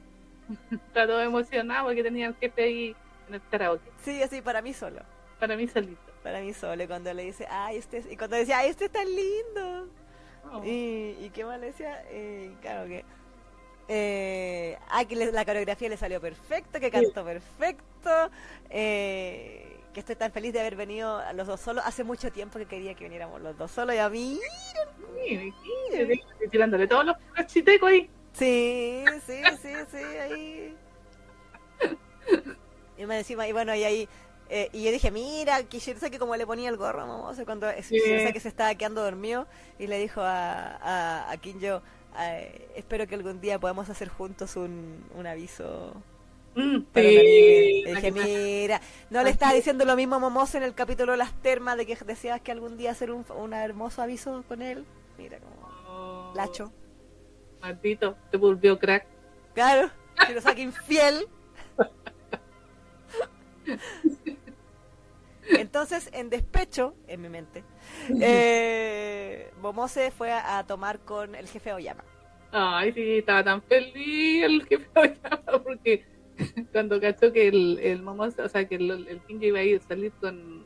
está 0.71 1.07
todo 1.07 1.21
emocionado 1.23 1.87
porque 1.87 2.03
tenía 2.03 2.29
el 2.29 2.35
jefe 2.37 2.63
ahí 2.63 2.97
en 3.29 3.35
el 3.35 3.43
karaoke. 3.51 3.91
Sí, 4.05 4.23
así 4.23 4.41
para 4.43 4.63
mí 4.63 4.73
solo. 4.73 5.01
Para 5.41 5.57
mí 5.57 5.67
solito. 5.69 6.01
Para 6.23 6.41
mí 6.41 6.53
solo. 6.55 6.83
Y 6.83 6.87
cuando 6.87 7.13
le 7.13 7.25
dice, 7.25 7.47
ay, 7.51 7.77
este 7.79 7.99
es... 7.99 8.07
Y 8.11 8.17
cuando 8.17 8.37
decía, 8.37 8.59
ay, 8.59 8.71
este 8.71 8.87
es 8.87 8.93
tan 8.93 9.07
lindo. 9.07 9.89
Oh. 10.53 10.63
Y, 10.65 11.17
y 11.21 11.31
qué 11.35 11.45
le 11.45 11.59
decía, 11.59 12.03
Eh, 12.09 12.53
claro 12.63 12.87
que 12.89 13.05
Eh, 13.89 14.77
ah, 14.91 15.05
que 15.05 15.15
le- 15.17 15.33
la 15.33 15.45
coreografía 15.45 15.89
le 15.89 15.97
salió 15.97 16.21
perfecto, 16.21 16.81
que 16.81 16.91
cantó 16.91 17.25
perfecto. 17.25 18.31
eh, 18.71 19.76
que 19.97 20.01
estoy 20.01 20.17
tan 20.17 20.31
feliz 20.31 20.53
de 20.53 20.61
haber 20.61 20.77
venido 20.77 21.17
a 21.17 21.33
los 21.33 21.47
dos 21.47 21.59
solos. 21.59 21.83
Hace 21.87 22.05
mucho 22.05 22.31
tiempo 22.31 22.59
que 22.59 22.67
quería 22.67 22.93
que 22.93 23.05
viniéramos 23.05 23.41
los 23.41 23.57
dos 23.57 23.71
solos 23.71 23.95
y 23.95 23.99
a 23.99 24.11
mí. 24.11 24.39
Tirándole 26.51 26.87
todos 26.87 27.07
los 27.07 27.17
cachitecos 27.33 27.89
ahí. 27.89 28.11
Sí, 28.35 29.07
sí, 29.27 29.41
sí, 29.63 29.73
sí, 29.91 29.97
ahí. 29.97 30.77
Y 32.99 33.07
me 33.07 33.17
encima, 33.17 33.49
y 33.49 33.53
bueno, 33.53 33.75
y 33.75 33.85
ahí. 33.85 34.09
eh, 34.51 34.69
y 34.75 34.85
yo 34.85 34.93
dije, 34.93 35.11
mira, 35.11 35.63
que 35.65 35.79
Shirzaki 35.79 36.19
como 36.19 36.37
le 36.37 36.47
ponía 36.47 36.69
el 36.69 36.77
gorro 36.77 37.07
Momose 37.07 37.47
cuando 37.47 37.67
Sí. 37.81 37.99
Shirzaki 37.99 38.39
se 38.39 38.49
estaba 38.49 38.75
quedando 38.75 39.03
dormido 39.03 39.47
y 39.79 39.87
le 39.87 39.99
dijo 39.99 40.21
a, 40.21 40.77
a, 40.77 41.31
a 41.31 41.37
Kinjo, 41.39 41.81
eh, 42.19 42.69
espero 42.77 43.07
que 43.07 43.15
algún 43.15 43.41
día 43.41 43.59
podamos 43.59 43.89
hacer 43.89 44.11
juntos 44.11 44.57
un, 44.57 45.07
un 45.15 45.27
aviso 45.27 45.95
Mm, 46.57 46.77
sí, 46.95 47.83
la 47.85 48.01
dije, 48.01 48.13
que- 48.13 48.13
mira, 48.13 48.81
no 49.11 49.23
le 49.23 49.31
estaba 49.31 49.53
diciendo 49.53 49.85
lo 49.85 49.95
mismo 49.95 50.17
a 50.17 50.19
Momose 50.19 50.57
en 50.57 50.65
el 50.65 50.75
capítulo 50.75 51.13
de 51.13 51.19
las 51.19 51.33
termas 51.43 51.77
de 51.77 51.85
que 51.87 51.97
deseabas 51.97 52.41
que 52.41 52.51
algún 52.51 52.77
día 52.79 52.93
hacer 52.93 53.11
un, 53.13 53.25
un 53.37 53.53
hermoso 53.53 54.01
aviso 54.03 54.43
con 54.49 54.63
él. 54.63 54.85
Mira, 55.19 55.39
como 55.39 55.55
Oh, 55.89 56.33
Lacho. 56.35 56.73
Maldito, 57.61 58.17
te 58.31 58.37
volvió 58.39 58.79
crack. 58.79 59.07
Claro, 59.55 59.91
Shirazaki 60.27 60.63
infiel. 60.63 61.27
Entonces, 65.49 66.11
en 66.13 66.29
despecho, 66.29 66.95
en 67.07 67.21
mi 67.23 67.29
mente, 67.29 67.63
eh, 68.21 69.53
Momose 69.61 70.11
fue 70.11 70.33
a, 70.33 70.59
a 70.59 70.67
tomar 70.67 71.01
con 71.01 71.35
el 71.35 71.47
jefe 71.49 71.73
Oyama. 71.73 72.05
Ay, 72.51 72.93
sí, 72.93 73.19
estaba 73.19 73.45
tan 73.45 73.63
feliz 73.63 74.45
el 74.45 74.65
jefe 74.67 74.87
Oyama 74.95 75.43
porque 75.63 76.05
cuando 76.73 77.01
cachó 77.01 77.33
que 77.33 77.49
el, 77.49 77.79
el 77.79 78.07
o 78.07 78.49
sea, 78.49 78.67
que 78.67 78.77
el, 78.77 78.91
el 79.09 79.21
Kinji 79.23 79.47
iba 79.47 79.59
a 79.59 79.63
ir 79.63 79.81
a 79.81 79.89
salir 79.89 80.13
con, 80.21 80.65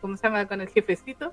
¿cómo 0.00 0.16
se 0.16 0.26
llama? 0.26 0.46
Con 0.46 0.60
el 0.60 0.68
jefecito, 0.68 1.32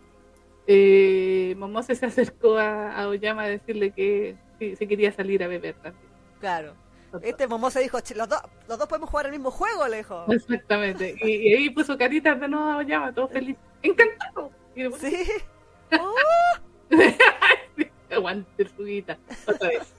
eh, 0.68 1.56
se 1.94 2.06
acercó 2.06 2.58
a, 2.58 2.96
a 2.96 3.08
Oyama 3.08 3.44
a 3.44 3.48
decirle 3.48 3.92
que 3.92 4.36
sí, 4.60 4.76
se 4.76 4.88
quería 4.88 5.12
salir 5.12 5.44
a 5.44 5.48
beber 5.48 5.76
también. 5.76 6.06
Claro. 6.40 6.76
Este 7.22 7.48
Momose 7.48 7.80
dijo, 7.80 8.00
"Che, 8.02 8.14
los 8.16 8.28
dos, 8.28 8.42
los 8.68 8.78
dos 8.78 8.88
podemos 8.88 9.10
jugar 9.10 9.28
el 9.28 9.32
mismo 9.32 9.50
juego, 9.50 9.88
le 9.88 9.98
dijo. 9.98 10.26
Exactamente. 10.30 11.16
Y, 11.24 11.50
y 11.50 11.54
ahí 11.54 11.70
puso 11.70 11.98
caritas 11.98 12.40
de 12.40 12.48
nuevo 12.48 12.66
a 12.70 12.78
Oyama, 12.78 13.14
todo 13.14 13.30
feliz. 13.30 13.56
¡Encantado! 13.82 14.52
Y 14.76 14.84
después, 14.84 15.02
Sí. 15.02 15.32
Oh, 15.94 16.16
aguante 18.14 18.68
su 18.76 18.84
guita. 18.84 19.18
Otra 19.48 19.70
vez. 19.70 19.94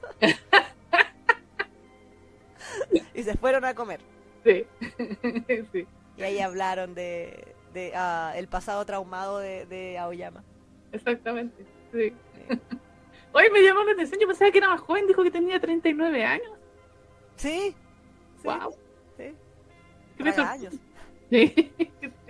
y 3.14 3.22
se 3.22 3.36
fueron 3.36 3.64
a 3.64 3.74
comer. 3.74 4.00
Sí. 4.44 4.64
sí. 5.72 5.86
Y 6.16 6.22
ahí 6.22 6.38
hablaron 6.40 6.94
de, 6.94 7.54
de 7.72 7.92
ah, 7.94 8.32
el 8.36 8.48
pasado 8.48 8.84
traumado 8.84 9.38
de, 9.38 9.66
de 9.66 9.98
Aoyama. 9.98 10.42
Exactamente. 10.92 11.64
Sí. 11.92 12.12
Sí. 12.34 12.58
Hoy 13.32 13.44
me 13.52 13.60
llamó 13.62 13.84
la 13.84 13.92
atención, 13.92 14.20
yo 14.20 14.26
pensaba 14.26 14.50
que 14.50 14.58
era 14.58 14.68
más 14.68 14.80
joven, 14.80 15.06
dijo 15.06 15.22
que 15.22 15.30
tenía 15.30 15.60
39 15.60 16.24
años. 16.24 16.52
Sí. 17.36 17.74
sí, 18.40 18.44
Wow. 18.48 18.72
sí. 19.16 19.34
¿Qué 20.16 20.24
me 20.24 20.32
Trae 20.32 20.34
sor- 20.34 20.46
años. 20.46 20.74
Sí. 21.30 21.70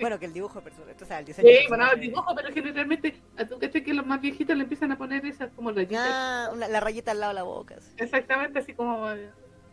Bueno, 0.00 0.18
que 0.18 0.26
el 0.26 0.32
dibujo 0.32 0.60
o 0.60 1.04
sea, 1.04 1.20
el 1.20 1.24
diseño 1.24 1.48
Sí, 1.48 1.68
bueno, 1.68 1.88
el 1.92 2.00
dibujo, 2.00 2.34
pero 2.34 2.52
generalmente, 2.52 3.14
a 3.36 3.44
tú 3.46 3.58
que 3.60 3.70
que 3.70 3.94
los 3.94 4.04
más 4.04 4.20
viejitos 4.20 4.56
le 4.56 4.64
empiezan 4.64 4.90
a 4.90 4.98
poner 4.98 5.24
esas 5.24 5.50
como 5.52 5.70
rayitas. 5.70 6.00
Ah, 6.10 6.50
una- 6.52 6.66
la 6.66 6.80
rayita 6.80 7.12
al 7.12 7.20
lado 7.20 7.30
de 7.30 7.34
la 7.36 7.42
boca. 7.44 7.76
sí. 7.80 7.92
Exactamente, 7.96 8.58
así 8.58 8.74
como. 8.74 9.06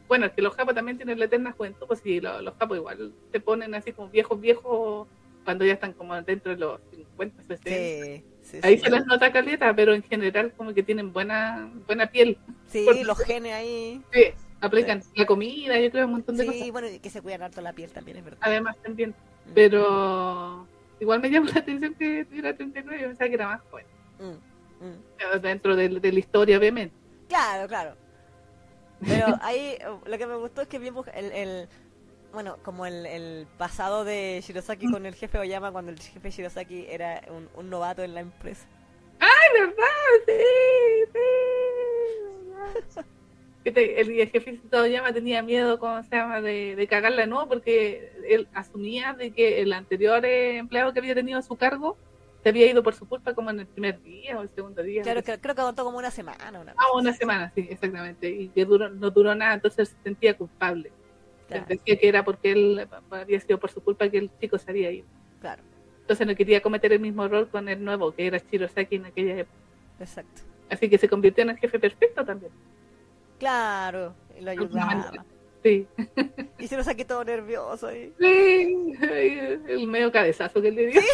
Bueno, 0.07 0.25
es 0.27 0.33
que 0.33 0.41
los 0.41 0.55
japos 0.55 0.75
también 0.75 0.97
tienen 0.97 1.17
la 1.19 1.25
eterna 1.25 1.51
juventud, 1.51 1.87
pues 1.87 1.99
sí, 2.01 2.19
los, 2.21 2.41
los 2.41 2.53
japos 2.55 2.77
igual 2.77 3.11
se 3.31 3.39
ponen 3.39 3.73
así 3.73 3.91
como 3.91 4.09
viejos, 4.09 4.39
viejos, 4.39 5.07
cuando 5.43 5.65
ya 5.65 5.73
están 5.73 5.93
como 5.93 6.19
dentro 6.21 6.51
de 6.51 6.57
los 6.57 6.79
50, 6.91 7.43
60. 7.43 7.69
Sí, 7.69 8.23
sí, 8.41 8.59
Ahí 8.63 8.77
sí. 8.77 8.83
se 8.83 8.89
les 8.91 9.05
nota 9.05 9.31
caleta, 9.31 9.75
pero 9.75 9.93
en 9.93 10.03
general 10.03 10.53
como 10.55 10.73
que 10.73 10.83
tienen 10.83 11.11
buena 11.13 11.69
buena 11.87 12.07
piel. 12.07 12.37
Sí, 12.67 12.85
los 13.03 13.17
genes 13.19 13.53
ahí. 13.53 14.01
Sí, 14.13 14.23
aplican 14.61 15.01
la 15.15 15.25
comida, 15.25 15.79
yo 15.79 15.89
creo, 15.91 16.05
un 16.05 16.11
montón 16.13 16.37
de 16.37 16.43
Sí, 16.43 16.51
cosas. 16.51 16.71
bueno, 16.71 16.87
y 16.89 16.99
que 16.99 17.09
se 17.09 17.21
cuidan 17.21 17.41
harto 17.43 17.61
la 17.61 17.73
piel 17.73 17.91
también, 17.91 18.17
es 18.17 18.23
verdad. 18.25 18.39
Además 18.41 18.75
también. 18.83 19.09
Mm, 19.45 19.51
Pero 19.53 20.67
igual 20.99 21.19
me 21.21 21.29
llama 21.29 21.49
la 21.53 21.59
atención 21.61 21.93
que 21.95 22.25
tuviera 22.25 22.55
39, 22.55 23.01
yo 23.01 23.07
pensaba 23.09 23.27
que 23.29 23.35
era 23.35 23.47
más 23.47 23.61
joven. 23.69 23.85
mm, 24.19 24.85
mm. 24.85 25.41
Dentro 25.41 25.75
de, 25.75 25.89
de 25.89 26.11
la 26.11 26.19
historia, 26.19 26.57
obviamente. 26.57 26.95
Claro, 27.27 27.67
claro. 27.67 27.95
Pero 29.05 29.27
ahí 29.41 29.77
lo 30.05 30.17
que 30.17 30.27
me 30.27 30.35
gustó 30.35 30.61
es 30.61 30.67
que 30.67 30.79
vimos 30.79 31.07
el, 31.13 31.31
el 31.31 31.67
bueno, 32.33 32.57
como 32.63 32.85
el, 32.85 33.05
el 33.05 33.47
pasado 33.57 34.03
de 34.03 34.41
Shirosaki 34.45 34.91
con 34.91 35.05
el 35.05 35.15
jefe 35.15 35.37
Oyama 35.39 35.71
cuando 35.71 35.91
el 35.91 35.99
jefe 35.99 36.29
Shirosaki 36.31 36.85
era 36.89 37.21
un, 37.29 37.47
un 37.55 37.69
novato 37.69 38.03
en 38.03 38.13
la 38.13 38.21
empresa. 38.21 38.67
¡Ay, 39.19 39.59
verdad! 39.59 39.75
Sí, 40.25 41.11
sí. 41.13 41.19
verdad. 42.49 43.05
Que 43.63 43.71
te- 43.71 43.99
el, 44.01 44.19
el 44.19 44.29
jefe 44.29 44.59
Toyama 44.69 45.11
tenía 45.13 45.41
miedo, 45.41 45.79
¿cómo 45.79 46.03
se 46.03 46.15
llama?, 46.15 46.41
de, 46.41 46.75
de 46.75 46.87
cagarla 46.87 47.25
nuevo 47.25 47.47
porque 47.47 48.11
él 48.29 48.47
asumía 48.53 49.13
de 49.13 49.31
que 49.31 49.61
el 49.61 49.73
anterior 49.73 50.23
eh, 50.25 50.57
empleado 50.57 50.93
que 50.93 50.99
había 50.99 51.15
tenido 51.15 51.39
a 51.39 51.41
su 51.41 51.55
cargo 51.55 51.97
se 52.45 52.49
había 52.49 52.67
ido 52.69 52.83
por 52.83 52.93
su 52.93 53.07
culpa 53.09 53.33
como 53.33 53.49
en 53.49 53.61
el 53.61 53.65
primer 53.65 53.99
día 54.03 54.37
o 54.37 54.43
el 54.43 54.49
segundo 54.49 54.83
día. 54.83 55.01
Claro, 55.01 55.23
creo 55.23 55.55
que 55.55 55.61
aguantó 55.61 55.83
como 55.83 55.97
una 55.97 56.11
semana. 56.11 56.61
Una 56.61 56.75
Ah, 56.77 56.95
una 56.95 57.11
semana, 57.11 57.51
sí, 57.55 57.65
exactamente. 57.67 58.29
Y 58.29 58.49
que 58.49 58.65
duró, 58.65 58.87
no 58.87 59.09
duró 59.09 59.33
nada, 59.33 59.55
entonces 59.55 59.89
se 59.89 59.95
sentía 60.03 60.37
culpable. 60.37 60.91
Claro, 61.47 61.65
Decía 61.67 61.97
que 61.97 62.07
era 62.07 62.23
porque 62.23 62.51
él 62.51 62.87
había 63.09 63.39
sido 63.39 63.59
por 63.59 63.71
su 63.71 63.81
culpa 63.83 64.07
que 64.09 64.19
el 64.19 64.29
chico 64.39 64.59
se 64.59 64.69
había 64.69 64.91
ido. 64.91 65.07
claro, 65.41 65.63
Entonces 66.01 66.27
no 66.27 66.35
quería 66.35 66.61
cometer 66.61 66.93
el 66.93 66.99
mismo 66.99 67.25
error 67.25 67.49
con 67.49 67.67
el 67.67 67.83
nuevo, 67.83 68.11
que 68.13 68.27
era 68.27 68.37
Shirosaki 68.37 68.97
en 68.97 69.05
aquella 69.07 69.37
época. 69.39 69.57
exacto. 69.99 70.43
Así 70.69 70.87
que 70.87 70.99
se 70.99 71.09
convirtió 71.09 71.43
en 71.45 71.49
el 71.49 71.57
jefe 71.57 71.79
perfecto 71.79 72.23
también. 72.23 72.51
Claro, 73.39 74.13
y 74.39 74.41
lo 74.43 74.51
ayudaba. 74.51 75.11
Sí. 75.63 75.87
Y 76.59 76.67
Shirosaki 76.67 77.05
todo 77.05 77.23
nervioso 77.23 77.87
ahí. 77.87 78.13
Sí, 78.19 78.93
el 79.67 79.87
medio 79.87 80.11
cabezazo 80.11 80.61
que 80.61 80.69
le 80.69 80.85
dio. 80.87 81.01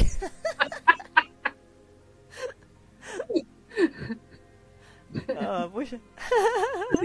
Ah, 5.39 5.69
pucha. 5.71 5.99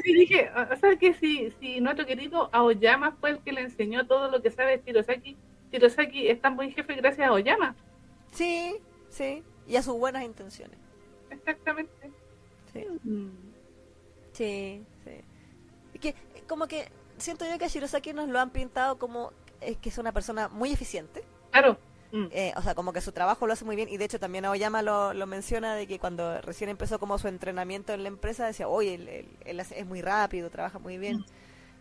Y 0.05 0.15
dije, 0.15 0.51
o 0.51 0.77
sea 0.77 0.97
que 0.97 1.15
si, 1.15 1.51
si 1.59 1.81
nuestro 1.81 2.07
querido 2.07 2.49
Aoyama 2.53 3.13
fue 3.21 3.31
el 3.31 3.39
que 3.41 3.53
le 3.53 3.63
enseñó 3.63 4.07
todo 4.07 4.31
lo 4.31 4.43
que 4.43 4.51
sabe 4.51 4.81
Shirosaki, 4.85 5.37
Shirosaki 5.73 6.29
es 6.29 6.41
tan 6.41 6.57
buen 6.57 6.73
jefe 6.73 6.95
gracias 6.95 7.27
a 7.27 7.31
Aoyama. 7.31 7.75
Sí, 8.33 8.77
sí. 9.09 9.43
Y 9.67 9.77
a 9.77 9.83
sus 9.83 9.99
buenas 9.99 10.23
intenciones. 10.23 10.79
Exactamente. 11.31 12.13
Sí. 12.73 12.87
Mm. 13.03 13.31
Sí, 14.33 14.85
sí. 15.05 15.11
Y 15.95 15.99
que, 15.99 16.15
como 16.47 16.69
que 16.69 16.89
siento 17.19 17.45
yo 17.45 17.59
que 17.59 17.65
a 17.65 17.69
Shirosaki 17.69 18.13
nos 18.13 18.29
lo 18.29 18.39
han 18.39 18.51
pintado 18.51 18.99
como 18.99 19.33
es 19.61 19.77
que 19.79 19.89
es 19.89 19.99
una 19.99 20.13
persona 20.13 20.49
muy 20.49 20.73
eficiente. 20.73 21.25
Claro. 21.51 21.79
Mm. 22.17 22.29
Eh, 22.31 22.53
o 22.57 22.63
sea, 22.63 22.75
como 22.75 22.93
que 22.93 23.01
su 23.01 23.13
trabajo 23.13 23.47
lo 23.47 23.53
hace 23.53 23.65
muy 23.65 23.77
bien. 23.77 23.89
Y 23.89 23.97
de 23.97 24.05
hecho 24.07 24.19
también 24.21 24.45
Aoyama 24.45 24.81
lo, 24.83 25.13
lo 25.13 25.27
menciona 25.27 25.75
de 25.75 25.87
que 25.87 25.99
cuando 25.99 26.41
recién 26.41 26.71
empezó 26.71 26.99
como 26.99 27.19
su 27.19 27.29
entrenamiento 27.29 27.93
en 27.93 28.03
la 28.03 28.09
empresa, 28.09 28.47
decía, 28.47 28.69
oye, 28.69 28.95
él, 28.95 29.09
él- 29.09 29.37
él 29.45 29.61
hace- 29.61 29.79
es 29.81 29.87
muy 29.87 30.01
rápido, 30.03 30.49
trabaja 30.51 30.79
muy 30.79 30.99
bien. 30.99 31.25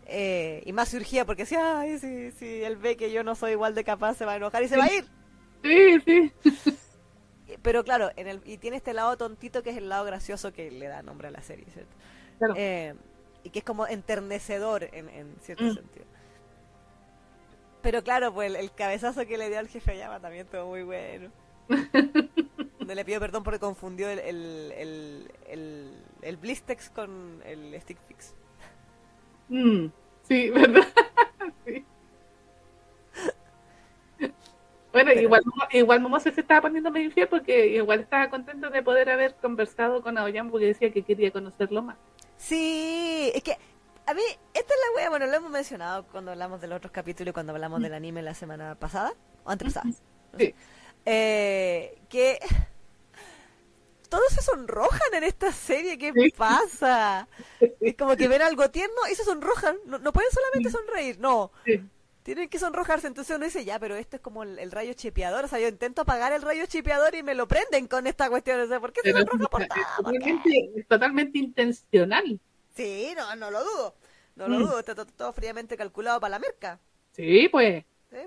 Eh, 0.06 0.62
y 0.66 0.72
más 0.72 0.88
surgía 0.90 1.24
porque 1.24 1.42
decía, 1.44 1.80
ay, 1.80 1.98
si, 1.98 2.30
si 2.32 2.62
él 2.62 2.76
ve 2.76 2.96
que 2.96 3.10
yo 3.12 3.24
no 3.24 3.34
soy 3.34 3.52
igual 3.52 3.74
de 3.74 3.82
capaz, 3.84 4.14
se 4.14 4.24
va 4.24 4.32
a 4.32 4.36
enojar 4.36 4.62
y 4.62 4.68
se 4.68 4.76
va 4.76 4.84
a 4.84 4.92
ir. 4.92 5.04
Sí, 5.64 6.00
sí. 6.04 6.32
Pero 7.62 7.84
claro, 7.84 8.10
en 8.16 8.26
el, 8.26 8.40
y 8.44 8.58
tiene 8.58 8.76
este 8.76 8.92
lado 8.92 9.16
tontito 9.16 9.62
que 9.62 9.70
es 9.70 9.76
el 9.76 9.88
lado 9.88 10.04
gracioso 10.04 10.52
que 10.52 10.70
le 10.70 10.86
da 10.88 11.02
nombre 11.02 11.28
a 11.28 11.30
la 11.30 11.42
serie, 11.42 11.64
¿cierto? 11.72 11.94
Claro. 12.38 12.54
Eh, 12.56 12.94
y 13.44 13.50
que 13.50 13.60
es 13.60 13.64
como 13.64 13.86
enternecedor 13.86 14.84
en, 14.92 15.08
en 15.08 15.36
cierto 15.42 15.64
Mm. 15.64 15.74
sentido. 15.74 16.05
Pero 17.86 18.02
claro, 18.02 18.34
pues 18.34 18.50
el, 18.50 18.56
el 18.56 18.72
cabezazo 18.72 19.24
que 19.28 19.38
le 19.38 19.48
dio 19.48 19.60
al 19.60 19.68
jefe 19.68 19.92
Oyama 19.92 20.18
también 20.18 20.44
estuvo 20.44 20.66
muy 20.66 20.82
bueno. 20.82 21.30
Donde 22.80 22.94
le 22.96 23.04
pido 23.04 23.20
perdón 23.20 23.44
porque 23.44 23.60
confundió 23.60 24.10
el, 24.10 24.18
el, 24.18 25.30
el, 25.46 25.92
el, 26.20 26.36
Blistex 26.36 26.90
con 26.90 27.40
el 27.44 27.80
Stick 27.80 27.96
Fix. 28.08 28.34
Mm. 29.50 29.86
Sí, 30.24 30.50
¿verdad? 30.54 30.82
Sí. 31.64 31.84
Bueno, 34.18 34.32
Pero- 34.92 35.20
igual, 35.20 35.42
igual 35.70 36.00
Momose 36.00 36.32
se 36.32 36.40
estaba 36.40 36.62
poniendo 36.62 36.90
medio 36.90 37.06
infiel 37.06 37.28
porque 37.28 37.68
igual 37.68 38.00
estaba 38.00 38.30
contento 38.30 38.68
de 38.68 38.82
poder 38.82 39.10
haber 39.10 39.36
conversado 39.36 40.02
con 40.02 40.18
Aoyama 40.18 40.50
porque 40.50 40.66
decía 40.66 40.90
que 40.90 41.04
quería 41.04 41.30
conocerlo 41.30 41.82
más. 41.82 41.98
Sí, 42.36 43.30
es 43.32 43.44
que 43.44 43.56
a 44.06 44.14
mí, 44.14 44.22
esta 44.54 44.74
es 44.74 44.80
la 44.90 44.96
wea, 44.96 45.10
bueno, 45.10 45.26
lo 45.26 45.34
hemos 45.34 45.50
mencionado 45.50 46.06
cuando 46.06 46.30
hablamos 46.32 46.60
de 46.60 46.68
los 46.68 46.76
otros 46.78 46.92
capítulos 46.92 47.30
y 47.30 47.32
cuando 47.32 47.52
hablamos 47.52 47.82
del 47.82 47.94
anime 47.94 48.22
la 48.22 48.34
semana 48.34 48.74
pasada, 48.76 49.14
o 49.44 49.50
antepasada. 49.50 49.86
Sí. 50.38 50.54
Eh, 51.04 51.98
que 52.08 52.38
todos 54.08 54.32
se 54.32 54.42
sonrojan 54.42 55.14
en 55.14 55.24
esta 55.24 55.50
serie, 55.52 55.98
¿qué 55.98 56.12
Sí. 56.14 56.30
pasa? 56.36 57.28
Es 57.80 57.96
como 57.96 58.16
que 58.16 58.28
ven 58.28 58.42
algo 58.42 58.70
tierno 58.70 58.94
y 59.10 59.14
se 59.14 59.24
sonrojan, 59.24 59.76
no, 59.84 59.98
no 59.98 60.12
pueden 60.12 60.30
solamente 60.30 60.70
sonreír, 60.70 61.18
no, 61.18 61.50
Sí. 61.64 61.80
tienen 62.22 62.48
que 62.48 62.58
sonrojarse, 62.60 63.08
entonces 63.08 63.36
uno 63.36 63.44
dice, 63.44 63.64
ya, 63.64 63.78
pero 63.80 63.96
esto 63.96 64.16
es 64.16 64.22
como 64.22 64.44
el, 64.44 64.58
el 64.60 64.70
rayo 64.70 64.92
chipeador, 64.94 65.44
o 65.44 65.48
sea, 65.48 65.58
yo 65.58 65.68
intento 65.68 66.02
apagar 66.02 66.32
el 66.32 66.42
rayo 66.42 66.66
chipeador 66.66 67.14
y 67.16 67.22
me 67.24 67.34
lo 67.34 67.48
prenden 67.48 67.88
con 67.88 68.06
esta 68.06 68.30
cuestión, 68.30 68.60
o 68.60 68.66
sea, 68.68 68.78
¿por 68.80 68.92
qué 68.92 69.00
se 69.02 69.12
Pero 69.12 69.26
sonroja 69.26 69.48
por 69.48 69.62
es 69.62 69.70
es 70.76 70.86
totalmente 70.88 71.38
intencional. 71.38 72.40
Sí, 72.76 73.14
no, 73.16 73.34
no 73.36 73.50
lo 73.50 73.64
dudo, 73.64 73.94
no 74.36 74.48
lo 74.48 74.58
Mm. 74.58 74.62
dudo, 74.62 74.78
está 74.80 74.94
to- 74.94 75.06
todo 75.06 75.32
fríamente 75.32 75.76
calculado 75.76 76.20
para 76.20 76.30
la 76.32 76.38
merca. 76.38 76.78
Sí, 77.12 77.48
pues. 77.50 77.84
Sí, 78.10 78.18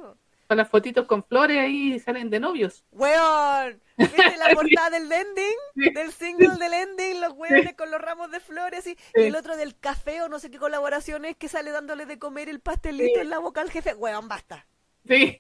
las 0.49 0.67
fotitos 0.67 1.05
con 1.05 1.23
flores 1.23 1.59
ahí 1.59 1.99
salen 1.99 2.31
de 2.31 2.39
novios. 2.39 2.84
Weón, 2.91 3.80
¿viste 3.97 4.17
la 4.38 4.47
portada 4.55 4.89
del 4.89 5.11
ending? 5.11 5.55
Sí. 5.76 5.89
Del 5.93 6.11
single 6.11 6.55
del 6.57 6.73
ending, 6.73 7.21
los 7.21 7.34
weones 7.34 7.76
con 7.76 7.91
los 7.91 8.01
ramos 8.01 8.31
de 8.31 8.39
flores 8.39 8.88
y, 8.88 8.91
y 8.91 8.95
Sí. 8.95 9.21
el 9.27 9.35
otro 9.35 9.55
del 9.55 9.77
café 9.80 10.23
o 10.23 10.27
no 10.30 10.39
sé 10.39 10.49
qué 10.49 10.57
colaboraciones 10.57 11.35
que 11.38 11.47
sale 11.49 11.69
dándole 11.69 12.07
de 12.07 12.17
comer 12.17 12.49
el 12.49 12.59
pastelito 12.61 13.13
Sí. 13.15 13.21
en 13.21 13.30
la 13.30 13.38
boca 13.38 13.61
al 13.61 13.69
jefe. 13.69 13.93
Weón, 13.93 14.27
basta. 14.27 14.65
Sí. 15.07 15.39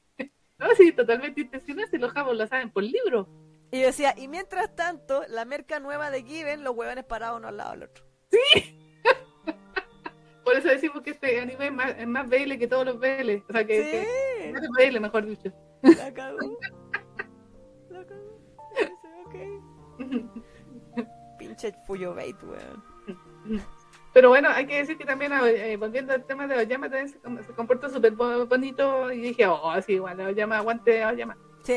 No, 0.59 0.67
sí, 0.75 0.91
totalmente 0.91 1.41
intencional. 1.41 1.87
Si 1.89 1.97
los 1.97 2.11
japos 2.11 2.37
lo 2.37 2.45
saben 2.45 2.69
por 2.69 2.83
libro. 2.83 3.27
Y 3.71 3.79
yo 3.79 3.87
decía, 3.87 4.13
y 4.17 4.27
mientras 4.27 4.75
tanto, 4.75 5.23
la 5.29 5.45
merca 5.45 5.79
nueva 5.79 6.11
de 6.11 6.21
Given, 6.23 6.63
los 6.63 6.75
huevones 6.75 7.05
parados 7.05 7.37
uno 7.39 7.47
al 7.47 7.57
lado 7.57 7.71
del 7.71 7.83
otro. 7.83 8.05
Por 10.49 10.57
eso 10.57 10.67
decimos 10.69 11.01
que 11.03 11.11
este 11.11 11.39
anime 11.39 11.67
es 11.67 11.71
más, 11.73 11.95
es 11.97 12.07
más 12.07 12.27
BL 12.27 12.57
que 12.57 12.67
todos 12.67 12.85
los 12.85 12.99
BL. 12.99 13.43
O 13.47 13.51
sea, 13.53 13.63
que, 13.65 13.77
que 13.77 14.43
Sí, 14.47 14.51
más 14.51 14.61
BL, 14.77 14.99
mejor 14.99 15.25
dicho. 15.27 15.53
la 15.83 16.11
cagó. 16.11 16.37
La 17.89 18.03
cagó. 18.05 18.39
Dice, 18.75 19.07
ok. 19.25 21.05
Pinche 21.37 21.73
Fuyo 21.85 22.15
Bait, 22.15 22.35
weón. 22.43 22.83
Pero 24.11 24.29
bueno, 24.29 24.49
hay 24.49 24.65
que 24.65 24.77
decir 24.79 24.97
que 24.97 25.05
también, 25.05 25.31
eh, 25.45 25.77
volviendo 25.77 26.13
al 26.13 26.25
tema 26.25 26.47
de 26.47 26.57
Oyama, 26.57 26.89
también 26.89 27.09
se, 27.09 27.19
se 27.45 27.53
comportó 27.53 27.89
súper 27.89 28.13
bo- 28.13 28.47
bonito. 28.47 29.11
Y 29.11 29.19
dije, 29.21 29.45
oh, 29.45 29.79
sí, 29.85 29.99
bueno, 29.99 30.25
Oyama, 30.25 30.57
aguante 30.57 31.05
Oyama. 31.05 31.37
Sí. 31.63 31.75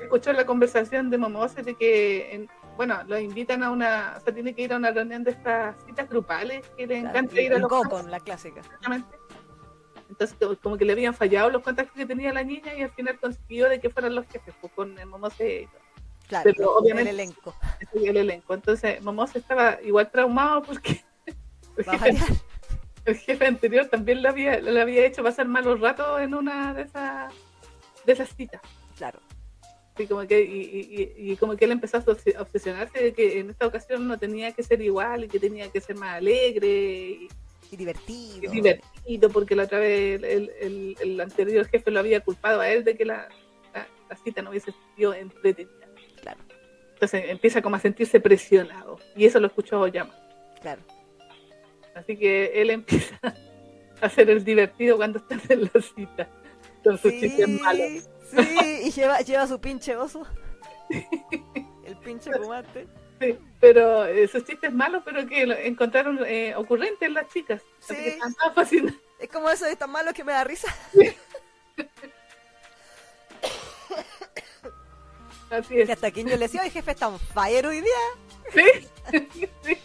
Escuchó 0.00 0.32
la 0.32 0.44
conversación 0.44 1.08
de 1.10 1.18
Momose 1.18 1.62
de 1.62 1.74
que, 1.76 2.34
en- 2.34 2.48
bueno, 2.76 3.02
lo 3.06 3.18
invitan 3.18 3.62
a 3.62 3.70
una, 3.70 4.14
o 4.16 4.20
sea, 4.20 4.32
tiene 4.34 4.54
que 4.54 4.62
ir 4.62 4.72
a 4.72 4.76
una 4.76 4.90
reunión 4.90 5.24
de 5.24 5.30
estas 5.32 5.76
citas 5.84 6.08
grupales 6.08 6.66
que 6.76 6.86
le 6.86 7.00
Claro, 7.00 7.08
encanta 7.18 7.40
ir 7.40 7.52
a 7.52 7.56
el 7.56 7.62
los 7.62 7.70
Gokon, 7.70 8.10
la 8.10 8.20
clásica. 8.20 8.60
Exactamente. 8.60 9.16
Entonces, 10.08 10.36
como- 10.62 10.76
que 10.76 10.84
le 10.84 10.92
habían 10.92 11.14
fallado 11.14 11.50
los 11.50 11.62
contactos 11.62 11.96
que 11.96 12.06
tenía 12.06 12.32
la 12.32 12.44
niña 12.44 12.74
y 12.74 12.82
al 12.82 12.90
final 12.92 13.18
consiguió 13.18 13.68
de 13.68 13.80
que 13.80 13.90
fueran 13.90 14.14
los 14.14 14.26
jefes, 14.26 14.54
pues, 14.60 14.72
con 14.72 14.98
el 14.98 15.06
Momose 15.06 15.62
y 15.62 15.66
todo, 15.66 15.80
Claro, 16.28 16.42
Pero 16.44 16.62
el 16.78 16.84
obviamente- 16.84 17.10
elenco. 17.10 17.54
ese 17.80 18.00
y 18.00 18.08
el 18.08 18.16
elenco. 18.16 18.54
Entonces, 18.54 19.00
Momose 19.02 19.38
estaba 19.38 19.80
igual 19.82 20.10
traumado 20.10 20.62
porque 20.62 21.04
el 21.76 21.84
el 23.04 23.16
jefe 23.16 23.46
anterior 23.46 23.86
también 23.86 24.22
le 24.22 24.28
había, 24.28 24.58
le 24.60 24.80
había 24.80 25.06
hecho 25.06 25.22
pasar 25.22 25.46
malos 25.46 25.78
ratos 25.80 26.20
en 26.20 26.34
una 26.34 26.74
de 26.74 26.82
esas, 26.82 27.32
de 28.04 28.12
esas 28.12 28.28
citas. 28.34 28.60
Claro. 28.96 29.20
Sí, 29.96 30.06
como 30.06 30.26
que, 30.26 30.42
y, 30.42 30.60
y- 30.60 31.12
y- 31.26 31.32
y 31.32 31.36
como 31.36 31.56
que 31.56 31.64
él 31.64 31.72
empezó 31.72 31.96
a 31.96 32.04
obses- 32.04 32.36
a 32.36 32.42
obsesionarse 32.42 33.02
de 33.02 33.12
que 33.14 33.38
en 33.40 33.50
esta 33.50 33.66
ocasión 33.66 34.06
no 34.06 34.18
tenía 34.18 34.52
que 34.52 34.62
ser 34.62 34.82
igual 34.82 35.24
y 35.24 35.28
que 35.28 35.38
tenía 35.38 35.70
que 35.70 35.80
ser 35.80 35.96
más 35.96 36.16
alegre 36.16 36.68
y, 36.68 37.28
Y 37.72 37.76
divertido. 37.76 38.52
y 38.52 38.56
divertido, 38.56 39.30
porque 39.30 39.56
la 39.56 39.62
otra 39.64 39.78
vez 39.78 40.22
el, 40.22 40.52
el- 41.00 41.20
anterior 41.20 41.66
jefe 41.66 41.90
lo 41.90 42.00
había 42.00 42.20
culpado 42.20 42.60
a 42.60 42.68
él 42.68 42.84
de 42.84 42.94
que 42.96 43.06
la, 43.06 43.28
la- 43.74 43.88
la 44.10 44.16
cita 44.16 44.42
no 44.42 44.50
hubiese 44.50 44.72
sido 44.96 45.14
entretenida. 45.14 45.72
Claro, 46.20 46.40
Entonces 46.92 47.24
empieza 47.28 47.62
como 47.62 47.76
a 47.76 47.80
sentirse 47.80 48.20
presionado 48.20 48.98
y 49.16 49.24
eso 49.24 49.40
lo 49.40 49.46
escuchó 49.46 49.80
Oyama. 49.80 50.14
claro. 50.60 50.82
Así 51.94 52.18
que 52.18 52.60
él 52.60 52.68
empieza 52.70 53.18
a 53.22 54.06
hacer 54.06 54.28
el 54.28 54.44
divertido 54.44 54.98
cuando 54.98 55.18
están 55.18 55.40
en 55.48 55.62
la 55.72 55.80
cita. 55.80 56.28
Con 56.84 56.98
sus 56.98 57.10
chistes 57.12 57.48
malos. 57.48 58.08
sí, 58.30 58.75
y 58.86 58.90
lleva, 58.92 59.20
lleva 59.20 59.46
su 59.46 59.60
pinche 59.60 59.96
oso. 59.96 60.26
El 61.84 61.96
pinche 61.98 62.30
comate. 62.30 62.86
Sí, 63.20 63.38
pero 63.60 64.04
sus 64.30 64.44
chistes 64.44 64.72
malos, 64.72 65.02
pero 65.04 65.26
que 65.26 65.46
lo 65.46 65.54
encontraron 65.54 66.18
eh, 66.26 66.54
ocurrentes 66.54 67.10
las 67.10 67.28
chicas. 67.28 67.62
Así 67.82 67.94
Sí. 67.94 68.02
que 68.02 68.08
están. 68.10 68.34
Es 69.18 69.28
como 69.30 69.48
eso 69.48 69.64
de 69.64 69.74
tan 69.76 69.90
malo 69.90 70.12
que 70.12 70.22
me 70.24 70.32
da 70.32 70.44
risa. 70.44 70.68
Así 75.50 75.74
Que 75.74 75.82
es. 75.82 75.90
hasta 75.90 76.10
quien 76.10 76.26
yo 76.28 76.34
le 76.36 76.42
decía, 76.46 76.60
oye 76.60 76.70
jefe, 76.70 76.90
está 76.90 77.08
on 77.08 77.18
fire 77.18 77.66
hoy 77.66 77.80
día. 77.80 78.52
Sí. 78.52 78.64
sí. 79.62 79.78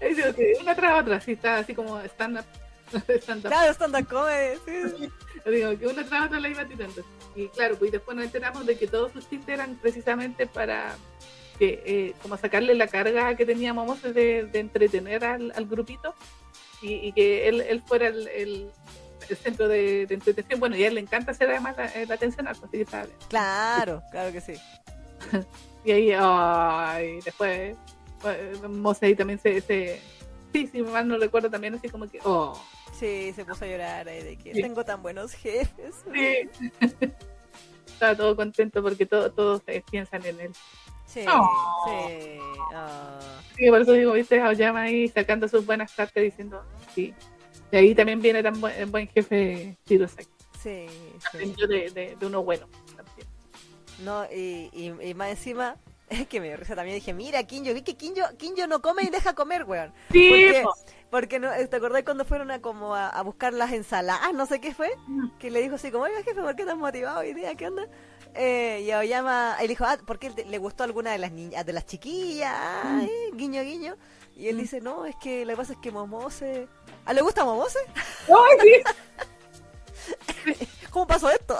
Que 0.00 0.56
una 0.60 0.74
tras 0.74 1.02
otra, 1.02 1.16
así 1.16 1.32
está 1.32 1.58
así 1.58 1.74
como 1.74 1.98
stand-up. 2.00 2.44
stand-up. 3.20 3.48
Claro, 3.50 3.72
stand-up 3.74 4.06
comedy. 4.08 4.58
Sí. 4.66 5.10
Digo 5.50 5.78
que 5.78 5.86
una 5.86 6.04
tras 6.04 6.26
otra 6.26 6.40
la 6.40 6.48
iba 6.48 6.64
tirando. 6.64 7.02
Y 7.34 7.48
claro, 7.48 7.76
pues 7.78 7.88
y 7.88 7.92
después 7.92 8.16
nos 8.16 8.26
enteramos 8.26 8.66
de 8.66 8.76
que 8.76 8.86
todos 8.86 9.12
sus 9.12 9.28
chistes 9.28 9.48
eran 9.54 9.76
precisamente 9.76 10.46
para 10.46 10.94
que 11.58 11.82
eh, 11.84 12.14
como 12.22 12.36
sacarle 12.36 12.74
la 12.74 12.86
carga 12.86 13.34
que 13.36 13.44
tenía 13.46 13.72
Momose 13.74 14.12
de, 14.12 14.44
de 14.46 14.58
entretener 14.60 15.24
al, 15.24 15.52
al 15.54 15.66
grupito 15.66 16.14
y, 16.82 16.94
y 16.94 17.12
que 17.12 17.48
él, 17.48 17.60
él 17.60 17.82
fuera 17.86 18.08
el, 18.08 18.28
el- 18.28 18.70
el 19.28 19.36
centro 19.36 19.68
de, 19.68 20.06
de 20.06 20.14
entretención. 20.14 20.58
Bueno, 20.58 20.74
y 20.76 20.82
a 20.82 20.88
él 20.88 20.94
le 20.94 21.00
encanta 21.02 21.30
hacer 21.30 21.48
además 21.50 21.76
la, 21.76 21.86
eh, 21.86 22.04
la 22.06 22.14
atención 22.16 22.48
al 22.48 22.56
así 22.56 22.68
que 22.72 22.80
está 22.82 23.04
bien. 23.04 23.16
Claro, 23.28 24.02
claro 24.10 24.32
que 24.32 24.40
sí. 24.40 24.54
Y 25.84 25.92
ahí, 25.92 26.12
ay, 26.14 27.20
después, 27.24 27.74
eh, 28.24 28.52
Mose 28.68 29.06
ahí 29.06 29.14
también 29.14 29.38
se, 29.38 29.60
se- 29.62 30.00
Sí, 30.52 30.66
si 30.66 30.82
mal 30.82 31.06
no 31.06 31.16
recuerdo 31.18 31.48
también 31.50 31.74
así 31.74 31.88
como 31.88 32.08
que, 32.08 32.18
oh, 32.24 32.60
Sí, 32.92 33.32
se 33.34 33.44
puso 33.44 33.64
a 33.64 33.68
llorar 33.68 34.08
ahí 34.08 34.22
de 34.22 34.36
que 34.36 34.54
Sí. 34.54 34.62
tengo 34.62 34.84
tan 34.84 35.02
buenos 35.02 35.32
jefes. 35.32 35.94
sí. 36.12 36.50
Estaba 37.86 38.16
todo 38.16 38.34
contento 38.36 38.82
porque 38.82 39.04
todo, 39.06 39.30
todos 39.30 39.62
eh, 39.66 39.82
piensan 39.90 40.24
en 40.24 40.40
él. 40.40 40.52
Sí, 41.06 41.24
Oh. 41.28 41.86
sí. 41.86 42.38
Sí, 43.56 43.68
por 43.68 43.80
eso 43.82 43.92
digo, 43.92 44.12
viste 44.12 44.40
a 44.40 44.48
Oyama 44.48 44.82
ahí 44.82 45.08
sacando 45.08 45.46
sus 45.48 45.66
buenas 45.66 45.92
cartas 45.92 46.22
diciendo, 46.22 46.62
sí. 46.94 47.12
Y 47.72 47.76
ahí 47.76 47.94
también 47.94 48.20
viene 48.22 48.42
tan 48.42 48.58
buen, 48.60 48.90
buen 48.90 49.06
jefe 49.08 49.76
Shirosaki. 49.86 50.28
Sí, 50.62 50.86
sí. 51.32 51.54
De, 51.68 51.90
de, 51.90 52.16
de 52.16 52.26
uno 52.26 52.42
bueno. 52.42 52.66
también. 52.96 53.26
No, 54.04 54.24
y, 54.32 54.70
y, 54.72 55.08
y 55.10 55.14
más 55.14 55.30
encima, 55.30 55.76
es 56.10 56.26
que 56.28 56.40
me 56.40 56.48
dio 56.48 56.56
risa 56.56 56.74
también. 56.76 56.96
Dije, 56.96 57.14
mira, 57.14 57.42
Kinjo, 57.44 57.72
vi 57.72 57.82
que 57.82 57.96
Kinjo, 57.96 58.22
Kinjo 58.36 58.66
no 58.66 58.82
come 58.82 59.04
y 59.04 59.08
deja 59.08 59.34
comer, 59.34 59.64
weón. 59.64 59.92
Sí, 60.10 60.28
Porque, 60.28 60.62
po. 60.62 60.74
porque 61.10 61.38
no, 61.38 61.50
¿te 61.68 61.76
acordás 61.76 62.02
cuando 62.02 62.24
fueron 62.24 62.50
a 62.50 62.60
como 62.60 62.94
a, 62.94 63.08
a 63.08 63.22
buscar 63.22 63.52
las 63.54 63.72
ensaladas? 63.72 64.32
No 64.34 64.44
sé 64.46 64.60
qué 64.60 64.74
fue. 64.74 64.90
Que 65.38 65.50
le 65.50 65.62
dijo 65.62 65.76
así 65.76 65.90
como, 65.90 66.04
oiga 66.04 66.22
jefe, 66.22 66.42
¿por 66.42 66.54
qué 66.56 66.64
tan 66.66 66.78
motivado 66.78 67.20
hoy 67.20 67.32
día? 67.32 67.54
¿Qué 67.54 67.68
onda? 67.68 67.86
Eh, 68.34 68.82
y 68.84 68.90
Aoyama, 68.92 69.56
él 69.60 69.68
dijo, 69.68 69.84
ah, 69.84 69.98
porque 70.06 70.30
le 70.30 70.58
gustó 70.58 70.84
alguna 70.84 71.10
de 71.12 71.18
las 71.18 71.32
niñas, 71.32 71.66
de 71.66 71.72
las 71.72 71.86
chiquillas, 71.86 72.52
ah, 72.54 73.02
eh, 73.02 73.30
guiño, 73.34 73.62
guiño. 73.62 73.96
Y 74.36 74.48
él 74.48 74.56
dice, 74.58 74.80
no, 74.80 75.04
es 75.04 75.16
que 75.16 75.44
lo 75.44 75.52
que 75.52 75.56
pasa 75.56 75.72
es 75.72 75.78
que 75.80 75.90
Momose... 75.90 76.68
¿Ah, 77.04 77.12
le 77.12 77.22
gusta 77.22 77.44
Momose? 77.44 77.78
Ay, 78.28 78.82
sí. 80.46 80.56
¿Cómo 80.90 81.06
pasó 81.06 81.28
esto? 81.30 81.56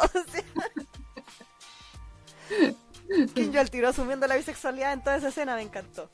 Kinjo 3.34 3.58
al 3.58 3.70
tiro 3.70 3.88
asumiendo 3.88 4.26
la 4.26 4.36
bisexualidad 4.36 4.92
en 4.92 5.02
toda 5.02 5.16
esa 5.16 5.28
escena 5.28 5.56
me 5.56 5.62
encantó. 5.62 6.08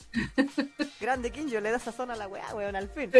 Grande 0.99 1.31
Kinjo, 1.31 1.59
le 1.59 1.71
da 1.71 1.79
sazón 1.79 2.11
a 2.11 2.15
la 2.15 2.27
weá, 2.27 2.53
weón, 2.55 2.75
al 2.75 2.89
fin. 2.89 3.11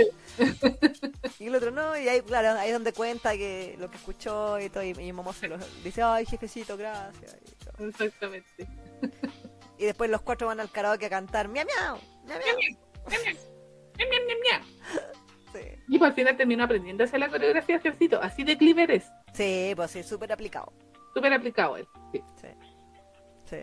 Y 1.40 1.48
el 1.48 1.56
otro 1.56 1.72
no, 1.72 1.98
y 1.98 2.08
ahí, 2.08 2.22
claro, 2.22 2.60
ahí 2.60 2.70
es 2.70 2.74
donde 2.74 2.94
cuenta 2.94 3.34
que 3.34 3.76
lo 3.78 3.90
que 3.90 3.98
escuchó 3.98 4.60
y 4.60 4.70
todo, 4.70 4.84
y, 4.84 4.90
y 4.90 5.14
Momo 5.14 5.32
se 5.34 5.48
lo 5.48 5.58
dice, 5.84 6.02
ay, 6.02 6.26
jefecito, 6.26 6.76
gracias. 6.78 7.38
Y. 7.80 7.84
Exactamente. 7.84 8.68
Y 9.78 9.86
después 9.86 10.10
los 10.10 10.22
cuatro 10.22 10.48
van 10.48 10.60
al 10.60 10.72
karaoke 10.72 11.06
a 11.06 11.10
cantar, 11.10 11.48
miau, 11.48 11.66
miau, 11.66 11.98
miau, 12.26 12.40
miau. 12.40 12.58
Miam, 13.98 14.10
miam, 14.10 14.40
miam. 14.42 14.62
Sí. 15.54 15.60
Y 15.88 15.98
por 16.00 16.08
al 16.08 16.14
final 16.14 16.36
terminó 16.36 16.64
aprendiendo 16.64 17.04
a 17.04 17.08
hacer 17.08 17.20
la 17.20 17.30
coreografía 17.30 17.80
jefecito. 17.80 18.22
Así 18.22 18.44
de 18.44 18.58
clever 18.58 18.92
es. 18.92 19.06
Sí, 19.34 19.74
pues 19.76 19.92
sí, 19.92 20.04
súper 20.04 20.32
aplicado. 20.32 20.74
Súper 21.14 21.34
aplicado 21.34 21.78
él. 21.78 21.88
Sí. 22.12 22.24
Sí. 22.42 22.48
Sí. 23.50 23.58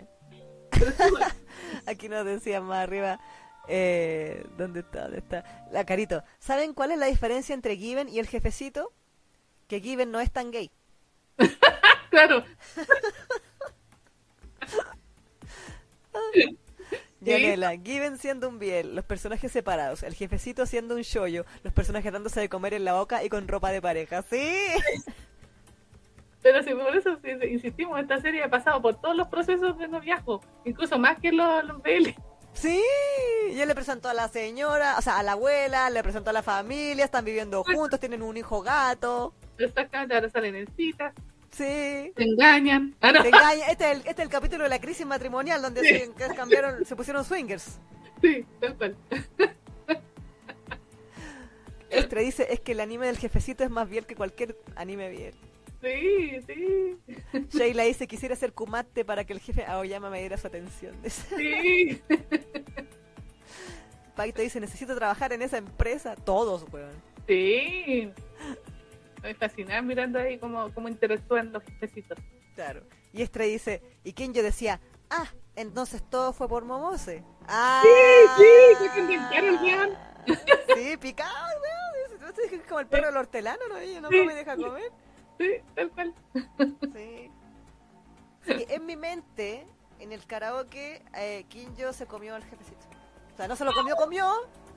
Aquí 1.87 2.09
nos 2.09 2.25
decían 2.25 2.65
más 2.65 2.83
arriba. 2.83 3.21
Eh, 3.69 4.45
¿Dónde 4.57 4.81
está? 4.81 5.03
¿Dónde 5.03 5.19
está? 5.19 5.69
La 5.73 5.85
carito. 5.85 6.23
¿Saben 6.39 6.75
cuál 6.75 6.93
es 6.93 6.99
la 6.99 7.07
diferencia 7.07 7.55
entre 7.55 7.77
Given 7.77 8.09
y 8.09 8.19
el 8.19 8.27
jefecito? 8.27 8.93
Que 9.69 9.81
Given 9.81 10.11
no 10.11 10.21
es 10.21 10.31
tan 10.31 10.51
gay. 10.51 10.71
claro. 12.11 12.45
Yanela, 17.21 17.77
Given 17.77 18.19
siendo 18.19 18.49
un 18.49 18.59
biel, 18.59 18.95
los 18.95 19.05
personajes 19.05 19.51
separados, 19.51 20.03
el 20.03 20.15
jefecito 20.15 20.67
siendo 20.67 20.95
un 20.95 21.03
shoyo, 21.03 21.47
los 21.63 21.73
personajes 21.73 22.13
dándose 22.13 22.41
de 22.41 22.51
comer 22.51 22.75
en 22.75 22.85
la 22.85 22.95
boca 22.95 23.25
y 23.25 23.31
con 23.31 23.49
ropa 23.49 23.71
de 23.71 23.81
pareja. 23.81 24.23
¡Sí! 24.29 24.55
Pero 26.45 26.63
sí, 26.63 26.75
por 26.75 26.95
eso 26.95 27.19
sí, 27.25 27.31
insistimos, 27.49 27.99
esta 27.99 28.21
serie 28.21 28.45
ha 28.45 28.51
pasado 28.51 28.83
por 28.83 29.01
todos 29.01 29.17
los 29.17 29.29
procesos 29.29 29.79
de 29.79 29.89
noviazgo, 29.89 30.43
incluso 30.67 30.99
más 30.99 31.19
que 31.19 31.33
los, 31.33 31.65
los 31.65 31.83
BL. 31.83 32.11
Sí, 32.53 32.83
yo 33.57 33.65
le 33.65 33.75
presentó 33.75 34.11
a 34.11 34.15
la 34.15 34.29
señora, 34.29 34.97
o 34.99 35.01
sea, 35.03 35.19
a 35.19 35.23
la 35.23 35.33
abuela, 35.33 35.89
le 35.89 36.03
presentó 36.03 36.29
a 36.29 36.33
la 36.35 36.43
familia, 36.43 37.07
están 37.07 37.25
viviendo 37.25 37.65
juntos, 37.65 37.99
tienen 37.99 38.21
un 38.21 38.37
hijo 38.37 38.61
gato. 38.61 39.33
Exactamente, 39.57 40.15
ahora 40.15 40.29
salen 40.29 40.55
en 40.55 40.69
citas, 40.77 41.15
Sí. 41.51 42.13
se 42.15 42.23
engañan. 42.23 42.95
Ah, 43.01 43.11
no. 43.13 43.23
Te 43.23 43.29
engaña. 43.29 43.67
Este, 43.69 43.91
es 43.91 43.93
el, 43.93 43.99
este 44.01 44.11
es 44.11 44.19
el 44.19 44.29
capítulo 44.29 44.65
de 44.65 44.71
la 44.71 44.81
crisis 44.81 45.07
matrimonial 45.07 45.63
donde 45.63 45.81
se, 45.81 46.13
cambiaron, 46.35 46.85
se 46.85 46.95
pusieron 46.95 47.25
swingers. 47.25 47.79
Sí, 48.21 48.45
tal 48.61 48.77
cual. 48.77 48.97
Estre 51.89 52.21
dice, 52.21 52.49
es 52.51 52.61
que 52.61 52.73
el 52.73 52.81
anime 52.81 53.07
del 53.07 53.17
jefecito 53.17 53.65
es 53.65 53.71
más 53.71 53.89
bien 53.89 54.05
que 54.05 54.15
cualquier 54.15 54.59
anime 54.77 55.09
bien. 55.09 55.33
Sí, 55.85 56.41
sí, 56.47 56.99
Sheila 57.51 57.83
dice, 57.85 58.07
quisiera 58.07 58.35
ser 58.37 58.53
kumate 58.55 59.05
para 59.05 59.25
que 59.25 59.35
el 59.35 59.41
jefe 59.41 59.65
Aoyama 59.67 60.09
me 60.09 60.21
diera 60.21 60.37
su 60.39 60.47
atención. 60.47 60.97
sí. 61.07 62.01
Paito 64.17 64.41
dice, 64.43 64.61
necesito 64.61 64.95
trabajar 64.95 65.33
en 65.33 65.43
esa 65.43 65.59
empresa. 65.59 66.15
Todos, 66.17 66.65
weón. 66.73 66.93
Sí. 67.27 68.11
Estoy 69.17 69.35
fascinada 69.35 69.83
mirando 69.83 70.19
ahí 70.21 70.39
cómo, 70.39 70.73
cómo 70.73 70.89
interactúan 70.89 71.53
los 71.53 71.63
jefecitos. 71.65 72.19
Claro. 72.55 72.83
Y 73.13 73.23
Estre 73.23 73.47
dice, 73.47 73.83
y 74.05 74.13
Kenjo 74.13 74.43
decía, 74.43 74.81
ah, 75.11 75.27
entonces 75.57 76.03
todo 76.09 76.33
fue 76.33 76.49
por 76.49 76.65
Momose. 76.65 77.25
Ah, 77.49 77.83
Sí, 77.83 77.91
sí, 78.39 78.77
fue 78.79 78.93
que 78.93 79.01
inventaron 79.01 79.49
el 79.55 79.59
guion. 79.59 79.91
Sí, 80.77 80.97
picado, 80.97 81.47
weón. 81.61 82.09
Dice, 82.11 82.25
"Tú 82.25 82.33
te 82.33 82.57
Es 82.57 82.63
como 82.63 82.81
el 82.81 82.87
perro 82.87 83.07
del 83.09 83.17
hortelano, 83.17 83.61
¿no? 83.69 83.79
Ella 83.79 84.01
no 84.01 84.09
come 84.09 84.33
y 84.33 84.37
deja 84.37 84.57
comer. 84.57 84.93
Sí, 85.39 85.51
tal 85.75 85.91
cual. 85.91 86.15
Sí. 86.95 87.31
En 88.47 88.87
mi 88.87 88.97
mente, 88.97 89.67
en 90.01 90.13
el 90.13 90.25
karaoke, 90.27 91.03
eh, 91.15 91.45
Kinjo 91.49 91.93
se 91.93 92.07
comió 92.07 92.35
al 92.35 92.45
jefecito. 92.45 92.87
O 93.33 93.37
sea, 93.37 93.49
no 93.49 93.57
se 93.57 93.65
lo 93.65 93.73
comió, 93.73 93.97
comió. 93.97 94.31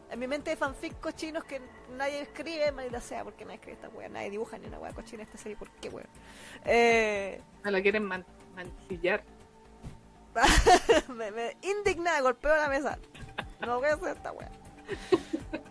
En 0.09 0.19
mi 0.19 0.27
mente 0.27 0.51
hay 0.51 0.55
fanfic 0.55 0.97
cochinos 1.01 1.43
que 1.43 1.61
nadie 1.97 2.21
escribe, 2.21 2.71
maldita 2.71 3.01
sea, 3.01 3.25
porque 3.25 3.43
nadie 3.43 3.55
escribe 3.57 3.75
esta 3.75 3.89
wea, 3.89 4.07
nadie 4.07 4.29
dibuja 4.29 4.57
ni 4.57 4.67
una 4.67 4.79
wea 4.79 4.93
cochina 4.93 5.23
esta 5.23 5.37
serie, 5.37 5.57
¿por 5.57 5.69
qué 5.69 5.89
wea? 5.89 6.05
Eh, 6.63 7.41
No 7.65 7.71
la 7.71 7.81
quieren 7.81 8.03
man- 8.05 8.25
mancillar. 8.55 9.21
me, 11.13 11.31
me 11.31 11.57
indigna, 11.61 12.21
golpeo 12.21 12.55
la 12.55 12.69
mesa. 12.69 12.97
No 13.59 13.79
voy 13.79 13.89
a 13.89 13.93
hacer 13.95 14.15
esta 14.15 14.31
wea. 14.31 14.49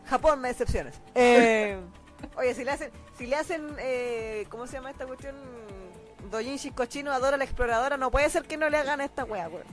Japón, 0.06 0.40
me 0.40 0.48
decepciones. 0.48 1.00
Eh, 1.14 1.80
oye, 2.36 2.54
si 2.54 2.64
le 2.64 2.70
hacen, 2.70 2.90
si 3.16 3.26
le 3.26 3.36
hacen, 3.36 3.76
eh, 3.78 4.46
¿cómo 4.48 4.66
se 4.66 4.74
llama 4.74 4.90
esta 4.90 5.06
cuestión? 5.06 5.34
Dojinshi 6.30 6.72
cochino 6.72 7.12
adora 7.12 7.36
a 7.36 7.38
la 7.38 7.44
exploradora, 7.44 7.96
no 7.96 8.10
puede 8.10 8.28
ser 8.30 8.44
que 8.44 8.56
no 8.56 8.68
le 8.68 8.78
hagan 8.78 9.00
esta 9.00 9.24
wea, 9.24 9.48
weón. 9.48 9.66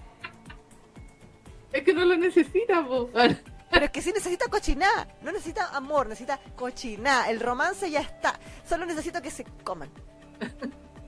Es 1.72 1.84
que 1.84 1.94
no 1.94 2.06
lo 2.06 2.16
necesita, 2.16 2.86
po. 2.86 3.10
Pero 3.12 3.86
es 3.86 3.92
que 3.92 4.02
sí 4.04 4.12
necesita 4.12 4.48
cochiná, 4.48 5.08
no 5.24 5.32
necesita 5.32 5.76
amor, 5.76 6.08
necesita 6.08 6.40
cochiná. 6.56 7.30
El 7.30 7.40
romance 7.40 7.90
ya 7.90 8.02
está. 8.02 8.40
Solo 8.64 8.86
necesito 8.86 9.20
que 9.22 9.32
se 9.32 9.44
coman. 9.64 9.90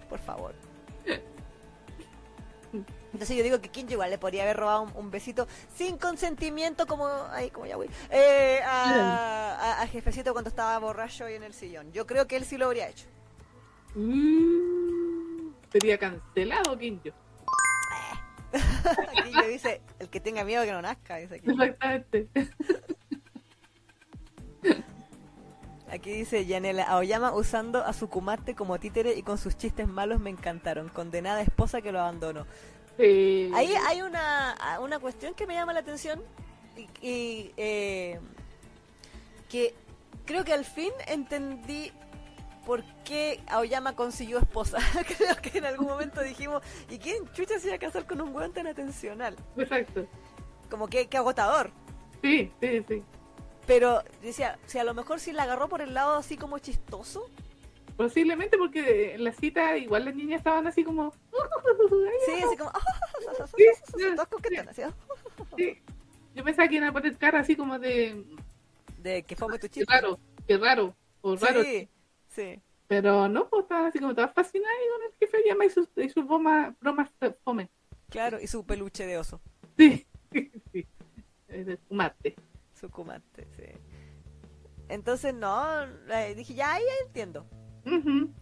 Por 0.10 0.20
favor. 0.20 0.56
Entonces 3.16 3.38
yo 3.38 3.44
digo 3.44 3.62
que 3.62 3.70
Kinjo 3.70 3.94
igual 3.94 4.10
le 4.10 4.18
podría 4.18 4.44
haber 4.44 4.58
robado 4.58 4.82
un, 4.82 4.92
un 4.96 5.10
besito 5.10 5.48
sin 5.74 5.98
consentimiento 5.98 6.86
como 6.86 7.08
ahí 7.32 7.50
como 7.50 7.66
ya 7.66 7.78
voy 7.78 7.90
eh, 8.10 8.60
a, 8.66 9.56
a- 9.56 9.82
a 9.84 9.88
jefecito 9.88 10.34
cuando 10.34 10.50
estaba 10.50 10.78
borracho 10.80 11.30
y 11.30 11.34
en 11.34 11.44
el 11.44 11.54
sillón. 11.54 11.92
Yo 11.94 12.06
creo 12.06 12.28
que 12.28 12.36
él 12.36 12.44
sí 12.44 12.58
lo 12.58 12.66
habría 12.66 12.90
hecho. 12.90 13.06
Mm, 13.96 15.50
sería 15.72 15.98
cancelado, 15.98 16.78
Kinjo. 16.78 17.10
Kinjo 19.24 19.48
dice, 19.48 19.82
el 20.00 20.10
que 20.10 20.20
tenga 20.20 20.44
miedo 20.44 20.64
que 20.66 20.72
no 20.74 20.82
nazca, 20.82 21.16
dice 21.16 21.36
aquí. 21.36 21.50
Exactamente. 21.50 22.28
Aquí 25.90 26.12
dice 26.12 26.46
Yanela 26.46 26.84
Aoyama 26.84 27.32
usando 27.32 27.86
a 27.86 27.94
su 27.94 28.10
kumate 28.10 28.56
como 28.56 28.80
títere 28.80 29.14
y 29.14 29.22
con 29.24 29.38
sus 29.38 29.56
chistes 29.56 29.88
malos 29.88 30.20
me 30.20 30.30
encantaron. 30.30 30.90
Condenada 30.90 31.42
esposa 31.42 31.82
que 31.82 31.92
lo 31.94 32.00
abandonó. 32.02 32.46
Sí. 32.98 33.52
Ahí 33.54 33.74
hay 33.88 34.02
una, 34.02 34.56
una 34.82 35.00
cuestión 35.00 35.34
que 35.34 35.46
me 35.46 35.54
llama 35.54 35.74
la 35.74 35.82
atención 35.82 36.22
y, 36.78 37.08
y, 37.08 37.54
eh, 37.58 38.20
que 39.50 39.74
creo 40.26 40.44
que 40.44 40.54
al 40.54 40.66
fin 40.66 40.92
entendí 41.08 41.92
por 42.66 42.84
qué 43.04 43.42
Aoyama 43.48 43.96
consiguió 43.96 44.40
esposa. 44.40 44.80
creo 45.18 45.36
que 45.42 45.58
en 45.58 45.66
algún 45.66 45.88
momento 45.88 46.22
dijimos, 46.22 46.64
¿y 46.90 46.98
quién 46.98 47.32
chucha 47.34 47.60
se 47.60 47.68
iba 47.68 47.76
a 47.76 47.80
casar 47.80 48.06
con 48.06 48.22
un 48.22 48.36
weón 48.36 48.52
tan 48.52 48.68
atencional? 48.68 49.36
Exacto. 49.56 50.08
Como 50.70 50.88
que, 50.88 51.08
que 51.08 51.18
agotador. 51.18 51.72
Sí, 52.22 52.52
sí, 52.60 52.84
sí. 52.88 53.04
Pero 53.68 54.04
decía, 54.22 54.58
si 54.66 54.80
a 54.80 54.84
lo 54.84 54.94
mejor 54.94 55.20
si 55.20 55.32
la 55.32 55.44
agarró 55.44 55.70
por 55.70 55.82
el 55.82 55.94
lado 55.94 56.16
así 56.16 56.38
como 56.38 56.60
chistoso, 56.60 57.30
Posiblemente 57.98 58.58
porque 58.58 59.16
en 59.16 59.24
la 59.24 59.32
cita 59.32 59.78
igual 59.78 60.06
las 60.06 60.16
niñas 60.16 60.40
estaban 60.40 60.68
así 60.68 60.84
como... 60.84 61.14
sí, 62.26 62.32
así 62.44 62.58
como, 62.58 62.72
Sí, 63.56 63.66
así, 64.70 64.82
sí. 65.56 65.82
Yo 66.36 66.44
pensaba 66.44 66.68
que 66.68 66.76
iban 66.76 66.90
a 66.90 66.94
poner 66.94 67.18
cara 67.18 67.40
así 67.40 67.56
como 67.56 67.80
de... 67.80 68.26
de 69.00 69.24
que 69.24 69.36
fome 69.36 69.58
tu 69.58 69.68
Qué 69.68 69.80
chiste. 69.80 69.94
raro, 69.94 70.20
qué 70.46 70.58
raro. 70.58 70.94
O 71.22 71.36
raro. 71.38 71.64
Sí, 71.64 71.90
sí. 72.28 72.62
Pero 72.88 73.30
no, 73.30 73.48
pues 73.50 73.64
estaban 73.64 73.86
así 73.86 74.00
como 74.00 74.14
todas 74.14 74.34
fascinadas 74.34 74.76
y 74.86 74.90
con 74.92 75.04
el 75.04 75.18
jefe 75.18 75.48
llama 75.48 75.66
y 75.66 75.70
sus, 75.70 75.88
y 75.96 76.10
sus 76.10 76.26
bromas, 76.26 76.78
bromas 76.80 77.10
fome. 77.44 77.70
Claro, 78.10 78.40
y 78.42 78.48
su 78.48 78.66
peluche 78.66 79.06
de 79.06 79.18
oso. 79.18 79.42
Sí, 79.78 80.06
sí. 80.72 80.88
Fumarte. 81.88 82.36
Su 82.74 82.90
kumate, 82.92 83.48
sí. 83.56 83.64
Entonces, 84.90 85.34
no, 85.34 85.84
eh, 85.84 86.36
dije, 86.36 86.54
ya, 86.54 86.78
ya 86.78 87.06
entiendo. 87.08 87.48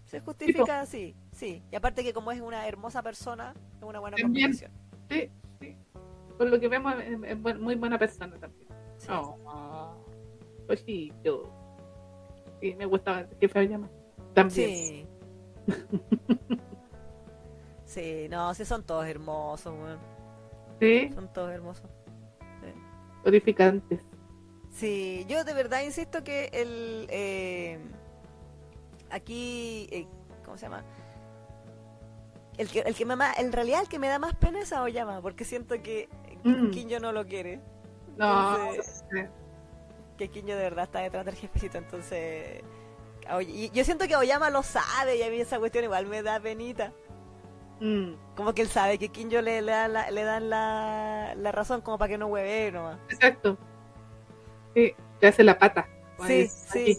Se 0.05 0.19
justifica 0.21 0.81
así, 0.81 1.15
sí. 1.31 1.61
Y 1.71 1.75
aparte 1.75 2.03
que 2.03 2.13
como 2.13 2.31
es 2.31 2.41
una 2.41 2.67
hermosa 2.67 3.01
persona, 3.01 3.53
es 3.77 3.83
una 3.83 3.99
buena 3.99 4.17
También. 4.17 4.51
combinación. 4.51 4.71
Sí, 5.09 5.29
sí. 5.59 5.75
Por 6.37 6.47
lo 6.49 6.59
que 6.59 6.67
vemos, 6.67 6.93
es, 6.99 7.37
muy 7.59 7.75
buena 7.75 7.97
persona 7.99 8.37
también. 8.39 8.67
Sí. 8.97 9.07
Oh, 9.11 9.95
pues 10.67 10.81
sí, 10.85 11.11
yo. 11.23 11.51
Sí, 12.61 12.73
me 12.75 12.85
gustaba 12.85 13.21
el 13.21 13.37
jefe 13.39 13.67
llama. 13.67 13.89
También. 14.33 14.69
Sí. 14.69 15.07
Sí, 17.85 18.27
no, 18.27 18.53
sí 18.55 18.65
son 18.65 18.83
todos 18.83 19.05
hermosos, 19.05 19.71
weón. 19.71 19.99
Sí, 20.79 21.09
Son 21.13 21.31
todos 21.31 21.51
hermosos. 21.51 21.85
glorificantes. 23.21 24.01
Sí, 24.71 25.25
yo 25.29 25.43
de 25.43 25.53
verdad 25.53 25.83
insisto 25.83 26.23
que 26.23 26.49
el 26.53 27.05
eh, 27.09 27.79
aquí 29.13 29.87
eh, 29.91 30.07
¿cómo 30.43 30.57
se 30.57 30.65
llama? 30.65 30.83
El 32.57 32.69
que, 32.69 32.79
el 32.81 32.93
que 32.95 33.05
me 33.05 33.15
ma- 33.15 33.33
en 33.33 33.51
realidad 33.51 33.81
el 33.81 33.87
que 33.89 33.97
me 33.99 34.07
da 34.07 34.19
más 34.19 34.35
pena 34.35 34.59
es 34.59 34.71
Aoyama, 34.73 35.21
porque 35.21 35.43
siento 35.45 35.81
que 35.81 36.09
Mm. 36.43 36.71
Kinjo 36.71 36.99
no 36.99 37.13
lo 37.13 37.25
quiere. 37.25 37.61
No, 38.17 38.57
Entonces- 38.69 39.05
Que 40.17 40.27
Kinjo 40.29 40.49
de 40.49 40.55
verdad 40.63 40.83
está 40.83 40.99
detrás 40.99 41.25
del 41.25 41.35
jefecito, 41.35 41.77
entonces 41.77 42.61
y 43.47 43.69
yo 43.69 43.85
siento 43.85 44.05
que 44.05 44.15
Aoyama 44.15 44.49
lo 44.49 44.61
sabe 44.63 45.15
y 45.15 45.23
a 45.23 45.29
mí 45.29 45.39
esa 45.39 45.57
cuestión 45.57 45.85
igual 45.85 46.05
me 46.07 46.21
da 46.21 46.39
penita. 46.41 46.91
mm, 47.79 48.13
Como 48.35 48.53
que 48.53 48.61
él 48.61 48.67
sabe 48.67 48.97
que 48.99 49.07
Kinjo 49.09 49.41
le, 49.41 49.61
le, 49.61 49.71
da 49.71 49.87
la- 49.87 50.11
le 50.11 50.23
dan 50.23 50.49
la, 50.49 51.33
la 51.37 51.51
razón 51.53 51.79
como 51.81 51.97
para 51.97 52.09
que 52.09 52.17
no 52.17 52.27
hueve 52.27 52.71
nomás. 52.73 52.99
exacto. 53.09 53.57
Sí, 54.75 54.93
te 55.21 55.27
hace 55.27 55.43
la 55.43 55.57
pata. 55.57 55.87
Sí, 55.87 55.97
Pues, 56.17 56.51
sí. 56.71 56.81
aquí. 56.81 56.97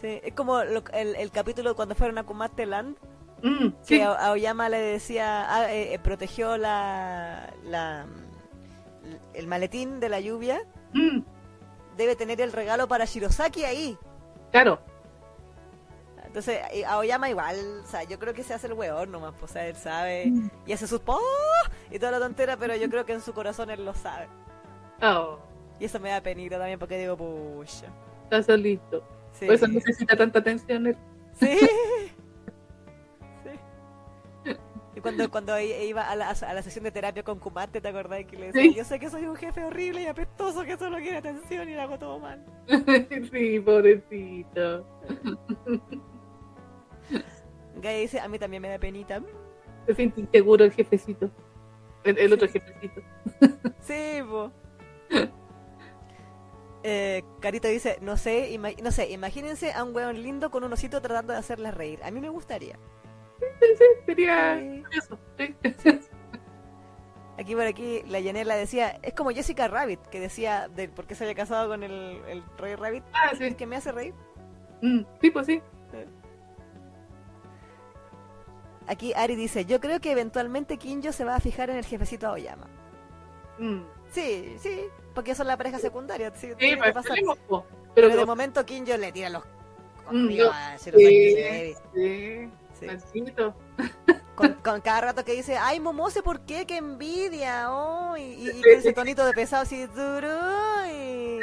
Sí, 0.00 0.20
es 0.22 0.34
como 0.34 0.62
lo- 0.64 0.84
el, 0.92 1.14
el 1.16 1.30
capítulo 1.30 1.74
cuando 1.74 1.94
fueron 1.94 2.18
a 2.18 2.24
Kumate 2.24 2.66
Land, 2.66 2.96
Mm, 3.42 3.68
que 3.86 3.96
sí, 3.96 4.00
a 4.00 4.12
Aoyama 4.28 4.68
le 4.70 4.78
decía, 4.80 5.44
ah, 5.54 5.70
eh, 5.72 5.92
eh, 5.92 5.98
protegió 5.98 6.56
la, 6.56 7.52
la 7.64 8.06
el 9.34 9.46
maletín 9.46 10.00
de 10.00 10.08
la 10.08 10.20
lluvia, 10.20 10.62
mm, 10.94 11.20
debe 11.98 12.16
tener 12.16 12.40
el 12.40 12.52
regalo 12.52 12.88
para 12.88 13.04
Shirosaki 13.04 13.64
ahí. 13.64 13.98
claro. 14.50 14.78
Entonces, 16.24 16.60
Aoyama 16.86 17.30
igual, 17.30 17.56
o 17.82 17.86
sea, 17.86 18.02
yo 18.04 18.18
creo 18.18 18.34
que 18.34 18.42
se 18.42 18.52
hace 18.52 18.66
el 18.66 18.74
weón 18.74 19.10
nomás, 19.10 19.32
pues, 19.38 19.50
o 19.50 19.54
sea, 19.54 19.66
él 19.68 19.76
sabe 19.76 20.26
Mm. 20.26 20.50
y 20.66 20.72
hace 20.72 20.86
sus 20.86 21.00
¡Oh! 21.06 21.20
y 21.90 21.98
toda 21.98 22.12
la 22.12 22.18
tontera, 22.18 22.56
pero 22.56 22.74
yo 22.76 22.88
creo 22.90 23.06
que 23.06 23.12
en 23.14 23.20
su 23.22 23.32
corazón 23.32 23.70
él 23.70 23.84
lo 23.84 23.94
sabe. 23.94 24.28
Oh, 25.02 25.38
Y 25.78 25.84
eso 25.86 26.00
me 26.00 26.10
da 26.10 26.20
penita 26.22 26.56
también 26.58 26.78
porque 26.78 26.98
digo, 26.98 27.16
pucha. 27.16 27.86
está 28.24 28.42
solito. 28.42 29.02
Sí. 29.38 29.46
Por 29.46 29.54
eso 29.54 29.68
necesita 29.68 30.16
tanta 30.16 30.38
atención. 30.40 30.86
él. 30.88 30.96
Sí. 31.38 31.58
Sí. 34.44 34.52
Y 34.94 35.00
cuando, 35.00 35.30
cuando 35.30 35.60
iba 35.60 36.08
a 36.08 36.16
la, 36.16 36.30
a 36.30 36.54
la 36.54 36.62
sesión 36.62 36.84
de 36.84 36.90
terapia 36.90 37.22
con 37.22 37.38
Kumate, 37.38 37.80
¿te 37.82 37.88
acordás 37.88 38.24
que 38.24 38.36
le 38.36 38.46
decía, 38.46 38.62
Sí. 38.62 38.74
yo 38.74 38.84
sé 38.84 38.98
que 38.98 39.10
soy 39.10 39.26
un 39.26 39.36
jefe 39.36 39.62
horrible 39.64 40.02
y 40.02 40.06
apestoso 40.06 40.64
que 40.64 40.76
solo 40.78 40.96
quiere 40.98 41.18
atención 41.18 41.68
y 41.68 41.74
lo 41.74 41.82
hago 41.82 41.98
todo 41.98 42.18
mal? 42.18 42.42
sí, 43.32 43.60
pobrecito. 43.60 44.86
Gaia 47.82 47.98
dice, 47.98 48.20
a 48.20 48.28
mí 48.28 48.38
también 48.38 48.62
me 48.62 48.68
da 48.70 48.78
penita. 48.78 49.20
Se 49.86 49.94
siente 49.94 50.20
inseguro 50.22 50.64
el 50.64 50.72
jefecito. 50.72 51.30
El, 52.04 52.18
el 52.18 52.32
otro 52.32 52.48
jefecito. 52.48 53.02
Sí, 53.80 54.20
po. 54.28 54.50
Eh, 56.88 57.24
Carito 57.40 57.66
dice, 57.66 57.98
no 58.00 58.16
sé, 58.16 58.56
no 58.80 58.92
sé, 58.92 59.10
imagínense 59.10 59.72
a 59.72 59.82
un 59.82 59.92
weón 59.92 60.22
lindo 60.22 60.52
con 60.52 60.62
un 60.62 60.72
osito 60.72 61.02
tratando 61.02 61.32
de 61.32 61.40
hacerles 61.40 61.74
reír. 61.74 61.98
A 62.04 62.12
mí 62.12 62.20
me 62.20 62.28
gustaría. 62.28 62.78
Sí, 63.40 63.66
sí, 63.76 63.84
sería 64.06 64.56
Sí. 64.60 64.82
curioso. 64.84 65.18
sí. 65.36 65.54
Aquí 67.38 67.54
por 67.56 67.64
aquí 67.66 68.02
la 68.06 68.20
Yanela 68.20 68.54
decía, 68.54 68.98
es 69.02 69.12
como 69.14 69.30
Jessica 69.30 69.66
Rabbit, 69.68 70.00
que 70.06 70.20
decía 70.20 70.68
de 70.68 70.88
por 70.88 71.06
qué 71.06 71.14
se 71.16 71.24
había 71.24 71.34
casado 71.34 71.68
con 71.68 71.82
el, 71.82 71.92
el 72.28 72.42
Rey 72.56 72.76
Rabbit, 72.76 73.02
Ah, 73.12 73.30
es 73.32 73.38
sí. 73.38 73.54
que 73.54 73.66
me 73.66 73.76
hace 73.76 73.90
reír. 73.92 74.14
Mm, 74.80 75.00
sí, 75.20 75.30
pues 75.30 75.46
sí. 75.46 75.60
Aquí 78.86 79.12
Ari 79.14 79.34
dice, 79.34 79.64
yo 79.64 79.80
creo 79.80 80.00
que 80.00 80.12
eventualmente 80.12 80.78
Kinjo 80.78 81.10
se 81.12 81.24
va 81.24 81.34
a 81.34 81.40
fijar 81.40 81.68
en 81.70 81.76
el 81.76 81.84
jefecito 81.84 82.28
Aoyama. 82.28 82.68
Mm. 83.58 83.80
Sí, 84.12 84.54
sí, 84.60 84.82
porque 85.16 85.34
son 85.34 85.46
la 85.48 85.56
pareja 85.56 85.78
secundaria. 85.80 86.30
Sí, 86.36 86.48
Sí, 86.50 86.54
que 86.56 86.76
pues 86.76 86.92
pasar. 86.92 87.16
Pero, 87.18 87.64
Pero, 87.94 88.16
de 88.16 88.26
momento 88.26 88.64
Kinjo 88.64 88.96
le 88.96 89.10
tira 89.10 89.30
los 89.30 89.42
Mm, 90.08 90.28
yo- 90.28 90.52
a 90.52 90.78
sí, 90.78 91.74
sí. 92.78 92.86
Con, 94.36 94.52
con 94.62 94.80
cada 94.82 95.00
rato 95.00 95.24
que 95.24 95.32
dice, 95.32 95.56
ay, 95.56 95.80
Momose, 95.80 96.22
¿por 96.22 96.40
qué? 96.42 96.64
¡Qué 96.66 96.76
envidia! 96.76 97.72
Oh, 97.72 98.16
y, 98.16 98.20
y- 98.22 98.62
ese 98.76 98.92
tonito 98.92 99.24
de 99.26 99.32
pesado 99.32 99.62
así, 99.62 99.84
duro. 99.86 100.28
Y... 100.92 101.40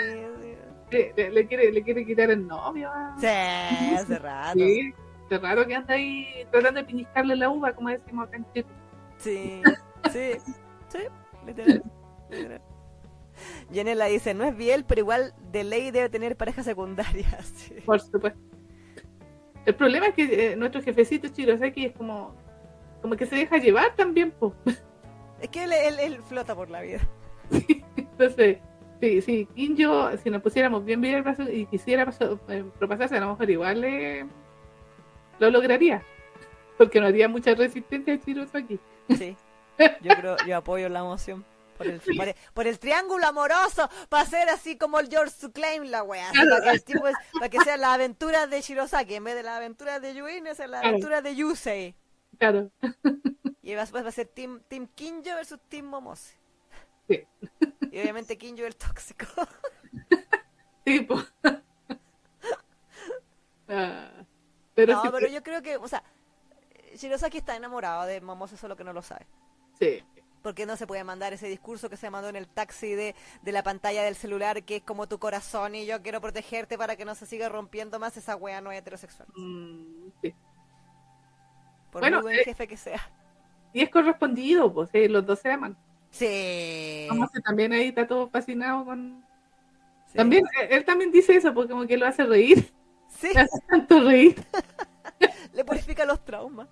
Le, 0.92 1.30
le 1.32 1.48
quiere, 1.48 1.72
le 1.74 1.84
quiere 1.84 2.06
quitar 2.06 2.30
el 2.30 2.48
novio. 2.48 2.90
Sí, 3.20 3.26
hace 3.28 4.20
rato. 4.20 4.60
Sí, 4.60 4.94
qué 5.28 5.38
raro 5.40 5.66
que 5.68 5.76
anda 5.76 5.96
ahí 5.96 6.48
tratando 6.52 6.80
de 6.82 6.86
piniscarle 6.86 7.36
la 7.36 7.50
uva, 7.50 7.74
como 7.74 7.90
decimos 7.90 8.28
acá 8.28 8.38
en 8.38 8.46
Chile. 8.54 8.66
Sí, 9.18 9.62
sí, 10.14 10.32
sí, 10.90 11.00
literal. 11.46 11.84
literal. 12.30 12.62
Yanela 13.72 14.06
dice, 14.06 14.34
no 14.34 14.44
es 14.44 14.56
Biel, 14.56 14.86
pero 14.86 15.02
igual 15.02 15.34
de 15.52 15.64
ley 15.64 15.92
debe 15.92 16.10
tener 16.10 16.36
pareja 16.38 16.64
secundaria. 16.64 17.28
Sí. 17.44 17.76
Por 17.86 18.00
supuesto. 18.00 18.40
El 19.66 19.76
problema 19.76 20.08
es 20.08 20.14
que 20.16 20.52
eh, 20.52 20.56
nuestro 20.56 20.82
jefecito 20.82 21.30
Chirosaki 21.30 21.86
es 21.86 21.94
como, 21.94 22.36
como 23.02 23.16
que 23.16 23.26
se 23.26 23.36
deja 23.38 23.58
llevar 23.58 23.96
también, 23.96 24.32
po. 24.32 24.54
Es 25.40 25.50
que 25.50 25.64
él, 25.64 25.72
él- 25.74 26.00
él 26.00 26.18
flota 26.22 26.54
por 26.56 26.70
la 26.70 26.82
vida. 26.82 27.00
Entonces, 27.96 28.58
sí, 29.02 29.22
sí, 29.22 29.48
Kinjo, 29.56 30.16
si 30.18 30.30
nos 30.30 30.42
pusiéramos 30.42 30.84
bien 30.84 31.00
bien 31.02 31.16
el 31.16 31.24
brazo 31.24 31.44
y 31.50 31.66
quisiera 31.68 32.06
paso- 32.06 32.40
eh, 32.50 32.64
propasarse, 32.78 33.16
a 33.18 33.22
lo 33.22 33.30
mejor 33.30 33.50
igual 33.50 33.84
eh, 33.86 34.26
lo 35.40 35.50
lograría. 35.50 36.04
Porque 36.78 37.00
no 37.00 37.08
haría 37.08 37.28
mucha 37.30 37.54
resistencia 37.56 38.14
a 38.16 38.20
Chirosaki. 38.20 38.80
Sí, 39.18 39.36
yo 40.02 40.16
creo, 40.16 40.36
yo 40.48 40.58
apoyo 40.58 40.90
la 40.90 41.04
moción. 41.04 41.46
Por 41.78 41.88
el, 41.88 42.00
por, 42.02 42.28
el, 42.28 42.36
por 42.54 42.68
el 42.68 42.80
triángulo 42.80 43.26
amoroso, 43.28 43.90
para 44.10 44.26
ser 44.26 44.50
así 44.50 44.78
como 44.78 45.00
el 45.00 45.10
George 45.10 45.34
to 45.42 45.52
Claim 45.52 45.84
la 45.84 46.04
wea, 46.04 46.32
para, 46.36 46.62
que 46.62 46.70
el 46.70 46.84
tipo 46.84 47.08
es- 47.08 47.16
para 47.34 47.50
que 47.50 47.60
sea 47.62 47.78
la 47.78 47.94
aventura 47.94 48.48
de 48.48 48.62
Shirosaki, 48.62 49.16
en 49.16 49.24
vez 49.24 49.36
de 49.36 49.44
la 49.44 49.58
aventura 49.58 50.00
de 50.00 50.14
Yuin, 50.14 50.48
es 50.48 50.60
la 50.60 50.66
Claro. 50.68 50.88
aventura 50.90 51.22
de 51.22 51.36
Yusei. 51.36 51.96
Claro. 52.38 52.72
Y 53.62 53.74
va 53.76 53.82
a 53.84 54.12
ser 54.12 54.28
Team, 54.28 54.62
team 54.68 54.88
Kinjo 54.96 55.36
versus 55.36 55.60
Team 55.70 55.86
Momose. 55.86 56.36
Sí. 57.08 57.26
Y 57.92 58.00
obviamente 58.02 58.38
Kinjo 58.38 58.66
el 58.66 58.76
tóxico. 58.76 59.26
Sí, 60.86 61.00
po. 61.00 61.16
Ah, 63.68 64.12
pero 64.76 64.94
no, 64.96 65.02
sí, 65.02 65.08
pero 65.12 65.28
yo 65.28 65.42
creo 65.44 65.62
que, 65.62 65.78
o 65.78 65.88
sea, 65.88 66.04
Shirosaki 66.96 67.38
está 67.38 67.56
enamorado 67.56 68.04
de 68.06 68.20
Momose, 68.22 68.58
solo 68.58 68.76
que 68.76 68.84
no 68.84 68.94
lo 68.94 69.02
sabe. 69.02 69.26
sí. 69.80 70.04
Porque 70.44 70.68
no 70.68 70.78
se 70.78 70.86
puede 70.86 71.04
mandar 71.04 71.34
ese 71.34 71.48
discurso 71.48 71.90
que 71.90 71.98
se 71.98 72.12
mandó 72.12 72.30
en 72.30 72.36
el 72.36 72.48
taxi 72.48 72.94
de, 72.94 73.16
de 73.42 73.52
la 73.52 73.64
pantalla 73.64 74.04
del 74.04 74.16
celular, 74.16 74.62
que 74.64 74.76
es 74.76 74.84
como 74.84 75.08
tu 75.08 75.18
corazón 75.18 75.74
y 75.74 75.88
yo 75.88 76.04
quiero 76.04 76.22
protegerte 76.22 76.78
para 76.78 76.96
que 76.96 77.06
no 77.06 77.16
se 77.16 77.26
siga 77.26 77.50
rompiendo 77.50 77.98
más 77.98 78.16
esa 78.18 78.36
wea 78.36 78.62
no 78.62 78.72
heterosexual. 78.72 79.28
Mm, 79.36 80.10
sí. 80.22 80.36
Por 81.92 82.02
Bueno, 82.02 82.18
muy 82.18 82.24
buen 82.24 82.40
eh, 82.40 82.44
jefe 82.44 82.68
que 82.68 82.78
sea. 82.78 83.02
Y 83.72 83.82
es 83.82 83.90
correspondido, 83.90 84.72
pues 84.72 84.90
eh, 84.94 85.10
los 85.10 85.26
dos 85.26 85.40
se 85.40 85.52
aman. 85.52 85.76
Sí. 86.12 87.08
Como 87.10 87.28
que 87.30 87.40
también 87.40 87.74
ahí 87.74 87.88
está 87.88 88.06
todo 88.06 88.30
fascinado 88.30 88.86
con... 88.86 89.26
sí. 90.12 90.18
También, 90.18 90.46
eh, 90.62 90.68
él 90.72 90.86
también 90.86 91.12
dice 91.12 91.36
eso, 91.36 91.54
porque 91.54 91.72
como 91.72 91.88
que 91.88 91.98
lo 91.98 92.06
hace 92.06 92.24
reír, 92.24 92.72
Sí, 93.08 93.30
le 93.34 93.40
hace 93.40 93.60
tanto 93.70 94.02
reír. 94.02 94.44
le 95.54 95.64
purifica 95.64 96.06
los 96.06 96.24
traumas. 96.24 96.68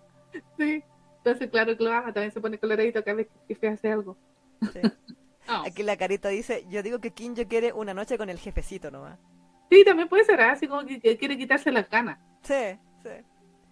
Sí. 0.57 0.83
Entonces, 1.23 1.51
claro 1.51 1.77
que 1.77 1.83
lo 1.83 1.91
ama, 1.91 2.11
también 2.11 2.31
se 2.31 2.41
pone 2.41 2.57
coloradito 2.57 3.03
cada 3.03 3.17
vez 3.17 3.27
que 3.47 3.67
hace 3.67 3.91
algo. 3.91 4.17
Sí. 4.73 4.79
Aquí 5.65 5.83
la 5.83 5.97
carita 5.97 6.29
dice, 6.29 6.65
yo 6.69 6.81
digo 6.81 6.99
que 6.99 7.11
Kinjo 7.11 7.47
quiere 7.47 7.73
una 7.73 7.93
noche 7.93 8.17
con 8.17 8.29
el 8.29 8.39
jefecito 8.39 8.89
nomás. 8.89 9.19
Sí, 9.69 9.83
también 9.85 10.09
puede 10.09 10.23
ser 10.23 10.41
así 10.41 10.67
como 10.67 10.85
que, 10.85 10.99
que 10.99 11.17
quiere 11.17 11.37
quitarse 11.37 11.71
las 11.71 11.89
ganas. 11.89 12.19
Sí, 12.41 12.77
sí. 13.03 13.09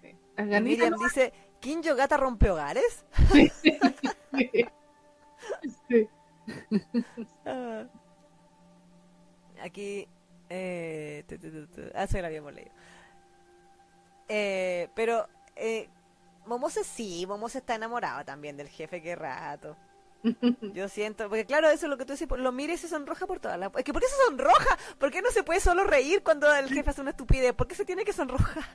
sí. 0.01 0.15
Las. 0.37 0.61
Miriam 0.61 0.93
dice, 1.01 1.33
¿Kinjo 1.59 1.95
gata 1.95 2.17
rompe 2.17 2.49
hogares? 2.49 3.05
Sí. 3.31 3.51
Sí. 5.87 6.07
Ah. 7.45 7.85
Aquí. 9.63 10.07
Eh, 10.49 11.23
tu, 11.27 11.37
tu, 11.37 11.49
tu, 11.51 11.67
tu. 11.67 11.81
Ah, 11.95 12.03
eso 12.03 12.19
lo 12.19 12.27
habíamos 12.27 12.53
leído. 12.53 12.71
Eh, 14.27 14.89
pero. 14.93 15.27
Eh, 15.55 15.89
Momose 16.49 16.83
sí, 16.83 17.25
Momose 17.27 17.59
está 17.59 17.75
enamorado 17.75 18.25
también 18.25 18.57
del 18.57 18.67
jefe, 18.67 19.01
qué 19.01 19.15
rato. 19.15 19.77
Yo 20.73 20.89
siento, 20.89 21.29
porque 21.29 21.45
claro, 21.45 21.69
eso 21.69 21.85
es 21.85 21.89
lo 21.89 21.97
que 21.97 22.03
tú 22.05 22.11
dices, 22.13 22.27
lo 22.37 22.51
mira 22.51 22.73
y 22.73 22.77
se 22.77 22.89
sonroja 22.89 23.25
por 23.25 23.39
toda 23.39 23.55
la... 23.55 23.71
Es 23.77 23.83
que 23.85 23.93
¿por 23.93 24.01
qué 24.01 24.07
se 24.09 24.15
sonroja? 24.27 24.77
¿Por 24.97 25.11
qué 25.11 25.21
no 25.21 25.29
se 25.31 25.43
puede 25.43 25.59
solo 25.61 25.85
reír 25.85 26.21
cuando 26.23 26.53
el 26.53 26.67
jefe 26.69 26.89
hace 26.89 27.01
una 27.01 27.11
estupidez? 27.11 27.53
¿Por 27.53 27.67
qué 27.67 27.75
se 27.75 27.85
tiene 27.85 28.03
que 28.03 28.11
sonrojar? 28.11 28.65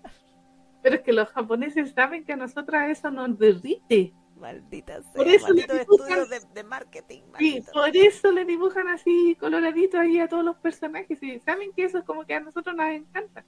Pero 0.82 0.96
es 0.96 1.02
que 1.02 1.12
los 1.12 1.28
japoneses 1.30 1.92
saben 1.92 2.24
que 2.24 2.32
a 2.32 2.36
nosotras 2.36 2.90
eso 2.90 3.10
nos 3.10 3.38
derrite. 3.38 4.14
Maldita 4.36 5.02
sea, 5.02 5.12
Por 5.12 5.28
eso 5.28 5.48
le 5.52 5.66
malditos 5.66 5.98
dibujan- 5.98 6.28
de, 6.28 6.40
de 6.54 6.64
marketing. 6.64 7.22
Sí, 7.22 7.30
maldito. 7.32 7.72
por 7.72 7.96
eso 7.96 8.32
le 8.32 8.44
dibujan 8.44 8.88
así 8.88 9.36
coloradito 9.40 9.98
ahí 9.98 10.18
a 10.20 10.28
todos 10.28 10.44
los 10.44 10.56
personajes. 10.56 11.22
Y 11.22 11.38
saben 11.40 11.72
que 11.72 11.84
eso 11.84 11.98
es 11.98 12.04
como 12.04 12.24
que 12.24 12.34
a 12.34 12.40
nosotros 12.40 12.74
nos 12.76 12.86
encanta. 12.90 13.44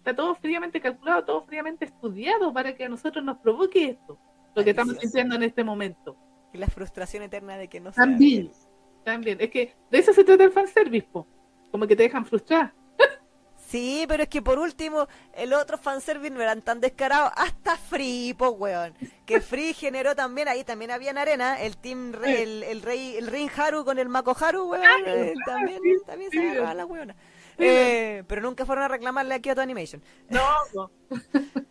Está 0.00 0.16
todo 0.16 0.34
fríamente 0.34 0.80
calculado, 0.80 1.24
todo 1.24 1.42
fríamente 1.44 1.84
estudiado 1.84 2.52
para 2.54 2.74
que 2.74 2.84
a 2.84 2.88
nosotros 2.88 3.22
nos 3.22 3.36
provoque 3.38 3.84
esto. 3.90 4.18
Lo 4.54 4.64
que 4.64 4.70
estamos 4.70 4.96
sintiendo 4.98 5.36
en 5.36 5.42
este 5.42 5.62
momento. 5.62 6.16
Y 6.52 6.58
la 6.58 6.66
frustración 6.66 7.22
eterna 7.22 7.56
de 7.56 7.68
que 7.68 7.80
no 7.80 7.92
También. 7.92 8.50
También. 9.04 9.38
Es 9.40 9.50
que 9.50 9.74
de 9.90 9.98
eso 9.98 10.12
se 10.12 10.24
trata 10.24 10.42
el 10.44 10.50
fanservice, 10.52 11.06
po. 11.12 11.26
Como 11.70 11.86
que 11.86 11.94
te 11.94 12.02
dejan 12.04 12.24
frustrar. 12.26 12.72
Sí, 13.56 14.04
pero 14.08 14.24
es 14.24 14.28
que 14.28 14.42
por 14.42 14.58
último, 14.58 15.06
el 15.32 15.52
otro 15.52 15.78
fanservice 15.78 16.34
no 16.34 16.40
eran 16.40 16.60
tan 16.62 16.80
descarados. 16.80 17.30
Hasta 17.36 17.76
Free, 17.76 18.34
po, 18.36 18.48
weón. 18.50 18.94
Que 19.26 19.40
Free 19.40 19.74
generó 19.74 20.16
también, 20.16 20.48
ahí 20.48 20.64
también 20.64 20.90
había 20.90 21.10
en 21.10 21.18
arena, 21.18 21.60
el 21.60 21.76
team, 21.76 22.12
re- 22.12 22.36
Sí. 22.36 22.42
el, 22.42 22.62
el 22.64 22.82
rey, 22.82 23.14
el 23.16 23.28
Rin 23.28 23.48
Haru 23.56 23.84
con 23.84 23.98
el 24.00 24.08
Mako 24.08 24.34
Haru, 24.40 24.64
weón. 24.70 24.82
Claro, 24.82 25.20
eh, 25.20 25.34
claro, 25.44 25.58
también, 25.60 25.80
sí, 25.82 25.96
también 26.04 26.30
sí. 26.32 26.38
se 26.38 26.48
agarraba 26.50 26.74
la 26.74 26.86
weona. 26.86 27.14
Eh, 27.60 28.24
pero 28.26 28.42
nunca 28.42 28.64
fueron 28.66 28.84
a 28.84 28.88
reclamarle 28.88 29.34
a 29.34 29.40
Kyoto 29.40 29.60
Animation. 29.60 30.02
No, 30.28 30.46
no. 30.74 30.90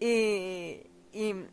Y, 0.00 0.90
y 1.12 1.30
eh, 1.30 1.46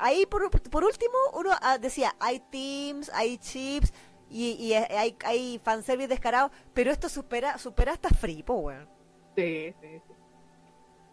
ahí 0.00 0.26
por, 0.26 0.50
por 0.50 0.84
último 0.84 1.14
uno 1.34 1.50
ah, 1.62 1.78
decía, 1.78 2.14
hay 2.18 2.40
teams, 2.50 3.10
hay 3.14 3.38
chips 3.38 3.92
y, 4.30 4.52
y 4.52 4.74
hay, 4.74 5.16
hay 5.24 5.60
fanservice 5.62 6.08
descarado, 6.08 6.50
pero 6.74 6.90
esto 6.90 7.08
supera, 7.08 7.56
supera 7.58 7.92
hasta 7.92 8.08
Free, 8.10 8.42
po, 8.42 8.54
weón. 8.54 8.88
Sí, 9.36 9.72
sí, 9.80 10.02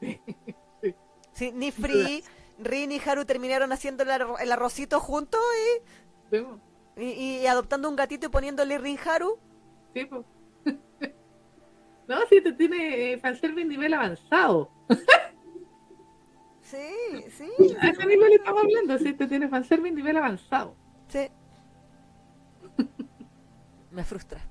sí. 0.01 0.95
Sí, 1.33 1.51
ni 1.51 1.71
Free, 1.71 2.23
Rin 2.57 2.91
y 2.93 2.99
Haru 3.05 3.25
terminaron 3.25 3.71
haciendo 3.71 4.03
el, 4.03 4.09
arro- 4.09 4.39
el 4.39 4.51
arrocito 4.51 4.99
juntos 4.99 5.41
Sí, 6.31 6.43
y, 6.97 7.03
y- 7.03 7.37
y 7.41 7.47
adoptando 7.47 7.89
un 7.89 7.95
gatito 7.95 8.27
y 8.27 8.29
poniéndole 8.29 8.77
Rin 8.77 8.97
Haru. 9.05 9.37
Sí, 9.93 10.05
po. 10.05 10.23
No, 12.07 12.17
sí, 12.29 12.41
te 12.41 12.53
tiene 12.53 13.13
eh, 13.13 13.17
fanservice 13.17 13.67
nivel 13.67 13.93
avanzado. 13.93 14.71
Sí, 16.61 17.25
sí. 17.29 17.49
A 17.79 17.89
ese 17.89 18.05
nivel 18.05 18.33
estamos 18.33 18.63
hablando, 18.63 18.97
sí, 18.97 19.13
te 19.13 19.27
tiene 19.27 19.47
fanservice 19.47 19.95
nivel 19.95 20.17
avanzado. 20.17 20.75
sí. 21.07 21.27
Me 23.91 24.03
frustra. 24.03 24.41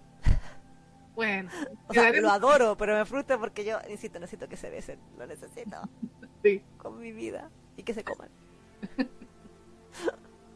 Bueno, 1.15 1.51
O 1.87 1.95
sea, 1.95 2.11
lo 2.13 2.31
adoro, 2.31 2.77
pero 2.77 2.97
me 2.97 3.05
frustra 3.05 3.39
porque 3.39 3.65
yo, 3.65 3.79
insisto, 3.89 4.19
necesito 4.19 4.49
que 4.49 4.57
se 4.57 4.69
besen. 4.69 4.99
Lo 5.17 5.27
necesito 5.27 5.77
sí, 6.43 6.63
con 6.77 6.99
mi 6.99 7.13
vida 7.13 7.51
y 7.77 7.83
que 7.85 7.95
se 7.95 8.03
coman. 8.03 8.29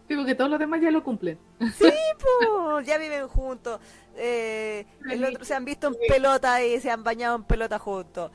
sí, 0.08 0.16
porque 0.16 0.34
todos 0.34 0.50
los 0.50 0.58
demás 0.58 0.80
ya 0.80 0.90
lo 0.90 1.04
cumplen. 1.04 1.38
¡Po! 1.58 2.80
Ya 2.80 2.98
viven 2.98 3.28
juntos. 3.28 3.80
Eh, 4.16 4.86
el 5.08 5.24
otro 5.24 5.44
se 5.44 5.54
han 5.54 5.64
visto 5.64 5.86
en 5.88 5.96
pelota 6.08 6.64
y 6.64 6.80
se 6.80 6.90
han 6.90 7.04
bañado 7.04 7.36
en 7.36 7.44
pelota 7.44 7.78
juntos. 7.78 8.32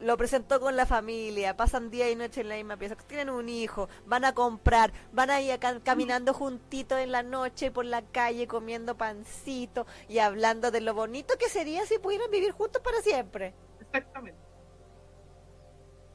lo 0.00 0.16
presentó 0.16 0.60
con 0.60 0.76
la 0.76 0.86
familia, 0.86 1.56
pasan 1.56 1.90
día 1.90 2.10
y 2.10 2.16
noche 2.16 2.40
en 2.42 2.48
la 2.48 2.54
misma 2.54 2.76
pieza, 2.76 2.94
tienen 2.94 3.30
un 3.30 3.48
hijo, 3.48 3.88
van 4.06 4.24
a 4.24 4.32
comprar, 4.32 4.92
van 5.12 5.30
a 5.30 5.40
ir 5.40 5.58
caminando 5.82 6.32
juntitos 6.32 6.98
en 7.00 7.12
la 7.12 7.22
noche 7.22 7.70
por 7.70 7.84
la 7.84 8.02
calle 8.02 8.46
comiendo 8.46 8.96
pancito 8.96 9.86
y 10.08 10.18
hablando 10.18 10.70
de 10.70 10.80
lo 10.80 10.94
bonito 10.94 11.34
que 11.38 11.48
sería 11.48 11.84
si 11.84 11.98
pudieran 11.98 12.30
vivir 12.30 12.52
juntos 12.52 12.80
para 12.82 13.00
siempre. 13.02 13.54
Exactamente. 13.80 14.38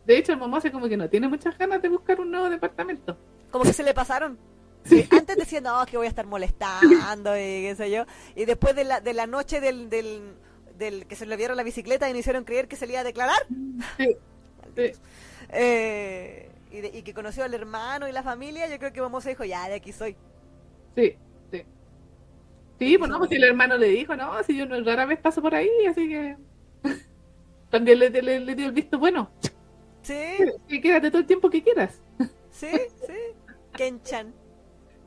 De 0.06 0.17
hecho, 0.17 0.33
el 0.33 0.38
Momose 0.38 0.72
como 0.72 0.88
que 0.88 0.98
no 0.98 1.09
tiene 1.09 1.27
muchas 1.27 1.57
ganas 1.57 1.82
de 1.82 1.90
buscar 1.90 2.19
un 2.19 2.32
nuevo 2.32 2.49
departamento. 2.49 3.17
Como 3.51 3.64
que 3.64 3.73
se 3.73 3.83
le 3.83 3.93
pasaron. 3.93 4.38
Sí, 4.86 5.08
antes 5.12 5.38
decía, 5.38 5.62
no, 5.62 5.86
que 5.86 5.98
voy 5.98 6.08
a 6.08 6.10
estar 6.10 6.26
molestando 6.26 7.36
y 7.38 7.40
qué 7.64 7.76
sé 7.78 7.90
yo. 7.92 8.06
Y 8.36 8.45
después 8.45 8.76
de 8.76 8.84
la, 8.84 9.00
de 9.00 9.14
la 9.14 9.28
noche 9.28 9.62
del, 9.62 9.90
del, 9.90 10.36
del 10.78 11.06
que 11.08 11.16
se 11.16 11.26
le 11.26 11.38
vieron 11.38 11.56
la 11.58 11.64
bicicleta 11.64 12.10
y 12.10 12.14
me 12.14 12.20
hicieron 12.20 12.44
creer 12.44 12.68
que 12.68 12.76
se 12.76 12.86
le 12.86 12.94
iba 12.94 13.02
a 13.02 13.06
declarar. 13.06 13.38
Sí, 13.98 14.18
sí. 14.76 14.92
Eh, 15.50 16.50
y, 16.72 16.82
de- 16.82 16.92
y 16.98 17.03
que 17.03 17.14
conoció 17.14 17.44
al 17.44 17.53
hermano 17.53 18.08
y 18.08 18.12
la 18.12 18.24
familia, 18.24 18.68
yo 18.68 18.78
creo 18.80 18.92
que 18.94 19.02
Momosa 19.02 19.30
dijo, 19.30 19.44
ya, 19.45 19.68
de 19.70 19.76
aquí 19.76 19.94
soy. 19.94 20.18
Sí, 20.95 21.16
sí. 21.52 21.64
Sí, 22.80 22.98
pues 22.98 23.10
no, 23.10 23.18
pues 23.20 23.30
si 23.30 23.36
el 23.38 23.44
hermano 23.44 23.78
le 23.78 23.88
dijo, 23.88 24.16
no, 24.16 24.42
si 24.44 24.58
yo 24.58 24.66
rara 24.84 25.06
vez 25.06 25.20
paso 25.20 25.42
por 25.42 25.56
ahí, 25.56 25.70
así 25.90 26.10
que 26.10 26.38
también 27.70 28.00
le, 28.00 28.10
le- 28.10 28.40
le 28.40 28.56
dio 28.56 28.66
el 28.66 28.72
visto 28.74 29.00
bueno. 29.00 29.30
Sí, 30.02 30.16
Que 30.68 30.82
quédate 30.82 31.10
todo 31.10 31.22
el 31.22 31.28
tiempo 31.28 31.50
que 31.50 31.64
quieras. 31.64 32.02
sí, 32.52 32.70
sí. 33.08 33.14
Kenchan. 33.76 34.34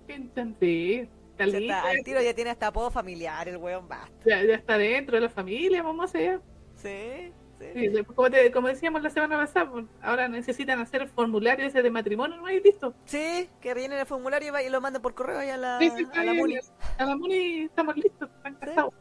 Sí, 0.07 1.09
está 1.33 1.45
Se 1.45 1.47
listo, 1.61 1.75
está- 1.75 1.89
al 1.91 2.03
tiro 2.05 2.23
ya 2.23 2.35
tiene 2.35 2.51
hasta 2.51 2.69
apodo 2.69 2.91
familiar, 2.91 3.49
el 3.49 3.57
weón 3.59 3.89
basta. 3.89 4.11
ya, 4.25 4.43
ya 4.43 4.55
está 4.55 4.79
dentro 4.79 5.17
de 5.17 5.23
la 5.23 5.29
familia, 5.29 5.83
vamos 5.83 6.15
allá. 6.15 6.41
Sí, 6.77 7.33
sí. 7.59 8.05
Como, 8.15 8.31
te- 8.31 8.51
como 8.53 8.69
decíamos 8.69 9.03
la 9.03 9.11
semana 9.11 9.37
pasada, 9.39 9.71
pues, 9.71 9.87
ahora 10.03 10.29
necesitan 10.29 10.79
hacer 10.81 11.03
el 11.03 11.09
formulario 11.09 11.67
ese 11.67 11.83
de 11.83 11.91
matrimonio, 11.91 12.37
¿no 12.37 12.47
hay 12.47 12.61
listo? 12.63 12.95
Sí, 13.07 13.49
que 13.61 13.75
rellenen 13.75 13.99
el 13.99 14.07
formulario 14.07 14.53
y 14.63 14.67
y 14.67 14.69
lo 14.71 14.81
manden 14.81 15.03
por 15.03 15.15
correo 15.15 15.39
ahí 15.39 15.51
a 15.51 15.57
la, 15.57 15.79
Sí, 15.79 15.91
sí, 15.97 16.07
a 16.15 16.25
la 16.25 16.35
Muni. 16.35 16.57
A 16.99 17.05
la 17.05 17.17
Muni 17.17 17.61
estamos 17.65 17.97
listos, 17.97 18.29
están 18.37 18.55
casados. 18.57 18.95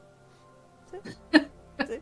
Sí. 0.91 1.99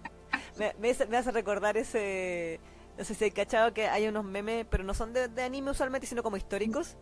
Me, 0.57 0.73
me 0.79 0.89
hace, 0.91 1.07
me 1.07 1.17
hace 1.17 1.31
recordar 1.31 1.77
ese. 1.77 2.59
No 2.97 3.03
sé 3.03 3.15
si 3.15 3.23
hay 3.23 3.31
cachado 3.31 3.73
que 3.73 3.87
hay 3.87 4.07
unos 4.07 4.23
memes, 4.23 4.67
pero 4.69 4.83
no 4.83 4.93
son 4.93 5.13
de, 5.13 5.27
de 5.27 5.41
anime 5.41 5.71
usualmente, 5.71 6.05
sino 6.05 6.21
como 6.21 6.37
históricos, 6.37 6.95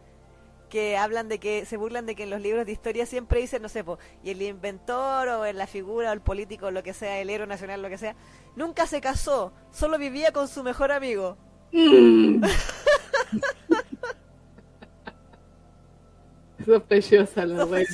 que 0.72 0.98
hablan 0.98 1.28
de 1.30 1.40
que 1.40 1.66
se 1.66 1.78
burlan 1.78 2.08
de 2.08 2.16
que 2.16 2.24
en 2.24 2.32
los 2.32 2.42
libros 2.42 2.66
de 2.66 2.72
historia 2.72 3.06
siempre 3.06 3.40
dicen, 3.42 3.62
no 3.62 3.70
sé, 3.70 3.84
po, 3.84 4.00
y 4.24 4.32
el 4.32 4.42
inventor 4.42 5.28
o 5.28 5.46
en 5.46 5.58
la 5.60 5.68
figura 5.68 6.10
o 6.10 6.14
el 6.14 6.22
político, 6.22 6.72
lo 6.72 6.82
que 6.82 6.94
sea, 6.94 7.20
el 7.20 7.30
héroe 7.30 7.46
nacional, 7.46 7.82
lo 7.84 7.90
que 7.90 8.00
sea, 8.00 8.16
nunca 8.56 8.88
se 8.88 9.02
casó, 9.02 9.54
solo 9.72 10.00
vivía 10.00 10.32
con 10.32 10.48
su 10.48 10.64
mejor 10.64 10.92
amigo. 10.92 11.38
Mm. 11.74 12.44
Sospechosa 16.66 17.46
la 17.46 17.66
wea. 17.66 17.86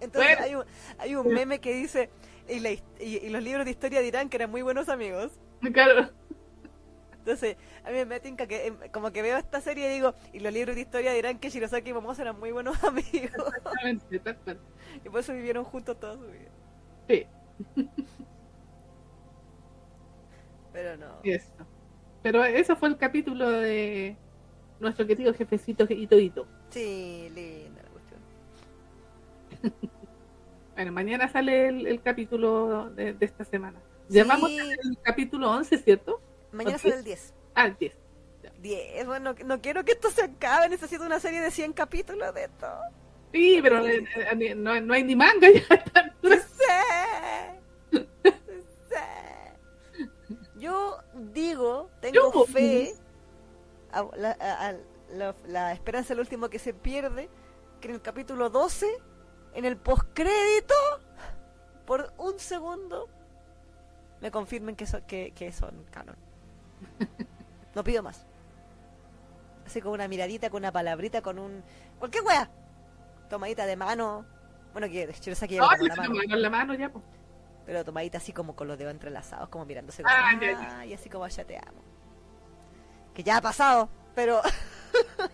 Entonces 0.00 0.36
Bueno. 0.36 0.42
hay, 0.44 0.54
un, 0.54 0.64
hay 0.98 1.14
un 1.16 1.28
meme 1.28 1.60
que 1.60 1.74
dice, 1.74 2.10
y, 2.48 2.60
la 2.60 2.70
y- 2.72 2.82
y 3.00 3.28
los 3.30 3.42
libros 3.42 3.64
de 3.64 3.70
historia 3.72 4.00
dirán 4.00 4.28
que 4.28 4.36
eran 4.36 4.50
muy 4.50 4.62
buenos 4.62 4.88
amigos. 4.88 5.32
Claro. 5.72 6.10
Entonces, 7.26 7.56
a 7.84 7.90
mí 7.90 8.04
me 8.04 8.20
tinca 8.20 8.46
que 8.46 8.68
em, 8.68 8.76
como 8.92 9.10
que 9.10 9.20
veo 9.20 9.36
esta 9.36 9.60
serie 9.60 9.90
y 9.90 9.94
digo, 9.94 10.14
y 10.32 10.38
los 10.38 10.52
libros 10.52 10.76
de 10.76 10.82
historia 10.82 11.12
dirán 11.12 11.40
que 11.40 11.50
Shirosaki 11.50 11.90
y 11.90 11.92
Momosa 11.92 12.22
eran 12.22 12.38
muy 12.38 12.52
buenos 12.52 12.76
amigos. 12.84 13.52
Exactamente, 13.56 14.20
tal 14.20 14.36
cual. 14.38 14.60
y 15.04 15.08
por 15.08 15.18
eso 15.20 15.32
vivieron 15.32 15.64
juntos 15.64 15.98
toda 15.98 16.14
su 16.14 16.26
vida. 16.30 16.50
Sí, 17.08 17.26
Pero 20.72 20.96
no. 20.96 21.18
eso. 21.24 21.52
Pero 22.22 22.44
eso 22.44 22.76
fue 22.76 22.88
el 22.90 22.96
capítulo 22.96 23.48
de 23.50 24.16
nuestro 24.78 25.04
querido 25.06 25.34
jefecito 25.34 25.84
Hito 25.88 26.18
Hito. 26.18 26.46
Sí, 26.70 27.28
linda 27.34 27.82
la 27.82 27.90
cuestión. 27.90 28.20
Bueno, 30.76 30.92
mañana 30.92 31.26
sale 31.26 31.68
el, 31.68 31.86
el 31.86 32.02
capítulo 32.02 32.90
de, 32.90 33.14
de 33.14 33.24
esta 33.24 33.44
semana. 33.46 33.80
Llamamos 34.10 34.50
Sí. 34.50 34.58
el 34.58 34.98
capítulo 35.02 35.50
11, 35.50 35.78
¿cierto? 35.78 36.20
Mañana 36.56 36.78
sale 36.78 36.94
el 36.96 37.04
10. 37.04 37.34
Ah, 37.54 37.66
el 37.66 37.76
10. 37.76 37.96
10, 38.60 39.06
bueno, 39.06 39.34
no 39.44 39.60
quiero 39.60 39.84
que 39.84 39.92
esto 39.92 40.10
se 40.10 40.22
acabe, 40.22 40.68
necesito 40.68 41.04
una 41.04 41.20
serie 41.20 41.40
de 41.40 41.50
100 41.50 41.72
capítulos 41.72 42.32
de 42.34 42.44
esto. 42.44 42.66
Sí, 43.32 43.58
pero 43.62 43.84
eh, 43.86 44.04
eh, 44.14 44.54
no, 44.54 44.80
no 44.80 44.94
hay 44.94 45.02
ni 45.04 45.14
manga 45.16 45.48
ya. 45.50 45.60
Sí 46.22 46.38
sé. 47.92 47.98
Sé. 48.88 50.38
Yo 50.56 50.98
digo, 51.14 51.90
tengo 52.00 52.32
Yo- 52.32 52.44
fe, 52.46 52.94
a- 53.92 54.06
la, 54.16 54.30
a- 54.40 54.68
a- 54.70 54.74
la- 55.10 55.34
la 55.46 55.72
esperanza 55.72 56.12
es 56.12 56.16
lo 56.16 56.22
último 56.22 56.48
que 56.48 56.58
se 56.58 56.72
pierde, 56.74 57.28
que 57.80 57.88
en 57.88 57.94
el 57.94 58.02
capítulo 58.02 58.48
12, 58.50 58.86
en 59.54 59.64
el 59.64 59.76
postcrédito, 59.76 60.74
por 61.84 62.12
un 62.18 62.38
segundo, 62.38 63.08
me 64.20 64.30
confirmen 64.30 64.74
que, 64.76 64.86
so- 64.86 65.06
que, 65.06 65.32
que 65.32 65.52
son 65.52 65.84
canon. 65.90 66.16
No 67.74 67.84
pido 67.84 68.02
más. 68.02 68.26
Así 69.66 69.80
con 69.80 69.92
una 69.92 70.08
miradita, 70.08 70.48
con 70.50 70.62
una 70.62 70.72
palabrita, 70.72 71.20
con 71.22 71.38
un... 71.38 71.62
Cualquier 71.98 72.24
wea. 72.24 72.50
Tomadita 73.28 73.66
de 73.66 73.76
mano. 73.76 74.24
Bueno, 74.72 74.88
que 74.88 75.12
Shirosaki 75.12 75.56
tomó 75.58 75.70
si 75.76 75.88
la 75.88 75.96
mano. 75.96 76.14
tomaron 76.14 76.42
la 76.42 76.50
mano 76.50 76.74
ya, 76.74 76.88
pues. 76.88 77.04
Pero 77.66 77.84
tomadita 77.84 78.18
así 78.18 78.32
como 78.32 78.54
con 78.54 78.68
los 78.68 78.78
dedos 78.78 78.92
entrelazados, 78.92 79.48
como 79.48 79.64
mirándose 79.64 80.02
como, 80.04 80.14
Ah, 80.14 80.30
ah, 80.32 80.38
ya, 80.40 80.52
ya. 80.52 80.86
y 80.86 80.94
así 80.94 81.08
como 81.10 81.26
ya 81.26 81.44
te 81.44 81.56
amo. 81.58 81.82
Que 83.12 83.24
ya 83.24 83.38
ha 83.38 83.40
pasado, 83.40 83.88
pero 84.14 84.40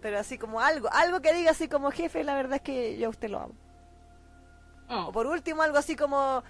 pero 0.00 0.18
así 0.18 0.36
como 0.38 0.60
algo, 0.60 0.88
algo 0.92 1.20
que 1.20 1.32
diga 1.32 1.52
así 1.52 1.68
como 1.68 1.90
jefe, 1.92 2.24
la 2.24 2.34
verdad 2.34 2.54
es 2.56 2.62
que 2.62 2.98
yo 2.98 3.06
a 3.06 3.10
usted 3.10 3.30
lo 3.30 3.38
amo. 3.40 3.54
Oh, 4.88 5.06
O 5.08 5.12
por 5.12 5.26
último 5.26 5.62
algo 5.62 5.78
así 5.78 5.94
como 5.94 6.42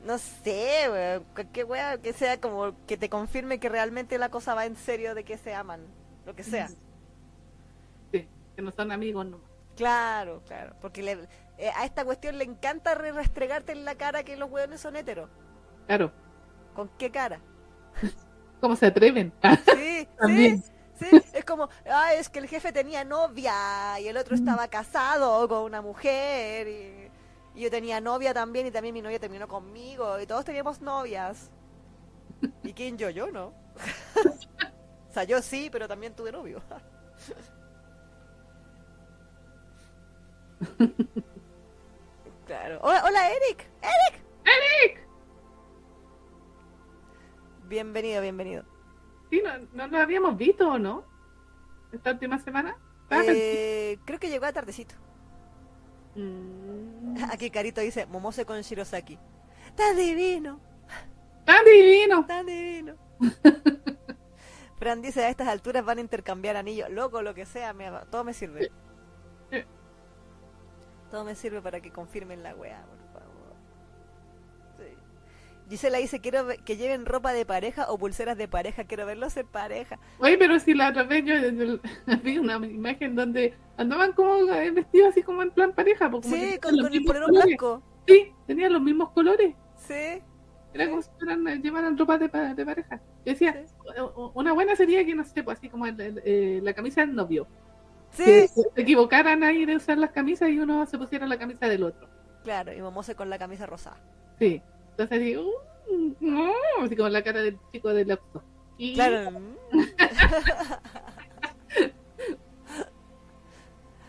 no 0.00 0.18
sé, 0.18 0.88
weón, 0.90 1.24
cualquier 1.34 2.00
que 2.00 2.12
sea 2.12 2.40
como 2.40 2.74
que 2.86 2.96
te 2.96 3.08
confirme 3.10 3.60
que 3.60 3.68
realmente 3.68 4.18
la 4.18 4.30
cosa 4.30 4.54
va 4.54 4.66
en 4.66 4.76
serio 4.76 5.14
de 5.14 5.24
que 5.24 5.38
se 5.38 5.54
aman, 5.54 5.80
lo 6.24 6.34
que 6.34 6.44
sea. 6.44 6.76
Sí, 8.12 8.28
que 8.56 8.62
no 8.62 8.70
son 8.72 8.92
amigos 8.92 9.26
no. 9.26 9.40
Claro, 9.76 10.42
claro, 10.46 10.74
porque 10.80 11.02
le- 11.02 11.28
eh, 11.56 11.70
a 11.76 11.84
esta 11.84 12.04
cuestión 12.04 12.36
le 12.38 12.44
encanta 12.44 12.94
re- 12.94 13.12
restregarte 13.12 13.72
en 13.72 13.84
la 13.84 13.94
cara 13.96 14.24
que 14.24 14.36
los 14.36 14.50
weones 14.50 14.80
son 14.80 14.96
heteros. 14.96 15.30
Claro. 15.86 16.12
¿Con 16.72 16.88
qué 16.98 17.10
cara? 17.10 17.40
¿Cómo 18.60 18.76
se 18.76 18.86
atreven? 18.86 19.32
Sí, 19.64 20.08
sí, 20.18 20.18
También. 20.18 20.62
sí. 20.94 21.06
Es 21.32 21.44
como, 21.44 21.68
ah, 21.90 22.14
es 22.14 22.28
que 22.28 22.40
el 22.40 22.48
jefe 22.48 22.72
tenía 22.72 23.04
novia 23.04 24.00
y 24.00 24.08
el 24.08 24.16
otro 24.16 24.34
estaba 24.34 24.68
casado 24.68 25.48
con 25.48 25.62
una 25.62 25.80
mujer 25.82 26.66
y, 26.68 27.07
y 27.58 27.62
yo 27.62 27.70
tenía 27.72 28.00
novia 28.00 28.32
también 28.32 28.68
y 28.68 28.70
también 28.70 28.94
mi 28.94 29.02
novia 29.02 29.18
terminó 29.18 29.48
conmigo 29.48 30.20
y 30.20 30.26
todos 30.28 30.44
teníamos 30.44 30.80
novias. 30.80 31.50
¿Y 32.62 32.72
quién 32.72 32.96
yo? 32.96 33.10
Yo 33.10 33.32
no. 33.32 33.46
o 35.10 35.12
sea, 35.12 35.24
yo 35.24 35.42
sí, 35.42 35.68
pero 35.72 35.88
también 35.88 36.14
tuve 36.14 36.30
novio. 36.30 36.62
claro. 42.46 42.78
Hola, 42.80 43.02
hola, 43.04 43.28
Eric. 43.28 43.68
Eric. 43.82 44.22
¡Eric! 44.44 45.04
Bienvenido, 47.64 48.22
bienvenido. 48.22 48.62
Sí, 49.30 49.42
no, 49.42 49.50
no 49.72 49.88
lo 49.88 49.98
habíamos 49.98 50.36
visto 50.36 50.68
o 50.68 50.78
no? 50.78 51.02
Esta 51.90 52.12
última 52.12 52.38
semana. 52.38 52.76
Eh, 53.10 53.98
creo 54.04 54.20
que 54.20 54.30
llegó 54.30 54.46
a 54.46 54.52
tardecito. 54.52 54.94
Mm, 56.14 56.67
Aquí 57.32 57.50
Carito 57.50 57.80
dice, 57.80 58.06
Momose 58.06 58.44
con 58.44 58.60
Shirosaki. 58.60 59.18
Tan 59.76 59.96
divino, 59.96 60.60
¡Tan 61.44 61.64
divino! 61.64 62.26
tan 62.26 62.46
divino. 62.46 62.94
Fran 64.78 65.02
dice, 65.02 65.24
a 65.24 65.28
estas 65.28 65.48
alturas 65.48 65.84
van 65.84 65.98
a 65.98 66.00
intercambiar 66.02 66.56
anillos. 66.56 66.88
Loco, 66.90 67.22
lo 67.22 67.34
que 67.34 67.46
sea, 67.46 67.72
me- 67.72 67.90
todo 68.10 68.22
me 68.24 68.32
sirve. 68.34 68.70
Todo 71.10 71.24
me 71.24 71.34
sirve 71.34 71.62
para 71.62 71.80
que 71.80 71.90
confirmen 71.90 72.42
la 72.42 72.54
weá. 72.54 72.84
Gisela 75.68 75.98
dice, 75.98 76.20
quiero 76.20 76.46
que 76.64 76.76
lleven 76.76 77.04
ropa 77.06 77.32
de 77.32 77.44
pareja 77.44 77.90
o 77.90 77.98
pulseras 77.98 78.36
de 78.38 78.48
pareja. 78.48 78.84
Quiero 78.84 79.04
verlos 79.06 79.36
en 79.36 79.46
pareja. 79.46 79.98
Oye, 80.18 80.38
pero 80.38 80.58
si 80.60 80.74
la 80.74 80.88
otra 80.90 81.02
vez 81.04 81.24
yo, 81.24 81.34
vi 82.24 82.38
una 82.38 82.54
imagen 82.66 83.14
donde 83.14 83.54
andaban 83.76 84.12
como 84.12 84.36
eh, 84.52 84.70
vestidos 84.70 85.10
así 85.10 85.22
como 85.22 85.42
en 85.42 85.50
plan 85.50 85.72
pareja. 85.72 86.10
porque 86.10 86.28
Sí, 86.28 86.58
con, 86.58 86.74
el 86.78 87.04
colores. 87.04 87.28
blanco. 87.46 87.82
Sí, 88.06 88.32
tenían 88.46 88.72
los 88.72 88.82
mismos 88.82 89.10
colores. 89.10 89.54
Sí, 89.76 90.22
Era 90.74 90.84
Sí. 90.84 90.90
como 90.90 91.02
si 91.02 91.10
fueran, 91.18 91.48
eh, 91.48 91.58
llevaran 91.62 91.96
ropa 91.98 92.18
de, 92.18 92.28
de 92.28 92.64
pareja. 92.64 92.96
Yo 93.24 93.32
decía, 93.32 93.64
Sí. 93.66 93.74
una 94.34 94.52
buena 94.52 94.76
sería 94.76 95.04
que, 95.04 95.14
no 95.14 95.24
sé, 95.24 95.42
pues 95.42 95.58
así 95.58 95.68
como 95.68 95.86
el- 95.86 96.00
el- 96.00 96.22
eh, 96.24 96.60
la 96.62 96.72
camisa 96.74 97.00
del 97.02 97.14
novio. 97.14 97.46
sí. 98.10 98.24
Que 98.24 98.48
se 98.48 98.62
equivocaran 98.76 99.42
ahí 99.44 99.64
de 99.66 99.76
usar 99.76 99.98
las 99.98 100.10
camisas 100.12 100.48
y 100.50 100.58
uno 100.58 100.86
se 100.86 100.96
pusiera 100.98 101.26
la 101.26 101.38
camisa 101.38 101.66
del 101.68 101.82
otro. 101.82 102.08
Claro, 102.44 102.72
y 102.72 102.80
Momose 102.80 103.14
con 103.14 103.28
la 103.28 103.38
camisa 103.38 103.66
rosada. 103.66 103.98
Sí. 104.38 104.62
Entonces 104.98 105.20
digo, 105.20 105.44
"Uh, 105.88 106.12
no, 106.20 106.52
así 106.82 106.96
como 106.96 107.08
la 107.08 107.22
cara 107.22 107.40
del 107.40 107.56
chico 107.72 107.94
del 107.94 108.10
Oxxo. 108.10 108.42
Y 108.76 108.94
Claro. 108.94 109.30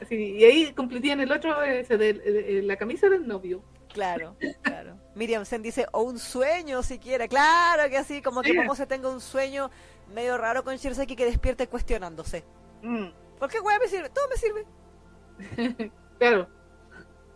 así, 0.01 0.15
y 0.15 0.43
ahí 0.43 0.73
completían 0.73 1.19
el 1.19 1.31
otro, 1.31 1.61
ese 1.63 1.97
de, 1.97 2.13
de- 2.13 2.61
la 2.63 2.77
camisa 2.77 3.09
del 3.09 3.27
novio. 3.27 3.61
Claro, 3.93 4.35
claro. 4.61 4.97
Miriam 5.15 5.45
Sen 5.45 5.61
dice, 5.63 5.87
o 5.91 6.03
un 6.03 6.19
sueño 6.19 6.83
siquiera. 6.83 7.27
Claro 7.27 7.89
que 7.89 7.97
así, 7.97 8.21
como 8.21 8.41
que 8.41 8.51
Sí. 8.51 8.57
Momo 8.57 8.75
se 8.75 8.85
tenga 8.85 9.09
un 9.09 9.19
sueño 9.19 9.71
medio 10.13 10.37
raro 10.37 10.63
con 10.63 10.75
Shirsaki 10.75 11.15
que 11.15 11.25
despierte 11.25 11.67
cuestionándose. 11.67 12.43
Mm, 12.83 13.07
¿Por 13.39 13.49
qué, 13.49 13.59
weá, 13.59 13.79
me 13.79 13.87
sirve? 13.87 14.09
Todo 14.09 14.25
me 14.29 14.35
sirve. 14.37 15.91
claro. 16.19 16.47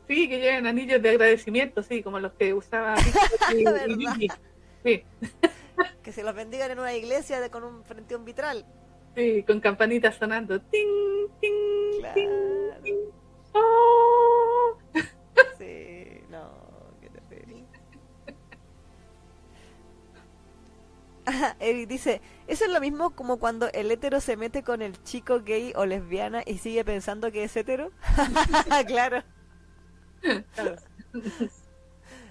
Sí, 0.07 0.27
que 0.27 0.39
lleven 0.39 0.67
anillos 0.67 1.01
de 1.01 1.09
agradecimiento, 1.11 1.81
sí, 1.81 2.03
como 2.03 2.19
los 2.19 2.33
que 2.33 2.53
usaba. 2.53 2.95
Sí, 4.83 5.01
Que 6.03 6.11
se 6.11 6.23
los 6.23 6.35
bendigan 6.35 6.71
en 6.71 6.79
una 6.79 6.93
iglesia 6.93 7.39
de, 7.39 7.49
con 7.49 7.63
un 7.63 7.83
frente 7.85 8.13
a 8.15 8.17
un 8.17 8.25
vitral. 8.25 8.65
sí, 9.15 9.43
con 9.43 9.59
campanitas 9.61 10.15
sonando. 10.17 10.59
Ting, 10.59 11.27
ting, 11.39 11.99
Claro. 11.99 12.15
ting, 12.15 12.29
ting. 12.83 12.95
Oh. 13.53 14.77
Sí, 15.57 16.19
no, 16.29 16.51
qué 17.01 17.09
terrible. 17.29 17.65
Eric 21.59 21.87
dice, 21.87 22.21
eso 22.47 22.65
es 22.65 22.71
lo 22.71 22.81
mismo 22.81 23.11
como 23.11 23.37
cuando 23.39 23.69
el 23.71 23.89
hétero 23.91 24.19
se 24.19 24.35
mete 24.35 24.63
con 24.63 24.81
el 24.81 25.01
chico 25.03 25.41
gay 25.41 25.71
o 25.75 25.85
lesbiana 25.85 26.43
y 26.45 26.57
sigue 26.57 26.83
pensando 26.83 27.31
que 27.31 27.45
es 27.45 27.55
hétero. 27.55 27.91
claro. 28.87 29.23
Claro, 30.55 30.75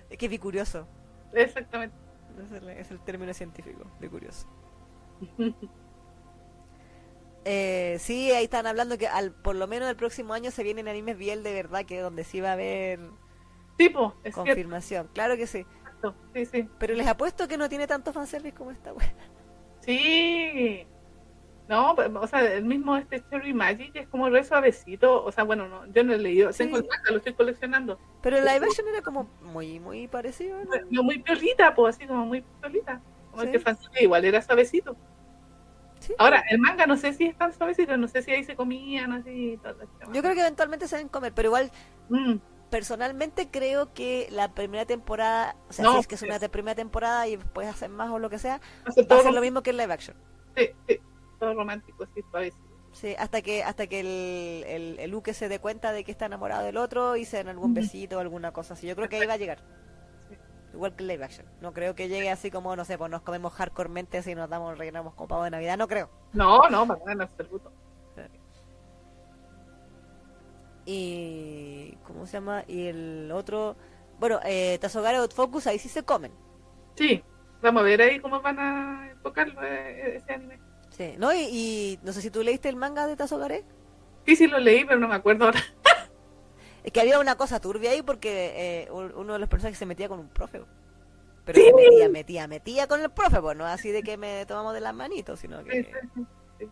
Es 0.08 0.18
que 0.18 0.28
bicurioso. 0.28 0.86
Exactamente. 1.32 1.96
Es 2.36 2.52
el, 2.52 2.68
es 2.70 2.90
el 2.90 3.00
término 3.04 3.34
científico, 3.34 3.90
bicurioso. 4.00 4.46
Eh, 7.44 7.96
sí, 7.98 8.30
ahí 8.30 8.44
están 8.44 8.66
hablando 8.66 8.98
que 8.98 9.08
al, 9.08 9.32
por 9.34 9.56
lo 9.56 9.66
menos 9.66 9.88
el 9.88 9.96
próximo 9.96 10.32
año 10.34 10.50
se 10.52 10.62
vienen 10.62 10.86
animes 10.88 11.18
Biel 11.18 11.42
de 11.42 11.52
verdad, 11.52 11.84
que 11.84 12.00
donde 12.00 12.24
sí 12.24 12.40
va 12.40 12.50
a 12.50 12.52
haber 12.52 13.00
Tipo, 13.76 14.20
es 14.24 14.40
cierto. 14.40 14.64
confirmación. 14.64 15.08
Claro 15.14 15.36
que 15.36 15.46
sí. 15.46 15.66
Sí, 16.34 16.46
sí. 16.46 16.70
Pero 16.78 16.94
les 16.94 17.06
apuesto 17.06 17.48
que 17.48 17.56
no 17.58 17.68
tiene 17.68 17.86
tanto 17.86 18.12
fanservice 18.12 18.54
como 18.54 18.70
esta 18.72 18.92
wea. 18.92 19.14
Sí. 19.80 20.86
No, 21.72 21.94
pero, 21.96 22.20
o 22.20 22.26
sea, 22.26 22.40
el 22.52 22.64
mismo 22.66 22.98
este 22.98 23.24
Cherry 23.30 23.54
Magic 23.54 23.96
es 23.96 24.06
como 24.08 24.28
re 24.28 24.44
suavecito. 24.44 25.24
O 25.24 25.32
sea, 25.32 25.44
bueno, 25.44 25.68
no, 25.68 25.86
yo 25.86 26.04
no 26.04 26.12
he 26.12 26.18
leído. 26.18 26.52
Sí. 26.52 26.58
Tengo 26.64 26.76
el 26.76 26.82
manga, 26.86 27.10
lo 27.10 27.16
estoy 27.16 27.32
coleccionando. 27.32 27.98
Pero 28.20 28.36
el 28.36 28.44
live 28.44 28.66
action 28.66 28.86
era 28.88 29.00
como 29.00 29.24
muy, 29.40 29.80
muy 29.80 30.06
parecido. 30.06 30.58
¿no? 30.64 30.70
No, 30.90 31.02
muy 31.02 31.18
piolita, 31.22 31.74
pues 31.74 31.96
así 31.96 32.06
como 32.06 32.26
muy 32.26 32.44
piolita. 32.60 33.00
Como 33.30 33.42
Sí. 33.44 33.48
el 33.48 33.62
que 33.94 34.04
igual 34.04 34.24
era 34.26 34.42
suavecito. 34.42 34.94
Sí. 36.00 36.12
Ahora, 36.18 36.42
el 36.50 36.58
manga 36.58 36.84
no 36.86 36.96
sé 36.98 37.14
si 37.14 37.24
es 37.26 37.38
tan 37.38 37.54
suavecito, 37.54 37.96
no 37.96 38.06
sé 38.08 38.20
si 38.22 38.32
ahí 38.32 38.44
se 38.44 38.54
comían 38.54 39.12
así. 39.12 39.58
Todo. 39.62 39.76
Yo 40.12 40.20
creo 40.20 40.34
que 40.34 40.40
eventualmente 40.42 40.86
se 40.88 40.96
deben 40.96 41.08
comer, 41.08 41.32
pero 41.32 41.48
igual 41.48 41.70
Mm, 42.10 42.34
personalmente 42.68 43.48
creo 43.50 43.94
que 43.94 44.28
la 44.30 44.52
primera 44.52 44.84
temporada, 44.84 45.56
o 45.70 45.72
sea, 45.72 45.84
No, 45.84 45.92
si 45.94 46.00
es 46.00 46.06
que 46.06 46.16
es 46.16 46.22
una 46.22 46.38
pues. 46.38 46.50
primera 46.50 46.74
temporada 46.74 47.26
y 47.28 47.36
después 47.36 47.66
hacen 47.68 47.92
más 47.92 48.10
o 48.10 48.18
lo 48.18 48.28
que 48.28 48.38
sea, 48.38 48.60
va 49.10 49.16
a 49.16 49.22
ser 49.22 49.32
lo 49.32 49.40
mismo 49.40 49.62
que 49.62 49.70
el 49.70 49.78
live 49.78 49.92
action. 49.94 50.16
sí, 50.56 50.68
sí, 50.86 51.00
todo 51.42 51.54
romántico. 51.54 52.06
Sí, 52.92 53.16
hasta 53.18 53.42
que 53.42 53.64
hasta 53.64 53.88
que 53.88 54.00
el, 54.00 54.64
el, 54.66 54.98
el 55.00 55.10
Luke 55.10 55.34
se 55.34 55.48
dé 55.48 55.58
cuenta 55.58 55.92
de 55.92 56.04
que 56.04 56.12
está 56.12 56.26
enamorado 56.26 56.64
del 56.64 56.76
otro 56.76 57.16
y 57.16 57.24
se 57.24 57.38
den 57.38 57.48
algún 57.48 57.74
besito 57.74 58.18
o 58.18 58.20
alguna 58.20 58.52
cosa 58.52 58.74
así. 58.74 58.86
Yo 58.86 58.94
creo 58.94 59.08
que 59.08 59.16
ahí 59.16 59.26
va 59.26 59.32
a 59.34 59.38
llegar. 59.38 59.58
Sí. 60.28 60.36
Igual 60.72 60.94
que 60.94 61.02
el 61.02 61.08
live 61.08 61.24
action. 61.24 61.46
No 61.60 61.72
creo 61.72 61.96
que 61.96 62.08
llegue 62.08 62.30
así 62.30 62.50
como, 62.50 62.76
no 62.76 62.84
sé, 62.84 62.96
pues 62.96 63.10
nos 63.10 63.22
comemos 63.22 63.52
hardcoremente 63.54 64.18
así 64.18 64.36
nos 64.36 64.48
damos, 64.48 64.78
rellenamos 64.78 65.14
con 65.14 65.26
pavo 65.26 65.42
de 65.42 65.50
Navidad. 65.50 65.76
No 65.76 65.88
creo. 65.88 66.10
No, 66.32 66.68
no, 66.68 66.86
para 66.86 67.00
nada, 67.00 67.12
en 67.12 67.22
absoluto. 67.22 67.72
Y... 70.84 71.96
¿Cómo 72.06 72.26
se 72.26 72.34
llama? 72.34 72.64
Y 72.68 72.86
el 72.86 73.30
otro... 73.32 73.76
Bueno, 74.20 74.38
eh, 74.44 74.78
Tazogare 74.80 75.16
Outfocus 75.16 75.66
ahí 75.66 75.78
sí 75.78 75.88
se 75.88 76.04
comen. 76.04 76.32
Sí, 76.94 77.24
vamos 77.62 77.82
a 77.82 77.84
ver 77.84 78.00
ahí 78.02 78.20
cómo 78.20 78.40
van 78.40 78.58
a 78.58 79.10
enfocarlo 79.10 79.60
eh, 79.64 80.16
ese 80.16 80.34
anime. 80.34 80.60
Sí, 80.96 81.14
¿no? 81.18 81.32
Y, 81.32 81.38
y 81.40 81.98
no 82.02 82.12
sé 82.12 82.20
si 82.22 82.30
tú 82.30 82.42
leíste 82.42 82.68
el 82.68 82.76
manga 82.76 83.06
de 83.06 83.16
Tazogare. 83.16 83.64
Sí, 84.26 84.36
sí 84.36 84.46
lo 84.46 84.58
leí, 84.58 84.84
pero 84.84 85.00
no 85.00 85.08
me 85.08 85.14
acuerdo 85.16 85.46
ahora. 85.46 85.60
Es 86.84 86.90
que 86.90 87.00
había 87.00 87.20
una 87.20 87.36
cosa 87.36 87.60
turbia 87.60 87.92
ahí 87.92 88.02
porque 88.02 88.52
eh, 88.86 88.90
un- 88.90 89.14
uno 89.14 89.34
de 89.34 89.38
los 89.38 89.48
personajes 89.48 89.78
se 89.78 89.86
metía 89.86 90.08
con 90.08 90.18
un 90.18 90.28
profe. 90.28 90.62
Pero 91.44 91.60
se 91.60 91.72
metía, 91.72 92.08
metía, 92.08 92.48
metía 92.48 92.86
con 92.88 93.00
el 93.00 93.08
profe, 93.10 93.40
pues 93.40 93.56
no 93.56 93.64
así 93.64 93.90
de 93.92 94.02
que 94.02 94.16
me 94.16 94.44
tomamos 94.46 94.74
de 94.74 94.80
las 94.80 94.92
manitos, 94.92 95.38
sino 95.38 95.62
que... 95.62 95.84
sí, 95.84 95.90
sí, 96.58 96.66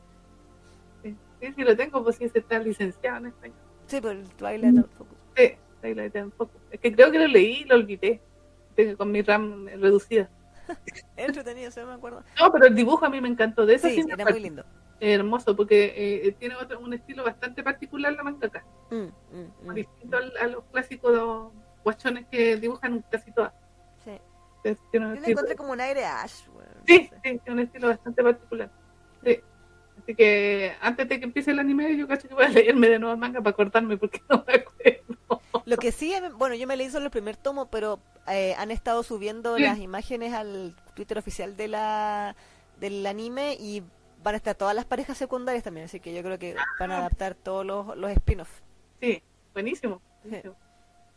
sí. 1.02 1.16
Sí, 1.56 1.62
lo 1.62 1.76
tengo, 1.76 2.02
pues 2.02 2.16
sí, 2.16 2.24
ese 2.24 2.40
está 2.40 2.58
licenciado 2.58 3.18
en 3.18 3.26
español. 3.26 3.56
Sí, 3.86 4.00
por 4.00 4.10
el 4.10 4.28
Twilight 4.30 4.78
Outfocus. 4.78 5.16
Sí, 5.36 5.52
ahí 5.82 5.94
lo 5.94 6.10
tengo 6.10 6.26
un 6.26 6.32
poco. 6.32 6.52
Es 6.72 6.80
que 6.80 6.92
creo 6.92 7.10
que 7.12 7.18
lo 7.20 7.26
leí 7.28 7.60
y 7.62 7.64
lo 7.64 7.76
olvidé. 7.76 8.20
Con 8.96 9.12
mi 9.12 9.22
RAM 9.22 9.66
reducida. 9.66 10.28
Entretenido, 11.16 11.70
se 11.70 11.84
me 11.84 11.92
acuerdo. 11.92 12.22
No, 12.38 12.52
pero 12.52 12.66
el 12.66 12.74
dibujo 12.74 13.04
a 13.04 13.10
mí 13.10 13.20
me 13.20 13.28
encantó. 13.28 13.66
De 13.66 13.74
eso 13.74 13.88
Sí, 13.88 14.04
era 14.08 14.24
muy 14.24 14.40
lindo. 14.40 14.64
hermoso, 15.00 15.54
porque 15.56 15.94
eh, 16.26 16.32
tiene 16.38 16.56
otro, 16.56 16.78
un 16.80 16.92
estilo 16.94 17.24
bastante 17.24 17.62
particular 17.62 18.12
la 18.12 18.22
mangaka. 18.22 18.64
Mm, 18.90 18.96
mm, 18.96 19.68
mm. 19.70 19.74
distinto 19.74 20.16
al- 20.16 20.36
a 20.40 20.46
los 20.46 20.64
clásicos 20.72 21.52
guachones 21.84 22.26
que 22.30 22.56
dibujan 22.56 23.04
casi 23.10 23.32
todas. 23.32 23.52
Sí. 24.04 24.12
Tiene 24.90 25.06
un 25.06 25.14
Yo 25.14 25.20
le 25.20 25.26
estilo- 25.26 25.30
encontré 25.38 25.56
como 25.56 25.72
un 25.72 25.80
aire 25.80 26.04
Ash, 26.04 26.46
no 26.48 26.60
Sí, 26.86 27.08
sé. 27.08 27.14
sí, 27.24 27.38
tiene 27.44 27.52
un 27.52 27.60
estilo 27.60 27.88
bastante 27.88 28.22
particular. 28.22 28.70
Sí. 29.24 29.40
Así 30.02 30.14
que 30.14 30.72
antes 30.80 31.08
de 31.08 31.18
que 31.18 31.24
empiece 31.26 31.50
el 31.50 31.58
anime, 31.58 31.96
yo 31.96 32.08
cacho 32.08 32.26
que 32.28 32.34
voy 32.34 32.44
a 32.44 32.48
leerme 32.48 32.88
de 32.88 32.98
nuevo 32.98 33.12
el 33.14 33.20
manga 33.20 33.40
para 33.40 33.54
cortarme 33.56 33.96
porque 33.96 34.20
no 34.28 34.44
me 34.46 34.54
acuerdo. 34.54 35.39
Lo 35.70 35.76
que 35.76 35.92
sí, 35.92 36.12
em, 36.12 36.36
bueno, 36.36 36.54
yo 36.56 36.66
me 36.66 36.76
leí 36.76 36.90
solo 36.90 37.06
el 37.06 37.10
primer 37.10 37.36
tomo, 37.36 37.66
pero 37.70 38.00
eh, 38.26 38.54
han 38.58 38.70
estado 38.70 39.02
subiendo 39.02 39.56
Sí. 39.56 39.62
las 39.62 39.78
imágenes 39.78 40.34
al 40.34 40.74
Twitter 40.94 41.16
oficial 41.18 41.56
de 41.56 41.68
la 41.68 42.36
del 42.78 43.06
anime 43.06 43.56
y 43.60 43.82
van 44.22 44.34
a 44.34 44.36
estar 44.38 44.54
todas 44.54 44.74
las 44.74 44.84
parejas 44.84 45.16
secundarias 45.18 45.62
también, 45.64 45.84
así 45.86 46.00
que 46.00 46.12
yo 46.14 46.22
creo 46.22 46.38
que 46.38 46.54
van 46.78 46.90
a 46.90 46.98
adaptar 46.98 47.34
todos 47.34 47.64
los, 47.64 47.96
los 47.96 48.10
spin-offs. 48.10 48.62
Sí, 49.00 49.22
buenísimo. 49.54 50.00
buenísimo. 50.24 50.56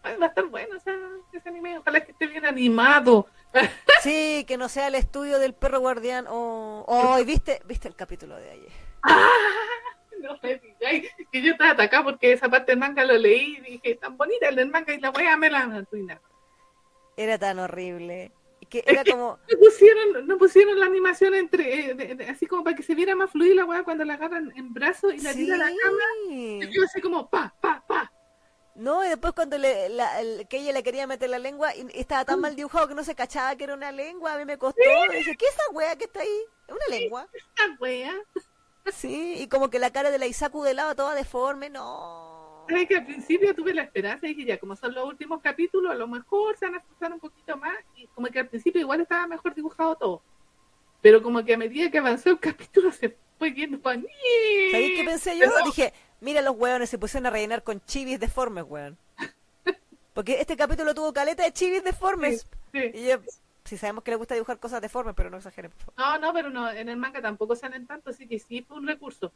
Ay, 0.03 0.17
va 0.17 0.25
a 0.25 0.30
estar 0.30 0.45
bueno 0.48 0.75
ese, 0.75 0.91
ese 1.32 1.48
anime. 1.49 1.77
Ojalá 1.77 2.01
que 2.03 2.11
esté 2.11 2.27
bien 2.27 2.45
animado. 2.45 3.27
Sí, 4.01 4.43
que 4.45 4.57
no 4.57 4.67
sea 4.67 4.88
el 4.88 4.95
estudio 4.95 5.40
del 5.40 5.53
perro 5.53 5.80
guardián 5.80 6.25
o... 6.27 6.83
Oh, 6.85 7.17
¿y 7.19 7.23
¿viste, 7.23 7.61
¿Viste 7.65 7.88
el 7.88 7.95
capítulo 7.95 8.35
de 8.35 8.49
ayer? 8.51 8.72
¡Ah! 9.03 9.30
No 10.31 10.39
me 10.41 10.55
digáis 10.57 11.09
que 11.31 11.41
yo 11.41 11.51
estaba 11.51 11.71
atacada 11.71 12.03
porque 12.03 12.31
esa 12.33 12.49
parte 12.49 12.71
del 12.71 12.79
manga 12.79 13.03
lo 13.05 13.17
leí 13.17 13.57
y 13.57 13.61
dije, 13.73 13.95
tan 13.95 14.15
bonita 14.17 14.49
el 14.49 14.55
del 14.55 14.69
manga 14.69 14.93
y 14.93 14.99
la 14.99 15.09
wea 15.11 15.35
me 15.37 15.49
la 15.49 15.59
arruina. 15.59 16.21
Era 17.17 17.37
tan 17.37 17.59
horrible. 17.59 18.31
Que 18.69 18.83
era 18.87 19.03
como... 19.03 19.37
No 19.51 19.59
pusieron, 19.59 20.25
no 20.25 20.37
pusieron 20.37 20.79
la 20.79 20.85
animación 20.87 21.35
entre, 21.35 21.91
eh, 21.91 21.93
de- 21.93 22.15
de- 22.15 22.29
así 22.29 22.47
como 22.47 22.63
para 22.63 22.75
que 22.75 22.81
se 22.81 22.95
viera 22.95 23.13
más 23.15 23.29
fluida 23.29 23.53
la 23.55 23.65
wea 23.65 23.83
cuando 23.83 24.03
la 24.05 24.13
agarran 24.15 24.51
en 24.55 24.73
brazos 24.73 25.13
y 25.13 25.19
la 25.19 25.33
tiran 25.33 25.61
a 25.61 25.69
la 25.69 25.75
cama. 25.83 25.97
Y 26.29 26.69
yo 26.71 26.83
así 26.83 27.01
como, 27.01 27.29
pa, 27.29 27.53
pa, 27.61 27.83
pa. 27.85 28.11
No, 28.75 29.05
y 29.05 29.09
después 29.09 29.33
cuando 29.33 29.57
le, 29.59 29.89
la, 29.89 30.19
el- 30.21 30.47
que 30.47 30.57
ella 30.57 30.71
le 30.71 30.81
quería 30.81 31.05
meter 31.05 31.29
la 31.29 31.37
lengua 31.37 31.75
y 31.75 31.85
estaba 31.93 32.23
Mm. 32.23 32.25
tan 32.25 32.39
mal 32.39 32.55
dibujado 32.55 32.87
que 32.87 32.95
no 32.95 33.03
se 33.03 33.13
cachaba 33.13 33.55
que 33.55 33.65
era 33.65 33.75
una 33.75 33.91
lengua, 33.91 34.33
a 34.33 34.37
mí 34.39 34.45
me 34.45 34.57
costó. 34.57 34.79
Y 35.11 35.17
dije, 35.17 35.35
¿qué 35.37 35.45
es 35.45 35.51
esa 35.53 35.69
wea 35.73 35.95
que 35.95 36.05
está 36.05 36.21
ahí? 36.21 36.39
¿Es 36.67 36.73
una 36.73 36.97
lengua? 36.97 37.27
Esta 37.33 37.77
wea. 37.79 38.15
Sí, 38.91 39.35
y 39.39 39.47
como 39.47 39.69
que 39.69 39.79
la 39.79 39.91
cara 39.91 40.11
de 40.11 40.19
la 40.19 40.27
Isaku 40.27 40.63
de 40.63 40.73
lado 40.73 40.95
toda 40.95 41.15
deforme, 41.15 41.69
no. 41.69 42.65
Sabes 42.69 42.87
que 42.87 42.95
al 42.97 43.05
principio 43.05 43.53
tuve 43.55 43.73
la 43.73 43.83
esperanza 43.83 44.25
y 44.27 44.33
dije, 44.33 44.47
ya, 44.47 44.57
como 44.59 44.75
son 44.75 44.93
los 44.93 45.05
últimos 45.05 45.41
capítulos, 45.41 45.91
a 45.91 45.95
lo 45.95 46.07
mejor 46.07 46.57
se 46.57 46.65
van 46.65 46.75
a 46.75 46.77
esforzar 46.77 47.11
un 47.13 47.19
poquito 47.19 47.57
más. 47.57 47.73
Y 47.95 48.07
como 48.07 48.27
que 48.27 48.39
al 48.39 48.47
principio 48.47 48.81
igual 48.81 49.01
estaba 49.01 49.27
mejor 49.27 49.53
dibujado 49.53 49.95
todo. 49.95 50.21
Pero 51.01 51.21
como 51.21 51.43
que 51.43 51.53
a 51.53 51.57
medida 51.57 51.91
que 51.91 51.97
avanzó 51.97 52.29
el 52.29 52.39
capítulo 52.39 52.91
se 52.91 53.15
fue 53.37 53.51
viendo 53.51 53.79
para 53.79 54.01
¿Sabéis 54.71 54.99
qué 54.99 55.03
pensé 55.05 55.37
yo? 55.37 55.45
Pero- 55.51 55.65
Dije, 55.65 55.93
mira 56.21 56.41
los 56.41 56.55
hueones 56.55 56.89
se 56.89 56.97
pusieron 56.97 57.25
a 57.25 57.29
rellenar 57.31 57.63
con 57.63 57.83
chivis 57.85 58.19
deformes, 58.19 58.63
weón. 58.67 58.97
Porque 60.13 60.39
este 60.39 60.55
capítulo 60.55 60.93
tuvo 60.93 61.11
caleta 61.11 61.43
de 61.43 61.51
chivis 61.51 61.83
deformes. 61.83 62.47
Sí. 62.71 62.91
Y 62.93 63.07
yo, 63.07 63.17
si 63.73 63.79
sabemos 63.79 64.03
que 64.03 64.11
le 64.11 64.17
gusta 64.17 64.35
dibujar 64.35 64.59
cosas 64.59 64.81
deformes, 64.81 65.15
pero 65.15 65.29
no 65.29 65.37
exageren, 65.37 65.71
por 65.71 65.79
favor. 65.81 65.95
No, 65.97 66.17
no, 66.19 66.33
pero 66.33 66.49
no, 66.51 66.69
en 66.69 66.87
el 66.89 66.97
manga 66.97 67.21
tampoco 67.21 67.55
salen 67.55 67.85
tanto, 67.87 68.09
así 68.11 68.27
que 68.27 68.39
sí 68.39 68.63
fue 68.63 68.77
un 68.77 68.87
recurso. 68.87 69.33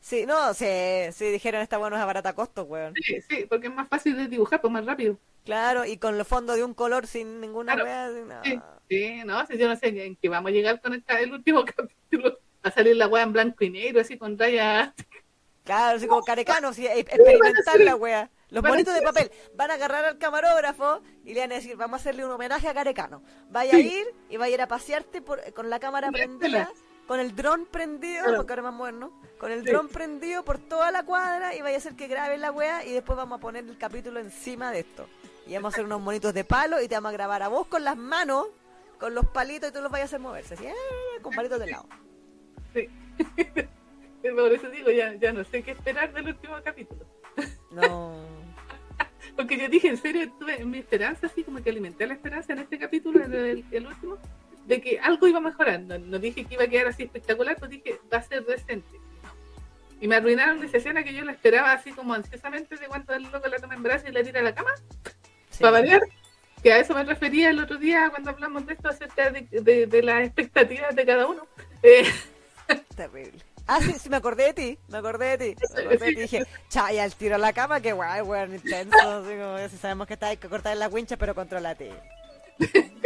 Sí, 0.00 0.24
no, 0.26 0.54
sí, 0.54 0.64
sí 1.12 1.26
dijeron 1.30 1.60
esta 1.62 1.78
bueno 1.78 1.96
es 1.96 2.02
a 2.02 2.06
barata 2.06 2.32
costo, 2.34 2.64
weón. 2.64 2.94
Sí, 2.94 3.20
sí, 3.28 3.46
porque 3.48 3.68
es 3.68 3.74
más 3.74 3.88
fácil 3.88 4.16
de 4.16 4.26
dibujar, 4.28 4.60
pues 4.60 4.72
más 4.72 4.84
rápido. 4.84 5.18
Claro, 5.44 5.84
y 5.84 5.96
con 5.98 6.16
los 6.18 6.26
fondos 6.28 6.56
de 6.56 6.64
un 6.64 6.74
color 6.74 7.06
sin 7.06 7.40
ninguna 7.40 7.74
Claro. 7.74 7.84
wea, 7.84 8.08
sin 8.12 8.28
nada. 8.28 8.44
Sí, 8.44 8.62
sí, 8.88 9.24
no, 9.24 9.46
si 9.46 9.58
yo 9.58 9.68
no 9.68 9.76
sé 9.76 9.88
en 9.88 10.16
qué 10.16 10.28
vamos 10.28 10.50
a 10.50 10.52
llegar 10.52 10.80
con 10.80 10.94
el, 10.94 11.04
el 11.08 11.32
último 11.32 11.64
capítulo. 11.76 12.38
Va 12.64 12.68
a 12.68 12.70
salir 12.70 12.96
la 12.96 13.08
wea 13.08 13.22
en 13.22 13.32
blanco 13.32 13.64
y 13.64 13.70
negro, 13.70 14.00
así 14.00 14.18
con 14.18 14.38
rayas. 14.38 14.92
Claro, 15.64 15.96
así 15.98 16.06
como 16.08 16.24
carecano, 16.24 16.72
sí, 16.72 16.86
e- 16.86 17.00
experimentar 17.00 17.80
la 17.80 17.94
wea. 17.96 18.30
Los 18.50 18.62
monitos 18.64 18.94
de 18.94 19.02
papel. 19.02 19.30
Van 19.54 19.70
a 19.70 19.74
agarrar 19.74 20.04
al 20.04 20.18
camarógrafo 20.18 21.02
y 21.24 21.34
le 21.34 21.40
van 21.40 21.52
a 21.52 21.54
decir, 21.56 21.76
vamos 21.76 21.98
a 21.98 22.00
hacerle 22.00 22.24
un 22.24 22.32
homenaje 22.32 22.68
a 22.68 22.74
Carecano. 22.74 23.22
Vaya 23.50 23.76
a 23.76 23.78
ir 23.78 24.06
y 24.28 24.36
vaya 24.36 24.52
a 24.52 24.54
ir 24.54 24.62
a 24.62 24.68
pasearte 24.68 25.22
por- 25.22 25.40
con 25.54 25.70
la 25.70 25.78
cámara 25.80 26.10
prendida, 26.10 26.70
con 27.06 27.20
el 27.20 27.34
dron 27.36 27.66
prendido, 27.66 28.22
Claro. 28.24 28.36
porque 28.38 28.52
ahora 28.52 28.62
más 28.64 28.74
moderno, 28.74 29.12
con 29.38 29.50
el 29.52 29.64
Sí. 29.64 29.70
dron 29.70 29.88
prendido 29.88 30.44
por 30.44 30.58
toda 30.58 30.90
la 30.90 31.04
cuadra 31.04 31.54
y 31.54 31.60
vaya 31.62 31.76
a 31.76 31.78
hacer 31.78 31.94
que 31.94 32.08
grabe 32.08 32.38
la 32.38 32.50
wea 32.52 32.84
y 32.84 32.92
después 32.92 33.16
vamos 33.16 33.38
a 33.38 33.40
poner 33.40 33.64
el 33.64 33.78
capítulo 33.78 34.20
encima 34.20 34.70
de 34.72 34.80
esto. 34.80 35.08
Y 35.46 35.54
vamos 35.54 35.72
a 35.72 35.74
hacer 35.74 35.84
unos 35.84 36.00
monitos 36.00 36.34
de 36.34 36.44
palo 36.44 36.80
y 36.80 36.88
te 36.88 36.94
vamos 36.96 37.10
a 37.10 37.12
grabar 37.12 37.42
a 37.42 37.48
vos 37.48 37.66
con 37.66 37.82
las 37.84 37.96
manos, 37.96 38.46
con 38.98 39.14
los 39.14 39.26
palitos 39.26 39.70
y 39.70 39.72
tú 39.72 39.80
los 39.80 39.90
vayas 39.90 40.04
a 40.04 40.08
hacer 40.10 40.20
moverse. 40.20 40.54
Así, 40.54 40.66
¡eh! 40.66 40.74
con 41.22 41.32
palitos 41.34 41.58
de 41.58 41.70
lado. 41.70 41.86
Sí. 42.74 42.88
Por 44.22 44.52
eso 44.52 44.68
digo, 44.68 44.90
ya, 44.90 45.14
ya 45.14 45.32
no 45.32 45.42
sé 45.44 45.62
qué 45.62 45.70
esperar 45.72 46.12
del 46.12 46.28
último 46.28 46.54
capítulo. 46.62 47.06
No. 47.70 48.39
Porque 49.40 49.56
yo 49.56 49.68
dije, 49.70 49.88
en 49.88 49.96
serio, 49.96 50.30
tuve 50.38 50.62
mi 50.66 50.76
esperanza, 50.80 51.26
así 51.28 51.42
como 51.44 51.62
que 51.62 51.70
alimenté 51.70 52.06
la 52.06 52.12
esperanza 52.12 52.52
en 52.52 52.58
este 52.58 52.78
capítulo, 52.78 53.24
en 53.24 53.32
el, 53.32 53.64
el 53.70 53.86
último, 53.86 54.18
de 54.66 54.82
que 54.82 54.98
algo 55.00 55.26
iba 55.26 55.38
a 55.38 55.40
mejorar. 55.40 55.80
No, 55.80 55.98
no 55.98 56.18
dije 56.18 56.44
que 56.44 56.54
iba 56.56 56.64
a 56.64 56.68
quedar 56.68 56.88
así 56.88 57.04
espectacular, 57.04 57.56
pues 57.58 57.70
dije, 57.70 57.98
va 58.12 58.18
a 58.18 58.22
ser 58.22 58.44
decente. 58.44 58.86
Y 59.98 60.08
me 60.08 60.16
arruinaron 60.16 60.62
esa 60.62 60.76
escena 60.76 61.02
que 61.02 61.14
yo 61.14 61.24
la 61.24 61.32
esperaba 61.32 61.72
así 61.72 61.90
como 61.92 62.12
ansiosamente 62.12 62.76
de 62.76 62.86
cuando 62.86 63.14
el 63.14 63.22
loco 63.22 63.48
la 63.48 63.56
toma 63.58 63.76
en 63.76 63.82
brazos 63.82 64.10
y 64.10 64.12
la 64.12 64.22
tira 64.22 64.40
a 64.40 64.42
la 64.42 64.54
cama, 64.54 64.72
Sí. 65.48 65.60
para 65.60 65.72
variar. 65.72 66.02
Que 66.62 66.74
a 66.74 66.78
eso 66.78 66.94
me 66.94 67.02
refería 67.04 67.48
el 67.48 67.60
otro 67.60 67.78
día 67.78 68.10
cuando 68.10 68.28
hablamos 68.32 68.66
de 68.66 68.74
esto, 68.74 68.90
acerca 68.90 69.30
de, 69.30 69.46
de, 69.50 69.86
de 69.86 70.02
las 70.02 70.22
expectativas 70.22 70.94
de 70.94 71.06
cada 71.06 71.26
uno. 71.26 71.46
Eh, 71.82 72.04
Terrible. 72.94 73.40
Ah, 73.72 73.78
sí, 73.80 73.92
sí, 74.00 74.10
me 74.10 74.16
acordé 74.16 74.44
de 74.46 74.52
ti, 74.54 74.78
me 74.88 74.98
acordé 74.98 75.36
de 75.36 75.54
ti. 75.54 75.62
Me 75.74 75.80
acordé 75.82 75.98
de 76.06 76.12
ti. 76.12 76.20
Dije, 76.22 76.42
chaya, 76.68 77.04
el 77.04 77.14
tiro 77.14 77.36
a 77.36 77.38
la 77.38 77.52
cama, 77.52 77.80
que 77.80 77.92
guay, 77.92 78.20
weón, 78.22 78.54
intenso. 78.54 78.98
Así 78.98 79.30
como, 79.36 79.68
si 79.68 79.76
sabemos 79.76 80.06
que 80.08 80.14
está 80.14 80.26
hay 80.28 80.36
que 80.38 80.48
cortar 80.48 80.76
la 80.76 80.88
wincha, 80.88 81.16
pero 81.16 81.34
controlate. 81.36 81.92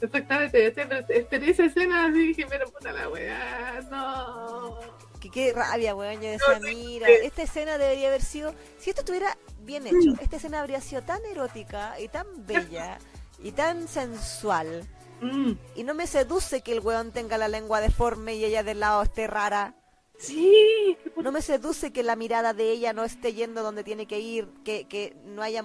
Exactamente, 0.00 0.72
¿cachai? 0.72 0.88
pero 0.88 1.06
esperé 1.08 1.50
esa 1.50 1.64
escena 1.64 2.06
así 2.06 2.28
dije, 2.28 2.46
pero 2.48 2.70
puta 2.70 2.92
la 2.92 3.08
weá, 3.08 3.80
no. 3.90 4.78
Que 5.20 5.30
qué 5.30 5.52
rabia, 5.54 5.94
weón. 5.94 6.20
Yo 6.20 6.30
decía, 6.30 6.58
No, 6.60 6.66
sí, 6.68 6.74
mira, 6.74 7.06
sí. 7.06 7.12
esta 7.22 7.42
escena 7.42 7.78
debería 7.78 8.08
haber 8.08 8.22
sido. 8.22 8.54
Si 8.78 8.90
esto 8.90 9.02
estuviera 9.02 9.36
bien 9.60 9.86
hecho, 9.86 10.12
esta 10.20 10.36
escena 10.36 10.60
habría 10.60 10.80
sido 10.80 11.02
tan 11.02 11.24
erótica 11.24 11.98
y 12.00 12.08
tan 12.08 12.26
bella 12.46 12.98
y 13.42 13.52
tan 13.52 13.88
sensual. 13.88 14.86
Mm, 15.20 15.52
Y 15.76 15.84
no 15.84 15.94
me 15.94 16.06
seduce 16.06 16.60
que 16.62 16.72
el 16.72 16.80
weón 16.80 17.12
tenga 17.12 17.38
la 17.38 17.48
lengua 17.48 17.80
deforme 17.80 18.34
y 18.34 18.44
ella 18.44 18.62
del 18.62 18.80
lado 18.80 19.02
esté 19.02 19.26
rara. 19.26 19.74
Sí, 20.18 20.96
No 21.16 21.32
me 21.32 21.42
seduce 21.42 21.92
que 21.92 22.02
la 22.02 22.16
mirada 22.16 22.54
de 22.54 22.70
ella 22.70 22.92
no 22.92 23.04
esté 23.04 23.34
yendo 23.34 23.62
donde 23.62 23.84
tiene 23.84 24.06
que 24.06 24.20
ir, 24.20 24.48
que, 24.64 24.86
que 24.86 25.16
no 25.24 25.42
haya, 25.42 25.64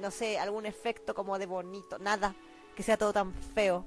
no 0.00 0.10
sé, 0.10 0.38
algún 0.38 0.66
efecto 0.66 1.14
como 1.14 1.38
de 1.38 1.46
bonito, 1.46 1.98
nada, 1.98 2.34
que 2.74 2.82
sea 2.82 2.96
todo 2.96 3.12
tan 3.12 3.34
feo. 3.34 3.86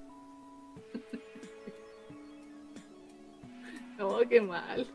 no, 3.97 4.19
qué 4.29 4.41
mal. 4.41 4.89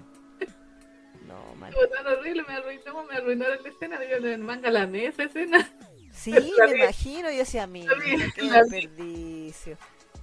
No, 1.26 1.54
mal. 1.56 1.72
Fue 1.72 1.88
tan 1.88 2.06
horrible, 2.06 2.44
me 2.46 2.54
arruinó, 2.54 3.04
me 3.04 3.14
arruinaron 3.16 3.62
la 3.62 3.68
escena, 3.68 3.98
en 4.02 4.26
el 4.26 4.38
manga 4.38 4.70
la 4.70 4.86
mesa 4.86 5.24
escena. 5.24 5.68
Sí, 6.12 6.32
me 6.58 6.76
imagino, 6.76 7.30
yo 7.30 7.38
decía, 7.38 7.66
vi, 7.66 7.86
qué 8.34 8.50
desperdicio. 8.50 9.76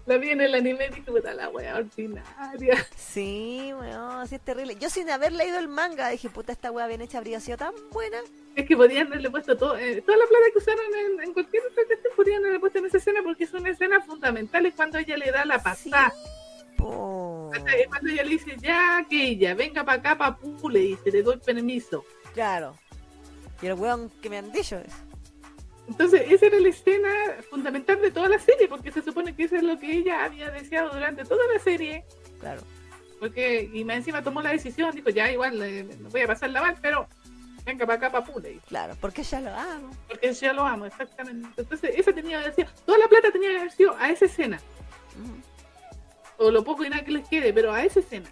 La 0.05 0.17
vi 0.17 0.30
en 0.30 0.41
el 0.41 0.55
anime 0.55 0.85
y 0.85 0.89
dije, 0.89 1.11
puta 1.11 1.33
la 1.33 1.49
wea 1.49 1.75
ordinaria. 1.77 2.88
Sí, 2.97 3.73
weón, 3.77 4.21
así 4.21 4.35
es 4.35 4.41
terrible. 4.41 4.75
Yo 4.80 4.89
sin 4.89 5.09
haber 5.09 5.33
leído 5.33 5.59
el 5.59 5.67
manga 5.67 6.09
dije, 6.09 6.30
puta, 6.30 6.51
esta 6.53 6.71
wea 6.71 6.88
bien 6.88 7.01
hecha 7.01 7.17
habría 7.17 7.39
sido 7.39 7.57
tan 7.57 7.73
buena. 7.91 8.17
Es 8.55 8.65
que 8.65 8.75
podían 8.75 9.07
haberle 9.07 9.30
puesto 9.30 9.55
todo, 9.57 9.77
eh, 9.77 10.01
toda 10.01 10.17
la 10.17 10.25
plata 10.25 10.45
que 10.51 10.57
usaron 10.57 10.85
en, 11.05 11.23
en 11.23 11.33
cualquier 11.33 11.63
otra 11.63 11.83
cuestión, 11.85 12.13
podían 12.15 12.41
haberle 12.41 12.59
puesto 12.59 12.80
en 12.80 12.85
esa 12.85 12.97
escena 12.97 13.19
porque 13.23 13.43
es 13.43 13.53
una 13.53 13.69
escena 13.69 14.01
fundamental, 14.01 14.65
es 14.65 14.73
cuando 14.73 14.97
ella 14.97 15.17
le 15.17 15.31
da 15.31 15.45
la 15.45 15.61
pasada. 15.61 16.13
Es 17.77 17.88
cuando 17.88 18.09
ella 18.09 18.23
le 18.23 18.30
dice, 18.31 18.55
ya 18.59 19.05
que 19.09 19.30
ella, 19.30 19.53
venga 19.53 19.83
para 19.83 19.99
acá, 19.99 20.17
papu, 20.17 20.69
le 20.69 20.80
dice, 20.80 21.11
le 21.11 21.21
doy 21.21 21.38
permiso. 21.38 22.03
Claro. 22.33 22.75
Y 23.61 23.67
el 23.67 23.73
weón 23.73 24.09
que 24.21 24.30
me 24.30 24.38
han 24.38 24.51
dicho 24.51 24.77
es. 24.77 24.93
Entonces, 25.91 26.23
esa 26.31 26.45
era 26.45 26.59
la 26.59 26.69
escena 26.69 27.09
fundamental 27.49 28.01
de 28.01 28.11
toda 28.11 28.29
la 28.29 28.39
serie, 28.39 28.67
porque 28.69 28.91
se 28.91 29.01
supone 29.01 29.35
que 29.35 29.43
eso 29.43 29.57
es 29.57 29.63
lo 29.63 29.77
que 29.77 29.91
ella 29.91 30.23
había 30.23 30.49
deseado 30.49 30.89
durante 30.91 31.25
toda 31.25 31.41
la 31.53 31.59
serie, 31.59 32.05
Claro. 32.39 32.61
porque, 33.19 33.69
y 33.73 33.83
más 33.83 33.97
encima 33.97 34.23
tomó 34.23 34.41
la 34.41 34.51
decisión, 34.51 34.95
dijo, 34.95 35.09
ya 35.09 35.29
igual, 35.29 35.61
eh, 35.61 35.83
no 35.99 36.09
voy 36.09 36.21
a 36.21 36.27
pasar 36.27 36.49
la 36.51 36.61
mal, 36.61 36.77
pero 36.81 37.07
venga 37.65 37.85
para 37.85 37.97
acá, 37.97 38.11
papu, 38.11 38.39
le 38.39 38.51
dice, 38.53 38.65
Claro, 38.69 38.95
porque 39.01 39.21
ya 39.23 39.41
lo 39.41 39.53
amo. 39.53 39.91
porque 40.07 40.31
ya 40.33 40.53
lo 40.53 40.63
amo, 40.65 40.85
exactamente. 40.85 41.49
Entonces, 41.57 41.91
esa 41.95 42.13
tenía 42.13 42.37
que 42.39 42.43
haber 42.45 42.55
sido, 42.55 42.69
toda 42.85 42.97
la 42.97 43.07
plata 43.07 43.29
tenía 43.31 43.49
que 43.49 43.57
haber 43.57 43.71
sido 43.71 43.95
a 43.97 44.09
esa 44.09 44.25
escena, 44.25 44.59
o 46.37 46.49
lo 46.49 46.63
poco 46.63 46.85
y 46.85 46.89
nada 46.89 47.03
que 47.03 47.11
les 47.11 47.27
quede, 47.27 47.51
pero 47.53 47.73
a 47.73 47.83
esa 47.83 47.99
escena. 47.99 48.29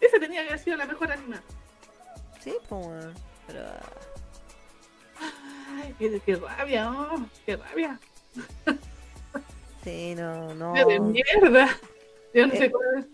Esa 0.00 0.18
tenía 0.18 0.42
que 0.42 0.48
haber 0.48 0.58
sido 0.58 0.76
la 0.76 0.86
mejor 0.86 1.12
animada. 1.12 1.42
Sí, 2.40 2.52
pues. 2.68 3.06
Pero. 3.46 3.60
Qué, 5.98 6.20
qué 6.24 6.36
rabia, 6.36 6.90
oh, 6.90 7.26
qué 7.46 7.56
rabia. 7.56 7.98
Sí, 9.84 10.14
no, 10.14 10.54
no. 10.54 10.72
De 10.74 11.00
mierda. 11.00 11.68
Yo 12.34 12.46
no 12.46 12.52
Eh. 12.54 12.58
sé 12.58 12.70
cuál 12.70 13.08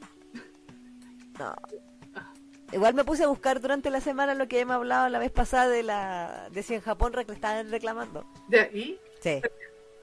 No. 1.39 1.55
Igual 2.73 2.92
me 2.94 3.05
puse 3.05 3.24
a 3.24 3.28
buscar 3.28 3.60
durante 3.60 3.89
la 3.90 4.00
semana 4.02 4.34
lo 4.34 4.47
que 4.47 4.60
hemos 4.60 4.76
hablado 4.76 5.08
la 5.08 5.18
vez 5.18 5.31
pasada 5.31 5.68
de 5.68 5.82
la 5.82 6.48
de 6.52 6.62
si 6.62 6.74
en 6.74 6.82
Japón 6.82 7.15
rec- 7.15 7.32
estaban 7.32 7.70
reclamando. 7.70 8.26
Ya, 8.50 8.65
¿y? 8.73 8.98
Sí, 9.20 9.40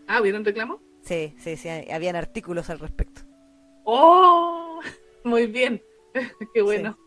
Ah, 0.08 0.20
¿vieron 0.22 0.44
reclamo? 0.44 0.82
sí, 1.04 1.36
sí, 1.38 1.58
sí, 1.58 1.70
habían 1.70 2.16
artículos 2.16 2.70
al 2.72 2.80
respecto. 2.80 3.22
¡Oh! 3.84 4.80
Muy 5.24 5.46
bien. 5.48 5.82
Qué 6.54 6.62
bueno. 6.64 6.98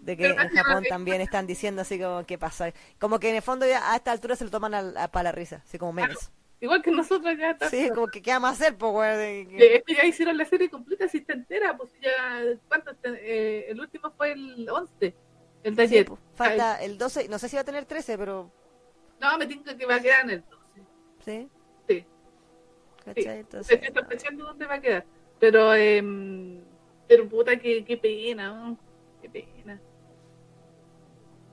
De 0.00 0.16
que 0.16 0.26
en 0.26 0.36
Japón 0.48 0.84
también 0.88 1.20
están 1.20 1.46
diciendo 1.46 1.82
así 1.82 1.98
como 1.98 2.24
qué 2.26 2.38
pasa. 2.38 2.72
Como 2.98 3.18
que 3.20 3.30
en 3.30 3.36
el 3.36 3.42
fondo 3.42 3.66
ya 3.66 3.92
a 3.92 3.96
esta 3.96 4.12
altura 4.12 4.36
se 4.36 4.44
lo 4.44 4.50
toman 4.50 4.74
a, 4.74 5.08
para 5.08 5.24
la 5.24 5.32
risa, 5.32 5.62
así 5.64 5.78
como 5.78 5.92
memes. 5.92 6.30
Igual 6.62 6.82
que 6.82 6.90
nosotros 6.90 7.36
ya 7.38 7.52
está. 7.52 7.70
Sí, 7.70 7.88
como 7.88 8.08
que 8.08 8.20
qué 8.20 8.32
vamos 8.32 8.50
a 8.50 8.52
hacer, 8.52 8.76
pues, 8.76 9.16
de 9.16 9.46
que- 9.48 9.76
es 9.76 9.82
que 9.84 9.94
ya 9.94 10.04
hicieron 10.04 10.36
la 10.36 10.44
serie 10.44 10.68
completa, 10.68 11.08
si 11.08 11.18
está 11.18 11.32
entera, 11.32 11.74
pues 11.76 11.90
ya, 12.02 12.42
¿cuántos? 12.68 12.96
te- 13.00 13.08
eh, 13.20 13.70
el 13.70 13.80
último 13.80 14.10
fue 14.10 14.32
el 14.32 14.68
11, 14.68 15.14
el 15.62 15.74
de 15.74 15.88
Sí, 15.88 16.04
pues, 16.04 16.20
falta 16.34 16.82
el 16.82 16.98
12, 16.98 17.28
no 17.28 17.38
sé 17.38 17.48
si 17.48 17.56
va 17.56 17.62
a 17.62 17.64
tener 17.64 17.86
13, 17.86 18.18
pero 18.18 18.50
No, 19.20 19.38
me 19.38 19.46
tinca 19.46 19.74
que 19.76 19.86
va 19.86 19.94
a 19.96 20.00
quedar 20.00 20.24
en 20.24 20.30
el 20.30 20.44
12. 20.50 20.82
sí. 21.24 21.48
Sí. 21.88 22.04
¿Cachai? 23.04 23.22
Sí, 23.24 23.28
Entonces, 23.30 23.80
Estoy 23.82 24.04
pensando 24.04 24.44
dónde 24.44 24.66
va 24.66 24.74
a 24.74 24.80
quedar. 24.80 25.04
Pero, 25.38 25.74
eh, 25.74 26.02
pero 27.08 27.26
puta, 27.28 27.56
qué, 27.58 27.82
qué 27.86 27.96
pena, 27.96 28.48
¿no? 28.52 28.78
Qué 29.20 29.28
pena. 29.30 29.80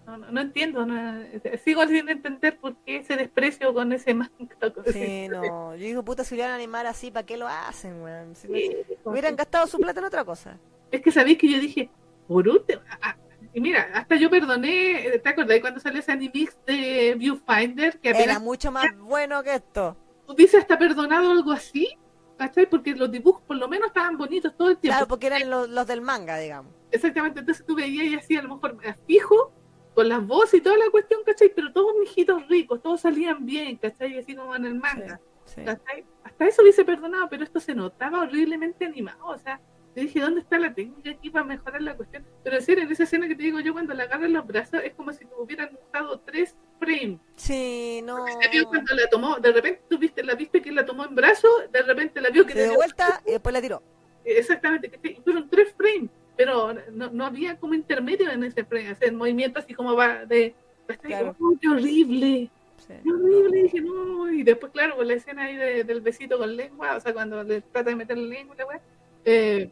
No, 0.06 0.18
no, 0.18 0.32
no 0.32 0.40
entiendo, 0.40 0.86
no, 0.86 1.22
sigo 1.66 1.86
sin 1.86 2.08
entender 2.08 2.58
por 2.60 2.78
qué 2.86 2.98
ese 2.98 3.18
desprecio 3.18 3.74
con 3.74 3.92
ese 3.92 4.14
manga. 4.14 4.32
con 4.74 4.86
Sí, 4.86 5.02
ese- 5.02 5.28
no. 5.30 5.76
Yo 5.76 5.84
digo, 5.86 6.04
puta, 6.04 6.24
si 6.24 6.40
a 6.40 6.56
animar 6.56 6.86
así, 6.86 7.12
¿para 7.12 7.26
qué 7.26 7.36
lo 7.36 7.46
hacen, 7.48 8.02
weón? 8.02 8.34
Si 8.36 8.48
no- 8.48 8.56
Sí, 8.56 8.78
hubieran 9.04 9.36
gastado 9.36 9.68
su 9.68 9.78
plata 9.80 10.00
en 10.00 10.06
otra 10.06 10.24
cosa. 10.24 10.58
Es 10.92 11.02
que 11.02 11.12
sabéis 11.12 11.38
que 11.38 11.52
yo 11.52 11.60
dije, 11.60 11.90
por 12.26 12.48
último, 12.48 12.82
ah, 13.02 13.18
y 13.54 13.60
mira, 13.60 13.90
hasta 13.94 14.16
yo 14.16 14.30
perdoné, 14.30 15.20
¿te 15.22 15.28
acordás 15.30 15.60
cuando 15.60 15.82
salió 15.82 16.00
ese 16.00 16.14
animix 16.14 16.58
de 16.66 17.16
Viewfinder? 17.18 18.00
Que 18.00 18.10
Era 18.10 18.20
apenas 18.20 18.42
mucho 18.42 18.72
más 18.72 18.86
bueno 18.98 19.44
que 19.44 19.56
esto. 19.56 19.98
hubiese 20.26 20.58
hasta 20.58 20.78
perdonado 20.78 21.32
algo 21.32 21.52
así, 21.52 21.98
¿cachai? 22.38 22.70
Porque 22.70 22.96
los 22.96 23.12
dibujos 23.12 23.42
por 23.42 23.58
lo 23.58 23.68
menos 23.68 23.88
estaban 23.88 24.16
bonitos 24.18 24.56
todo 24.56 24.70
el 24.70 24.78
tiempo. 24.78 24.96
Claro, 24.96 25.08
porque 25.10 25.28
eran 25.28 25.50
los, 25.50 25.68
los 25.68 25.86
del 25.86 26.00
manga, 26.00 26.38
digamos. 26.38 26.72
Exactamente, 26.92 27.40
entonces 27.42 27.66
tú 27.66 27.76
veías 27.76 28.06
y 28.06 28.16
así 28.16 28.36
a 28.38 28.42
lo 28.42 28.56
mejor 28.56 28.78
fijo, 29.06 29.54
con 29.94 30.10
las 30.10 30.26
voces 30.26 30.60
y 30.60 30.62
toda 30.64 30.78
la 30.78 30.90
cuestión, 30.90 31.22
¿cachai? 31.26 31.52
Pero 31.54 31.74
todos 31.74 31.94
mijitos 32.00 32.48
ricos, 32.48 32.82
todos 32.82 33.02
salían 33.02 33.46
bien, 33.46 33.78
¿cachai? 33.78 34.18
Así 34.20 34.36
como 34.36 34.56
en 34.56 34.66
el 34.66 34.76
manga, 34.76 35.20
Sí. 35.46 35.64
¿cachai? 35.66 36.06
Hasta 36.24 36.48
eso 36.48 36.62
hubiese 36.62 36.86
perdonado, 36.86 37.28
pero 37.30 37.44
esto 37.44 37.60
se 37.60 37.74
notaba 37.74 38.22
horriblemente 38.22 38.86
animado, 38.86 39.26
o 39.26 39.38
sea, 39.38 39.60
yo 39.96 40.04
dije, 40.04 40.20
¿dónde 40.20 40.42
está 40.42 40.60
la 40.60 40.72
técnica 40.76 41.10
aquí 41.10 41.32
para 41.32 41.44
mejorar 41.44 41.82
la 41.82 41.96
cuestión? 41.96 42.24
Pero 42.44 42.58
en 42.58 42.62
serio, 42.62 42.84
en 42.84 42.92
esa 42.92 43.02
escena 43.04 43.28
que 43.28 43.34
te 43.34 43.42
digo 43.42 43.60
yo, 43.60 43.74
cuando 43.74 43.96
la 43.96 44.04
agarra 44.04 44.28
en 44.28 44.34
los 44.34 44.46
brazos, 44.46 44.82
es 44.84 44.94
como 44.94 45.12
si 45.12 45.26
te 45.26 45.34
hubieran 45.36 45.76
usado 45.88 46.20
tres 46.20 46.56
frames. 46.80 47.20
Sí, 47.36 48.02
no. 48.06 48.24
Se 48.28 48.50
vio 48.50 48.68
cuando 48.68 48.94
la 48.94 49.10
tomó, 49.10 49.38
de 49.40 49.52
repente 49.52 49.82
tú 49.90 49.98
viste, 49.98 50.24
la 50.24 50.36
viste 50.36 50.62
que 50.62 50.72
la 50.72 50.86
tomó 50.86 51.06
en 51.06 51.16
brazos, 51.16 51.50
de 51.72 51.82
repente 51.82 52.22
la 52.22 52.30
vio 52.30 52.46
que 52.46 52.54
Se 52.54 52.66
dio 52.66 52.76
vuelta 52.76 53.24
y 53.26 53.32
después 53.32 53.52
la 53.54 53.62
tiró. 53.62 53.82
Exactamente, 54.24 54.92
que 54.92 55.20
fueron 55.24 55.50
tres 55.50 55.74
frames, 55.76 56.12
pero 56.38 56.74
no, 56.92 57.10
no 57.10 57.26
había 57.26 57.58
como 57.58 57.74
intermedio 57.74 58.30
en 58.32 58.44
ese 58.44 58.66
hacer 58.90 59.12
movimiento 59.14 59.60
así 59.60 59.74
como 59.74 59.96
va 59.96 60.26
de... 60.26 60.54
Claro. 61.02 61.36
¡Oh, 61.42 61.54
¡Qué 61.60 61.68
horrible! 61.68 62.50
Sí. 62.78 62.94
¡Qué 63.04 63.12
horrible! 63.12 63.64
Dije, 63.64 63.82
no, 63.82 64.32
y 64.32 64.44
después, 64.44 64.72
claro, 64.72 64.96
con 64.96 65.08
la 65.08 65.16
escena 65.16 65.44
ahí 65.44 65.58
de- 65.58 65.84
del 65.84 66.00
besito 66.00 66.38
con 66.38 66.56
lengua, 66.56 66.96
o 66.96 67.00
sea, 67.02 67.14
cuando 67.14 67.44
le 67.44 67.62
trata 67.62 67.90
de 67.90 67.96
meter 67.98 68.18
la 68.18 68.28
lengua, 68.28 68.56
y 68.56 68.60
la 68.60 68.82
eh, 69.26 69.70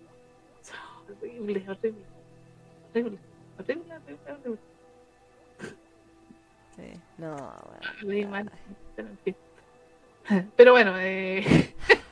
horrible, 1.21 1.63
horrible, 1.69 2.01
horrible, 2.93 3.17
horrible, 3.57 3.93
horrible, 3.93 4.31
horrible. 4.33 4.59
Sí. 6.75 6.99
No, 7.17 7.35
bueno, 7.35 7.93
leí 8.01 8.25
mal, 8.25 8.51
pero 8.95 9.07
en 9.07 9.17
fin. 9.19 9.35
Pero 10.57 10.71
bueno, 10.73 10.93
eh... 10.97 11.73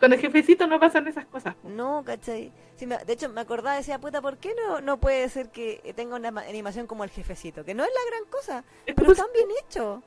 con 0.00 0.12
el 0.12 0.18
jefecito 0.18 0.66
no 0.66 0.80
pasan 0.80 1.06
esas 1.08 1.26
cosas. 1.26 1.54
No, 1.62 2.02
¿cachai? 2.04 2.52
Sí, 2.76 2.86
me- 2.86 2.98
de 2.98 3.12
hecho, 3.12 3.28
me 3.28 3.40
acordaba, 3.42 3.76
decía, 3.76 3.98
puta, 3.98 4.20
¿por 4.22 4.38
qué 4.38 4.54
no, 4.54 4.80
no 4.80 4.98
puede 4.98 5.28
ser 5.28 5.50
que 5.50 5.92
tenga 5.94 6.16
una 6.16 6.30
ma- 6.30 6.42
animación 6.42 6.86
como 6.86 7.04
el 7.04 7.10
jefecito? 7.10 7.64
Que 7.64 7.74
no 7.74 7.84
es 7.84 7.90
la 7.90 8.10
gran 8.16 8.30
cosa, 8.30 8.64
Es 8.86 8.94
pero 8.94 9.12
están 9.12 9.26
bien 9.34 9.48
hecho. 9.64 10.02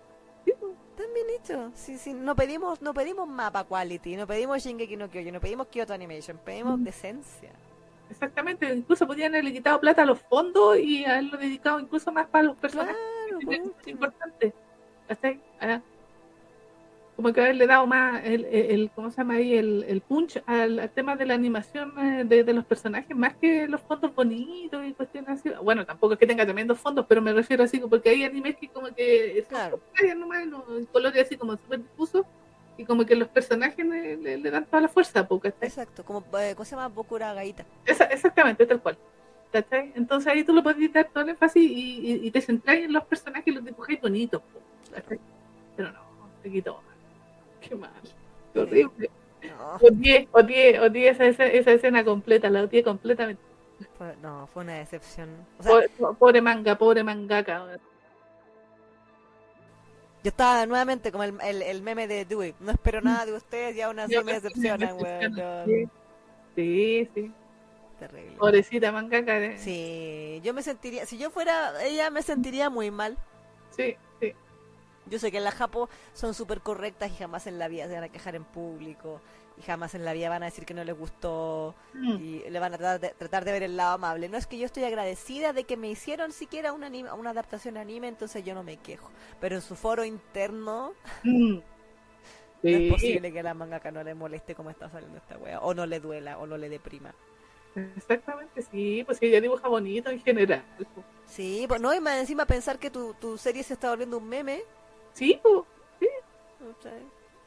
Están 0.45 1.13
bien 1.13 1.27
hecho. 1.39 1.71
Sí, 1.75 1.97
sí, 1.97 2.13
no 2.13 2.35
pedimos, 2.35 2.81
no 2.81 2.93
pedimos 2.93 3.27
mapa 3.27 3.63
quality, 3.63 4.15
no 4.15 4.27
pedimos 4.27 4.61
Shingeki 4.63 4.95
no 4.97 5.09
Kyojin, 5.09 5.33
no 5.33 5.39
pedimos 5.39 5.67
Kyoto 5.67 5.93
Animation, 5.93 6.37
pedimos 6.43 6.79
Mm. 6.79 6.83
decencia. 6.83 7.51
Exactamente, 8.09 8.67
incluso 8.71 9.07
podían 9.07 9.33
haberle 9.33 9.53
quitado 9.53 9.79
plata 9.79 10.03
a 10.03 10.05
los 10.05 10.19
fondos 10.19 10.77
y 10.77 11.03
haberlo 11.05 11.37
dedicado 11.37 11.79
incluso 11.79 12.11
más 12.11 12.27
para 12.27 12.43
los 12.43 12.57
personajes. 12.57 12.95
Claro, 13.41 13.71
es 13.81 13.87
importante. 13.87 14.53
¿Cachai? 15.07 15.41
Ah, 15.59 15.81
Como 17.15 17.31
que 17.31 17.41
haberle 17.41 17.67
dado 17.67 17.85
más 17.85 18.23
el, 18.25 18.45
el, 18.45 18.71
el- 18.71 18.91
¿cómo 18.95 19.11
se 19.11 19.17
llama 19.17 19.35
ahí? 19.35 19.53
El, 19.55 19.83
el 19.87 20.01
punch 20.01 20.41
al, 20.47 20.79
al 20.79 20.89
tema 20.89 21.15
de 21.15 21.27
la 21.27 21.35
animación 21.35 21.93
eh, 21.99 22.23
de, 22.25 22.43
de 22.43 22.53
los 22.53 22.65
personajes, 22.65 23.15
más 23.15 23.35
que 23.35 23.67
los 23.67 23.81
fondos 23.81 24.15
bonitos 24.15 24.83
y 24.83 24.93
cuestiones 24.93 25.29
así. 25.29 25.51
Bueno, 25.61 25.85
tampoco 25.85 26.13
es 26.13 26.19
que 26.19 26.25
tenga 26.25 26.43
tremendos 26.43 26.79
fondos, 26.79 27.05
pero 27.07 27.21
me 27.21 27.31
refiero 27.31 27.63
así, 27.63 27.79
porque 27.79 28.09
hay 28.09 28.23
animes 28.23 28.57
que 28.57 28.67
como 28.67 28.87
que 28.87 29.45
Claro. 29.47 29.79
nomás, 30.17 30.47
¿no? 30.47 30.65
en 30.75 30.85
colores 30.87 31.23
así 31.25 31.37
como 31.37 31.53
súper 31.53 31.83
difusos, 31.83 32.25
y 32.77 32.83
como 32.85 33.05
que 33.05 33.15
los 33.15 33.27
personajes 33.27 33.85
le, 33.85 34.17
le- 34.17 34.37
le 34.39 34.49
dan 34.51 34.65
toda 34.65 34.81
la 34.81 34.87
fuerza, 34.87 35.27
porque 35.27 35.53
Exacto, 35.61 36.03
como, 36.03 36.23
eh, 36.39 36.53
¿cómo 36.55 36.65
se 36.65 36.71
llama? 36.75 36.87
Bokura 36.87 37.31
Gaita. 37.35 37.63
esa- 37.85 38.05
exactamente, 38.05 38.65
tal 38.65 38.81
cual. 38.81 38.97
¿Cachai? 39.51 39.91
Entonces 39.95 40.33
ahí 40.33 40.43
tú 40.43 40.51
lo 40.51 40.63
podés 40.63 40.91
dar 40.91 41.07
todo 41.13 41.23
el 41.23 41.29
énfasis 41.29 41.61
y, 41.63 41.99
y, 42.11 42.27
y 42.27 42.31
te 42.31 42.41
centráis 42.41 42.85
en 42.85 42.93
los 42.93 43.03
personajes 43.05 43.45
y 43.45 43.51
los 43.51 43.63
dibujáis 43.63 44.01
bonitos. 44.01 44.41
Pero 45.77 45.91
no, 45.91 45.99
te 46.41 46.49
quitó. 46.51 46.81
Qué 47.69 47.75
mal. 47.75 47.91
Qué 48.53 48.59
horrible. 48.59 49.09
No, 49.43 49.75
Odié, 49.81 50.27
odié, 50.31 50.79
odié 50.79 51.09
esa, 51.09 51.25
esa, 51.25 51.45
esa 51.45 51.71
escena 51.73 52.03
completa, 52.05 52.49
la 52.49 52.63
odié 52.63 52.83
completamente. 52.83 53.41
fue, 53.97 54.15
no, 54.21 54.47
fue 54.47 54.63
una 54.63 54.75
decepción. 54.75 55.29
O 55.59 55.63
sea, 55.63 55.71
Pobre, 55.73 55.89
pobre 56.19 56.41
manga, 56.41 56.77
pobre 56.77 57.03
mangaka. 57.03 57.77
yo 60.23 60.29
estaba 60.29 60.65
nuevamente 60.65 61.11
como 61.11 61.25
el, 61.25 61.35
el, 61.41 61.61
el 61.61 61.81
meme 61.81 62.07
de 62.07 62.23
Dewey. 62.25 62.55
No 62.59 62.71
espero 62.71 63.01
nada 63.01 63.25
de 63.25 63.33
ustedes 63.33 63.75
y 63.75 63.81
aún 63.81 63.99
así 63.99 64.13
Yo 64.13 64.23
me 64.23 64.33
decepcionan, 64.33 64.95
weón. 64.97 65.91
Sí, 66.55 67.09
sí. 67.13 67.31
Terrible. 67.99 68.37
Pobrecita 68.37 68.91
mangaka. 68.93 69.37
eh. 69.39 69.57
Sí, 69.57 70.39
yo 70.43 70.53
me 70.53 70.61
sentiría, 70.61 71.05
si 71.05 71.17
yo 71.17 71.29
fuera 71.29 71.83
ella 71.83 72.09
me 72.09 72.21
sentiría 72.21 72.69
muy 72.69 72.91
mal. 72.91 73.17
Sí, 73.71 73.95
sí. 74.21 74.33
Yo 75.05 75.19
sé 75.19 75.31
que 75.31 75.37
en 75.37 75.43
la 75.43 75.51
Japo 75.51 75.89
son 76.13 76.33
súper 76.33 76.61
correctas 76.61 77.11
y 77.11 77.15
jamás 77.15 77.47
en 77.47 77.59
la 77.59 77.67
vida 77.67 77.87
se 77.87 77.93
van 77.95 78.03
a 78.05 78.09
quejar 78.09 78.35
en 78.35 78.45
público 78.45 79.21
y 79.57 79.61
jamás 79.61 79.93
en 79.95 80.03
la 80.05 80.13
vida 80.13 80.29
van 80.29 80.41
a 80.43 80.47
decir 80.47 80.65
que 80.65 80.73
no 80.73 80.83
les 80.83 80.97
gustó 80.97 81.75
Mm. 81.93 82.15
y 82.19 82.49
le 82.49 82.59
van 82.59 82.73
a 82.73 82.77
tratar 82.77 82.99
de, 82.99 83.09
tratar 83.09 83.45
de 83.45 83.51
ver 83.51 83.63
el 83.63 83.77
lado 83.77 83.93
amable. 83.93 84.27
No 84.29 84.37
es 84.37 84.47
que 84.47 84.57
yo 84.57 84.65
estoy 84.65 84.83
agradecida 84.85 85.53
de 85.53 85.65
que 85.65 85.77
me 85.77 85.89
hicieron 85.89 86.31
siquiera 86.31 86.73
una, 86.73 86.87
anime- 86.87 87.11
una 87.13 87.31
adaptación 87.31 87.77
anime, 87.77 88.07
entonces 88.07 88.43
yo 88.43 88.55
no 88.55 88.63
me 88.63 88.77
quejo. 88.77 89.11
Pero 89.39 89.55
en 89.55 89.61
su 89.61 89.75
foro 89.75 90.03
interno 90.05 90.93
Mm. 91.23 91.59
no 92.63 92.77
es 92.77 92.83
Sí, 92.83 92.89
posible 92.89 93.31
que 93.33 93.41
a 93.41 93.43
la 93.43 93.53
mangaka 93.53 93.91
no 93.91 94.03
le 94.03 94.15
moleste 94.15 94.55
cómo 94.55 94.69
está 94.69 94.89
saliendo 94.89 95.17
esta 95.17 95.37
wea, 95.37 95.59
o 95.59 95.73
no 95.73 95.85
le 95.85 95.99
duela, 95.99 96.37
o 96.39 96.47
no 96.47 96.57
le 96.57 96.69
deprima. 96.69 97.13
exactamente, 97.75 98.61
sí. 98.61 99.03
Pues 99.05 99.17
sí, 99.17 99.25
ella 99.27 99.41
dibuja 99.41 99.67
bonito 99.67 100.09
en 100.09 100.19
general. 100.21 100.63
Sí, 101.25 101.65
pues 101.67 101.81
no, 101.81 101.93
y 101.93 101.99
más 101.99 102.17
encima 102.19 102.45
pensar 102.45 102.79
que 102.79 102.89
tu, 102.89 103.13
tu 103.15 103.37
serie 103.37 103.63
se 103.63 103.73
está 103.73 103.89
volviendo 103.89 104.17
un 104.17 104.29
meme. 104.29 104.61
Sí, 105.13 105.39
pues. 105.41 105.55
o 105.55 105.65
sea, 106.81 106.93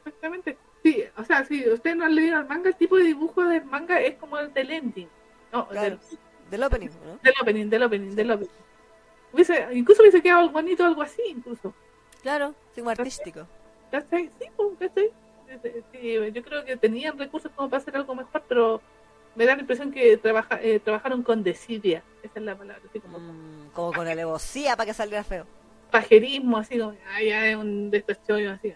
Exactamente. 0.05 0.57
Sí, 0.83 1.03
o 1.17 1.23
sea, 1.23 1.43
si 1.43 1.67
ustedes 1.69 1.97
no 1.97 2.05
han 2.05 2.15
leído 2.15 2.39
el 2.39 2.45
manga, 2.47 2.69
el 2.69 2.75
tipo 2.75 2.95
de 2.97 3.03
dibujo 3.03 3.43
del 3.43 3.65
manga 3.65 3.99
es 3.99 4.15
como 4.15 4.37
el 4.37 4.53
del 4.53 4.71
ending. 4.71 5.09
No, 5.51 5.67
Claro. 5.67 5.89
del, 5.89 5.99
del 6.49 6.63
opening, 6.63 6.89
¿no? 7.05 7.19
del 7.21 7.33
opening, 7.41 7.69
del 7.69 7.83
opening, 7.83 8.15
del 8.15 8.31
opening. 8.31 8.51
Hubiese, 9.33 9.67
incluso 9.73 10.01
hubiese 10.01 10.21
quedado 10.21 10.49
bonito 10.49 10.85
algo 10.85 11.01
así, 11.01 11.21
incluso. 11.27 11.73
Claro, 12.21 12.53
sí, 12.73 12.79
como 12.81 12.91
artístico. 12.91 13.45
¿Cachai? 13.91 14.29
Sí, 14.39 14.47
pues, 14.55 14.69
¿cachai? 14.79 15.11
Sí, 15.91 16.13
yo 16.33 16.43
creo 16.43 16.63
que 16.65 16.77
tenían 16.77 17.17
recursos 17.17 17.51
como 17.55 17.69
para 17.69 17.81
hacer 17.81 17.95
algo 17.95 18.15
mejor, 18.15 18.43
pero 18.47 18.81
me 19.35 19.45
da 19.45 19.55
la 19.55 19.61
impresión 19.61 19.91
que 19.91 20.17
trabaja, 20.17 20.59
eh, 20.61 20.79
trabajaron 20.79 21.23
con 21.23 21.43
desidia. 21.43 22.03
Esa 22.23 22.39
es 22.39 22.45
la 22.45 22.55
palabra, 22.55 22.81
así 22.89 22.99
como 22.99 23.19
Mm, 23.19 23.69
como 23.73 23.93
con 23.93 24.07
alevosía 24.07 24.75
para 24.75 24.87
que 24.87 24.93
saliera 24.93 25.23
feo. 25.23 25.45
Pajerismo, 25.91 26.57
así 26.57 26.77
como, 26.79 26.93
ay, 27.13 27.27
ya 27.29 27.47
es 27.47 27.55
un 27.55 27.89
de 27.91 27.97
estos 27.97 28.17
chollos, 28.27 28.53
así. 28.53 28.73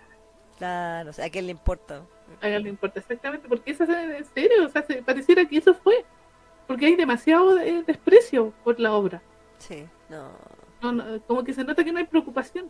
Claro, 0.57 1.09
o 1.09 1.13
sea, 1.13 1.25
¿a 1.25 1.29
quién 1.29 1.45
le 1.45 1.51
importa? 1.51 2.03
A 2.41 2.47
él 2.47 2.63
le 2.63 2.69
importa 2.69 2.99
exactamente, 2.99 3.47
porque 3.47 3.71
eso 3.71 3.83
es 3.83 3.89
en 3.89 4.25
serio, 4.33 4.65
o 4.65 4.69
sea, 4.69 4.83
se- 4.83 5.01
pareciera 5.01 5.43
que 5.45 5.57
eso 5.57 5.73
fue, 5.73 6.05
porque 6.67 6.85
hay 6.85 6.95
demasiado 6.95 7.57
eh, 7.59 7.83
desprecio 7.85 8.53
por 8.63 8.79
la 8.79 8.93
obra. 8.93 9.21
Sí, 9.57 9.85
no. 10.09 10.29
No, 10.81 10.91
no, 10.91 11.21
como 11.27 11.43
que 11.43 11.53
se 11.53 11.63
nota 11.63 11.83
que 11.83 11.91
no 11.91 11.99
hay 11.99 12.05
preocupación. 12.05 12.69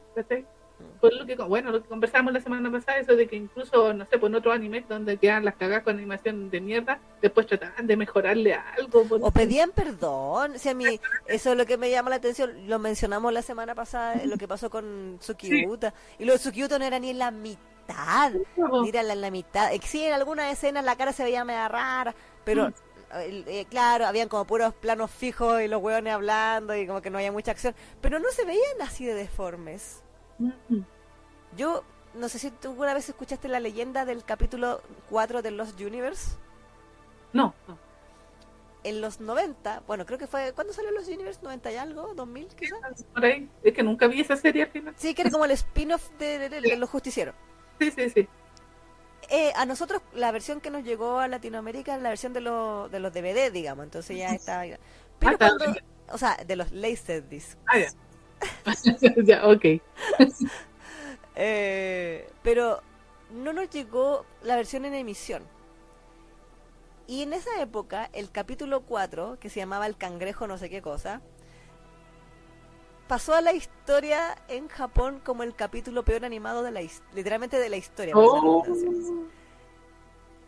Por 1.00 1.14
lo 1.14 1.26
que, 1.26 1.36
bueno, 1.36 1.72
lo 1.72 1.82
que 1.82 1.90
conversamos 1.90 2.32
la 2.34 2.40
semana 2.42 2.72
pasada, 2.72 3.00
eso 3.00 3.16
de 3.16 3.28
que 3.28 3.36
incluso, 3.36 3.94
no 3.94 4.06
sé, 4.06 4.18
pues 4.20 4.30
en 4.30 4.36
otros 4.36 4.54
animes 4.54 4.88
donde 4.88 5.18
quedan 5.18 5.44
las 5.46 5.56
cagadas 5.56 5.84
con 5.84 5.98
animación 5.98 6.50
de 6.50 6.62
mierda, 6.62 7.00
después 7.22 7.48
trataban 7.48 7.88
de 7.88 7.98
mejorarle 7.98 8.54
algo. 8.54 9.04
por- 9.06 9.20
O 9.24 9.32
pedían 9.32 9.72
perdón. 9.72 10.60
Si 10.60 10.70
a 10.70 10.74
mí, 10.74 11.00
eso 11.28 11.52
es 11.52 11.58
lo 11.58 11.66
que 11.66 11.78
me 11.78 11.90
llama 11.90 12.10
la 12.12 12.18
atención. 12.18 12.68
Lo 12.68 12.78
mencionamos 12.80 13.34
la 13.34 13.42
semana 13.42 13.74
pasada, 13.76 14.22
lo 14.26 14.38
que 14.38 14.48
pasó 14.48 14.70
con 14.70 15.18
Tsukiuta. 15.20 15.94
Y 16.20 16.26
lo 16.26 16.34
de 16.34 16.40
Tsukiuta 16.40 16.78
no 16.78 16.86
era 16.86 17.00
ni 17.00 17.14
la 17.14 17.32
mitad. 17.32 18.32
Ni 18.84 18.90
era 18.90 19.04
la, 19.04 19.16
la 19.16 19.32
mitad. 19.32 19.74
Eh, 19.74 19.80
Sí, 19.84 20.04
en 20.06 20.14
algunas 20.14 20.52
escenas 20.52 20.84
la 20.86 20.96
cara 20.96 21.12
se 21.14 21.24
veía 21.24 21.44
media 21.44 21.68
rara, 21.68 22.14
pero. 22.46 22.70
Mm. 22.70 22.74
eh, 23.14 23.66
claro, 23.70 24.06
habían 24.06 24.30
como 24.30 24.46
puros 24.46 24.74
planos 24.74 25.12
fijos 25.12 25.62
y 25.62 25.68
los 25.68 25.82
hueones 25.82 26.14
hablando 26.14 26.74
y 26.76 26.88
como 26.88 27.02
que 27.02 27.10
no 27.10 27.18
había 27.18 27.32
mucha 27.34 27.52
acción, 27.52 27.76
pero 28.00 28.20
no 28.20 28.30
se 28.32 28.46
veían 28.46 28.82
así 28.82 29.04
de 29.06 29.14
deformes. 29.16 30.02
Yo 31.58 31.84
no 32.14 32.30
sé 32.30 32.40
si 32.40 32.52
tú 32.52 32.70
alguna 32.70 32.94
vez 32.94 33.08
escuchaste 33.10 33.48
la 33.48 33.60
leyenda 33.60 34.06
del 34.06 34.24
capítulo 34.24 34.82
4 35.10 35.42
de 35.42 35.52
Lost 35.52 35.80
Universe. 35.80 36.38
No, 37.34 37.54
no. 37.68 37.78
En 38.84 39.00
los 39.00 39.20
90, 39.20 39.84
bueno, 39.86 40.06
creo 40.06 40.18
que 40.18 40.26
fue. 40.28 40.54
¿Cuándo 40.54 40.74
salió 40.74 40.92
Lost 40.92 41.08
Universe? 41.08 41.40
¿90 41.42 41.72
y 41.72 41.76
algo? 41.76 42.16
¿2000 42.16 42.48
quizás? 42.56 43.04
por 43.14 43.24
ahí, 43.24 43.48
es 43.64 43.74
que 43.74 43.84
nunca 43.84 44.08
vi 44.08 44.22
esa 44.22 44.36
serie 44.36 44.64
al 44.64 44.70
final. 44.72 44.94
Sí, 44.98 45.14
que 45.14 45.22
era 45.22 45.30
como 45.32 45.46
el 45.46 45.52
spin-off 45.52 46.10
de, 46.18 46.40
de- 46.40 46.50
de- 46.50 46.62
de 46.62 46.76
Los 46.78 46.90
Justicieros. 46.90 47.36
Sí, 47.80 47.92
sí, 47.92 48.10
sí. 48.10 48.28
Eh, 49.30 49.54
a 49.56 49.66
nosotros, 49.66 50.02
la 50.14 50.32
versión 50.32 50.60
que 50.62 50.72
nos 50.72 50.84
llegó 50.84 51.20
a 51.20 51.28
Latinoamérica 51.28 51.96
es 51.96 52.02
la 52.02 52.10
versión 52.10 52.34
de, 52.34 52.42
los 52.42 52.92
de 52.92 53.00
los 53.00 53.14
DVD, 53.14 53.52
digamos. 53.52 53.84
Entonces 53.86 54.18
ya 54.18 54.32
está. 54.34 54.62
Pero 54.62 54.78
Ah, 55.22 55.32
está 55.32 55.48
cuando. 55.58 55.80
O 56.10 56.18
sea, 56.18 56.36
de 56.46 56.56
los 56.56 56.72
Laserdisc. 56.72 57.58
Ah, 57.68 57.78
ya. 57.78 57.88
ya, 59.24 59.48
ok. 59.48 59.66
Eh, 61.36 62.30
pero 62.44 62.82
no 63.32 63.54
nos 63.54 63.70
llegó 63.70 64.26
la 64.44 64.56
versión 64.56 64.86
en 64.86 64.94
emisión. 64.94 65.44
Y 67.08 67.24
en 67.24 67.34
esa 67.34 67.62
época, 67.62 68.10
el 68.14 68.32
capítulo 68.32 68.82
4, 68.82 69.38
que 69.40 69.50
se 69.50 69.60
llamaba 69.60 69.86
El 69.86 69.98
cangrejo 69.98 70.48
no 70.48 70.58
sé 70.58 70.70
qué 70.70 70.82
cosa, 70.82 71.22
pasó 73.08 73.34
a 73.34 73.42
la 73.42 73.54
historia 73.54 74.38
en 74.48 74.70
Japón 74.70 75.22
como 75.24 75.44
el 75.44 75.54
capítulo 75.54 76.06
peor 76.06 76.24
animado 76.24 76.64
de 76.64 76.72
la 76.72 76.82
literalmente 77.14 77.60
de 77.60 77.68
la 77.68 77.76
historia. 77.76 78.14
Oh. 78.16 78.64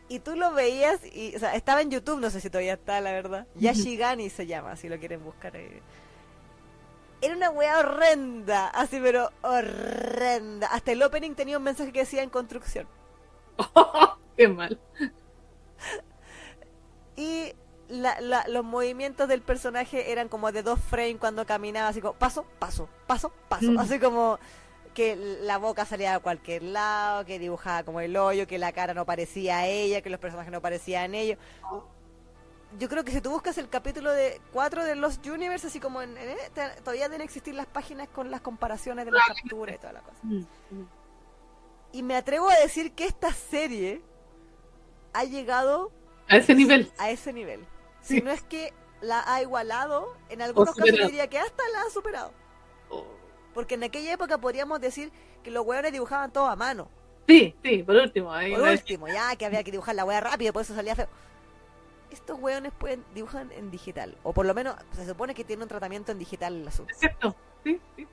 Y 0.07 0.19
tú 0.19 0.35
lo 0.35 0.53
veías 0.53 1.01
y, 1.13 1.35
o 1.35 1.39
sea, 1.39 1.55
estaba 1.55 1.81
en 1.81 1.89
YouTube, 1.89 2.22
no 2.22 2.30
sé 2.30 2.39
si 2.39 2.49
todavía 2.49 2.73
está, 2.73 3.01
la 3.01 3.11
verdad. 3.11 3.47
Yashigani 3.55 4.30
se 4.30 4.47
llama, 4.47 4.75
si 4.77 4.88
lo 4.88 4.97
quieren 4.99 5.23
buscar. 5.23 5.55
ahí. 5.55 5.81
Era 7.24 7.35
una 7.35 7.50
wea 7.52 7.80
horrenda, 7.80 8.68
así 8.69 9.00
pero 9.02 9.30
horrenda. 9.42 10.68
Hasta 10.68 10.92
el 10.92 11.02
opening 11.02 11.35
tenía 11.35 11.58
un 11.58 11.64
mensaje 11.64 11.92
que 11.92 12.00
decía 12.00 12.22
en 12.24 12.30
construcción. 12.30 12.88
Qué 14.38 14.48
mal. 14.48 14.80
Y 17.16 17.53
la- 17.90 18.19
la- 18.22 18.48
los 18.48 18.64
movimientos 18.64 19.27
del 19.27 19.42
personaje 19.42 20.11
eran 20.11 20.27
como 20.30 20.52
de 20.52 20.64
dos 20.64 20.80
frames 20.80 21.18
cuando 21.19 21.45
caminaba, 21.45 21.90
así 21.90 22.02
como 22.02 22.14
paso, 22.16 22.45
paso, 22.60 22.90
paso, 23.08 23.32
paso. 23.50 23.72
Mm. 23.72 23.77
Así 23.80 24.00
como 24.00 24.40
que 24.93 25.16
la 25.16 25.58
boca 25.58 25.85
salía 25.85 26.16
a 26.16 26.19
cualquier 26.19 26.64
lado, 26.64 27.26
que 27.26 27.40
dibujaba 27.40 27.84
como 27.84 28.00
el 28.02 28.16
hoyo, 28.18 28.48
que 28.48 28.58
la 28.58 28.72
cara 28.72 28.93
no 28.93 29.06
parecía 29.06 29.60
a 29.60 29.68
ella, 29.68 30.02
que 30.02 30.10
los 30.10 30.19
personajes 30.19 30.52
no 30.52 30.61
parecían 30.61 31.16
ellos. 31.16 31.38
Yo 32.80 32.90
creo 32.90 33.03
que 33.03 33.11
si 33.11 33.22
tú 33.22 33.30
buscas 33.30 33.58
el 33.58 33.69
capítulo 33.69 34.11
de 34.11 34.42
4 34.52 34.84
de 34.84 34.95
Lost 34.95 35.26
Universe, 35.27 35.68
así 35.68 35.80
como 35.80 36.02
en, 36.02 36.18
en- 36.18 36.38
te- 36.53 36.82
todavía 36.82 37.08
deben 37.08 37.22
existir 37.22 37.53
las 37.53 37.68
páginas 37.68 38.08
con 38.10 38.32
las 38.32 38.42
comparaciones 38.42 39.06
de 39.06 39.11
las 39.11 39.22
capturas 39.27 39.76
y 39.76 39.77
toda 39.80 39.93
la 39.93 40.02
cosa. 40.02 40.18
Mm, 40.24 40.38
mm. 40.72 40.88
Y 41.93 42.03
me 42.03 42.16
atrevo 42.16 42.50
a 42.50 42.56
decir 42.56 42.93
que 42.93 43.06
esta 43.06 43.32
serie 43.32 44.02
ha 45.14 45.24
llegado 45.26 45.92
A 46.27 46.38
ese 46.38 46.56
nivel. 46.56 46.92
a 46.98 47.11
ese 47.11 47.32
nivel. 47.34 47.66
Sí. 48.02 48.16
Si 48.18 48.22
no 48.22 48.32
es 48.32 48.42
que 48.42 48.74
la 49.02 49.24
ha 49.32 49.42
igualado, 49.42 50.16
en 50.30 50.42
algunos 50.42 50.74
casos 50.76 50.92
diría 51.08 51.27
que 51.27 51.38
hasta 51.38 51.64
la 51.74 51.82
ha 51.84 51.90
superado. 51.92 52.32
Oh. 52.90 53.06
Porque 53.53 53.76
en 53.76 53.84
aquella 53.84 54.14
época 54.14 54.40
podríamos 54.40 54.82
decir 54.82 55.11
que 55.43 55.52
los 55.52 55.66
hueones 55.66 55.92
dibujaban 55.92 56.32
todo 56.32 56.48
a 56.48 56.56
mano. 56.56 56.90
Sí, 57.27 57.56
sí, 57.64 57.84
por 57.84 57.95
último. 57.95 58.34
Ahí 58.34 58.52
Por 58.56 58.68
último, 58.68 59.08
ya 59.08 59.35
que 59.35 59.45
había 59.45 59.64
que 59.64 59.72
dibujar 59.72 59.93
la 59.95 60.03
hueá 60.06 60.19
rápido, 60.19 60.52
por 60.52 60.64
eso 60.64 60.74
salía 60.76 60.95
feo. 60.95 61.08
Estos 62.14 62.40
hueones 62.40 62.72
pueden 62.77 63.03
dibujan 63.14 63.51
en 63.51 63.72
digital. 63.72 64.16
O 64.24 64.33
por 64.33 64.45
lo 64.45 64.53
menos 64.53 64.75
se 64.92 65.06
supone 65.06 65.33
que 65.33 65.43
tiene 65.43 65.64
un 65.64 65.69
tratamiento 65.69 66.11
en 66.11 66.19
digital 66.19 66.56
el 66.56 66.67
asunto. 66.67 66.93
Exacto. 66.93 67.35
Sí, 67.64 67.80
sí. 67.95 68.08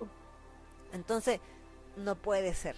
Entonces, 0.93 1.41
no 1.97 2.15
puede 2.17 2.55
ser. 2.55 2.77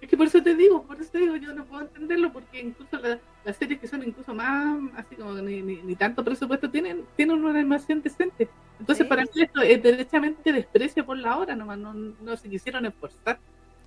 Es 0.00 0.10
que 0.10 0.16
por 0.16 0.26
eso 0.26 0.42
te 0.42 0.54
digo, 0.54 0.82
por 0.82 1.00
eso 1.00 1.10
te 1.10 1.18
digo, 1.18 1.36
yo 1.36 1.54
no 1.54 1.64
puedo 1.64 1.82
entenderlo 1.82 2.30
porque 2.32 2.60
incluso 2.60 2.98
la- 2.98 3.18
las 3.44 3.56
series 3.56 3.80
que 3.80 3.88
son 3.88 4.02
incluso 4.02 4.34
más, 4.34 4.78
así 4.96 5.16
como 5.16 5.32
ni, 5.34 5.62
ni, 5.62 5.76
ni 5.82 5.96
tanto 5.96 6.22
presupuesto 6.22 6.70
tienen, 6.70 7.06
tienen 7.16 7.42
una 7.42 7.58
animación 7.58 8.02
decente. 8.02 8.48
Entonces 8.78 9.04
Sí. 9.04 9.08
para 9.08 9.22
mí 9.22 9.28
esto 9.36 9.62
es 9.62 9.82
derechamente 9.82 10.52
desprecio 10.52 11.06
por 11.06 11.16
la 11.16 11.38
hora, 11.38 11.56
nomás 11.56 11.78
no, 11.78 11.94
no 11.94 12.36
se 12.36 12.50
quisieron 12.50 12.84
esforzar. 12.84 13.38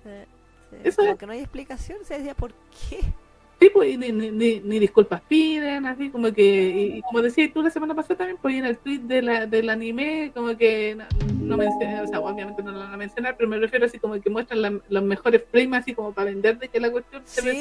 Eh, 0.04 0.26
sí, 0.70 0.76
Eso 0.82 1.02
es. 1.02 1.16
que 1.16 1.26
no 1.26 1.32
hay 1.32 1.40
explicación, 1.40 1.98
se 2.04 2.14
decía 2.18 2.34
por 2.34 2.52
qué. 2.88 3.00
Sí, 3.60 3.68
pues, 3.74 3.90
y 3.90 3.96
ni, 3.98 4.10
ni, 4.10 4.30
ni, 4.30 4.60
ni 4.60 4.78
disculpas 4.78 5.20
piden, 5.28 5.84
así 5.84 6.08
como 6.08 6.32
que, 6.32 6.42
y, 6.96 7.02
como 7.02 7.20
decías 7.20 7.52
tú 7.52 7.62
la 7.62 7.68
semana 7.70 7.94
pasada 7.94 8.16
también, 8.16 8.38
pues 8.40 8.54
en 8.54 8.64
el 8.64 8.78
tweet 8.78 9.00
de 9.00 9.20
la, 9.20 9.46
del 9.46 9.68
anime, 9.68 10.32
como 10.34 10.56
que 10.56 10.94
no, 10.96 11.04
no 11.42 11.56
menciona, 11.58 12.02
o 12.02 12.06
sea, 12.06 12.20
obviamente 12.20 12.62
no 12.62 12.72
lo 12.72 12.78
van 12.78 12.94
a 12.94 12.96
mencionar, 12.96 13.36
pero 13.36 13.50
me 13.50 13.58
refiero 13.58 13.84
así 13.84 13.98
como 13.98 14.18
que 14.18 14.30
muestran 14.30 14.62
la- 14.62 14.80
los 14.88 15.02
mejores 15.02 15.42
frames, 15.50 15.82
así 15.82 15.94
como 15.94 16.12
para 16.12 16.30
vender 16.30 16.58
de 16.58 16.68
que 16.68 16.80
la 16.80 16.90
cuestión 16.90 17.22
se 17.26 17.42
ve 17.42 17.52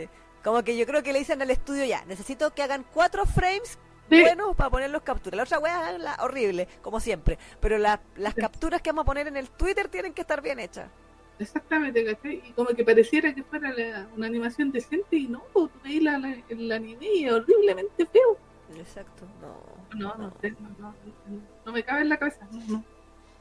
Sí, 0.00 0.08
como 0.42 0.64
que 0.64 0.76
yo 0.76 0.84
creo 0.84 1.02
que 1.04 1.12
le 1.12 1.20
dicen 1.20 1.40
al 1.40 1.50
estudio 1.50 1.84
ya, 1.84 2.04
necesito 2.06 2.52
que 2.52 2.62
hagan 2.62 2.84
cuatro 2.92 3.24
frames 3.24 3.78
Sí. 4.10 4.20
buenos 4.20 4.54
para 4.54 4.68
poner 4.68 4.90
los 4.90 5.00
capturas. 5.02 5.36
La 5.36 5.42
otra 5.44 5.58
weá 5.60 5.92
es 5.92 5.98
la 6.00 6.16
horrible, 6.22 6.68
como 6.82 7.00
siempre. 7.00 7.38
Pero 7.60 7.78
la- 7.78 8.02
las 8.16 8.34
capturas 8.34 8.82
que 8.82 8.90
vamos 8.90 9.04
a 9.04 9.06
poner 9.06 9.28
en 9.28 9.36
el 9.38 9.48
Twitter 9.48 9.88
tienen 9.88 10.12
que 10.12 10.20
estar 10.20 10.42
bien 10.42 10.60
hechas. 10.60 10.90
Exactamente, 11.38 12.04
¿cachai? 12.04 12.42
Y 12.46 12.52
como 12.52 12.68
que 12.70 12.84
pareciera 12.84 13.34
que 13.34 13.42
fuera 13.42 13.72
la- 13.72 14.06
una 14.16 14.26
animación 14.26 14.70
decente 14.70 15.16
y 15.16 15.26
no, 15.26 15.42
tú 15.52 15.70
veis 15.82 16.02
la, 16.02 16.18
la- 16.18 16.36
el 16.48 16.70
anime 16.72 17.06
y 17.12 17.24
es 17.24 17.32
horriblemente 17.32 18.06
feo. 18.06 18.38
Exacto, 18.78 19.24
no. 19.40 19.98
No, 19.98 20.14
no, 20.16 20.32
no, 20.32 20.32
no, 20.78 20.94
no, 21.28 21.40
no 21.66 21.72
me 21.72 21.82
cabe 21.82 22.02
en 22.02 22.08
la 22.08 22.16
cabeza. 22.18 22.46
No, 22.50 22.60
no. 22.68 22.84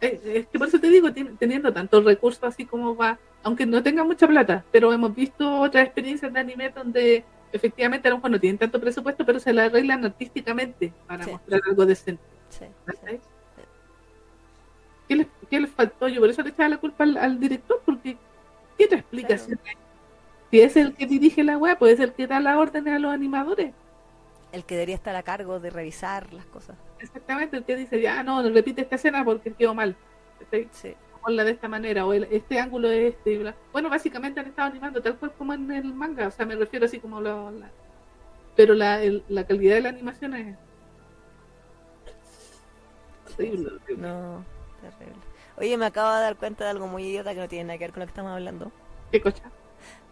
Eh, 0.01 0.19
Es 0.25 0.47
que 0.47 0.59
por 0.59 0.67
eso 0.67 0.79
te 0.79 0.89
digo, 0.89 1.09
teniendo 1.13 1.71
tantos 1.71 2.03
recursos 2.03 2.43
así 2.43 2.65
como 2.65 2.95
va, 2.95 3.17
aunque 3.43 3.65
no 3.65 3.81
tenga 3.81 4.03
mucha 4.03 4.27
plata, 4.27 4.63
pero 4.71 4.91
hemos 4.91 5.13
visto 5.15 5.61
otras 5.61 5.85
experiencias 5.85 6.31
de 6.33 6.39
anime 6.39 6.69
donde 6.69 7.23
efectivamente 7.51 8.07
a 8.07 8.11
lo 8.11 8.17
mejor 8.17 8.31
no 8.31 8.39
tienen 8.39 8.57
tanto 8.57 8.81
presupuesto, 8.81 9.25
pero 9.25 9.39
se 9.39 9.53
la 9.53 9.65
arreglan 9.65 10.03
artísticamente 10.03 10.91
para 11.07 11.23
Sí. 11.25 11.31
mostrar 11.31 11.61
algo 11.69 11.85
decente. 11.85 12.23
Sí, 12.49 12.65
¿cachai? 12.85 13.19
¿Qué 15.53 15.59
les 15.61 15.69
faltó? 15.69 16.07
Yo 16.07 16.19
por 16.19 16.31
eso 16.31 16.41
le 16.41 16.49
echaba 16.49 16.67
la 16.67 16.77
culpa 16.77 17.03
al, 17.03 17.15
al 17.15 17.39
director, 17.39 17.79
porque 17.85 18.17
¿qué 18.75 18.85
otra 18.85 18.97
explicación? 18.97 19.59
Si 20.49 20.59
es 20.59 20.75
el 20.75 20.95
que 20.95 21.05
dirige 21.05 21.43
la 21.43 21.59
web, 21.59 21.77
pues 21.77 21.93
es 21.93 21.99
el 21.99 22.11
que 22.13 22.25
da 22.25 22.39
las 22.39 22.57
órdenes 22.57 22.91
a 22.95 22.97
los 22.97 23.13
animadores. 23.13 23.71
El 24.51 24.65
que 24.65 24.73
debería 24.73 24.95
estar 24.95 25.15
a 25.15 25.21
cargo 25.21 25.59
de 25.59 25.69
revisar 25.69 26.33
las 26.33 26.47
cosas. 26.47 26.75
Exactamente, 26.97 27.55
el 27.57 27.65
que 27.65 27.75
dice, 27.75 28.01
ya 28.01 28.23
no, 28.23 28.41
repite 28.49 28.81
esta 28.81 28.95
escena 28.95 29.23
porque 29.23 29.53
quedó 29.53 29.75
mal. 29.75 29.95
Sí. 30.71 30.95
Ponla 31.21 31.43
de 31.43 31.51
esta 31.51 31.67
manera, 31.67 32.03
o 32.07 32.13
el- 32.13 32.23
este 32.31 32.59
ángulo 32.59 32.89
es 32.89 33.13
este. 33.13 33.37
bla. 33.37 33.53
Bueno, 33.71 33.91
básicamente 33.91 34.39
han 34.39 34.47
estado 34.47 34.69
animando 34.71 35.03
tal 35.03 35.17
cual 35.17 35.33
como 35.37 35.53
en 35.53 35.69
el 35.71 35.93
manga, 35.93 36.29
o 36.29 36.31
sea, 36.31 36.47
me 36.47 36.55
refiero 36.55 36.87
así 36.87 36.97
como 36.99 37.21
lo, 37.21 37.51
la- 37.51 37.69
Pero 38.55 38.73
la, 38.73 39.03
el- 39.03 39.23
la 39.29 39.45
calidad 39.45 39.75
de 39.75 39.81
la 39.81 39.89
animación 39.89 40.33
es... 40.33 40.57
Horrible. 43.37 43.69
No, 43.97 44.43
terrible. 44.81 45.21
Oye, 45.57 45.77
me 45.77 45.85
acabo 45.85 46.13
de 46.15 46.21
dar 46.21 46.35
cuenta 46.35 46.63
de 46.63 46.71
algo 46.71 46.87
muy 46.87 47.03
idiota 47.05 47.33
que 47.33 47.39
no 47.39 47.47
tiene 47.47 47.65
nada 47.65 47.77
que 47.77 47.83
ver 47.85 47.91
con 47.93 47.99
lo 48.01 48.05
que 48.07 48.11
estamos 48.11 48.31
hablando. 48.31 48.71
¿Qué 49.11 49.21
cocha? 49.21 49.43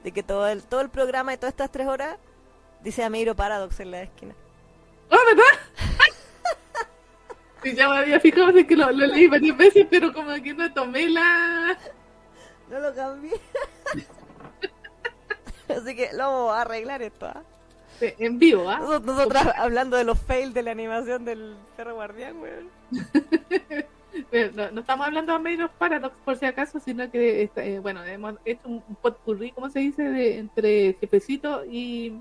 De 0.03 0.11
que 0.11 0.23
todo 0.23 0.47
el, 0.47 0.63
todo 0.63 0.81
el 0.81 0.89
programa 0.89 1.31
de 1.31 1.37
todas 1.37 1.51
estas 1.53 1.71
tres 1.71 1.87
horas 1.87 2.17
dice 2.83 3.03
Ameiro 3.03 3.35
Paradox 3.35 3.79
en 3.79 3.91
la 3.91 4.01
esquina. 4.03 4.35
¡Ah, 5.09 5.17
verdad! 5.27 5.43
Sí, 7.63 7.75
ya 7.75 7.87
me 7.89 7.97
había 7.99 8.19
fijado 8.19 8.51
de 8.51 8.65
que 8.65 8.75
lo, 8.75 8.89
lo 8.91 9.05
leí 9.05 9.27
varias 9.27 9.55
veces, 9.55 9.85
pero 9.89 10.11
como 10.11 10.33
que 10.41 10.51
no 10.53 10.73
tomé 10.73 11.07
la... 11.09 11.77
No 12.69 12.79
lo 12.79 12.93
cambié. 12.95 13.33
Así 15.69 15.95
que 15.95 16.09
lo 16.13 16.19
vamos 16.27 16.53
a 16.55 16.61
arreglar 16.61 17.01
esto. 17.03 17.27
¿ah? 17.27 17.43
En 17.99 18.39
vivo, 18.39 18.67
¿ah? 18.69 18.79
Nos- 18.79 19.03
Nosotras 19.03 19.53
hablando 19.57 19.95
de 19.97 20.03
los 20.05 20.19
fails 20.19 20.53
de 20.55 20.63
la 20.63 20.71
animación 20.71 21.23
del 21.23 21.55
perro 21.77 21.93
guardián, 21.95 22.37
weón. 22.41 22.69
Eh, 24.31 24.51
No, 24.53 24.71
no 24.71 24.81
estamos 24.81 25.07
hablando 25.07 25.33
de 25.33 25.39
Medios 25.39 25.71
Paradox 25.77 26.15
por 26.25 26.35
si 26.37 26.45
acaso, 26.45 26.79
sino 26.79 27.09
que 27.11 27.43
está- 27.43 27.63
eh, 27.63 27.79
bueno, 27.79 28.03
hemos 28.03 28.35
hecho 28.45 28.61
un, 28.67 28.83
un 28.87 28.95
potpourri, 28.95 29.51
¿cómo 29.51 29.69
se 29.69 29.79
dice? 29.79 30.03
De, 30.03 30.37
entre 30.37 30.93
Jefecito 30.99 31.63
y 31.65 32.13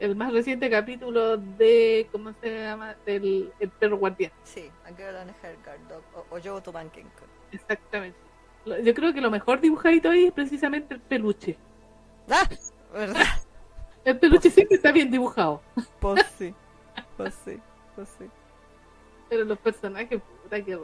el 0.00 0.14
más 0.14 0.32
reciente 0.32 0.70
capítulo 0.70 1.36
de, 1.36 2.08
¿cómo 2.12 2.32
se 2.40 2.62
llama? 2.62 2.94
Del 3.04 3.52
el 3.58 3.68
perro 3.70 3.98
guardián. 3.98 4.30
Sí, 4.44 4.70
A 4.84 4.88
Girl 4.90 5.16
on 5.16 5.28
a 5.30 5.34
Haircut 5.42 5.88
Dog 5.88 6.02
o, 6.14 6.34
o. 6.34 6.38
Exactamente. 7.52 8.18
Yo 8.84 8.94
creo 8.94 9.12
que 9.12 9.20
lo 9.20 9.30
mejor 9.30 9.60
dibujadito 9.60 10.10
ahí 10.10 10.26
es 10.26 10.32
precisamente 10.32 10.94
el 10.94 11.00
peluche. 11.00 11.56
¡Ah! 12.30 12.48
¿Verdad? 12.92 13.24
El 14.04 14.18
peluche 14.18 14.50
siempre 14.50 14.76
está 14.76 14.92
bien 14.92 15.10
dibujado, 15.10 15.60
Pues 16.00 16.24
sí. 16.38 16.54
Pues 17.16 17.34
sí. 17.44 17.58
Pues 17.96 18.08
sí. 18.18 18.26
pero 19.28 19.44
los 19.44 19.58
personajes, 19.58 20.20
puta, 20.42 20.62
qué 20.64 20.76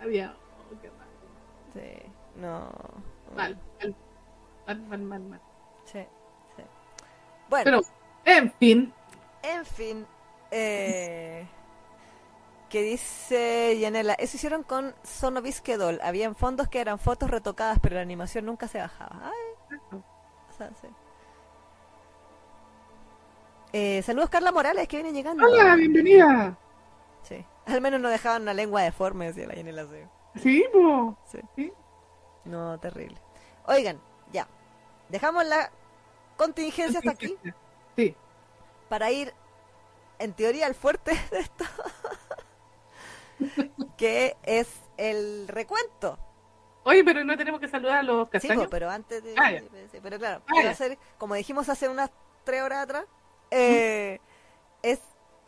rabia. 0.00 0.34
oh, 0.36 0.80
qué 0.80 0.88
rabia. 0.90 2.02
Sí. 2.02 2.12
No. 2.36 2.70
Mal, 3.36 3.58
mal, 3.80 3.96
mal, 4.66 4.80
mal, 4.88 5.02
mal, 5.02 5.22
mal. 5.22 5.40
Sí. 5.84 6.00
sí. 6.56 6.62
Bueno, 7.48 7.64
Pero, 7.64 7.80
en 8.24 8.52
fin, 8.52 8.92
en 9.42 9.64
fin. 9.64 10.06
Eh, 10.50 11.46
que 12.68 12.82
dice 12.82 13.78
Yanela, 13.78 14.14
eso 14.14 14.36
hicieron 14.36 14.62
con 14.62 14.94
Sonovisque 15.02 15.76
Doll. 15.76 16.00
Habían 16.02 16.34
fondos 16.34 16.68
que 16.68 16.80
eran 16.80 16.98
fotos 16.98 17.30
retocadas, 17.30 17.78
pero 17.80 17.96
la 17.96 18.02
animación 18.02 18.46
nunca 18.46 18.68
se 18.68 18.78
bajaba. 18.78 19.30
Ay, 19.32 19.78
o 19.98 20.52
sea, 20.56 20.70
sí. 20.80 20.88
Eh, 23.72 24.02
saludos 24.02 24.30
Carla 24.30 24.52
Morales, 24.52 24.88
que 24.88 24.96
viene 24.96 25.12
llegando. 25.12 25.46
hola, 25.46 25.76
bienvenida. 25.76 26.56
Sí. 27.22 27.44
Al 27.68 27.80
menos 27.80 28.00
no 28.00 28.08
dejaban 28.08 28.42
una 28.42 28.54
lengua 28.54 28.82
deforme, 28.82 29.26
decía 29.26 29.46
la 29.46 29.54
Yanela. 29.54 29.86
Sí. 29.86 30.40
Sí, 30.42 30.64
po. 30.72 31.16
Sí. 31.26 31.38
Sí. 31.56 31.72
No, 32.44 32.78
terrible. 32.80 33.18
Oigan, 33.66 34.00
ya. 34.32 34.46
Dejamos 35.08 35.44
la 35.46 35.70
contingencia 36.36 36.98
hasta 36.98 37.10
aquí 37.12 37.36
Sí. 37.96 38.14
para 38.88 39.10
ir, 39.10 39.32
en 40.18 40.32
teoría, 40.32 40.66
al 40.66 40.74
fuerte 40.74 41.12
de 41.30 41.38
esto. 41.40 41.64
que 43.96 44.36
es 44.42 44.68
el 44.96 45.46
recuento. 45.48 46.18
Oye, 46.84 47.04
pero 47.04 47.22
no 47.24 47.36
tenemos 47.36 47.60
que 47.60 47.68
saludar 47.68 47.98
a 47.98 48.02
los 48.02 48.26
Sí, 48.28 48.32
castaños. 48.32 48.64
po, 48.64 48.70
pero 48.70 48.88
antes 48.90 49.22
de... 49.22 49.34
Ah, 49.36 49.50
sí, 49.90 49.98
pero 50.02 50.18
claro, 50.18 50.42
Ah, 50.48 50.68
hacer, 50.70 50.96
como 51.18 51.34
dijimos 51.34 51.68
hace 51.68 51.88
unas 51.88 52.10
tres 52.44 52.62
horas 52.62 52.84
atrás, 52.84 53.04
eh, 53.50 54.20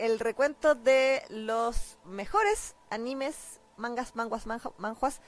el 0.00 0.18
recuento 0.18 0.74
de 0.74 1.22
los 1.28 1.98
mejores 2.04 2.74
animes, 2.90 3.60
mangas, 3.76 4.16
manguas, 4.16 4.46
manjuas, 4.46 5.20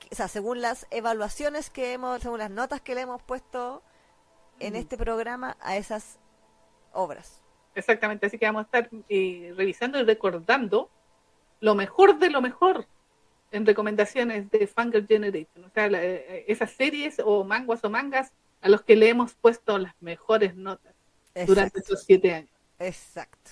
que- 0.00 0.08
o 0.12 0.14
sea, 0.14 0.28
según 0.28 0.60
las 0.60 0.86
evaluaciones 0.90 1.70
que 1.70 1.92
hemos, 1.92 2.20
según 2.20 2.38
las 2.40 2.50
notas 2.50 2.80
que 2.80 2.94
le 2.94 3.02
hemos 3.02 3.22
puesto 3.22 3.82
en 4.58 4.72
Mm. 4.74 4.76
este 4.76 4.96
programa 4.96 5.56
a 5.60 5.76
esas 5.76 6.18
obras. 6.92 7.42
Exactamente, 7.74 8.26
así 8.26 8.38
que 8.38 8.46
vamos 8.46 8.62
a 8.62 8.64
estar 8.78 8.90
eh, 9.08 9.52
revisando 9.56 9.98
y 9.98 10.02
recordando 10.04 10.90
lo 11.60 11.74
mejor 11.74 12.18
de 12.18 12.30
lo 12.30 12.40
mejor 12.40 12.86
en 13.52 13.64
recomendaciones 13.66 14.50
de 14.50 14.66
Fangirl 14.66 15.06
Generation. 15.06 15.64
O 15.64 15.70
sea, 15.70 15.88
la- 15.88 16.02
eh, 16.02 16.44
esas 16.48 16.72
series 16.72 17.20
o 17.24 17.44
manguas 17.44 17.84
o 17.84 17.90
mangas 17.90 18.32
a 18.62 18.68
los 18.68 18.82
que 18.82 18.96
le 18.96 19.08
hemos 19.10 19.34
puesto 19.34 19.78
las 19.78 19.94
mejores 20.00 20.56
notas 20.56 20.94
durante 21.46 21.78
estos 21.80 22.02
siete 22.02 22.34
años. 22.34 22.50
Exacto. 22.78 23.50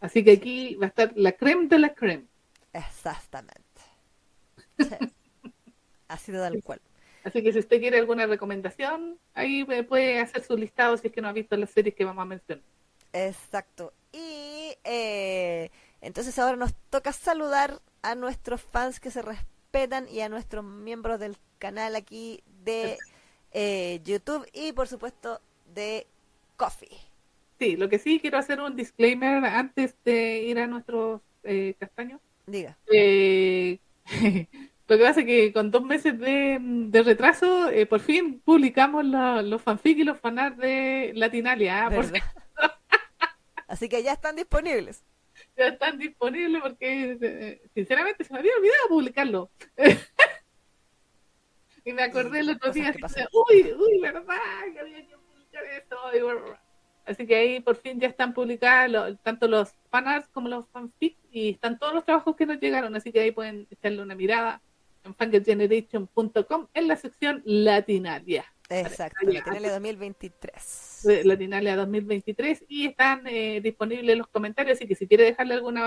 Así 0.00 0.22
que 0.24 0.32
aquí 0.32 0.74
va 0.76 0.86
a 0.86 0.88
estar 0.88 1.12
la 1.16 1.32
creme 1.32 1.66
de 1.68 1.78
la 1.78 1.94
creme. 1.94 2.26
Exactamente. 2.72 3.62
Sí. 4.78 4.88
Ha 6.08 6.18
sido 6.18 6.40
tal 6.40 6.62
cual. 6.62 6.80
Así 7.24 7.42
que 7.42 7.52
si 7.52 7.58
usted 7.58 7.80
quiere 7.80 7.98
alguna 7.98 8.26
recomendación, 8.26 9.18
ahí 9.34 9.64
puede 9.88 10.20
hacer 10.20 10.44
su 10.44 10.56
listado 10.56 10.96
si 10.96 11.08
es 11.08 11.12
que 11.12 11.20
no 11.20 11.26
ha 11.26 11.32
visto 11.32 11.56
las 11.56 11.70
series 11.70 11.96
que 11.96 12.04
vamos 12.04 12.22
a 12.22 12.26
mencionar. 12.26 12.62
Exacto. 13.12 13.92
Y 14.12 14.76
eh, 14.84 15.70
entonces 16.00 16.38
ahora 16.38 16.56
nos 16.56 16.74
toca 16.90 17.12
saludar 17.12 17.80
a 18.02 18.14
nuestros 18.14 18.62
fans 18.62 19.00
que 19.00 19.10
se 19.10 19.22
respetan 19.22 20.08
y 20.08 20.20
a 20.20 20.28
nuestros 20.28 20.64
miembros 20.64 21.18
del 21.18 21.36
canal 21.58 21.96
aquí 21.96 22.44
de 22.62 22.96
eh, 23.50 24.00
YouTube 24.04 24.48
y 24.52 24.72
por 24.72 24.86
supuesto 24.86 25.40
de 25.74 26.06
Coffee. 26.56 26.96
Sí, 27.58 27.76
lo 27.76 27.88
que 27.88 27.98
sí 27.98 28.20
quiero 28.20 28.38
hacer 28.38 28.60
un 28.60 28.76
disclaimer 28.76 29.44
antes 29.44 29.94
de 30.04 30.42
ir 30.42 30.58
a 30.58 30.66
nuestros 30.66 31.22
eh, 31.42 31.74
castaños. 31.78 32.20
Diga. 32.46 32.76
Eh, 32.92 33.78
Lo 34.88 34.96
que 34.96 35.02
pasa 35.02 35.20
es 35.20 35.26
que 35.26 35.52
con 35.52 35.72
dos 35.72 35.82
meses 35.82 36.16
de, 36.18 36.58
de 36.60 37.02
retraso, 37.02 37.70
eh, 37.70 37.86
por 37.86 38.00
fin 38.00 38.40
publicamos 38.40 39.04
los 39.04 39.60
fanfic 39.60 39.98
y 39.98 40.04
los 40.04 40.20
fanarts 40.20 40.58
de 40.58 41.10
Latinalia. 41.14 41.88
¿ah? 41.88 41.90
Así 43.66 43.88
que 43.88 44.04
ya 44.04 44.12
están 44.12 44.36
disponibles. 44.36 45.02
ya 45.56 45.68
están 45.68 45.98
disponibles 45.98 46.62
porque 46.62 47.18
eh, 47.20 47.62
sinceramente 47.74 48.22
se 48.22 48.32
me 48.32 48.38
había 48.38 48.54
olvidado 48.56 48.88
publicarlo. 48.88 49.50
y 51.84 51.92
me 51.92 52.04
acordé 52.04 52.38
el 52.40 52.50
otro 52.50 52.72
día, 52.72 52.94
uy, 53.32 53.74
uy, 53.76 54.00
verdad, 54.00 54.36
que 54.72 54.78
había 54.78 55.04
que 55.04 55.16
publicar 55.16 55.64
esto. 55.64 55.96
y. 56.14 56.65
Así 57.06 57.26
que 57.26 57.36
ahí 57.36 57.60
por 57.60 57.76
fin 57.76 58.00
ya 58.00 58.08
están 58.08 58.34
publicadas 58.34 58.90
lo- 58.90 59.16
tanto 59.18 59.46
los 59.48 59.72
fanarts 59.90 60.28
como 60.28 60.48
los 60.48 60.66
fanfics 60.68 61.16
y 61.30 61.50
están 61.50 61.78
todos 61.78 61.94
los 61.94 62.04
trabajos 62.04 62.34
que 62.36 62.46
nos 62.46 62.58
llegaron, 62.60 62.94
así 62.96 63.12
que 63.12 63.20
ahí 63.20 63.30
pueden 63.30 63.66
echarle 63.70 64.02
una 64.02 64.14
mirada 64.16 64.60
en 65.04 65.14
fangirlgeneration.com 65.14 66.66
en 66.74 66.88
la 66.88 66.96
sección 66.96 67.42
Latinalia. 67.44 68.44
Exacto, 68.68 69.24
Latinalia 69.24 69.70
2023. 69.70 71.00
de 71.04 71.24
Latinalia 71.24 71.76
2023 71.76 72.64
y 72.68 72.86
están 72.86 73.22
eh, 73.26 73.60
disponibles 73.62 74.18
los 74.18 74.26
comentarios, 74.26 74.76
así 74.76 74.88
que 74.88 74.96
si 74.96 75.06
quiere 75.06 75.22
dejarle 75.24 75.54
algún 75.54 75.78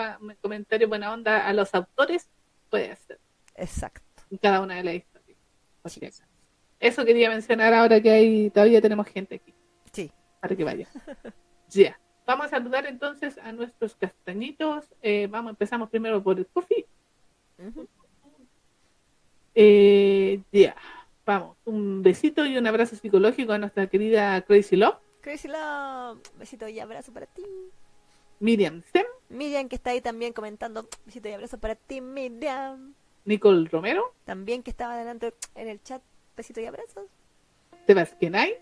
comentario 0.42 0.88
buena 0.88 1.12
onda 1.12 1.46
a 1.46 1.52
los 1.52 1.76
autores, 1.76 2.30
puede 2.70 2.92
hacer 2.92 3.20
Exacto. 3.56 4.24
en 4.32 4.38
cada 4.38 4.62
una 4.62 4.76
de 4.76 4.84
las 4.86 4.96
historias. 4.96 5.38
Sí. 6.16 6.24
Eso 6.80 7.04
quería 7.04 7.30
mencionar 7.30 7.74
ahora 7.74 8.00
que 8.00 8.10
hay 8.10 8.50
todavía 8.52 8.80
tenemos 8.82 9.06
gente 9.08 9.36
aquí. 9.36 9.54
Para 10.40 10.56
que 10.56 10.64
vaya. 10.64 10.88
Ya. 11.70 12.00
Vamos 12.26 12.48
a 12.48 12.50
saludar 12.50 12.86
entonces 12.86 13.38
a 13.38 13.52
nuestros 13.52 13.96
castañitos. 13.96 14.86
Eh, 15.02 15.28
vamos, 15.30 15.52
empezamos 15.52 15.90
primero 15.90 16.24
por 16.24 16.40
el. 16.40 16.48
Ujú. 17.58 17.88
Eh, 19.56 20.42
ya. 20.52 20.76
Vamos, 21.26 21.58
un 21.66 22.02
besito 22.02 22.46
y 22.46 22.58
un 22.58 22.66
abrazo 22.66 22.96
psicológico 22.96 23.52
a 23.54 23.60
nuestra 23.60 23.86
querida 23.88 24.42
Crazy 24.42 24.76
Love, 24.76 24.98
Crazy 25.22 25.48
Love, 25.48 26.20
besito 26.40 26.68
y 26.68 26.80
abrazo 26.80 27.14
para 27.14 27.28
ti. 27.28 27.44
Miriam 28.40 28.82
Sem, 28.92 29.06
Miriam 29.30 29.68
que 29.68 29.76
está 29.76 29.92
ahí 29.92 30.02
también 30.02 30.34
comentando, 30.34 30.88
besito 31.06 31.30
y 31.30 31.34
abrazo 31.34 31.60
para 31.60 31.76
ti, 31.76 32.02
Miriam. 32.02 32.96
Nicole 33.26 33.70
Romero, 33.70 34.16
También 34.26 34.64
que 34.64 34.72
estaba 34.72 34.94
adelante 34.94 35.36
en 35.54 35.68
el 35.68 35.84
chat, 35.84 36.02
besito 36.36 36.62
y 36.62 36.66
abrazos. 36.66 37.06
Sebastián 37.86 38.36
Ay, 38.36 38.56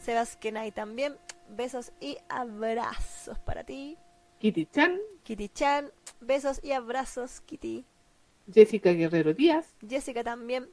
Sebas 0.00 0.36
Kenai 0.38 0.72
también, 0.72 1.16
besos 1.50 1.92
y 2.00 2.16
abrazos 2.30 3.38
para 3.38 3.64
ti. 3.64 3.98
Kitty 4.38 4.66
Chan, 4.66 4.98
Kitty 5.24 5.50
Chan, 5.50 5.92
besos 6.20 6.58
y 6.64 6.72
abrazos, 6.72 7.42
Kitty. 7.42 7.84
Jessica 8.50 8.92
Guerrero 8.92 9.34
Díaz, 9.34 9.76
Jessica 9.86 10.24
también, 10.24 10.70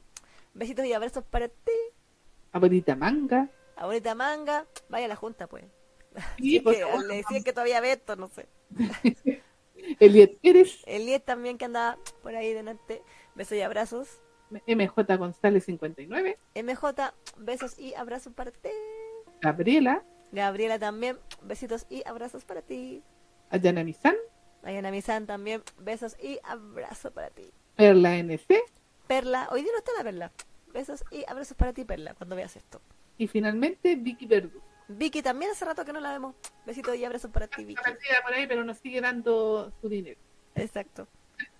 besitos 0.54 0.86
y 0.86 0.94
abrazos 0.94 1.24
para 1.24 1.48
ti. 1.48 1.72
Abuelita 2.52 2.96
Manga, 2.96 3.50
Abuelita 3.76 4.14
Manga, 4.14 4.66
vaya 4.88 5.04
a 5.04 5.08
la 5.08 5.16
junta 5.16 5.46
pues. 5.46 5.66
Sí, 6.38 6.60
que 6.60 6.80
favor, 6.80 7.04
le 7.04 7.16
decían 7.16 7.44
que 7.44 7.52
todavía 7.52 7.82
Beto, 7.82 8.16
no 8.16 8.28
sé. 8.28 8.48
Eliet 10.00 10.40
Pérez, 10.40 10.82
Eliet 10.86 11.22
también 11.24 11.58
que 11.58 11.66
andaba 11.66 11.98
por 12.22 12.34
ahí 12.34 12.54
delante, 12.54 13.02
besos 13.34 13.58
y 13.58 13.60
abrazos. 13.60 14.22
MJ 14.50 15.16
González 15.18 15.64
59, 15.66 16.38
MJ, 16.54 17.12
besos 17.36 17.78
y 17.78 17.92
abrazos 17.94 18.32
para 18.32 18.50
ti. 18.50 18.70
Gabriela, 19.40 20.02
Gabriela 20.32 20.78
también, 20.78 21.18
besitos 21.42 21.86
y 21.88 22.02
abrazos 22.06 22.44
para 22.44 22.62
ti. 22.62 23.02
Ayana 23.50 23.84
Mizan, 23.84 24.16
Ayana 24.62 24.90
Misan 24.90 25.26
también, 25.26 25.62
besos 25.78 26.16
y 26.22 26.38
abrazos 26.44 27.12
para 27.12 27.30
ti. 27.30 27.50
Perla 27.76 28.16
NC 28.18 28.46
Perla, 29.06 29.48
hoy 29.52 29.62
día 29.62 29.72
no 29.72 29.78
está 29.78 29.92
la 29.96 30.04
Perla. 30.04 30.32
Besos 30.72 31.02
y 31.10 31.24
abrazos 31.26 31.56
para 31.56 31.72
ti, 31.72 31.84
Perla, 31.84 32.14
cuando 32.14 32.36
veas 32.36 32.56
esto. 32.56 32.80
y 33.16 33.26
finalmente 33.26 33.96
Vicky 33.96 34.26
Verdú. 34.26 34.60
Vicky 34.88 35.22
también 35.22 35.50
hace 35.50 35.64
rato 35.64 35.84
que 35.84 35.92
no 35.92 36.00
la 36.00 36.12
vemos. 36.12 36.34
Besitos 36.66 36.96
y 36.96 37.04
abrazos 37.04 37.30
para 37.30 37.46
ti, 37.46 37.64
Vicky. 37.64 37.80
Por 38.24 38.32
ahí, 38.34 38.46
pero 38.46 38.64
nos 38.64 38.78
sigue 38.78 39.00
dando 39.00 39.72
su 39.80 39.88
dinero. 39.88 40.18
Exacto. 40.54 41.06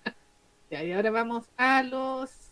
Ya, 0.71 0.85
y 0.85 0.93
ahora 0.93 1.11
vamos 1.11 1.47
a 1.57 1.83
los 1.83 2.31
¿cómo 2.31 2.48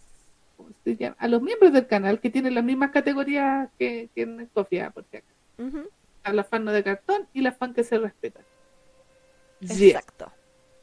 se 0.85 0.97
llama? 0.97 1.17
a 1.19 1.29
los 1.29 1.43
miembros 1.43 1.73
del 1.73 1.87
canal 1.87 2.21
que 2.21 2.31
tienen 2.31 2.55
las 2.55 2.65
mismas 2.65 2.91
categorías 2.91 3.69
que, 3.79 4.09
que 4.15 4.23
en 4.23 4.49
Sofía, 4.55 4.91
por 4.91 5.05
si 5.11 5.19
acaso. 5.19 5.89
A 6.25 6.33
las 6.33 6.47
fans 6.49 6.65
no 6.65 6.73
de 6.73 6.83
cartón 6.83 7.29
y 7.33 7.41
las 7.41 7.57
fans 7.57 7.75
que 7.75 7.85
se 7.85 7.99
respetan. 7.99 8.45
Exacto. 9.61 10.31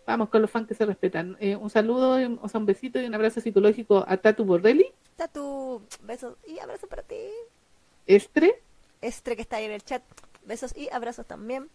Vamos 0.06 0.30
con 0.30 0.42
los 0.42 0.52
fans 0.52 0.68
que 0.68 0.74
se 0.74 0.86
respetan. 0.86 1.38
Eh, 1.40 1.56
un 1.56 1.70
saludo, 1.70 2.20
eh, 2.20 2.38
o 2.42 2.50
sea, 2.50 2.60
un 2.60 2.66
besito 2.66 3.00
y 3.00 3.06
un 3.06 3.16
abrazo 3.16 3.40
psicológico 3.40 4.04
a 4.08 4.18
Tatu 4.18 4.44
Borrelli, 4.46 4.92
Tatu, 5.16 5.82
besos 6.02 6.36
y 6.48 6.60
abrazos 6.60 6.90
para 6.90 7.04
ti. 7.04 7.16
Estre. 8.08 8.62
Estre 9.02 9.36
que 9.36 9.44
está 9.44 9.58
ahí 9.58 9.66
en 9.66 9.72
el 9.72 9.84
chat. 9.84 10.02
Besos 10.46 10.76
y 10.76 10.90
abrazos 10.92 11.26
también. 11.26 11.70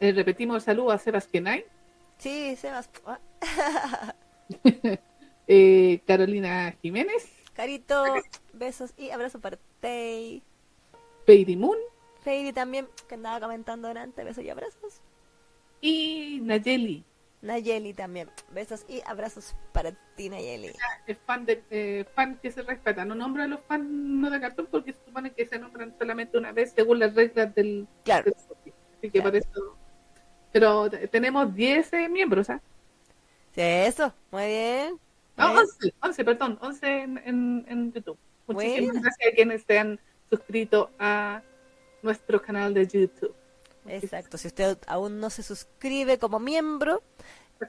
Eh, 0.00 0.12
repetimos 0.12 0.56
el 0.56 0.62
saludo 0.62 0.90
a 0.90 0.98
Sebas 0.98 1.26
Kenai, 1.28 1.64
Sí, 2.18 2.56
Sebas. 2.56 2.90
Ah, 5.44 5.48
eh, 5.48 6.00
Carolina 6.06 6.74
Jiménez, 6.80 7.28
Carito, 7.54 8.02
besos 8.52 8.92
y 8.96 9.10
abrazos 9.10 9.40
para 9.40 9.56
ti. 9.80 10.42
Peiri 11.26 11.56
Moon 11.56 11.78
Feiri 12.22 12.52
también, 12.52 12.88
que 13.08 13.14
andaba 13.16 13.40
comentando 13.40 13.88
delante. 13.88 14.24
Besos 14.24 14.42
y 14.44 14.50
abrazos. 14.50 15.00
y 15.80 16.40
Nayeli. 16.42 17.04
Nayeli 17.42 17.92
también. 17.92 18.30
Besos 18.52 18.86
y 18.88 19.02
abrazos 19.04 19.54
para 19.72 19.92
ti, 20.16 20.30
Nayeli. 20.30 20.72
Es 21.06 21.18
fan 21.26 21.44
de 21.44 21.62
eh, 21.70 22.06
fan 22.14 22.38
que 22.42 22.50
se 22.50 22.62
respeta. 22.62 23.04
No 23.04 23.14
nombro 23.14 23.42
a 23.42 23.46
los 23.46 23.60
fans 23.68 23.84
no 23.90 24.30
de 24.30 24.40
cartón 24.40 24.66
porque 24.70 24.94
se 24.94 25.04
supone 25.04 25.32
que 25.32 25.44
se 25.44 25.58
nombran 25.58 25.94
solamente 25.98 26.38
una 26.38 26.52
vez 26.52 26.72
según 26.74 26.98
las 27.00 27.14
reglas 27.14 27.54
del, 27.54 27.86
Claro. 28.04 28.24
del. 28.24 28.34
Así 28.34 29.10
que 29.10 29.10
Claro. 29.10 29.24
por 29.30 29.36
eso. 29.36 29.76
Pero 30.52 30.90
tenemos 31.10 31.54
10 31.54 31.92
eh, 31.92 32.08
miembros, 32.08 32.48
¿ah? 32.48 32.62
Sí, 33.54 33.60
eso. 33.60 34.14
Muy 34.30 34.46
bien. 34.46 34.98
No, 35.36 35.48
Muy 35.48 35.54
bien. 35.54 35.66
11, 35.82 35.94
11, 36.02 36.24
perdón, 36.24 36.58
11 36.60 36.86
en, 37.02 37.18
en, 37.24 37.66
en 37.68 37.92
YouTube. 37.92 38.18
Muchísimas 38.46 38.86
Buena. 38.86 39.00
gracias 39.02 39.32
a 39.32 39.34
quienes 39.34 39.62
se 39.64 39.78
han 39.78 40.00
suscrito 40.30 40.90
a 40.98 41.42
nuestro 42.02 42.40
canal 42.42 42.74
de 42.74 42.86
YouTube. 42.86 43.34
Exacto. 43.86 44.38
Si 44.38 44.48
usted 44.48 44.78
aún 44.86 45.18
no 45.20 45.30
se 45.30 45.42
suscribe 45.42 46.18
como 46.18 46.38
miembro, 46.38 47.02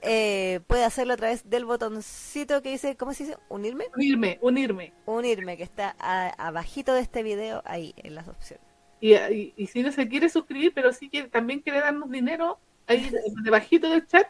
eh, 0.01 0.59
puede 0.67 0.83
hacerlo 0.83 1.13
a 1.13 1.17
través 1.17 1.49
del 1.49 1.65
botoncito 1.65 2.61
que 2.61 2.71
dice, 2.71 2.95
¿cómo 2.97 3.13
se 3.13 3.25
dice? 3.25 3.37
¿Unirme? 3.49 3.85
Unirme, 3.95 4.37
unirme. 4.41 4.93
Unirme, 5.05 5.57
que 5.57 5.63
está 5.63 5.95
a- 5.99 6.29
abajito 6.47 6.93
de 6.93 7.01
este 7.01 7.23
video, 7.23 7.61
ahí, 7.65 7.93
en 7.97 8.15
las 8.15 8.27
opciones. 8.27 8.65
Y, 9.01 9.13
y, 9.15 9.53
y 9.57 9.67
si 9.67 9.81
no 9.83 9.91
se 9.91 10.07
quiere 10.07 10.29
suscribir, 10.29 10.73
pero 10.73 10.91
sí 10.93 11.09
que 11.09 11.23
también 11.23 11.59
quiere 11.61 11.79
darnos 11.81 12.09
dinero, 12.09 12.59
ahí 12.87 13.09
de- 13.09 13.21
debajito 13.43 13.89
del 13.89 14.05
chat, 14.07 14.27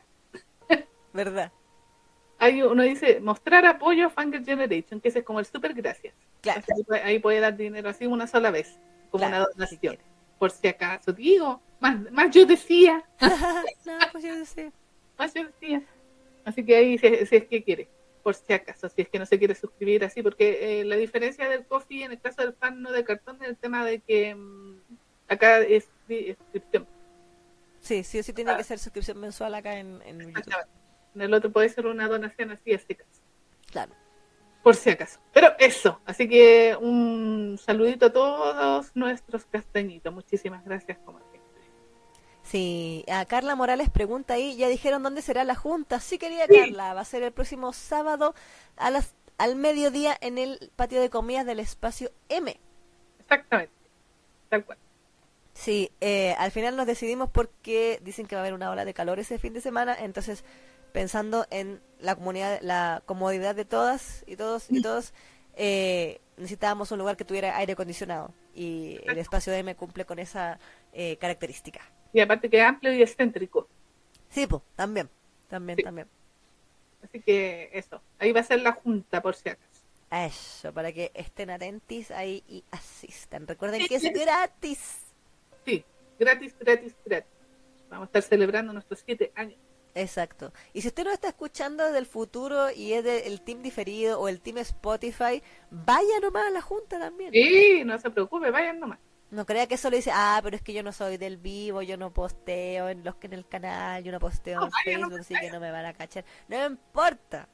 ¿Verdad? 1.14 1.52
Ahí 2.40 2.62
uno 2.62 2.84
dice 2.84 3.20
mostrar 3.22 3.66
apoyo 3.66 4.08
a 4.08 4.10
Fangirl 4.10 4.46
Generation, 4.46 5.00
que 5.02 5.10
ese 5.10 5.20
es 5.20 5.26
como 5.26 5.40
el 5.40 5.46
super 5.46 5.74
gracias. 5.74 6.14
Claro. 6.42 6.62
Ahí, 6.76 6.84
puede- 6.84 7.02
ahí 7.02 7.20
puede 7.20 7.40
dar 7.40 7.56
dinero 7.58 7.90
así 7.90 8.06
una 8.06 8.28
sola 8.28 8.52
vez, 8.52 8.78
como 9.10 9.28
Claro, 9.28 9.46
una 9.46 9.54
donación. 9.54 9.98
por 10.40 10.52
si 10.52 10.68
acaso, 10.68 11.12
digo, 11.14 11.62
más, 11.80 12.12
más 12.12 12.30
yo 12.32 12.46
decía, 12.46 13.04
no, 13.86 13.98
pues 14.12 14.24
yo 14.24 14.46
sé. 14.46 14.72
más 15.18 15.34
yo 15.34 15.46
decía. 15.46 15.82
Así 16.44 16.64
que 16.64 16.76
ahí, 16.76 16.98
si, 16.98 17.26
si 17.26 17.36
es 17.38 17.46
que 17.46 17.64
quiere, 17.64 17.88
por 18.22 18.36
si 18.36 18.54
acaso, 18.54 18.88
si 18.90 19.02
es 19.02 19.10
que 19.10 19.18
no 19.20 19.26
se 19.26 19.40
quiere 19.40 19.56
suscribir 19.56 20.04
así, 20.04 20.22
porque 20.22 20.82
eh, 20.82 20.86
la 20.86 20.96
diferencia 20.96 21.48
del 21.50 21.66
coffee 21.66 22.04
en 22.04 22.12
el 22.12 22.20
caso 22.20 22.42
del 22.42 22.54
fan 22.54 22.82
no 22.82 22.92
de 22.92 23.04
cartón 23.04 23.38
es 23.42 23.50
el 23.50 23.58
tema 23.58 23.84
de 23.86 24.00
que 24.00 24.36
mm, 24.36 24.80
acá 25.30 25.60
es 25.62 25.88
suscripción. 26.08 26.88
Sí, 27.80 28.04
sí 28.04 28.20
o 28.20 28.24
sí 28.24 28.34
tiene 28.34 28.56
que 28.58 28.64
ser 28.64 28.78
suscripción 28.80 29.20
mensual 29.20 29.54
acá 29.56 29.78
en, 29.80 30.02
en 30.06 30.20
YouTube. 30.34 30.54
En 31.16 31.22
el 31.22 31.34
otro 31.34 31.52
puede 31.52 31.70
ser 31.70 31.88
una 31.88 32.08
donación 32.08 32.52
así 32.52 32.74
a 32.74 32.80
secas. 32.80 33.08
Claro. 33.72 33.94
por 34.64 34.76
si 34.76 34.90
acaso. 34.90 35.20
Pero 35.34 35.50
eso, 35.60 36.00
así 36.06 36.28
que 36.30 36.78
un 36.80 37.60
saludito 37.64 38.08
a 38.08 38.14
todos 38.14 38.96
nuestros 38.96 39.46
castañitos. 39.46 40.14
Muchísimas 40.14 40.64
gracias 40.66 40.98
como 41.06 41.20
siempre. 41.20 41.36
Sí, 42.44 43.04
a 43.12 43.26
Carla 43.26 43.56
Morales 43.56 43.90
pregunta 43.90 44.36
ahí, 44.36 44.56
ya 44.56 44.68
dijeron 44.68 45.04
dónde 45.04 45.22
será 45.22 45.44
la 45.44 45.56
junta. 45.56 46.00
Sí, 46.00 46.18
querida 46.18 46.48
Carla, 46.48 46.94
va 46.94 47.02
a 47.02 47.06
ser 47.06 47.24
el 47.24 47.32
próximo 47.32 47.74
sábado 47.74 48.34
a 48.78 48.90
las 48.92 49.16
al 49.38 49.56
mediodía 49.56 50.16
en 50.22 50.38
el 50.38 50.72
patio 50.76 51.02
de 51.02 51.10
comidas 51.10 51.46
del 51.46 51.60
espacio 51.60 52.12
M. 52.30 52.58
Exactamente. 53.20 53.74
Tal 54.50 54.64
cual. 54.66 54.78
Sí, 55.54 55.92
eh, 56.02 56.36
al 56.38 56.52
final 56.52 56.76
nos 56.76 56.86
decidimos 56.86 57.30
porque 57.30 58.00
dicen 58.04 58.28
que 58.28 58.36
va 58.36 58.42
a 58.42 58.44
haber 58.44 58.54
una 58.54 58.70
ola 58.70 58.86
de 58.86 58.94
calor 58.94 59.20
ese 59.20 59.40
fin 59.40 59.54
de 59.54 59.62
semana, 59.62 59.96
entonces 59.98 60.44
pensando 60.96 61.46
en 61.52 61.82
la 62.00 62.16
comunidad, 62.16 62.60
la 62.62 63.04
comodidad 63.06 63.54
de 63.54 63.66
todas 63.66 64.24
y 64.28 64.38
todos 64.38 64.72
y 64.72 64.82
todos, 64.82 65.14
eh, 65.58 66.22
necesitábamos 66.38 66.90
un 66.92 67.00
lugar 67.00 67.18
que 67.18 67.26
tuviera 67.26 67.58
aire 67.58 67.74
acondicionado 67.74 68.32
y 68.56 69.00
el 69.06 69.18
espacio 69.18 69.52
M 69.52 69.76
cumple 69.76 70.06
con 70.06 70.20
esa 70.20 70.58
eh, 70.94 71.18
característica. 71.18 71.82
Y 72.14 72.22
aparte 72.22 72.50
que 72.50 72.62
es 72.62 72.64
amplio 72.66 72.94
y 72.94 73.02
excéntrico. 73.02 73.68
Sí, 74.30 74.48
pues, 74.48 74.62
también, 74.78 75.10
también, 75.50 75.78
Sí. 75.78 75.84
también. 75.84 76.08
Así 77.04 77.20
que 77.20 77.70
eso, 77.74 78.02
ahí 78.18 78.32
va 78.32 78.40
a 78.40 78.44
ser 78.44 78.62
la 78.62 78.72
junta 78.72 79.22
por 79.22 79.36
si 79.36 79.50
acaso. 79.50 79.82
Eso, 80.10 80.72
para 80.72 80.94
que 80.94 81.12
estén 81.14 81.50
atentos 81.50 82.10
ahí 82.12 82.42
y 82.48 82.64
asistan. 82.72 83.46
Recuerden 83.46 83.86
que 83.86 83.96
es 83.96 84.04
gratis. 84.14 85.00
Sí, 85.66 85.84
gratis, 86.18 86.56
gratis, 86.58 86.96
gratis. 87.04 87.30
Vamos 87.90 88.06
a 88.06 88.08
estar 88.08 88.22
celebrando 88.24 88.72
nuestros 88.72 89.04
siete 89.06 89.34
años. 89.36 89.58
Exacto. 89.96 90.52
Y 90.74 90.82
si 90.82 90.90
usted 90.90 91.06
no 91.06 91.12
está 91.12 91.30
escuchando 91.30 91.86
desde 91.86 92.00
el 92.00 92.06
futuro 92.06 92.70
y 92.70 92.92
es 92.94 93.04
del 93.04 93.42
team 93.42 93.62
diferido 93.62 94.20
o 94.20 94.28
el 94.28 94.42
team 94.42 94.58
Spotify, 94.58 95.42
vaya 95.72 96.20
nomás 96.22 96.48
a 96.48 96.50
la 96.50 96.62
junta 96.62 97.00
también. 97.00 97.32
Sí, 97.32 97.82
no 97.86 97.98
se 97.98 98.10
preocupe, 98.10 98.52
vayan 98.52 98.82
nomás. 98.82 99.00
No 99.32 99.46
crea 99.46 99.68
que 99.68 99.78
solo 99.78 99.96
dice, 99.96 100.12
ah, 100.14 100.40
pero 100.44 100.58
es 100.58 100.62
que 100.62 100.74
yo 100.74 100.84
no 100.84 100.92
soy 100.92 101.16
del 101.16 101.38
vivo, 101.38 101.82
yo 101.82 101.96
no 101.98 102.14
posteo 102.14 102.90
en 102.90 103.06
los 103.06 103.16
que 103.16 103.28
en 103.28 103.34
el 103.34 103.48
canal, 103.48 104.04
yo 104.04 104.12
no 104.12 104.20
posteo 104.20 104.64
en 104.64 104.72
Facebook, 104.84 105.20
así 105.20 105.34
que 105.34 105.50
no 105.50 105.62
me 105.62 105.72
van 105.72 105.86
a 105.86 105.94
cachar. 105.94 106.26
No 106.50 106.66
importa. 106.66 107.48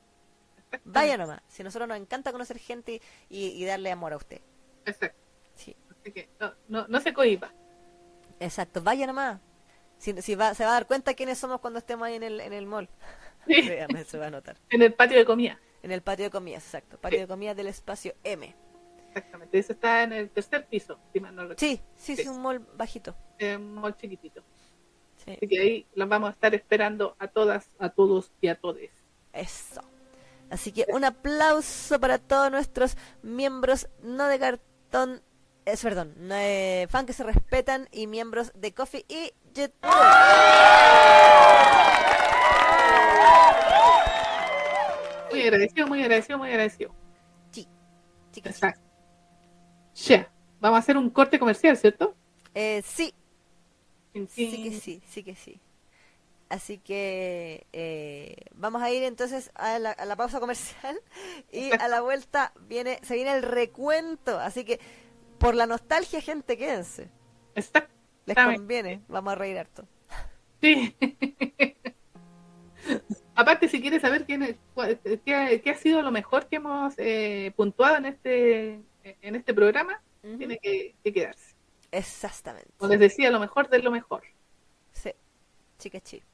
Vaya 0.84 1.18
nomás. 1.18 1.42
Si 1.48 1.62
a 1.62 1.66
nosotros 1.66 1.88
nos 1.88 1.98
encanta 1.98 2.32
conocer 2.32 2.58
gente 2.58 3.02
y, 3.30 3.64
darle 3.66 3.92
amor 3.92 4.14
a 4.14 4.18
usted. 4.18 4.42
Exacto. 4.86 5.20
Sí. 5.54 5.76
Así 5.92 6.12
que 6.12 6.28
no, 6.40 6.54
no, 6.68 6.88
no 6.88 7.00
se 7.00 7.14
cohiba. 7.14 7.54
Exacto, 8.40 8.82
vaya 8.82 9.06
nomás. 9.06 9.40
Si, 10.02 10.20
si 10.24 10.34
va, 10.34 10.56
se 10.56 10.64
va 10.64 10.72
a 10.72 10.74
dar 10.74 10.88
cuenta 10.88 11.14
quiénes 11.14 11.38
somos 11.38 11.60
cuando 11.60 11.78
estemos 11.78 12.08
ahí 12.08 12.16
en 12.16 12.24
el, 12.24 12.40
en 12.42 12.54
el 12.54 12.66
mall. 12.66 12.90
Sí. 13.48 13.56
se 14.08 14.18
va 14.20 14.28
a 14.28 14.30
notar. 14.30 14.56
En 14.70 14.84
el 14.84 14.94
patio 14.94 15.18
de 15.18 15.26
comida. 15.26 15.60
En 15.82 15.92
el 15.92 16.04
patio 16.04 16.26
de 16.26 16.32
comidas, 16.32 16.64
exacto. 16.64 17.00
Patio 17.00 17.22
de 17.22 17.28
comida 17.28 17.56
del 17.56 17.68
espacio 17.68 18.14
M. 18.24 18.56
Exactamente. 19.08 19.58
Eso 19.58 19.74
está 19.74 20.04
en 20.04 20.14
el 20.14 20.30
tercer 20.30 20.68
piso, 20.68 21.00
si 21.12 21.20
sí, 21.58 21.82
sí, 21.96 22.22
es 22.22 22.28
un 22.28 22.40
mall 22.40 22.60
bajito. 22.76 23.16
Un 23.42 23.74
mall 23.74 23.98
chiquitito. 23.98 24.44
Sí. 25.26 25.32
Así 25.32 25.48
que 25.48 25.60
ahí 25.60 25.88
los 25.96 26.08
vamos 26.08 26.30
a 26.30 26.34
estar 26.34 26.54
esperando 26.54 27.16
a 27.18 27.28
todas, 27.28 27.72
a 27.80 27.90
todos 27.90 28.32
y 28.42 28.48
a 28.48 28.56
todes. 28.56 28.92
Eso. 29.34 29.82
Así 30.52 30.72
que 30.72 30.86
un 30.90 31.04
aplauso 31.04 32.00
para 32.00 32.20
todos 32.20 32.52
nuestros 32.52 32.96
miembros 33.24 33.88
no 34.04 34.28
de 34.28 34.38
cartón, 34.38 35.24
es 35.66 35.82
perdón, 35.82 36.14
no 36.18 36.36
de 36.36 36.88
fan 36.90 37.06
que 37.06 37.14
se 37.14 37.24
respetan 37.24 37.88
y 37.92 38.08
miembros 38.08 38.52
de 38.56 38.74
Coffee 38.74 39.06
y 39.08 39.32
YouTube. 39.54 39.74
Muy 45.32 45.42
agradecido, 45.42 45.88
muy 45.88 46.02
agradecido, 46.02 46.38
muy 46.38 46.50
agradecido. 46.50 46.94
Sí, 47.52 47.68
sí 48.32 48.42
Exacto. 48.44 48.82
Ya, 49.96 50.32
vamos 50.60 50.78
a 50.78 50.80
hacer 50.80 50.98
un 50.98 51.10
corte 51.10 51.40
comercial, 51.40 51.78
¿cierto? 51.78 52.16
Eh, 52.54 52.82
sí. 52.86 53.14
Sí 54.30 54.64
que 54.64 54.80
sí, 54.80 55.02
sí 55.08 55.24
que 55.24 55.36
sí. 55.36 55.60
Así 56.50 56.80
que 56.80 57.66
eh, 57.72 58.36
vamos 58.56 58.82
a 58.82 58.92
ir 58.92 59.04
entonces 59.04 59.52
a 59.56 59.80
la, 59.80 60.16
pausa 60.18 60.42
comercial 60.42 61.00
y 61.52 61.72
a 61.72 61.88
la 61.88 62.02
vuelta 62.02 62.52
viene 62.68 63.00
se 63.04 63.16
viene 63.16 63.34
el 63.34 63.44
recuento. 63.44 64.38
Así 64.38 64.66
que 64.66 64.82
por 65.42 65.56
la 65.56 65.66
nostalgia, 65.66 66.22
gente, 66.22 66.58
quédense. 66.58 67.10
Está. 67.56 67.90
Les 68.26 68.36
conviene. 68.36 69.02
Vamos 69.08 69.34
a 69.34 69.36
reír 69.36 69.58
harto. 69.58 69.86
Sí. 70.62 70.96
Aparte, 73.36 73.68
si 73.68 73.82
quieres 73.82 74.02
saber 74.02 74.26
quién 74.26 74.58
qué, 75.26 75.64
ha 75.66 75.76
sido 75.76 76.02
lo 76.02 76.12
mejor 76.12 76.48
que 76.48 76.58
hemos 76.58 76.94
eh, 76.98 77.52
puntuado 77.56 77.98
en 77.98 78.06
este 78.06 78.82
en 79.04 79.36
este 79.36 79.54
programa, 79.54 80.00
tiene 80.22 80.60
que, 80.60 80.94
que, 81.04 81.12
quedarse. 81.12 81.56
Exactamente. 81.92 82.70
Como 82.78 82.92
les 82.92 83.00
decía, 83.00 83.32
lo 83.32 83.40
mejor 83.40 83.68
de 83.70 83.80
lo 83.80 83.90
mejor. 83.90 84.22
Sí, 84.92 85.12
chica, 85.80 86.00
chica. 86.00 86.26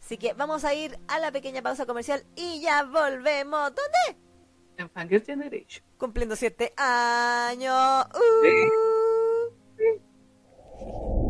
Así 0.00 0.16
que 0.16 0.32
vamos 0.34 0.64
a 0.64 0.74
ir 0.74 0.98
a 1.08 1.18
la 1.18 1.32
pequeña 1.32 1.62
pausa 1.62 1.86
comercial 1.86 2.24
y 2.36 2.60
ya 2.60 2.84
volvemos. 2.84 3.72
¿Dónde? 3.74 4.33
en 4.76 4.90
Fangirl 4.90 5.24
Generation. 5.24 5.84
Cumpliendo 5.96 6.36
siete 6.36 6.72
años. 6.76 8.06
Uh. 8.14 8.44
Sí. 8.44 8.68
Sí. 9.78 11.23